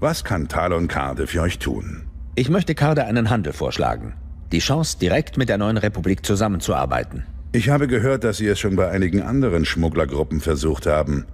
was 0.00 0.24
kann 0.24 0.48
Talon 0.48 0.88
Karde 0.88 1.26
für 1.26 1.42
euch 1.42 1.58
tun? 1.58 2.04
Ich 2.34 2.48
möchte 2.48 2.74
Karde 2.74 3.04
einen 3.04 3.28
Handel 3.28 3.52
vorschlagen. 3.52 4.14
Die 4.52 4.60
Chance, 4.60 4.98
direkt 4.98 5.36
mit 5.36 5.50
der 5.50 5.58
neuen 5.58 5.76
Republik 5.76 6.24
zusammenzuarbeiten. 6.24 7.26
Ich 7.52 7.68
habe 7.68 7.86
gehört, 7.86 8.24
dass 8.24 8.38
Sie 8.38 8.46
es 8.46 8.58
schon 8.58 8.74
bei 8.74 8.88
einigen 8.88 9.20
anderen 9.20 9.66
Schmugglergruppen 9.66 10.40
versucht 10.40 10.86
haben. 10.86 11.26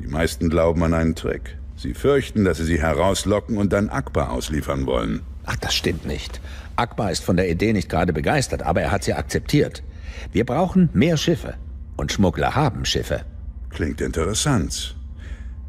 Die 0.00 0.06
meisten 0.06 0.48
glauben 0.48 0.82
an 0.82 0.94
einen 0.94 1.14
Trick. 1.14 1.58
Sie 1.76 1.92
fürchten, 1.92 2.44
dass 2.44 2.56
Sie 2.56 2.64
sie 2.64 2.80
herauslocken 2.80 3.58
und 3.58 3.74
dann 3.74 3.90
Akbar 3.90 4.30
ausliefern 4.30 4.86
wollen. 4.86 5.20
Ach, 5.44 5.56
das 5.56 5.74
stimmt 5.74 6.06
nicht. 6.06 6.40
Akbar 6.76 7.12
ist 7.12 7.22
von 7.22 7.36
der 7.36 7.50
Idee 7.50 7.74
nicht 7.74 7.90
gerade 7.90 8.14
begeistert, 8.14 8.62
aber 8.62 8.80
er 8.80 8.90
hat 8.90 9.04
sie 9.04 9.12
akzeptiert. 9.12 9.82
Wir 10.32 10.44
brauchen 10.44 10.90
mehr 10.92 11.16
Schiffe. 11.16 11.54
Und 11.96 12.12
Schmuggler 12.12 12.54
haben 12.54 12.84
Schiffe. 12.84 13.22
Klingt 13.70 14.00
interessant. 14.00 14.96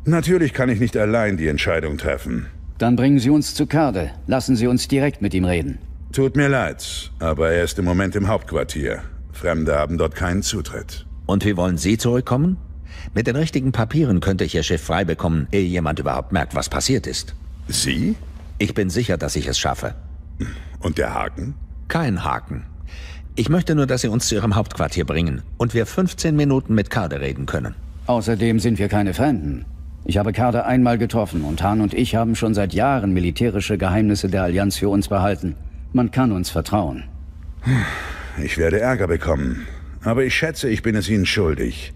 Natürlich 0.05 0.53
kann 0.53 0.69
ich 0.69 0.79
nicht 0.79 0.95
allein 0.95 1.37
die 1.37 1.47
Entscheidung 1.47 1.97
treffen. 1.97 2.47
Dann 2.77 2.95
bringen 2.95 3.19
Sie 3.19 3.29
uns 3.29 3.55
zu 3.55 3.65
Kade. 3.65 4.11
Lassen 4.27 4.55
Sie 4.55 4.67
uns 4.67 4.87
direkt 4.87 5.21
mit 5.21 5.33
ihm 5.33 5.45
reden. 5.45 5.79
Tut 6.13 6.35
mir 6.35 6.47
leid, 6.47 7.11
aber 7.19 7.51
er 7.51 7.63
ist 7.63 7.77
im 7.79 7.85
Moment 7.85 8.15
im 8.15 8.27
Hauptquartier. 8.27 9.01
Fremde 9.33 9.77
haben 9.77 9.97
dort 9.97 10.15
keinen 10.15 10.43
Zutritt. 10.43 11.05
Und 11.25 11.43
wie 11.43 11.57
wollen 11.57 11.77
Sie 11.77 11.97
zurückkommen? 11.97 12.57
Mit 13.13 13.27
den 13.27 13.35
richtigen 13.35 13.71
Papieren 13.71 14.19
könnte 14.21 14.43
ich 14.43 14.55
Ihr 14.55 14.63
Schiff 14.63 14.81
frei 14.83 15.03
bekommen, 15.03 15.47
ehe 15.51 15.65
jemand 15.65 15.99
überhaupt 15.99 16.31
merkt, 16.31 16.55
was 16.55 16.69
passiert 16.69 17.07
ist. 17.07 17.35
Sie? 17.67 18.15
Ich 18.57 18.73
bin 18.73 18.89
sicher, 18.89 19.17
dass 19.17 19.35
ich 19.35 19.47
es 19.47 19.59
schaffe. 19.59 19.95
Und 20.79 20.97
der 20.97 21.13
Haken? 21.13 21.55
Kein 21.87 22.23
Haken. 22.23 22.63
Ich 23.39 23.49
möchte 23.49 23.75
nur, 23.75 23.85
dass 23.85 24.01
Sie 24.01 24.07
uns 24.07 24.27
zu 24.27 24.33
Ihrem 24.33 24.55
Hauptquartier 24.55 25.05
bringen 25.05 25.43
und 25.57 25.75
wir 25.75 25.85
15 25.85 26.35
Minuten 26.35 26.73
mit 26.73 26.89
Kade 26.89 27.21
reden 27.21 27.45
können. 27.45 27.75
Außerdem 28.07 28.59
sind 28.59 28.79
wir 28.79 28.87
keine 28.87 29.13
Fremden. 29.13 29.63
Ich 30.05 30.17
habe 30.17 30.33
Kade 30.33 30.65
einmal 30.65 30.97
getroffen 30.97 31.43
und 31.43 31.61
Hahn 31.61 31.81
und 31.81 31.93
ich 31.93 32.15
haben 32.15 32.33
schon 32.33 32.55
seit 32.55 32.73
Jahren 32.73 33.13
militärische 33.13 33.77
Geheimnisse 33.77 34.27
der 34.27 34.41
Allianz 34.41 34.77
für 34.77 34.89
uns 34.89 35.07
behalten. 35.07 35.55
Man 35.93 36.09
kann 36.09 36.31
uns 36.31 36.49
vertrauen. 36.49 37.03
Ich 38.43 38.57
werde 38.57 38.79
Ärger 38.79 39.05
bekommen. 39.05 39.67
Aber 40.03 40.23
ich 40.23 40.33
schätze, 40.33 40.67
ich 40.67 40.81
bin 40.81 40.95
es 40.95 41.07
Ihnen 41.07 41.27
schuldig. 41.27 41.93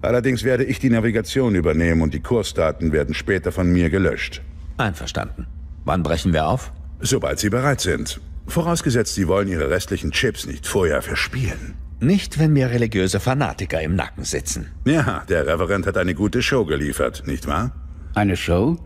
Allerdings 0.00 0.42
werde 0.42 0.64
ich 0.64 0.80
die 0.80 0.90
Navigation 0.90 1.54
übernehmen 1.54 2.02
und 2.02 2.12
die 2.12 2.20
Kursdaten 2.20 2.90
werden 2.90 3.14
später 3.14 3.52
von 3.52 3.70
mir 3.72 3.88
gelöscht. 3.88 4.42
Einverstanden. 4.78 5.46
Wann 5.84 6.02
brechen 6.02 6.32
wir 6.32 6.48
auf? 6.48 6.72
Sobald 6.98 7.38
Sie 7.38 7.50
bereit 7.50 7.80
sind. 7.80 8.20
Vorausgesetzt, 8.46 9.14
Sie 9.14 9.28
wollen 9.28 9.48
Ihre 9.48 9.70
restlichen 9.70 10.10
Chips 10.10 10.46
nicht 10.46 10.66
vorher 10.66 11.02
verspielen. 11.02 11.74
Nicht, 12.00 12.38
wenn 12.38 12.52
mir 12.52 12.70
religiöse 12.70 13.20
Fanatiker 13.20 13.80
im 13.80 13.94
Nacken 13.94 14.24
sitzen. 14.24 14.72
Ja, 14.84 15.22
der 15.28 15.46
Reverend 15.46 15.86
hat 15.86 15.96
eine 15.96 16.14
gute 16.14 16.42
Show 16.42 16.64
geliefert, 16.64 17.22
nicht 17.26 17.46
wahr? 17.46 17.70
Eine 18.14 18.36
Show? 18.36 18.76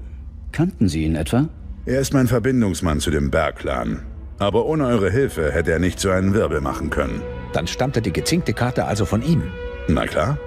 Kannten 0.53 0.89
Sie 0.89 1.05
ihn 1.05 1.17
etwa? 1.17 1.49
Er 1.87 2.01
ist 2.01 2.13
mein 2.13 2.29
Verbindungsmann 2.29 3.01
zu 3.01 3.11
dem 3.11 3.31
Bergclan. 3.31 4.03
Aber 4.39 4.67
ohne 4.67 4.87
eure 4.87 5.11
Hilfe 5.11 5.51
hätte 5.51 5.73
er 5.73 5.79
nicht 5.79 5.99
so 5.99 6.11
einen 6.11 6.35
Wirbel 6.35 6.61
machen 6.61 6.91
können. 6.91 7.23
Dann 7.53 7.67
stammte 7.67 8.03
die 8.03 8.13
gezinkte 8.13 8.53
Karte 8.53 8.85
also 8.85 9.07
von 9.07 9.23
ihm. 9.23 9.43
Na 9.89 10.07
klar. 10.07 10.39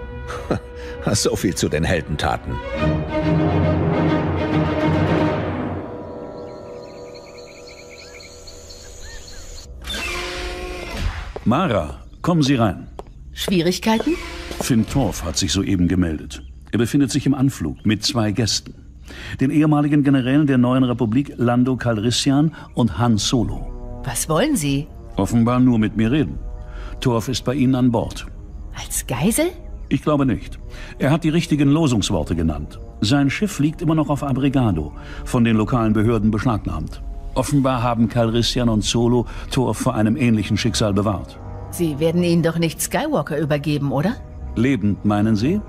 so 1.13 1.35
viel 1.35 1.55
zu 1.55 1.69
den 1.69 1.83
Heldentaten. 1.83 2.53
Mara, 11.49 11.95
kommen 12.21 12.43
Sie 12.43 12.53
rein. 12.53 12.85
Schwierigkeiten? 13.33 14.13
Finn 14.61 14.85
Torf 14.85 15.23
hat 15.23 15.35
sich 15.35 15.51
soeben 15.51 15.87
gemeldet. 15.87 16.43
Er 16.71 16.77
befindet 16.77 17.09
sich 17.09 17.25
im 17.25 17.33
Anflug 17.33 17.83
mit 17.87 18.03
zwei 18.03 18.31
Gästen. 18.31 18.75
Den 19.39 19.49
ehemaligen 19.49 20.03
Generälen 20.03 20.45
der 20.45 20.59
neuen 20.59 20.83
Republik 20.83 21.33
Lando 21.37 21.75
Calrissian 21.75 22.53
und 22.75 22.99
Han 22.99 23.17
Solo. 23.17 24.01
Was 24.03 24.29
wollen 24.29 24.55
Sie? 24.55 24.85
Offenbar 25.15 25.59
nur 25.59 25.79
mit 25.79 25.97
mir 25.97 26.11
reden. 26.11 26.37
Torf 27.01 27.27
ist 27.29 27.43
bei 27.45 27.55
Ihnen 27.55 27.73
an 27.73 27.91
Bord. 27.91 28.27
Als 28.79 29.07
Geisel? 29.07 29.47
Ich 29.87 30.03
glaube 30.03 30.27
nicht. 30.27 30.59
Er 30.99 31.09
hat 31.09 31.23
die 31.23 31.29
richtigen 31.29 31.69
Losungsworte 31.69 32.35
genannt. 32.35 32.79
Sein 33.01 33.31
Schiff 33.31 33.57
liegt 33.57 33.81
immer 33.81 33.95
noch 33.95 34.09
auf 34.09 34.21
Abrigado, 34.21 34.93
von 35.25 35.43
den 35.43 35.57
lokalen 35.57 35.93
Behörden 35.93 36.29
beschlagnahmt. 36.29 37.01
Offenbar 37.35 37.83
haben 37.83 38.09
Calrissian 38.09 38.69
und 38.69 38.83
Solo 38.83 39.25
Torf 39.51 39.77
vor 39.77 39.95
einem 39.95 40.17
ähnlichen 40.17 40.57
Schicksal 40.57 40.93
bewahrt. 40.93 41.39
Sie 41.71 41.99
werden 41.99 42.23
ihn 42.23 42.41
doch 42.43 42.57
nicht 42.57 42.81
Skywalker 42.81 43.37
übergeben, 43.37 43.91
oder? 43.91 44.15
Lebend, 44.55 45.05
meinen 45.05 45.35
Sie? 45.35 45.61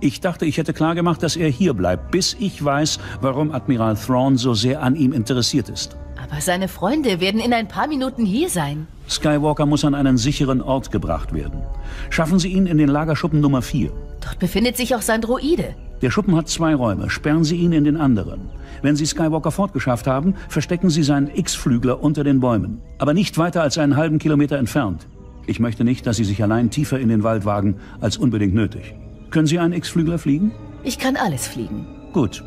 Ich 0.00 0.20
dachte, 0.20 0.46
ich 0.46 0.58
hätte 0.58 0.72
klargemacht, 0.72 1.22
dass 1.22 1.36
er 1.36 1.48
hier 1.48 1.74
bleibt, 1.74 2.10
bis 2.10 2.36
ich 2.38 2.64
weiß, 2.64 2.98
warum 3.20 3.52
Admiral 3.52 3.96
Thrawn 3.96 4.36
so 4.36 4.54
sehr 4.54 4.82
an 4.82 4.96
ihm 4.96 5.12
interessiert 5.12 5.68
ist. 5.68 5.96
Aber 6.22 6.40
seine 6.40 6.68
Freunde 6.68 7.20
werden 7.20 7.40
in 7.40 7.52
ein 7.52 7.68
paar 7.68 7.88
Minuten 7.88 8.24
hier 8.24 8.50
sein. 8.50 8.86
Skywalker 9.08 9.66
muss 9.66 9.84
an 9.84 9.94
einen 9.94 10.18
sicheren 10.18 10.60
Ort 10.60 10.90
gebracht 10.90 11.32
werden. 11.32 11.62
Schaffen 12.10 12.38
Sie 12.38 12.48
ihn 12.48 12.66
in 12.66 12.78
den 12.78 12.88
Lagerschuppen 12.88 13.40
Nummer 13.40 13.62
4. 13.62 13.90
Dort 14.20 14.38
befindet 14.38 14.76
sich 14.76 14.94
auch 14.94 15.00
sein 15.00 15.22
Droide. 15.22 15.74
Der 16.02 16.10
Schuppen 16.10 16.36
hat 16.36 16.48
zwei 16.48 16.74
Räume. 16.74 17.08
Sperren 17.10 17.44
Sie 17.44 17.56
ihn 17.56 17.72
in 17.72 17.84
den 17.84 17.96
anderen. 17.96 18.50
Wenn 18.82 18.94
Sie 18.94 19.06
Skywalker 19.06 19.50
fortgeschafft 19.50 20.06
haben, 20.06 20.34
verstecken 20.48 20.90
Sie 20.90 21.02
seinen 21.02 21.34
X-Flügler 21.34 22.02
unter 22.02 22.24
den 22.24 22.40
Bäumen. 22.40 22.80
Aber 22.98 23.14
nicht 23.14 23.38
weiter 23.38 23.62
als 23.62 23.78
einen 23.78 23.96
halben 23.96 24.18
Kilometer 24.18 24.58
entfernt. 24.58 25.06
Ich 25.46 25.60
möchte 25.60 25.82
nicht, 25.82 26.06
dass 26.06 26.16
Sie 26.18 26.24
sich 26.24 26.42
allein 26.42 26.70
tiefer 26.70 27.00
in 27.00 27.08
den 27.08 27.22
Wald 27.22 27.44
wagen, 27.44 27.76
als 28.00 28.18
unbedingt 28.18 28.54
nötig. 28.54 28.94
Können 29.30 29.46
Sie 29.46 29.58
einen 29.58 29.74
X-Flügler 29.74 30.18
fliegen? 30.18 30.52
Ich 30.82 30.98
kann 30.98 31.16
alles 31.16 31.46
fliegen. 31.46 31.86
Gut. 32.12 32.42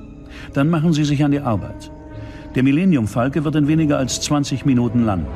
Dann 0.53 0.69
machen 0.69 0.93
Sie 0.93 1.03
sich 1.03 1.23
an 1.23 1.31
die 1.31 1.39
Arbeit. 1.39 1.91
Der 2.55 2.63
Millennium 2.63 3.07
Falke 3.07 3.43
wird 3.43 3.55
in 3.55 3.67
weniger 3.67 3.97
als 3.97 4.21
20 4.21 4.65
Minuten 4.65 5.05
landen. 5.05 5.27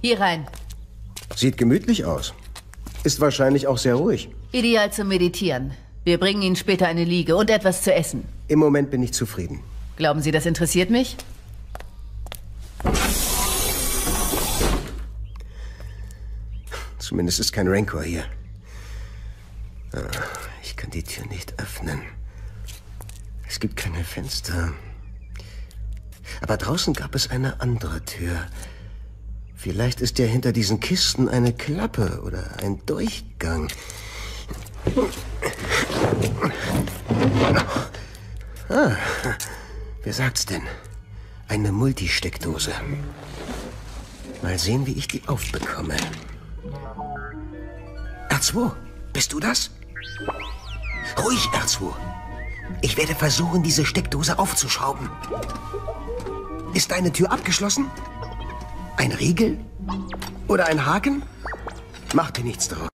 Hier 0.00 0.20
rein. 0.20 0.46
Sieht 1.36 1.58
gemütlich 1.58 2.04
aus. 2.04 2.34
Ist 3.04 3.20
wahrscheinlich 3.20 3.66
auch 3.66 3.78
sehr 3.78 3.94
ruhig. 3.94 4.28
Ideal 4.52 4.92
zum 4.92 5.08
Meditieren. 5.08 5.72
Wir 6.04 6.18
bringen 6.18 6.42
Ihnen 6.42 6.56
später 6.56 6.86
eine 6.86 7.04
Liege 7.04 7.36
und 7.36 7.50
etwas 7.50 7.82
zu 7.82 7.94
essen. 7.94 8.24
Im 8.48 8.58
Moment 8.58 8.90
bin 8.90 9.02
ich 9.02 9.12
zufrieden. 9.12 9.60
Glauben 9.96 10.22
Sie, 10.22 10.30
das 10.30 10.46
interessiert 10.46 10.90
mich? 10.90 11.16
Zumindest 17.08 17.40
ist 17.40 17.54
kein 17.54 17.68
Rancor 17.68 18.02
hier. 18.02 18.26
Ah, 19.94 20.10
ich 20.62 20.76
kann 20.76 20.90
die 20.90 21.02
Tür 21.02 21.24
nicht 21.28 21.58
öffnen. 21.58 22.02
Es 23.48 23.58
gibt 23.60 23.76
keine 23.76 24.04
Fenster. 24.04 24.74
Aber 26.42 26.58
draußen 26.58 26.92
gab 26.92 27.14
es 27.14 27.30
eine 27.30 27.62
andere 27.62 28.04
Tür. 28.04 28.46
Vielleicht 29.54 30.02
ist 30.02 30.18
ja 30.18 30.26
hinter 30.26 30.52
diesen 30.52 30.80
Kisten 30.80 31.30
eine 31.30 31.54
Klappe 31.54 32.20
oder 32.26 32.44
ein 32.62 32.84
Durchgang. 32.84 33.68
Ah, 38.68 38.96
wer 40.02 40.12
sagt's 40.12 40.44
denn? 40.44 40.62
Eine 41.48 41.72
Multisteckdose. 41.72 42.72
Mal 44.42 44.58
sehen, 44.58 44.86
wie 44.86 44.92
ich 44.92 45.08
die 45.08 45.26
aufbekomme. 45.26 45.96
R2, 48.28 48.72
bist 49.12 49.32
du 49.32 49.40
das? 49.40 49.70
Ruhig, 51.22 51.48
R2. 51.52 51.92
Ich 52.82 52.96
werde 52.96 53.14
versuchen, 53.14 53.62
diese 53.62 53.84
Steckdose 53.84 54.38
aufzuschrauben. 54.38 55.10
Ist 56.74 56.90
deine 56.90 57.12
Tür 57.12 57.32
abgeschlossen? 57.32 57.90
Ein 58.96 59.12
Riegel? 59.12 59.58
Oder 60.46 60.66
ein 60.66 60.84
Haken? 60.84 61.22
Mach 62.14 62.30
dir 62.30 62.44
nichts 62.44 62.68
draus. 62.68 62.88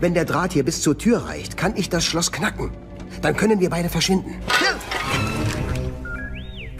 Wenn 0.00 0.14
der 0.14 0.24
Draht 0.24 0.52
hier 0.52 0.64
bis 0.64 0.82
zur 0.82 0.98
Tür 0.98 1.26
reicht, 1.26 1.56
kann 1.56 1.76
ich 1.76 1.88
das 1.88 2.04
Schloss 2.04 2.32
knacken. 2.32 2.72
Dann 3.20 3.36
können 3.36 3.60
wir 3.60 3.70
beide 3.70 3.88
verschwinden. 3.88 4.34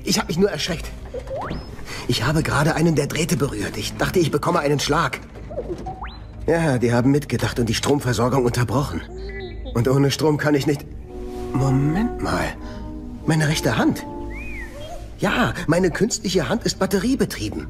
Ich 0.04 0.18
habe 0.18 0.28
mich 0.28 0.38
nur 0.38 0.50
erschreckt. 0.50 0.90
Ich 2.08 2.24
habe 2.24 2.42
gerade 2.42 2.74
einen 2.74 2.96
der 2.96 3.06
Drähte 3.06 3.36
berührt. 3.36 3.76
Ich 3.76 3.96
dachte, 3.96 4.18
ich 4.18 4.30
bekomme 4.30 4.58
einen 4.58 4.80
Schlag. 4.80 5.20
Ja, 6.46 6.78
die 6.78 6.92
haben 6.92 7.10
mitgedacht 7.10 7.58
und 7.58 7.68
die 7.68 7.74
Stromversorgung 7.74 8.44
unterbrochen. 8.44 9.02
Und 9.74 9.88
ohne 9.88 10.10
Strom 10.10 10.38
kann 10.38 10.54
ich 10.54 10.66
nicht... 10.66 10.84
Moment 11.52 12.22
mal. 12.22 12.54
Meine 13.26 13.48
rechte 13.48 13.76
Hand. 13.76 14.04
Ja, 15.18 15.54
meine 15.66 15.90
künstliche 15.90 16.48
Hand 16.48 16.64
ist 16.64 16.78
batteriebetrieben. 16.78 17.68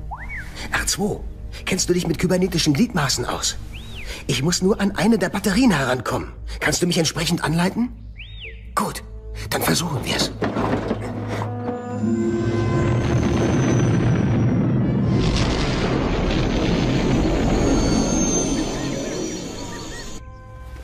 R2, 0.73 1.20
kennst 1.67 1.89
du 1.89 1.92
dich 1.92 2.07
mit 2.07 2.18
kybernetischen 2.18 2.73
Gliedmaßen 2.73 3.26
aus? 3.26 3.57
Ich 4.26 4.42
muss 4.42 4.62
nur 4.62 4.81
an 4.81 4.92
eine 4.92 5.18
der 5.18 5.28
Batterien 5.28 5.70
herankommen. 5.70 6.33
Kannst 6.60 6.81
du 6.81 6.86
mich 6.86 6.97
entsprechend 6.97 7.44
anleiten? 7.44 7.91
Gut, 8.75 9.02
dann 9.51 9.62
versuchen 9.62 10.05
wir 10.05 10.17
es. 10.17 10.31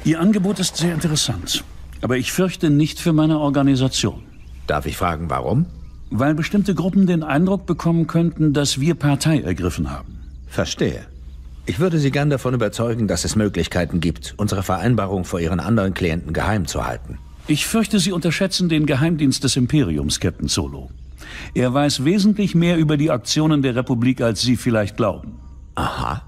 Ihr 0.08 0.20
Angebot 0.20 0.58
ist 0.58 0.78
sehr 0.78 0.94
interessant, 0.94 1.62
aber 2.00 2.16
ich 2.16 2.32
fürchte 2.32 2.70
nicht 2.70 2.98
für 2.98 3.12
meine 3.12 3.40
Organisation. 3.40 4.22
Darf 4.66 4.86
ich 4.86 4.96
fragen, 4.96 5.28
warum? 5.28 5.66
Weil 6.08 6.34
bestimmte 6.34 6.74
Gruppen 6.74 7.06
den 7.06 7.22
Eindruck 7.22 7.66
bekommen 7.66 8.06
könnten, 8.06 8.54
dass 8.54 8.80
wir 8.80 8.94
Partei 8.94 9.40
ergriffen 9.42 9.90
haben. 9.90 10.18
Verstehe. 10.46 11.06
Ich 11.66 11.78
würde 11.78 11.98
Sie 11.98 12.10
gern 12.10 12.30
davon 12.30 12.54
überzeugen, 12.54 13.06
dass 13.06 13.26
es 13.26 13.36
Möglichkeiten 13.36 14.00
gibt, 14.00 14.32
unsere 14.38 14.62
Vereinbarung 14.62 15.26
vor 15.26 15.40
Ihren 15.40 15.60
anderen 15.60 15.92
Klienten 15.92 16.32
geheim 16.32 16.66
zu 16.66 16.86
halten. 16.86 17.18
Ich 17.46 17.66
fürchte, 17.66 17.98
Sie 17.98 18.12
unterschätzen 18.12 18.70
den 18.70 18.86
Geheimdienst 18.86 19.44
des 19.44 19.56
Imperiums, 19.56 20.20
Captain 20.20 20.48
Solo. 20.48 20.88
Er 21.52 21.74
weiß 21.74 22.06
wesentlich 22.06 22.54
mehr 22.54 22.78
über 22.78 22.96
die 22.96 23.10
Aktionen 23.10 23.60
der 23.60 23.76
Republik, 23.76 24.22
als 24.22 24.40
Sie 24.40 24.56
vielleicht 24.56 24.96
glauben. 24.96 25.38
Aha. 25.74 26.22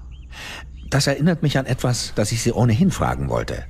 Das 0.91 1.07
erinnert 1.07 1.41
mich 1.41 1.57
an 1.57 1.65
etwas, 1.65 2.11
das 2.15 2.31
ich 2.33 2.43
Sie 2.43 2.51
ohnehin 2.51 2.91
fragen 2.91 3.29
wollte. 3.29 3.63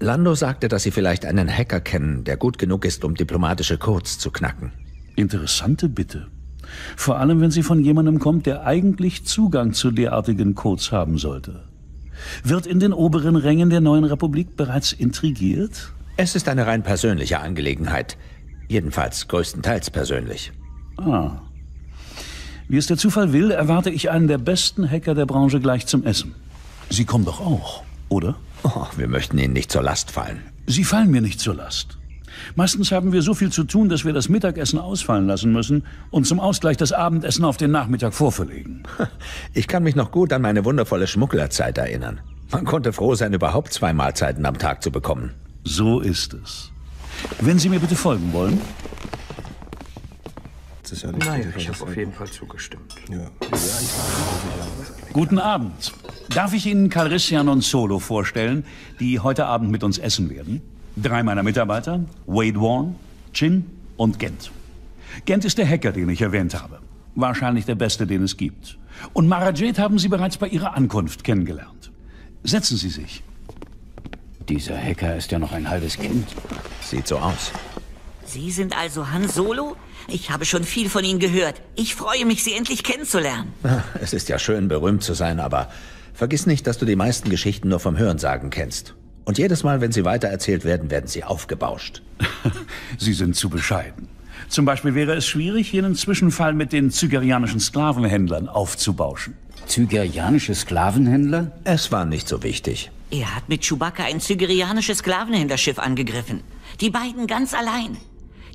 Lando 0.00 0.34
sagte, 0.34 0.68
dass 0.68 0.82
Sie 0.82 0.90
vielleicht 0.90 1.24
einen 1.24 1.48
Hacker 1.48 1.80
kennen, 1.80 2.24
der 2.24 2.36
gut 2.36 2.58
genug 2.58 2.84
ist, 2.84 3.04
um 3.04 3.14
diplomatische 3.14 3.78
Codes 3.78 4.18
zu 4.18 4.32
knacken. 4.32 4.72
Interessante 5.14 5.88
Bitte. 5.88 6.26
Vor 6.96 7.18
allem, 7.18 7.40
wenn 7.40 7.52
sie 7.52 7.62
von 7.62 7.78
jemandem 7.78 8.18
kommt, 8.18 8.46
der 8.46 8.66
eigentlich 8.66 9.24
Zugang 9.24 9.72
zu 9.72 9.92
derartigen 9.92 10.56
Codes 10.56 10.90
haben 10.90 11.16
sollte. 11.18 11.62
Wird 12.42 12.66
in 12.66 12.80
den 12.80 12.92
oberen 12.92 13.36
Rängen 13.36 13.70
der 13.70 13.80
neuen 13.80 14.04
Republik 14.04 14.56
bereits 14.56 14.92
intrigiert? 14.92 15.92
Es 16.16 16.34
ist 16.34 16.48
eine 16.48 16.66
rein 16.66 16.82
persönliche 16.82 17.38
Angelegenheit. 17.40 18.16
Jedenfalls 18.68 19.28
größtenteils 19.28 19.90
persönlich. 19.90 20.52
Ah. 20.96 21.42
Wie 22.66 22.78
es 22.78 22.86
der 22.86 22.96
Zufall 22.96 23.32
will, 23.32 23.52
erwarte 23.52 23.90
ich 23.90 24.10
einen 24.10 24.26
der 24.26 24.38
besten 24.38 24.90
Hacker 24.90 25.14
der 25.14 25.26
Branche 25.26 25.60
gleich 25.60 25.86
zum 25.86 26.02
Essen. 26.04 26.34
Sie 26.94 27.04
kommen 27.04 27.24
doch 27.24 27.40
auch, 27.40 27.82
oder? 28.08 28.36
Oh, 28.62 28.86
wir 28.96 29.08
möchten 29.08 29.36
Ihnen 29.36 29.52
nicht 29.52 29.72
zur 29.72 29.82
Last 29.82 30.12
fallen. 30.12 30.40
Sie 30.68 30.84
fallen 30.84 31.10
mir 31.10 31.20
nicht 31.20 31.40
zur 31.40 31.56
Last. 31.56 31.98
Meistens 32.54 32.92
haben 32.92 33.12
wir 33.12 33.20
so 33.20 33.34
viel 33.34 33.50
zu 33.50 33.64
tun, 33.64 33.88
dass 33.88 34.04
wir 34.04 34.12
das 34.12 34.28
Mittagessen 34.28 34.78
ausfallen 34.78 35.26
lassen 35.26 35.52
müssen 35.52 35.84
und 36.12 36.24
zum 36.24 36.38
Ausgleich 36.38 36.76
das 36.76 36.92
Abendessen 36.92 37.44
auf 37.44 37.56
den 37.56 37.72
Nachmittag 37.72 38.14
vorverlegen. 38.14 38.84
Ich 39.54 39.66
kann 39.66 39.82
mich 39.82 39.96
noch 39.96 40.12
gut 40.12 40.32
an 40.32 40.42
meine 40.42 40.64
wundervolle 40.64 41.08
Schmugglerzeit 41.08 41.78
erinnern. 41.78 42.20
Man 42.52 42.64
konnte 42.64 42.92
froh 42.92 43.16
sein, 43.16 43.32
überhaupt 43.32 43.72
zwei 43.72 43.92
Mahlzeiten 43.92 44.46
am 44.46 44.58
Tag 44.58 44.80
zu 44.80 44.92
bekommen. 44.92 45.32
So 45.64 45.98
ist 45.98 46.32
es. 46.34 46.70
Wenn 47.40 47.58
Sie 47.58 47.70
mir 47.70 47.80
bitte 47.80 47.96
folgen 47.96 48.32
wollen. 48.32 48.60
Das 50.94 51.02
ist 51.02 51.10
ja 51.10 51.12
nicht 51.12 51.26
Nein, 51.26 51.54
ich 51.56 51.68
habe 51.68 51.82
auf 51.82 51.96
jeden 51.96 52.12
Fall 52.12 52.28
zugestimmt. 52.28 52.94
Ja. 53.10 53.28
Guten 55.12 55.40
Abend. 55.40 55.92
Darf 56.28 56.54
ich 56.54 56.66
Ihnen 56.66 56.88
Calrissian 56.88 57.48
und 57.48 57.64
Solo 57.64 57.98
vorstellen, 57.98 58.64
die 59.00 59.18
heute 59.18 59.46
Abend 59.46 59.72
mit 59.72 59.82
uns 59.82 59.98
essen 59.98 60.30
werden? 60.30 60.62
Drei 60.94 61.24
meiner 61.24 61.42
Mitarbeiter, 61.42 62.04
Wade 62.26 62.60
Warren, 62.60 62.94
Chin 63.32 63.66
und 63.96 64.20
Gent. 64.20 64.52
Gent 65.24 65.44
ist 65.44 65.58
der 65.58 65.68
Hacker, 65.68 65.90
den 65.90 66.08
ich 66.10 66.22
erwähnt 66.22 66.54
habe. 66.54 66.78
Wahrscheinlich 67.16 67.64
der 67.64 67.74
beste, 67.74 68.06
den 68.06 68.22
es 68.22 68.36
gibt. 68.36 68.78
Und 69.14 69.26
Mara 69.26 69.52
Jade 69.52 69.82
haben 69.82 69.98
Sie 69.98 70.06
bereits 70.06 70.36
bei 70.36 70.46
Ihrer 70.46 70.76
Ankunft 70.76 71.24
kennengelernt. 71.24 71.90
Setzen 72.44 72.76
Sie 72.76 72.90
sich. 72.90 73.24
Dieser 74.48 74.80
Hacker 74.80 75.16
ist 75.16 75.32
ja 75.32 75.40
noch 75.40 75.50
ein 75.50 75.68
halbes 75.68 75.96
Kind. 75.96 76.28
Sieht 76.80 77.08
so 77.08 77.18
aus. 77.18 77.50
Sie 78.26 78.52
sind 78.52 78.78
also 78.78 79.10
Han 79.10 79.28
Solo? 79.28 79.76
Ich 80.08 80.30
habe 80.30 80.44
schon 80.44 80.64
viel 80.64 80.88
von 80.88 81.04
Ihnen 81.04 81.18
gehört. 81.18 81.60
Ich 81.76 81.94
freue 81.94 82.24
mich, 82.26 82.44
Sie 82.44 82.52
endlich 82.52 82.82
kennenzulernen. 82.82 83.52
Es 84.00 84.12
ist 84.12 84.28
ja 84.28 84.38
schön, 84.38 84.68
berühmt 84.68 85.02
zu 85.02 85.14
sein, 85.14 85.40
aber 85.40 85.70
vergiss 86.12 86.46
nicht, 86.46 86.66
dass 86.66 86.78
du 86.78 86.84
die 86.84 86.96
meisten 86.96 87.30
Geschichten 87.30 87.68
nur 87.68 87.80
vom 87.80 87.96
Hörensagen 87.96 88.50
kennst. 88.50 88.94
Und 89.24 89.38
jedes 89.38 89.62
Mal, 89.62 89.80
wenn 89.80 89.92
sie 89.92 90.04
weitererzählt 90.04 90.64
werden, 90.64 90.90
werden 90.90 91.06
sie 91.06 91.24
aufgebauscht. 91.24 92.02
Sie 92.98 93.14
sind 93.14 93.34
zu 93.34 93.48
bescheiden. 93.48 94.08
Zum 94.48 94.66
Beispiel 94.66 94.94
wäre 94.94 95.14
es 95.14 95.26
schwierig, 95.26 95.72
jenen 95.72 95.94
Zwischenfall 95.94 96.52
mit 96.52 96.72
den 96.72 96.90
zygerianischen 96.90 97.58
Sklavenhändlern 97.58 98.48
aufzubauschen. 98.48 99.34
Zygerianische 99.66 100.54
Sklavenhändler? 100.54 101.52
Es 101.64 101.90
war 101.90 102.04
nicht 102.04 102.28
so 102.28 102.42
wichtig. 102.42 102.90
Er 103.10 103.34
hat 103.34 103.48
mit 103.48 103.62
Chewbacca 103.62 104.04
ein 104.04 104.20
zygerianisches 104.20 104.98
Sklavenhänderschiff 104.98 105.78
angegriffen. 105.78 106.42
Die 106.80 106.90
beiden 106.90 107.26
ganz 107.26 107.54
allein. 107.54 107.96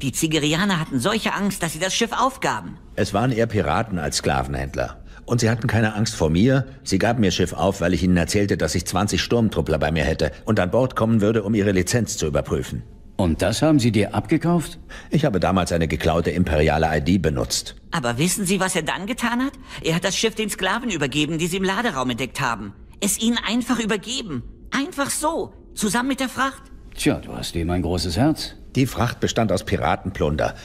Die 0.02 0.14
Zygerianer 0.14 0.80
hatten 0.80 1.00
solche 1.00 1.34
Angst, 1.34 1.62
dass 1.62 1.74
sie 1.74 1.80
das 1.80 1.94
Schiff 1.94 2.12
aufgaben. 2.14 2.78
Es 2.96 3.14
waren 3.14 3.32
eher 3.32 3.48
Piraten 3.48 4.00
als 4.00 4.18
Sklavenhändler. 4.18 5.04
Und 5.26 5.42
sie 5.42 5.50
hatten 5.50 5.68
keine 5.68 5.94
Angst 5.96 6.16
vor 6.16 6.30
mir. 6.30 6.66
Sie 6.84 6.98
gaben 6.98 7.20
mir 7.20 7.32
Schiff 7.32 7.54
auf, 7.54 7.82
weil 7.82 7.94
ich 7.94 8.02
ihnen 8.02 8.18
erzählte, 8.18 8.58
dass 8.58 8.76
ich 8.76 8.88
20 8.88 9.22
Sturmtruppler 9.22 9.78
bei 9.78 9.92
mir 9.92 10.04
hätte 10.04 10.32
und 10.46 10.60
an 10.60 10.72
Bord 10.72 10.96
kommen 10.96 11.22
würde, 11.22 11.44
um 11.44 11.54
ihre 11.54 11.72
Lizenz 11.72 12.18
zu 12.18 12.26
überprüfen. 12.28 12.84
Und 13.18 13.42
das 13.42 13.62
haben 13.62 13.80
Sie 13.80 13.92
dir 13.92 14.16
abgekauft? 14.16 14.80
Ich 15.10 15.26
habe 15.26 15.42
damals 15.42 15.74
eine 15.74 15.90
geklaute 15.90 16.32
imperiale 16.32 16.88
ID 16.98 17.22
benutzt. 17.22 17.76
Aber 17.92 18.18
wissen 18.18 18.46
Sie, 18.46 18.62
was 18.62 18.78
er 18.78 18.84
dann 18.84 19.06
getan 19.08 19.44
hat? 19.44 19.52
Er 19.84 19.96
hat 19.96 20.06
das 20.06 20.16
Schiff 20.16 20.36
den 20.36 20.50
Sklaven 20.50 20.90
übergeben, 20.90 21.38
die 21.38 21.48
sie 21.48 21.58
im 21.58 21.66
Laderaum 21.66 22.10
entdeckt 22.10 22.40
haben. 22.40 22.74
Es 23.02 23.20
ihnen 23.20 23.38
einfach 23.38 23.80
übergeben. 23.80 24.44
Einfach 24.72 25.10
so. 25.10 25.54
Zusammen 25.76 26.08
mit 26.08 26.22
der 26.22 26.30
Fracht. 26.30 26.64
Tja, 26.96 27.16
du 27.20 27.36
hast 27.36 27.56
ihm 27.56 27.70
ein 27.72 27.82
großes 27.82 28.16
Herz. 28.16 28.56
Die 28.80 28.88
Fracht 28.88 29.20
bestand 29.20 29.52
aus 29.52 29.66
Piratenplunder. 29.66 30.56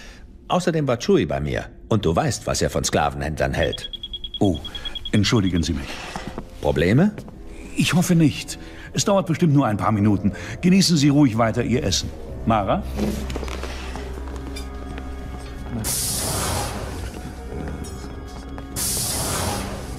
Außerdem 0.46 0.86
war 0.86 0.98
Chewie 0.98 1.26
bei 1.26 1.40
mir. 1.40 1.64
Und 1.88 2.04
du 2.04 2.14
weißt, 2.14 2.46
was 2.46 2.62
er 2.62 2.70
von 2.70 2.84
Sklavenhändlern 2.84 3.52
hält. 3.52 3.90
Oh, 4.38 4.60
entschuldigen 5.10 5.64
Sie 5.64 5.72
mich. 5.72 5.88
Probleme? 6.60 7.10
Ich 7.76 7.92
hoffe 7.94 8.14
nicht. 8.14 8.56
Es 8.92 9.04
dauert 9.04 9.26
bestimmt 9.26 9.52
nur 9.52 9.66
ein 9.66 9.78
paar 9.78 9.90
Minuten. 9.90 10.30
Genießen 10.60 10.96
Sie 10.96 11.08
ruhig 11.08 11.38
weiter 11.38 11.64
Ihr 11.64 11.82
Essen. 11.82 12.08
Mara? 12.46 12.84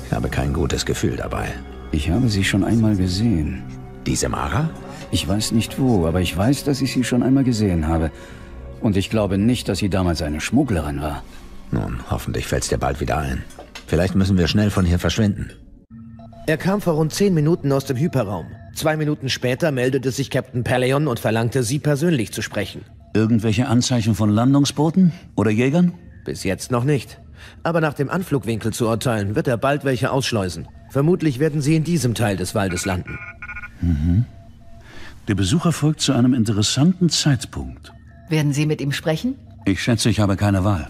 Ich 0.06 0.14
habe 0.14 0.30
kein 0.30 0.54
gutes 0.54 0.86
Gefühl 0.86 1.18
dabei. 1.18 1.50
Ich 1.92 2.10
habe 2.10 2.30
sie 2.30 2.46
schon 2.46 2.64
einmal 2.64 2.96
gesehen. 2.96 3.62
Diese 4.06 4.30
Mara? 4.30 4.70
Ich 5.16 5.30
weiß 5.30 5.54
nicht 5.54 5.80
wo, 5.80 6.08
aber 6.08 6.20
ich 6.20 6.36
weiß, 6.36 6.66
dass 6.66 6.82
ich 6.82 6.92
sie 6.92 7.06
schon 7.06 7.24
einmal 7.24 7.46
gesehen 7.46 7.88
habe. 7.88 8.12
Und 8.82 8.98
ich 8.98 9.10
glaube 9.10 9.38
nicht, 9.38 9.70
dass 9.70 9.78
sie 9.78 9.88
damals 9.88 10.22
eine 10.22 10.42
Schmugglerin 10.42 11.02
war. 11.02 11.24
Nun, 11.72 12.02
hoffentlich 12.10 12.48
fällt's 12.48 12.68
dir 12.68 12.78
bald 12.78 13.00
wieder 13.00 13.18
ein. 13.20 13.46
Vielleicht 13.88 14.16
müssen 14.16 14.38
wir 14.38 14.50
schnell 14.50 14.72
von 14.72 14.84
hier 14.84 15.00
verschwinden. 15.00 15.52
Er 16.48 16.58
kam 16.58 16.82
vor 16.82 16.96
rund 16.96 17.14
zehn 17.14 17.34
Minuten 17.34 17.72
aus 17.72 17.86
dem 17.86 17.96
Hyperraum. 17.96 18.48
Zwei 18.76 18.98
Minuten 18.98 19.30
später 19.30 19.72
meldete 19.72 20.12
sich 20.12 20.30
Captain 20.30 20.66
Paleon 20.66 21.08
und 21.08 21.22
verlangte, 21.22 21.64
Sie 21.64 21.80
persönlich 21.80 22.34
zu 22.34 22.42
sprechen. 22.42 22.82
Irgendwelche 23.14 23.68
Anzeichen 23.68 24.16
von 24.16 24.30
Landungsbooten 24.30 25.14
oder 25.38 25.50
Jägern? 25.50 25.94
Bis 26.26 26.44
jetzt 26.44 26.72
noch 26.72 26.84
nicht. 26.84 27.22
Aber 27.64 27.80
nach 27.80 27.94
dem 27.94 28.10
Anflugwinkel 28.10 28.74
zu 28.74 28.90
urteilen, 28.90 29.34
wird 29.34 29.48
er 29.48 29.56
bald 29.56 29.86
welche 29.86 30.12
ausschleusen. 30.12 30.68
Vermutlich 30.90 31.40
werden 31.40 31.62
sie 31.62 31.78
in 31.78 31.86
diesem 31.86 32.16
Teil 32.16 32.36
des 32.36 32.54
Waldes 32.54 32.84
landen. 32.84 33.18
Mhm. 33.80 34.26
Der 35.28 35.34
Besucher 35.34 35.72
folgt 35.72 36.02
zu 36.02 36.14
einem 36.14 36.34
interessanten 36.36 37.10
Zeitpunkt. 37.10 37.92
Werden 38.30 38.54
Sie 38.54 38.68
mit 38.68 38.80
ihm 38.80 38.92
sprechen? 38.92 39.36
Ich 39.66 39.82
schätze, 39.82 40.10
ich 40.10 40.20
habe 40.20 40.36
keine 40.36 40.64
Wahl. 40.64 40.88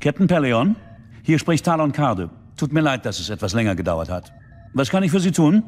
Captain 0.00 0.26
Peleon, 0.26 0.74
hier 1.22 1.38
spricht 1.38 1.64
Talon 1.64 1.92
Karde. 1.92 2.30
Tut 2.56 2.72
mir 2.72 2.80
leid, 2.80 3.06
dass 3.06 3.20
es 3.20 3.30
etwas 3.30 3.54
länger 3.54 3.76
gedauert 3.76 4.10
hat. 4.10 4.32
Was 4.74 4.90
kann 4.90 5.02
ich 5.04 5.12
für 5.12 5.20
Sie 5.20 5.30
tun? 5.30 5.62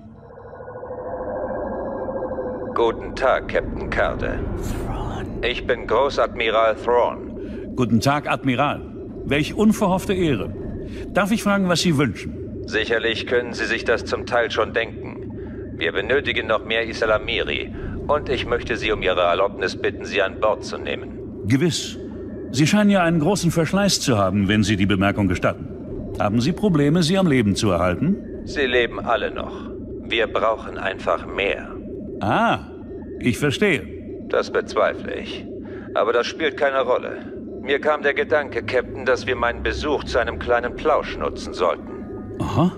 Guten 2.75 3.15
Tag, 3.15 3.49
Captain 3.49 3.89
Karde. 3.89 4.41
Ich 5.43 5.67
bin 5.67 5.87
Großadmiral 5.87 6.75
Thrawn. 6.77 7.75
Guten 7.77 8.01
Tag, 8.01 8.29
Admiral. 8.29 8.81
Welch 9.25 9.55
unverhoffte 9.55 10.15
Ehre. 10.15 10.53
Darf 11.13 11.31
ich 11.31 11.43
fragen, 11.43 11.69
was 11.69 11.81
Sie 11.81 11.97
wünschen? 11.97 12.65
Sicherlich 12.67 13.27
können 13.27 13.53
Sie 13.53 13.67
sich 13.67 13.85
das 13.85 14.05
zum 14.05 14.27
Teil 14.27 14.51
schon 14.51 14.73
denken. 14.73 15.22
Wir 15.77 15.93
benötigen 15.93 16.47
noch 16.47 16.65
mehr 16.65 16.87
Isalamiri. 16.87 17.73
Und 18.07 18.29
ich 18.29 18.47
möchte 18.47 18.77
Sie 18.77 18.93
um 18.93 19.03
Ihre 19.03 19.23
Erlaubnis 19.23 19.77
bitten, 19.77 20.05
sie 20.05 20.23
an 20.23 20.41
Bord 20.41 20.65
zu 20.65 20.79
nehmen. 20.79 21.19
Gewiss. 21.47 21.99
Sie 22.51 22.67
scheinen 22.67 22.91
ja 22.91 23.03
einen 23.03 23.21
großen 23.21 23.51
Verschleiß 23.51 24.01
zu 24.01 24.19
haben, 24.19 24.49
wenn 24.49 24.63
Sie 24.63 24.77
die 24.77 24.87
Bemerkung 24.87 25.29
gestatten. 25.29 25.69
Haben 26.19 26.41
Sie 26.41 26.53
Probleme, 26.53 27.03
sie 27.03 27.17
am 27.17 27.27
Leben 27.27 27.57
zu 27.57 27.71
erhalten? 27.71 28.17
Sie 28.45 28.67
leben 28.67 29.01
alle 29.01 29.31
noch. 29.31 29.71
Wir 30.05 30.27
brauchen 30.27 30.77
einfach 30.77 31.27
mehr. 31.27 31.69
Ah, 32.21 32.59
ich 33.19 33.39
verstehe. 33.39 33.83
Das 34.29 34.51
bezweifle 34.51 35.15
ich. 35.15 35.47
Aber 35.95 36.13
das 36.13 36.27
spielt 36.27 36.57
keine 36.57 36.83
Rolle. 36.83 37.33
Mir 37.63 37.81
kam 37.81 38.03
der 38.03 38.15
Gedanke, 38.15 38.63
Captain, 38.63 39.05
dass 39.05 39.27
wir 39.27 39.37
meinen 39.37 39.63
Besuch 39.63 40.05
zu 40.05 40.19
einem 40.19 40.39
kleinen 40.39 40.75
Plausch 40.77 41.17
nutzen 41.17 41.55
sollten. 41.55 41.93
Aha. 42.41 42.73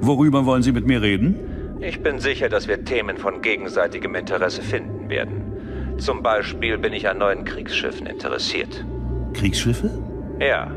Worüber 0.00 0.46
wollen 0.46 0.62
Sie 0.62 0.72
mit 0.72 0.86
mir 0.86 1.02
reden? 1.02 1.36
Ich 1.80 2.02
bin 2.02 2.18
sicher, 2.18 2.50
dass 2.50 2.68
wir 2.68 2.84
Themen 2.84 3.16
von 3.16 3.40
gegenseitigem 3.40 4.14
Interesse 4.14 4.60
finden 4.60 5.08
werden. 5.08 5.96
Zum 5.98 6.22
Beispiel 6.22 6.76
bin 6.76 6.92
ich 6.92 7.08
an 7.08 7.18
neuen 7.18 7.44
Kriegsschiffen 7.44 8.06
interessiert. 8.06 8.84
Kriegsschiffe? 9.32 9.90
Ja. 10.38 10.70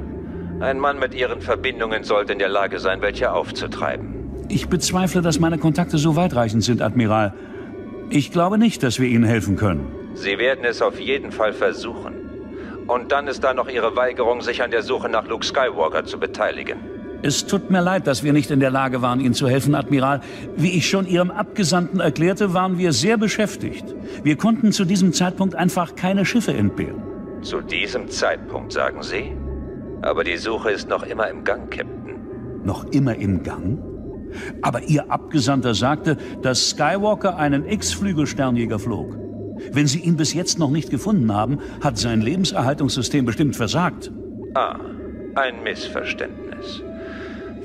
Ein 0.62 0.80
Mann 0.80 1.00
mit 1.00 1.14
ihren 1.14 1.42
Verbindungen 1.42 2.04
sollte 2.04 2.32
in 2.34 2.40
der 2.40 2.48
Lage 2.48 2.80
sein, 2.80 3.02
welche 3.02 3.34
aufzutreiben. 3.34 4.46
Ich 4.48 4.70
bezweifle, 4.70 5.22
dass 5.22 5.40
meine 5.40 5.58
Kontakte 5.58 5.98
so 5.98 6.16
weitreichend 6.16 6.64
sind, 6.64 6.82
Admiral. 6.82 7.34
Ich 8.10 8.32
glaube 8.32 8.58
nicht, 8.58 8.82
dass 8.84 9.00
wir 9.00 9.08
Ihnen 9.08 9.24
helfen 9.26 9.58
können. 9.58 9.88
Sie 10.14 10.38
werden 10.38 10.64
es 10.64 10.82
auf 10.82 11.00
jeden 11.00 11.32
Fall 11.32 11.52
versuchen. 11.52 12.14
Und 12.88 13.12
dann 13.12 13.28
ist 13.28 13.44
da 13.44 13.54
noch 13.54 13.68
Ihre 13.70 13.96
Weigerung, 13.96 14.42
sich 14.42 14.62
an 14.62 14.72
der 14.72 14.84
Suche 14.84 15.10
nach 15.10 15.28
Luke 15.28 15.46
Skywalker 15.46 16.06
zu 16.06 16.20
beteiligen. 16.20 16.93
Es 17.26 17.46
tut 17.46 17.72
mir 17.72 17.80
leid, 17.82 18.06
dass 18.06 18.22
wir 18.24 18.34
nicht 18.34 18.52
in 18.52 18.60
der 18.60 18.70
Lage 18.70 19.02
waren, 19.02 19.22
Ihnen 19.22 19.34
zu 19.34 19.48
helfen, 19.48 19.76
Admiral. 19.76 20.20
Wie 20.58 20.72
ich 20.72 20.90
schon 20.90 21.08
Ihrem 21.08 21.32
Abgesandten 21.32 22.02
erklärte, 22.02 22.54
waren 22.54 22.78
wir 22.78 22.92
sehr 22.92 23.16
beschäftigt. 23.16 23.96
Wir 24.24 24.36
konnten 24.36 24.74
zu 24.74 24.84
diesem 24.84 25.14
Zeitpunkt 25.14 25.56
einfach 25.56 25.96
keine 25.96 26.26
Schiffe 26.26 26.54
entbehren. 26.54 27.02
Zu 27.42 27.62
diesem 27.62 28.10
Zeitpunkt, 28.10 28.74
sagen 28.74 29.02
Sie? 29.02 29.32
Aber 30.02 30.26
die 30.26 30.36
Suche 30.36 30.72
ist 30.72 30.90
noch 30.90 31.04
immer 31.04 31.30
im 31.30 31.46
Gang, 31.46 31.72
Captain. 31.72 32.20
Noch 32.66 32.84
immer 32.92 33.16
im 33.16 33.42
Gang? 33.42 33.82
Aber 34.62 34.84
Ihr 34.84 35.10
Abgesandter 35.10 35.76
sagte, 35.76 36.18
dass 36.42 36.72
Skywalker 36.72 37.38
einen 37.38 37.66
X-Flügelsternjäger 37.66 38.80
flog. 38.80 39.18
Wenn 39.72 39.88
Sie 39.88 40.00
ihn 40.00 40.18
bis 40.18 40.34
jetzt 40.34 40.60
noch 40.60 40.72
nicht 40.72 40.90
gefunden 40.90 41.34
haben, 41.34 41.60
hat 41.82 41.98
sein 41.98 42.20
Lebenserhaltungssystem 42.20 43.24
bestimmt 43.24 43.56
versagt. 43.56 44.12
Ah, 44.56 44.76
ein 45.36 45.64
Missverständnis. 45.64 46.84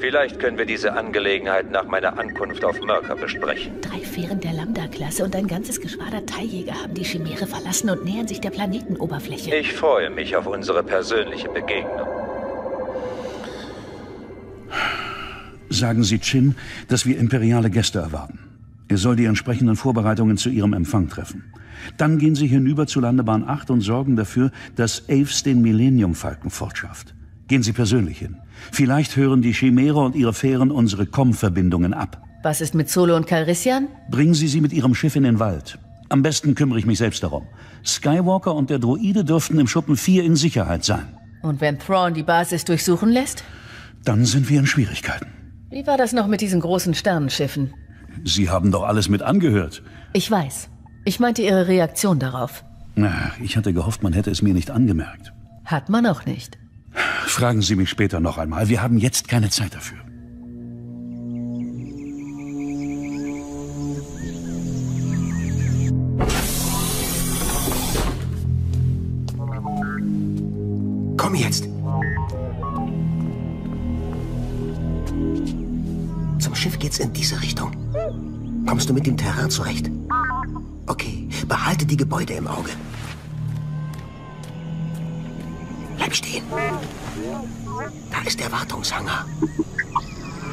Vielleicht 0.00 0.38
können 0.38 0.58
wir 0.58 0.66
diese 0.66 0.92
Angelegenheit 0.92 1.70
nach 1.70 1.84
meiner 1.84 2.18
Ankunft 2.18 2.64
auf 2.64 2.80
Mörker 2.80 3.16
besprechen. 3.16 3.72
Drei 3.80 3.98
Fähren 3.98 4.40
der 4.40 4.52
Lambda-Klasse 4.52 5.24
und 5.24 5.34
ein 5.34 5.48
ganzes 5.48 5.80
Geschwader 5.80 6.24
Teiljäger 6.24 6.74
haben 6.74 6.94
die 6.94 7.02
Chimäre 7.02 7.46
verlassen 7.46 7.90
und 7.90 8.04
nähern 8.04 8.28
sich 8.28 8.40
der 8.40 8.50
Planetenoberfläche. 8.50 9.54
Ich 9.54 9.72
freue 9.72 10.10
mich 10.10 10.36
auf 10.36 10.46
unsere 10.46 10.84
persönliche 10.84 11.48
Begegnung. 11.48 12.06
Sagen 15.70 16.04
Sie 16.04 16.18
Chin, 16.18 16.54
dass 16.86 17.04
wir 17.04 17.18
imperiale 17.18 17.68
Gäste 17.68 17.98
erwarten. 17.98 18.38
Er 18.88 18.96
soll 18.96 19.16
die 19.16 19.26
entsprechenden 19.26 19.76
Vorbereitungen 19.76 20.36
zu 20.38 20.48
Ihrem 20.48 20.72
Empfang 20.72 21.08
treffen. 21.08 21.52
Dann 21.96 22.18
gehen 22.18 22.34
Sie 22.34 22.46
hinüber 22.46 22.86
zu 22.86 23.00
Landebahn 23.00 23.46
8 23.46 23.70
und 23.70 23.80
sorgen 23.80 24.16
dafür, 24.16 24.50
dass 24.76 25.08
Aves 25.08 25.42
den 25.42 25.60
Millennium-Falken 25.60 26.50
fortschafft. 26.50 27.14
Gehen 27.48 27.62
Sie 27.62 27.72
persönlich 27.72 28.18
hin. 28.18 28.36
Vielleicht 28.72 29.16
hören 29.16 29.42
die 29.42 29.52
Chimäre 29.52 29.98
und 29.98 30.14
ihre 30.14 30.32
Fähren 30.32 30.70
unsere 30.70 31.06
Com-Verbindungen 31.06 31.94
ab. 31.94 32.22
Was 32.42 32.60
ist 32.60 32.74
mit 32.74 32.88
Solo 32.88 33.16
und 33.16 33.26
Calrissian? 33.26 33.88
Bringen 34.10 34.34
Sie 34.34 34.48
sie 34.48 34.60
mit 34.60 34.72
Ihrem 34.72 34.94
Schiff 34.94 35.16
in 35.16 35.24
den 35.24 35.38
Wald. 35.38 35.78
Am 36.08 36.22
besten 36.22 36.54
kümmere 36.54 36.78
ich 36.78 36.86
mich 36.86 36.98
selbst 36.98 37.22
darum. 37.22 37.46
Skywalker 37.84 38.54
und 38.54 38.70
der 38.70 38.78
Droide 38.78 39.24
dürften 39.24 39.58
im 39.58 39.66
Schuppen 39.66 39.96
4 39.96 40.24
in 40.24 40.36
Sicherheit 40.36 40.84
sein. 40.84 41.08
Und 41.42 41.60
wenn 41.60 41.78
Thrawn 41.78 42.14
die 42.14 42.22
Basis 42.22 42.64
durchsuchen 42.64 43.10
lässt? 43.10 43.44
Dann 44.04 44.24
sind 44.24 44.48
wir 44.48 44.60
in 44.60 44.66
Schwierigkeiten. 44.66 45.26
Wie 45.70 45.86
war 45.86 45.98
das 45.98 46.12
noch 46.12 46.26
mit 46.26 46.40
diesen 46.40 46.60
großen 46.60 46.94
Sternenschiffen? 46.94 47.74
Sie 48.24 48.48
haben 48.48 48.70
doch 48.70 48.84
alles 48.84 49.08
mit 49.08 49.22
angehört. 49.22 49.82
Ich 50.12 50.30
weiß. 50.30 50.70
Ich 51.04 51.20
meinte 51.20 51.42
Ihre 51.42 51.68
Reaktion 51.68 52.18
darauf. 52.18 52.64
Na, 52.94 53.32
ich 53.42 53.56
hatte 53.56 53.72
gehofft, 53.72 54.02
man 54.02 54.12
hätte 54.12 54.30
es 54.30 54.42
mir 54.42 54.54
nicht 54.54 54.70
angemerkt. 54.70 55.32
Hat 55.64 55.88
man 55.88 56.06
auch 56.06 56.24
nicht. 56.24 56.58
Fragen 56.92 57.62
Sie 57.62 57.76
mich 57.76 57.90
später 57.90 58.20
noch 58.20 58.38
einmal. 58.38 58.68
Wir 58.68 58.82
haben 58.82 58.98
jetzt 58.98 59.28
keine 59.28 59.50
Zeit 59.50 59.74
dafür. 59.74 59.98
Komm 71.16 71.34
jetzt. 71.34 71.64
Zum 76.38 76.54
Schiff 76.54 76.78
geht's 76.78 76.98
in 76.98 77.12
diese 77.12 77.40
Richtung. 77.42 77.72
Kommst 78.66 78.88
du 78.88 78.94
mit 78.94 79.06
dem 79.06 79.16
Terrain 79.16 79.50
zurecht? 79.50 79.90
Okay, 80.86 81.28
behalte 81.46 81.86
die 81.86 81.96
Gebäude 81.96 82.34
im 82.34 82.46
Auge. 82.46 82.70
Bleib 85.98 86.14
stehen. 86.14 86.44
Da 88.10 88.26
ist 88.26 88.40
der 88.40 88.50
Wartungshangar. 88.50 89.26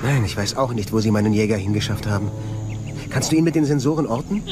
Nein, 0.03 0.25
ich 0.25 0.35
weiß 0.35 0.57
auch 0.57 0.73
nicht, 0.73 0.91
wo 0.91 0.99
sie 0.99 1.11
meinen 1.11 1.33
Jäger 1.33 1.55
hingeschafft 1.55 2.05
haben. 2.05 2.29
Kannst 3.09 3.31
du 3.31 3.37
ihn 3.37 3.43
mit 3.43 3.55
den 3.55 3.65
Sensoren 3.65 4.07
orten? 4.07 4.43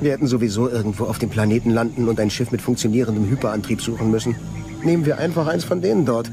Wir 0.00 0.12
hätten 0.12 0.26
sowieso 0.26 0.68
irgendwo 0.68 1.04
auf 1.04 1.18
dem 1.18 1.30
Planeten 1.30 1.70
landen 1.70 2.08
und 2.08 2.18
ein 2.18 2.30
Schiff 2.30 2.50
mit 2.50 2.60
funktionierendem 2.60 3.28
Hyperantrieb 3.30 3.80
suchen 3.80 4.10
müssen. 4.10 4.34
Nehmen 4.82 5.06
wir 5.06 5.18
einfach 5.18 5.46
eins 5.46 5.64
von 5.64 5.80
denen 5.80 6.04
dort. 6.04 6.30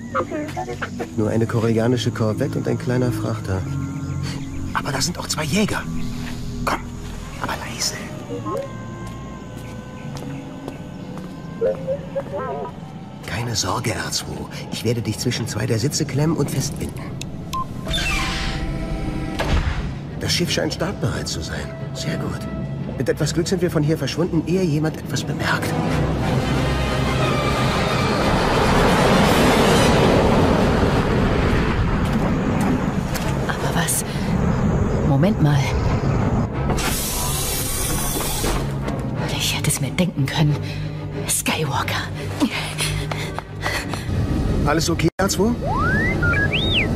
Nur 1.16 1.30
eine 1.30 1.45
koreanische 1.45 2.11
Korvette 2.11 2.58
und 2.58 2.67
ein 2.67 2.77
kleiner 2.77 3.11
Frachter. 3.11 3.61
Aber 4.74 4.92
da 4.92 5.01
sind 5.01 5.17
auch 5.17 5.27
zwei 5.27 5.43
Jäger. 5.43 5.83
Komm, 6.66 6.82
aber 7.42 7.53
leise. 7.58 7.95
Keine 13.25 13.56
Sorge, 13.56 13.92
R2. 13.92 14.25
Ich 14.72 14.83
werde 14.83 15.01
dich 15.01 15.19
zwischen 15.19 15.48
zwei 15.48 15.66
der 15.66 15.80
Sitze 15.80 16.06
klemmen 16.06 16.38
und 16.38 16.51
festbinden. 16.51 17.01
Das 20.19 20.32
Schiff 20.32 20.51
scheint 20.51 20.74
startbereit 20.74 21.27
zu 21.27 21.42
sein. 21.42 21.69
Sehr 21.93 22.17
gut. 22.17 22.40
Mit 22.98 23.09
etwas 23.09 23.33
Glück 23.33 23.48
sind 23.48 23.61
wir 23.61 23.72
von 23.72 23.83
hier 23.83 23.98
verschwunden, 23.98 24.43
ehe 24.48 24.64
jemand 24.64 24.98
etwas 24.98 25.24
bemerkt. 25.24 25.67
Aber 33.48 33.75
was? 33.75 34.06
Moment 35.08 35.42
mal. 35.42 35.59
Ich 39.38 39.58
hätte 39.58 39.69
es 39.69 39.82
mir 39.82 39.92
denken 39.92 40.25
können. 40.25 40.56
Alles 44.66 44.90
okay, 44.90 45.09
R2? 45.22 45.53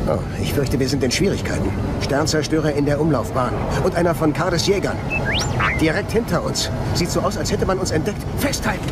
Oh, 0.08 0.18
ich 0.40 0.54
fürchte, 0.54 0.80
wir 0.80 0.88
sind 0.88 1.04
in 1.04 1.10
Schwierigkeiten. 1.10 1.70
Sternzerstörer 2.00 2.72
in 2.72 2.86
der 2.86 2.98
Umlaufbahn. 2.98 3.52
Und 3.84 3.94
einer 3.94 4.14
von 4.14 4.32
Kades 4.32 4.66
Jägern. 4.66 4.96
Direkt 5.78 6.10
hinter 6.12 6.42
uns. 6.42 6.70
Sieht 6.94 7.10
so 7.10 7.20
aus, 7.20 7.36
als 7.36 7.52
hätte 7.52 7.66
man 7.66 7.78
uns 7.78 7.90
entdeckt. 7.90 8.22
Festhalten! 8.38 8.84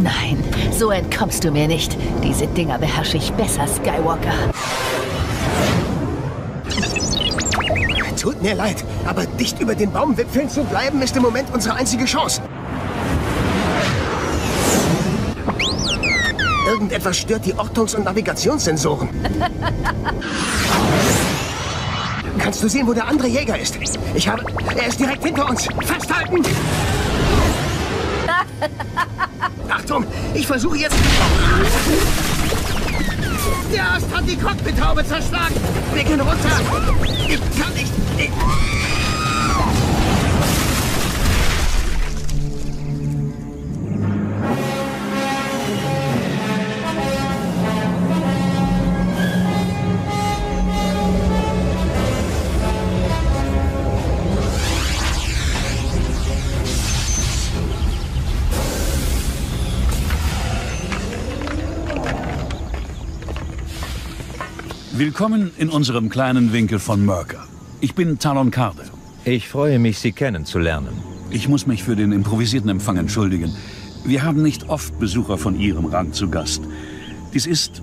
Nein, 0.00 0.42
so 0.70 0.90
entkommst 0.90 1.42
du 1.42 1.50
mir 1.50 1.66
nicht. 1.66 1.96
Diese 2.22 2.46
Dinger 2.46 2.78
beherrsche 2.78 3.16
ich 3.16 3.32
besser, 3.32 3.66
Skywalker. 3.66 4.32
Tut 8.18 8.40
mir 8.42 8.54
leid, 8.54 8.84
aber 9.04 9.26
dicht 9.26 9.60
über 9.60 9.74
den 9.74 9.90
Baumwipfeln 9.90 10.48
zu 10.48 10.62
bleiben, 10.62 11.02
ist 11.02 11.16
im 11.16 11.22
Moment 11.22 11.52
unsere 11.52 11.74
einzige 11.74 12.04
Chance. 12.04 12.40
Irgendetwas 16.80 17.18
stört 17.18 17.44
die 17.44 17.52
Ortungs- 17.52 17.94
und 17.94 18.04
Navigationssensoren. 18.04 19.10
Kannst 22.38 22.62
du 22.62 22.68
sehen, 22.70 22.86
wo 22.86 22.94
der 22.94 23.06
andere 23.06 23.28
Jäger 23.28 23.58
ist? 23.58 23.78
Ich 24.14 24.26
habe... 24.26 24.42
Er 24.74 24.86
ist 24.86 24.98
direkt 24.98 25.22
hinter 25.22 25.46
uns. 25.46 25.68
Festhalten! 25.84 26.42
Achtung, 29.68 30.06
ich 30.32 30.46
versuche 30.46 30.78
jetzt... 30.78 30.96
Der 33.70 33.92
Ast 33.92 34.06
hat 34.10 34.26
die 34.26 34.36
Cockpithaube 34.36 35.04
zerschlagen. 35.06 35.56
Wir 35.92 36.04
gehen 36.04 36.20
runter. 36.20 36.60
Ich 37.28 37.60
kann 37.60 37.74
nicht... 37.74 37.92
Ich... 38.16 38.30
Willkommen 65.00 65.50
in 65.56 65.70
unserem 65.70 66.10
kleinen 66.10 66.52
Winkel 66.52 66.78
von 66.78 67.06
Merker. 67.06 67.46
Ich 67.80 67.94
bin 67.94 68.18
Talon 68.18 68.50
Karde. 68.50 68.82
Ich 69.24 69.48
freue 69.48 69.78
mich, 69.78 69.98
Sie 69.98 70.12
kennenzulernen. 70.12 70.92
Ich 71.30 71.48
muss 71.48 71.66
mich 71.66 71.84
für 71.84 71.96
den 71.96 72.12
improvisierten 72.12 72.68
Empfang 72.68 72.98
entschuldigen. 72.98 73.56
Wir 74.04 74.24
haben 74.24 74.42
nicht 74.42 74.68
oft 74.68 74.98
Besucher 74.98 75.38
von 75.38 75.58
Ihrem 75.58 75.86
Rang 75.86 76.12
zu 76.12 76.28
Gast. 76.28 76.60
Dies 77.32 77.46
ist, 77.46 77.80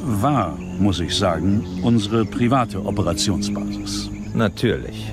war, 0.00 0.56
muss 0.78 0.98
ich 0.98 1.14
sagen, 1.14 1.62
unsere 1.82 2.24
private 2.24 2.82
Operationsbasis. 2.86 4.08
Natürlich. 4.32 5.12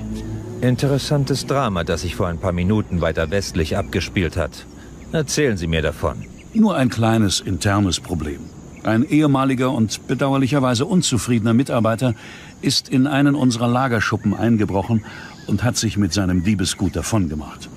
Interessantes 0.62 1.44
Drama, 1.44 1.84
das 1.84 2.00
sich 2.00 2.16
vor 2.16 2.28
ein 2.28 2.38
paar 2.38 2.52
Minuten 2.52 3.02
weiter 3.02 3.30
westlich 3.30 3.76
abgespielt 3.76 4.38
hat. 4.38 4.64
Erzählen 5.12 5.58
Sie 5.58 5.66
mir 5.66 5.82
davon. 5.82 6.24
Nur 6.54 6.74
ein 6.76 6.88
kleines 6.88 7.40
internes 7.40 8.00
Problem. 8.00 8.53
Ein 8.84 9.02
ehemaliger 9.08 9.72
und 9.72 10.06
bedauerlicherweise 10.06 10.84
unzufriedener 10.84 11.54
Mitarbeiter 11.54 12.14
ist 12.60 12.88
in 12.88 13.06
einen 13.06 13.34
unserer 13.34 13.66
Lagerschuppen 13.66 14.34
eingebrochen 14.34 15.04
und 15.46 15.64
hat 15.64 15.76
sich 15.76 15.96
mit 15.96 16.12
seinem 16.12 16.44
Diebesgut 16.44 16.94
davongemacht. 16.94 17.68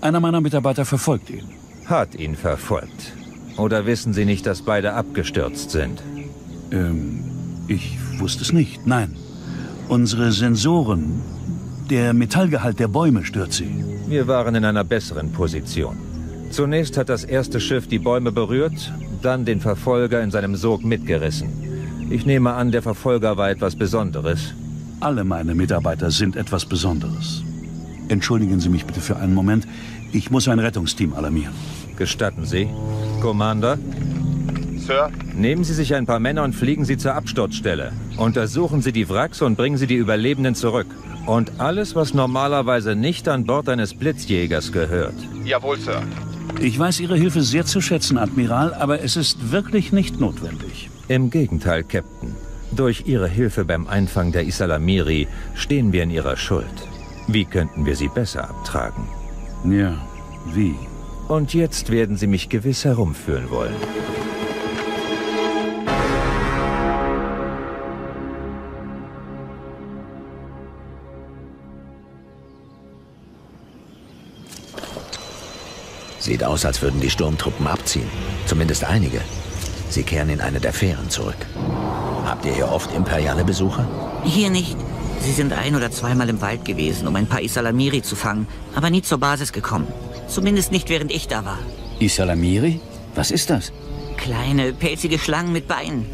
Einer 0.00 0.20
meiner 0.20 0.40
Mitarbeiter 0.40 0.84
verfolgt 0.84 1.30
ihn. 1.30 1.44
Hat 1.86 2.16
ihn 2.16 2.34
verfolgt. 2.34 3.12
Oder 3.56 3.86
wissen 3.86 4.12
Sie 4.12 4.24
nicht, 4.24 4.44
dass 4.44 4.62
beide 4.62 4.92
abgestürzt 4.94 5.70
sind? 5.70 6.02
Ähm, 6.72 7.24
ich 7.68 7.96
wusste 8.18 8.42
es 8.42 8.52
nicht, 8.52 8.86
nein. 8.86 9.16
Unsere 9.88 10.32
Sensoren, 10.32 11.22
der 11.88 12.12
Metallgehalt 12.12 12.80
der 12.80 12.88
Bäume 12.88 13.24
stört 13.24 13.52
sie. 13.52 13.70
Wir 14.08 14.26
waren 14.26 14.54
in 14.56 14.64
einer 14.64 14.84
besseren 14.84 15.32
Position. 15.32 15.96
Zunächst 16.56 16.96
hat 16.96 17.10
das 17.10 17.24
erste 17.24 17.60
Schiff 17.60 17.86
die 17.86 17.98
Bäume 17.98 18.32
berührt, 18.32 18.90
dann 19.20 19.44
den 19.44 19.60
Verfolger 19.60 20.22
in 20.22 20.30
seinem 20.30 20.56
Sog 20.56 20.82
mitgerissen. 20.84 21.50
Ich 22.08 22.24
nehme 22.24 22.54
an, 22.54 22.72
der 22.72 22.80
Verfolger 22.80 23.36
war 23.36 23.50
etwas 23.50 23.76
Besonderes. 23.76 24.54
Alle 24.98 25.24
meine 25.24 25.54
Mitarbeiter 25.54 26.10
sind 26.10 26.34
etwas 26.34 26.64
Besonderes. 26.64 27.42
Entschuldigen 28.08 28.58
Sie 28.58 28.70
mich 28.70 28.86
bitte 28.86 29.02
für 29.02 29.16
einen 29.16 29.34
Moment. 29.34 29.68
Ich 30.14 30.30
muss 30.30 30.48
ein 30.48 30.58
Rettungsteam 30.58 31.12
alarmieren. 31.12 31.52
Gestatten 31.98 32.46
Sie? 32.46 32.70
Commander? 33.20 33.76
Sir? 34.78 35.10
Nehmen 35.34 35.62
Sie 35.62 35.74
sich 35.74 35.94
ein 35.94 36.06
paar 36.06 36.20
Männer 36.20 36.42
und 36.42 36.54
fliegen 36.54 36.86
Sie 36.86 36.96
zur 36.96 37.16
Absturzstelle. 37.16 37.92
Untersuchen 38.16 38.80
Sie 38.80 38.92
die 38.92 39.10
Wracks 39.10 39.42
und 39.42 39.56
bringen 39.56 39.76
Sie 39.76 39.86
die 39.86 39.96
Überlebenden 39.96 40.54
zurück. 40.54 40.86
Und 41.26 41.60
alles, 41.60 41.94
was 41.94 42.14
normalerweise 42.14 42.96
nicht 42.96 43.28
an 43.28 43.44
Bord 43.44 43.68
eines 43.68 43.92
Blitzjägers 43.92 44.72
gehört. 44.72 45.16
Jawohl, 45.44 45.78
Sir. 45.78 46.02
Ich 46.60 46.78
weiß 46.78 47.00
Ihre 47.00 47.16
Hilfe 47.16 47.42
sehr 47.42 47.66
zu 47.66 47.80
schätzen, 47.80 48.16
Admiral, 48.16 48.72
aber 48.74 49.02
es 49.02 49.16
ist 49.16 49.52
wirklich 49.52 49.92
nicht 49.92 50.20
notwendig. 50.20 50.88
Im 51.08 51.30
Gegenteil, 51.30 51.84
Captain. 51.84 52.34
Durch 52.72 53.04
Ihre 53.06 53.28
Hilfe 53.28 53.64
beim 53.64 53.86
Einfang 53.86 54.32
der 54.32 54.44
Isalamiri 54.44 55.28
stehen 55.54 55.92
wir 55.92 56.02
in 56.02 56.10
Ihrer 56.10 56.36
Schuld. 56.36 56.64
Wie 57.28 57.44
könnten 57.44 57.84
wir 57.84 57.94
sie 57.94 58.08
besser 58.08 58.48
abtragen? 58.48 59.04
Ja, 59.64 59.94
wie? 60.54 60.74
Und 61.28 61.54
jetzt 61.54 61.90
werden 61.90 62.16
Sie 62.16 62.26
mich 62.26 62.48
gewiss 62.48 62.84
herumführen 62.84 63.50
wollen. 63.50 63.74
Sieht 76.26 76.42
aus, 76.42 76.64
als 76.64 76.82
würden 76.82 77.00
die 77.00 77.08
Sturmtruppen 77.08 77.68
abziehen. 77.68 78.08
Zumindest 78.46 78.82
einige. 78.82 79.20
Sie 79.88 80.02
kehren 80.02 80.28
in 80.28 80.40
eine 80.40 80.58
der 80.58 80.72
Fähren 80.72 81.08
zurück. 81.08 81.36
Habt 82.24 82.44
ihr 82.44 82.52
hier 82.52 82.68
oft 82.68 82.92
imperiale 82.92 83.44
Besucher? 83.44 83.88
Hier 84.24 84.50
nicht. 84.50 84.76
Sie 85.20 85.30
sind 85.30 85.52
ein- 85.52 85.76
oder 85.76 85.92
zweimal 85.92 86.28
im 86.28 86.40
Wald 86.40 86.64
gewesen, 86.64 87.06
um 87.06 87.14
ein 87.14 87.28
paar 87.28 87.42
Isalamiri 87.42 88.02
zu 88.02 88.16
fangen, 88.16 88.48
aber 88.74 88.90
nie 88.90 89.02
zur 89.02 89.18
Basis 89.18 89.52
gekommen. 89.52 89.86
Zumindest 90.26 90.72
nicht, 90.72 90.88
während 90.88 91.12
ich 91.12 91.28
da 91.28 91.44
war. 91.44 91.60
Isalamiri? 92.00 92.80
Was 93.14 93.30
ist 93.30 93.48
das? 93.48 93.70
Kleine, 94.16 94.72
pelzige 94.72 95.20
Schlangen 95.20 95.52
mit 95.52 95.68
Beinen. 95.68 96.06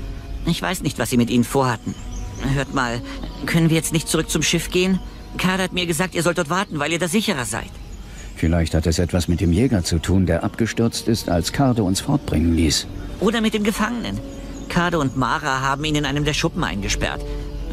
Ich 0.45 0.61
weiß 0.61 0.83
nicht, 0.83 0.99
was 0.99 1.09
sie 1.09 1.17
mit 1.17 1.31
ihnen 1.31 1.45
vorhatten. 1.45 1.95
Hört 2.53 2.75
mal, 2.75 3.01
können 3.47 3.71
wir 3.71 3.77
jetzt 3.77 3.95
nicht 3.95 4.09
zurück 4.09 4.29
zum 4.29 4.43
Schiff 4.43 4.71
gehen? 4.71 5.01
Kader 5.39 5.63
hat 5.63 5.73
mir 5.73 5.87
gesagt, 5.87 6.15
ihr 6.15 6.23
sollt 6.23 6.37
dort 6.37 6.51
warten, 6.51 6.79
weil 6.79 6.93
ihr 6.93 6.99
da 6.99 7.09
sicherer 7.09 7.47
seid. 7.47 7.71
Vielleicht 8.43 8.75
hat 8.75 8.89
es 8.89 8.99
etwas 8.99 9.29
mit 9.29 9.41
dem 9.41 9.53
Jäger 9.53 9.85
zu 9.85 10.01
tun, 10.01 10.27
der 10.27 10.43
abgestürzt 10.43 11.07
ist, 11.07 11.29
als 11.29 11.53
Karde 11.53 11.85
uns 11.85 12.01
fortbringen 12.01 12.57
ließ. 12.57 12.89
Oder 13.21 13.41
mit 13.41 13.55
dem 13.55 13.63
Gefangenen. 13.63 14.19
Kade 14.69 14.99
und 14.99 15.17
Mara 15.17 15.61
haben 15.61 15.85
ihn 15.85 15.95
in 15.95 16.05
einem 16.05 16.25
der 16.25 16.35
Schuppen 16.35 16.65
eingesperrt. 16.65 17.21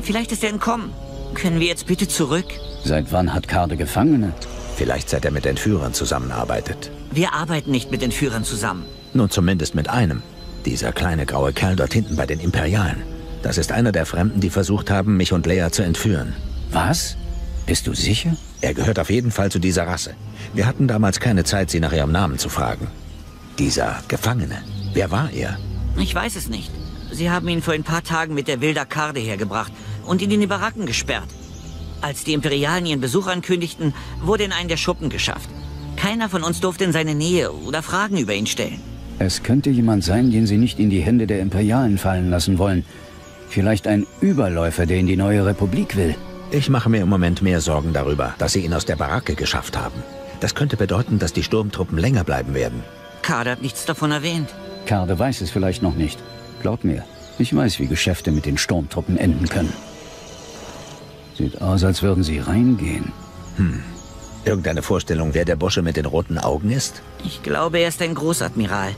Vielleicht 0.04 0.32
ist 0.32 0.44
er 0.44 0.52
entkommen. 0.52 0.92
Können 1.34 1.60
wir 1.60 1.66
jetzt 1.66 1.88
bitte 1.88 2.08
zurück? 2.08 2.46
Seit 2.84 3.12
wann 3.12 3.34
hat 3.34 3.48
Karde 3.48 3.78
Gefangene? 3.78 4.32
Vielleicht 4.76 5.10
seit 5.10 5.26
er 5.26 5.32
mit 5.32 5.48
Entführern 5.48 5.96
zusammenarbeitet. 5.96 6.92
Wir 7.10 7.34
arbeiten 7.34 7.72
nicht 7.72 7.90
mit 7.90 8.04
Entführern 8.04 8.44
zusammen. 8.44 8.86
Nun 9.16 9.32
zumindest 9.32 9.74
mit 9.74 9.90
einem. 9.90 10.22
Dieser 10.68 10.92
kleine 10.92 11.26
graue 11.26 11.52
Kerl 11.52 11.78
dort 11.78 11.94
hinten 11.94 12.16
bei 12.16 12.28
den 12.28 12.40
Imperialen. 12.40 13.02
Das 13.42 13.58
ist 13.58 13.72
einer 13.72 13.92
der 13.92 14.06
Fremden, 14.06 14.40
die 14.40 14.52
versucht 14.52 14.92
haben, 14.92 15.18
mich 15.18 15.34
und 15.34 15.48
Lea 15.48 15.70
zu 15.72 15.82
entführen. 15.82 16.36
Was? 16.72 17.18
Bist 17.70 17.86
du 17.86 17.94
sicher? 17.94 18.36
Er 18.62 18.74
gehört 18.74 18.98
auf 18.98 19.12
jeden 19.12 19.30
Fall 19.30 19.52
zu 19.52 19.60
dieser 19.60 19.86
Rasse. 19.86 20.16
Wir 20.56 20.66
hatten 20.66 20.88
damals 20.88 21.20
keine 21.20 21.44
Zeit, 21.44 21.70
sie 21.70 21.80
nach 21.80 21.94
ihrem 21.94 22.12
Namen 22.12 22.40
zu 22.40 22.50
fragen. 22.50 22.88
Dieser 23.60 24.02
Gefangene. 24.08 24.64
Wer 24.94 25.12
war 25.12 25.30
er? 25.32 25.60
Ich 25.96 26.16
weiß 26.16 26.36
es 26.36 26.50
nicht. 26.50 26.72
Sie 27.12 27.30
haben 27.30 27.48
ihn 27.48 27.62
vor 27.62 27.76
ein 27.76 27.84
paar 27.84 28.04
Tagen 28.04 28.34
mit 28.34 28.48
der 28.48 28.60
Wilder 28.62 28.88
Karde 28.88 29.20
hergebracht 29.20 29.72
und 30.04 30.24
ihn 30.24 30.32
in 30.32 30.40
die 30.40 30.48
Baracken 30.48 30.88
gesperrt. 30.88 31.30
Als 32.02 32.24
die 32.24 32.34
Imperialen 32.34 32.88
ihren 32.88 33.02
Besuch 33.02 33.28
ankündigten, 33.28 33.94
wurde 34.20 34.46
in 34.46 34.52
einen 34.52 34.70
der 34.70 34.78
Schuppen 34.78 35.12
geschafft. 35.12 35.52
Keiner 35.96 36.28
von 36.28 36.42
uns 36.42 36.62
durfte 36.62 36.86
in 36.86 36.92
seine 36.92 37.14
Nähe 37.14 37.52
oder 37.54 37.84
Fragen 37.84 38.18
über 38.18 38.34
ihn 38.34 38.48
stellen. 38.48 38.82
Es 39.20 39.44
könnte 39.44 39.70
jemand 39.70 40.04
sein, 40.04 40.32
den 40.32 40.48
sie 40.48 40.58
nicht 40.58 40.80
in 40.80 40.90
die 40.90 41.02
Hände 41.02 41.28
der 41.28 41.40
Imperialen 41.40 42.00
fallen 42.00 42.32
lassen 42.32 42.58
wollen. 42.58 42.84
Vielleicht 43.48 43.86
ein 43.86 44.08
Überläufer, 44.22 44.88
der 44.88 44.98
in 44.98 45.06
die 45.06 45.18
neue 45.18 45.46
Republik 45.46 45.96
will. 45.96 46.16
Ich 46.52 46.70
mache 46.70 46.90
mir 46.90 47.02
im 47.02 47.10
Moment 47.10 47.42
mehr 47.44 47.62
Sorgen 47.62 47.94
darüber, 47.94 48.34
dass 48.40 48.54
sie 48.54 48.66
ihn 48.66 48.74
aus 48.74 48.86
der 48.86 48.96
Baracke 48.96 49.36
geschafft 49.36 49.78
haben. 49.78 50.02
Das 50.40 50.56
könnte 50.56 50.78
bedeuten, 50.78 51.20
dass 51.20 51.32
die 51.32 51.44
Sturmtruppen 51.44 51.98
länger 51.98 52.24
bleiben 52.24 52.56
werden. 52.56 52.84
Kader 53.22 53.52
hat 53.52 53.62
nichts 53.62 53.86
davon 53.86 54.12
erwähnt. 54.12 54.50
Karde 54.88 55.20
weiß 55.20 55.42
es 55.42 55.52
vielleicht 55.52 55.84
noch 55.84 55.96
nicht. 55.96 56.18
Glaub 56.62 56.84
mir, 56.84 57.04
ich 57.38 57.56
weiß, 57.56 57.80
wie 57.80 57.86
Geschäfte 57.86 58.32
mit 58.32 58.46
den 58.48 58.58
Sturmtruppen 58.58 59.18
enden 59.18 59.48
können. 59.48 59.74
Sieht 61.38 61.62
aus, 61.62 61.84
als 61.84 62.02
würden 62.02 62.24
sie 62.24 62.40
reingehen. 62.40 63.12
Hm. 63.58 63.84
Irgendeine 64.44 64.82
Vorstellung, 64.82 65.34
wer 65.34 65.46
der 65.46 65.56
Bursche 65.56 65.84
mit 65.84 65.98
den 65.98 66.06
roten 66.06 66.40
Augen 66.40 66.72
ist? 66.72 67.04
Ich 67.24 67.44
glaube, 67.44 67.80
er 67.80 67.90
ist 67.90 68.02
ein 68.02 68.16
Großadmiral. 68.16 68.96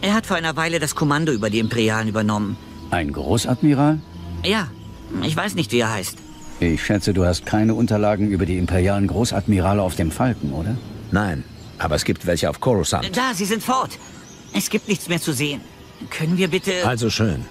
Er 0.00 0.14
hat 0.14 0.26
vor 0.26 0.36
einer 0.36 0.56
Weile 0.56 0.80
das 0.80 0.96
Kommando 0.96 1.32
über 1.32 1.50
die 1.50 1.60
Imperialen 1.60 2.08
übernommen. 2.08 2.56
Ein 2.90 3.12
Großadmiral? 3.12 4.00
Ja, 4.44 4.68
ich 5.22 5.36
weiß 5.36 5.54
nicht, 5.54 5.70
wie 5.72 5.80
er 5.80 5.92
heißt. 5.92 6.18
Ich 6.60 6.84
schätze, 6.84 7.14
du 7.14 7.24
hast 7.24 7.46
keine 7.46 7.74
Unterlagen 7.74 8.30
über 8.30 8.44
die 8.44 8.58
imperialen 8.58 9.06
Großadmirale 9.06 9.80
auf 9.80 9.94
dem 9.94 10.10
Falken, 10.10 10.52
oder? 10.52 10.76
Nein, 11.12 11.44
aber 11.78 11.94
es 11.94 12.04
gibt 12.04 12.26
welche 12.26 12.50
auf 12.50 12.58
Coruscant. 12.58 13.16
Da, 13.16 13.32
sie 13.32 13.44
sind 13.44 13.62
fort. 13.62 13.96
Es 14.52 14.68
gibt 14.68 14.88
nichts 14.88 15.08
mehr 15.08 15.20
zu 15.20 15.32
sehen. 15.32 15.60
Können 16.10 16.36
wir 16.36 16.48
bitte... 16.48 16.72
Also 16.84 17.10
schön. 17.10 17.44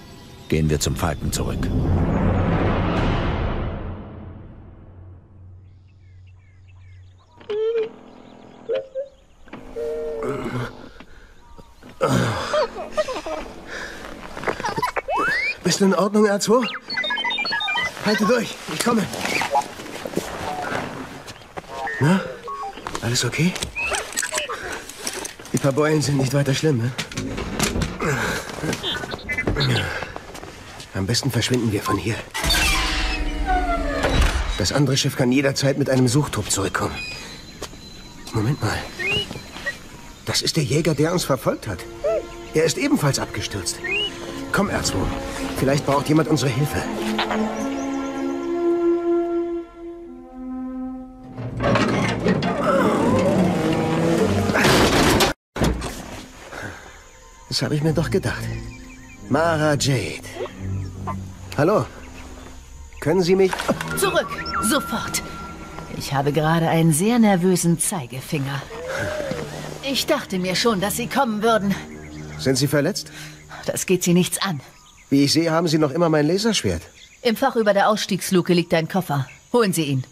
Gehen 0.48 0.68
wir 0.68 0.78
zum 0.78 0.94
Falken 0.94 1.32
zurück. 1.32 1.58
Bist 15.64 15.80
du 15.80 15.86
in 15.86 15.94
Ordnung, 15.94 16.26
R2? 16.26 16.66
Halte 18.08 18.24
durch, 18.24 18.54
ich 18.72 18.82
komme. 18.82 19.06
Na, 22.00 22.22
alles 23.02 23.22
okay? 23.22 23.52
Die 25.52 25.58
paar 25.58 25.72
Beulen 25.72 26.00
sind 26.00 26.16
nicht 26.16 26.32
weiter 26.32 26.54
schlimm, 26.54 26.78
ne? 26.78 26.92
Am 30.94 31.04
besten 31.04 31.30
verschwinden 31.30 31.70
wir 31.70 31.82
von 31.82 31.98
hier. 31.98 32.14
Das 34.56 34.72
andere 34.72 34.96
Schiff 34.96 35.14
kann 35.14 35.30
jederzeit 35.30 35.76
mit 35.76 35.90
einem 35.90 36.08
Suchtrupp 36.08 36.50
zurückkommen. 36.50 36.96
Moment 38.32 38.62
mal. 38.62 38.78
Das 40.24 40.40
ist 40.40 40.56
der 40.56 40.64
Jäger, 40.64 40.94
der 40.94 41.12
uns 41.12 41.26
verfolgt 41.26 41.68
hat. 41.68 41.80
Er 42.54 42.64
ist 42.64 42.78
ebenfalls 42.78 43.18
abgestürzt. 43.18 43.76
Komm, 44.50 44.70
R2. 44.70 44.94
Vielleicht 45.58 45.84
braucht 45.84 46.08
jemand 46.08 46.30
unsere 46.30 46.50
Hilfe. 46.50 46.82
Das 57.48 57.62
habe 57.62 57.74
ich 57.74 57.82
mir 57.82 57.92
doch 57.92 58.10
gedacht. 58.10 58.42
Mara 59.28 59.74
Jade. 59.74 60.22
Hallo. 61.56 61.86
Können 63.00 63.22
Sie 63.22 63.34
mich... 63.36 63.52
Zurück, 63.96 64.28
sofort. 64.62 65.22
Ich 65.96 66.12
habe 66.12 66.32
gerade 66.32 66.68
einen 66.68 66.92
sehr 66.92 67.18
nervösen 67.18 67.78
Zeigefinger. 67.78 68.62
Ich 69.82 70.06
dachte 70.06 70.38
mir 70.38 70.54
schon, 70.54 70.80
dass 70.80 70.96
Sie 70.96 71.06
kommen 71.06 71.42
würden. 71.42 71.74
Sind 72.38 72.56
Sie 72.56 72.68
verletzt? 72.68 73.10
Das 73.66 73.86
geht 73.86 74.02
Sie 74.02 74.14
nichts 74.14 74.40
an. 74.42 74.60
Wie 75.10 75.24
ich 75.24 75.32
sehe, 75.32 75.50
haben 75.50 75.68
Sie 75.68 75.78
noch 75.78 75.90
immer 75.90 76.08
mein 76.08 76.26
Laserschwert. 76.26 76.82
Im 77.22 77.36
Fach 77.36 77.56
über 77.56 77.72
der 77.72 77.88
Ausstiegsluke 77.88 78.52
liegt 78.52 78.74
ein 78.74 78.88
Koffer. 78.88 79.26
Holen 79.52 79.72
Sie 79.72 79.84
ihn. 79.84 80.04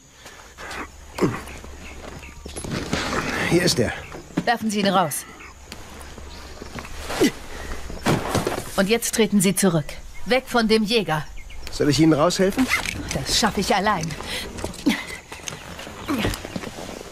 Hier 3.51 3.63
ist 3.63 3.79
er. 3.79 3.93
Werfen 4.45 4.71
Sie 4.71 4.81
ihn 4.81 4.89
raus. 4.89 5.25
Und 8.77 8.89
jetzt 8.89 9.15
treten 9.15 9.41
Sie 9.41 9.55
zurück. 9.55 9.87
Weg 10.27 10.45
von 10.47 10.69
dem 10.69 10.83
Jäger. 10.83 11.25
Soll 11.73 11.89
ich 11.89 12.01
Ihnen 12.01 12.13
raushelfen? 12.13 12.67
Das 13.13 13.39
schaffe 13.39 13.61
ich 13.61 13.75
allein. 13.75 14.07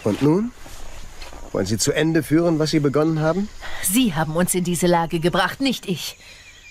Und 0.05 0.21
nun? 0.23 0.53
Wollen 1.53 1.67
Sie 1.67 1.79
zu 1.79 1.93
Ende 1.93 2.23
führen, 2.23 2.59
was 2.59 2.71
Sie 2.71 2.81
begonnen 2.81 3.21
haben? 3.21 3.49
Sie 3.83 4.15
haben 4.15 4.37
uns 4.37 4.55
in 4.55 4.65
diese 4.65 4.87
Lage 4.87 5.21
gebracht, 5.21 5.61
nicht 5.61 5.87
ich. 5.87 6.17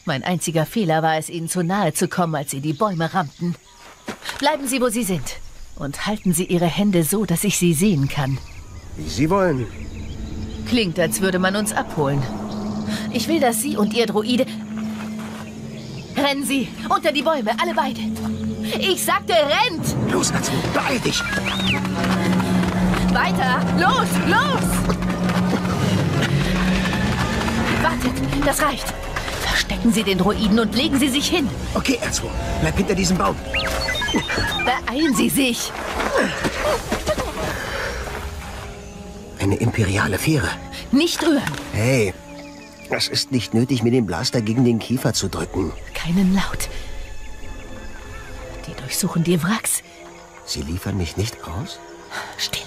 Mein 0.06 0.24
einziger 0.24 0.66
Fehler 0.66 1.02
war 1.02 1.18
es, 1.18 1.30
Ihnen 1.30 1.50
zu 1.50 1.64
nahe 1.64 1.94
zu 1.94 2.08
kommen, 2.08 2.36
als 2.36 2.52
Sie 2.52 2.60
die 2.60 2.74
Bäume 2.74 3.14
rammten. 3.14 3.56
Bleiben 4.40 4.68
Sie, 4.68 4.82
wo 4.82 4.90
Sie 4.90 5.04
sind. 5.04 5.38
Und 5.76 6.06
halten 6.06 6.34
Sie 6.34 6.46
Ihre 6.46 6.66
Hände 6.66 7.04
so, 7.04 7.26
dass 7.26 7.44
ich 7.44 7.58
Sie 7.58 7.74
sehen 7.74 8.10
kann. 8.10 8.38
Wie 8.98 9.10
Sie 9.10 9.30
wollen. 9.30 9.66
Klingt, 10.68 11.00
als 11.00 11.22
würde 11.22 11.40
man 11.40 11.56
uns 11.56 11.74
abholen. 11.74 12.22
Ich 13.12 13.28
will, 13.28 13.40
dass 13.40 13.62
Sie 13.62 13.78
und 13.78 13.94
Ihr 13.94 14.06
Droide... 14.06 14.46
Rennen 16.24 16.46
Sie! 16.46 16.70
Unter 16.90 17.12
die 17.12 17.22
Bäume, 17.22 17.52
alle 17.62 17.74
beide! 17.74 18.00
Ich 18.80 19.04
sagte, 19.04 19.34
rennt! 19.34 19.84
Los, 20.10 20.32
Atsu, 20.32 20.54
beeil 20.74 20.98
dich! 21.00 21.22
Weiter! 23.12 23.60
Los, 23.78 24.08
los! 24.26 24.64
Wartet, 27.82 28.46
das 28.46 28.62
reicht. 28.62 28.86
Verstecken 29.42 29.92
Sie 29.92 30.04
den 30.04 30.18
Droiden 30.18 30.60
und 30.60 30.74
legen 30.74 30.98
Sie 30.98 31.10
sich 31.10 31.28
hin. 31.28 31.50
Okay, 31.74 32.00
R2, 32.02 32.22
bleib 32.62 32.78
hinter 32.78 32.96
diesem 32.96 33.18
Baum. 33.18 33.36
Beeilen 34.64 35.14
Sie 35.16 35.30
sich. 35.30 35.74
Eine 39.42 39.58
imperiale 39.58 40.18
Fähre. 40.18 40.48
Nicht 40.92 41.22
rühren. 41.22 41.44
Hey, 41.74 42.14
es 42.98 43.08
ist 43.08 43.32
nicht 43.32 43.54
nötig, 43.54 43.84
mir 43.84 43.92
den 43.92 44.06
Blaster 44.06 44.42
gegen 44.42 44.66
den 44.66 44.80
Kiefer 44.80 45.14
zu 45.14 45.30
drücken. 45.30 45.72
Keinen 45.94 46.34
Laut. 46.34 46.70
durchsuchen 48.94 49.24
die 49.24 49.42
Wracks. 49.42 49.82
Sie 50.46 50.62
liefern 50.62 50.98
mich 50.98 51.18
nicht 51.18 51.36
aus? 51.48 51.80
Still. 52.38 52.62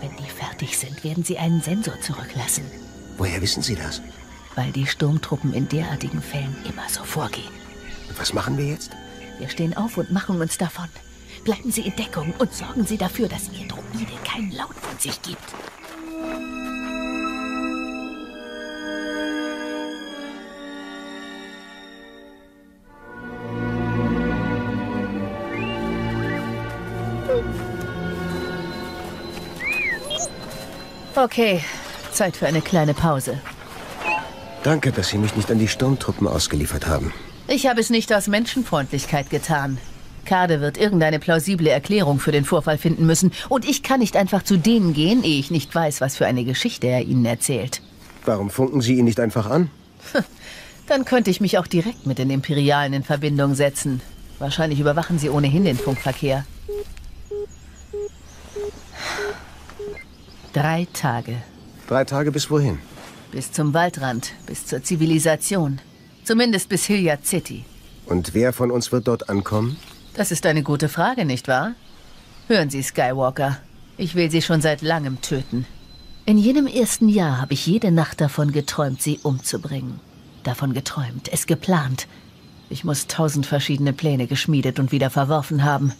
Wenn 0.00 0.16
die 0.16 0.30
fertig 0.30 0.78
sind, 0.78 1.02
werden 1.02 1.24
sie 1.24 1.36
einen 1.36 1.60
Sensor 1.60 2.00
zurücklassen. 2.00 2.64
Woher 3.18 3.42
wissen 3.42 3.62
Sie 3.62 3.74
das? 3.74 4.00
Weil 4.54 4.70
die 4.72 4.86
Sturmtruppen 4.86 5.52
in 5.52 5.68
derartigen 5.68 6.22
Fällen 6.22 6.56
immer 6.64 6.88
so 6.88 7.02
vorgehen. 7.02 7.52
Und 8.08 8.18
was 8.18 8.32
machen 8.32 8.56
wir 8.56 8.66
jetzt? 8.66 8.92
Wir 9.38 9.48
stehen 9.48 9.76
auf 9.76 9.96
und 9.96 10.12
machen 10.12 10.40
uns 10.40 10.58
davon. 10.58 10.88
Bleiben 11.44 11.70
Sie 11.72 11.82
in 11.82 11.96
Deckung 11.96 12.32
und 12.38 12.52
sorgen 12.52 12.86
Sie 12.86 12.96
dafür, 12.96 13.28
dass 13.28 13.50
Ihr 13.52 13.66
Droide 13.66 14.12
keinen 14.24 14.52
Laut 14.52 14.74
von 14.74 14.98
sich 14.98 15.20
gibt. 15.22 15.54
Okay, 31.22 31.60
Zeit 32.12 32.34
für 32.34 32.46
eine 32.46 32.62
kleine 32.62 32.94
Pause. 32.94 33.38
Danke, 34.62 34.90
dass 34.90 35.10
Sie 35.10 35.18
mich 35.18 35.36
nicht 35.36 35.50
an 35.50 35.58
die 35.58 35.68
Sturmtruppen 35.68 36.26
ausgeliefert 36.26 36.86
haben. 36.86 37.12
Ich 37.46 37.66
habe 37.66 37.78
es 37.78 37.90
nicht 37.90 38.10
aus 38.14 38.26
Menschenfreundlichkeit 38.26 39.28
getan. 39.28 39.76
Kade 40.24 40.62
wird 40.62 40.78
irgendeine 40.78 41.18
plausible 41.18 41.68
Erklärung 41.68 42.20
für 42.20 42.32
den 42.32 42.46
Vorfall 42.46 42.78
finden 42.78 43.04
müssen. 43.04 43.32
Und 43.50 43.68
ich 43.68 43.82
kann 43.82 44.00
nicht 44.00 44.16
einfach 44.16 44.44
zu 44.44 44.56
denen 44.56 44.94
gehen, 44.94 45.22
ehe 45.22 45.38
ich 45.38 45.50
nicht 45.50 45.74
weiß, 45.74 46.00
was 46.00 46.16
für 46.16 46.26
eine 46.26 46.44
Geschichte 46.44 46.86
er 46.86 47.02
ihnen 47.02 47.26
erzählt. 47.26 47.82
Warum 48.24 48.48
funken 48.48 48.80
Sie 48.80 48.94
ihn 48.94 49.04
nicht 49.04 49.20
einfach 49.20 49.48
an? 49.50 49.70
Dann 50.86 51.04
könnte 51.04 51.30
ich 51.30 51.42
mich 51.42 51.58
auch 51.58 51.66
direkt 51.66 52.06
mit 52.06 52.18
den 52.18 52.30
Imperialen 52.30 52.94
in 52.94 53.02
Verbindung 53.02 53.54
setzen. 53.54 54.00
Wahrscheinlich 54.38 54.80
überwachen 54.80 55.18
sie 55.18 55.28
ohnehin 55.28 55.64
den 55.64 55.76
Funkverkehr. 55.76 56.46
Drei 60.52 60.88
Tage. 60.92 61.36
Drei 61.86 62.04
Tage 62.04 62.32
bis 62.32 62.50
wohin? 62.50 62.80
Bis 63.30 63.52
zum 63.52 63.72
Waldrand, 63.72 64.32
bis 64.46 64.66
zur 64.66 64.82
Zivilisation. 64.82 65.80
Zumindest 66.24 66.68
bis 66.68 66.86
Hilliard 66.86 67.24
City. 67.24 67.64
Und 68.06 68.34
wer 68.34 68.52
von 68.52 68.72
uns 68.72 68.90
wird 68.90 69.06
dort 69.06 69.28
ankommen? 69.28 69.76
Das 70.14 70.32
ist 70.32 70.44
eine 70.46 70.64
gute 70.64 70.88
Frage, 70.88 71.24
nicht 71.24 71.46
wahr? 71.46 71.74
Hören 72.48 72.68
Sie, 72.68 72.82
Skywalker. 72.82 73.58
Ich 73.96 74.16
will 74.16 74.28
Sie 74.28 74.42
schon 74.42 74.60
seit 74.60 74.82
langem 74.82 75.20
töten. 75.20 75.66
In 76.26 76.36
jenem 76.36 76.66
ersten 76.66 77.08
Jahr 77.08 77.40
habe 77.40 77.54
ich 77.54 77.66
jede 77.66 77.92
Nacht 77.92 78.20
davon 78.20 78.50
geträumt, 78.50 79.00
Sie 79.00 79.20
umzubringen. 79.22 80.00
Davon 80.42 80.74
geträumt, 80.74 81.32
es 81.32 81.46
geplant. 81.46 82.08
Ich 82.70 82.82
muss 82.82 83.06
tausend 83.06 83.46
verschiedene 83.46 83.92
Pläne 83.92 84.26
geschmiedet 84.26 84.80
und 84.80 84.90
wieder 84.90 85.10
verworfen 85.10 85.62
haben. 85.62 85.92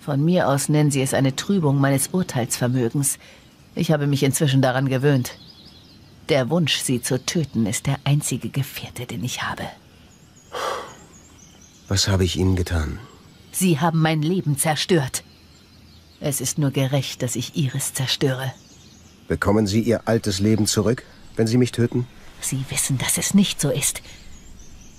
Von 0.00 0.24
mir 0.24 0.48
aus 0.48 0.70
nennen 0.70 0.90
Sie 0.90 1.02
es 1.02 1.12
eine 1.12 1.36
Trübung 1.36 1.78
meines 1.78 2.08
Urteilsvermögens. 2.08 3.18
Ich 3.76 3.92
habe 3.92 4.06
mich 4.06 4.22
inzwischen 4.22 4.62
daran 4.62 4.88
gewöhnt. 4.88 5.38
Der 6.30 6.48
Wunsch, 6.48 6.78
Sie 6.78 7.02
zu 7.02 7.24
töten, 7.24 7.66
ist 7.66 7.86
der 7.86 7.98
einzige 8.04 8.48
Gefährte, 8.48 9.04
den 9.06 9.22
ich 9.22 9.42
habe. 9.42 9.64
Was 11.86 12.08
habe 12.08 12.24
ich 12.24 12.36
Ihnen 12.36 12.56
getan? 12.56 12.98
Sie 13.52 13.78
haben 13.78 14.00
mein 14.00 14.22
Leben 14.22 14.56
zerstört. 14.56 15.22
Es 16.20 16.40
ist 16.40 16.58
nur 16.58 16.70
gerecht, 16.70 17.22
dass 17.22 17.36
ich 17.36 17.54
Ihres 17.54 17.92
zerstöre. 17.92 18.52
Bekommen 19.28 19.66
Sie 19.66 19.82
Ihr 19.82 20.08
altes 20.08 20.40
Leben 20.40 20.66
zurück, 20.66 21.04
wenn 21.36 21.46
Sie 21.46 21.58
mich 21.58 21.70
töten? 21.70 22.06
Sie 22.40 22.64
wissen, 22.70 22.96
dass 22.96 23.18
es 23.18 23.34
nicht 23.34 23.60
so 23.60 23.70
ist. 23.70 24.00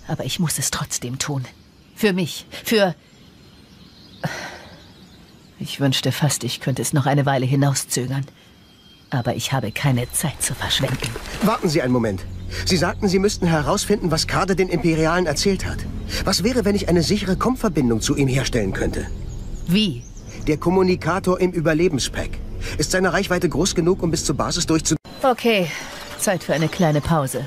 Aber 0.08 0.24
ich 0.24 0.40
muss 0.40 0.60
es 0.60 0.70
trotzdem 0.70 1.18
tun. 1.18 1.46
Für 1.96 2.14
mich. 2.14 2.46
Für... 2.64 2.96
Ich 5.60 5.80
wünschte 5.80 6.12
fast, 6.12 6.44
ich 6.44 6.60
könnte 6.60 6.84
es 6.84 6.94
noch 6.94 7.08
eine 7.08 7.26
Weile 7.26 7.48
hinauszögern. 7.48 8.26
Aber 9.10 9.36
ich 9.36 9.52
habe 9.53 9.72
keine 9.72 10.11
Zeit 10.11 10.42
zu 10.42 10.53
verschwenden. 10.53 11.10
Warten 11.44 11.69
Sie 11.69 11.82
einen 11.82 11.94
Moment. 11.94 12.26
Sie 12.66 12.77
sagten, 12.77 13.08
Sie 13.08 13.19
müssten 13.19 13.48
herausfinden, 13.48 14.11
was 14.11 14.27
Kade 14.27 14.56
den 14.56 14.69
Imperialen 14.69 15.26
erzählt 15.26 15.66
hat. 15.66 15.80
Was 16.24 16.44
wäre, 16.44 16.66
wenn 16.66 16.76
ich 16.76 16.90
eine 16.90 17.03
sichere 17.03 17.38
Kompverbindung 17.38 18.02
zu 18.02 18.16
ihm 18.16 18.27
herstellen 18.27 18.74
könnte? 18.74 19.08
Wie? 19.68 20.03
Der 20.48 20.58
Kommunikator 20.58 21.40
im 21.40 21.52
Überlebenspack. 21.52 22.30
Ist 22.77 22.92
seine 22.92 23.14
Reichweite 23.14 23.50
groß 23.50 23.76
genug, 23.76 24.02
um 24.03 24.11
bis 24.11 24.26
zur 24.26 24.36
Basis 24.36 24.66
durchzu... 24.66 24.95
Okay, 25.24 25.68
Zeit 26.19 26.44
für 26.44 26.53
eine 26.53 26.68
kleine 26.68 27.02
Pause. 27.02 27.45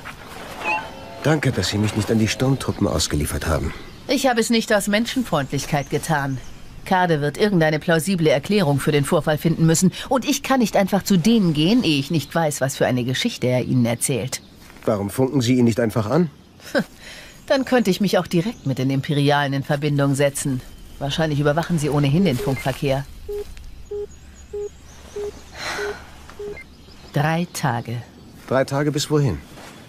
Danke, 1.22 1.52
dass 1.52 1.68
Sie 1.68 1.78
mich 1.78 1.96
nicht 1.96 2.10
an 2.10 2.18
die 2.18 2.28
Sturmtruppen 2.28 2.86
ausgeliefert 2.86 3.46
haben. 3.46 3.74
Ich 4.08 4.26
habe 4.26 4.40
es 4.40 4.50
nicht 4.50 4.72
aus 4.72 4.88
Menschenfreundlichkeit 4.88 5.90
getan. 5.90 6.38
Kade 6.84 7.20
wird 7.20 7.38
irgendeine 7.38 7.78
plausible 7.78 8.28
Erklärung 8.28 8.80
für 8.80 8.92
den 8.92 9.04
Vorfall 9.04 9.38
finden 9.38 9.66
müssen. 9.66 9.92
Und 10.08 10.24
ich 10.24 10.42
kann 10.42 10.60
nicht 10.60 10.76
einfach 10.76 11.02
zu 11.02 11.16
denen 11.16 11.52
gehen, 11.52 11.82
ehe 11.84 11.98
ich 11.98 12.10
nicht 12.10 12.34
weiß, 12.34 12.60
was 12.60 12.76
für 12.76 12.86
eine 12.86 13.04
Geschichte 13.04 13.46
er 13.46 13.64
ihnen 13.64 13.86
erzählt. 13.86 14.42
Warum 14.84 15.10
funken 15.10 15.40
Sie 15.40 15.56
ihn 15.56 15.64
nicht 15.64 15.80
einfach 15.80 16.06
an? 16.06 16.30
Dann 17.46 17.64
könnte 17.64 17.90
ich 17.90 18.00
mich 18.00 18.18
auch 18.18 18.26
direkt 18.26 18.66
mit 18.66 18.78
den 18.78 18.90
Imperialen 18.90 19.52
in 19.52 19.62
Verbindung 19.62 20.14
setzen. 20.14 20.60
Wahrscheinlich 20.98 21.40
überwachen 21.40 21.78
sie 21.78 21.90
ohnehin 21.90 22.24
den 22.24 22.36
Funkverkehr. 22.36 23.04
Drei 27.12 27.48
Tage. 27.52 28.02
Drei 28.46 28.64
Tage 28.64 28.92
bis 28.92 29.10
wohin? 29.10 29.38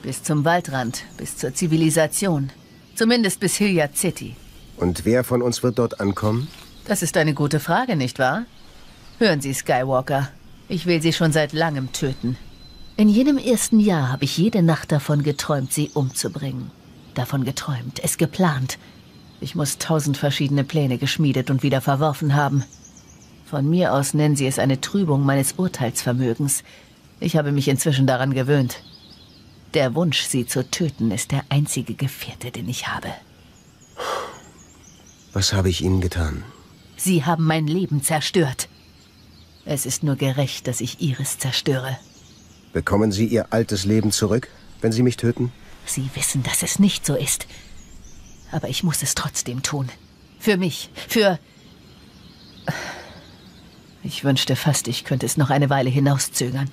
Bis 0.01 0.23
zum 0.23 0.43
Waldrand, 0.43 1.03
bis 1.17 1.37
zur 1.37 1.53
Zivilisation. 1.53 2.51
Zumindest 2.95 3.39
bis 3.39 3.55
Hilliard 3.55 3.95
City. 3.95 4.35
Und 4.77 5.05
wer 5.05 5.23
von 5.23 5.41
uns 5.43 5.61
wird 5.61 5.77
dort 5.77 5.99
ankommen? 5.99 6.47
Das 6.85 7.03
ist 7.03 7.15
eine 7.17 7.33
gute 7.33 7.59
Frage, 7.59 7.95
nicht 7.95 8.19
wahr? 8.19 8.45
Hören 9.19 9.41
Sie, 9.41 9.53
Skywalker. 9.53 10.29
Ich 10.67 10.85
will 10.85 11.01
Sie 11.01 11.13
schon 11.13 11.31
seit 11.31 11.53
langem 11.53 11.91
töten. 11.91 12.37
In 12.97 13.09
jenem 13.09 13.37
ersten 13.37 13.79
Jahr 13.79 14.11
habe 14.11 14.25
ich 14.25 14.37
jede 14.37 14.61
Nacht 14.61 14.91
davon 14.91 15.23
geträumt, 15.23 15.71
Sie 15.71 15.89
umzubringen. 15.93 16.71
Davon 17.13 17.43
geträumt, 17.43 17.99
es 18.03 18.17
geplant. 18.17 18.77
Ich 19.39 19.55
muss 19.55 19.77
tausend 19.77 20.17
verschiedene 20.17 20.63
Pläne 20.63 20.97
geschmiedet 20.97 21.49
und 21.49 21.63
wieder 21.63 21.81
verworfen 21.81 22.35
haben. 22.35 22.63
Von 23.45 23.69
mir 23.69 23.93
aus 23.93 24.13
nennen 24.13 24.35
Sie 24.35 24.47
es 24.47 24.59
eine 24.59 24.81
Trübung 24.81 25.25
meines 25.25 25.53
Urteilsvermögens. 25.53 26.63
Ich 27.19 27.35
habe 27.35 27.51
mich 27.51 27.67
inzwischen 27.67 28.07
daran 28.07 28.33
gewöhnt. 28.33 28.81
Der 29.73 29.95
Wunsch, 29.95 30.21
Sie 30.23 30.45
zu 30.45 30.69
töten, 30.69 31.11
ist 31.11 31.31
der 31.31 31.43
einzige 31.49 31.93
Gefährte, 31.93 32.51
den 32.51 32.67
ich 32.69 32.87
habe. 32.87 33.09
Was 35.33 35.53
habe 35.53 35.69
ich 35.69 35.83
Ihnen 35.83 36.01
getan? 36.01 36.43
Sie 37.03 37.25
haben 37.25 37.45
mein 37.45 37.65
Leben 37.65 38.03
zerstört. 38.03 38.69
Es 39.65 39.87
ist 39.87 40.03
nur 40.03 40.17
gerecht, 40.17 40.67
dass 40.67 40.81
ich 40.81 41.01
Ihres 41.01 41.39
zerstöre. 41.39 41.97
Bekommen 42.73 43.11
Sie 43.11 43.25
Ihr 43.25 43.51
altes 43.51 43.85
Leben 43.85 44.11
zurück, 44.11 44.49
wenn 44.81 44.91
Sie 44.91 45.01
mich 45.01 45.17
töten? 45.17 45.51
Sie 45.83 46.11
wissen, 46.13 46.43
dass 46.43 46.61
es 46.61 46.77
nicht 46.77 47.03
so 47.03 47.15
ist. 47.15 47.47
Aber 48.51 48.69
ich 48.69 48.83
muss 48.83 49.01
es 49.01 49.15
trotzdem 49.15 49.63
tun. 49.63 49.89
Für 50.37 50.57
mich. 50.57 50.91
Für... 51.07 51.39
Ich 54.03 54.23
wünschte 54.23 54.55
fast, 54.55 54.87
ich 54.87 55.03
könnte 55.03 55.25
es 55.25 55.37
noch 55.37 55.49
eine 55.49 55.71
Weile 55.71 55.89
hinauszögern. 55.89 56.69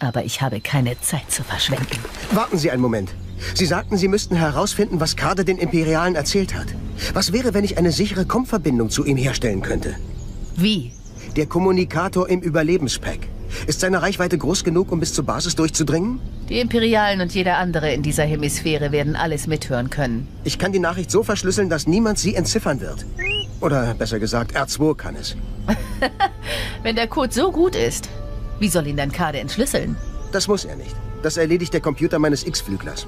Aber 0.00 0.24
ich 0.24 0.42
habe 0.42 0.60
keine 0.60 1.00
Zeit 1.00 1.30
zu 1.30 1.44
verschwenden. 1.44 2.00
Warten 2.32 2.58
Sie 2.58 2.72
einen 2.72 2.82
Moment. 2.82 3.14
Sie 3.54 3.66
sagten, 3.66 3.96
Sie 3.96 4.08
müssten 4.08 4.36
herausfinden, 4.36 5.00
was 5.00 5.16
Kade 5.16 5.44
den 5.44 5.58
Imperialen 5.58 6.14
erzählt 6.14 6.54
hat. 6.54 6.68
Was 7.12 7.32
wäre, 7.32 7.54
wenn 7.54 7.64
ich 7.64 7.78
eine 7.78 7.92
sichere 7.92 8.26
Kompverbindung 8.26 8.90
zu 8.90 9.04
ihm 9.04 9.16
herstellen 9.16 9.62
könnte? 9.62 9.94
Wie? 10.56 10.92
Der 11.36 11.46
Kommunikator 11.46 12.28
im 12.28 12.40
Überlebenspack. 12.40 13.18
Ist 13.66 13.80
seine 13.80 14.02
Reichweite 14.02 14.38
groß 14.38 14.64
genug, 14.64 14.90
um 14.90 15.00
bis 15.00 15.14
zur 15.14 15.24
Basis 15.24 15.54
durchzudringen? 15.54 16.20
Die 16.48 16.60
Imperialen 16.60 17.20
und 17.20 17.34
jeder 17.34 17.58
andere 17.58 17.92
in 17.92 18.02
dieser 18.02 18.24
Hemisphäre 18.24 18.92
werden 18.92 19.16
alles 19.16 19.46
mithören 19.46 19.90
können. 19.90 20.28
Ich 20.44 20.58
kann 20.58 20.72
die 20.72 20.78
Nachricht 20.78 21.10
so 21.10 21.22
verschlüsseln, 21.22 21.68
dass 21.68 21.86
niemand 21.86 22.18
sie 22.18 22.34
entziffern 22.34 22.80
wird. 22.80 23.04
Oder 23.60 23.94
besser 23.94 24.18
gesagt, 24.18 24.56
R2 24.56 24.96
kann 24.96 25.16
es. 25.16 25.36
Wenn 26.82 26.96
der 26.96 27.08
Code 27.08 27.32
so 27.32 27.50
gut 27.50 27.74
ist, 27.74 28.08
wie 28.60 28.68
soll 28.68 28.86
ihn 28.86 28.96
dann 28.96 29.12
Kade 29.12 29.38
entschlüsseln? 29.40 29.96
Das 30.32 30.48
muss 30.48 30.64
er 30.64 30.76
nicht. 30.76 30.94
Das 31.22 31.36
erledigt 31.36 31.72
der 31.72 31.80
Computer 31.80 32.18
meines 32.18 32.46
X-Flüglers. 32.46 33.06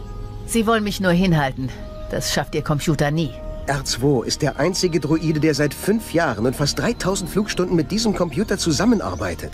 Sie 0.48 0.66
wollen 0.66 0.82
mich 0.82 0.98
nur 0.98 1.12
hinhalten. 1.12 1.68
Das 2.10 2.32
schafft 2.32 2.54
Ihr 2.54 2.62
Computer 2.62 3.10
nie. 3.10 3.30
R2 3.66 4.24
ist 4.24 4.40
der 4.40 4.58
einzige 4.58 4.98
Droide, 4.98 5.40
der 5.40 5.54
seit 5.54 5.74
fünf 5.74 6.14
Jahren 6.14 6.46
und 6.46 6.56
fast 6.56 6.78
3000 6.78 7.28
Flugstunden 7.28 7.76
mit 7.76 7.90
diesem 7.90 8.14
Computer 8.14 8.56
zusammenarbeitet. 8.56 9.52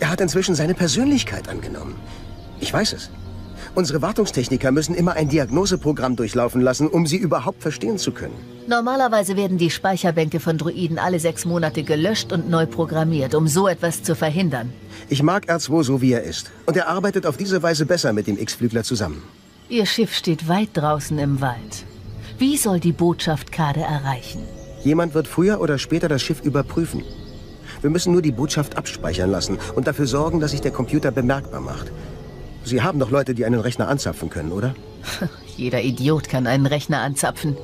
Er 0.00 0.08
hat 0.08 0.22
inzwischen 0.22 0.54
seine 0.54 0.72
Persönlichkeit 0.72 1.50
angenommen. 1.50 1.96
Ich 2.60 2.72
weiß 2.72 2.94
es. 2.94 3.10
Unsere 3.74 4.00
Wartungstechniker 4.00 4.72
müssen 4.72 4.94
immer 4.94 5.12
ein 5.12 5.28
Diagnoseprogramm 5.28 6.16
durchlaufen 6.16 6.62
lassen, 6.62 6.88
um 6.88 7.06
sie 7.06 7.18
überhaupt 7.18 7.60
verstehen 7.60 7.98
zu 7.98 8.12
können. 8.12 8.34
Normalerweise 8.66 9.36
werden 9.36 9.58
die 9.58 9.70
Speicherbänke 9.70 10.40
von 10.40 10.56
Droiden 10.56 10.98
alle 10.98 11.20
sechs 11.20 11.44
Monate 11.44 11.82
gelöscht 11.82 12.32
und 12.32 12.48
neu 12.48 12.64
programmiert, 12.64 13.34
um 13.34 13.48
so 13.48 13.68
etwas 13.68 14.02
zu 14.02 14.14
verhindern. 14.14 14.72
Ich 15.10 15.22
mag 15.22 15.50
R2 15.50 15.84
so, 15.84 16.00
wie 16.00 16.12
er 16.12 16.22
ist. 16.22 16.50
Und 16.64 16.78
er 16.78 16.88
arbeitet 16.88 17.26
auf 17.26 17.36
diese 17.36 17.62
Weise 17.62 17.84
besser 17.84 18.14
mit 18.14 18.26
dem 18.26 18.38
X-Flügler 18.38 18.82
zusammen. 18.82 19.22
Ihr 19.72 19.86
Schiff 19.86 20.14
steht 20.14 20.48
weit 20.48 20.68
draußen 20.74 21.18
im 21.18 21.40
Wald. 21.40 21.86
Wie 22.36 22.58
soll 22.58 22.78
die 22.78 22.92
Botschaft 22.92 23.52
Kade 23.52 23.80
erreichen? 23.80 24.42
Jemand 24.84 25.14
wird 25.14 25.26
früher 25.26 25.62
oder 25.62 25.78
später 25.78 26.08
das 26.08 26.20
Schiff 26.20 26.42
überprüfen. 26.42 27.02
Wir 27.80 27.88
müssen 27.88 28.12
nur 28.12 28.20
die 28.20 28.32
Botschaft 28.32 28.76
abspeichern 28.76 29.30
lassen 29.30 29.56
und 29.74 29.86
dafür 29.86 30.06
sorgen, 30.06 30.40
dass 30.40 30.50
sich 30.50 30.60
der 30.60 30.72
Computer 30.72 31.10
bemerkbar 31.10 31.62
macht. 31.62 31.90
Sie 32.64 32.82
haben 32.82 32.98
doch 32.98 33.08
Leute, 33.10 33.34
die 33.34 33.46
einen 33.46 33.60
Rechner 33.60 33.88
anzapfen 33.88 34.28
können, 34.28 34.52
oder? 34.52 34.74
Jeder 35.56 35.80
Idiot 35.80 36.28
kann 36.28 36.46
einen 36.46 36.66
Rechner 36.66 37.00
anzapfen. 37.00 37.56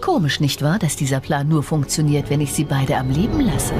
Komisch, 0.00 0.40
nicht 0.40 0.62
wahr, 0.62 0.78
dass 0.78 0.96
dieser 0.96 1.20
Plan 1.20 1.48
nur 1.48 1.62
funktioniert, 1.62 2.30
wenn 2.30 2.40
ich 2.40 2.54
sie 2.54 2.64
beide 2.64 2.96
am 2.96 3.10
Leben 3.10 3.40
lasse? 3.40 3.74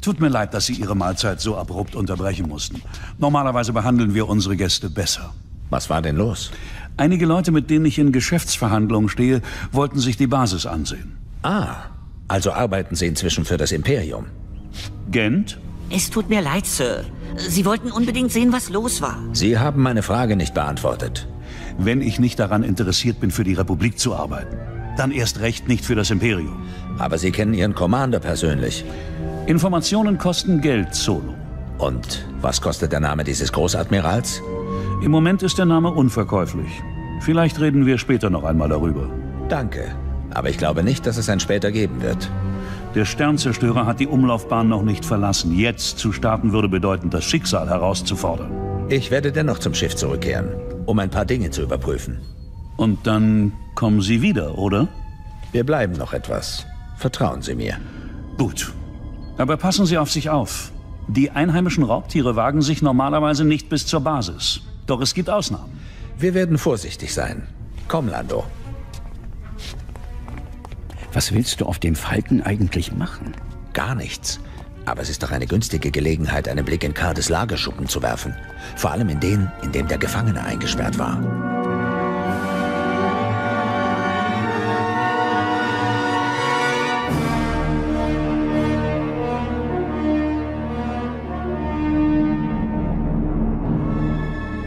Tut 0.00 0.20
mir 0.20 0.28
leid, 0.28 0.54
dass 0.54 0.66
Sie 0.66 0.74
Ihre 0.74 0.94
Mahlzeit 0.94 1.40
so 1.40 1.56
abrupt 1.56 1.94
unterbrechen 1.96 2.48
mussten. 2.48 2.82
Normalerweise 3.18 3.72
behandeln 3.72 4.14
wir 4.14 4.28
unsere 4.28 4.56
Gäste 4.56 4.90
besser. 4.90 5.32
Was 5.70 5.90
war 5.90 6.02
denn 6.02 6.16
los? 6.16 6.50
Einige 6.96 7.26
Leute, 7.26 7.52
mit 7.52 7.70
denen 7.70 7.84
ich 7.84 7.98
in 7.98 8.12
Geschäftsverhandlungen 8.12 9.08
stehe, 9.08 9.42
wollten 9.72 9.98
sich 9.98 10.16
die 10.16 10.26
Basis 10.26 10.64
ansehen. 10.66 11.16
Ah, 11.42 11.76
also 12.28 12.52
arbeiten 12.52 12.94
Sie 12.94 13.06
inzwischen 13.06 13.44
für 13.44 13.56
das 13.56 13.72
Imperium. 13.72 14.26
Gent? 15.10 15.58
Es 15.90 16.10
tut 16.10 16.28
mir 16.28 16.40
leid, 16.40 16.66
Sir. 16.66 17.04
Sie 17.36 17.64
wollten 17.64 17.90
unbedingt 17.90 18.32
sehen, 18.32 18.52
was 18.52 18.70
los 18.70 19.02
war. 19.02 19.18
Sie 19.32 19.58
haben 19.58 19.82
meine 19.82 20.02
Frage 20.02 20.36
nicht 20.36 20.54
beantwortet. 20.54 21.28
Wenn 21.78 22.00
ich 22.00 22.18
nicht 22.18 22.38
daran 22.38 22.62
interessiert 22.62 23.20
bin, 23.20 23.30
für 23.30 23.44
die 23.44 23.54
Republik 23.54 23.98
zu 23.98 24.14
arbeiten, 24.14 24.56
dann 24.96 25.12
erst 25.12 25.40
recht 25.40 25.68
nicht 25.68 25.84
für 25.84 25.94
das 25.94 26.10
Imperium. 26.10 26.62
Aber 26.98 27.18
Sie 27.18 27.30
kennen 27.30 27.54
Ihren 27.54 27.74
Commander 27.74 28.18
persönlich. 28.18 28.84
Informationen 29.46 30.18
kosten 30.18 30.60
Geld, 30.60 30.92
Solo. 30.92 31.34
Und 31.78 32.26
was 32.40 32.60
kostet 32.60 32.90
der 32.90 32.98
Name 32.98 33.22
dieses 33.22 33.52
Großadmirals? 33.52 34.42
Im 35.02 35.12
Moment 35.12 35.44
ist 35.44 35.56
der 35.56 35.66
Name 35.66 35.92
unverkäuflich. 35.92 36.82
Vielleicht 37.20 37.60
reden 37.60 37.86
wir 37.86 37.98
später 37.98 38.28
noch 38.28 38.42
einmal 38.42 38.68
darüber. 38.68 39.08
Danke. 39.48 39.94
Aber 40.34 40.48
ich 40.50 40.58
glaube 40.58 40.82
nicht, 40.82 41.06
dass 41.06 41.16
es 41.16 41.28
ein 41.28 41.38
später 41.38 41.70
geben 41.70 42.02
wird. 42.02 42.28
Der 42.96 43.04
Sternzerstörer 43.04 43.86
hat 43.86 44.00
die 44.00 44.08
Umlaufbahn 44.08 44.68
noch 44.68 44.82
nicht 44.82 45.04
verlassen. 45.04 45.56
Jetzt 45.56 45.98
zu 45.98 46.12
starten 46.12 46.52
würde 46.52 46.68
bedeuten, 46.68 47.10
das 47.10 47.24
Schicksal 47.24 47.68
herauszufordern. 47.68 48.50
Ich 48.88 49.12
werde 49.12 49.30
dennoch 49.30 49.60
zum 49.60 49.74
Schiff 49.74 49.94
zurückkehren, 49.94 50.48
um 50.86 50.98
ein 50.98 51.10
paar 51.10 51.24
Dinge 51.24 51.50
zu 51.50 51.62
überprüfen. 51.62 52.18
Und 52.76 53.06
dann 53.06 53.52
kommen 53.76 54.00
Sie 54.00 54.22
wieder, 54.22 54.58
oder? 54.58 54.88
Wir 55.52 55.64
bleiben 55.64 55.92
noch 55.92 56.12
etwas. 56.12 56.66
Vertrauen 56.96 57.42
Sie 57.42 57.54
mir. 57.54 57.76
Gut. 58.38 58.72
Aber 59.38 59.56
passen 59.56 59.86
Sie 59.86 59.98
auf 59.98 60.10
sich 60.10 60.30
auf. 60.30 60.72
Die 61.08 61.30
einheimischen 61.30 61.84
Raubtiere 61.84 62.36
wagen 62.36 62.62
sich 62.62 62.82
normalerweise 62.82 63.44
nicht 63.44 63.68
bis 63.68 63.86
zur 63.86 64.00
Basis. 64.00 64.60
Doch 64.86 65.00
es 65.00 65.14
gibt 65.14 65.30
Ausnahmen. 65.30 65.78
Wir 66.18 66.34
werden 66.34 66.58
vorsichtig 66.58 67.12
sein. 67.12 67.46
Komm, 67.88 68.08
Lando. 68.08 68.44
Was 71.12 71.32
willst 71.32 71.60
du 71.60 71.66
auf 71.66 71.78
dem 71.78 71.94
Falken 71.94 72.42
eigentlich 72.42 72.92
machen? 72.92 73.34
Gar 73.72 73.94
nichts. 73.94 74.40
Aber 74.86 75.02
es 75.02 75.10
ist 75.10 75.22
doch 75.22 75.30
eine 75.30 75.46
günstige 75.46 75.90
Gelegenheit, 75.90 76.48
einen 76.48 76.64
Blick 76.64 76.84
in 76.84 76.94
Kardes 76.94 77.28
Lagerschuppen 77.28 77.88
zu 77.88 78.02
werfen. 78.02 78.34
Vor 78.76 78.92
allem 78.92 79.08
in 79.08 79.20
den, 79.20 79.50
in 79.62 79.72
dem 79.72 79.88
der 79.88 79.98
Gefangene 79.98 80.42
eingesperrt 80.42 80.98
war. 80.98 81.65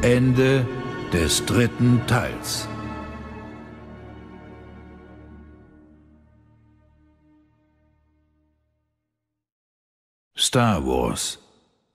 Ende 0.10 0.66
des 1.14 1.46
dritten 1.46 2.02
Teils. 2.08 2.68
Star 10.36 10.84
Wars 10.84 11.38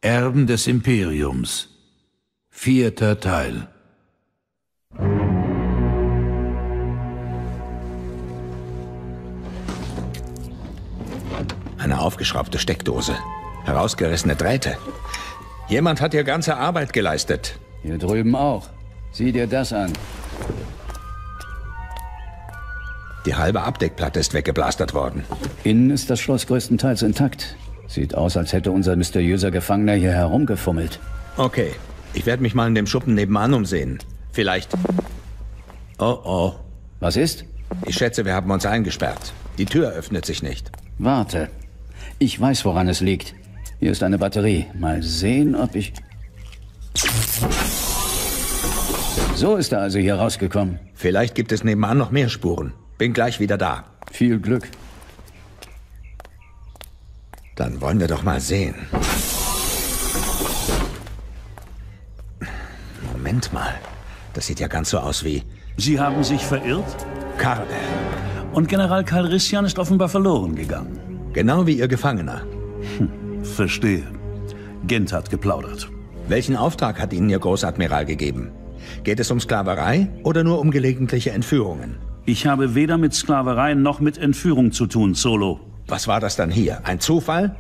Erben 0.00 0.46
des 0.46 0.68
Imperiums 0.68 1.68
Vierter 2.50 3.18
Teil 3.18 3.66
Eine 11.78 12.00
aufgeschraubte 12.00 12.60
Steckdose. 12.60 13.16
Herausgerissene 13.64 14.36
Drähte. 14.36 14.78
Jemand 15.66 16.00
hat 16.00 16.12
hier 16.12 16.22
ganze 16.22 16.56
Arbeit 16.56 16.92
geleistet. 16.92 17.58
Hier 17.84 17.98
drüben 17.98 18.34
auch. 18.34 18.68
Sieh 19.12 19.30
dir 19.30 19.46
das 19.46 19.72
an. 19.72 19.92
Die 23.26 23.34
halbe 23.34 23.62
Abdeckplatte 23.62 24.18
ist 24.18 24.34
weggeblastert 24.34 24.94
worden. 24.94 25.24
Innen 25.62 25.90
ist 25.90 26.10
das 26.10 26.18
Schloss 26.20 26.46
größtenteils 26.46 27.02
intakt. 27.02 27.56
Sieht 27.86 28.14
aus, 28.14 28.36
als 28.36 28.52
hätte 28.52 28.70
unser 28.70 28.96
mysteriöser 28.96 29.50
Gefangener 29.50 29.94
hier 29.94 30.12
herumgefummelt. 30.12 30.98
Okay, 31.36 31.72
ich 32.14 32.26
werde 32.26 32.42
mich 32.42 32.54
mal 32.54 32.66
in 32.66 32.74
dem 32.74 32.86
Schuppen 32.86 33.14
nebenan 33.14 33.54
umsehen. 33.54 33.98
Vielleicht. 34.32 34.72
Oh 35.98 36.18
oh. 36.24 36.52
Was 37.00 37.16
ist? 37.16 37.44
Ich 37.86 37.96
schätze, 37.96 38.24
wir 38.24 38.34
haben 38.34 38.50
uns 38.50 38.66
eingesperrt. 38.66 39.32
Die 39.58 39.66
Tür 39.66 39.90
öffnet 39.90 40.24
sich 40.24 40.42
nicht. 40.42 40.72
Warte. 40.98 41.50
Ich 42.18 42.40
weiß, 42.40 42.64
woran 42.64 42.88
es 42.88 43.00
liegt. 43.00 43.34
Hier 43.78 43.92
ist 43.92 44.02
eine 44.02 44.18
Batterie. 44.18 44.66
Mal 44.78 45.02
sehen, 45.02 45.54
ob 45.54 45.74
ich... 45.74 45.92
So 49.44 49.56
ist 49.56 49.72
er 49.72 49.82
also 49.82 49.98
hier 49.98 50.14
rausgekommen. 50.14 50.78
Vielleicht 50.94 51.34
gibt 51.34 51.52
es 51.52 51.64
nebenan 51.64 51.98
noch 51.98 52.10
mehr 52.10 52.30
Spuren. 52.30 52.72
Bin 52.96 53.12
gleich 53.12 53.40
wieder 53.40 53.58
da. 53.58 53.84
Viel 54.10 54.40
Glück. 54.40 54.70
Dann 57.54 57.78
wollen 57.82 58.00
wir 58.00 58.06
doch 58.06 58.22
mal 58.22 58.40
sehen. 58.40 58.74
Moment 63.12 63.52
mal. 63.52 63.74
Das 64.32 64.46
sieht 64.46 64.60
ja 64.60 64.66
ganz 64.66 64.88
so 64.88 64.98
aus 64.98 65.22
wie... 65.24 65.42
Sie 65.76 66.00
haben 66.00 66.24
sich 66.24 66.42
verirrt? 66.42 66.96
Karde. 67.36 67.76
Und 68.54 68.70
General 68.70 69.04
Calrissian 69.04 69.66
ist 69.66 69.78
offenbar 69.78 70.08
verloren 70.08 70.54
gegangen. 70.54 70.98
Genau 71.34 71.66
wie 71.66 71.80
Ihr 71.80 71.88
Gefangener. 71.88 72.46
Hm, 72.96 73.44
verstehe. 73.44 74.06
Gent 74.86 75.12
hat 75.12 75.28
geplaudert. 75.28 75.90
Welchen 76.28 76.56
Auftrag 76.56 76.98
hat 76.98 77.12
Ihnen 77.12 77.28
Ihr 77.28 77.40
Großadmiral 77.40 78.06
gegeben? 78.06 78.50
Geht 79.02 79.20
es 79.20 79.30
um 79.30 79.40
Sklaverei 79.40 80.08
oder 80.22 80.44
nur 80.44 80.60
um 80.60 80.70
gelegentliche 80.70 81.30
Entführungen? 81.32 81.96
Ich 82.26 82.46
habe 82.46 82.74
weder 82.74 82.98
mit 82.98 83.14
Sklaverei 83.14 83.74
noch 83.74 84.00
mit 84.00 84.18
Entführung 84.18 84.72
zu 84.72 84.86
tun, 84.86 85.14
Solo. 85.14 85.60
Was 85.86 86.08
war 86.08 86.20
das 86.20 86.36
dann 86.36 86.50
hier? 86.50 86.86
Ein 86.86 87.00
Zufall? 87.00 87.54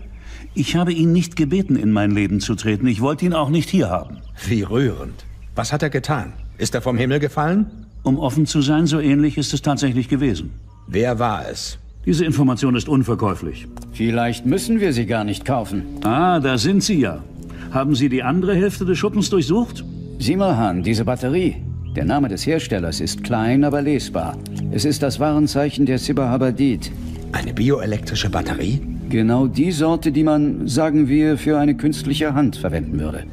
Ich 0.54 0.76
habe 0.76 0.92
ihn 0.92 1.12
nicht 1.12 1.36
gebeten, 1.36 1.76
in 1.76 1.92
mein 1.92 2.12
Leben 2.12 2.40
zu 2.40 2.54
treten. 2.54 2.86
Ich 2.86 3.00
wollte 3.00 3.26
ihn 3.26 3.34
auch 3.34 3.50
nicht 3.50 3.68
hier 3.68 3.90
haben. 3.90 4.18
Wie 4.46 4.62
rührend. 4.62 5.24
Was 5.54 5.72
hat 5.72 5.82
er 5.82 5.90
getan? 5.90 6.32
Ist 6.58 6.74
er 6.74 6.82
vom 6.82 6.96
Himmel 6.96 7.18
gefallen? 7.18 7.66
Um 8.02 8.18
offen 8.18 8.46
zu 8.46 8.62
sein, 8.62 8.86
so 8.86 9.00
ähnlich 9.00 9.36
ist 9.36 9.52
es 9.52 9.62
tatsächlich 9.62 10.08
gewesen. 10.08 10.52
Wer 10.86 11.18
war 11.18 11.48
es? 11.48 11.78
Diese 12.06 12.24
Information 12.24 12.76
ist 12.76 12.88
unverkäuflich. 12.88 13.66
Vielleicht 13.92 14.46
müssen 14.46 14.78
wir 14.78 14.92
sie 14.92 15.06
gar 15.06 15.24
nicht 15.24 15.44
kaufen. 15.44 15.84
Ah, 16.04 16.38
da 16.38 16.58
sind 16.58 16.82
Sie 16.82 17.00
ja. 17.00 17.24
Haben 17.70 17.94
Sie 17.94 18.08
die 18.08 18.22
andere 18.22 18.54
Hälfte 18.54 18.84
des 18.84 18.98
Schuppens 18.98 19.30
durchsucht? 19.30 19.84
Sieh 20.18 20.36
mal, 20.36 20.56
Han, 20.56 20.82
diese 20.82 21.04
Batterie. 21.04 21.56
Der 21.96 22.04
Name 22.04 22.28
des 22.28 22.46
Herstellers 22.46 23.00
ist 23.00 23.24
klein, 23.24 23.64
aber 23.64 23.82
lesbar. 23.82 24.36
Es 24.70 24.84
ist 24.84 25.02
das 25.02 25.20
Warenzeichen 25.20 25.86
der 25.86 25.98
Sibba-Habadid. 25.98 26.90
Eine 27.32 27.52
bioelektrische 27.52 28.30
Batterie? 28.30 28.80
Genau 29.08 29.46
die 29.46 29.70
Sorte, 29.70 30.12
die 30.12 30.24
man, 30.24 30.66
sagen 30.66 31.08
wir, 31.08 31.36
für 31.36 31.58
eine 31.58 31.76
künstliche 31.76 32.34
Hand 32.34 32.56
verwenden 32.56 32.98
würde. 32.98 33.24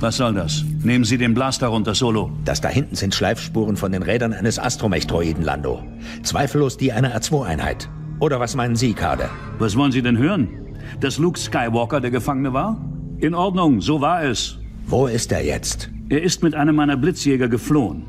Was 0.00 0.16
soll 0.16 0.34
das? 0.34 0.64
Nehmen 0.82 1.04
Sie 1.04 1.18
den 1.18 1.34
Blaster 1.34 1.68
runter, 1.68 1.94
Solo. 1.94 2.30
Das 2.44 2.60
da 2.60 2.68
hinten 2.68 2.96
sind 2.96 3.14
Schleifspuren 3.14 3.76
von 3.76 3.92
den 3.92 4.02
Rädern 4.02 4.32
eines 4.32 4.58
Astromech-Droiden, 4.58 5.42
Lando. 5.42 5.82
Zweifellos 6.22 6.76
die 6.76 6.92
einer 6.92 7.16
R2-Einheit. 7.16 7.88
Oder 8.18 8.40
was 8.40 8.54
meinen 8.54 8.76
Sie, 8.76 8.94
Kade? 8.94 9.28
Was 9.58 9.76
wollen 9.76 9.92
Sie 9.92 10.02
denn 10.02 10.18
hören? 10.18 10.48
Dass 11.00 11.18
Luke 11.18 11.38
Skywalker 11.38 12.00
der 12.00 12.10
Gefangene 12.10 12.52
war? 12.52 12.80
In 13.18 13.34
Ordnung, 13.34 13.80
so 13.80 14.00
war 14.00 14.24
es. 14.24 14.58
Wo 14.86 15.06
ist 15.06 15.32
er 15.32 15.44
jetzt? 15.44 15.90
Er 16.08 16.22
ist 16.22 16.42
mit 16.42 16.54
einem 16.54 16.76
meiner 16.76 16.96
Blitzjäger 16.96 17.48
geflohen 17.48 18.04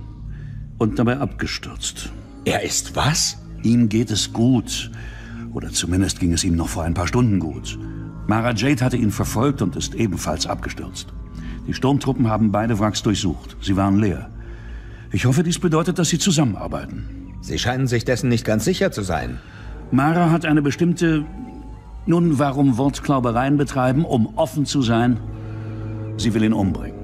und 0.77 0.99
dabei 0.99 1.17
abgestürzt. 1.17 2.11
Er 2.45 2.63
ist 2.63 2.95
was? 2.95 3.37
Ihm 3.63 3.87
geht 3.87 4.11
es 4.11 4.33
gut. 4.33 4.91
Oder 5.53 5.69
zumindest 5.69 6.19
ging 6.19 6.33
es 6.33 6.43
ihm 6.43 6.55
noch 6.55 6.67
vor 6.67 6.83
ein 6.83 6.93
paar 6.93 7.07
Stunden 7.07 7.39
gut. 7.39 7.79
Mara 8.27 8.53
Jade 8.53 8.83
hatte 8.83 8.97
ihn 8.97 9.11
verfolgt 9.11 9.61
und 9.61 9.75
ist 9.75 9.95
ebenfalls 9.95 10.47
abgestürzt. 10.47 11.13
Die 11.67 11.73
Sturmtruppen 11.73 12.27
haben 12.27 12.51
beide 12.51 12.79
Wracks 12.79 13.03
durchsucht. 13.03 13.55
Sie 13.61 13.77
waren 13.77 13.99
leer. 13.99 14.29
Ich 15.11 15.25
hoffe, 15.25 15.43
dies 15.43 15.59
bedeutet, 15.59 15.99
dass 15.99 16.09
sie 16.09 16.19
zusammenarbeiten. 16.19 17.35
Sie 17.41 17.59
scheinen 17.59 17.87
sich 17.87 18.03
dessen 18.03 18.29
nicht 18.29 18.45
ganz 18.45 18.65
sicher 18.65 18.91
zu 18.91 19.03
sein. 19.03 19.39
Mara 19.91 20.31
hat 20.31 20.45
eine 20.45 20.61
bestimmte... 20.61 21.25
Nun, 22.05 22.37
warum 22.39 22.77
Wortklaubereien 22.77 23.55
betreiben, 23.55 24.03
um 24.03 24.37
offen 24.37 24.65
zu 24.65 24.81
sein? 24.81 25.19
Sie 26.17 26.33
will 26.33 26.43
ihn 26.43 26.53
umbringen. 26.53 26.97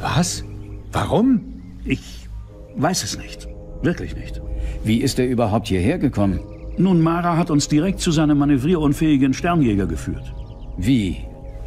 Was? 0.00 0.44
Warum? 0.92 1.40
Ich 1.84 2.28
weiß 2.76 3.04
es 3.04 3.16
nicht. 3.18 3.48
Wirklich 3.82 4.16
nicht. 4.16 4.40
Wie 4.84 4.98
ist 4.98 5.18
er 5.18 5.26
überhaupt 5.26 5.68
hierher 5.68 5.98
gekommen? 5.98 6.40
Nun, 6.78 7.00
Mara 7.00 7.36
hat 7.36 7.50
uns 7.50 7.68
direkt 7.68 8.00
zu 8.00 8.10
seinem 8.10 8.38
manövrierunfähigen 8.38 9.32
Sternjäger 9.32 9.86
geführt. 9.86 10.34
Wie? 10.76 11.18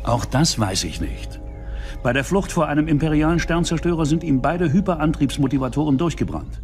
Auch 0.04 0.26
das 0.26 0.60
weiß 0.60 0.84
ich 0.84 1.02
nicht. 1.02 1.40
Bei 2.04 2.14
der 2.14 2.24
Flucht 2.24 2.52
vor 2.52 2.68
einem 2.68 2.88
imperialen 2.88 3.40
Sternzerstörer 3.40 4.06
sind 4.06 4.24
ihm 4.24 4.42
beide 4.42 4.72
Hyperantriebsmotivatoren 4.72 5.98
durchgebrannt. 5.98 6.62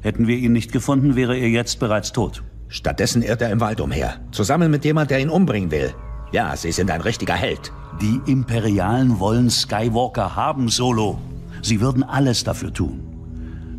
Hätten 0.00 0.26
wir 0.26 0.36
ihn 0.36 0.52
nicht 0.52 0.72
gefunden, 0.72 1.16
wäre 1.16 1.36
er 1.36 1.48
jetzt 1.48 1.80
bereits 1.80 2.12
tot. 2.12 2.42
Stattdessen 2.68 3.22
irrt 3.22 3.42
er 3.42 3.50
im 3.50 3.60
Wald 3.60 3.80
umher. 3.80 4.20
Zusammen 4.30 4.70
mit 4.70 4.84
jemand, 4.84 5.10
der 5.10 5.20
ihn 5.20 5.28
umbringen 5.28 5.70
will. 5.70 5.92
Ja, 6.30 6.56
Sie 6.56 6.72
sind 6.72 6.90
ein 6.90 7.00
richtiger 7.00 7.34
Held. 7.34 7.72
Die 8.00 8.20
Imperialen 8.26 9.18
wollen 9.18 9.50
Skywalker 9.50 10.36
haben, 10.36 10.68
Solo. 10.68 11.18
Sie 11.62 11.80
würden 11.80 12.02
alles 12.02 12.44
dafür 12.44 12.72
tun. 12.72 13.00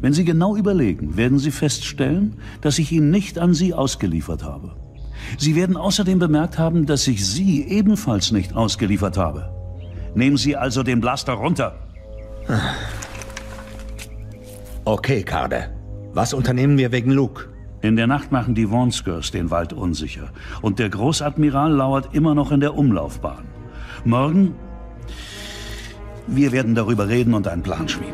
Wenn 0.02 0.14
Sie 0.14 0.26
genau 0.26 0.56
überlegen, 0.56 1.16
werden 1.16 1.40
Sie 1.40 1.52
feststellen, 1.52 2.38
dass 2.62 2.80
ich 2.80 2.92
ihn 2.92 3.12
nicht 3.12 3.38
an 3.38 3.54
Sie 3.54 3.74
ausgeliefert 3.74 4.44
habe. 4.44 4.76
Sie 5.38 5.56
werden 5.56 5.78
außerdem 5.78 6.18
bemerkt 6.18 6.58
haben, 6.58 6.86
dass 6.86 7.08
ich 7.08 7.26
Sie 7.26 7.64
ebenfalls 7.64 8.32
nicht 8.32 8.56
ausgeliefert 8.56 9.18
habe. 9.18 9.54
Nehmen 10.16 10.38
Sie 10.38 10.56
also 10.56 10.84
den 10.84 11.02
Blaster 11.02 11.34
runter. 11.34 11.76
Okay, 14.86 15.22
Karde. 15.22 15.70
Was 16.14 16.34
unternehmen 16.34 16.78
wir 16.78 16.92
wegen 16.92 17.12
Luke? 17.12 17.49
In 17.82 17.96
der 17.96 18.08
Nacht 18.08 18.32
machen 18.32 18.56
die 18.56 18.70
Vonskers 18.70 19.32
den 19.32 19.52
Wald 19.52 19.72
unsicher. 19.72 20.30
Und 20.62 20.80
der 20.80 20.90
Großadmiral 20.90 21.72
lauert 21.72 22.14
immer 22.14 22.36
noch 22.36 22.52
in 22.52 22.60
der 22.60 22.76
Umlaufbahn. 22.76 23.46
Morgen... 24.04 24.56
Wir 26.32 26.52
werden 26.52 26.76
darüber 26.76 27.08
reden 27.08 27.34
und 27.34 27.48
einen 27.48 27.64
Plan 27.64 27.90
schmieden. 27.90 28.14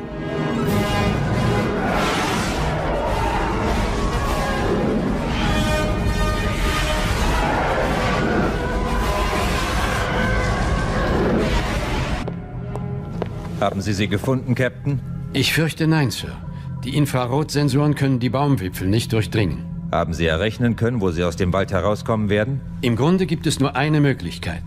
Haben 13.60 13.82
Sie 13.82 13.92
sie 13.92 14.08
gefunden, 14.08 14.56
Captain? 14.56 15.02
Ich 15.34 15.52
fürchte 15.52 15.88
nein, 15.88 16.10
Sir. 16.10 16.45
Die 16.86 16.96
Infrarotsensoren 16.96 17.96
können 17.96 18.20
die 18.20 18.30
Baumwipfel 18.30 18.88
nicht 18.88 19.12
durchdringen. 19.12 19.66
Haben 19.92 20.14
Sie 20.14 20.28
errechnen 20.28 20.76
können, 20.76 21.02
wo 21.02 21.10
Sie 21.10 21.24
aus 21.24 21.36
dem 21.36 21.52
Wald 21.52 21.72
herauskommen 21.72 22.30
werden? 22.30 22.62
Im 22.82 22.96
Grunde 22.96 23.26
gibt 23.26 23.48
es 23.48 23.60
nur 23.60 23.76
eine 23.76 24.02
Möglichkeit. 24.02 24.62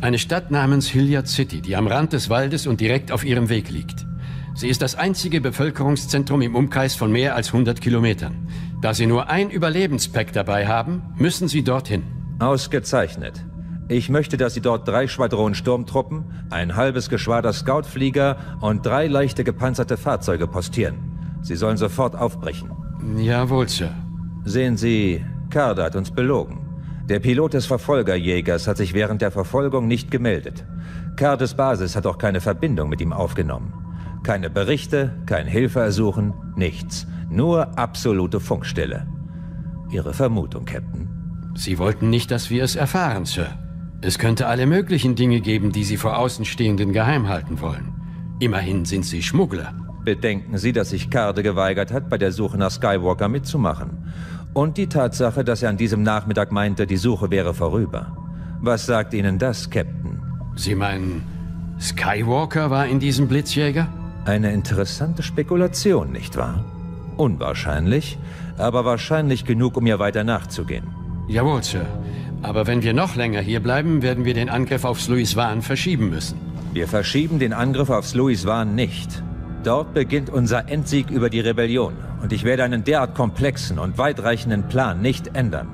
Eine 0.00 0.18
Stadt 0.18 0.50
namens 0.50 0.88
Hilliard 0.88 1.28
City, 1.28 1.60
die 1.60 1.76
am 1.76 1.86
Rand 1.86 2.12
des 2.12 2.28
Waldes 2.28 2.66
und 2.66 2.80
direkt 2.80 3.12
auf 3.12 3.24
ihrem 3.24 3.48
Weg 3.50 3.70
liegt. 3.70 4.04
Sie 4.56 4.68
ist 4.68 4.82
das 4.82 4.96
einzige 4.96 5.40
Bevölkerungszentrum 5.40 6.42
im 6.42 6.56
Umkreis 6.56 6.96
von 6.96 7.12
mehr 7.12 7.36
als 7.36 7.52
100 7.52 7.80
Kilometern. 7.80 8.48
Da 8.82 8.92
Sie 8.92 9.06
nur 9.06 9.30
ein 9.30 9.48
Überlebenspack 9.48 10.32
dabei 10.32 10.66
haben, 10.66 11.02
müssen 11.18 11.46
Sie 11.46 11.62
dorthin. 11.62 12.02
Ausgezeichnet. 12.40 13.44
Ich 13.86 14.08
möchte, 14.08 14.36
dass 14.36 14.54
Sie 14.54 14.60
dort 14.60 14.88
drei 14.88 15.06
Schwadronen 15.06 15.54
Sturmtruppen, 15.54 16.24
ein 16.50 16.74
halbes 16.74 17.08
Geschwader 17.08 17.52
Scoutflieger 17.52 18.58
und 18.60 18.84
drei 18.84 19.06
leichte 19.06 19.44
gepanzerte 19.44 19.96
Fahrzeuge 19.96 20.48
postieren. 20.48 21.09
Sie 21.42 21.56
sollen 21.56 21.76
sofort 21.76 22.16
aufbrechen. 22.16 22.70
Jawohl, 23.16 23.68
Sir. 23.68 23.90
Sehen 24.44 24.76
Sie, 24.76 25.24
Karda 25.50 25.84
hat 25.84 25.96
uns 25.96 26.10
belogen. 26.10 26.58
Der 27.08 27.18
Pilot 27.18 27.54
des 27.54 27.66
Verfolgerjägers 27.66 28.68
hat 28.68 28.76
sich 28.76 28.94
während 28.94 29.20
der 29.20 29.30
Verfolgung 29.30 29.88
nicht 29.88 30.10
gemeldet. 30.10 30.64
Kardes 31.16 31.54
Basis 31.54 31.96
hat 31.96 32.06
auch 32.06 32.18
keine 32.18 32.40
Verbindung 32.40 32.88
mit 32.88 33.00
ihm 33.00 33.12
aufgenommen. 33.12 33.72
Keine 34.22 34.48
Berichte, 34.50 35.18
kein 35.26 35.46
Hilfeersuchen, 35.46 36.34
nichts. 36.56 37.06
Nur 37.30 37.78
absolute 37.78 38.38
Funkstille. 38.38 39.06
Ihre 39.90 40.14
Vermutung, 40.14 40.66
Captain? 40.66 41.08
Sie 41.56 41.78
wollten 41.78 42.10
nicht, 42.10 42.30
dass 42.30 42.50
wir 42.50 42.62
es 42.62 42.76
erfahren, 42.76 43.24
Sir. 43.24 43.58
Es 44.02 44.18
könnte 44.18 44.46
alle 44.46 44.66
möglichen 44.66 45.14
Dinge 45.14 45.40
geben, 45.40 45.72
die 45.72 45.84
Sie 45.84 45.96
vor 45.96 46.16
Außenstehenden 46.16 46.92
geheim 46.92 47.28
halten 47.28 47.60
wollen. 47.60 47.92
Immerhin 48.38 48.84
sind 48.84 49.04
Sie 49.04 49.22
Schmuggler. 49.22 49.74
Bedenken 50.04 50.56
Sie, 50.58 50.72
dass 50.72 50.90
sich 50.90 51.10
Karde 51.10 51.42
geweigert 51.42 51.92
hat, 51.92 52.08
bei 52.08 52.18
der 52.18 52.32
Suche 52.32 52.56
nach 52.56 52.70
Skywalker 52.70 53.28
mitzumachen. 53.28 54.12
Und 54.54 54.76
die 54.78 54.88
Tatsache, 54.88 55.44
dass 55.44 55.62
er 55.62 55.70
an 55.70 55.76
diesem 55.76 56.02
Nachmittag 56.02 56.50
meinte, 56.52 56.86
die 56.86 56.96
Suche 56.96 57.30
wäre 57.30 57.54
vorüber. 57.54 58.16
Was 58.60 58.86
sagt 58.86 59.14
Ihnen 59.14 59.38
das, 59.38 59.70
Captain? 59.70 60.20
Sie 60.56 60.74
meinen, 60.74 61.22
Skywalker 61.80 62.70
war 62.70 62.86
in 62.86 62.98
diesem 63.00 63.28
Blitzjäger? 63.28 63.88
Eine 64.24 64.52
interessante 64.52 65.22
Spekulation, 65.22 66.12
nicht 66.12 66.36
wahr? 66.36 66.64
Unwahrscheinlich, 67.16 68.18
aber 68.58 68.84
wahrscheinlich 68.84 69.44
genug, 69.44 69.76
um 69.76 69.86
ihr 69.86 69.98
weiter 69.98 70.24
nachzugehen. 70.24 70.84
Jawohl, 71.28 71.62
Sir. 71.62 71.86
Aber 72.42 72.66
wenn 72.66 72.82
wir 72.82 72.92
noch 72.92 73.16
länger 73.16 73.40
hier 73.40 73.60
bleiben, 73.60 74.02
werden 74.02 74.24
wir 74.24 74.34
den 74.34 74.48
Angriff 74.48 74.84
auf 74.84 75.06
Louis 75.08 75.36
Van 75.36 75.62
verschieben 75.62 76.10
müssen. 76.10 76.38
Wir 76.72 76.88
verschieben 76.88 77.38
den 77.38 77.52
Angriff 77.52 77.90
auf 77.90 78.14
Louis 78.14 78.46
Van 78.46 78.74
nicht. 78.74 79.22
Dort 79.62 79.92
beginnt 79.92 80.30
unser 80.30 80.70
Endsieg 80.70 81.10
über 81.10 81.28
die 81.28 81.40
Rebellion. 81.40 81.94
Und 82.22 82.32
ich 82.32 82.44
werde 82.44 82.64
einen 82.64 82.82
derart 82.82 83.14
komplexen 83.14 83.78
und 83.78 83.98
weitreichenden 83.98 84.68
Plan 84.68 85.02
nicht 85.02 85.36
ändern. 85.36 85.68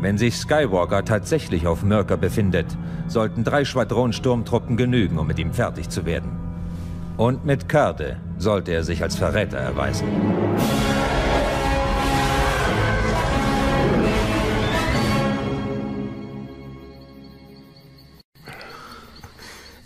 Wenn 0.00 0.16
sich 0.16 0.36
Skywalker 0.36 1.04
tatsächlich 1.04 1.66
auf 1.66 1.82
Mörker 1.82 2.16
befindet, 2.16 2.66
sollten 3.06 3.44
drei 3.44 3.66
Schwadronen 3.66 4.14
Sturmtruppen 4.14 4.78
genügen, 4.78 5.18
um 5.18 5.26
mit 5.26 5.38
ihm 5.38 5.52
fertig 5.52 5.90
zu 5.90 6.06
werden. 6.06 6.30
Und 7.18 7.44
mit 7.44 7.68
Karte 7.68 8.16
sollte 8.38 8.72
er 8.72 8.84
sich 8.84 9.02
als 9.02 9.16
Verräter 9.16 9.58
erweisen. 9.58 10.06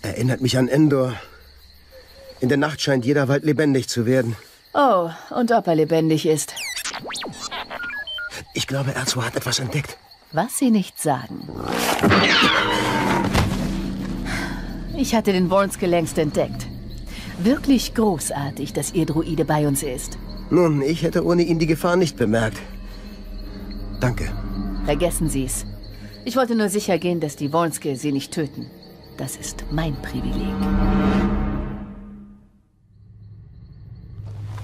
Erinnert 0.02 0.42
mich 0.42 0.58
an 0.58 0.68
Endor. 0.68 1.14
In 2.42 2.48
der 2.48 2.58
Nacht 2.58 2.80
scheint 2.80 3.06
jeder 3.06 3.28
Wald 3.28 3.44
lebendig 3.44 3.88
zu 3.88 4.04
werden. 4.04 4.34
Oh, 4.74 5.10
und 5.30 5.52
ob 5.52 5.68
er 5.68 5.76
lebendig 5.76 6.26
ist. 6.26 6.52
Ich 8.52 8.66
glaube, 8.66 8.92
Erzo 8.96 9.24
hat 9.24 9.36
etwas 9.36 9.60
entdeckt. 9.60 9.96
Was 10.32 10.58
Sie 10.58 10.72
nicht 10.72 11.00
sagen. 11.00 11.48
Ich 14.96 15.14
hatte 15.14 15.32
den 15.32 15.50
Wornske 15.50 15.86
längst 15.86 16.18
entdeckt. 16.18 16.66
Wirklich 17.38 17.94
großartig, 17.94 18.72
dass 18.72 18.92
Ihr 18.92 19.06
Druide 19.06 19.44
bei 19.44 19.68
uns 19.68 19.84
ist. 19.84 20.18
Nun, 20.50 20.82
ich 20.82 21.04
hätte 21.04 21.24
ohne 21.24 21.42
ihn 21.42 21.60
die 21.60 21.66
Gefahr 21.66 21.94
nicht 21.94 22.16
bemerkt. 22.16 22.58
Danke. 24.00 24.32
Vergessen 24.84 25.30
Sie 25.30 25.44
es. 25.44 25.64
Ich 26.24 26.34
wollte 26.34 26.56
nur 26.56 26.70
sicher 26.70 26.98
gehen, 26.98 27.20
dass 27.20 27.36
die 27.36 27.52
Wornske 27.52 27.94
Sie 27.94 28.10
nicht 28.10 28.32
töten. 28.32 28.68
Das 29.16 29.36
ist 29.36 29.64
mein 29.70 29.94
Privileg. 30.02 30.54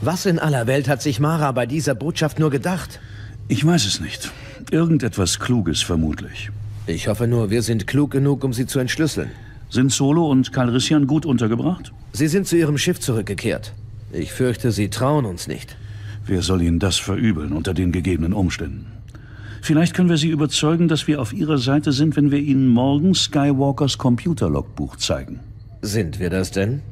Was 0.01 0.27
in 0.27 0.39
aller 0.39 0.68
Welt 0.68 0.89
hat 0.89 1.02
sich 1.02 1.18
Mara 1.18 1.51
bei 1.51 1.67
dieser 1.67 1.97
Botschaft 1.97 2.39
nur 2.39 2.51
gedacht? 2.51 3.01
Ich 3.49 3.67
weiß 3.67 3.85
es 3.85 4.01
nicht. 4.01 4.31
Irgendetwas 4.70 5.41
Kluges 5.41 5.83
vermutlich. 5.83 6.51
Ich 6.86 7.09
hoffe 7.09 7.27
nur, 7.27 7.51
wir 7.51 7.62
sind 7.62 7.89
klug 7.89 8.12
genug, 8.12 8.44
um 8.44 8.52
sie 8.52 8.67
zu 8.67 8.78
entschlüsseln. 8.78 9.31
Sind 9.70 9.91
Solo 9.91 10.31
und 10.31 10.52
Calrissian 10.52 11.09
gut 11.09 11.27
untergebracht? 11.27 11.93
Sie 12.12 12.28
sind 12.28 12.47
zu 12.47 12.57
ihrem 12.57 12.78
Schiff 12.78 13.01
zurückgekehrt. 13.01 13.73
Ich 14.12 14.33
fürchte, 14.33 14.70
sie 14.70 14.89
trauen 14.89 15.25
uns 15.25 15.49
nicht. 15.49 15.77
Wer 16.27 16.43
soll 16.43 16.62
ihnen 16.62 16.78
das 16.78 16.97
verübeln 16.99 17.52
unter 17.52 17.75
den 17.75 17.91
gegebenen 17.91 18.35
Umständen? 18.35 18.86
Vielleicht 19.62 19.94
können 19.94 20.09
wir 20.09 20.17
sie 20.17 20.28
überzeugen, 20.28 20.86
dass 20.86 21.09
wir 21.09 21.20
auf 21.20 21.33
ihrer 21.33 21.59
Seite 21.59 21.91
sind, 21.91 22.15
wenn 22.15 22.31
wir 22.31 22.39
ihnen 22.39 22.68
morgen 22.68 23.17
Skywalkers 23.17 23.99
Computerlogbuch 23.99 24.94
zeigen. 24.97 25.41
Sind 25.83 26.19
wir 26.19 26.31
das 26.31 26.51
denn? 26.51 26.83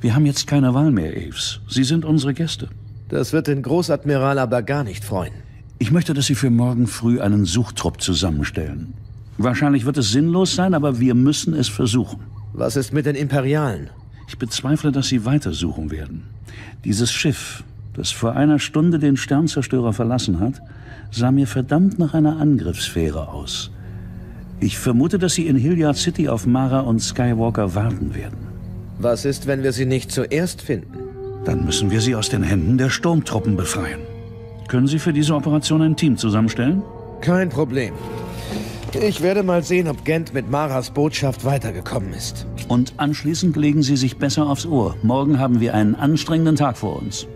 Wir 0.00 0.14
haben 0.14 0.26
jetzt 0.26 0.46
keine 0.46 0.74
Wahl 0.74 0.90
mehr, 0.90 1.12
Aves. 1.12 1.60
Sie 1.68 1.84
sind 1.84 2.04
unsere 2.04 2.34
Gäste. 2.34 2.68
Das 3.08 3.32
wird 3.32 3.46
den 3.46 3.62
Großadmiral 3.62 4.38
aber 4.38 4.62
gar 4.62 4.84
nicht 4.84 5.04
freuen. 5.04 5.34
Ich 5.78 5.90
möchte, 5.90 6.14
dass 6.14 6.26
Sie 6.26 6.34
für 6.34 6.50
morgen 6.50 6.86
früh 6.86 7.20
einen 7.20 7.44
Suchtrupp 7.44 8.00
zusammenstellen. 8.00 8.94
Wahrscheinlich 9.38 9.84
wird 9.84 9.98
es 9.98 10.12
sinnlos 10.12 10.54
sein, 10.54 10.74
aber 10.74 11.00
wir 11.00 11.14
müssen 11.14 11.54
es 11.54 11.68
versuchen. 11.68 12.20
Was 12.52 12.76
ist 12.76 12.92
mit 12.92 13.06
den 13.06 13.16
Imperialen? 13.16 13.90
Ich 14.28 14.38
bezweifle, 14.38 14.92
dass 14.92 15.08
sie 15.08 15.24
weitersuchen 15.24 15.90
werden. 15.90 16.24
Dieses 16.84 17.10
Schiff, 17.10 17.64
das 17.94 18.10
vor 18.10 18.34
einer 18.34 18.58
Stunde 18.58 18.98
den 18.98 19.16
Sternzerstörer 19.16 19.92
verlassen 19.92 20.40
hat, 20.40 20.60
sah 21.10 21.30
mir 21.30 21.46
verdammt 21.46 21.98
nach 21.98 22.14
einer 22.14 22.38
Angriffsfähre 22.38 23.28
aus. 23.28 23.70
Ich 24.62 24.78
vermute, 24.78 25.18
dass 25.18 25.34
sie 25.34 25.48
in 25.48 25.56
Hilliard 25.56 25.96
City 25.96 26.28
auf 26.28 26.46
Mara 26.46 26.80
und 26.80 27.00
Skywalker 27.00 27.74
warten 27.74 28.14
werden. 28.14 28.38
Was 29.00 29.24
ist, 29.24 29.48
wenn 29.48 29.64
wir 29.64 29.72
sie 29.72 29.86
nicht 29.86 30.12
zuerst 30.12 30.62
finden? 30.62 30.98
Dann 31.44 31.64
müssen 31.64 31.90
wir 31.90 32.00
sie 32.00 32.14
aus 32.14 32.28
den 32.28 32.44
Händen 32.44 32.78
der 32.78 32.88
Sturmtruppen 32.88 33.56
befreien. 33.56 33.98
Können 34.68 34.86
Sie 34.86 35.00
für 35.00 35.12
diese 35.12 35.34
Operation 35.34 35.82
ein 35.82 35.96
Team 35.96 36.16
zusammenstellen? 36.16 36.82
Kein 37.20 37.48
Problem. 37.48 37.92
Ich 39.00 39.20
werde 39.20 39.42
mal 39.42 39.64
sehen, 39.64 39.88
ob 39.88 40.04
Gent 40.04 40.32
mit 40.32 40.48
Maras 40.48 40.92
Botschaft 40.92 41.44
weitergekommen 41.44 42.12
ist. 42.12 42.46
Und 42.68 42.94
anschließend 42.98 43.56
legen 43.56 43.82
Sie 43.82 43.96
sich 43.96 44.16
besser 44.16 44.46
aufs 44.46 44.64
Ohr. 44.64 44.94
Morgen 45.02 45.40
haben 45.40 45.58
wir 45.58 45.74
einen 45.74 45.96
anstrengenden 45.96 46.54
Tag 46.54 46.78
vor 46.78 47.02
uns. 47.02 47.26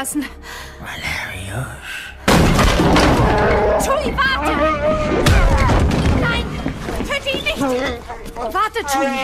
Losgelassen? 0.00 0.24
Valerius. 0.80 1.66
Chewie, 3.84 4.14
warte! 4.16 4.52
Nein! 6.20 6.44
Töte 7.08 7.36
ihn 7.36 7.44
nicht! 7.44 7.60
Warte, 8.36 8.80
Chewie! 8.86 9.20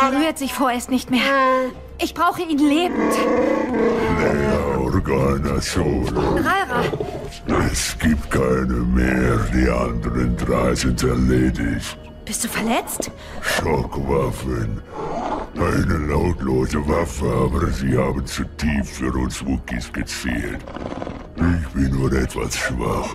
Der 0.00 0.20
rührt 0.20 0.38
sich 0.38 0.52
vorerst 0.52 0.90
nicht 0.90 1.10
mehr. 1.10 1.20
Ich 1.98 2.14
brauche 2.14 2.42
ihn 2.42 2.58
lebend. 2.58 3.14
Leia 4.20 4.78
Organa 4.78 5.60
Solo. 5.60 6.36
Rara, 6.36 6.82
Es 7.70 7.96
gibt 7.98 8.30
keine 8.30 8.74
mehr. 8.74 9.38
Die 9.54 9.68
anderen 9.68 10.36
drei 10.36 10.74
sind 10.74 11.02
erledigt. 11.02 11.96
bist 12.24 12.44
du 12.44 12.48
verletzt? 12.48 13.10
Schockwaffen. 13.42 14.82
Eine 15.56 15.98
lautlose 16.08 16.86
Waffe, 16.88 17.26
aber 17.26 17.70
sie 17.70 17.96
haben 17.96 18.26
zu 18.26 18.44
tief 18.56 18.88
für 18.98 19.12
uns 19.12 19.44
Wookies 19.46 19.92
gezielt. 19.92 20.58
Ich 21.36 21.68
bin 21.68 21.90
nur 21.98 22.12
etwas 22.12 22.56
schwach. 22.56 23.14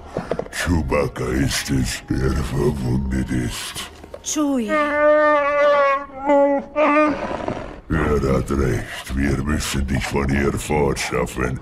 Chewbacca 0.51 1.25
ist 1.25 1.69
es, 1.71 2.01
der 2.09 2.31
verwundet 2.31 3.29
ist. 3.29 3.89
Chewie. 4.23 4.69
Er 7.89 8.33
hat 8.33 8.51
recht, 8.51 9.15
wir 9.15 9.43
müssen 9.43 9.87
dich 9.87 10.05
von 10.05 10.29
hier 10.29 10.53
fortschaffen, 10.53 11.59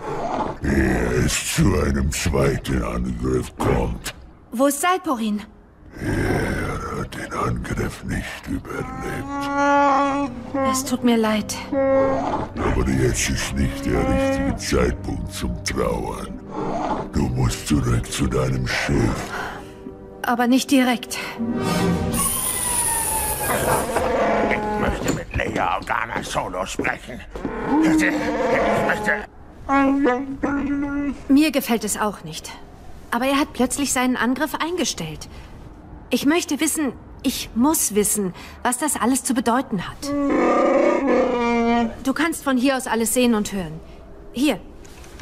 ehe 0.63 1.23
es 1.25 1.55
zu 1.55 1.79
einem 1.81 2.11
zweiten 2.11 2.83
Angriff 2.83 3.55
kommt. 3.57 4.13
Wo 4.51 4.67
ist 4.67 4.81
Salporin? 4.81 5.41
Er 5.99 7.01
hat 7.01 7.15
den 7.15 7.33
Angriff 7.33 8.03
nicht 8.03 8.47
überlebt. 8.47 8.85
Es 10.71 10.85
tut 10.85 11.03
mir 11.03 11.17
leid. 11.17 11.55
Aber 11.71 12.87
jetzt 12.89 13.29
ist 13.29 13.53
nicht 13.55 13.85
der 13.85 13.99
richtige 14.07 14.55
Zeitpunkt 14.57 15.33
zum 15.33 15.63
Trauern. 15.63 16.39
Du 17.13 17.23
musst 17.23 17.67
zurück 17.67 18.11
zu 18.11 18.27
deinem 18.27 18.67
Schiff. 18.67 19.31
Aber 20.21 20.47
nicht 20.47 20.69
direkt. 20.71 21.17
Ich 24.49 24.79
möchte 24.79 25.13
mit 25.13 25.35
Leia 25.35 25.77
Organa 25.77 26.21
Solo 26.21 26.65
sprechen. 26.65 27.21
Ich 27.81 28.03
möchte... 28.85 29.25
Mir 31.27 31.51
gefällt 31.51 31.83
es 31.83 31.97
auch 31.97 32.23
nicht. 32.23 32.51
Aber 33.11 33.25
er 33.25 33.39
hat 33.39 33.53
plötzlich 33.53 33.93
seinen 33.93 34.15
Angriff 34.17 34.53
eingestellt. 34.55 35.27
Ich 36.09 36.25
möchte 36.25 36.59
wissen, 36.61 36.93
ich 37.23 37.49
muss 37.53 37.93
wissen, 37.93 38.33
was 38.63 38.77
das 38.77 38.95
alles 38.95 39.23
zu 39.23 39.33
bedeuten 39.33 39.81
hat. 39.87 39.97
Du 42.03 42.13
kannst 42.13 42.43
von 42.43 42.57
hier 42.57 42.77
aus 42.77 42.87
alles 42.87 43.13
sehen 43.13 43.35
und 43.35 43.51
hören. 43.51 43.79
Hier, 44.31 44.59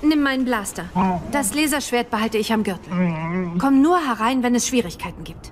nimm 0.03 0.21
meinen 0.21 0.45
Blaster. 0.45 0.85
Das 1.31 1.55
Laserschwert 1.55 2.11
behalte 2.11 2.37
ich 2.37 2.53
am 2.53 2.63
Gürtel. 2.63 2.91
Komm 3.59 3.81
nur 3.81 3.97
herein, 3.99 4.43
wenn 4.43 4.53
es 4.53 4.67
Schwierigkeiten 4.67 5.23
gibt. 5.23 5.51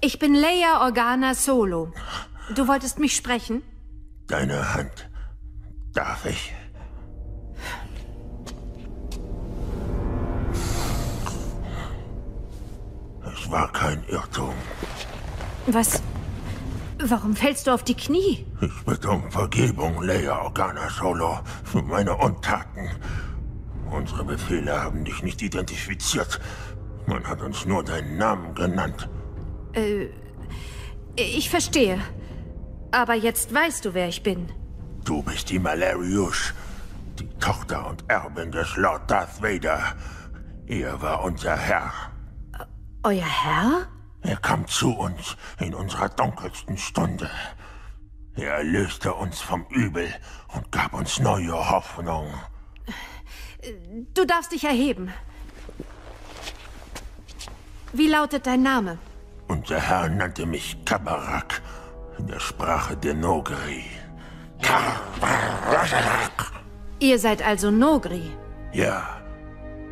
Ich 0.00 0.18
bin 0.18 0.34
Leia 0.34 0.82
Organa 0.82 1.34
Solo. 1.34 1.92
Du 2.54 2.66
wolltest 2.66 2.98
mich 2.98 3.14
sprechen? 3.14 3.62
Deine 4.26 4.74
Hand. 4.74 5.08
Darf 5.92 6.24
ich? 6.24 6.52
War 13.50 13.72
kein 13.72 14.04
Irrtum. 14.06 14.54
Was? 15.66 16.00
Warum 17.02 17.34
fällst 17.34 17.66
du 17.66 17.72
auf 17.72 17.82
die 17.82 17.96
Knie? 17.96 18.46
Ich 18.60 18.84
bitte 18.86 19.10
um 19.10 19.28
Vergebung, 19.28 20.02
Leia 20.02 20.40
Organa 20.40 20.88
Solo, 20.88 21.40
für 21.64 21.82
meine 21.82 22.16
Untaten. 22.16 22.90
Unsere 23.90 24.24
Befehle 24.24 24.80
haben 24.80 25.04
dich 25.04 25.22
nicht 25.24 25.42
identifiziert. 25.42 26.40
Man 27.06 27.26
hat 27.26 27.42
uns 27.42 27.66
nur 27.66 27.82
deinen 27.82 28.18
Namen 28.18 28.54
genannt. 28.54 29.08
Äh, 29.72 30.06
ich 31.16 31.50
verstehe. 31.50 31.98
Aber 32.92 33.14
jetzt 33.14 33.52
weißt 33.52 33.84
du, 33.84 33.94
wer 33.94 34.06
ich 34.06 34.22
bin. 34.22 34.48
Du 35.04 35.22
bist 35.22 35.50
die 35.50 35.58
Malarius, 35.58 36.54
die 37.18 37.28
Tochter 37.40 37.88
und 37.88 38.04
Erbin 38.06 38.52
des 38.52 38.76
Lord 38.76 39.10
Darth 39.10 39.42
Vader. 39.42 39.96
Er 40.66 41.02
war 41.02 41.24
unser 41.24 41.56
Herr. 41.56 42.09
Euer 43.02 43.24
Herr? 43.24 43.86
Er 44.22 44.36
kam 44.36 44.66
zu 44.66 44.92
uns 44.92 45.36
in 45.58 45.74
unserer 45.74 46.10
dunkelsten 46.10 46.76
Stunde. 46.76 47.30
Er 48.36 48.54
erlöste 48.56 49.14
uns 49.14 49.40
vom 49.40 49.64
Übel 49.70 50.08
und 50.48 50.70
gab 50.70 50.92
uns 50.92 51.18
neue 51.18 51.52
Hoffnung. 51.52 52.26
Du 54.14 54.24
darfst 54.26 54.52
dich 54.52 54.64
erheben. 54.64 55.12
Wie 57.92 58.08
lautet 58.08 58.46
dein 58.46 58.62
Name? 58.62 58.98
Unser 59.48 59.80
Herr 59.80 60.08
nannte 60.08 60.46
mich 60.46 60.76
Kabarak 60.84 61.62
in 62.18 62.26
der 62.26 62.38
Sprache 62.38 62.96
der 62.96 63.14
Nogri. 63.14 63.84
Ihr 67.00 67.18
seid 67.18 67.42
also 67.42 67.70
Nogri. 67.70 68.30
Ja, 68.72 69.20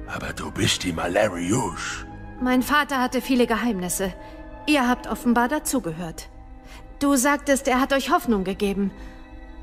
aber 0.07 0.33
du 0.35 0.51
bist 0.51 0.85
die 0.85 0.93
Malarius. 0.93 2.05
Mein 2.41 2.63
Vater 2.63 3.01
hatte 3.01 3.21
viele 3.21 3.47
Geheimnisse. 3.47 4.13
Ihr 4.67 4.89
habt 4.89 5.09
offenbar 5.09 5.49
dazugehört. 5.49 6.29
Du 7.01 7.17
sagtest, 7.17 7.67
er 7.69 7.81
hat 7.81 7.93
euch 7.93 8.11
Hoffnung 8.11 8.45
gegeben. 8.45 8.91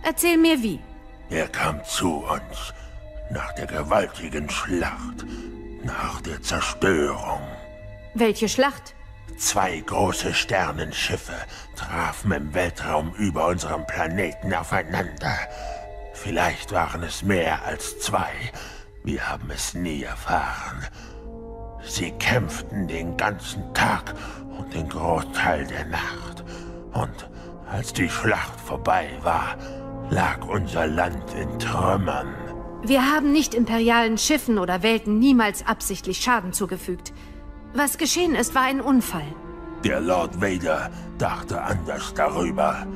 Erzähl 0.04 0.38
mir 0.38 0.62
wie. 0.62 0.80
Er 1.30 1.48
kam 1.48 1.84
zu 1.86 2.24
uns 2.26 2.74
nach 3.32 3.54
der 3.54 3.66
gewaltigen 3.66 4.50
Schlacht, 4.50 5.26
nach 5.84 6.22
der 6.22 6.42
Zerstörung. 6.42 7.42
Welche 8.14 8.50
Schlacht? 8.50 8.94
Zwei 9.38 9.80
große 9.80 10.34
Sternenschiffe 10.34 11.36
trafen 11.76 12.32
im 12.32 12.54
Weltraum 12.54 13.14
über 13.16 13.48
unserem 13.48 13.86
Planeten 13.88 14.54
aufeinander. 14.54 15.38
Vielleicht 16.14 16.72
waren 16.72 17.04
es 17.04 17.24
mehr 17.24 17.64
als 17.66 18.00
zwei. 18.00 18.32
Wir 19.04 19.30
haben 19.30 19.50
es 19.52 19.74
nie 19.74 20.04
erfahren. 20.04 20.86
Sie 21.88 22.12
kämpften 22.12 22.88
den 22.88 23.16
ganzen 23.16 23.74
Tag 23.74 24.14
und 24.58 24.74
den 24.74 24.90
Großteil 24.90 25.66
der 25.68 25.86
Nacht. 25.86 26.44
Und 26.94 27.30
als 27.70 27.94
die 27.94 28.10
Schlacht 28.10 28.60
vorbei 28.60 29.10
war, 29.22 29.58
lag 30.10 30.46
unser 30.48 30.88
Land 30.88 31.34
in 31.34 31.60
Trümmern. 31.60 32.34
Wir 32.84 33.12
haben 33.12 33.32
nicht 33.32 33.56
imperialen 33.56 34.18
Schiffen 34.18 34.60
oder 34.60 34.84
Welten 34.84 35.18
niemals 35.18 35.66
absichtlich 35.66 36.20
Schaden 36.20 36.54
zugefügt. 36.54 37.14
Was 37.74 37.98
geschehen 37.98 38.36
ist, 38.36 38.54
war 38.56 38.64
ein 38.64 38.82
Unfall. 38.82 39.26
Der 39.84 40.00
Lord 40.02 40.40
Vader 40.42 40.90
dachte 41.18 41.62
anders 41.62 42.14
darüber. 42.14 42.88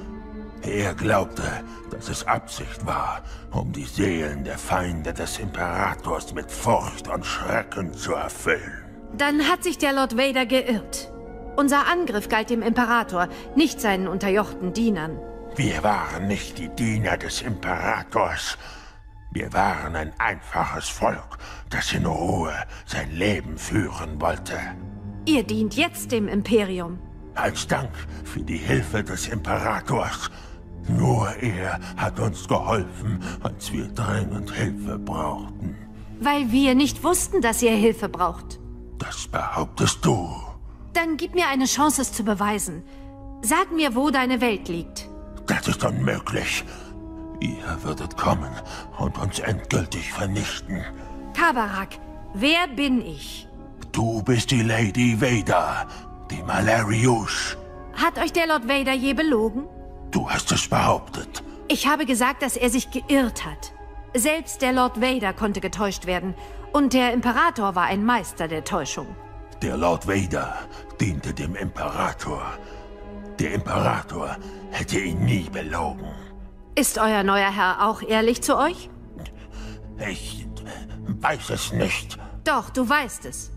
Er 0.62 0.94
glaubte, 0.94 1.44
dass 1.90 2.10
es 2.10 2.28
Absicht 2.28 2.86
war, 2.86 3.24
um 3.52 3.72
die 3.72 3.86
Seelen 3.86 4.44
der 4.44 4.58
Feinde 4.58 5.14
des 5.14 5.40
Imperators 5.40 6.34
mit 6.34 6.52
Furcht 6.52 7.08
und 7.08 7.26
Schrecken 7.26 7.94
zu 7.94 8.14
erfüllen. 8.14 8.84
Dann 9.18 9.48
hat 9.48 9.64
sich 9.64 9.78
der 9.78 9.94
Lord 9.94 10.18
Vader 10.18 10.46
geirrt. 10.46 11.12
Unser 11.56 11.88
Angriff 11.88 12.30
galt 12.30 12.50
dem 12.50 12.62
Imperator, 12.62 13.28
nicht 13.56 13.82
seinen 13.82 14.08
unterjochten 14.08 14.74
Dienern. 14.74 15.18
Wir 15.56 15.84
waren 15.84 16.28
nicht 16.28 16.58
die 16.58 16.70
Diener 16.70 17.18
des 17.18 17.42
Imperators. 17.42 18.58
Wir 19.32 19.52
waren 19.54 19.96
ein 19.96 20.14
einfaches 20.20 20.90
Volk, 20.90 21.38
das 21.70 21.92
in 21.94 22.06
Ruhe 22.06 22.54
sein 22.86 23.12
Leben 23.12 23.58
führen 23.58 24.20
wollte. 24.22 24.58
Ihr 25.26 25.44
dient 25.44 25.76
jetzt 25.76 26.12
dem 26.12 26.28
Imperium. 26.28 27.00
Als 27.36 27.68
Dank 27.68 27.92
für 28.24 28.42
die 28.42 28.58
Hilfe 28.58 29.04
des 29.04 29.28
Imperators. 29.28 30.30
Nur 30.90 31.30
er 31.42 31.80
hat 31.98 32.20
uns 32.20 32.48
geholfen, 32.48 33.20
als 33.42 33.72
wir 33.72 33.88
dringend 33.90 34.52
Hilfe 34.52 34.98
brauchten. 34.98 35.76
Weil 36.20 36.52
wir 36.52 36.76
nicht 36.76 37.04
wussten, 37.04 37.42
dass 37.42 37.62
ihr 37.62 37.72
Hilfe 37.72 38.10
braucht. 38.10 38.60
Das 38.98 39.28
behauptest 39.28 40.04
du. 40.04 40.30
Dann 40.94 41.16
gib 41.18 41.36
mir 41.36 41.48
eine 41.48 41.66
Chance, 41.66 42.02
es 42.02 42.12
zu 42.12 42.24
beweisen. 42.24 42.84
Sag 43.42 43.72
mir, 43.72 43.96
wo 43.96 44.10
deine 44.10 44.42
Welt 44.42 44.68
liegt. 44.68 45.08
Das 45.48 45.68
ist 45.68 45.84
unmöglich. 45.86 46.66
Ihr 47.40 47.84
würdet 47.84 48.18
kommen 48.18 48.52
und 48.98 49.18
uns 49.18 49.40
endgültig 49.40 50.12
vernichten. 50.12 50.84
Kabarak, 51.34 51.90
wer 52.34 52.68
bin 52.68 53.02
ich? 53.02 53.48
Du 53.94 54.22
bist 54.24 54.52
die 54.52 54.62
Lady 54.62 55.20
Vader, 55.22 55.88
die 56.30 56.44
Malariush. 56.44 57.58
Hat 57.94 58.18
euch 58.18 58.34
der 58.34 58.48
Lord 58.48 58.68
Vader 58.68 58.94
je 58.94 59.14
belogen? 59.14 59.64
Du 60.12 60.30
hast 60.30 60.52
es 60.52 60.68
behauptet. 60.68 61.44
Ich 61.68 61.88
habe 61.88 62.06
gesagt, 62.06 62.42
dass 62.42 62.58
er 62.58 62.70
sich 62.70 62.90
geirrt 62.92 63.46
hat. 63.46 63.74
Selbst 64.16 64.62
der 64.62 64.74
Lord 64.74 65.00
Vader 65.02 65.34
konnte 65.34 65.62
getäuscht 65.62 66.06
werden. 66.08 66.34
Und 66.74 66.94
der 66.94 67.14
Imperator 67.14 67.76
war 67.76 67.86
ein 67.86 68.04
Meister 68.04 68.48
der 68.48 68.64
Täuschung. 68.64 69.08
Der 69.62 69.78
Lord 69.78 70.08
Vader 70.08 70.56
diente 71.00 71.34
dem 71.34 71.56
Imperator. 71.56 72.42
Der 73.38 73.54
Imperator 73.54 74.36
hätte 74.72 75.00
ihn 75.00 75.26
nie 75.26 75.48
belogen. 75.52 76.08
Ist 76.76 76.98
euer 76.98 77.24
neuer 77.24 77.52
Herr 77.52 77.88
auch 77.88 78.02
ehrlich 78.02 78.42
zu 78.42 78.58
euch? 78.58 78.90
Ich 80.10 80.48
weiß 81.22 81.50
es 81.52 81.74
nicht. 81.74 82.18
Doch, 82.44 82.70
du 82.70 82.88
weißt 82.88 83.26
es. 83.26 83.52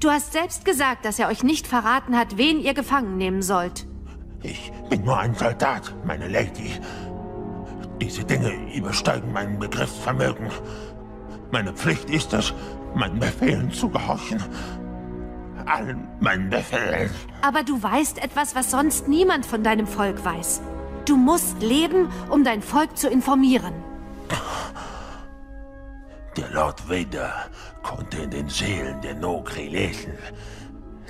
Du 0.00 0.10
hast 0.10 0.32
selbst 0.32 0.64
gesagt, 0.64 1.04
dass 1.04 1.18
er 1.18 1.28
euch 1.28 1.42
nicht 1.42 1.66
verraten 1.66 2.16
hat, 2.16 2.36
wen 2.36 2.60
ihr 2.60 2.74
gefangen 2.74 3.16
nehmen 3.16 3.42
sollt. 3.42 3.86
Ich 4.44 4.70
bin 4.90 5.02
nur 5.04 5.18
ein 5.18 5.34
Soldat, 5.34 5.90
meine 6.04 6.28
Lady. 6.28 6.72
Diese 7.98 8.22
Dinge 8.24 8.52
übersteigen 8.74 9.32
mein 9.32 9.58
Begriffsvermögen. 9.58 10.50
Meine 11.50 11.72
Pflicht 11.72 12.10
ist 12.10 12.34
es, 12.34 12.52
meinen 12.94 13.18
Befehlen 13.18 13.72
zu 13.72 13.88
gehorchen. 13.88 14.42
Allen 15.64 16.06
meinen 16.20 16.50
Befehlen. 16.50 17.10
Aber 17.40 17.62
du 17.62 17.82
weißt 17.82 18.22
etwas, 18.22 18.54
was 18.54 18.70
sonst 18.70 19.08
niemand 19.08 19.46
von 19.46 19.62
deinem 19.62 19.86
Volk 19.86 20.22
weiß. 20.22 20.60
Du 21.06 21.16
musst 21.16 21.62
leben, 21.62 22.10
um 22.28 22.44
dein 22.44 22.60
Volk 22.60 22.98
zu 22.98 23.08
informieren. 23.08 23.72
Der 26.36 26.50
Lord 26.50 26.86
Vader 26.90 27.32
konnte 27.82 28.18
in 28.18 28.30
den 28.30 28.48
Seelen 28.50 29.00
der 29.00 29.14
Nogri 29.14 29.68
lesen. 29.68 30.12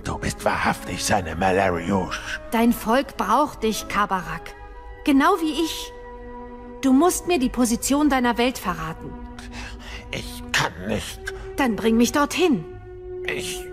Du 0.05 0.19
bist 0.19 0.45
wahrhaftig 0.45 1.05
seine 1.05 1.35
Malariush. 1.35 2.41
Dein 2.51 2.73
Volk 2.73 3.17
braucht 3.17 3.63
dich, 3.63 3.89
Kabarak. 3.89 4.55
Genau 5.05 5.37
wie 5.41 5.65
ich. 5.65 5.93
Du 6.83 6.93
musst 6.93 7.27
mir 7.27 7.39
die 7.39 7.49
Position 7.49 8.11
deiner 8.11 8.37
Welt 8.37 8.59
verraten. 8.59 9.13
Ich 10.11 10.43
kann 10.53 10.73
nicht. 10.87 11.21
Dann 11.57 11.77
bring 11.77 11.97
mich 11.97 12.13
dorthin. 12.13 12.65
Ich 13.27 13.65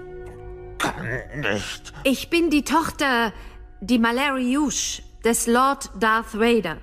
kann 0.77 1.05
nicht. 1.41 1.93
Ich 2.03 2.29
bin 2.29 2.49
die 2.49 2.63
Tochter, 2.63 3.33
die 3.81 3.99
Malariush, 3.99 5.03
des 5.25 5.47
Lord 5.47 5.91
Darth 5.99 6.39
Vader. 6.39 6.77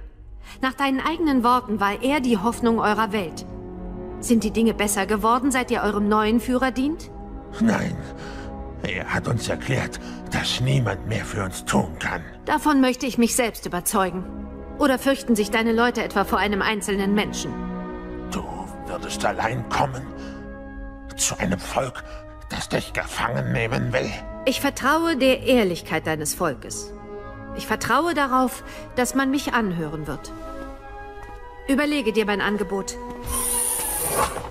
Nach 0.60 0.74
deinen 0.74 1.00
eigenen 1.00 1.42
Worten 1.42 1.80
war 1.80 2.02
er 2.02 2.20
die 2.20 2.36
Hoffnung 2.36 2.78
eurer 2.78 3.12
Welt. 3.12 3.46
Sind 4.20 4.44
die 4.44 4.50
Dinge 4.50 4.74
besser 4.74 5.06
geworden, 5.06 5.50
seit 5.50 5.70
ihr 5.70 5.82
eurem 5.82 6.08
neuen 6.08 6.40
Führer 6.40 6.70
dient? 6.70 7.10
Nein. 7.60 7.96
Er 8.88 9.12
hat 9.12 9.28
uns 9.28 9.50
erklärt, 9.50 10.00
dass 10.32 10.60
niemand 10.60 11.06
mehr 11.06 11.24
für 11.24 11.44
uns 11.44 11.62
tun 11.66 11.98
kann. 11.98 12.24
Davon 12.46 12.80
möchte 12.80 13.04
ich 13.04 13.18
mich 13.18 13.36
selbst 13.36 13.66
überzeugen. 13.66 14.24
Oder 14.78 14.98
fürchten 14.98 15.36
sich 15.36 15.50
deine 15.50 15.72
Leute 15.72 16.02
etwa 16.02 16.24
vor 16.24 16.38
einem 16.38 16.62
einzelnen 16.62 17.14
Menschen? 17.14 17.52
Du 18.30 18.42
würdest 18.86 19.22
allein 19.26 19.68
kommen? 19.68 20.06
Zu 21.18 21.38
einem 21.38 21.58
Volk, 21.58 22.02
das 22.48 22.70
dich 22.70 22.94
gefangen 22.94 23.52
nehmen 23.52 23.92
will? 23.92 24.10
Ich 24.46 24.62
vertraue 24.62 25.16
der 25.18 25.42
Ehrlichkeit 25.42 26.06
deines 26.06 26.34
Volkes. 26.34 26.90
Ich 27.58 27.66
vertraue 27.66 28.14
darauf, 28.14 28.64
dass 28.96 29.14
man 29.14 29.30
mich 29.30 29.52
anhören 29.52 30.06
wird. 30.06 30.32
Überlege 31.68 32.14
dir 32.14 32.24
mein 32.24 32.40
Angebot. 32.40 32.96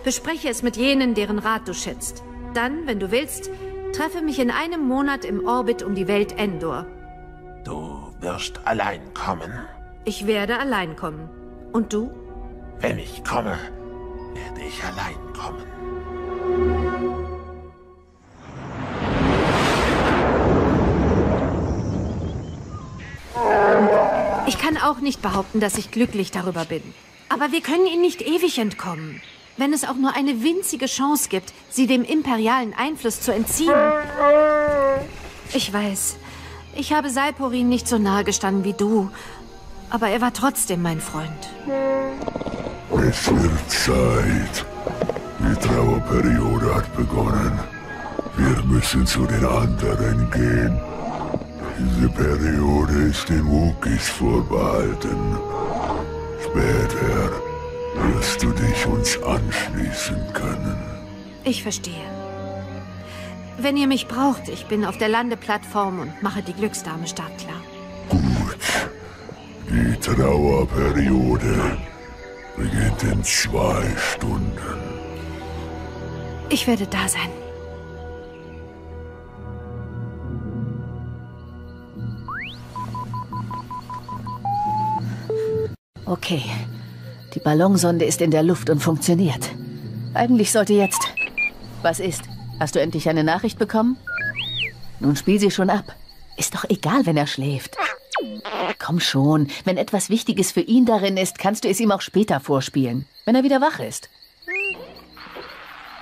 Bespreche 0.04 0.50
es 0.50 0.62
mit 0.62 0.78
jenen, 0.78 1.16
deren 1.16 1.40
Rat 1.40 1.68
du 1.68 1.74
schätzt. 1.74 2.24
Dann, 2.54 2.86
wenn 2.86 3.00
du 3.00 3.10
willst, 3.12 3.50
treffe 3.94 4.22
mich 4.22 4.40
in 4.40 4.52
einem 4.52 4.88
Monat 4.88 5.26
im 5.26 5.46
Orbit 5.46 5.84
um 5.84 5.96
die 5.96 6.08
Welt 6.08 6.38
Endor. 6.38 6.86
Du 7.64 8.14
wirst 8.20 8.60
allein 8.66 9.14
kommen. 9.14 9.52
Ich 10.06 10.26
werde 10.26 10.58
allein 10.60 10.96
kommen. 10.96 11.30
Und 11.74 11.92
du? 11.92 12.12
Wenn 12.80 13.00
ich 13.00 13.24
komme, 13.24 13.58
werde 14.34 14.62
ich 14.68 14.84
allein 14.84 15.16
kommen. 15.34 15.64
Ich 24.48 24.58
kann 24.58 24.78
auch 24.78 25.00
nicht 25.00 25.22
behaupten, 25.22 25.60
dass 25.60 25.78
ich 25.78 25.92
glücklich 25.92 26.32
darüber 26.32 26.66
bin. 26.66 26.82
Aber 27.30 27.52
wir 27.52 27.62
können 27.62 27.86
ihnen 27.86 28.02
nicht 28.02 28.22
ewig 28.22 28.58
entkommen. 28.60 29.22
Wenn 29.58 29.74
es 29.74 29.84
auch 29.84 29.96
nur 29.96 30.16
eine 30.16 30.44
winzige 30.44 30.86
Chance 30.86 31.30
gibt, 31.30 31.52
sie 31.70 31.88
dem 31.88 32.04
imperialen 32.04 32.74
Einfluss 32.76 33.22
zu 33.22 33.34
entziehen. 33.34 33.74
Ich 35.54 35.74
weiß, 35.74 36.18
ich 36.76 36.94
habe 36.94 37.10
Salporin 37.10 37.68
nicht 37.68 37.88
so 37.88 37.98
nahe 37.98 38.24
gestanden 38.24 38.64
wie 38.64 38.74
du. 38.74 39.10
Aber 39.90 40.10
er 40.10 40.22
war 40.22 40.34
trotzdem 40.34 40.82
mein 40.82 41.02
Freund. 41.02 41.50
Es 43.10 43.30
wird 43.30 43.70
Zeit. 43.72 44.66
Die 45.40 45.68
Trauerperiode 45.68 46.76
hat 46.76 46.96
begonnen. 46.96 47.60
Wir 48.36 48.64
müssen 48.66 49.08
zu 49.08 49.26
den 49.26 49.46
anderen 49.46 50.30
gehen. 50.30 50.80
Diese 51.80 52.10
Periode 52.10 52.94
ist 53.10 53.30
den 53.30 53.46
Wookies 53.48 54.10
vorbehalten. 54.10 55.38
Später 56.44 57.47
wirst 58.18 58.42
du 58.42 58.52
dich 58.52 58.86
uns 58.88 59.22
anschließen 59.22 60.34
können. 60.34 60.78
Ich 61.44 61.62
verstehe. 61.62 62.08
Wenn 63.60 63.78
ihr 63.78 63.88
mich 63.88 64.08
braucht, 64.08 64.50
ich 64.50 64.66
bin 64.66 64.86
auf 64.86 64.98
der 64.98 65.08
Landeplattform 65.08 66.00
und 66.00 66.24
mache 66.24 66.42
die 66.42 66.54
Glücksdame 66.54 67.08
startklar. 67.08 67.62
Die 69.70 70.00
Trauerperiode 70.00 71.78
beginnt 72.56 73.04
in 73.04 73.24
zwei 73.24 73.86
Stunden. 73.98 74.80
Ich 76.50 76.66
werde 76.66 76.88
da 76.88 77.08
sein. 77.08 77.30
Okay. 86.06 86.42
Die 87.38 87.44
Ballonsonde 87.44 88.04
ist 88.04 88.20
in 88.22 88.32
der 88.32 88.42
Luft 88.42 88.68
und 88.68 88.80
funktioniert. 88.80 89.52
Eigentlich 90.16 90.52
sollte 90.52 90.74
jetzt... 90.74 91.00
Was 91.84 92.00
ist? 92.00 92.24
Hast 92.60 92.74
du 92.74 92.82
endlich 92.82 93.10
eine 93.10 93.24
Nachricht 93.24 93.60
bekommen? 93.60 93.96
Nun 95.00 95.16
spiel 95.16 95.40
sie 95.40 95.52
schon 95.52 95.70
ab. 95.70 95.86
Ist 96.36 96.56
doch 96.56 96.66
egal, 96.68 97.06
wenn 97.06 97.16
er 97.16 97.28
schläft. 97.28 97.78
Komm 98.80 99.00
schon, 99.00 99.52
wenn 99.66 99.78
etwas 99.78 100.10
Wichtiges 100.10 100.52
für 100.52 100.62
ihn 100.62 100.88
darin 100.88 101.16
ist, 101.16 101.38
kannst 101.38 101.64
du 101.64 101.70
es 101.70 101.80
ihm 101.80 101.92
auch 101.92 102.02
später 102.02 102.40
vorspielen, 102.40 103.06
wenn 103.26 103.36
er 103.36 103.44
wieder 103.44 103.62
wach 103.62 103.78
ist. 103.82 104.10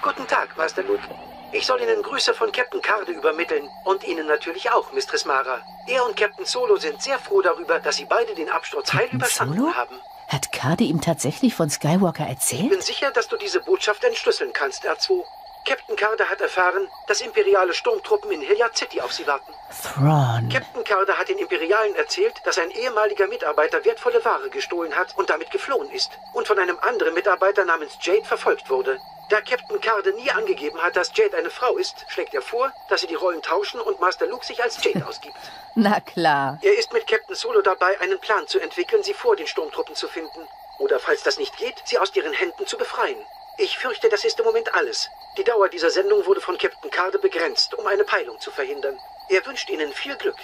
Guten 0.02 0.26
Tag, 0.28 0.56
Master 0.56 0.84
Luke. 0.84 1.04
Ich 1.52 1.66
soll 1.66 1.82
Ihnen 1.82 2.02
Grüße 2.02 2.34
von 2.34 2.50
Captain 2.54 2.82
Carde 2.82 3.12
übermitteln 3.12 3.68
und 3.84 4.08
Ihnen 4.08 4.26
natürlich 4.28 4.72
auch, 4.72 4.94
Mistress 4.94 5.26
Mara. 5.26 5.60
Er 5.86 6.06
und 6.06 6.16
Captain 6.16 6.46
Solo 6.46 6.78
sind 6.78 7.02
sehr 7.02 7.20
froh 7.20 7.42
darüber, 7.42 7.82
dass 7.82 7.98
Sie 7.98 8.06
beide 8.06 8.34
den 8.36 8.48
Absturz 8.50 8.94
heil 8.94 9.10
überstanden 9.12 9.58
Solo? 9.58 9.74
haben. 9.74 9.96
Hat 10.28 10.52
Kade 10.52 10.84
ihm 10.84 11.02
tatsächlich 11.02 11.54
von 11.54 11.70
Skywalker 11.70 12.24
Ich 12.24 12.30
erzählt? 12.30 12.70
bin 12.70 12.82
sicher, 12.82 13.12
dass 13.12 13.28
du 13.28 13.38
diese 13.38 13.60
Botschaft 13.62 14.04
entschlüsseln 14.04 14.52
kannst, 14.54 14.86
R2. 14.88 15.24
Captain 15.66 15.96
Carde 15.96 16.30
hat 16.30 16.42
erfahren, 16.42 16.88
dass 17.08 17.22
imperiale 17.22 17.74
Sturmtruppen 17.74 18.32
in 18.32 18.42
Hilliard 18.42 18.78
City 18.78 19.02
auf 19.02 19.12
sie 19.12 19.26
warten. 19.26 19.52
Thrawn. 19.84 20.48
Captain 20.50 20.84
Carde 20.84 21.18
hat 21.18 21.28
den 21.28 21.40
Imperialen 21.40 21.96
erzählt, 21.96 22.36
dass 22.44 22.60
ein 22.60 22.70
ehemaliger 22.70 23.26
Mitarbeiter 23.26 23.84
wertvolle 23.84 24.24
Ware 24.24 24.50
gestohlen 24.50 24.96
hat 24.96 25.18
und 25.18 25.32
damit 25.32 25.50
geflohen 25.50 25.90
ist 25.90 26.12
und 26.34 26.48
von 26.48 26.60
einem 26.60 26.78
anderen 26.80 27.16
Mitarbeiter 27.16 27.66
namens 27.66 27.98
Jade 28.00 28.26
verfolgt 28.26 28.70
wurde. 28.70 29.00
Da 29.30 29.42
Captain 29.42 29.82
Carde 29.82 30.14
nie 30.14 30.30
angegeben 30.30 30.80
hat, 30.84 30.96
dass 30.96 31.12
Jade 31.18 31.36
eine 31.36 31.50
Frau 31.50 31.78
ist, 31.78 32.06
schlägt 32.10 32.36
er 32.36 32.44
vor, 32.44 32.72
dass 32.90 33.02
sie 33.02 33.08
die 33.08 33.16
Rollen 33.16 33.42
tauschen 33.42 33.80
und 33.80 34.00
Master 34.00 34.28
Luke 34.28 34.46
sich 34.46 34.62
als 34.62 34.84
Jade 34.84 35.04
ausgibt. 35.10 35.36
Na 35.74 36.00
klar. 36.00 36.60
Er 36.62 36.78
ist 36.78 36.94
mit 36.94 37.08
Captain 37.08 37.36
Solo 37.36 37.64
dabei, 37.64 38.00
einen 38.02 38.20
Plan 38.20 38.48
zu 38.48 38.60
entwickeln, 38.60 39.02
sie 39.02 39.16
vor 39.16 39.36
den 39.36 39.48
Sturmtruppen 39.48 39.96
zu 39.96 40.08
finden. 40.08 40.48
Oder 40.78 41.00
falls 41.00 41.24
das 41.24 41.40
nicht 41.40 41.58
geht, 41.58 41.82
sie 41.86 41.98
aus 41.98 42.16
ihren 42.16 42.34
Händen 42.34 42.68
zu 42.68 42.78
befreien. 42.78 43.18
Ich 43.58 43.78
fürchte, 43.78 44.10
das 44.10 44.26
ist 44.26 44.38
im 44.40 44.46
Moment 44.46 44.74
alles. 44.74 45.10
Die 45.38 45.44
Dauer 45.44 45.70
dieser 45.70 45.90
Sendung 45.90 46.26
wurde 46.26 46.42
von 46.42 46.58
Captain 46.58 46.92
Carde 46.92 47.20
begrenzt, 47.20 47.74
um 47.76 47.88
eine 47.88 48.04
Peilung 48.04 48.40
zu 48.40 48.52
verhindern. 48.52 48.98
Er 49.30 49.46
wünscht 49.46 49.70
Ihnen 49.70 49.92
viel 49.94 50.16
Glück. 50.18 50.36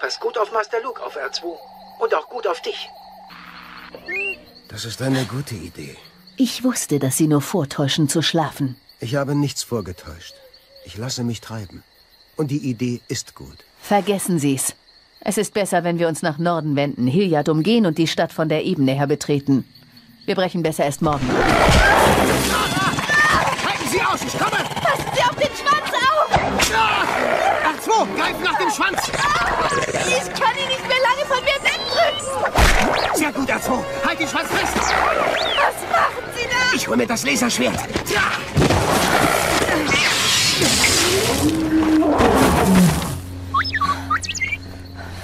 Pass 0.00 0.18
gut 0.18 0.38
auf 0.38 0.50
Master 0.50 0.80
Luke 0.82 1.02
auf 1.02 1.16
R2. 1.16 1.56
Und 2.00 2.14
auch 2.14 2.28
gut 2.28 2.46
auf 2.46 2.60
dich. 2.62 2.88
Das 4.68 4.84
ist 4.84 5.02
eine 5.02 5.24
gute 5.24 5.54
Idee. 5.54 5.96
Ich 6.36 6.64
wusste, 6.64 6.98
dass 6.98 7.16
sie 7.16 7.28
nur 7.28 7.42
vortäuschen 7.42 8.08
zu 8.08 8.22
schlafen. 8.22 8.76
Ich 8.98 9.14
habe 9.14 9.34
nichts 9.34 9.62
vorgetäuscht. 9.62 10.34
Ich 10.84 10.96
lasse 10.96 11.22
mich 11.22 11.40
treiben. 11.40 11.84
Und 12.36 12.50
die 12.50 12.58
Idee 12.58 13.00
ist 13.08 13.34
gut. 13.34 13.58
Vergessen 13.80 14.38
Sie's. 14.38 14.74
Es 15.20 15.38
ist 15.38 15.54
besser, 15.54 15.84
wenn 15.84 15.98
wir 15.98 16.08
uns 16.08 16.22
nach 16.22 16.38
Norden 16.38 16.76
wenden, 16.76 17.06
Hilliard 17.06 17.48
umgehen 17.48 17.86
und 17.86 17.98
die 17.98 18.08
Stadt 18.08 18.32
von 18.32 18.48
der 18.48 18.64
Ebene 18.64 18.92
her 18.92 19.06
betreten. 19.06 19.64
Wir 20.26 20.34
brechen 20.34 20.62
besser 20.62 20.84
erst 20.84 21.02
morgen. 21.02 21.28
Halten 23.66 23.88
Sie 23.90 24.00
aus, 24.02 24.20
ich 24.26 24.38
komme! 24.38 24.58
Passen 24.82 25.08
Sie 25.14 25.22
auf 25.22 25.36
den 25.36 25.54
Schwanz 25.56 25.90
auf! 25.92 26.28
Ach 27.66 27.82
so, 27.82 28.06
greif 28.16 28.38
nach 28.42 28.58
dem 28.58 28.70
Schwanz! 28.70 29.00
Ich 30.06 30.40
kann 30.40 30.56
ihn 30.56 30.68
nicht 30.68 30.86
mehr 30.86 31.00
lange 31.02 31.24
von 31.26 31.40
mir 31.44 31.58
wegdrücken! 31.62 33.14
Sehr 33.14 33.32
gut, 33.32 33.48
R2. 33.48 33.84
Halt 34.06 34.20
den 34.20 34.28
Schwanz 34.28 34.48
fest! 34.48 34.74
Was 34.76 35.76
machen 35.90 36.24
Sie 36.34 36.44
da? 36.44 36.76
Ich 36.76 36.88
hol 36.88 36.96
mir 36.96 37.06
das 37.06 37.24
Laserschwert. 37.24 37.78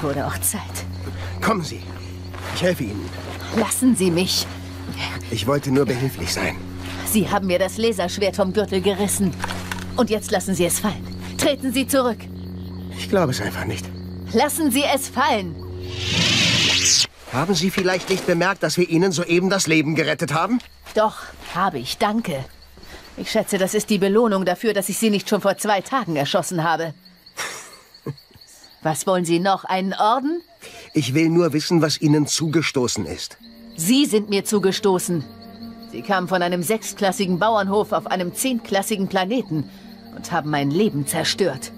Wurde 0.00 0.26
auch 0.26 0.38
Zeit. 0.38 0.60
Kommen 1.42 1.62
Sie. 1.62 1.82
Ich 2.54 2.62
helfe 2.62 2.84
Ihnen. 2.84 3.08
Lassen 3.56 3.94
Sie 3.96 4.10
mich. 4.10 4.46
Ich 5.30 5.46
wollte 5.46 5.70
nur 5.70 5.84
behilflich 5.84 6.32
sein. 6.32 6.56
Sie 7.12 7.28
haben 7.28 7.48
mir 7.48 7.58
das 7.58 7.76
Laserschwert 7.76 8.36
vom 8.36 8.52
Gürtel 8.52 8.80
gerissen. 8.80 9.34
Und 9.96 10.10
jetzt 10.10 10.30
lassen 10.30 10.54
Sie 10.54 10.64
es 10.64 10.78
fallen. 10.78 11.04
Treten 11.38 11.72
Sie 11.72 11.84
zurück. 11.88 12.18
Ich 12.96 13.08
glaube 13.08 13.32
es 13.32 13.40
einfach 13.40 13.64
nicht. 13.64 13.84
Lassen 14.32 14.70
Sie 14.70 14.84
es 14.84 15.08
fallen. 15.08 15.56
Haben 17.32 17.54
Sie 17.56 17.70
vielleicht 17.70 18.10
nicht 18.10 18.26
bemerkt, 18.26 18.62
dass 18.62 18.76
wir 18.76 18.88
Ihnen 18.88 19.10
soeben 19.10 19.50
das 19.50 19.66
Leben 19.66 19.96
gerettet 19.96 20.32
haben? 20.32 20.60
Doch, 20.94 21.16
habe 21.52 21.80
ich, 21.80 21.98
danke. 21.98 22.44
Ich 23.16 23.32
schätze, 23.32 23.58
das 23.58 23.74
ist 23.74 23.90
die 23.90 23.98
Belohnung 23.98 24.44
dafür, 24.44 24.72
dass 24.72 24.88
ich 24.88 24.98
Sie 24.98 25.10
nicht 25.10 25.28
schon 25.28 25.40
vor 25.40 25.58
zwei 25.58 25.80
Tagen 25.80 26.14
erschossen 26.14 26.62
habe. 26.62 26.94
Was 28.82 29.06
wollen 29.08 29.24
Sie 29.24 29.40
noch? 29.40 29.64
Einen 29.64 29.94
Orden? 29.94 30.42
Ich 30.94 31.12
will 31.12 31.28
nur 31.28 31.52
wissen, 31.52 31.82
was 31.82 32.00
Ihnen 32.00 32.28
zugestoßen 32.28 33.04
ist. 33.04 33.36
Sie 33.76 34.06
sind 34.06 34.30
mir 34.30 34.44
zugestoßen. 34.44 35.24
Sie 35.90 36.02
kamen 36.02 36.28
von 36.28 36.42
einem 36.42 36.62
sechsklassigen 36.62 37.38
Bauernhof 37.38 37.92
auf 37.92 38.06
einem 38.06 38.32
zehnklassigen 38.32 39.08
Planeten 39.08 39.68
und 40.16 40.30
haben 40.30 40.50
mein 40.50 40.70
Leben 40.70 41.06
zerstört. 41.06 41.72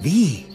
Wie? 0.00 0.46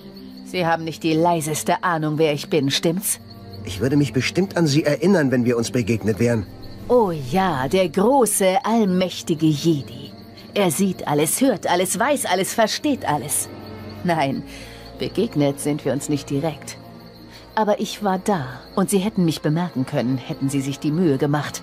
Sie 0.46 0.66
haben 0.66 0.84
nicht 0.84 1.04
die 1.04 1.14
leiseste 1.14 1.84
Ahnung, 1.84 2.18
wer 2.18 2.34
ich 2.34 2.50
bin, 2.50 2.72
stimmt's? 2.72 3.20
Ich 3.66 3.82
würde 3.82 3.98
mich 3.98 4.14
bestimmt 4.14 4.56
an 4.56 4.66
Sie 4.66 4.84
erinnern, 4.84 5.30
wenn 5.30 5.46
wir 5.46 5.58
uns 5.58 5.72
begegnet 5.72 6.20
wären. 6.20 6.46
Oh 6.88 7.12
ja, 7.12 7.68
der 7.68 7.90
große, 7.90 8.60
allmächtige 8.64 9.46
Jedi. 9.46 10.12
Er 10.54 10.72
sieht 10.72 11.08
alles, 11.08 11.42
hört 11.42 11.68
alles, 11.70 12.00
weiß 12.00 12.26
alles, 12.26 12.54
versteht 12.54 13.08
alles. 13.08 13.50
Nein, 14.04 14.42
begegnet 14.98 15.60
sind 15.60 15.84
wir 15.86 15.92
uns 15.92 16.08
nicht 16.10 16.30
direkt. 16.30 16.78
Aber 17.56 17.80
ich 17.80 18.04
war 18.04 18.20
da 18.20 18.62
und 18.76 18.90
Sie 18.90 19.00
hätten 19.00 19.26
mich 19.26 19.42
bemerken 19.42 19.86
können, 19.86 20.18
hätten 20.18 20.50
Sie 20.50 20.62
sich 20.62 20.80
die 20.80 20.92
Mühe 20.92 21.18
gemacht. 21.18 21.62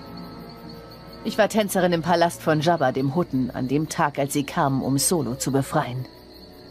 Ich 1.25 1.39
war 1.39 1.49
Tänzerin 1.49 1.91
im 1.91 2.03
Palast 2.03 2.43
von 2.43 2.61
Jabba, 2.61 2.91
dem 2.91 3.15
Hutten, 3.15 3.49
an 3.49 3.67
dem 3.67 3.89
Tag, 3.89 4.19
als 4.19 4.33
Sie 4.33 4.43
kamen, 4.43 4.83
um 4.83 4.99
Solo 4.99 5.33
zu 5.33 5.51
befreien. 5.51 6.05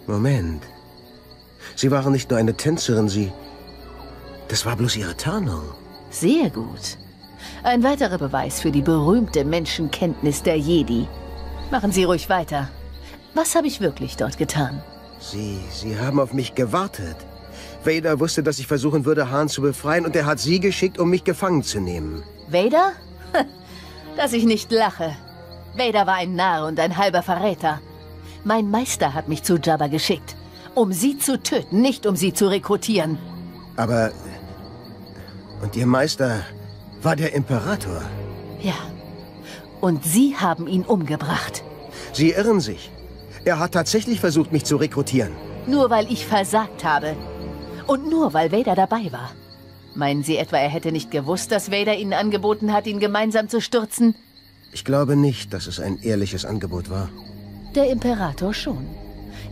Moment. 0.07 0.63
Sie 1.75 1.91
waren 1.91 2.13
nicht 2.13 2.31
nur 2.31 2.39
eine 2.39 2.55
Tänzerin, 2.55 3.09
Sie... 3.09 3.33
Das 4.47 4.65
war 4.65 4.77
bloß 4.77 4.97
Ihre 4.97 5.17
Tarnung. 5.17 5.65
Sehr 6.11 6.51
gut. 6.51 6.99
Ein 7.65 7.83
weiterer 7.83 8.17
Beweis 8.17 8.61
für 8.61 8.71
die 8.71 8.83
berühmte 8.83 9.45
Menschenkenntnis 9.45 10.45
der 10.45 10.57
Jedi. 10.57 11.09
Machen 11.73 11.91
Sie 11.91 12.05
ruhig 12.05 12.29
weiter. 12.29 12.69
Was 13.35 13.57
habe 13.57 13.67
ich 13.67 13.81
wirklich 13.81 14.17
dort 14.17 14.39
getan? 14.39 14.81
Sie, 15.19 15.59
Sie 15.73 15.99
haben 15.99 16.21
auf 16.21 16.33
mich 16.33 16.55
gewartet. 16.55 17.17
Vader 17.85 18.21
wusste, 18.21 18.45
dass 18.45 18.61
ich 18.61 18.69
versuchen 18.69 19.05
würde, 19.05 19.33
Han 19.33 19.49
zu 19.49 19.63
befreien, 19.63 20.07
und 20.07 20.15
er 20.15 20.27
hat 20.27 20.39
Sie 20.39 20.61
geschickt, 20.61 21.01
um 21.01 21.11
mich 21.11 21.25
gefangen 21.25 21.65
zu 21.65 21.81
nehmen. 21.81 22.23
Vader? 22.49 22.93
Dass 24.17 24.33
ich 24.33 24.45
nicht 24.45 24.71
lache. 24.71 25.17
Vader 25.77 26.07
war 26.07 26.15
ein 26.15 26.35
Narr 26.37 26.67
und 26.67 26.79
ein 26.79 26.97
halber 26.97 27.23
Verräter. 27.23 27.81
Mein 28.45 28.71
Meister 28.71 29.15
hat 29.15 29.29
mich 29.29 29.43
zu 29.43 29.57
Jabba 29.59 29.89
geschickt, 29.89 30.37
um 30.75 30.93
sie 30.93 31.19
zu 31.19 31.43
töten, 31.43 31.81
nicht 31.81 32.07
um 32.07 32.17
sie 32.17 32.33
zu 32.33 32.47
rekrutieren. 32.47 33.19
Aber... 33.77 34.13
Und 35.63 35.77
Ihr 35.77 35.87
Meister 35.87 36.43
war 37.03 37.17
der 37.17 37.35
Imperator. 37.35 38.03
Ja. 38.61 38.75
Und 39.81 40.05
Sie 40.05 40.37
haben 40.37 40.67
ihn 40.67 40.83
umgebracht. 40.83 41.65
Sie 42.13 42.31
irren 42.31 42.61
sich. 42.61 42.91
Er 43.45 43.59
hat 43.59 43.73
tatsächlich 43.73 44.21
versucht, 44.21 44.53
mich 44.53 44.65
zu 44.65 44.77
rekrutieren. 44.77 45.33
Nur 45.67 45.91
weil 45.91 46.11
ich 46.11 46.27
versagt 46.27 46.85
habe. 46.85 47.17
Und 47.87 48.09
nur 48.11 48.33
weil 48.33 48.53
Vader 48.53 48.75
dabei 48.75 49.11
war. 49.11 49.31
Meinen 49.95 50.25
Sie 50.25 50.37
etwa, 50.37 50.57
er 50.57 50.69
hätte 50.69 50.91
nicht 50.91 51.11
gewusst, 51.11 51.53
dass 51.53 51.71
Vader 51.71 51.97
Ihnen 51.97 52.13
angeboten 52.13 52.73
hat, 52.73 52.87
ihn 52.87 52.99
gemeinsam 52.99 53.49
zu 53.49 53.61
stürzen? 53.61 54.15
Ich 54.73 54.85
glaube 54.85 55.15
nicht, 55.15 55.53
dass 55.53 55.69
es 55.69 55.79
ein 55.79 56.03
ehrliches 56.03 56.45
Angebot 56.45 56.91
war. 56.91 57.09
Der 57.75 57.91
Imperator 57.91 58.53
schon. 58.53 58.87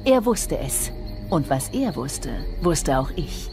Er 0.04 0.24
wusste 0.24 0.58
es. 0.58 0.90
Und 1.30 1.48
was 1.48 1.68
er 1.68 1.94
wusste, 1.94 2.30
wusste 2.60 2.98
auch 2.98 3.10
ich. 3.14 3.48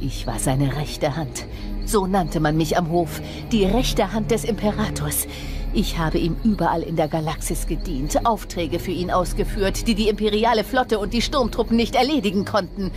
Ich 0.00 0.26
war 0.26 0.38
seine 0.38 0.74
rechte 0.76 1.16
Hand. 1.16 1.44
So 1.84 2.06
nannte 2.06 2.40
man 2.40 2.56
mich 2.56 2.78
am 2.78 2.90
Hof. 2.90 3.20
Die 3.52 3.64
rechte 3.64 4.12
Hand 4.12 4.30
des 4.30 4.44
Imperators. 4.44 5.26
Ich 5.74 5.98
habe 5.98 6.18
ihm 6.18 6.36
überall 6.44 6.82
in 6.82 6.96
der 6.96 7.08
Galaxis 7.08 7.66
gedient, 7.66 8.24
Aufträge 8.26 8.78
für 8.78 8.90
ihn 8.90 9.10
ausgeführt, 9.10 9.86
die 9.86 9.94
die 9.94 10.08
imperiale 10.08 10.64
Flotte 10.64 10.98
und 10.98 11.12
die 11.12 11.22
Sturmtruppen 11.22 11.76
nicht 11.76 11.94
erledigen 11.94 12.44
konnten. 12.44 12.90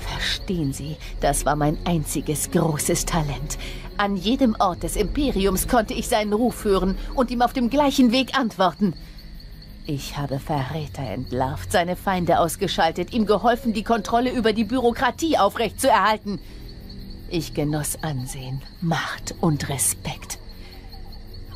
Verstehen 0.00 0.72
Sie, 0.72 0.96
das 1.20 1.44
war 1.44 1.56
mein 1.56 1.78
einziges 1.84 2.50
großes 2.50 3.04
Talent. 3.04 3.58
An 3.96 4.16
jedem 4.16 4.56
Ort 4.58 4.82
des 4.82 4.96
Imperiums 4.96 5.68
konnte 5.68 5.94
ich 5.94 6.08
seinen 6.08 6.32
Ruf 6.32 6.64
hören 6.64 6.96
und 7.14 7.30
ihm 7.30 7.42
auf 7.42 7.52
dem 7.52 7.70
gleichen 7.70 8.12
Weg 8.12 8.38
antworten. 8.38 8.94
Ich 9.86 10.16
habe 10.16 10.38
Verräter 10.38 11.02
entlarvt, 11.02 11.72
seine 11.72 11.96
Feinde 11.96 12.38
ausgeschaltet, 12.38 13.12
ihm 13.12 13.26
geholfen, 13.26 13.72
die 13.72 13.82
Kontrolle 13.82 14.30
über 14.30 14.52
die 14.52 14.64
Bürokratie 14.64 15.36
aufrechtzuerhalten. 15.36 16.38
Ich 17.28 17.54
genoss 17.54 18.02
Ansehen, 18.02 18.62
Macht 18.80 19.34
und 19.40 19.68
Respekt. 19.68 20.38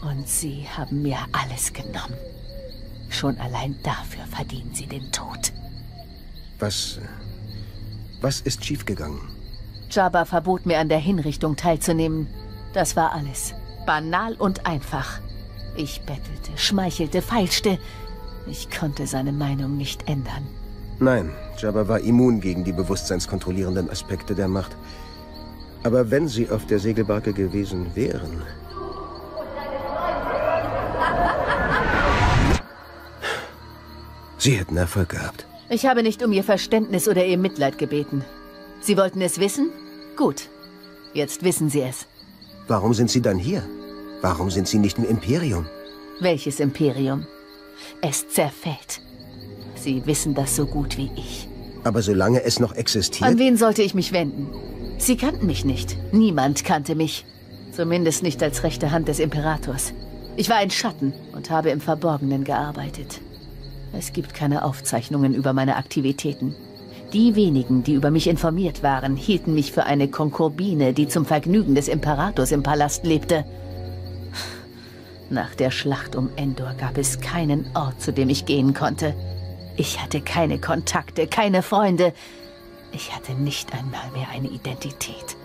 Und 0.02 0.28
Sie 0.28 0.66
haben 0.76 1.02
mir 1.02 1.18
alles 1.32 1.73
genommen. 1.73 2.16
Schon 3.08 3.39
allein 3.39 3.76
dafür 3.82 4.24
verdienen 4.26 4.74
Sie 4.74 4.86
den 4.86 5.10
Tod. 5.12 5.52
Was... 6.58 6.98
Was 8.24 8.40
ist 8.40 8.64
schiefgegangen? 8.64 9.20
Jabba 9.90 10.24
verbot 10.24 10.64
mir 10.64 10.78
an 10.78 10.88
der 10.88 10.96
Hinrichtung 10.98 11.56
teilzunehmen. 11.56 12.26
Das 12.72 12.96
war 12.96 13.12
alles. 13.12 13.52
Banal 13.84 14.32
und 14.36 14.64
einfach. 14.64 15.20
Ich 15.76 16.00
bettelte, 16.06 16.56
schmeichelte, 16.56 17.20
feilschte. 17.20 17.78
Ich 18.46 18.70
konnte 18.70 19.06
seine 19.06 19.32
Meinung 19.32 19.76
nicht 19.76 20.08
ändern. 20.08 20.46
Nein, 21.00 21.32
Jabba 21.58 21.86
war 21.86 22.00
immun 22.00 22.40
gegen 22.40 22.64
die 22.64 22.72
bewusstseinskontrollierenden 22.72 23.90
Aspekte 23.90 24.34
der 24.34 24.48
Macht. 24.48 24.74
Aber 25.82 26.10
wenn 26.10 26.26
sie 26.26 26.48
auf 26.48 26.64
der 26.64 26.78
Segelbarke 26.78 27.34
gewesen 27.34 27.94
wären... 27.94 28.42
Sie 34.38 34.56
hätten 34.56 34.78
Erfolg 34.78 35.10
gehabt. 35.10 35.46
Ich 35.68 35.86
habe 35.86 36.02
nicht 36.02 36.23
um 36.23 36.33
Ihr 36.33 36.44
Verständnis 36.44 37.09
oder 37.09 37.25
Ihr 37.25 37.39
Mitleid 37.39 37.78
gebeten. 37.78 38.25
Sie 38.81 38.97
wollten 38.97 39.20
es 39.23 39.39
wissen? 39.39 39.70
Gut. 40.17 40.49
Jetzt 41.15 41.43
wissen 41.43 41.70
Sie 41.70 41.81
es. 41.81 42.07
Warum 42.68 42.93
sind 42.93 43.10
Sie 43.10 43.23
dann 43.23 43.39
hier? 43.39 43.62
Warum 44.20 44.51
sind 44.51 44.68
Sie 44.68 44.78
nicht 44.78 44.99
im 44.99 45.05
Imperium? 45.05 45.67
Welches 46.20 46.60
Imperium? 46.60 47.26
Es 48.01 48.28
zerfällt. 48.28 49.01
Sie 49.75 50.05
wissen 50.07 50.34
das 50.34 50.55
so 50.57 50.67
gut 50.67 50.97
wie 50.97 51.10
ich. 51.17 51.49
Aber 51.83 52.02
solange 52.02 52.43
es 52.43 52.60
noch 52.60 52.75
existiert... 52.75 53.28
An 53.28 53.39
wen 53.39 53.57
sollte 53.57 53.83
ich 53.83 53.94
mich 53.94 54.12
wenden? 54.12 54.49
Sie 54.99 55.17
kannten 55.17 55.47
mich 55.47 55.65
nicht. 55.65 55.97
Niemand 56.12 56.65
kannte 56.65 56.94
mich. 56.94 57.26
Zumindest 57.73 58.23
nicht 58.23 58.43
als 58.43 58.62
rechte 58.62 58.91
Hand 58.91 59.09
des 59.09 59.18
Imperators. 59.18 59.93
Ich 60.36 60.49
war 60.49 60.57
ein 60.57 60.70
Schatten 60.70 61.12
und 61.33 61.51
habe 61.51 61.70
im 61.70 61.81
Verborgenen 61.81 62.44
gearbeitet. 62.44 63.20
Es 63.97 64.12
gibt 64.12 64.34
keine 64.34 64.64
Aufzeichnungen 64.64 65.34
über 65.34 65.52
meine 65.52 65.76
Aktivitäten. 65.76 66.55
Die 67.12 67.36
wenigen, 67.36 67.84
die 67.84 67.94
über 67.94 68.10
mich 68.10 68.26
informiert 68.26 68.82
waren, 68.82 69.16
hielten 69.16 69.55
mich 69.55 69.73
für 69.73 69.84
eine 69.84 70.08
Konkubine, 70.08 70.92
die 70.92 71.06
zum 71.06 71.24
Vergnügen 71.24 71.74
des 71.74 71.86
Imperators 71.86 72.50
im 72.50 72.62
Palast 72.62 73.06
lebte. 73.06 73.44
Nach 75.31 75.55
der 75.55 75.70
Schlacht 75.70 76.16
um 76.16 76.31
Endor 76.36 76.74
gab 76.78 76.98
es 76.98 77.20
keinen 77.20 77.66
Ort, 77.74 78.02
zu 78.02 78.12
dem 78.12 78.28
ich 78.28 78.47
gehen 78.47 78.74
konnte. 78.74 79.14
Ich 79.76 80.02
hatte 80.02 80.20
keine 80.20 80.58
Kontakte, 80.58 81.26
keine 81.26 81.62
Freunde. 81.62 82.12
Ich 82.92 83.14
hatte 83.14 83.34
nicht 83.34 83.73
einmal 83.73 84.10
mehr 84.12 84.28
eine 84.32 84.48
Identität. 84.48 85.36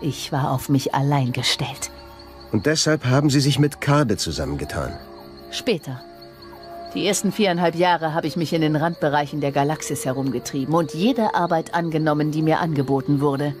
Ich 0.00 0.32
war 0.32 0.52
auf 0.52 0.68
mich 0.68 0.94
allein 0.94 1.32
gestellt. 1.32 1.90
Und 2.52 2.66
deshalb 2.66 3.04
haben 3.06 3.30
Sie 3.30 3.40
sich 3.40 3.58
mit 3.58 3.80
Kade 3.80 4.16
zusammengetan. 4.16 4.92
Später. 5.50 6.00
Die 6.96 7.06
ersten 7.06 7.30
viereinhalb 7.30 7.74
Jahre 7.74 8.14
habe 8.14 8.26
ich 8.26 8.36
mich 8.36 8.54
in 8.54 8.62
den 8.62 8.74
Randbereichen 8.74 9.42
der 9.42 9.52
Galaxis 9.52 10.06
herumgetrieben 10.06 10.74
und 10.74 10.94
jede 10.94 11.34
Arbeit 11.34 11.74
angenommen, 11.74 12.30
die 12.30 12.40
mir 12.40 12.58
angeboten 12.58 13.20
wurde. 13.20 13.54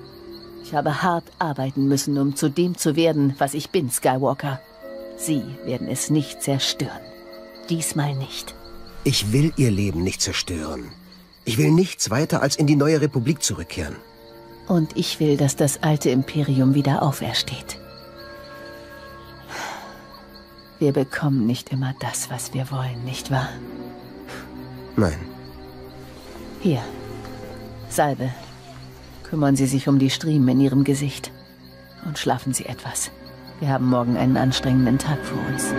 Ich 0.64 0.74
habe 0.74 1.02
hart 1.02 1.24
arbeiten 1.38 1.86
müssen, 1.86 2.16
um 2.16 2.34
zu 2.34 2.48
dem 2.48 2.78
zu 2.78 2.96
werden, 2.96 3.34
was 3.36 3.52
ich 3.52 3.68
bin, 3.68 3.90
Skywalker. 3.90 4.58
Sie 5.18 5.42
werden 5.66 5.86
es 5.86 6.08
nicht 6.08 6.42
zerstören. 6.42 7.02
Diesmal 7.68 8.14
nicht. 8.14 8.54
Ich 9.04 9.32
will 9.32 9.52
Ihr 9.58 9.70
Leben 9.70 10.02
nicht 10.02 10.22
zerstören. 10.22 10.90
Ich 11.44 11.58
will 11.58 11.72
nichts 11.72 12.08
weiter 12.08 12.40
als 12.40 12.56
in 12.56 12.66
die 12.66 12.74
neue 12.74 13.02
Republik 13.02 13.42
zurückkehren. 13.42 13.96
Und 14.66 14.96
ich 14.96 15.20
will, 15.20 15.36
dass 15.36 15.56
das 15.56 15.82
alte 15.82 16.08
Imperium 16.08 16.74
wieder 16.74 17.02
aufersteht. 17.02 17.78
Wir 20.78 20.92
bekommen 20.92 21.46
nicht 21.46 21.70
immer 21.72 21.94
das, 22.00 22.30
was 22.30 22.52
wir 22.52 22.70
wollen, 22.70 23.02
nicht 23.04 23.30
wahr? 23.30 23.48
Nein. 24.96 25.16
Hier. 26.60 26.82
Salbe. 27.88 28.30
Kümmern 29.22 29.56
Sie 29.56 29.66
sich 29.66 29.88
um 29.88 29.98
die 29.98 30.10
Striemen 30.10 30.48
in 30.48 30.60
Ihrem 30.60 30.84
Gesicht. 30.84 31.30
Und 32.04 32.18
schlafen 32.18 32.52
Sie 32.52 32.66
etwas. 32.66 33.10
Wir 33.58 33.70
haben 33.70 33.88
morgen 33.88 34.18
einen 34.18 34.36
anstrengenden 34.36 34.98
Tag 34.98 35.18
vor 35.24 35.38
uns. 35.50 35.72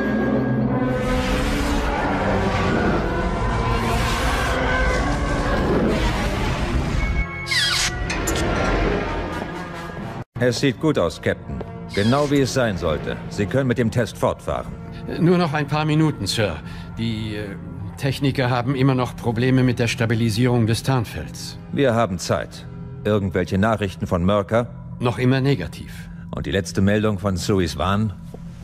Es 10.39 10.59
sieht 10.59 10.79
gut 10.79 10.97
aus, 10.97 11.21
Captain. 11.21 11.59
Genau 11.93 12.29
wie 12.29 12.41
es 12.41 12.53
sein 12.53 12.77
sollte. 12.77 13.15
Sie 13.29 13.45
können 13.45 13.67
mit 13.67 13.77
dem 13.77 13.91
Test 13.91 14.17
fortfahren. 14.17 14.86
Nur 15.19 15.37
noch 15.37 15.53
ein 15.53 15.67
paar 15.67 15.85
Minuten, 15.85 16.27
Sir. 16.27 16.57
Die 16.97 17.35
äh, 17.35 17.55
Techniker 17.97 18.49
haben 18.49 18.75
immer 18.75 18.93
noch 18.93 19.15
Probleme 19.15 19.63
mit 19.63 19.79
der 19.79 19.87
Stabilisierung 19.87 20.67
des 20.67 20.83
Tarnfelds. 20.83 21.57
Wir 21.71 21.93
haben 21.93 22.19
Zeit. 22.19 22.65
Irgendwelche 23.05 23.57
Nachrichten 23.57 24.05
von 24.05 24.25
Merker? 24.25 24.67
Noch 24.99 25.17
immer 25.17 25.39
negativ. 25.39 25.93
Und 26.35 26.45
die 26.45 26.51
letzte 26.51 26.81
Meldung 26.81 27.19
von 27.19 27.37
Suis 27.37 27.77
Wan? 27.77 28.13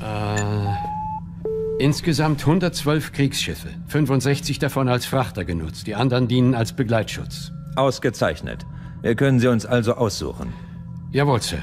Äh, 0.01 1.83
insgesamt 1.83 2.41
112 2.41 3.13
Kriegsschiffe. 3.13 3.69
65 3.87 4.59
davon 4.59 4.89
als 4.89 5.05
Frachter 5.05 5.45
genutzt. 5.45 5.87
Die 5.87 5.95
anderen 5.95 6.27
dienen 6.27 6.55
als 6.55 6.73
Begleitschutz. 6.73 7.51
Ausgezeichnet. 7.75 8.65
Wir 9.01 9.15
können 9.15 9.39
sie 9.39 9.47
uns 9.47 9.65
also 9.65 9.95
aussuchen. 9.95 10.53
Jawohl, 11.11 11.41
Sir. 11.41 11.59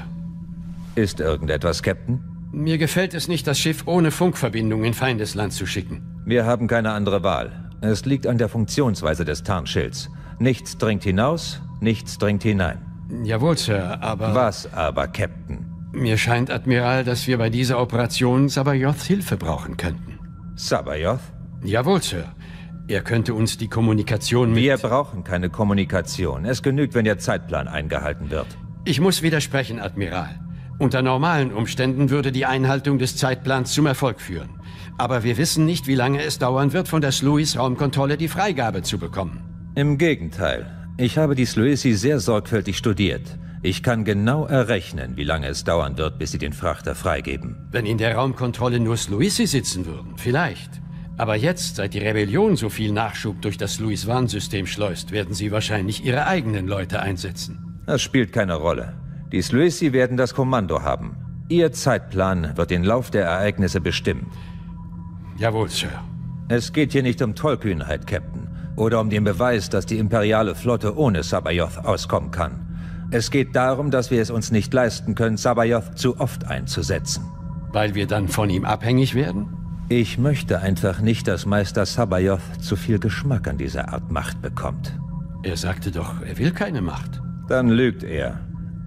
Ist 0.95 1.19
irgendetwas, 1.19 1.83
Captain? 1.83 2.30
Mir 2.53 2.77
gefällt 2.77 3.13
es 3.13 3.27
nicht, 3.29 3.47
das 3.47 3.59
Schiff 3.59 3.83
ohne 3.85 4.11
Funkverbindung 4.11 4.83
in 4.83 4.93
Feindesland 4.93 5.53
zu 5.53 5.65
schicken. 5.65 6.21
Wir 6.25 6.45
haben 6.45 6.67
keine 6.67 6.91
andere 6.91 7.23
Wahl. 7.23 7.69
Es 7.79 8.05
liegt 8.05 8.27
an 8.27 8.37
der 8.37 8.49
Funktionsweise 8.49 9.23
des 9.23 9.43
Tarnschilds. 9.43 10.09
Nichts 10.37 10.77
dringt 10.77 11.03
hinaus, 11.03 11.61
nichts 11.79 12.17
dringt 12.17 12.43
hinein. 12.43 12.79
Jawohl, 13.23 13.57
Sir, 13.57 14.01
aber... 14.01 14.35
Was 14.35 14.71
aber, 14.73 15.07
Captain? 15.07 15.65
Mir 15.93 16.17
scheint, 16.17 16.51
Admiral, 16.51 17.05
dass 17.05 17.25
wir 17.25 17.37
bei 17.37 17.49
dieser 17.49 17.79
Operation 17.79 18.49
Sabayoths 18.49 19.05
Hilfe 19.05 19.37
brauchen 19.37 19.77
könnten. 19.77 20.19
Sabayoth? 20.55 21.21
Jawohl, 21.63 22.01
Sir. 22.01 22.25
Er 22.87 23.01
könnte 23.01 23.33
uns 23.33 23.57
die 23.57 23.69
Kommunikation 23.69 24.49
mit... 24.49 24.63
Wir 24.63 24.77
brauchen 24.77 25.23
keine 25.23 25.49
Kommunikation. 25.49 26.43
Es 26.43 26.61
genügt, 26.61 26.95
wenn 26.95 27.05
der 27.05 27.17
Zeitplan 27.17 27.69
eingehalten 27.69 28.29
wird. 28.29 28.47
Ich 28.83 28.99
muss 28.99 29.21
widersprechen, 29.21 29.79
Admiral. 29.79 30.40
Unter 30.81 31.03
normalen 31.03 31.53
Umständen 31.53 32.09
würde 32.09 32.31
die 32.31 32.47
Einhaltung 32.47 32.97
des 32.97 33.15
Zeitplans 33.15 33.71
zum 33.71 33.85
Erfolg 33.85 34.19
führen. 34.19 34.49
Aber 34.97 35.23
wir 35.23 35.37
wissen 35.37 35.63
nicht, 35.63 35.85
wie 35.85 35.93
lange 35.93 36.23
es 36.23 36.39
dauern 36.39 36.73
wird, 36.73 36.87
von 36.87 37.01
der 37.01 37.11
Sluis 37.11 37.55
Raumkontrolle 37.55 38.17
die 38.17 38.27
Freigabe 38.27 38.81
zu 38.81 38.97
bekommen. 38.97 39.43
Im 39.75 39.99
Gegenteil. 39.99 40.65
Ich 40.97 41.19
habe 41.19 41.35
die 41.35 41.45
Sluisi 41.45 41.93
sehr 41.93 42.19
sorgfältig 42.19 42.77
studiert. 42.77 43.21
Ich 43.61 43.83
kann 43.83 44.05
genau 44.05 44.47
errechnen, 44.47 45.17
wie 45.17 45.23
lange 45.23 45.49
es 45.49 45.63
dauern 45.63 45.99
wird, 45.99 46.17
bis 46.17 46.31
sie 46.31 46.39
den 46.39 46.51
Frachter 46.51 46.95
freigeben. 46.95 47.67
Wenn 47.69 47.85
in 47.85 47.99
der 47.99 48.15
Raumkontrolle 48.15 48.79
nur 48.79 48.97
Sluisi 48.97 49.45
sitzen 49.45 49.85
würden, 49.85 50.13
vielleicht. 50.17 50.81
Aber 51.15 51.35
jetzt, 51.35 51.75
seit 51.75 51.93
die 51.93 51.99
Rebellion 51.99 52.55
so 52.55 52.69
viel 52.69 52.91
Nachschub 52.91 53.39
durch 53.43 53.59
das 53.59 53.77
Louis-Van-System 53.77 54.65
schleust, 54.65 55.11
werden 55.11 55.35
sie 55.35 55.51
wahrscheinlich 55.51 56.03
ihre 56.03 56.25
eigenen 56.25 56.67
Leute 56.67 57.03
einsetzen. 57.03 57.83
Das 57.85 58.01
spielt 58.01 58.33
keine 58.33 58.55
Rolle. 58.55 58.95
Die 59.31 59.41
Sluisi 59.41 59.93
werden 59.93 60.17
das 60.17 60.33
Kommando 60.33 60.81
haben. 60.81 61.15
Ihr 61.47 61.71
Zeitplan 61.71 62.55
wird 62.57 62.69
den 62.69 62.83
Lauf 62.83 63.11
der 63.11 63.25
Ereignisse 63.25 63.79
bestimmen. 63.79 64.27
Jawohl, 65.37 65.69
Sir. 65.69 65.89
Es 66.49 66.73
geht 66.73 66.91
hier 66.91 67.03
nicht 67.03 67.21
um 67.21 67.33
Tollkühnheit, 67.33 68.07
Captain. 68.07 68.49
Oder 68.75 68.99
um 68.99 69.09
den 69.09 69.23
Beweis, 69.23 69.69
dass 69.69 69.85
die 69.85 69.99
imperiale 69.99 70.55
Flotte 70.55 70.97
ohne 70.97 71.23
Sabayoth 71.23 71.77
auskommen 71.85 72.31
kann. 72.31 73.07
Es 73.11 73.31
geht 73.31 73.55
darum, 73.55 73.91
dass 73.91 74.11
wir 74.11 74.21
es 74.21 74.31
uns 74.31 74.51
nicht 74.51 74.73
leisten 74.73 75.15
können, 75.15 75.37
Sabayoth 75.37 75.97
zu 75.97 76.19
oft 76.19 76.47
einzusetzen. 76.47 77.25
Weil 77.71 77.95
wir 77.95 78.07
dann 78.07 78.27
von 78.27 78.49
ihm 78.49 78.65
abhängig 78.65 79.15
werden? 79.15 79.47
Ich 79.87 80.17
möchte 80.17 80.59
einfach 80.59 81.01
nicht, 81.01 81.27
dass 81.27 81.45
Meister 81.45 81.85
Sabayoth 81.85 82.61
zu 82.61 82.75
viel 82.75 82.99
Geschmack 82.99 83.47
an 83.47 83.57
dieser 83.57 83.93
Art 83.93 84.11
Macht 84.11 84.41
bekommt. 84.41 84.97
Er 85.43 85.57
sagte 85.57 85.91
doch, 85.91 86.21
er 86.21 86.37
will 86.37 86.51
keine 86.51 86.81
Macht. 86.81 87.21
Dann 87.47 87.69
lügt 87.69 88.03
er. 88.03 88.39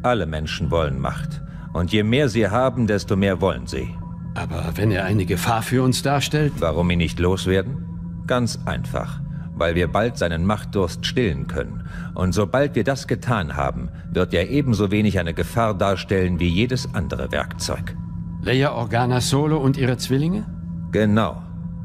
Alle 0.05 0.27
Menschen 0.27 0.71
wollen 0.71 1.01
Macht. 1.01 1.41
Und 1.73 1.91
je 1.91 2.03
mehr 2.03 2.29
sie 2.29 2.49
haben, 2.49 2.87
desto 2.87 3.17
mehr 3.17 3.41
wollen 3.41 3.67
sie. 3.67 3.89
Aber 4.35 4.73
wenn 4.75 4.91
er 4.91 5.07
eine 5.07 5.25
Gefahr 5.25 5.63
für 5.63 5.83
uns 5.83 6.03
darstellt? 6.03 6.53
Warum 6.59 6.91
ihn 6.91 6.99
nicht 6.99 7.19
loswerden? 7.19 8.23
Ganz 8.27 8.59
einfach. 8.67 9.23
Weil 9.55 9.75
wir 9.77 9.89
bald 9.89 10.19
seinen 10.19 10.45
Machtdurst 10.45 11.07
stillen 11.07 11.47
können. 11.47 11.89
Und 12.15 12.33
sobald 12.33 12.75
wir 12.75 12.85
das 12.85 13.07
getan 13.07 13.57
haben, 13.57 13.89
wird 14.13 14.35
er 14.35 14.51
ebenso 14.51 14.91
wenig 14.91 15.19
eine 15.19 15.33
Gefahr 15.33 15.73
darstellen 15.73 16.39
wie 16.39 16.49
jedes 16.49 16.95
andere 16.95 17.33
Werkzeug. 17.33 17.97
Leia 18.43 18.73
Organa 18.73 19.23
Solo 19.23 19.57
und 19.57 19.79
ihre 19.79 19.97
Zwillinge? 19.97 20.45
Genau. 20.93 21.44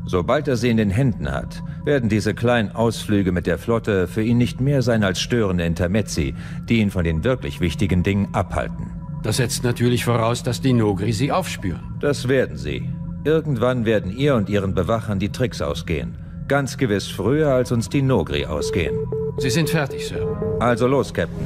Sobald 0.09 0.47
er 0.47 0.57
sie 0.57 0.71
in 0.71 0.77
den 0.77 0.89
Händen 0.89 1.31
hat, 1.31 1.61
werden 1.85 2.09
diese 2.09 2.33
kleinen 2.33 2.71
Ausflüge 2.71 3.31
mit 3.31 3.45
der 3.45 3.59
Flotte 3.59 4.07
für 4.07 4.23
ihn 4.23 4.39
nicht 4.39 4.59
mehr 4.59 4.81
sein 4.81 5.03
als 5.03 5.21
störende 5.21 5.65
Intermezzi, 5.65 6.33
die 6.67 6.79
ihn 6.79 6.89
von 6.89 7.03
den 7.03 7.23
wirklich 7.23 7.61
wichtigen 7.61 8.01
Dingen 8.01 8.27
abhalten. 8.33 8.87
Das 9.21 9.37
setzt 9.37 9.63
natürlich 9.63 10.03
voraus, 10.03 10.41
dass 10.41 10.61
die 10.61 10.73
Nogri 10.73 11.11
sie 11.11 11.31
aufspüren. 11.31 11.93
Das 11.99 12.27
werden 12.27 12.57
sie. 12.57 12.89
Irgendwann 13.23 13.85
werden 13.85 14.11
ihr 14.11 14.33
und 14.33 14.49
ihren 14.49 14.73
Bewachern 14.73 15.19
die 15.19 15.29
Tricks 15.29 15.61
ausgehen. 15.61 16.17
Ganz 16.47 16.77
gewiss 16.77 17.07
früher, 17.07 17.49
als 17.53 17.71
uns 17.71 17.87
die 17.87 18.01
Nogri 18.01 18.47
ausgehen. 18.47 18.95
Sie 19.37 19.51
sind 19.51 19.69
fertig, 19.69 20.07
Sir. 20.07 20.57
Also 20.59 20.87
los, 20.87 21.13
Captain. 21.13 21.45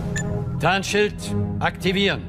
Tarnschild 0.62 1.36
aktivieren. 1.60 2.22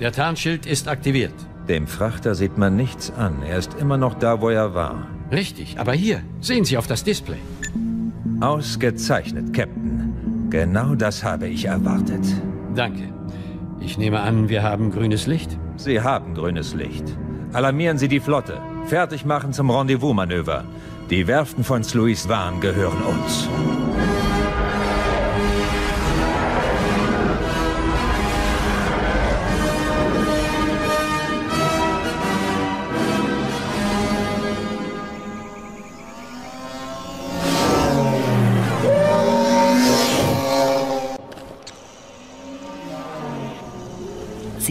Der 0.00 0.12
Tarnschild 0.12 0.66
ist 0.66 0.88
aktiviert. 0.88 1.32
Dem 1.68 1.86
Frachter 1.86 2.34
sieht 2.34 2.58
man 2.58 2.76
nichts 2.76 3.10
an. 3.16 3.42
Er 3.42 3.56
ist 3.56 3.74
immer 3.74 3.96
noch 3.96 4.14
da, 4.14 4.40
wo 4.42 4.50
er 4.50 4.74
war. 4.74 5.06
Richtig, 5.32 5.80
aber 5.80 5.94
hier, 5.94 6.22
sehen 6.40 6.64
Sie 6.64 6.76
auf 6.76 6.86
das 6.86 7.02
Display. 7.02 7.38
Ausgezeichnet, 8.40 9.54
Captain. 9.54 10.46
Genau 10.50 10.94
das 10.94 11.24
habe 11.24 11.48
ich 11.48 11.64
erwartet. 11.64 12.24
Danke. 12.74 13.12
Ich 13.80 13.96
nehme 13.96 14.20
an, 14.20 14.48
wir 14.50 14.62
haben 14.62 14.92
grünes 14.92 15.26
Licht? 15.26 15.58
Sie 15.76 16.00
haben 16.02 16.34
grünes 16.34 16.74
Licht. 16.74 17.04
Alarmieren 17.52 17.96
Sie 17.96 18.08
die 18.08 18.20
Flotte. 18.20 18.60
Fertig 18.86 19.24
machen 19.24 19.54
zum 19.54 19.70
Rendezvous-Manöver. 19.70 20.64
Die 21.08 21.26
Werften 21.26 21.64
von 21.64 21.82
Sluis 21.82 22.28
Van 22.28 22.60
gehören 22.60 23.00
uns. 23.02 23.48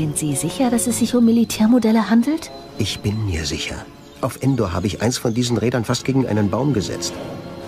Sind 0.06 0.20
Sie 0.20 0.36
sicher, 0.36 0.70
dass 0.70 0.86
es 0.86 1.00
sich 1.00 1.16
um 1.16 1.26
Militärmodelle 1.26 2.12
handelt? 2.12 2.52
Ich 2.78 3.00
bin 3.00 3.26
mir 3.26 3.44
sicher. 3.44 3.88
Auf 4.22 4.38
Endor 4.40 4.72
habe 4.72 4.86
ich 4.86 5.02
eins 5.02 5.18
von 5.18 5.34
diesen 5.34 5.58
Rädern 5.58 5.84
fast 5.84 6.06
gegen 6.06 6.28
einen 6.28 6.52
Baum 6.52 6.74
gesetzt. 6.74 7.12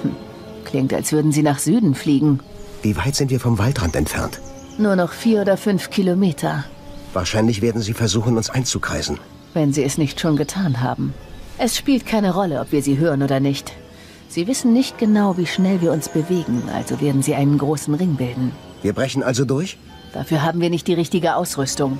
Hm. 0.03 0.15
Klingt, 0.63 0.93
als 0.93 1.11
würden 1.11 1.31
Sie 1.31 1.41
nach 1.41 1.57
Süden 1.57 1.95
fliegen. 1.95 2.39
Wie 2.83 2.95
weit 2.95 3.15
sind 3.15 3.31
wir 3.31 3.39
vom 3.39 3.57
Waldrand 3.57 3.95
entfernt? 3.95 4.39
Nur 4.77 4.95
noch 4.95 5.13
vier 5.13 5.41
oder 5.41 5.57
fünf 5.57 5.89
Kilometer. 5.89 6.63
Wahrscheinlich 7.11 7.63
werden 7.63 7.81
sie 7.81 7.93
versuchen, 7.93 8.37
uns 8.37 8.51
einzukreisen. 8.51 9.17
Wenn 9.55 9.73
sie 9.73 9.83
es 9.83 9.97
nicht 9.97 10.19
schon 10.19 10.35
getan 10.35 10.81
haben. 10.81 11.15
Es 11.57 11.75
spielt 11.75 12.05
keine 12.05 12.35
Rolle, 12.35 12.61
ob 12.61 12.71
wir 12.71 12.83
sie 12.83 12.99
hören 12.99 13.23
oder 13.23 13.39
nicht. 13.39 13.73
Sie 14.29 14.45
wissen 14.45 14.73
nicht 14.73 14.99
genau, 14.99 15.37
wie 15.37 15.47
schnell 15.47 15.81
wir 15.81 15.91
uns 15.91 16.07
bewegen, 16.07 16.61
also 16.71 17.01
werden 17.01 17.23
sie 17.23 17.33
einen 17.33 17.57
großen 17.57 17.95
Ring 17.95 18.13
bilden. 18.13 18.51
Wir 18.83 18.93
brechen 18.93 19.23
also 19.23 19.43
durch? 19.43 19.79
Dafür 20.13 20.43
haben 20.43 20.61
wir 20.61 20.69
nicht 20.69 20.87
die 20.87 20.93
richtige 20.93 21.35
Ausrüstung. 21.35 21.97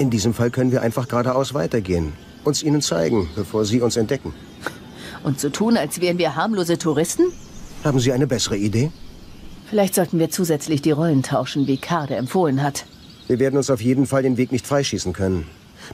In 0.00 0.08
diesem 0.08 0.32
Fall 0.32 0.50
können 0.50 0.72
wir 0.72 0.80
einfach 0.80 1.08
geradeaus 1.08 1.52
weitergehen. 1.52 2.14
Uns 2.42 2.62
ihnen 2.62 2.80
zeigen, 2.80 3.28
bevor 3.36 3.66
sie 3.66 3.82
uns 3.82 3.98
entdecken. 3.98 4.32
Und 5.22 5.38
so 5.38 5.50
tun, 5.50 5.76
als 5.76 6.00
wären 6.00 6.16
wir 6.16 6.36
harmlose 6.36 6.78
Touristen? 6.78 7.24
Haben 7.84 8.00
Sie 8.00 8.10
eine 8.10 8.26
bessere 8.26 8.56
Idee? 8.56 8.90
Vielleicht 9.68 9.94
sollten 9.94 10.18
wir 10.18 10.30
zusätzlich 10.30 10.80
die 10.80 10.90
Rollen 10.90 11.22
tauschen, 11.22 11.66
wie 11.66 11.76
Kade 11.76 12.16
empfohlen 12.16 12.62
hat. 12.62 12.86
Wir 13.26 13.38
werden 13.38 13.58
uns 13.58 13.68
auf 13.68 13.82
jeden 13.82 14.06
Fall 14.06 14.22
den 14.22 14.38
Weg 14.38 14.52
nicht 14.52 14.66
freischießen 14.66 15.12
können. 15.12 15.46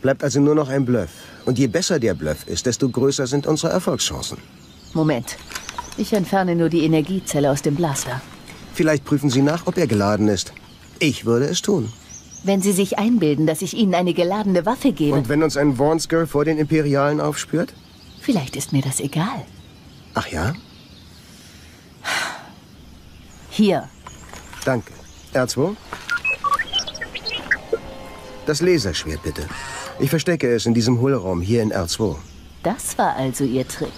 Bleibt 0.03 0.23
also 0.23 0.39
nur 0.39 0.55
noch 0.55 0.69
ein 0.69 0.85
Bluff. 0.85 1.11
Und 1.45 1.59
je 1.59 1.67
besser 1.67 1.99
der 1.99 2.15
Bluff 2.15 2.47
ist, 2.47 2.67
desto 2.67 2.89
größer 2.89 3.27
sind 3.27 3.49
unsere 3.49 3.73
Erfolgschancen. 3.73 4.39
Moment. 4.95 5.37
Ich 5.97 6.13
entferne 6.13 6.55
nur 6.55 6.69
die 6.69 6.85
Energiezelle 6.85 7.51
aus 7.51 7.63
dem 7.63 7.75
Blaster. 7.75 8.23
Vielleicht 8.73 9.05
prüfen 9.05 9.31
Sie 9.31 9.43
nach, 9.43 9.67
ob 9.67 9.77
er 9.77 9.89
geladen 9.89 10.29
ist. 10.29 10.53
Ich 11.01 11.27
würde 11.27 11.47
es 11.47 11.61
tun. 11.61 11.93
Wenn 12.47 12.63
Sie 12.63 12.71
sich 12.71 12.97
einbilden, 12.97 13.49
dass 13.49 13.61
ich 13.61 13.75
Ihnen 13.75 13.93
eine 13.93 14.15
geladene 14.15 14.65
Waffe 14.65 14.93
gebe. 14.93 15.17
Und 15.17 15.29
wenn 15.29 15.43
uns 15.43 15.57
ein 15.57 15.75
Vornsker 15.75 16.29
vor 16.29 16.45
den 16.45 16.59
Imperialen 16.59 17.21
aufspürt? 17.21 17.75
Vielleicht 18.21 18.55
ist 18.55 18.73
mir 18.73 18.83
das 18.83 19.01
egal. 19.01 19.45
Ach 20.15 20.29
ja? 20.29 20.55
Hier. 23.51 23.89
Danke. 24.65 24.93
R2? 25.35 25.75
Das 28.47 28.61
Laserschwert 28.61 29.25
bitte. 29.25 29.43
Ich 29.99 30.11
verstecke 30.11 30.47
es 30.55 30.67
in 30.67 30.75
diesem 30.75 31.01
Hohlraum 31.01 31.41
hier 31.41 31.65
in 31.65 31.73
R2. 31.73 32.15
Das 32.63 32.97
war 32.97 33.17
also 33.17 33.43
Ihr 33.43 33.67
Trick. 33.67 33.93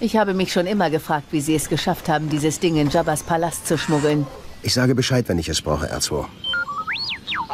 Ich 0.00 0.16
habe 0.16 0.34
mich 0.34 0.52
schon 0.52 0.66
immer 0.66 0.90
gefragt, 0.90 1.28
wie 1.30 1.40
Sie 1.40 1.54
es 1.54 1.68
geschafft 1.68 2.08
haben, 2.08 2.30
dieses 2.30 2.58
Ding 2.58 2.74
in 2.78 2.90
Jabbas 2.90 3.22
Palast 3.22 3.68
zu 3.68 3.78
schmuggeln. 3.78 4.26
Ich 4.64 4.74
sage 4.74 4.96
Bescheid, 4.96 5.28
wenn 5.28 5.38
ich 5.38 5.48
es 5.48 5.62
brauche, 5.62 5.86
R2. 5.86 6.26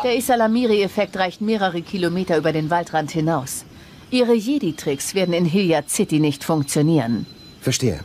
Der 0.05 0.17
Isalamiri-Effekt 0.17 1.17
reicht 1.17 1.41
mehrere 1.41 1.83
Kilometer 1.83 2.37
über 2.37 2.53
den 2.53 2.71
Waldrand 2.71 3.11
hinaus. 3.11 3.65
Ihre 4.11 4.35
Jedi-Tricks 4.35 5.15
werden 5.15 5.33
in 5.33 5.45
Hilliard 5.45 5.89
City 5.91 6.19
nicht 6.19 6.45
funktionieren. 6.45 7.27
Verstehe. 7.61 8.01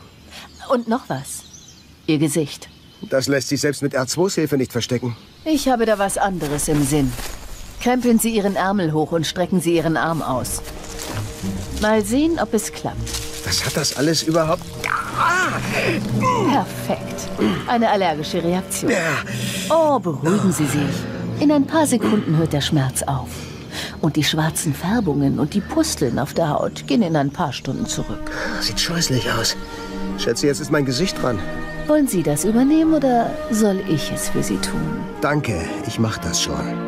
Und 0.70 0.88
noch 0.88 1.10
was. 1.10 1.44
Ihr 2.06 2.18
Gesicht. 2.18 2.70
Das 3.10 3.28
lässt 3.28 3.50
sich 3.50 3.62
selbst 3.62 3.82
mit 3.82 3.96
R2s 3.96 4.36
Hilfe 4.36 4.58
nicht 4.58 4.72
verstecken. 4.72 5.16
Ich 5.46 5.68
habe 5.68 5.86
da 5.86 5.98
was 6.00 6.18
anderes 6.18 6.68
im 6.68 6.84
Sinn. 6.84 7.12
Krempeln 7.82 8.20
Sie 8.20 8.36
Ihren 8.36 8.56
Ärmel 8.56 8.92
hoch 8.94 9.12
und 9.12 9.26
strecken 9.26 9.62
Sie 9.62 9.76
Ihren 9.76 9.98
Arm 9.98 10.22
aus. 10.22 10.62
Mal 11.82 12.04
sehen, 12.04 12.40
ob 12.40 12.54
es 12.54 12.72
klappt. 12.72 13.10
Was 13.46 13.66
hat 13.66 13.78
das 13.78 13.98
alles 13.98 14.24
überhaupt? 14.24 14.64
Perfekt. 16.52 17.30
Eine 17.68 17.90
allergische 17.90 18.44
Reaktion. 18.44 18.92
Oh, 19.70 20.00
beruhigen 20.00 20.52
Sie 20.52 20.66
sich. 20.66 21.17
In 21.40 21.52
ein 21.52 21.68
paar 21.68 21.86
Sekunden 21.86 22.38
hört 22.38 22.54
der 22.54 22.62
Schmerz 22.62 23.04
auf. 23.04 23.30
Und 24.02 24.16
die 24.16 24.24
schwarzen 24.24 24.74
Färbungen 24.74 25.40
und 25.40 25.54
die 25.54 25.62
Pusteln 25.62 26.18
auf 26.18 26.34
der 26.34 26.50
Haut 26.50 26.88
gehen 26.88 27.04
in 27.04 27.16
ein 27.16 27.30
paar 27.30 27.54
Stunden 27.54 27.86
zurück. 27.86 28.32
Sieht 28.60 28.80
scheußlich 28.80 29.32
aus. 29.32 29.56
Schätze, 30.18 30.48
jetzt 30.48 30.60
ist 30.60 30.72
mein 30.72 30.86
Gesicht 30.86 31.22
dran. 31.22 31.38
Wollen 31.86 32.08
Sie 32.08 32.24
das 32.24 32.44
übernehmen 32.44 32.94
oder 32.94 33.32
soll 33.52 33.80
ich 33.88 34.12
es 34.12 34.30
für 34.30 34.42
Sie 34.42 34.58
tun? 34.58 34.82
Danke, 35.22 35.62
ich 35.88 36.00
mach 36.00 36.18
das 36.18 36.42
schon. 36.42 36.87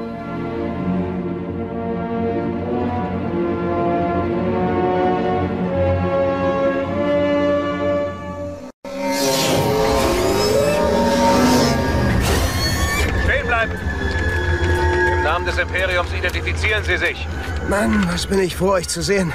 Identifizieren 16.60 16.84
Sie 16.84 16.98
sich. 16.98 17.28
Mann, 17.70 18.06
was 18.12 18.28
bin 18.28 18.40
ich 18.40 18.56
froh, 18.56 18.72
euch 18.72 18.88
zu 18.90 19.02
sehen. 19.02 19.32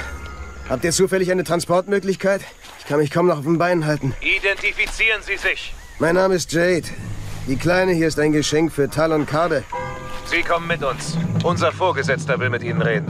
Habt 0.69 0.83
ihr 0.83 0.91
zufällig 0.91 1.31
eine 1.31 1.43
Transportmöglichkeit? 1.43 2.41
Ich 2.79 2.85
kann 2.85 2.99
mich 2.99 3.09
kaum 3.09 3.25
noch 3.27 3.39
auf 3.39 3.45
den 3.45 3.57
Beinen 3.57 3.85
halten. 3.85 4.13
Identifizieren 4.21 5.21
Sie 5.23 5.37
sich. 5.37 5.73
Mein 5.97 6.15
Name 6.15 6.35
ist 6.35 6.51
Jade. 6.51 6.87
Die 7.47 7.55
Kleine 7.55 7.93
hier 7.93 8.07
ist 8.07 8.19
ein 8.19 8.31
Geschenk 8.31 8.71
für 8.71 8.89
Talon 8.89 9.25
Kade. 9.25 9.63
Sie 10.25 10.43
kommen 10.43 10.67
mit 10.67 10.83
uns. 10.83 11.17
Unser 11.43 11.71
Vorgesetzter 11.71 12.39
will 12.39 12.51
mit 12.51 12.61
Ihnen 12.61 12.81
reden. 12.81 13.07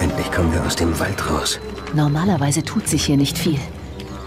Endlich 0.00 0.32
kommen 0.32 0.52
wir 0.54 0.64
aus 0.64 0.76
dem 0.76 0.98
Wald 0.98 1.30
raus. 1.30 1.60
Normalerweise 1.92 2.62
tut 2.62 2.88
sich 2.88 3.04
hier 3.04 3.18
nicht 3.18 3.36
viel. 3.36 3.60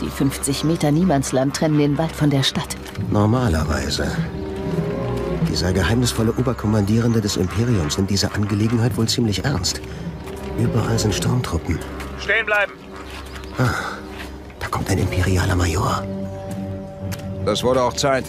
Die 0.03 0.09
50 0.09 0.65
Meter 0.65 0.91
Niemandsland 0.91 1.55
trennen 1.55 1.79
den 1.79 1.97
Wald 1.97 2.11
von 2.11 2.29
der 2.29 2.43
Stadt. 2.43 2.75
Normalerweise. 3.09 4.05
Dieser 5.49 5.71
geheimnisvolle 5.71 6.33
Oberkommandierende 6.33 7.21
des 7.21 7.37
Imperiums 7.37 7.97
nimmt 7.97 8.09
diese 8.09 8.33
Angelegenheit 8.33 8.97
wohl 8.97 9.07
ziemlich 9.07 9.45
ernst. 9.45 9.81
Überall 10.59 10.99
sind 10.99 11.15
Sturmtruppen. 11.15 11.79
Stehen 12.19 12.45
bleiben! 12.45 12.73
Ah, 13.57 13.69
da 14.59 14.67
kommt 14.67 14.89
ein 14.89 14.97
imperialer 14.97 15.55
Major. 15.55 16.03
Das 17.45 17.63
wurde 17.63 17.81
auch 17.81 17.93
Zeit. 17.93 18.25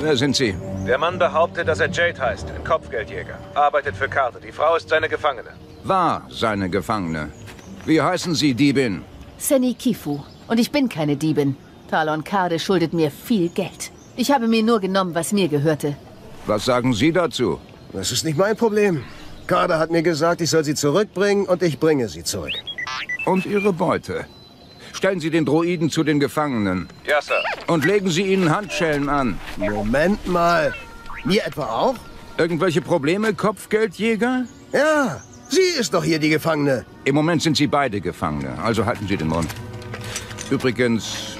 Wer 0.00 0.16
sind 0.16 0.36
Sie? 0.36 0.54
Der 0.86 0.98
Mann 0.98 1.18
behauptet, 1.18 1.66
dass 1.66 1.80
er 1.80 1.90
Jade 1.90 2.20
heißt, 2.20 2.48
ein 2.50 2.62
Kopfgeldjäger. 2.62 3.38
Arbeitet 3.54 3.96
für 3.96 4.08
Karte. 4.08 4.38
Die 4.40 4.52
Frau 4.52 4.76
ist 4.76 4.88
seine 4.88 5.08
Gefangene. 5.08 5.50
War 5.82 6.22
seine 6.30 6.70
Gefangene. 6.70 7.30
Wie 7.84 8.00
heißen 8.00 8.34
Sie, 8.36 8.54
Diebin? 8.54 9.02
Seni 9.38 9.74
Kifu. 9.74 10.20
Und 10.48 10.58
ich 10.58 10.70
bin 10.70 10.88
keine 10.88 11.16
Diebin. 11.16 11.56
Talon 11.90 12.24
Kade 12.24 12.58
schuldet 12.58 12.92
mir 12.92 13.10
viel 13.10 13.48
Geld. 13.48 13.90
Ich 14.16 14.30
habe 14.30 14.48
mir 14.48 14.62
nur 14.62 14.80
genommen, 14.80 15.14
was 15.14 15.32
mir 15.32 15.48
gehörte. 15.48 15.96
Was 16.46 16.64
sagen 16.64 16.92
Sie 16.94 17.12
dazu? 17.12 17.58
Das 17.92 18.12
ist 18.12 18.24
nicht 18.24 18.38
mein 18.38 18.56
Problem. 18.56 19.04
Kade 19.46 19.78
hat 19.78 19.90
mir 19.90 20.02
gesagt, 20.02 20.40
ich 20.40 20.50
soll 20.50 20.64
sie 20.64 20.74
zurückbringen 20.74 21.46
und 21.46 21.62
ich 21.62 21.78
bringe 21.78 22.08
sie 22.08 22.24
zurück. 22.24 22.52
Und 23.24 23.46
Ihre 23.46 23.72
Beute? 23.72 24.26
Stellen 24.92 25.20
Sie 25.20 25.30
den 25.30 25.44
Droiden 25.44 25.90
zu 25.90 26.02
den 26.02 26.18
Gefangenen. 26.18 26.88
Ja, 27.06 27.20
Sir. 27.20 27.42
Und 27.66 27.84
legen 27.84 28.10
Sie 28.10 28.22
ihnen 28.22 28.50
Handschellen 28.50 29.08
an. 29.08 29.38
Moment 29.56 30.26
mal. 30.26 30.72
Mir 31.24 31.44
etwa 31.44 31.66
auch? 31.66 31.94
Irgendwelche 32.38 32.80
Probleme, 32.80 33.34
Kopfgeldjäger? 33.34 34.44
Ja, 34.72 35.20
sie 35.48 35.80
ist 35.80 35.94
doch 35.94 36.04
hier 36.04 36.18
die 36.18 36.28
Gefangene. 36.28 36.84
Im 37.04 37.14
Moment 37.14 37.42
sind 37.42 37.56
Sie 37.56 37.66
beide 37.66 38.00
Gefangene, 38.00 38.58
also 38.62 38.84
halten 38.84 39.06
Sie 39.06 39.16
den 39.16 39.28
Mund. 39.28 39.48
Übrigens, 40.50 41.36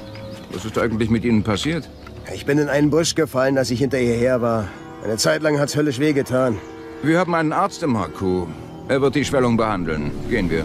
was 0.52 0.64
ist 0.64 0.78
eigentlich 0.78 1.10
mit 1.10 1.24
Ihnen 1.24 1.42
passiert? 1.42 1.88
Ich 2.34 2.44
bin 2.44 2.58
in 2.58 2.68
einen 2.68 2.90
Busch 2.90 3.14
gefallen, 3.14 3.56
als 3.56 3.70
ich 3.70 3.78
hinter 3.78 3.98
ihr 3.98 4.14
her 4.14 4.42
war. 4.42 4.68
Eine 5.04 5.16
Zeit 5.16 5.42
lang 5.42 5.58
hat's 5.58 5.76
höllisch 5.76 6.00
wehgetan. 6.00 6.58
Wir 7.02 7.18
haben 7.18 7.34
einen 7.34 7.52
Arzt 7.52 7.82
im 7.82 7.96
HQ. 7.96 8.48
Er 8.88 9.00
wird 9.00 9.14
die 9.14 9.24
Schwellung 9.24 9.56
behandeln. 9.56 10.10
Gehen 10.28 10.50
wir. 10.50 10.64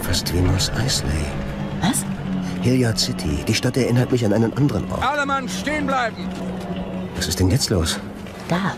Fast 0.00 0.32
wie 0.32 0.40
Mos 0.40 0.70
Eisley. 0.70 1.10
Was? 1.82 2.04
Hilliard 2.62 2.98
City. 2.98 3.44
Die 3.46 3.54
Stadt 3.54 3.76
erinnert 3.76 4.10
mich 4.10 4.24
an 4.24 4.32
einen 4.32 4.56
anderen 4.56 4.90
Ort. 4.90 5.02
Alle 5.02 5.26
Mann 5.26 5.48
stehen 5.48 5.86
bleiben! 5.86 6.28
Was 7.16 7.28
ist 7.28 7.40
denn 7.40 7.50
jetzt 7.50 7.68
los? 7.68 8.00
Da. 8.48 8.74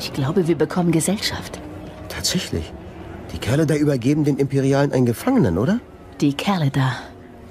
Ich 0.00 0.14
glaube, 0.14 0.48
wir 0.48 0.56
bekommen 0.56 0.92
Gesellschaft. 0.92 1.60
Tatsächlich. 2.08 2.72
Die 3.34 3.38
Kerle 3.38 3.66
da 3.66 3.74
übergeben 3.74 4.24
den 4.24 4.38
Imperialen 4.38 4.92
einen 4.92 5.04
Gefangenen, 5.04 5.58
oder? 5.58 5.78
Die 6.22 6.32
Kerle 6.32 6.70
da 6.70 6.92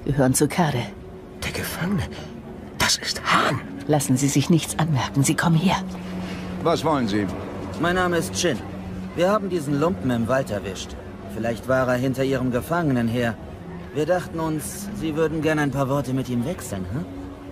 gehören 0.04 0.34
zu 0.34 0.48
Kade. 0.48 0.82
Der 1.44 1.52
Gefangene? 1.52 2.02
Das 2.78 2.96
ist 2.96 3.22
Hahn. 3.22 3.60
Lassen 3.86 4.16
Sie 4.16 4.26
sich 4.26 4.50
nichts 4.50 4.76
anmerken. 4.80 5.22
Sie 5.22 5.36
kommen 5.36 5.56
her. 5.56 5.76
Was 6.64 6.84
wollen 6.84 7.06
Sie? 7.06 7.24
Mein 7.80 7.94
Name 7.94 8.16
ist 8.16 8.36
Shin. 8.36 8.58
Wir 9.14 9.30
haben 9.30 9.48
diesen 9.48 9.78
Lumpen 9.78 10.10
im 10.10 10.26
Wald 10.26 10.50
erwischt. 10.50 10.96
Vielleicht 11.36 11.68
war 11.68 11.86
er 11.86 11.98
hinter 11.98 12.24
Ihrem 12.24 12.50
Gefangenen 12.50 13.06
her. 13.06 13.36
Wir 13.94 14.06
dachten 14.06 14.40
uns, 14.40 14.88
Sie 14.96 15.14
würden 15.14 15.40
gern 15.40 15.60
ein 15.60 15.70
paar 15.70 15.88
Worte 15.88 16.12
mit 16.12 16.28
ihm 16.28 16.44
wechseln, 16.44 16.84
hm? 16.92 17.04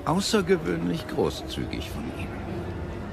Außergewöhnlich 0.07 1.07
großzügig 1.07 1.89
von 1.89 2.03
Ihnen. 2.19 2.29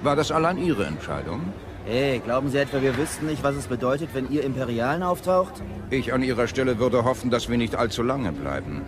War 0.01 0.15
das 0.15 0.31
allein 0.31 0.57
Ihre 0.57 0.85
Entscheidung? 0.85 1.41
Hey, 1.85 2.17
glauben 2.17 2.49
Sie 2.49 2.57
etwa, 2.57 2.81
wir 2.81 2.97
wüssten 2.97 3.27
nicht, 3.27 3.43
was 3.43 3.55
es 3.55 3.67
bedeutet, 3.67 4.09
wenn 4.14 4.31
ihr 4.31 4.43
Imperialen 4.43 5.03
auftaucht? 5.03 5.53
Ich 5.91 6.14
an 6.14 6.23
Ihrer 6.23 6.47
Stelle 6.47 6.80
würde 6.80 7.03
hoffen, 7.03 7.30
dass 7.30 7.47
wir 7.47 7.57
nicht 7.57 7.75
allzu 7.75 8.01
lange 8.01 8.31
bleiben. 8.31 8.81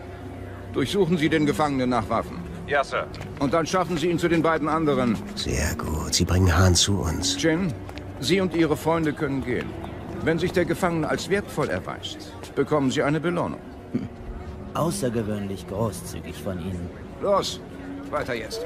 Durchsuchen 0.73 1.15
Sie 1.17 1.29
den 1.29 1.45
Gefangenen 1.45 1.91
nach 1.91 2.09
Waffen. 2.09 2.39
Ja, 2.65 2.83
Sir. 2.83 3.05
Und 3.39 3.53
dann 3.53 3.67
schaffen 3.67 3.97
Sie 3.97 4.09
ihn 4.09 4.17
zu 4.17 4.27
den 4.27 4.41
beiden 4.41 4.67
anderen. 4.67 5.15
Sehr 5.35 5.75
gut. 5.75 6.15
Sie 6.15 6.25
bringen 6.25 6.55
Hahn 6.57 6.73
zu 6.73 6.99
uns. 6.99 7.41
Jin, 7.41 7.71
Sie 8.19 8.41
und 8.41 8.55
Ihre 8.55 8.75
Freunde 8.75 9.13
können 9.13 9.45
gehen. 9.45 9.69
Wenn 10.23 10.39
sich 10.39 10.51
der 10.51 10.65
Gefangene 10.65 11.07
als 11.07 11.29
wertvoll 11.29 11.69
erweist, 11.69 12.33
bekommen 12.55 12.89
Sie 12.89 13.03
eine 13.03 13.19
Belohnung. 13.19 13.61
Außergewöhnlich 14.73 15.67
großzügig 15.67 16.35
von 16.35 16.59
Ihnen. 16.59 16.89
Los, 17.21 17.61
weiter 18.09 18.33
jetzt. 18.33 18.65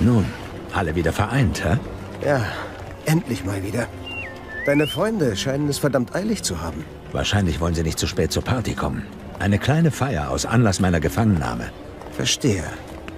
Nun, 0.00 0.26
alle 0.72 0.92
wieder 0.96 1.12
vereint, 1.12 1.64
hä? 1.64 1.78
Ja, 2.24 2.44
endlich 3.04 3.44
mal 3.44 3.62
wieder. 3.62 3.86
Deine 4.66 4.86
Freunde 4.86 5.36
scheinen 5.36 5.68
es 5.68 5.78
verdammt 5.78 6.14
eilig 6.14 6.42
zu 6.42 6.62
haben. 6.62 6.84
Wahrscheinlich 7.12 7.60
wollen 7.60 7.74
sie 7.74 7.82
nicht 7.82 7.98
zu 7.98 8.06
spät 8.06 8.32
zur 8.32 8.42
Party 8.42 8.74
kommen. 8.74 9.06
Eine 9.38 9.58
kleine 9.58 9.90
Feier 9.90 10.30
aus 10.30 10.46
Anlass 10.46 10.80
meiner 10.80 11.00
Gefangennahme. 11.00 11.70
Verstehe. 12.12 12.64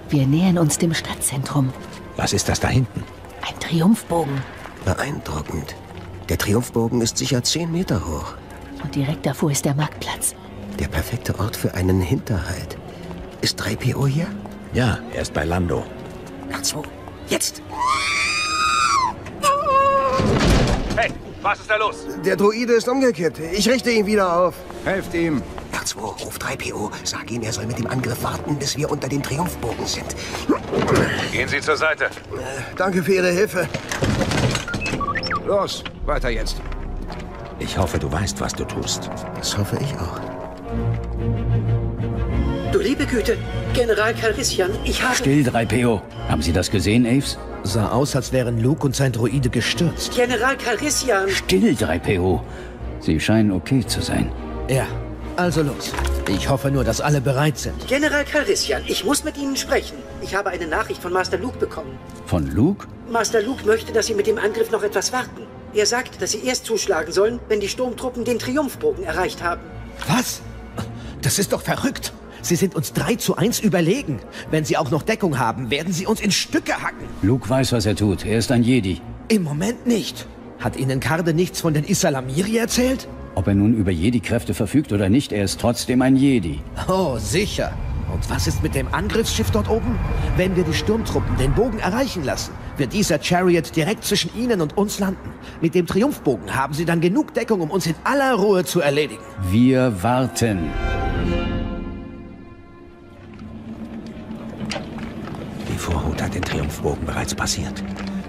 Wir 0.09 0.27
nähern 0.27 0.57
uns 0.57 0.77
dem 0.77 0.93
Stadtzentrum. 0.93 1.71
Was 2.17 2.33
ist 2.33 2.49
das 2.49 2.59
da 2.59 2.67
hinten? 2.67 3.03
Ein 3.41 3.59
Triumphbogen. 3.59 4.41
Beeindruckend. 4.83 5.75
Der 6.27 6.37
Triumphbogen 6.37 7.01
ist 7.01 7.17
sicher 7.17 7.43
zehn 7.43 7.71
Meter 7.71 8.05
hoch. 8.05 8.33
Und 8.83 8.93
direkt 8.95 9.25
davor 9.25 9.51
ist 9.51 9.63
der 9.63 9.75
Marktplatz. 9.75 10.35
Der 10.79 10.87
perfekte 10.87 11.39
Ort 11.39 11.55
für 11.55 11.73
einen 11.73 12.01
Hinterhalt. 12.01 12.77
Ist 13.41 13.61
3PO 13.61 14.07
hier? 14.07 14.27
Ja, 14.73 14.99
er 15.13 15.21
ist 15.21 15.33
bei 15.33 15.45
Lando. 15.45 15.85
R2, 16.51 16.83
jetzt! 17.29 17.61
Hey, 20.95 21.11
was 21.41 21.59
ist 21.59 21.69
da 21.69 21.77
los? 21.77 21.95
Der 22.25 22.35
Droide 22.35 22.73
ist 22.73 22.87
umgekippt. 22.87 23.39
Ich 23.53 23.69
richte 23.69 23.91
ihn 23.91 24.05
wieder 24.05 24.39
auf. 24.39 24.55
Helft 24.85 25.13
ihm. 25.13 25.41
R2, 25.73 25.99
ruf 25.99 26.37
3PO. 26.37 26.91
Sag 27.03 27.29
ihm, 27.31 27.41
er 27.43 27.53
soll 27.53 27.65
mit 27.65 27.77
dem 27.77 27.87
Angriff 27.87 28.21
warten, 28.23 28.57
bis 28.57 28.75
wir 28.77 28.89
unter 28.89 29.07
dem 29.07 29.21
Triumphbogen 29.21 29.85
sind. 29.85 30.15
Gehen 31.31 31.47
Sie 31.47 31.61
zur 31.61 31.77
Seite. 31.77 32.09
Danke 32.75 33.03
für 33.03 33.13
Ihre 33.13 33.31
Hilfe. 33.31 33.67
Los, 35.45 35.83
weiter 36.05 36.29
jetzt. 36.29 36.57
Ich 37.59 37.77
hoffe, 37.77 37.97
du 37.97 38.11
weißt, 38.11 38.39
was 38.41 38.53
du 38.53 38.65
tust. 38.65 39.09
Das 39.35 39.57
hoffe 39.57 39.77
ich 39.81 39.93
auch. 39.95 40.19
Du 42.71 42.79
liebe 42.79 43.05
Güte, 43.05 43.37
General 43.73 44.13
Calrissian, 44.13 44.71
ich 44.83 45.01
habe... 45.01 45.15
Still, 45.15 45.47
3PO. 45.47 46.01
Haben 46.27 46.41
Sie 46.41 46.51
das 46.51 46.69
gesehen, 46.69 47.05
Aves? 47.05 47.37
Sah 47.67 47.89
aus, 47.89 48.15
als 48.15 48.31
wären 48.31 48.61
Luke 48.61 48.85
und 48.85 48.95
sein 48.95 49.11
Droide 49.11 49.49
gestürzt. 49.49 50.15
General 50.15 50.55
Calrissian... 50.55 51.29
Still, 51.29 51.73
3PO. 51.73 52.39
Sie 53.01 53.19
scheinen 53.19 53.51
okay 53.51 53.85
zu 53.85 54.01
sein. 54.01 54.31
Ja, 54.69 54.87
also 55.35 55.63
los. 55.63 55.91
Ich 56.29 56.47
hoffe 56.47 56.71
nur, 56.71 56.85
dass 56.85 57.01
alle 57.01 57.19
bereit 57.19 57.57
sind. 57.57 57.85
General 57.85 58.23
Calrissian, 58.23 58.83
ich 58.87 59.03
muss 59.03 59.25
mit 59.25 59.37
Ihnen 59.37 59.57
sprechen. 59.57 59.97
Ich 60.21 60.33
habe 60.33 60.49
eine 60.49 60.65
Nachricht 60.65 61.01
von 61.01 61.11
Master 61.11 61.37
Luke 61.37 61.57
bekommen. 61.57 61.99
Von 62.25 62.49
Luke? 62.55 62.87
Master 63.11 63.41
Luke 63.41 63.65
möchte, 63.65 63.91
dass 63.91 64.07
Sie 64.07 64.13
mit 64.13 64.27
dem 64.27 64.37
Angriff 64.37 64.71
noch 64.71 64.83
etwas 64.83 65.11
warten. 65.11 65.41
Er 65.73 65.85
sagt, 65.85 66.21
dass 66.21 66.31
Sie 66.31 66.45
erst 66.45 66.65
zuschlagen 66.65 67.11
sollen, 67.11 67.41
wenn 67.49 67.59
die 67.59 67.67
Sturmtruppen 67.67 68.23
den 68.23 68.39
Triumphbogen 68.39 69.03
erreicht 69.03 69.43
haben. 69.43 69.61
Was? 70.07 70.41
Das 71.21 71.37
ist 71.37 71.51
doch 71.51 71.61
verrückt. 71.61 72.13
Sie 72.47 72.55
sind 72.55 72.75
uns 72.75 72.93
3 72.93 73.15
zu 73.15 73.35
1 73.35 73.59
überlegen. 73.59 74.19
Wenn 74.51 74.63
Sie 74.63 74.77
auch 74.77 74.89
noch 74.89 75.01
Deckung 75.01 75.37
haben, 75.37 75.69
werden 75.69 75.91
Sie 75.91 76.05
uns 76.05 76.21
in 76.21 76.31
Stücke 76.31 76.81
hacken. 76.81 77.05
Luke 77.21 77.49
weiß, 77.49 77.73
was 77.73 77.85
er 77.85 77.97
tut. 77.97 78.25
Er 78.25 78.37
ist 78.37 78.53
ein 78.53 78.63
Jedi. 78.63 79.01
Im 79.27 79.43
Moment 79.43 79.85
nicht. 79.85 80.25
Hat 80.57 80.77
Ihnen 80.77 81.01
Karde 81.01 81.33
nichts 81.33 81.59
von 81.59 81.73
den 81.73 81.83
Isalamiri 81.83 82.55
erzählt? 82.55 83.09
Ob 83.35 83.47
er 83.47 83.53
nun 83.53 83.73
über 83.73 83.91
Jedi-Kräfte 83.91 84.53
verfügt 84.53 84.93
oder 84.93 85.09
nicht, 85.09 85.33
er 85.33 85.43
ist 85.43 85.59
trotzdem 85.59 86.01
ein 86.01 86.15
Jedi. 86.15 86.61
Oh, 86.87 87.17
sicher. 87.17 87.73
Und 88.13 88.29
was 88.29 88.47
ist 88.47 88.63
mit 88.63 88.75
dem 88.75 88.87
Angriffsschiff 88.93 89.51
dort 89.51 89.69
oben? 89.69 89.99
Wenn 90.37 90.55
wir 90.55 90.63
die 90.63 90.73
Sturmtruppen 90.73 91.35
den 91.35 91.53
Bogen 91.53 91.79
erreichen 91.79 92.23
lassen, 92.23 92.53
wird 92.77 92.93
dieser 92.93 93.21
Chariot 93.21 93.75
direkt 93.75 94.05
zwischen 94.05 94.31
ihnen 94.37 94.61
und 94.61 94.77
uns 94.77 94.99
landen. 94.99 95.31
Mit 95.59 95.75
dem 95.75 95.85
Triumphbogen 95.85 96.55
haben 96.55 96.73
sie 96.73 96.85
dann 96.85 97.01
genug 97.01 97.33
Deckung, 97.33 97.59
um 97.59 97.71
uns 97.71 97.87
in 97.87 97.95
aller 98.05 98.35
Ruhe 98.35 98.63
zu 98.63 98.79
erledigen. 98.79 99.23
Wir 99.51 100.01
warten. 100.01 100.69
Vorhut 105.87 106.21
hat 106.21 106.35
den 106.35 106.41
Triumphbogen 106.41 107.05
bereits 107.05 107.33
passiert. 107.33 107.81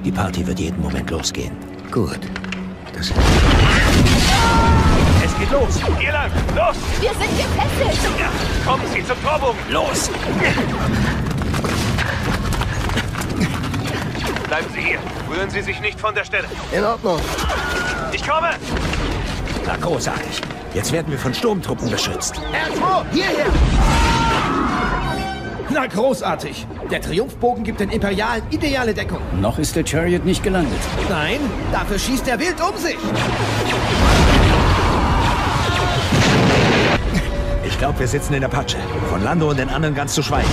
Die 0.04 0.12
Party 0.12 0.46
wird 0.46 0.60
jeden 0.60 0.80
Moment 0.80 1.10
losgehen. 1.10 1.50
Gut. 1.90 2.20
Das 2.92 3.10
Es 5.24 5.38
geht 5.40 5.50
los. 5.50 5.80
Hier 5.98 6.12
lang. 6.12 6.30
Los. 6.54 6.76
Wir 7.00 7.10
sind 7.10 7.36
gefesselt. 7.36 7.98
Ja, 8.16 8.30
kommen 8.64 8.84
Sie 8.94 9.04
zum 9.04 9.20
Torbogen. 9.24 9.58
Los. 9.70 10.08
Bleiben 14.46 14.66
Sie 14.72 14.80
hier. 14.80 14.98
Rühren 15.28 15.50
Sie 15.50 15.62
sich 15.62 15.80
nicht 15.80 15.98
von 15.98 16.14
der 16.14 16.24
Stelle. 16.24 16.46
In 16.70 16.84
Ordnung. 16.84 17.18
Ich 18.12 18.24
komme. 18.24 18.50
Na, 19.66 19.76
großartig. 19.78 20.42
Jetzt 20.74 20.92
werden 20.92 21.10
wir 21.10 21.18
von 21.18 21.34
Sturmtruppen 21.34 21.90
beschützt. 21.90 22.36
R2, 22.36 23.04
hierher! 23.10 23.46
Na, 25.70 25.86
großartig. 25.86 26.66
Der 26.90 27.00
Triumphbogen 27.00 27.62
gibt 27.62 27.80
den 27.80 27.90
Imperialen 27.90 28.42
ideale 28.50 28.94
Deckung. 28.94 29.18
Noch 29.40 29.58
ist 29.58 29.76
der 29.76 29.84
Chariot 29.86 30.24
nicht 30.24 30.42
gelandet. 30.42 30.78
Nein, 31.10 31.40
dafür 31.72 31.98
schießt 31.98 32.26
er 32.28 32.38
wild 32.38 32.56
um 32.60 32.76
sich. 32.78 32.96
Ich 37.64 37.78
glaube, 37.78 37.98
wir 38.00 38.08
sitzen 38.08 38.34
in 38.34 38.40
der 38.40 38.48
Patsche. 38.48 38.78
Von 39.10 39.22
Lando 39.22 39.50
und 39.50 39.58
den 39.58 39.68
anderen 39.68 39.94
ganz 39.94 40.14
zu 40.14 40.22
schweigen. 40.22 40.48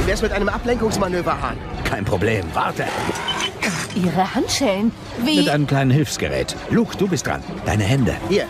Wie 0.00 0.06
wär's 0.06 0.22
mit 0.22 0.32
einem 0.32 0.48
Ablenkungsmanöver, 0.48 1.40
Hahn? 1.40 1.56
Kein 1.84 2.04
Problem. 2.04 2.44
Warte. 2.52 2.84
Ihre 3.94 4.34
Handschellen. 4.34 4.92
Wie? 5.24 5.36
Mit 5.40 5.48
einem 5.48 5.66
kleinen 5.66 5.90
Hilfsgerät. 5.90 6.54
Luke, 6.70 6.96
du 6.96 7.08
bist 7.08 7.26
dran. 7.26 7.42
Deine 7.66 7.84
Hände. 7.84 8.14
Hier. 8.28 8.44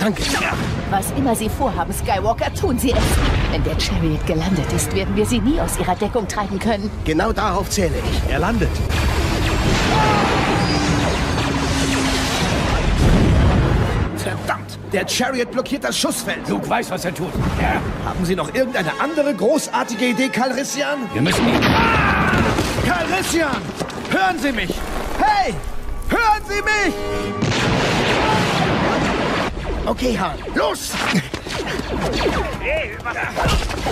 Danke. 0.00 0.22
Was 0.90 1.12
immer 1.16 1.34
Sie 1.34 1.48
vorhaben, 1.48 1.92
Skywalker, 1.92 2.52
tun 2.54 2.78
Sie 2.78 2.90
es. 2.90 3.41
Wenn 3.52 3.62
der 3.64 3.78
Chariot 3.78 4.26
gelandet 4.26 4.72
ist, 4.74 4.94
werden 4.94 5.14
wir 5.14 5.26
Sie 5.26 5.38
nie 5.38 5.60
aus 5.60 5.78
Ihrer 5.78 5.94
Deckung 5.94 6.26
treiben 6.26 6.58
können. 6.58 6.90
Genau 7.04 7.32
darauf 7.32 7.68
zähle 7.68 7.92
ich. 7.98 8.32
Er 8.32 8.38
landet. 8.38 8.70
Verdammt, 14.16 14.78
der 14.90 15.06
Chariot 15.06 15.50
blockiert 15.50 15.84
das 15.84 15.98
Schussfeld. 15.98 16.48
Luke 16.48 16.66
weiß, 16.66 16.90
was 16.90 17.04
er 17.04 17.14
tut. 17.14 17.28
Ja. 17.60 17.74
Haben 18.08 18.24
Sie 18.24 18.34
noch 18.34 18.54
irgendeine 18.54 18.98
andere 18.98 19.34
großartige 19.34 20.06
Idee, 20.06 20.30
Calrissian? 20.30 21.00
Wir 21.12 21.20
müssen 21.20 21.46
ihn... 21.46 21.60
Calrissian! 22.86 23.60
Hören 24.10 24.38
Sie 24.38 24.52
mich! 24.52 24.70
Hey! 25.18 25.52
Hören 26.08 26.42
Sie 26.48 26.62
mich! 26.62 26.94
Okay, 29.84 30.18
Hahn, 30.18 30.38
los! 30.54 30.92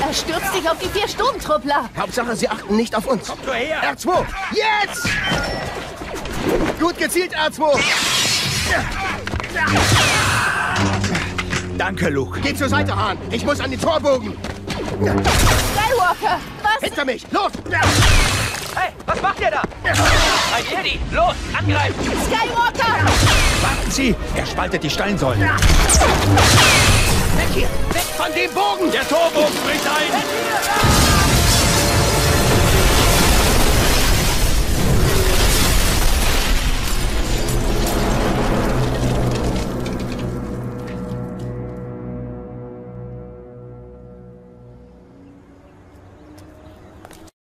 Er 0.07 0.15
stürzt 0.15 0.53
sich 0.53 0.69
auf 0.69 0.79
die 0.79 0.89
vier 0.89 1.09
Sturmtruppler. 1.09 1.89
Hauptsache, 1.97 2.37
Sie 2.37 2.49
achten 2.49 2.77
nicht 2.77 2.95
auf 2.97 3.07
uns. 3.07 3.29
Kommt 3.29 3.45
nur 3.47 3.55
her. 3.55 3.81
R2, 3.83 4.25
jetzt! 4.53 5.09
Gut 6.81 6.99
gezielt, 6.99 7.37
R2. 7.37 7.79
Danke, 11.77 12.09
Luke. 12.11 12.41
Geh 12.41 12.55
zur 12.55 12.69
Seite, 12.69 12.95
Hahn. 12.95 13.19
Ich 13.31 13.45
muss 13.45 13.61
an 13.61 13.71
den 13.71 13.81
Torbogen. 13.81 14.37
Skywalker, 15.01 16.41
was? 16.63 16.81
Hinter 16.83 17.05
mich, 17.05 17.25
los! 17.31 17.53
Hey, 18.75 18.93
was 19.07 19.23
macht 19.23 19.41
ihr 19.41 19.51
da? 19.51 19.63
Ein 19.85 20.65
Jedi! 20.69 21.01
Los, 21.13 21.35
angreifen! 21.59 21.95
Skywalker! 22.27 22.95
Warten 23.63 23.91
Sie! 23.91 24.15
Er 24.35 24.47
spaltet 24.47 24.83
die 24.85 24.91
Steinsäulen. 24.91 25.49
Weg 27.37 27.49
hier! 27.55 27.69
Weg 27.93 28.03
von 28.17 28.33
dem 28.35 28.51
Bogen! 28.53 28.91
Der 28.93 29.07
Torbogen 29.09 29.55
bricht 29.65 29.87
ein. 29.87 30.71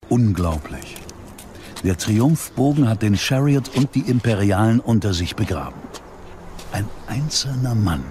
Unglaublich. 0.08 0.96
Der 1.84 1.96
Triumphbogen 1.96 2.88
hat 2.88 3.02
den 3.02 3.16
Chariot 3.16 3.68
und 3.76 3.94
die 3.94 4.00
Imperialen 4.00 4.80
unter 4.80 5.12
sich 5.12 5.36
begraben. 5.36 5.80
Ein 6.72 6.86
einzelner 7.06 7.74
Mann. 7.74 8.02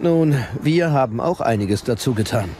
Nun, 0.00 0.36
wir 0.62 0.90
haben 0.90 1.20
auch 1.20 1.40
einiges 1.40 1.84
dazu 1.84 2.14
getan. 2.14 2.50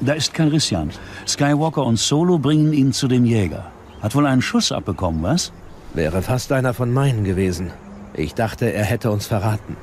Da 0.00 0.12
ist 0.12 0.34
Calrissian. 0.34 0.90
Skywalker 1.26 1.84
und 1.84 1.98
Solo 1.98 2.38
bringen 2.38 2.72
ihn 2.72 2.92
zu 2.92 3.08
dem 3.08 3.24
Jäger. 3.24 3.70
Hat 4.02 4.14
wohl 4.14 4.26
einen 4.26 4.42
Schuss 4.42 4.70
abbekommen, 4.70 5.22
was? 5.22 5.52
Wäre 5.94 6.22
fast 6.22 6.52
einer 6.52 6.74
von 6.74 6.92
meinen 6.92 7.24
gewesen. 7.24 7.70
Ich 8.12 8.34
dachte, 8.34 8.72
er 8.72 8.84
hätte 8.84 9.10
uns 9.10 9.26
verraten. 9.26 9.76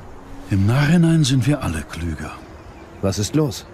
Im 0.50 0.66
Nachhinein 0.66 1.24
sind 1.24 1.46
wir 1.46 1.62
alle 1.62 1.82
klüger. 1.82 2.30
Was 3.00 3.18
ist 3.18 3.34
los? 3.34 3.66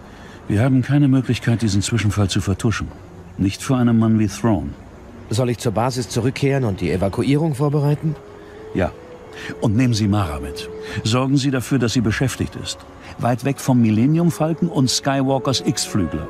Wir 0.49 0.63
haben 0.63 0.81
keine 0.83 1.09
Möglichkeit, 1.09 1.61
diesen 1.61 1.83
Zwischenfall 1.83 2.31
zu 2.31 2.41
vertuschen. 2.41 2.89
Nicht 3.37 3.63
für 3.63 3.77
einen 3.77 3.99
Mann 3.99 4.19
wie 4.19 4.29
Throne. 4.29 4.71
Soll 5.31 5.51
ich 5.51 5.59
zur 5.59 5.73
Basis 5.73 6.09
zurückkehren 6.09 6.65
und 6.65 6.81
die 6.81 6.91
Evakuierung 6.91 7.55
vorbereiten? 7.55 8.17
Ja. 8.75 8.93
Und 9.61 9.77
nehmen 9.77 9.95
Sie 9.95 10.09
Mara 10.09 10.41
mit. 10.41 10.69
Sorgen 11.05 11.37
Sie 11.37 11.51
dafür, 11.51 11.79
dass 11.79 11.93
sie 11.93 12.01
beschäftigt 12.01 12.57
ist. 12.57 12.79
Weit 13.19 13.45
weg 13.45 13.61
vom 13.61 13.81
Millennium 13.81 14.31
Falken 14.31 14.69
und 14.69 14.89
Skywalkers 14.91 15.63
X-Flügler. 15.67 16.29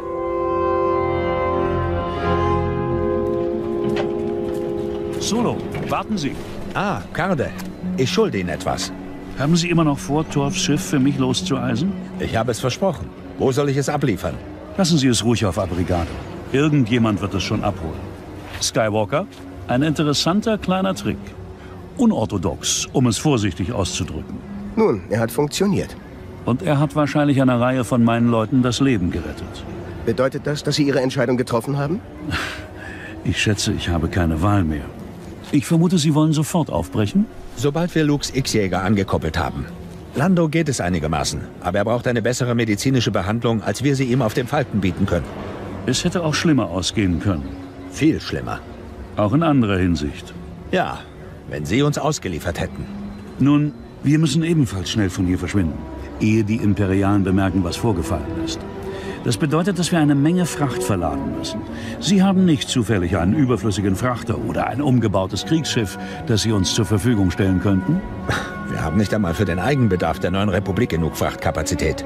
Solo, 5.21 5.57
warten 5.89 6.17
Sie. 6.17 6.35
Ah, 6.75 7.03
Karde. 7.13 7.51
Ich 7.97 8.11
schulde 8.11 8.39
Ihnen 8.39 8.49
etwas. 8.49 8.93
Haben 9.39 9.57
Sie 9.57 9.69
immer 9.69 9.85
noch 9.85 9.99
vor, 9.99 10.29
Torfs 10.29 10.59
Schiff 10.59 10.83
für 10.83 10.99
mich 10.99 11.19
loszueisen? 11.19 11.93
Ich 12.19 12.35
habe 12.37 12.51
es 12.51 12.61
versprochen. 12.61 13.09
Wo 13.39 13.53
soll 13.53 13.69
ich 13.69 13.77
es 13.77 13.89
abliefern? 13.89 14.35
Lassen 14.77 14.99
Sie 14.99 15.09
es 15.09 15.25
ruhig 15.25 15.45
auf 15.45 15.59
Abrigado. 15.59 16.11
Irgendjemand 16.53 17.21
wird 17.21 17.35
es 17.35 17.43
schon 17.43 17.63
abholen. 17.63 18.01
Skywalker, 18.63 19.27
ein 19.67 19.83
interessanter 19.83 20.57
kleiner 20.57 20.95
Trick. 20.95 21.19
Unorthodox, 21.99 22.87
um 22.93 23.07
es 23.07 23.19
vorsichtig 23.19 23.73
auszudrücken. 23.73 24.39
Nun, 24.77 25.03
er 25.11 25.21
hat 25.21 25.31
funktioniert. 25.31 25.97
Und 26.45 26.63
er 26.63 26.79
hat 26.79 26.95
wahrscheinlich 26.95 27.43
einer 27.43 27.61
Reihe 27.61 27.85
von 27.85 28.03
meinen 28.03 28.31
Leuten 28.31 28.63
das 28.63 28.81
Leben 28.81 29.11
gerettet. 29.11 29.65
Bedeutet 30.07 30.47
das, 30.47 30.63
dass 30.63 30.77
Sie 30.77 30.85
Ihre 30.85 31.01
Entscheidung 31.01 31.37
getroffen 31.37 31.77
haben? 31.77 32.01
Ich 33.25 33.43
schätze, 33.43 33.73
ich 33.73 33.89
habe 33.91 34.09
keine 34.09 34.41
Wahl 34.41 34.65
mehr. 34.65 34.85
Ich 35.51 35.67
vermute, 35.67 35.99
Sie 35.99 36.15
wollen 36.15 36.33
sofort 36.33 36.71
aufbrechen? 36.71 37.27
Sobald 37.57 37.95
wir 37.95 38.05
Lukes 38.05 38.33
X-Jäger 38.35 38.83
angekoppelt 38.83 39.37
haben. 39.37 39.67
Lando 40.15 40.49
geht 40.49 40.69
es 40.69 40.81
einigermaßen, 40.81 41.41
aber 41.61 41.79
er 41.79 41.85
braucht 41.85 42.07
eine 42.07 42.23
bessere 42.23 42.55
medizinische 42.55 43.11
Behandlung, 43.11 43.63
als 43.63 43.83
wir 43.83 43.95
sie 43.95 44.05
ihm 44.05 44.23
auf 44.23 44.35
dem 44.35 44.47
Falken 44.47 44.81
bieten 44.81 45.05
können. 45.05 45.27
Es 45.87 46.05
hätte 46.05 46.23
auch 46.25 46.35
schlimmer 46.35 46.71
ausgehen 46.71 47.21
können. 47.21 47.49
Viel 47.91 48.21
schlimmer. 48.21 48.61
Auch 49.17 49.33
in 49.33 49.43
anderer 49.43 49.79
Hinsicht. 49.79 50.33
Ja, 50.71 51.01
wenn 51.49 51.65
Sie 51.65 51.83
uns 51.83 51.99
ausgeliefert 51.99 52.61
hätten. 52.61 52.87
Nun, 53.39 53.73
wir 54.03 54.19
müssen 54.19 54.43
ebenfalls 54.43 54.91
schnell 54.91 55.11
von 55.11 55.27
hier 55.27 55.39
verschwinden, 55.39 55.79
ehe 56.21 56.45
die 56.45 56.57
Imperialen 56.57 57.25
bemerken, 57.25 57.65
was 57.65 57.77
vorgefallen 57.77 58.45
ist. 58.45 58.61
Das 59.25 59.37
bedeutet, 59.37 59.79
dass 59.79 59.91
wir 59.91 59.99
eine 59.99 60.15
Menge 60.15 60.47
Fracht 60.47 60.83
verladen 60.83 61.37
müssen. 61.37 61.61
Sie 62.01 62.23
haben 62.23 62.45
nicht 62.45 62.69
zufällig 62.69 63.17
einen 63.17 63.35
überflüssigen 63.35 63.97
Frachter 63.97 64.39
oder 64.39 64.69
ein 64.69 64.81
umgebautes 64.81 65.45
Kriegsschiff, 65.45 65.99
das 66.27 66.43
Sie 66.43 66.53
uns 66.53 66.75
zur 66.75 66.85
Verfügung 66.85 67.31
stellen 67.31 67.61
könnten? 67.61 68.01
Wir 68.71 68.85
haben 68.85 68.99
nicht 68.99 69.15
einmal 69.15 69.33
für 69.33 69.47
den 69.47 69.59
Eigenbedarf 69.59 70.19
der 70.19 70.31
neuen 70.31 70.51
Republik 70.51 70.91
genug 70.91 71.17
Frachtkapazität. 71.17 72.05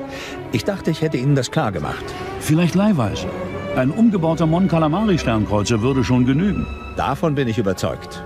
Ich 0.53 0.65
dachte, 0.65 0.93
ich 0.93 1.03
hätte 1.03 1.17
Ihnen 1.17 1.35
das 1.35 1.51
klar 1.51 1.73
gemacht. 1.73 2.05
Vielleicht 2.39 2.77
leihweise. 2.77 3.27
Ein 3.77 3.91
umgebauter 3.91 4.47
Mon 4.47 4.69
Calamari-Sternkreuzer 4.69 5.83
würde 5.83 6.05
schon 6.05 6.25
genügen. 6.25 6.67
Davon 6.97 7.35
bin 7.35 7.49
ich 7.49 7.59
überzeugt. 7.59 8.23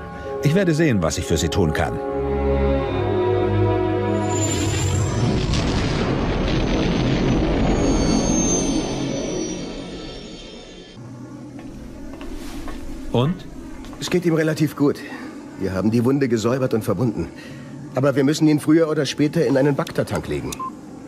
Ich 0.47 0.55
werde 0.55 0.75
sehen, 0.75 1.03
was 1.03 1.19
ich 1.19 1.25
für 1.25 1.37
Sie 1.37 1.49
tun 1.49 1.73
kann. 1.73 1.99
Und? 13.11 13.35
Es 14.01 14.09
geht 14.09 14.25
ihm 14.25 14.35
relativ 14.35 14.77
gut. 14.77 15.01
Wir 15.59 15.75
haben 15.75 15.91
die 15.91 16.05
Wunde 16.05 16.29
gesäubert 16.29 16.75
und 16.75 16.85
verbunden. 16.85 17.27
Aber 17.97 18.15
wir 18.15 18.23
müssen 18.23 18.47
ihn 18.47 18.61
früher 18.61 18.89
oder 18.89 19.05
später 19.05 19.45
in 19.45 19.57
einen 19.57 19.75
Baktertank 19.75 20.29
legen. 20.29 20.53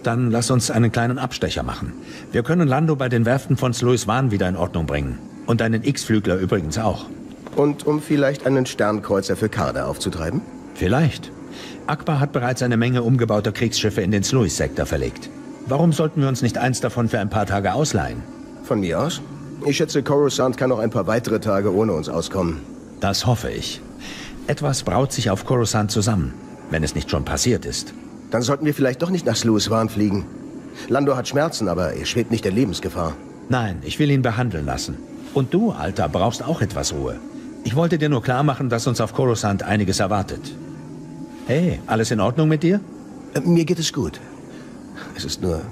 Dann 0.02 0.32
lass 0.32 0.50
uns 0.50 0.68
einen 0.68 0.90
kleinen 0.90 1.18
Abstecher 1.18 1.62
machen. 1.62 1.92
Wir 2.32 2.42
können 2.42 2.66
Lando 2.66 2.96
bei 2.96 3.08
den 3.08 3.24
Werften 3.24 3.56
von 3.56 3.72
Sluis 3.72 4.08
Van 4.08 4.32
wieder 4.32 4.48
in 4.48 4.56
Ordnung 4.56 4.86
bringen. 4.86 5.20
Und 5.46 5.62
einen 5.62 5.84
X-Flügler 5.84 6.38
übrigens 6.38 6.76
auch. 6.76 7.06
Und 7.58 7.88
um 7.88 8.00
vielleicht 8.00 8.46
einen 8.46 8.66
Sternkreuzer 8.66 9.34
für 9.34 9.48
Karda 9.48 9.86
aufzutreiben? 9.86 10.42
Vielleicht. 10.74 11.32
Akbar 11.88 12.20
hat 12.20 12.30
bereits 12.30 12.62
eine 12.62 12.76
Menge 12.76 13.02
umgebauter 13.02 13.50
Kriegsschiffe 13.50 14.00
in 14.00 14.12
den 14.12 14.22
Sluis-Sektor 14.22 14.86
verlegt. 14.86 15.28
Warum 15.66 15.92
sollten 15.92 16.20
wir 16.20 16.28
uns 16.28 16.40
nicht 16.40 16.56
eins 16.56 16.80
davon 16.80 17.08
für 17.08 17.18
ein 17.18 17.30
paar 17.30 17.46
Tage 17.46 17.74
ausleihen? 17.74 18.22
Von 18.62 18.78
mir 18.78 19.00
aus? 19.00 19.20
Ich 19.66 19.76
schätze, 19.76 20.04
Coruscant 20.04 20.56
kann 20.56 20.70
noch 20.70 20.78
ein 20.78 20.90
paar 20.90 21.08
weitere 21.08 21.40
Tage 21.40 21.74
ohne 21.74 21.94
uns 21.94 22.08
auskommen. 22.08 22.60
Das 23.00 23.26
hoffe 23.26 23.50
ich. 23.50 23.80
Etwas 24.46 24.84
braut 24.84 25.12
sich 25.12 25.28
auf 25.28 25.44
Coruscant 25.44 25.90
zusammen, 25.90 26.34
wenn 26.70 26.84
es 26.84 26.94
nicht 26.94 27.10
schon 27.10 27.24
passiert 27.24 27.64
ist. 27.64 27.92
Dann 28.30 28.42
sollten 28.42 28.66
wir 28.66 28.74
vielleicht 28.74 29.02
doch 29.02 29.10
nicht 29.10 29.26
nach 29.26 29.34
Sluiswan 29.34 29.88
fliegen. 29.88 30.26
Lando 30.88 31.16
hat 31.16 31.26
Schmerzen, 31.26 31.66
aber 31.66 31.92
er 31.92 32.06
schwebt 32.06 32.30
nicht 32.30 32.46
in 32.46 32.54
Lebensgefahr. 32.54 33.14
Nein, 33.48 33.78
ich 33.82 33.98
will 33.98 34.12
ihn 34.12 34.22
behandeln 34.22 34.64
lassen. 34.64 34.96
Und 35.34 35.52
du, 35.52 35.72
Alter, 35.72 36.08
brauchst 36.08 36.44
auch 36.44 36.62
etwas 36.62 36.92
Ruhe. 36.92 37.18
Ich 37.64 37.74
wollte 37.74 37.98
dir 37.98 38.08
nur 38.08 38.22
klar 38.22 38.42
machen, 38.42 38.68
dass 38.68 38.86
uns 38.86 39.00
auf 39.00 39.12
Coruscant 39.12 39.62
einiges 39.62 40.00
erwartet. 40.00 40.40
Hey, 41.46 41.80
alles 41.86 42.10
in 42.10 42.20
Ordnung 42.20 42.48
mit 42.48 42.62
dir? 42.62 42.80
Äh, 43.34 43.40
mir 43.40 43.64
geht 43.64 43.78
es 43.78 43.92
gut. 43.92 44.20
Es 45.16 45.24
ist 45.24 45.42
nur, 45.42 45.62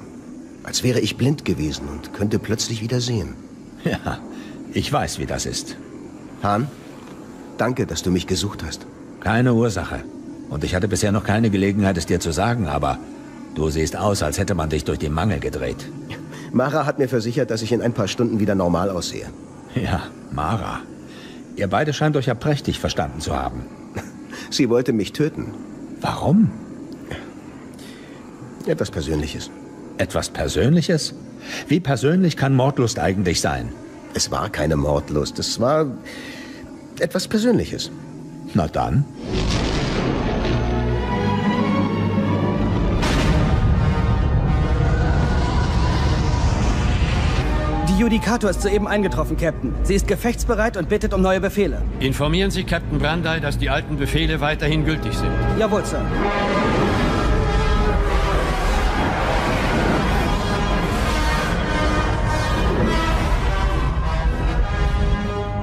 als 0.65 0.83
wäre 0.83 1.01
ich 1.01 1.17
blind 1.17 1.45
gewesen 1.45 1.89
und 1.89 2.13
könnte 2.13 2.39
plötzlich 2.39 2.83
wieder 2.83 3.01
sehen. 3.01 3.35
Ja, 3.85 4.19
ich 4.73 4.93
weiß, 4.93 5.21
wie 5.21 5.27
das 5.27 5.47
ist. 5.47 5.77
Han, 6.43 6.67
danke, 7.57 7.87
dass 7.87 8.03
du 8.03 8.11
mich 8.11 8.27
gesucht 8.27 8.65
hast. 8.67 8.85
Keine 9.21 9.55
Ursache. 9.55 10.03
Und 10.51 10.65
ich 10.65 10.75
hatte 10.75 10.89
bisher 10.89 11.13
noch 11.13 11.23
keine 11.23 11.51
Gelegenheit, 11.51 11.97
es 11.97 12.07
dir 12.07 12.19
zu 12.19 12.33
sagen, 12.33 12.67
aber 12.67 12.99
du 13.55 13.71
siehst 13.71 13.97
aus, 13.97 14.25
als 14.25 14.39
hätte 14.39 14.57
man 14.57 14.71
dich 14.71 14.85
durch 14.85 14.99
den 14.99 15.13
Mangel 15.13 15.39
gedreht. 15.39 15.89
Mara 16.53 16.85
hat 16.85 16.99
mir 16.99 17.09
versichert, 17.09 17.51
dass 17.51 17.63
ich 17.63 17.71
in 17.71 17.81
ein 17.83 17.93
paar 17.93 18.09
Stunden 18.09 18.41
wieder 18.41 18.55
normal 18.55 18.91
aussehe. 18.91 19.27
Ja, 19.75 20.03
Mara. 20.33 20.81
Ihr 21.57 21.69
beide 21.69 21.93
scheint 21.93 22.17
euch 22.17 22.27
ja 22.27 22.35
prächtig 22.35 22.79
verstanden 22.79 23.21
zu 23.21 23.35
haben. 23.35 23.65
Sie 24.51 24.69
wollte 24.69 24.93
mich 24.93 25.13
töten. 25.13 25.55
Warum? 26.01 26.51
Etwas 28.67 28.91
Persönliches. 28.91 29.51
Etwas 29.97 30.29
Persönliches? 30.29 31.15
Wie 31.69 31.81
persönlich 31.81 32.37
kann 32.37 32.55
Mordlust 32.55 32.99
eigentlich 32.99 33.41
sein? 33.41 33.73
Es 34.13 34.31
war 34.31 34.51
keine 34.51 34.77
Mordlust, 34.77 35.39
es 35.39 35.61
war 35.61 35.87
etwas 37.01 37.29
Persönliches. 37.29 37.91
Na 38.55 38.67
dann. 38.67 39.05
Die 47.97 48.03
Judikator 48.03 48.51
ist 48.51 48.61
soeben 48.61 48.87
eingetroffen, 48.87 49.39
Captain. 49.39 49.75
Sie 49.83 49.95
ist 49.95 50.07
gefechtsbereit 50.07 50.77
und 50.77 50.91
bittet 50.91 51.15
um 51.15 51.23
neue 51.23 51.41
Befehle. 51.41 51.81
Informieren 51.99 52.51
Sie 52.51 52.63
Captain 52.63 52.99
Brandai, 52.99 53.41
dass 53.41 53.57
die 53.57 53.71
alten 53.71 53.97
Befehle 53.97 54.43
weiterhin 54.43 54.85
gültig 54.85 55.15
sind. 55.15 55.31
Jawohl, 55.59 55.83
Sir. 55.83 56.03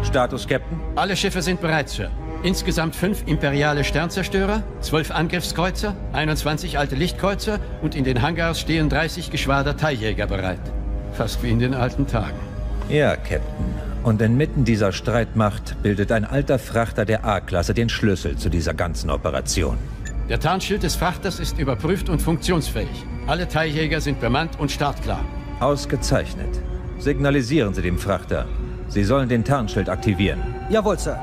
Status, 0.01 0.47
Captain? 0.47 0.79
Alle 0.95 1.15
Schiffe 1.15 1.43
sind 1.43 1.61
bereit, 1.61 1.89
Sir. 1.89 2.09
Insgesamt 2.41 2.95
fünf 2.95 3.27
imperiale 3.27 3.83
Sternzerstörer, 3.83 4.63
zwölf 4.81 5.11
Angriffskreuzer, 5.11 5.95
21 6.13 6.79
alte 6.79 6.95
Lichtkreuzer 6.95 7.59
und 7.83 7.93
in 7.93 8.03
den 8.03 8.23
Hangars 8.23 8.59
stehen 8.59 8.89
30 8.89 9.29
Geschwader 9.29 9.77
Teiljäger 9.77 10.25
bereit. 10.25 10.73
Fast 11.13 11.43
wie 11.43 11.51
in 11.51 11.59
den 11.59 11.73
alten 11.73 12.07
Tagen. 12.07 12.39
Ja, 12.89 13.15
Captain. 13.15 13.41
Und 14.03 14.21
inmitten 14.21 14.65
dieser 14.65 14.91
Streitmacht 14.91 15.81
bildet 15.81 16.11
ein 16.11 16.25
alter 16.25 16.59
Frachter 16.59 17.05
der 17.05 17.23
A-Klasse 17.23 17.73
den 17.73 17.87
Schlüssel 17.87 18.35
zu 18.35 18.49
dieser 18.49 18.73
ganzen 18.73 19.09
Operation. 19.09 19.77
Der 20.27 20.39
Tarnschild 20.39 20.83
des 20.83 20.95
Frachters 20.95 21.39
ist 21.39 21.59
überprüft 21.59 22.09
und 22.09 22.21
funktionsfähig. 22.21 23.05
Alle 23.27 23.47
Teiljäger 23.47 24.01
sind 24.01 24.19
bemannt 24.19 24.59
und 24.59 24.71
startklar. 24.71 25.23
Ausgezeichnet. 25.59 26.59
Signalisieren 26.97 27.73
Sie 27.73 27.81
dem 27.81 27.97
Frachter. 27.97 28.45
Sie 28.87 29.03
sollen 29.03 29.29
den 29.29 29.43
Tarnschild 29.43 29.89
aktivieren. 29.89 30.41
Jawohl, 30.69 30.97
Sir. 30.97 31.19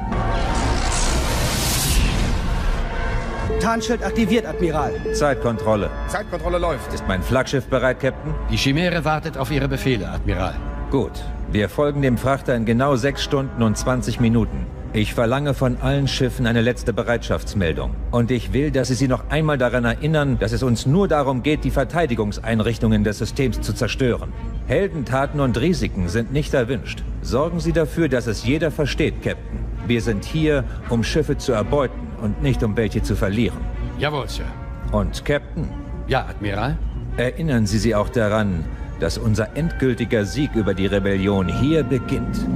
Tarnschild 3.60 4.02
aktiviert, 4.02 4.46
Admiral. 4.46 4.94
Zeitkontrolle. 5.12 5.90
Zeitkontrolle 6.08 6.56
läuft. 6.56 6.92
Ist 6.94 7.04
mein 7.06 7.22
Flaggschiff 7.22 7.66
bereit, 7.66 8.00
Captain? 8.00 8.34
Die 8.50 8.56
Chimäre 8.56 9.04
wartet 9.04 9.36
auf 9.36 9.50
Ihre 9.50 9.68
Befehle, 9.68 10.08
Admiral. 10.08 10.54
Gut. 10.90 11.12
Wir 11.52 11.68
folgen 11.68 12.00
dem 12.00 12.16
Frachter 12.16 12.54
in 12.56 12.64
genau 12.64 12.96
sechs 12.96 13.22
Stunden 13.22 13.62
und 13.62 13.76
20 13.76 14.18
Minuten. 14.18 14.66
Ich 14.94 15.12
verlange 15.12 15.52
von 15.52 15.76
allen 15.82 16.08
Schiffen 16.08 16.46
eine 16.46 16.62
letzte 16.62 16.94
Bereitschaftsmeldung. 16.94 17.94
Und 18.10 18.30
ich 18.30 18.54
will, 18.54 18.70
dass 18.70 18.88
Sie 18.88 18.94
sie 18.94 19.08
noch 19.08 19.28
einmal 19.28 19.58
daran 19.58 19.84
erinnern, 19.84 20.38
dass 20.38 20.52
es 20.52 20.62
uns 20.62 20.86
nur 20.86 21.06
darum 21.06 21.42
geht, 21.42 21.62
die 21.62 21.70
Verteidigungseinrichtungen 21.70 23.04
des 23.04 23.18
Systems 23.18 23.60
zu 23.60 23.74
zerstören. 23.74 24.32
Heldentaten 24.68 25.38
und 25.38 25.60
Risiken 25.60 26.08
sind 26.08 26.32
nicht 26.32 26.54
erwünscht. 26.54 27.04
Sorgen 27.20 27.60
Sie 27.60 27.72
dafür, 27.72 28.08
dass 28.08 28.26
es 28.26 28.44
jeder 28.44 28.70
versteht, 28.70 29.22
Captain. 29.22 29.64
Wir 29.86 30.00
sind 30.00 30.24
hier, 30.24 30.64
um 30.88 31.04
Schiffe 31.04 31.36
zu 31.36 31.52
erbeuten 31.52 32.09
und 32.20 32.42
nicht 32.42 32.62
um 32.62 32.76
welche 32.76 33.02
zu 33.02 33.16
verlieren. 33.16 33.58
Jawohl, 33.98 34.28
Sir. 34.28 34.44
Und 34.92 35.24
Captain? 35.24 35.68
Ja, 36.06 36.26
Admiral? 36.28 36.76
Erinnern 37.16 37.66
Sie 37.66 37.78
sie 37.78 37.94
auch 37.94 38.08
daran, 38.08 38.64
dass 39.00 39.18
unser 39.18 39.56
endgültiger 39.56 40.24
Sieg 40.24 40.54
über 40.54 40.74
die 40.74 40.86
Rebellion 40.86 41.48
hier 41.48 41.82
beginnt. 41.82 42.46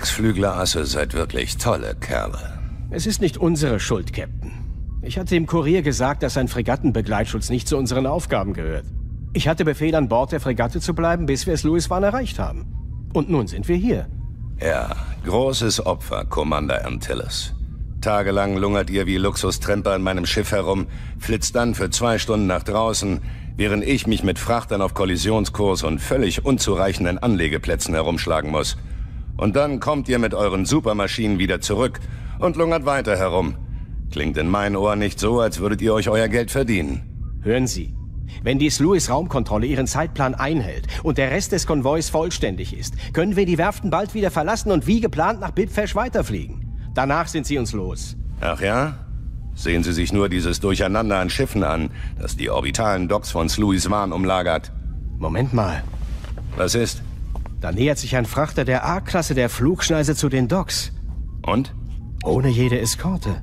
Ihr 0.00 0.04
X-Flügler-Asse 0.04 0.86
seid 0.86 1.12
wirklich 1.12 1.58
tolle 1.58 1.94
Kerle. 1.94 2.58
Es 2.88 3.06
ist 3.06 3.20
nicht 3.20 3.36
unsere 3.36 3.78
Schuld, 3.78 4.14
Captain. 4.14 4.50
Ich 5.02 5.18
hatte 5.18 5.34
dem 5.34 5.46
Kurier 5.46 5.82
gesagt, 5.82 6.22
dass 6.22 6.38
ein 6.38 6.48
Fregattenbegleitschutz 6.48 7.50
nicht 7.50 7.68
zu 7.68 7.76
unseren 7.76 8.06
Aufgaben 8.06 8.54
gehört. 8.54 8.86
Ich 9.34 9.46
hatte 9.46 9.66
Befehl, 9.66 9.94
an 9.94 10.08
Bord 10.08 10.32
der 10.32 10.40
Fregatte 10.40 10.80
zu 10.80 10.94
bleiben, 10.94 11.26
bis 11.26 11.46
wir 11.46 11.52
es 11.52 11.64
Louis 11.64 11.90
Van 11.90 12.02
erreicht 12.02 12.38
haben. 12.38 13.10
Und 13.12 13.28
nun 13.28 13.46
sind 13.46 13.68
wir 13.68 13.76
hier. 13.76 14.08
Ja, 14.58 14.96
großes 15.26 15.84
Opfer, 15.84 16.24
Commander 16.24 16.86
Antilles. 16.86 17.54
Tagelang 18.00 18.56
lungert 18.56 18.88
ihr 18.88 19.04
wie 19.04 19.18
Luxustremper 19.18 19.96
in 19.96 20.02
meinem 20.02 20.24
Schiff 20.24 20.52
herum, 20.52 20.86
flitzt 21.18 21.56
dann 21.56 21.74
für 21.74 21.90
zwei 21.90 22.16
Stunden 22.16 22.46
nach 22.46 22.62
draußen, 22.62 23.20
während 23.58 23.84
ich 23.84 24.06
mich 24.06 24.22
mit 24.22 24.38
Frachtern 24.38 24.80
auf 24.80 24.94
Kollisionskurs 24.94 25.82
und 25.82 26.00
völlig 26.00 26.46
unzureichenden 26.46 27.18
Anlegeplätzen 27.18 27.92
herumschlagen 27.92 28.50
muss. 28.50 28.78
Und 29.40 29.56
dann 29.56 29.80
kommt 29.80 30.06
ihr 30.10 30.18
mit 30.18 30.34
euren 30.34 30.66
Supermaschinen 30.66 31.38
wieder 31.38 31.62
zurück 31.62 31.98
und 32.40 32.56
lungert 32.56 32.84
weiter 32.84 33.16
herum. 33.16 33.56
Klingt 34.12 34.36
in 34.36 34.50
meinen 34.50 34.76
Ohren 34.76 34.98
nicht 34.98 35.18
so, 35.18 35.40
als 35.40 35.60
würdet 35.60 35.80
ihr 35.80 35.94
euch 35.94 36.10
euer 36.10 36.28
Geld 36.28 36.50
verdienen. 36.50 37.38
Hören 37.40 37.66
Sie, 37.66 37.94
wenn 38.42 38.58
die 38.58 38.68
Sluis 38.68 39.08
Raumkontrolle 39.08 39.64
ihren 39.64 39.86
Zeitplan 39.86 40.34
einhält 40.34 40.88
und 41.02 41.16
der 41.16 41.30
Rest 41.30 41.52
des 41.52 41.66
Konvois 41.66 42.10
vollständig 42.10 42.76
ist, 42.76 43.14
können 43.14 43.34
wir 43.34 43.46
die 43.46 43.56
Werften 43.56 43.88
bald 43.88 44.12
wieder 44.12 44.30
verlassen 44.30 44.72
und 44.72 44.86
wie 44.86 45.00
geplant 45.00 45.40
nach 45.40 45.52
Bibfesh 45.52 45.94
weiterfliegen. 45.94 46.90
Danach 46.92 47.26
sind 47.26 47.46
sie 47.46 47.56
uns 47.56 47.72
los. 47.72 48.18
Ach 48.42 48.60
ja? 48.60 49.06
Sehen 49.54 49.82
Sie 49.82 49.94
sich 49.94 50.12
nur 50.12 50.28
dieses 50.28 50.60
Durcheinander 50.60 51.18
an 51.18 51.30
Schiffen 51.30 51.64
an, 51.64 51.90
das 52.18 52.36
die 52.36 52.50
orbitalen 52.50 53.08
Docks 53.08 53.30
von 53.30 53.48
Sluis 53.48 53.88
Warn 53.88 54.12
umlagert. 54.12 54.70
Moment 55.18 55.54
mal. 55.54 55.82
Was 56.56 56.74
ist? 56.74 57.02
Da 57.60 57.72
nähert 57.72 57.98
sich 57.98 58.16
ein 58.16 58.24
Frachter 58.24 58.64
der 58.64 58.86
A-Klasse 58.86 59.34
der 59.34 59.50
Flugschneise 59.50 60.14
zu 60.14 60.28
den 60.28 60.48
Docks. 60.48 60.92
Und? 61.42 61.74
Ohne 62.24 62.48
jede 62.48 62.80
Eskorte. 62.80 63.42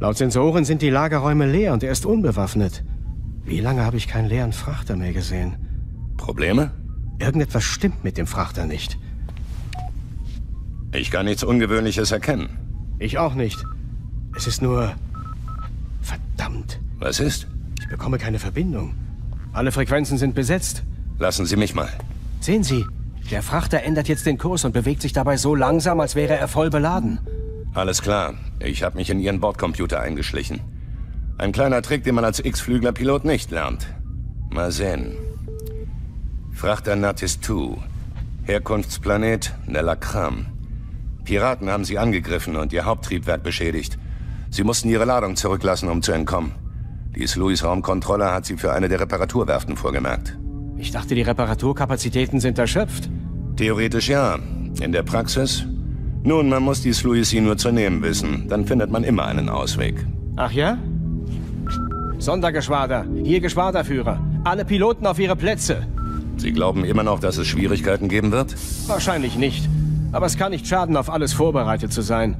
Laut 0.00 0.16
Sensoren 0.16 0.64
sind 0.64 0.82
die 0.82 0.90
Lagerräume 0.90 1.50
leer 1.50 1.72
und 1.72 1.82
er 1.82 1.92
ist 1.92 2.06
unbewaffnet. 2.06 2.84
Wie 3.44 3.60
lange 3.60 3.84
habe 3.84 3.96
ich 3.96 4.08
keinen 4.08 4.28
leeren 4.28 4.52
Frachter 4.52 4.96
mehr 4.96 5.12
gesehen? 5.12 5.56
Probleme? 6.16 6.72
Irgendetwas 7.18 7.64
stimmt 7.64 8.04
mit 8.04 8.16
dem 8.18 8.26
Frachter 8.26 8.66
nicht. 8.66 8.98
Ich 10.92 11.10
kann 11.10 11.26
nichts 11.26 11.42
Ungewöhnliches 11.42 12.12
erkennen. 12.12 12.48
Ich 12.98 13.18
auch 13.18 13.34
nicht. 13.34 13.58
Es 14.36 14.46
ist 14.46 14.62
nur... 14.62 14.94
Verdammt. 16.00 16.80
Was 16.98 17.20
ist? 17.20 17.46
Ich 17.80 17.88
bekomme 17.88 18.18
keine 18.18 18.38
Verbindung. 18.38 18.94
Alle 19.52 19.72
Frequenzen 19.72 20.18
sind 20.18 20.34
besetzt. 20.34 20.82
Lassen 21.18 21.46
Sie 21.46 21.56
mich 21.56 21.74
mal. 21.74 21.90
Sehen 22.40 22.62
Sie, 22.62 22.86
der 23.30 23.42
Frachter 23.42 23.82
ändert 23.82 24.08
jetzt 24.08 24.26
den 24.26 24.38
Kurs 24.38 24.64
und 24.64 24.72
bewegt 24.72 25.02
sich 25.02 25.12
dabei 25.12 25.36
so 25.36 25.54
langsam, 25.54 26.00
als 26.00 26.14
wäre 26.14 26.36
er 26.36 26.48
voll 26.48 26.70
beladen. 26.70 27.20
Alles 27.74 28.00
klar. 28.02 28.34
Ich 28.60 28.82
habe 28.82 28.96
mich 28.96 29.10
in 29.10 29.20
Ihren 29.20 29.40
Bordcomputer 29.40 30.00
eingeschlichen. 30.00 30.60
Ein 31.36 31.52
kleiner 31.52 31.82
Trick, 31.82 32.04
den 32.04 32.14
man 32.14 32.24
als 32.24 32.44
X-Flügler-Pilot 32.44 33.24
nicht 33.24 33.50
lernt. 33.50 33.86
Mal 34.50 34.72
sehen. 34.72 35.12
Frachter 36.52 36.96
Natis 36.96 37.40
2. 37.40 37.76
Herkunftsplanet 38.44 39.54
Nellakram. 39.66 40.46
Piraten 41.24 41.70
haben 41.70 41.84
sie 41.84 41.98
angegriffen 41.98 42.56
und 42.56 42.72
ihr 42.72 42.86
Haupttriebwerk 42.86 43.42
beschädigt. 43.42 43.98
Sie 44.50 44.64
mussten 44.64 44.88
ihre 44.88 45.04
Ladung 45.04 45.36
zurücklassen, 45.36 45.88
um 45.88 46.02
zu 46.02 46.12
entkommen. 46.12 46.54
Die 47.14 47.26
Sluis 47.26 47.62
Raumkontrolle 47.62 48.32
hat 48.32 48.46
sie 48.46 48.56
für 48.56 48.72
eine 48.72 48.88
der 48.88 49.00
Reparaturwerften 49.00 49.76
vorgemerkt. 49.76 50.38
Ich 50.78 50.92
dachte, 50.92 51.14
die 51.14 51.22
Reparaturkapazitäten 51.22 52.40
sind 52.40 52.58
erschöpft. 52.58 53.10
Theoretisch 53.56 54.08
ja. 54.08 54.38
In 54.80 54.92
der 54.92 55.02
Praxis? 55.02 55.66
Nun, 56.22 56.48
man 56.48 56.62
muss 56.62 56.82
die 56.82 56.92
Sluisi 56.92 57.40
nur 57.40 57.56
zu 57.56 57.72
nehmen 57.72 58.02
wissen. 58.02 58.48
Dann 58.48 58.64
findet 58.64 58.90
man 58.90 59.02
immer 59.02 59.26
einen 59.26 59.48
Ausweg. 59.48 60.06
Ach 60.36 60.52
ja? 60.52 60.78
Sondergeschwader, 62.18 63.06
hier 63.24 63.40
Geschwaderführer. 63.40 64.20
Alle 64.44 64.64
Piloten 64.64 65.06
auf 65.06 65.18
ihre 65.18 65.36
Plätze. 65.36 65.86
Sie 66.36 66.52
glauben 66.52 66.84
immer 66.84 67.02
noch, 67.02 67.18
dass 67.18 67.38
es 67.38 67.48
Schwierigkeiten 67.48 68.08
geben 68.08 68.30
wird? 68.30 68.54
Wahrscheinlich 68.86 69.36
nicht. 69.36 69.68
Aber 70.12 70.26
es 70.26 70.36
kann 70.36 70.52
nicht 70.52 70.66
schaden, 70.66 70.96
auf 70.96 71.10
alles 71.10 71.32
vorbereitet 71.32 71.92
zu 71.92 72.02
sein. 72.02 72.36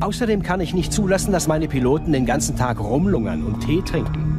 Außerdem 0.00 0.42
kann 0.42 0.60
ich 0.60 0.74
nicht 0.74 0.92
zulassen, 0.92 1.32
dass 1.32 1.48
meine 1.48 1.68
Piloten 1.68 2.12
den 2.12 2.26
ganzen 2.26 2.56
Tag 2.56 2.80
rumlungern 2.80 3.42
und 3.42 3.60
Tee 3.60 3.82
trinken. 3.82 4.29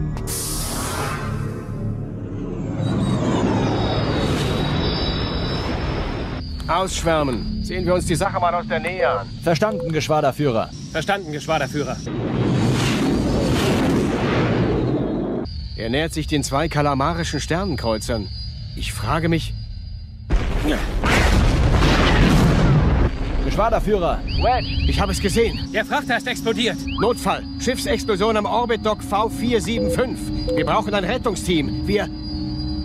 Ausschwärmen. 6.71 7.63
Sehen 7.63 7.85
wir 7.85 7.93
uns 7.93 8.05
die 8.05 8.15
Sache 8.15 8.39
mal 8.39 8.53
aus 8.53 8.67
der 8.67 8.79
Nähe 8.79 9.07
an. 9.07 9.27
Verstanden, 9.43 9.91
Geschwaderführer. 9.91 10.69
Verstanden, 10.91 11.31
Geschwaderführer. 11.31 11.97
Er 15.75 15.89
nähert 15.89 16.13
sich 16.13 16.27
den 16.27 16.43
zwei 16.43 16.69
kalamarischen 16.69 17.39
Sternenkreuzern. 17.39 18.27
Ich 18.75 18.93
frage 18.93 19.29
mich... 19.29 19.53
Geschwaderführer. 23.43 24.19
Wedge, 24.41 24.69
ich 24.87 25.01
habe 25.01 25.11
es 25.11 25.19
gesehen. 25.19 25.59
Der 25.73 25.83
Frachter 25.83 26.17
ist 26.17 26.27
explodiert. 26.27 26.77
Notfall. 26.99 27.43
Schiffsexplosion 27.59 28.37
am 28.37 28.45
Orbit-Dock 28.45 28.99
V475. 29.01 30.55
Wir 30.55 30.65
brauchen 30.65 30.93
ein 30.93 31.03
Rettungsteam. 31.03 31.85
Wir... 31.87 32.07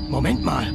Moment 0.08 0.42
mal. 0.42 0.66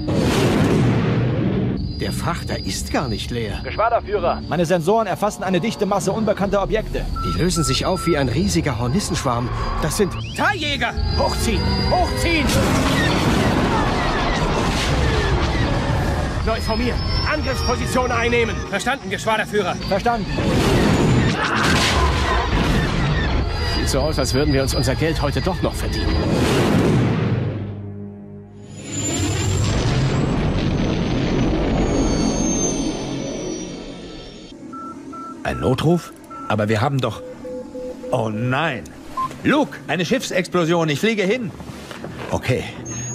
Der 2.01 2.11
Frachter 2.11 2.57
ist 2.57 2.91
gar 2.91 3.07
nicht 3.07 3.29
leer. 3.29 3.61
Geschwaderführer. 3.63 4.41
Meine 4.49 4.65
Sensoren 4.65 5.05
erfassen 5.05 5.43
eine 5.43 5.59
dichte 5.59 5.85
Masse 5.85 6.11
unbekannter 6.11 6.63
Objekte. 6.63 7.05
Die 7.23 7.39
lösen 7.39 7.63
sich 7.63 7.85
auf 7.85 8.07
wie 8.07 8.17
ein 8.17 8.27
riesiger 8.27 8.79
Hornissenschwarm. 8.79 9.47
Das 9.83 9.97
sind... 9.97 10.11
Teiljäger! 10.35 10.95
Hochziehen! 11.19 11.61
Hochziehen! 11.91 12.47
Neu 16.43 16.59
formieren. 16.61 16.99
Angriffsposition 17.31 18.11
einnehmen. 18.11 18.55
Verstanden, 18.71 19.11
Geschwaderführer. 19.11 19.75
Verstanden. 19.87 20.25
Sieht 23.77 23.89
so 23.89 23.99
aus, 23.99 24.17
als 24.17 24.33
würden 24.33 24.51
wir 24.55 24.63
uns 24.63 24.73
unser 24.73 24.95
Geld 24.95 25.21
heute 25.21 25.39
doch 25.39 25.61
noch 25.61 25.75
verdienen. 25.75 26.70
Ein 35.51 35.59
Notruf? 35.59 36.13
Aber 36.47 36.69
wir 36.69 36.79
haben 36.79 36.99
doch... 36.99 37.21
Oh 38.11 38.29
nein! 38.29 38.85
Luke, 39.43 39.77
eine 39.89 40.05
Schiffsexplosion, 40.05 40.87
ich 40.87 41.01
fliege 41.01 41.23
hin. 41.23 41.51
Okay, 42.29 42.63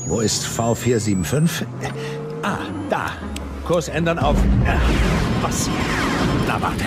wo 0.05 0.21
ist 0.21 0.45
V475? 0.45 1.65
Ah, 2.43 2.59
da. 2.91 3.13
Kurs 3.67 3.89
ändern 3.89 4.19
auf... 4.19 4.37
Was? 5.41 5.71
Na, 6.47 6.61
warte. 6.61 6.85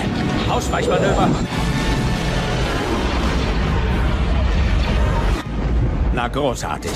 Ausweichmanöver. 0.51 1.27
Na, 6.13 6.27
großartig. 6.27 6.91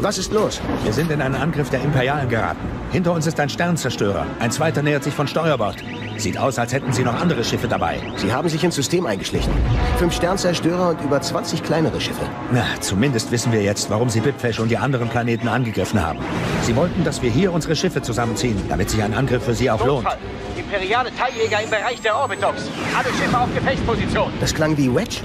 Was 0.00 0.16
ist 0.16 0.32
los? 0.32 0.62
Wir 0.82 0.94
sind 0.94 1.10
in 1.10 1.20
einen 1.20 1.34
Angriff 1.34 1.68
der 1.68 1.82
Imperialen 1.82 2.30
geraten. 2.30 2.66
Hinter 2.90 3.12
uns 3.12 3.26
ist 3.26 3.38
ein 3.38 3.50
Sternzerstörer. 3.50 4.24
Ein 4.38 4.50
zweiter 4.50 4.82
nähert 4.82 5.04
sich 5.04 5.12
von 5.12 5.28
Steuerbord. 5.28 5.76
Sieht 6.20 6.36
aus, 6.36 6.58
als 6.58 6.74
hätten 6.74 6.92
sie 6.92 7.02
noch 7.02 7.18
andere 7.18 7.42
Schiffe 7.42 7.66
dabei. 7.66 7.98
Sie 8.16 8.30
haben 8.30 8.46
sich 8.46 8.62
ins 8.62 8.74
System 8.74 9.06
eingeschlichen. 9.06 9.50
Fünf 9.96 10.14
Sternzerstörer 10.14 10.90
und 10.90 11.00
über 11.00 11.18
20 11.18 11.62
kleinere 11.62 11.98
Schiffe. 11.98 12.20
Na, 12.52 12.66
zumindest 12.80 13.30
wissen 13.30 13.52
wir 13.52 13.62
jetzt, 13.62 13.88
warum 13.88 14.10
sie 14.10 14.20
Bibfesh 14.20 14.60
und 14.60 14.68
die 14.68 14.76
anderen 14.76 15.08
Planeten 15.08 15.48
angegriffen 15.48 16.04
haben. 16.04 16.18
Sie 16.60 16.76
wollten, 16.76 17.04
dass 17.04 17.22
wir 17.22 17.30
hier 17.30 17.54
unsere 17.54 17.74
Schiffe 17.74 18.02
zusammenziehen, 18.02 18.60
damit 18.68 18.90
sich 18.90 19.02
ein 19.02 19.14
Angriff 19.14 19.44
für 19.46 19.54
sie 19.54 19.70
auch 19.70 19.82
lohnt. 19.82 20.04
Notfall. 20.04 20.18
Imperiale 20.58 21.10
Teiljäger 21.16 21.62
im 21.62 21.70
Bereich 21.70 22.02
der 22.02 22.14
Orbitox. 22.14 22.68
Alle 22.94 23.08
Schiffe 23.14 23.38
auf 23.38 23.54
Gefechtsposition. 23.54 24.30
Das 24.40 24.54
klang 24.54 24.76
wie 24.76 24.94
Wedge. 24.94 25.22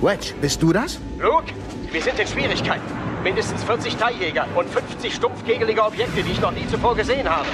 Wedge, 0.00 0.34
bist 0.40 0.60
du 0.60 0.72
das? 0.72 0.98
Luke, 1.20 1.44
wir 1.92 2.02
sind 2.02 2.18
in 2.18 2.26
Schwierigkeiten. 2.26 2.97
Mindestens 3.22 3.64
40 3.64 3.96
Teiljäger 3.96 4.46
und 4.54 4.68
50 4.68 5.14
stumpfkegelige 5.14 5.82
Objekte, 5.82 6.22
die 6.22 6.30
ich 6.30 6.40
noch 6.40 6.52
nie 6.52 6.66
zuvor 6.68 6.94
gesehen 6.94 7.28
habe. 7.28 7.46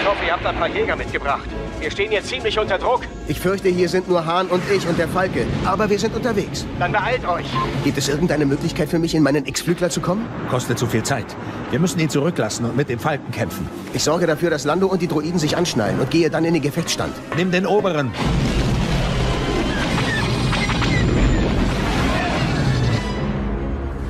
Ich 0.00 0.06
hoffe, 0.06 0.24
ihr 0.26 0.32
habt 0.32 0.44
ein 0.44 0.56
paar 0.56 0.68
Jäger 0.68 0.96
mitgebracht. 0.96 1.48
Wir 1.80 1.90
stehen 1.90 2.12
jetzt 2.12 2.28
ziemlich 2.28 2.58
unter 2.58 2.78
Druck. 2.78 3.02
Ich 3.28 3.40
fürchte, 3.40 3.68
hier 3.68 3.88
sind 3.88 4.08
nur 4.08 4.26
Hahn 4.26 4.48
und 4.48 4.62
ich 4.70 4.86
und 4.86 4.98
der 4.98 5.08
Falke. 5.08 5.46
Aber 5.64 5.88
wir 5.88 5.98
sind 5.98 6.14
unterwegs. 6.14 6.66
Dann 6.78 6.92
beeilt 6.92 7.26
euch. 7.26 7.46
Gibt 7.84 7.98
es 7.98 8.08
irgendeine 8.08 8.46
Möglichkeit 8.46 8.88
für 8.88 8.98
mich, 8.98 9.14
in 9.14 9.22
meinen 9.22 9.46
X-Flügler 9.46 9.90
zu 9.90 10.00
kommen? 10.00 10.26
Kostet 10.50 10.78
zu 10.78 10.86
viel 10.86 11.02
Zeit. 11.02 11.36
Wir 11.70 11.78
müssen 11.78 12.00
ihn 12.00 12.10
zurücklassen 12.10 12.64
und 12.64 12.76
mit 12.76 12.88
dem 12.88 12.98
Falken 12.98 13.30
kämpfen. 13.30 13.68
Ich 13.94 14.02
sorge 14.02 14.26
dafür, 14.26 14.50
dass 14.50 14.64
Lando 14.64 14.86
und 14.86 15.02
die 15.02 15.08
Droiden 15.08 15.38
sich 15.38 15.56
anschnallen 15.56 16.00
und 16.00 16.10
gehe 16.10 16.30
dann 16.30 16.44
in 16.44 16.54
den 16.54 16.62
Gefechtsstand. 16.62 17.14
Nimm 17.36 17.50
den 17.50 17.66
oberen. 17.66 18.12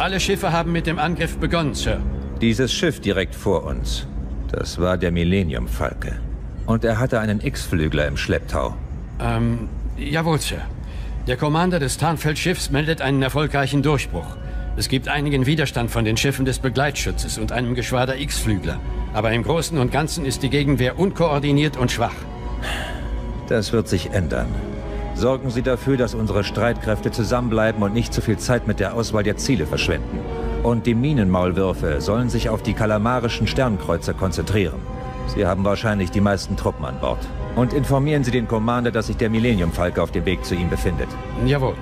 Alle 0.02 0.18
Schiffe 0.18 0.50
haben 0.50 0.72
mit 0.72 0.88
dem 0.88 0.98
Angriff 0.98 1.36
begonnen, 1.38 1.74
Sir. 1.74 2.00
Dieses 2.40 2.72
Schiff 2.72 2.98
direkt 2.98 3.36
vor 3.36 3.62
uns, 3.62 4.04
das 4.50 4.80
war 4.80 4.98
der 4.98 5.12
Millennium 5.12 5.68
Falke. 5.68 6.18
Und 6.66 6.82
er 6.82 6.98
hatte 6.98 7.20
einen 7.20 7.40
X-Flügler 7.40 8.08
im 8.08 8.16
Schlepptau. 8.16 8.76
Ähm, 9.20 9.68
jawohl, 9.96 10.40
Sir. 10.40 10.62
Der 11.28 11.36
Commander 11.36 11.78
des 11.78 11.98
Tarnfeldschiffs 11.98 12.72
meldet 12.72 13.00
einen 13.00 13.22
erfolgreichen 13.22 13.84
Durchbruch. 13.84 14.26
Es 14.76 14.88
gibt 14.88 15.06
einigen 15.06 15.46
Widerstand 15.46 15.88
von 15.88 16.04
den 16.04 16.16
Schiffen 16.16 16.46
des 16.46 16.58
Begleitschutzes 16.58 17.38
und 17.38 17.52
einem 17.52 17.76
Geschwader 17.76 18.18
X-Flügler. 18.18 18.80
Aber 19.12 19.30
im 19.30 19.44
Großen 19.44 19.78
und 19.78 19.92
Ganzen 19.92 20.24
ist 20.24 20.42
die 20.42 20.50
Gegenwehr 20.50 20.98
unkoordiniert 20.98 21.76
und 21.76 21.92
schwach. 21.92 22.16
Das 23.48 23.72
wird 23.72 23.86
sich 23.86 24.10
ändern. 24.10 24.48
Sorgen 25.14 25.50
Sie 25.50 25.62
dafür, 25.62 25.96
dass 25.96 26.14
unsere 26.14 26.42
Streitkräfte 26.42 27.10
zusammenbleiben 27.10 27.82
und 27.82 27.94
nicht 27.94 28.12
zu 28.12 28.20
viel 28.20 28.38
Zeit 28.38 28.66
mit 28.66 28.80
der 28.80 28.94
Auswahl 28.94 29.22
der 29.22 29.36
Ziele 29.36 29.66
verschwenden. 29.66 30.20
Und 30.62 30.86
die 30.86 30.94
Minenmaulwürfe 30.94 32.00
sollen 32.00 32.30
sich 32.30 32.48
auf 32.48 32.62
die 32.62 32.72
kalamarischen 32.72 33.46
Sternkreuzer 33.46 34.14
konzentrieren. 34.14 34.80
Sie 35.26 35.46
haben 35.46 35.64
wahrscheinlich 35.64 36.10
die 36.10 36.20
meisten 36.20 36.56
Truppen 36.56 36.84
an 36.84 36.98
Bord. 37.00 37.18
Und 37.56 37.72
informieren 37.72 38.24
Sie 38.24 38.30
den 38.30 38.48
Commander, 38.48 38.90
dass 38.90 39.08
sich 39.08 39.16
der 39.16 39.28
Millennium 39.28 39.72
Falke 39.72 40.02
auf 40.02 40.10
dem 40.10 40.24
Weg 40.24 40.44
zu 40.44 40.54
ihm 40.54 40.70
befindet. 40.70 41.08
Jawohl. 41.44 41.74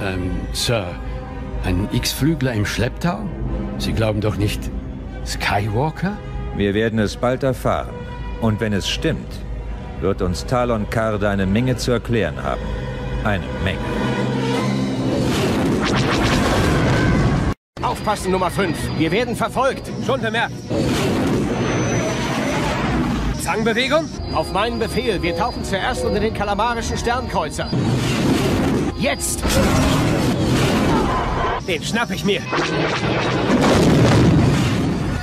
Ähm, 0.00 0.30
Sir, 0.52 0.86
ein 1.64 1.88
X-Flügler 1.92 2.52
im 2.52 2.64
Schlepptau? 2.64 3.20
Sie 3.78 3.92
glauben 3.92 4.20
doch 4.20 4.36
nicht 4.36 4.70
Skywalker? 5.26 6.16
Wir 6.56 6.74
werden 6.74 6.98
es 6.98 7.16
bald 7.16 7.42
erfahren. 7.42 7.94
Und 8.40 8.60
wenn 8.60 8.72
es 8.72 8.88
stimmt, 8.88 9.40
wird 10.00 10.22
uns 10.22 10.46
Talon 10.46 10.88
Karde 10.90 11.28
eine 11.28 11.46
Menge 11.46 11.76
zu 11.76 11.92
erklären 11.92 12.42
haben. 12.42 12.60
Eine 13.24 13.44
Menge. 13.64 13.78
Aufpassen, 17.82 18.32
Nummer 18.32 18.50
5. 18.50 18.76
Wir 18.98 19.10
werden 19.10 19.34
verfolgt. 19.34 19.90
Schon 20.06 20.20
bemerkt. 20.20 20.52
Zangbewegung? 23.42 24.08
Auf 24.34 24.52
meinen 24.52 24.78
Befehl. 24.78 25.22
Wir 25.22 25.36
tauchen 25.36 25.64
zuerst 25.64 26.04
unter 26.04 26.20
den 26.20 26.34
kalamarischen 26.34 26.96
Sternkreuzer. 26.96 27.70
Jetzt! 28.98 29.42
Den 31.66 31.82
schnapp 31.82 32.10
ich 32.10 32.24
mir. 32.24 32.42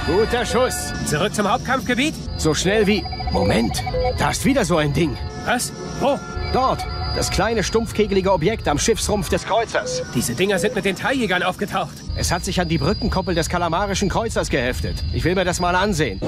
Guter 0.05 0.45
Schuss. 0.45 0.93
Zurück 1.07 1.33
zum 1.33 1.51
Hauptkampfgebiet? 1.51 2.13
So 2.37 2.53
schnell 2.53 2.85
wie... 2.85 3.03
Moment, 3.31 3.83
da 4.19 4.29
ist 4.29 4.45
wieder 4.45 4.63
so 4.63 4.77
ein 4.77 4.93
Ding. 4.93 5.17
Was? 5.45 5.73
Wo? 5.99 6.19
Dort. 6.53 6.85
Das 7.15 7.31
kleine, 7.31 7.63
stumpfkegelige 7.63 8.31
Objekt 8.31 8.67
am 8.67 8.77
Schiffsrumpf 8.77 9.29
des 9.29 9.45
Kreuzers. 9.45 10.03
Diese 10.13 10.35
Dinger 10.35 10.59
sind 10.59 10.75
mit 10.75 10.85
den 10.85 10.95
Teiljägern 10.95 11.41
aufgetaucht. 11.41 11.95
Es 12.15 12.31
hat 12.31 12.45
sich 12.45 12.61
an 12.61 12.69
die 12.69 12.77
Brückenkoppel 12.77 13.33
des 13.33 13.49
kalamarischen 13.49 14.07
Kreuzers 14.07 14.51
geheftet. 14.51 15.03
Ich 15.11 15.23
will 15.23 15.33
mir 15.33 15.43
das 15.43 15.59
mal 15.59 15.73
ansehen. 15.73 16.21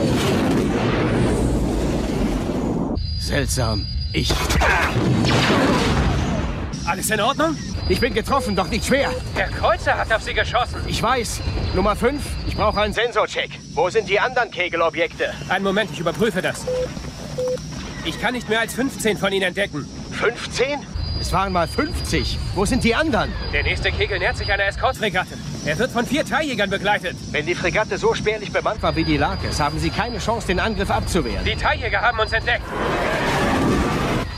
Seltsam. 3.19 3.85
Ich... 4.11 4.33
Alles 6.87 7.09
in 7.09 7.19
Ordnung? 7.19 7.57
Ich 7.89 7.99
bin 7.99 8.13
getroffen, 8.13 8.55
doch 8.55 8.69
nicht 8.69 8.85
schwer. 8.85 9.11
Der 9.35 9.49
Kreuzer 9.49 9.97
hat 9.97 10.11
auf 10.13 10.21
Sie 10.23 10.33
geschossen. 10.33 10.79
Ich 10.87 11.03
weiß. 11.03 11.41
Nummer 11.75 11.97
5, 11.97 12.21
ich 12.47 12.55
brauche 12.55 12.79
einen 12.79 12.93
Sensorcheck. 12.93 13.49
Wo 13.73 13.89
sind 13.89 14.07
die 14.07 14.17
anderen 14.17 14.49
Kegelobjekte? 14.51 15.33
Einen 15.49 15.65
Moment, 15.65 15.91
ich 15.91 15.99
überprüfe 15.99 16.41
das. 16.41 16.65
Ich 18.05 18.21
kann 18.21 18.33
nicht 18.33 18.47
mehr 18.47 18.61
als 18.61 18.73
15 18.73 19.17
von 19.17 19.33
ihnen 19.33 19.47
entdecken. 19.47 19.85
15? 20.13 20.79
Es 21.19 21.33
waren 21.33 21.51
mal 21.51 21.67
50. 21.67 22.39
Wo 22.55 22.63
sind 22.63 22.85
die 22.85 22.95
anderen? 22.95 23.33
Der 23.51 23.63
nächste 23.63 23.91
Kegel 23.91 24.19
nähert 24.19 24.37
sich 24.37 24.49
einer 24.49 24.65
Eskortfregatte. 24.65 25.37
Er 25.65 25.77
wird 25.77 25.91
von 25.91 26.05
vier 26.05 26.25
Teiljägern 26.25 26.69
begleitet. 26.69 27.17
Wenn 27.31 27.45
die 27.45 27.55
Fregatte 27.55 27.97
so 27.97 28.13
spärlich 28.13 28.53
bemannt 28.53 28.81
war 28.81 28.95
wie 28.95 29.03
die 29.03 29.17
Lakes, 29.17 29.59
haben 29.59 29.77
sie 29.77 29.89
keine 29.89 30.19
Chance, 30.19 30.47
den 30.47 30.61
Angriff 30.61 30.89
abzuwehren. 30.89 31.43
Die 31.43 31.55
Teiljäger 31.55 31.99
haben 31.99 32.19
uns 32.19 32.31
entdeckt. 32.31 32.63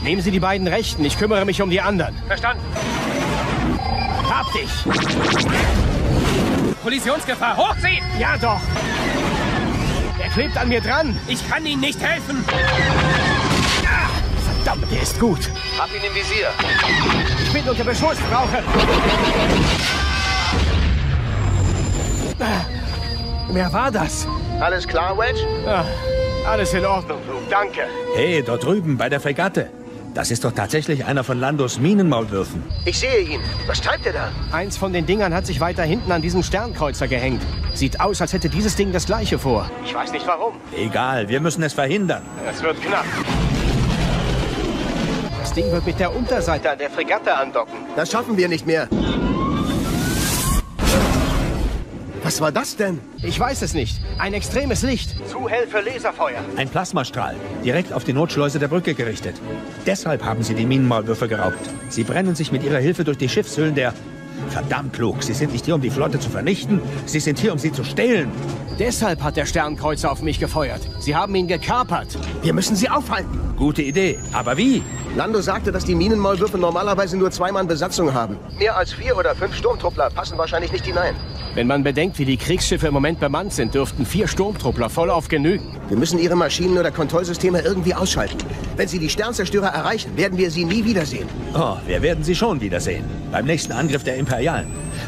Nehmen 0.02 0.22
Sie 0.22 0.30
die 0.30 0.40
beiden 0.40 0.66
Rechten, 0.66 1.04
ich 1.04 1.18
kümmere 1.18 1.44
mich 1.44 1.60
um 1.60 1.68
die 1.68 1.80
anderen. 1.80 2.14
Verstanden. 2.26 2.62
Hab 4.28 4.50
dich! 4.52 4.70
Kollisionsgefahr, 6.82 7.56
hoch 7.56 7.74
Sie! 7.82 8.00
Ja 8.18 8.36
doch! 8.38 8.60
Er 10.22 10.30
klebt 10.30 10.56
an 10.56 10.68
mir 10.68 10.80
dran! 10.80 11.18
Ich 11.28 11.46
kann 11.48 11.66
Ihnen 11.66 11.82
nicht 11.82 12.00
helfen! 12.00 12.44
Verdammt, 14.54 14.90
der 14.90 15.02
ist 15.02 15.20
gut! 15.20 15.50
Hab 15.78 15.88
ihn 15.94 16.02
im 16.02 16.14
Visier! 16.14 16.48
Ich 17.42 17.52
bin 17.52 17.68
unter 17.68 17.84
Beschuss, 17.84 18.16
brauche... 18.30 18.62
Wer 23.52 23.72
war 23.72 23.90
das? 23.90 24.26
Alles 24.60 24.86
klar, 24.86 25.18
Wedge? 25.18 25.40
Ah, 25.66 25.84
alles 26.46 26.72
in 26.72 26.86
Ordnung, 26.86 27.18
Luke, 27.28 27.42
danke. 27.50 27.82
Hey, 28.14 28.42
dort 28.42 28.64
drüben 28.64 28.96
bei 28.96 29.08
der 29.08 29.20
Fregatte. 29.20 29.68
Das 30.14 30.32
ist 30.32 30.44
doch 30.44 30.52
tatsächlich 30.52 31.04
einer 31.04 31.22
von 31.22 31.38
Landos 31.38 31.78
Minenmaulwürfen. 31.78 32.62
Ich 32.84 32.98
sehe 32.98 33.20
ihn. 33.20 33.40
Was 33.66 33.80
treibt 33.80 34.06
er 34.06 34.12
da? 34.12 34.28
Eins 34.50 34.76
von 34.76 34.92
den 34.92 35.06
Dingern 35.06 35.32
hat 35.32 35.46
sich 35.46 35.60
weiter 35.60 35.84
hinten 35.84 36.10
an 36.10 36.20
diesem 36.20 36.42
Sternkreuzer 36.42 37.06
gehängt. 37.06 37.42
Sieht 37.74 38.00
aus, 38.00 38.20
als 38.20 38.32
hätte 38.32 38.48
dieses 38.48 38.74
Ding 38.74 38.92
das 38.92 39.06
gleiche 39.06 39.38
vor. 39.38 39.70
Ich 39.84 39.94
weiß 39.94 40.12
nicht 40.12 40.26
warum. 40.26 40.54
Egal, 40.76 41.28
wir 41.28 41.40
müssen 41.40 41.62
es 41.62 41.74
verhindern. 41.74 42.22
Es 42.50 42.60
wird 42.62 42.80
knapp. 42.82 43.04
Das 45.40 45.52
Ding 45.52 45.70
wird 45.70 45.86
mit 45.86 46.00
der 46.00 46.14
Unterseite 46.14 46.70
an 46.70 46.78
der 46.78 46.90
Fregatte 46.90 47.34
andocken. 47.34 47.74
Das 47.94 48.10
schaffen 48.10 48.36
wir 48.36 48.48
nicht 48.48 48.66
mehr. 48.66 48.88
Was 52.30 52.40
war 52.40 52.52
das 52.52 52.76
denn? 52.76 53.00
Ich 53.24 53.40
weiß 53.40 53.60
es 53.62 53.74
nicht. 53.74 54.00
Ein 54.18 54.34
extremes 54.34 54.82
Licht. 54.82 55.16
Zu 55.28 55.48
hell 55.48 55.66
für 55.66 55.80
Laserfeuer. 55.80 56.38
Ein 56.54 56.68
Plasmastrahl, 56.68 57.34
direkt 57.64 57.92
auf 57.92 58.04
die 58.04 58.12
Notschleuse 58.12 58.60
der 58.60 58.68
Brücke 58.68 58.94
gerichtet. 58.94 59.34
Deshalb 59.84 60.24
haben 60.24 60.44
sie 60.44 60.54
die 60.54 60.64
Minenmaulwürfe 60.64 61.26
geraubt. 61.26 61.58
Sie 61.88 62.04
brennen 62.04 62.36
sich 62.36 62.52
mit 62.52 62.62
ihrer 62.62 62.78
Hilfe 62.78 63.02
durch 63.02 63.18
die 63.18 63.28
Schiffshüllen 63.28 63.74
der... 63.74 63.94
Verdammt, 64.48 64.98
Luke, 64.98 65.22
Sie 65.22 65.34
sind 65.34 65.52
nicht 65.52 65.64
hier, 65.64 65.74
um 65.74 65.80
die 65.80 65.90
Flotte 65.90 66.18
zu 66.18 66.30
vernichten. 66.30 66.80
Sie 67.06 67.20
sind 67.20 67.38
hier, 67.38 67.52
um 67.52 67.58
sie 67.58 67.72
zu 67.72 67.84
stehlen. 67.84 68.30
Deshalb 68.78 69.22
hat 69.22 69.36
der 69.36 69.44
Sternkreuzer 69.44 70.10
auf 70.10 70.22
mich 70.22 70.40
gefeuert. 70.40 70.80
Sie 71.00 71.14
haben 71.14 71.34
ihn 71.34 71.46
gekapert. 71.46 72.18
Wir 72.42 72.54
müssen 72.54 72.76
sie 72.76 72.88
aufhalten. 72.88 73.38
Gute 73.56 73.82
Idee. 73.82 74.18
Aber 74.32 74.56
wie? 74.56 74.82
Lando 75.16 75.40
sagte, 75.42 75.70
dass 75.70 75.84
die 75.84 75.94
Minenmaulwürfe 75.94 76.56
normalerweise 76.56 77.16
nur 77.18 77.30
zwei 77.30 77.52
Mann 77.52 77.66
Besatzung 77.66 78.14
haben. 78.14 78.38
Mehr 78.58 78.76
als 78.76 78.92
vier 78.92 79.16
oder 79.16 79.34
fünf 79.34 79.54
Sturmtruppler 79.54 80.08
passen 80.08 80.38
wahrscheinlich 80.38 80.72
nicht 80.72 80.86
hinein. 80.86 81.14
Wenn 81.54 81.66
man 81.66 81.82
bedenkt, 81.82 82.18
wie 82.18 82.24
die 82.24 82.36
Kriegsschiffe 82.36 82.86
im 82.86 82.94
Moment 82.94 83.18
bemannt 83.18 83.52
sind, 83.52 83.74
dürften 83.74 84.06
vier 84.06 84.28
Sturmtruppler 84.28 84.88
voll 84.88 85.10
auf 85.10 85.28
genügen. 85.28 85.76
Wir 85.88 85.96
müssen 85.98 86.18
ihre 86.20 86.36
Maschinen 86.36 86.78
oder 86.78 86.92
Kontrollsysteme 86.92 87.60
irgendwie 87.60 87.92
ausschalten. 87.92 88.38
Wenn 88.76 88.86
sie 88.86 89.00
die 89.00 89.10
Sternzerstörer 89.10 89.66
erreichen, 89.66 90.16
werden 90.16 90.38
wir 90.38 90.50
sie 90.50 90.64
nie 90.64 90.84
wiedersehen. 90.84 91.28
Oh, 91.54 91.74
wir 91.86 92.00
werden 92.02 92.22
sie 92.22 92.36
schon 92.36 92.60
wiedersehen. 92.60 93.04
Beim 93.32 93.46
nächsten 93.46 93.72
Angriff 93.72 94.04
der 94.04 94.14
Imperialen. 94.16 94.29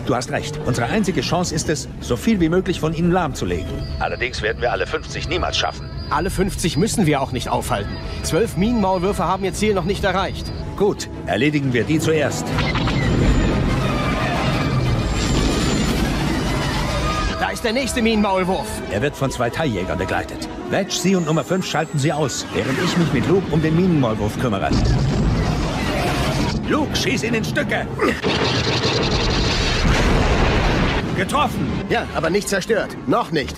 Du 0.06 0.14
hast 0.14 0.30
recht. 0.30 0.58
Unsere 0.66 0.88
einzige 0.88 1.20
Chance 1.20 1.54
ist 1.54 1.68
es, 1.68 1.88
so 2.00 2.16
viel 2.16 2.40
wie 2.40 2.48
möglich 2.48 2.80
von 2.80 2.92
ihnen 2.92 3.12
lahmzulegen. 3.12 3.70
Allerdings 4.00 4.42
werden 4.42 4.60
wir 4.60 4.72
alle 4.72 4.86
50 4.86 5.28
niemals 5.28 5.56
schaffen. 5.56 5.88
Alle 6.10 6.30
50 6.30 6.76
müssen 6.76 7.06
wir 7.06 7.20
auch 7.20 7.32
nicht 7.32 7.48
aufhalten. 7.48 7.96
Zwölf 8.22 8.56
Minenmaulwürfe 8.56 9.24
haben 9.24 9.44
ihr 9.44 9.54
Ziel 9.54 9.74
noch 9.74 9.84
nicht 9.84 10.04
erreicht. 10.04 10.52
Gut, 10.76 11.08
erledigen 11.26 11.72
wir 11.72 11.84
die 11.84 11.98
zuerst. 11.98 12.44
Da 17.40 17.50
ist 17.50 17.64
der 17.64 17.72
nächste 17.72 18.02
Minenmaulwurf. 18.02 18.66
Er 18.90 19.02
wird 19.02 19.16
von 19.16 19.30
zwei 19.30 19.50
Teiljägern 19.50 19.98
begleitet. 19.98 20.48
Wedge, 20.70 20.92
Sie 20.92 21.14
und 21.14 21.26
Nummer 21.26 21.44
5 21.44 21.64
schalten 21.64 21.98
sie 21.98 22.12
aus, 22.12 22.46
während 22.54 22.78
ich 22.82 22.96
mich 22.96 23.12
mit 23.12 23.28
Luke 23.28 23.52
um 23.52 23.62
den 23.62 23.76
Minenmaulwurf 23.76 24.38
kümmere. 24.40 24.70
Luke, 26.68 26.96
schieß 26.96 27.24
ihn 27.24 27.34
in 27.34 27.44
Stücke! 27.44 27.86
Getroffen! 31.16 31.70
Ja, 31.88 32.06
aber 32.14 32.30
nicht 32.30 32.48
zerstört. 32.48 32.96
Noch 33.06 33.30
nicht. 33.30 33.56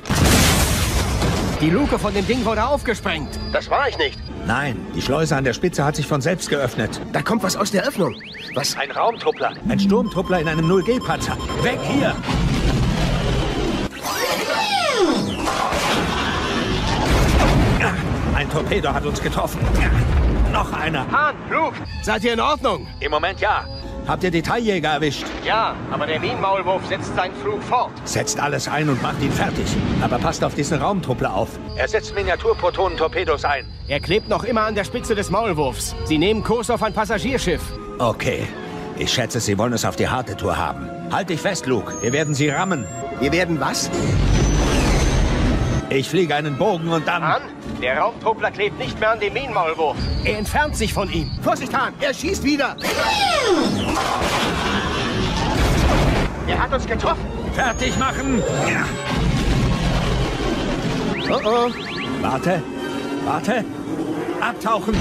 Die 1.60 1.70
Luke 1.70 1.98
von 1.98 2.12
dem 2.12 2.26
Ding 2.26 2.44
wurde 2.44 2.66
aufgesprengt. 2.66 3.28
Das 3.52 3.70
war 3.70 3.88
ich 3.88 3.96
nicht. 3.96 4.18
Nein, 4.46 4.76
die 4.94 5.00
Schleuse 5.00 5.36
an 5.36 5.44
der 5.44 5.54
Spitze 5.54 5.84
hat 5.84 5.96
sich 5.96 6.06
von 6.06 6.20
selbst 6.20 6.50
geöffnet. 6.50 7.00
Da 7.12 7.22
kommt 7.22 7.42
was 7.42 7.56
aus 7.56 7.70
der 7.70 7.84
Öffnung. 7.84 8.14
Was? 8.54 8.76
Ein 8.76 8.90
Raumtruppler. 8.90 9.54
Ein 9.68 9.80
Sturmtruppler 9.80 10.40
in 10.40 10.48
einem 10.48 10.70
0G-Panzer. 10.70 11.38
Weg 11.62 11.78
hier! 11.82 12.14
Ein 18.34 18.50
Torpedo 18.50 18.92
hat 18.92 19.06
uns 19.06 19.22
getroffen. 19.22 19.60
Noch 20.52 20.72
einer. 20.72 21.10
Hahn, 21.10 21.36
Luke, 21.50 21.76
seid 22.02 22.24
ihr 22.24 22.34
in 22.34 22.40
Ordnung? 22.40 22.86
Im 23.00 23.10
Moment 23.10 23.40
ja. 23.40 23.64
Habt 24.06 24.22
ihr 24.22 24.30
die 24.30 24.42
Teiljäger 24.42 24.90
erwischt? 24.90 25.24
Ja, 25.46 25.74
aber 25.90 26.06
der 26.06 26.20
Minenmaulwurf 26.20 26.86
setzt 26.86 27.16
seinen 27.16 27.34
Flug 27.36 27.62
fort. 27.62 27.90
Setzt 28.04 28.38
alles 28.38 28.68
ein 28.68 28.90
und 28.90 29.02
macht 29.02 29.22
ihn 29.22 29.32
fertig. 29.32 29.64
Aber 30.02 30.18
passt 30.18 30.44
auf 30.44 30.54
diesen 30.54 30.78
Raumtruppler 30.78 31.32
auf. 31.32 31.58
Er 31.76 31.88
setzt 31.88 32.14
Miniaturprotonentorpedos 32.14 33.46
ein. 33.46 33.64
Er 33.88 34.00
klebt 34.00 34.28
noch 34.28 34.44
immer 34.44 34.62
an 34.62 34.74
der 34.74 34.84
Spitze 34.84 35.14
des 35.14 35.30
Maulwurfs. 35.30 35.94
Sie 36.04 36.18
nehmen 36.18 36.44
Kurs 36.44 36.68
auf 36.68 36.82
ein 36.82 36.92
Passagierschiff. 36.92 37.62
Okay. 37.98 38.46
Ich 38.98 39.10
schätze, 39.10 39.40
Sie 39.40 39.56
wollen 39.56 39.72
es 39.72 39.84
auf 39.86 39.96
die 39.96 40.06
harte 40.06 40.36
Tour 40.36 40.56
haben. 40.56 40.88
Halt 41.10 41.30
dich 41.30 41.40
fest, 41.40 41.66
Luke. 41.66 41.94
Wir 42.02 42.12
werden 42.12 42.34
Sie 42.34 42.50
rammen. 42.50 42.84
Wir 43.20 43.32
werden 43.32 43.58
was? 43.58 43.90
Ich 45.88 46.08
fliege 46.08 46.34
einen 46.34 46.58
Bogen 46.58 46.88
und 46.88 47.08
dann... 47.08 47.22
Hahn, 47.22 47.42
der 47.84 47.98
Raumtruppler 47.98 48.50
klebt 48.50 48.78
nicht 48.78 48.98
mehr 48.98 49.10
an 49.10 49.20
dem 49.20 49.34
Minenmaulwurf. 49.34 49.96
Er 50.24 50.38
entfernt 50.38 50.74
sich 50.74 50.94
von 50.94 51.12
ihm. 51.12 51.30
Vorsicht, 51.42 51.76
Hahn, 51.76 51.92
er 52.00 52.14
schießt 52.14 52.42
wieder. 52.42 52.76
Er 56.48 56.62
hat 56.62 56.72
uns 56.72 56.86
getroffen. 56.86 57.26
Fertig 57.52 57.98
machen! 57.98 58.42
Oh 61.30 61.40
oh. 61.44 61.70
Warte, 62.22 62.62
warte. 63.26 63.64
Abtauchen. 64.40 64.94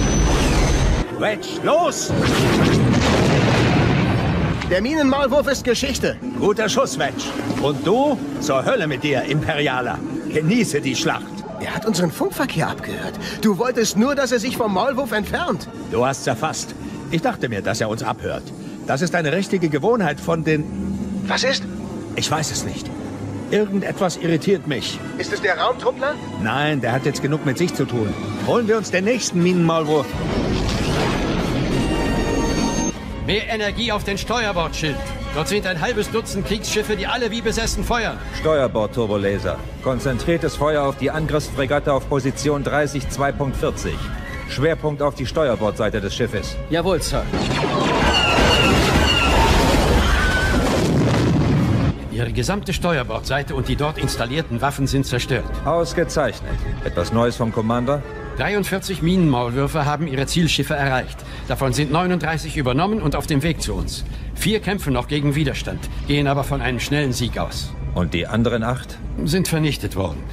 Wedge, 1.19 1.47
los! 1.63 2.11
Der 4.69 4.81
Minenmaulwurf 4.81 5.47
ist 5.47 5.63
Geschichte. 5.63 6.17
Guter 6.37 6.67
Schuss, 6.67 6.99
Wedge. 6.99 7.23
Und 7.61 7.87
du? 7.87 8.17
Zur 8.41 8.65
Hölle 8.65 8.87
mit 8.87 9.03
dir, 9.03 9.21
Imperialer. 9.23 9.97
Genieße 10.33 10.81
die 10.81 10.97
Schlacht. 10.97 11.42
Er 11.63 11.73
hat 11.73 11.85
unseren 11.85 12.11
Funkverkehr 12.11 12.67
abgehört. 12.67 13.13
Du 13.41 13.57
wolltest 13.57 13.97
nur, 13.97 14.15
dass 14.15 14.33
er 14.33 14.39
sich 14.39 14.57
vom 14.57 14.73
Maulwurf 14.73 15.13
entfernt. 15.13 15.69
Du 15.91 16.05
hast's 16.05 16.27
erfasst. 16.27 16.75
Ich 17.09 17.21
dachte 17.21 17.47
mir, 17.47 17.61
dass 17.61 17.79
er 17.79 17.87
uns 17.87 18.03
abhört. 18.03 18.43
Das 18.85 19.01
ist 19.01 19.15
eine 19.15 19.31
richtige 19.31 19.69
Gewohnheit 19.69 20.19
von 20.19 20.43
den... 20.43 20.65
Was 21.25 21.43
ist? 21.43 21.63
Ich 22.17 22.29
weiß 22.29 22.51
es 22.51 22.65
nicht. 22.65 22.89
Irgendetwas 23.49 24.17
irritiert 24.17 24.67
mich. 24.67 24.99
Ist 25.17 25.31
es 25.31 25.41
der 25.41 25.57
Raumtruppler? 25.57 26.15
Nein, 26.41 26.81
der 26.81 26.91
hat 26.91 27.05
jetzt 27.05 27.21
genug 27.21 27.45
mit 27.45 27.57
sich 27.57 27.73
zu 27.73 27.85
tun. 27.85 28.13
Holen 28.45 28.67
wir 28.67 28.77
uns 28.77 28.91
den 28.91 29.05
nächsten 29.05 29.41
Minenmaulwurf. 29.41 30.07
Mehr 33.25 33.47
Energie 33.47 33.91
auf 33.93 34.03
den 34.03 34.17
Steuerbordschild. 34.17 34.97
Dort 35.35 35.47
sind 35.47 35.65
ein 35.65 35.81
halbes 35.81 36.11
Dutzend 36.11 36.45
Kriegsschiffe, 36.45 36.95
die 36.95 37.07
alle 37.07 37.31
wie 37.31 37.41
besessen 37.41 37.83
feuern. 37.83 38.19
Steuerbord-Turbolaser. 38.39 39.57
Konzentriertes 39.83 40.55
Feuer 40.55 40.83
auf 40.83 40.97
die 40.97 41.09
Angriffsfregatte 41.09 41.91
auf 41.91 42.07
Position 42.07 42.63
30 42.63 43.05
2.40. 43.05 43.93
Schwerpunkt 44.49 45.01
auf 45.01 45.15
die 45.15 45.25
Steuerbordseite 45.25 45.99
des 46.01 46.13
Schiffes. 46.13 46.55
Jawohl, 46.69 47.01
Sir. 47.01 47.23
Ihre 52.11 52.31
gesamte 52.31 52.71
Steuerbordseite 52.71 53.55
und 53.55 53.67
die 53.67 53.75
dort 53.75 53.97
installierten 53.97 54.61
Waffen 54.61 54.85
sind 54.85 55.07
zerstört. 55.07 55.45
Ausgezeichnet. 55.65 56.53
Etwas 56.85 57.11
Neues 57.11 57.37
vom 57.37 57.51
Commander? 57.51 58.03
43 58.37 59.01
Minenmaulwürfe 59.01 59.85
haben 59.85 60.07
ihre 60.07 60.27
Zielschiffe 60.27 60.75
erreicht. 60.75 61.17
Davon 61.47 61.73
sind 61.73 61.91
39 61.91 62.55
übernommen 62.55 63.01
und 63.01 63.15
auf 63.15 63.25
dem 63.25 63.41
Weg 63.41 63.63
zu 63.63 63.73
uns. 63.73 64.05
Vier 64.35 64.59
kämpfen 64.59 64.93
noch 64.93 65.07
gegen 65.07 65.35
Widerstand, 65.35 65.79
gehen 66.07 66.27
aber 66.27 66.43
von 66.43 66.61
einem 66.61 66.79
schnellen 66.79 67.13
Sieg 67.13 67.37
aus. 67.37 67.73
Und 67.95 68.13
die 68.13 68.27
anderen 68.27 68.63
acht? 68.63 68.97
Sind 69.23 69.47
vernichtet 69.47 69.95
worden. 69.95 70.23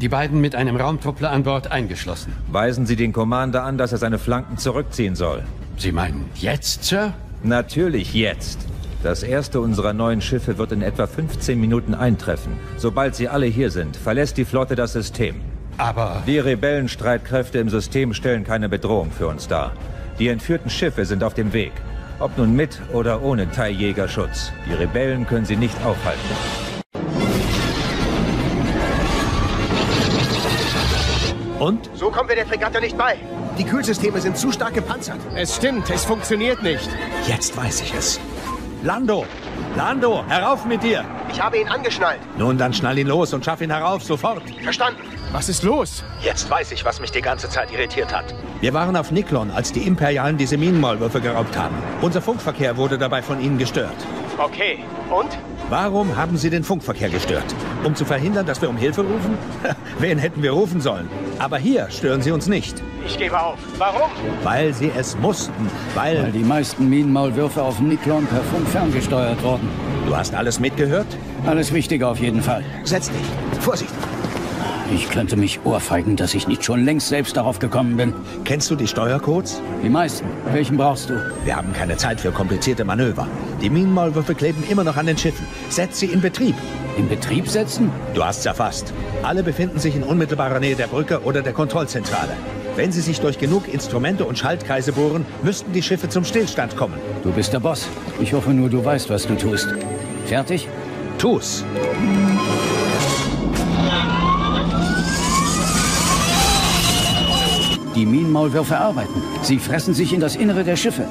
Die 0.00 0.08
beiden 0.08 0.40
mit 0.40 0.54
einem 0.54 0.76
Raumtruppler 0.76 1.30
an 1.30 1.42
Bord 1.42 1.70
eingeschlossen. 1.72 2.32
Weisen 2.52 2.84
Sie 2.84 2.96
den 2.96 3.12
Commander 3.12 3.64
an, 3.64 3.78
dass 3.78 3.92
er 3.92 3.98
seine 3.98 4.18
Flanken 4.18 4.58
zurückziehen 4.58 5.16
soll. 5.16 5.42
Sie 5.78 5.90
meinen 5.90 6.26
jetzt, 6.34 6.84
Sir? 6.84 7.14
Natürlich 7.42 8.12
jetzt. 8.12 8.58
Das 9.02 9.22
erste 9.22 9.60
unserer 9.60 9.92
neuen 9.92 10.20
Schiffe 10.20 10.58
wird 10.58 10.72
in 10.72 10.82
etwa 10.82 11.06
15 11.06 11.58
Minuten 11.58 11.94
eintreffen. 11.94 12.58
Sobald 12.76 13.14
sie 13.14 13.28
alle 13.28 13.46
hier 13.46 13.70
sind, 13.70 13.96
verlässt 13.96 14.36
die 14.36 14.44
Flotte 14.44 14.74
das 14.74 14.92
System. 14.92 15.36
Aber... 15.78 16.22
Die 16.26 16.38
Rebellenstreitkräfte 16.38 17.58
im 17.58 17.68
System 17.68 18.14
stellen 18.14 18.44
keine 18.44 18.68
Bedrohung 18.68 19.10
für 19.10 19.28
uns 19.28 19.48
dar. 19.48 19.72
Die 20.18 20.28
entführten 20.28 20.70
Schiffe 20.70 21.04
sind 21.04 21.22
auf 21.22 21.34
dem 21.34 21.52
Weg. 21.52 21.72
Ob 22.18 22.36
nun 22.38 22.56
mit 22.56 22.80
oder 22.92 23.22
ohne 23.22 23.50
Teiljägerschutz. 23.50 24.50
Die 24.66 24.72
Rebellen 24.72 25.26
können 25.26 25.44
sie 25.44 25.56
nicht 25.56 25.76
aufhalten. 25.84 26.20
Und? 31.58 31.90
So 31.94 32.10
kommen 32.10 32.28
wir 32.28 32.36
der 32.36 32.46
Fregatte 32.46 32.80
nicht 32.80 32.96
bei. 32.96 33.16
Die 33.58 33.64
Kühlsysteme 33.64 34.20
sind 34.20 34.36
zu 34.36 34.52
stark 34.52 34.74
gepanzert. 34.74 35.18
Es 35.34 35.56
stimmt, 35.56 35.90
es 35.90 36.04
funktioniert 36.04 36.62
nicht. 36.62 36.88
Jetzt 37.26 37.56
weiß 37.56 37.82
ich 37.82 37.94
es. 37.94 38.20
Lando! 38.82 39.26
Lando, 39.76 40.24
herauf 40.28 40.64
mit 40.64 40.82
dir! 40.82 41.04
Ich 41.30 41.40
habe 41.40 41.58
ihn 41.58 41.68
angeschnallt. 41.68 42.20
Nun, 42.38 42.56
dann 42.56 42.72
schnall 42.72 42.98
ihn 42.98 43.06
los 43.06 43.34
und 43.34 43.44
schaff 43.44 43.60
ihn 43.60 43.70
herauf, 43.70 44.02
sofort. 44.02 44.42
Verstanden. 44.62 45.02
Was 45.32 45.48
ist 45.48 45.62
los? 45.64 46.04
Jetzt 46.22 46.48
weiß 46.48 46.72
ich, 46.72 46.84
was 46.84 47.00
mich 47.00 47.10
die 47.10 47.20
ganze 47.20 47.48
Zeit 47.48 47.72
irritiert 47.72 48.14
hat. 48.16 48.34
Wir 48.60 48.72
waren 48.72 48.96
auf 48.96 49.10
Niklon, 49.10 49.50
als 49.50 49.72
die 49.72 49.86
Imperialen 49.86 50.38
diese 50.38 50.56
Minenmaulwürfe 50.56 51.20
geraubt 51.20 51.56
haben. 51.58 51.74
Unser 52.00 52.22
Funkverkehr 52.22 52.76
wurde 52.76 52.96
dabei 52.96 53.22
von 53.22 53.40
ihnen 53.40 53.58
gestört. 53.58 53.96
Okay, 54.38 54.78
und? 55.10 55.28
Warum 55.68 56.14
haben 56.16 56.36
sie 56.36 56.50
den 56.50 56.62
Funkverkehr 56.62 57.08
gestört? 57.08 57.44
Um 57.84 57.94
zu 57.94 58.04
verhindern, 58.04 58.46
dass 58.46 58.62
wir 58.62 58.68
um 58.68 58.76
Hilfe 58.76 59.00
rufen? 59.00 59.36
Wen 59.98 60.18
hätten 60.18 60.42
wir 60.42 60.52
rufen 60.52 60.80
sollen? 60.80 61.08
Aber 61.38 61.58
hier 61.58 61.90
stören 61.90 62.22
sie 62.22 62.30
uns 62.30 62.46
nicht. 62.46 62.82
Ich 63.06 63.18
gebe 63.18 63.38
auf. 63.40 63.58
Warum? 63.78 64.10
Weil 64.42 64.72
sie 64.74 64.92
es 64.96 65.16
mussten. 65.18 65.70
Weil... 65.94 66.22
Weil 66.22 66.32
die 66.32 66.44
meisten 66.44 66.88
Minenmaulwürfe 66.88 67.62
auf 67.62 67.80
Niklon 67.80 68.26
per 68.26 68.42
Funk 68.42 68.68
ferngesteuert 68.68 69.42
wurden. 69.46 69.68
Du 70.06 70.16
hast 70.16 70.34
alles 70.34 70.60
mitgehört? 70.60 71.06
Alles 71.46 71.72
Wichtige 71.72 72.08
auf 72.08 72.18
jeden 72.18 72.42
Fall. 72.42 72.64
Setz 72.84 73.08
dich. 73.10 73.60
Vorsicht. 73.60 73.92
Ich 74.94 75.10
könnte 75.10 75.36
mich 75.36 75.60
ohrfeigen, 75.64 76.14
dass 76.14 76.34
ich 76.34 76.46
nicht 76.46 76.64
schon 76.64 76.84
längst 76.84 77.08
selbst 77.08 77.36
darauf 77.36 77.58
gekommen 77.58 77.96
bin. 77.96 78.14
Kennst 78.44 78.70
du 78.70 78.76
die 78.76 78.86
Steuercodes? 78.86 79.60
Die 79.82 79.88
meisten. 79.88 80.26
Welchen 80.52 80.76
brauchst 80.76 81.10
du? 81.10 81.14
Wir 81.44 81.56
haben 81.56 81.72
keine 81.72 81.96
Zeit 81.96 82.20
für 82.20 82.30
komplizierte 82.30 82.84
Manöver. 82.84 83.26
Die 83.60 83.70
Minenmaulwürfe 83.70 84.34
kleben 84.34 84.62
immer 84.68 84.84
noch 84.84 84.96
an 84.96 85.06
den 85.06 85.18
Schiffen. 85.18 85.46
Setz 85.70 85.98
sie 85.98 86.06
in 86.06 86.20
Betrieb. 86.20 86.54
In 86.96 87.08
Betrieb 87.08 87.48
setzen? 87.48 87.90
Du 88.14 88.24
hast's 88.24 88.46
erfasst. 88.46 88.92
Alle 89.24 89.42
befinden 89.42 89.80
sich 89.80 89.96
in 89.96 90.04
unmittelbarer 90.04 90.60
Nähe 90.60 90.76
der 90.76 90.86
Brücke 90.86 91.22
oder 91.22 91.42
der 91.42 91.52
Kontrollzentrale. 91.52 92.36
Wenn 92.76 92.92
sie 92.92 93.00
sich 93.00 93.20
durch 93.20 93.38
genug 93.38 93.72
Instrumente 93.72 94.26
und 94.26 94.38
Schaltkreise 94.38 94.92
bohren, 94.92 95.24
müssten 95.42 95.72
die 95.72 95.82
Schiffe 95.82 96.10
zum 96.10 96.24
Stillstand 96.24 96.76
kommen. 96.76 96.98
Du 97.22 97.32
bist 97.32 97.54
der 97.54 97.60
Boss. 97.60 97.88
Ich 98.20 98.34
hoffe 98.34 98.50
nur, 98.50 98.68
du 98.68 98.84
weißt, 98.84 99.08
was 99.08 99.26
du 99.26 99.34
tust. 99.34 99.66
Fertig? 100.26 100.68
Tu's. 101.16 101.64
Die 107.94 108.04
Minenmaulwürfe 108.04 108.76
arbeiten. 108.76 109.22
Sie 109.40 109.58
fressen 109.58 109.94
sich 109.94 110.12
in 110.12 110.20
das 110.20 110.36
Innere 110.36 110.62
der 110.62 110.76
Schiffe. 110.76 111.06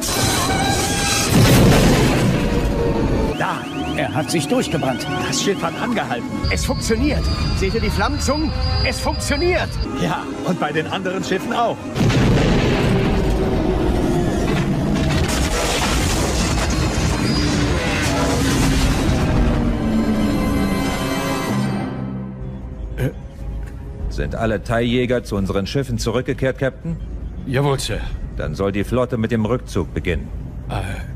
Da! 3.40 3.58
Er 3.98 4.14
hat 4.14 4.30
sich 4.30 4.48
durchgebrannt. 4.48 5.08
Das 5.26 5.42
Schiff 5.42 5.62
hat 5.62 5.74
angehalten. 5.82 6.28
Es 6.52 6.66
funktioniert. 6.66 7.24
Seht 7.58 7.74
ihr 7.74 7.82
die 7.82 7.90
Flammenzungen? 7.90 8.52
Es 8.86 9.00
funktioniert. 9.00 9.70
Ja, 10.02 10.26
und 10.46 10.60
bei 10.60 10.72
den 10.74 10.88
anderen 10.88 11.24
Schiffen 11.24 11.54
auch. 11.54 11.78
Sind 24.10 24.36
alle 24.36 24.64
Teiljäger 24.64 25.26
zu 25.26 25.36
unseren 25.36 25.68
Schiffen 25.68 25.98
zurückgekehrt, 25.98 26.58
Captain? 26.58 26.96
Jawohl, 27.46 27.80
Sir. 27.80 28.00
Dann 28.38 28.56
soll 28.56 28.72
die 28.72 28.86
Flotte 28.86 29.18
mit 29.18 29.32
dem 29.32 29.46
Rückzug 29.46 29.94
beginnen. 29.94 30.30
Äh, 30.70 31.15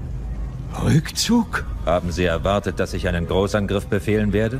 Rückzug? 0.84 1.66
Haben 1.86 2.12
Sie 2.12 2.24
erwartet, 2.24 2.80
dass 2.80 2.94
ich 2.94 3.08
einen 3.08 3.28
Großangriff 3.28 3.88
befehlen 3.88 4.34
werde? 4.34 4.60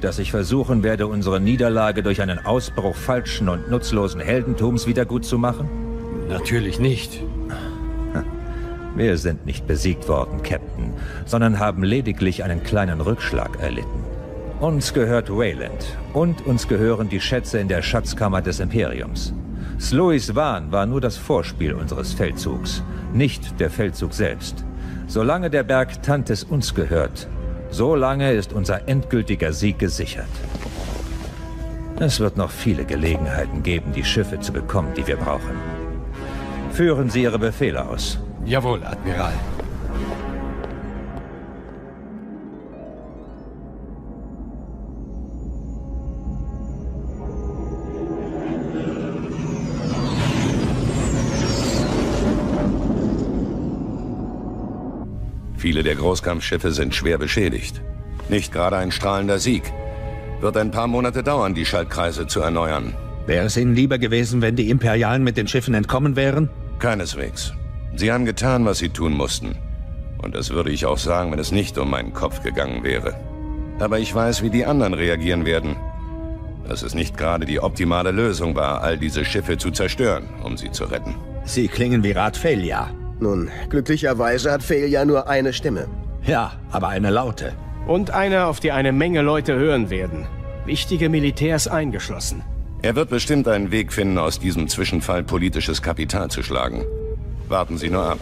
Dass 0.00 0.18
ich 0.18 0.30
versuchen 0.30 0.82
werde, 0.82 1.06
unsere 1.06 1.40
Niederlage 1.40 2.02
durch 2.02 2.20
einen 2.20 2.44
Ausbruch 2.44 2.94
falschen 2.94 3.48
und 3.48 3.70
nutzlosen 3.70 4.20
Heldentums 4.20 4.86
wiedergutzumachen? 4.86 5.68
Natürlich 6.28 6.78
nicht. 6.78 7.22
Wir 8.96 9.16
sind 9.16 9.46
nicht 9.46 9.66
besiegt 9.66 10.08
worden, 10.08 10.42
Captain, 10.42 10.92
sondern 11.24 11.58
haben 11.58 11.82
lediglich 11.82 12.44
einen 12.44 12.62
kleinen 12.62 13.00
Rückschlag 13.00 13.58
erlitten. 13.60 14.04
Uns 14.60 14.94
gehört 14.94 15.30
Wayland 15.30 15.96
und 16.12 16.46
uns 16.46 16.68
gehören 16.68 17.08
die 17.08 17.20
Schätze 17.20 17.58
in 17.58 17.68
der 17.68 17.82
Schatzkammer 17.82 18.40
des 18.40 18.60
Imperiums. 18.60 19.34
Sluis 19.80 20.34
Wahn 20.34 20.70
war 20.70 20.86
nur 20.86 21.00
das 21.00 21.16
Vorspiel 21.16 21.72
unseres 21.74 22.12
Feldzugs, 22.12 22.82
nicht 23.12 23.58
der 23.58 23.70
Feldzug 23.70 24.14
selbst. 24.14 24.64
Solange 25.06 25.50
der 25.50 25.62
Berg 25.62 26.02
Tantes 26.02 26.44
uns 26.44 26.74
gehört, 26.74 27.28
solange 27.70 28.32
ist 28.32 28.52
unser 28.52 28.88
endgültiger 28.88 29.52
Sieg 29.52 29.78
gesichert. 29.78 30.28
Es 32.00 32.20
wird 32.20 32.36
noch 32.36 32.50
viele 32.50 32.84
Gelegenheiten 32.84 33.62
geben, 33.62 33.92
die 33.92 34.04
Schiffe 34.04 34.40
zu 34.40 34.52
bekommen, 34.52 34.92
die 34.96 35.06
wir 35.06 35.16
brauchen. 35.16 35.56
Führen 36.72 37.10
Sie 37.10 37.22
Ihre 37.22 37.38
Befehle 37.38 37.86
aus. 37.86 38.18
Jawohl, 38.44 38.82
Admiral. 38.82 39.34
Viele 55.74 55.82
der 55.82 55.96
Großkampfschiffe 55.96 56.70
sind 56.70 56.94
schwer 56.94 57.18
beschädigt. 57.18 57.82
Nicht 58.28 58.52
gerade 58.52 58.76
ein 58.76 58.92
strahlender 58.92 59.40
Sieg. 59.40 59.72
Wird 60.40 60.56
ein 60.56 60.70
paar 60.70 60.86
Monate 60.86 61.24
dauern, 61.24 61.52
die 61.52 61.66
Schaltkreise 61.66 62.28
zu 62.28 62.38
erneuern. 62.38 62.94
Wäre 63.26 63.46
es 63.46 63.56
Ihnen 63.56 63.74
lieber 63.74 63.98
gewesen, 63.98 64.40
wenn 64.40 64.54
die 64.54 64.70
Imperialen 64.70 65.24
mit 65.24 65.36
den 65.36 65.48
Schiffen 65.48 65.74
entkommen 65.74 66.14
wären? 66.14 66.48
Keineswegs. 66.78 67.54
Sie 67.96 68.12
haben 68.12 68.24
getan, 68.24 68.64
was 68.64 68.78
sie 68.78 68.90
tun 68.90 69.14
mussten. 69.14 69.56
Und 70.22 70.36
das 70.36 70.50
würde 70.50 70.70
ich 70.70 70.86
auch 70.86 70.96
sagen, 70.96 71.32
wenn 71.32 71.40
es 71.40 71.50
nicht 71.50 71.76
um 71.76 71.90
meinen 71.90 72.12
Kopf 72.12 72.44
gegangen 72.44 72.84
wäre. 72.84 73.18
Aber 73.80 73.98
ich 73.98 74.14
weiß, 74.14 74.44
wie 74.44 74.50
die 74.50 74.66
anderen 74.66 74.94
reagieren 74.94 75.44
werden. 75.44 75.74
Dass 76.68 76.84
es 76.84 76.94
nicht 76.94 77.16
gerade 77.16 77.46
die 77.46 77.58
optimale 77.58 78.12
Lösung 78.12 78.54
war, 78.54 78.80
all 78.82 78.96
diese 78.96 79.24
Schiffe 79.24 79.58
zu 79.58 79.72
zerstören, 79.72 80.28
um 80.44 80.56
sie 80.56 80.70
zu 80.70 80.84
retten. 80.84 81.16
Sie 81.44 81.66
klingen 81.66 82.04
wie 82.04 82.12
Rat 82.12 82.36
Felia. 82.36 82.92
Nun, 83.24 83.50
glücklicherweise 83.70 84.52
hat 84.52 84.62
Felia 84.62 85.06
nur 85.06 85.28
eine 85.28 85.54
Stimme. 85.54 85.88
Ja, 86.26 86.52
aber 86.70 86.88
eine 86.88 87.08
laute. 87.08 87.54
Und 87.86 88.10
eine, 88.10 88.44
auf 88.44 88.60
die 88.60 88.70
eine 88.70 88.92
Menge 88.92 89.22
Leute 89.22 89.54
hören 89.54 89.88
werden. 89.88 90.26
Wichtige 90.66 91.08
Militärs 91.08 91.66
eingeschlossen. 91.66 92.44
Er 92.82 92.96
wird 92.96 93.08
bestimmt 93.08 93.48
einen 93.48 93.70
Weg 93.70 93.94
finden, 93.94 94.18
aus 94.18 94.38
diesem 94.38 94.68
Zwischenfall 94.68 95.22
politisches 95.22 95.80
Kapital 95.80 96.28
zu 96.28 96.42
schlagen. 96.42 96.84
Warten 97.48 97.78
Sie 97.78 97.88
nur 97.88 98.04
ab. 98.04 98.18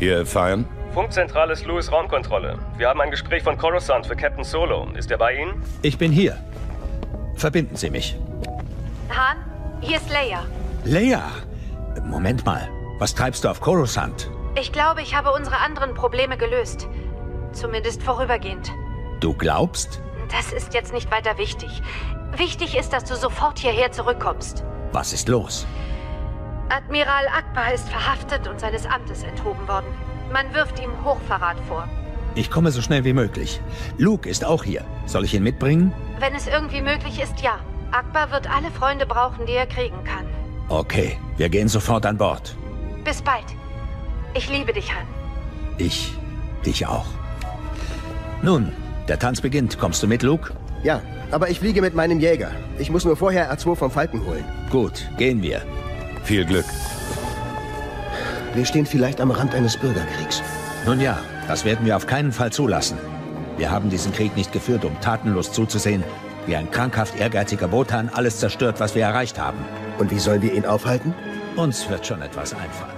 Hier, 0.00 0.26
Fein. 0.26 0.64
Funkzentrale 0.92 1.52
ist 1.52 1.66
Louis 1.66 1.92
Raumkontrolle. 1.92 2.58
Wir 2.78 2.88
haben 2.88 3.00
ein 3.00 3.12
Gespräch 3.12 3.44
von 3.44 3.56
Coruscant 3.56 4.06
für 4.06 4.16
Captain 4.16 4.42
Solo. 4.42 4.88
Ist 4.98 5.12
er 5.12 5.18
bei 5.18 5.36
Ihnen? 5.36 5.62
Ich 5.82 5.98
bin 5.98 6.10
hier. 6.10 6.36
Verbinden 7.36 7.76
Sie 7.76 7.90
mich. 7.90 8.16
Han, 9.08 9.36
hier 9.82 9.98
ist 9.98 10.10
Leia. 10.10 10.44
Leia! 10.84 11.22
Moment 12.04 12.44
mal. 12.44 12.68
Was 12.98 13.14
treibst 13.14 13.44
du 13.44 13.48
auf 13.48 13.60
Coruscant? 13.60 14.30
Ich 14.56 14.70
glaube, 14.72 15.02
ich 15.02 15.16
habe 15.16 15.32
unsere 15.32 15.58
anderen 15.58 15.94
Probleme 15.94 16.36
gelöst. 16.36 16.88
Zumindest 17.52 18.02
vorübergehend. 18.02 18.70
Du 19.20 19.34
glaubst? 19.34 20.00
Das 20.30 20.52
ist 20.52 20.74
jetzt 20.74 20.92
nicht 20.92 21.10
weiter 21.10 21.36
wichtig. 21.38 21.82
Wichtig 22.36 22.76
ist, 22.76 22.92
dass 22.92 23.04
du 23.04 23.16
sofort 23.16 23.58
hierher 23.58 23.90
zurückkommst. 23.90 24.64
Was 24.92 25.12
ist 25.12 25.28
los? 25.28 25.66
Admiral 26.68 27.26
Akbar 27.28 27.72
ist 27.74 27.88
verhaftet 27.88 28.48
und 28.48 28.60
seines 28.60 28.86
Amtes 28.86 29.22
enthoben 29.22 29.66
worden. 29.68 29.86
Man 30.32 30.52
wirft 30.54 30.80
ihm 30.80 30.90
Hochverrat 31.04 31.56
vor. 31.68 31.88
Ich 32.36 32.50
komme 32.50 32.70
so 32.70 32.80
schnell 32.80 33.04
wie 33.04 33.12
möglich. 33.12 33.60
Luke 33.98 34.28
ist 34.28 34.44
auch 34.44 34.64
hier. 34.64 34.84
Soll 35.06 35.24
ich 35.24 35.34
ihn 35.34 35.42
mitbringen? 35.42 35.92
Wenn 36.18 36.34
es 36.34 36.46
irgendwie 36.46 36.80
möglich 36.80 37.20
ist, 37.20 37.40
ja. 37.40 37.58
Akbar 37.92 38.30
wird 38.32 38.50
alle 38.50 38.70
Freunde 38.70 39.06
brauchen, 39.06 39.46
die 39.46 39.52
er 39.52 39.66
kriegen 39.66 40.02
kann. 40.04 40.26
Okay, 40.68 41.18
wir 41.36 41.48
gehen 41.48 41.68
sofort 41.68 42.06
an 42.06 42.16
Bord. 42.16 42.56
Bis 43.04 43.20
bald. 43.22 43.44
Ich 44.34 44.50
liebe 44.50 44.72
dich, 44.72 44.92
Han. 44.94 45.06
Ich 45.78 46.12
dich 46.64 46.86
auch. 46.86 47.06
Nun, 48.42 48.72
der 49.08 49.18
Tanz 49.18 49.40
beginnt. 49.40 49.78
Kommst 49.78 50.02
du 50.02 50.06
mit, 50.06 50.22
Luke? 50.22 50.52
Ja, 50.82 51.00
aber 51.30 51.50
ich 51.50 51.60
fliege 51.60 51.80
mit 51.80 51.94
meinem 51.94 52.20
Jäger. 52.20 52.50
Ich 52.78 52.90
muss 52.90 53.04
nur 53.04 53.16
vorher 53.16 53.52
R2 53.52 53.76
vom 53.76 53.90
Falken 53.90 54.24
holen. 54.24 54.44
Gut, 54.70 55.08
gehen 55.16 55.42
wir. 55.42 55.62
Viel 56.24 56.44
Glück. 56.44 56.66
Wir 58.54 58.64
stehen 58.64 58.86
vielleicht 58.86 59.20
am 59.20 59.30
Rand 59.30 59.54
eines 59.54 59.76
Bürgerkriegs. 59.76 60.42
Nun 60.86 61.00
ja, 61.00 61.18
das 61.48 61.64
werden 61.64 61.84
wir 61.86 61.96
auf 61.96 62.06
keinen 62.06 62.32
Fall 62.32 62.52
zulassen. 62.52 62.98
Wir 63.56 63.70
haben 63.70 63.90
diesen 63.90 64.12
Krieg 64.12 64.36
nicht 64.36 64.52
geführt, 64.52 64.84
um 64.84 65.00
tatenlos 65.00 65.52
zuzusehen, 65.52 66.04
wie 66.46 66.56
ein 66.56 66.70
krankhaft 66.70 67.18
ehrgeiziger 67.18 67.68
Botan 67.68 68.10
alles 68.12 68.38
zerstört, 68.38 68.80
was 68.80 68.94
wir 68.94 69.02
erreicht 69.02 69.38
haben. 69.38 69.58
Und 69.98 70.10
wie 70.10 70.18
sollen 70.18 70.42
wir 70.42 70.52
ihn 70.52 70.66
aufhalten? 70.66 71.14
Uns 71.56 71.88
wird 71.88 72.06
schon 72.06 72.20
etwas 72.20 72.52
einfallen. 72.52 72.93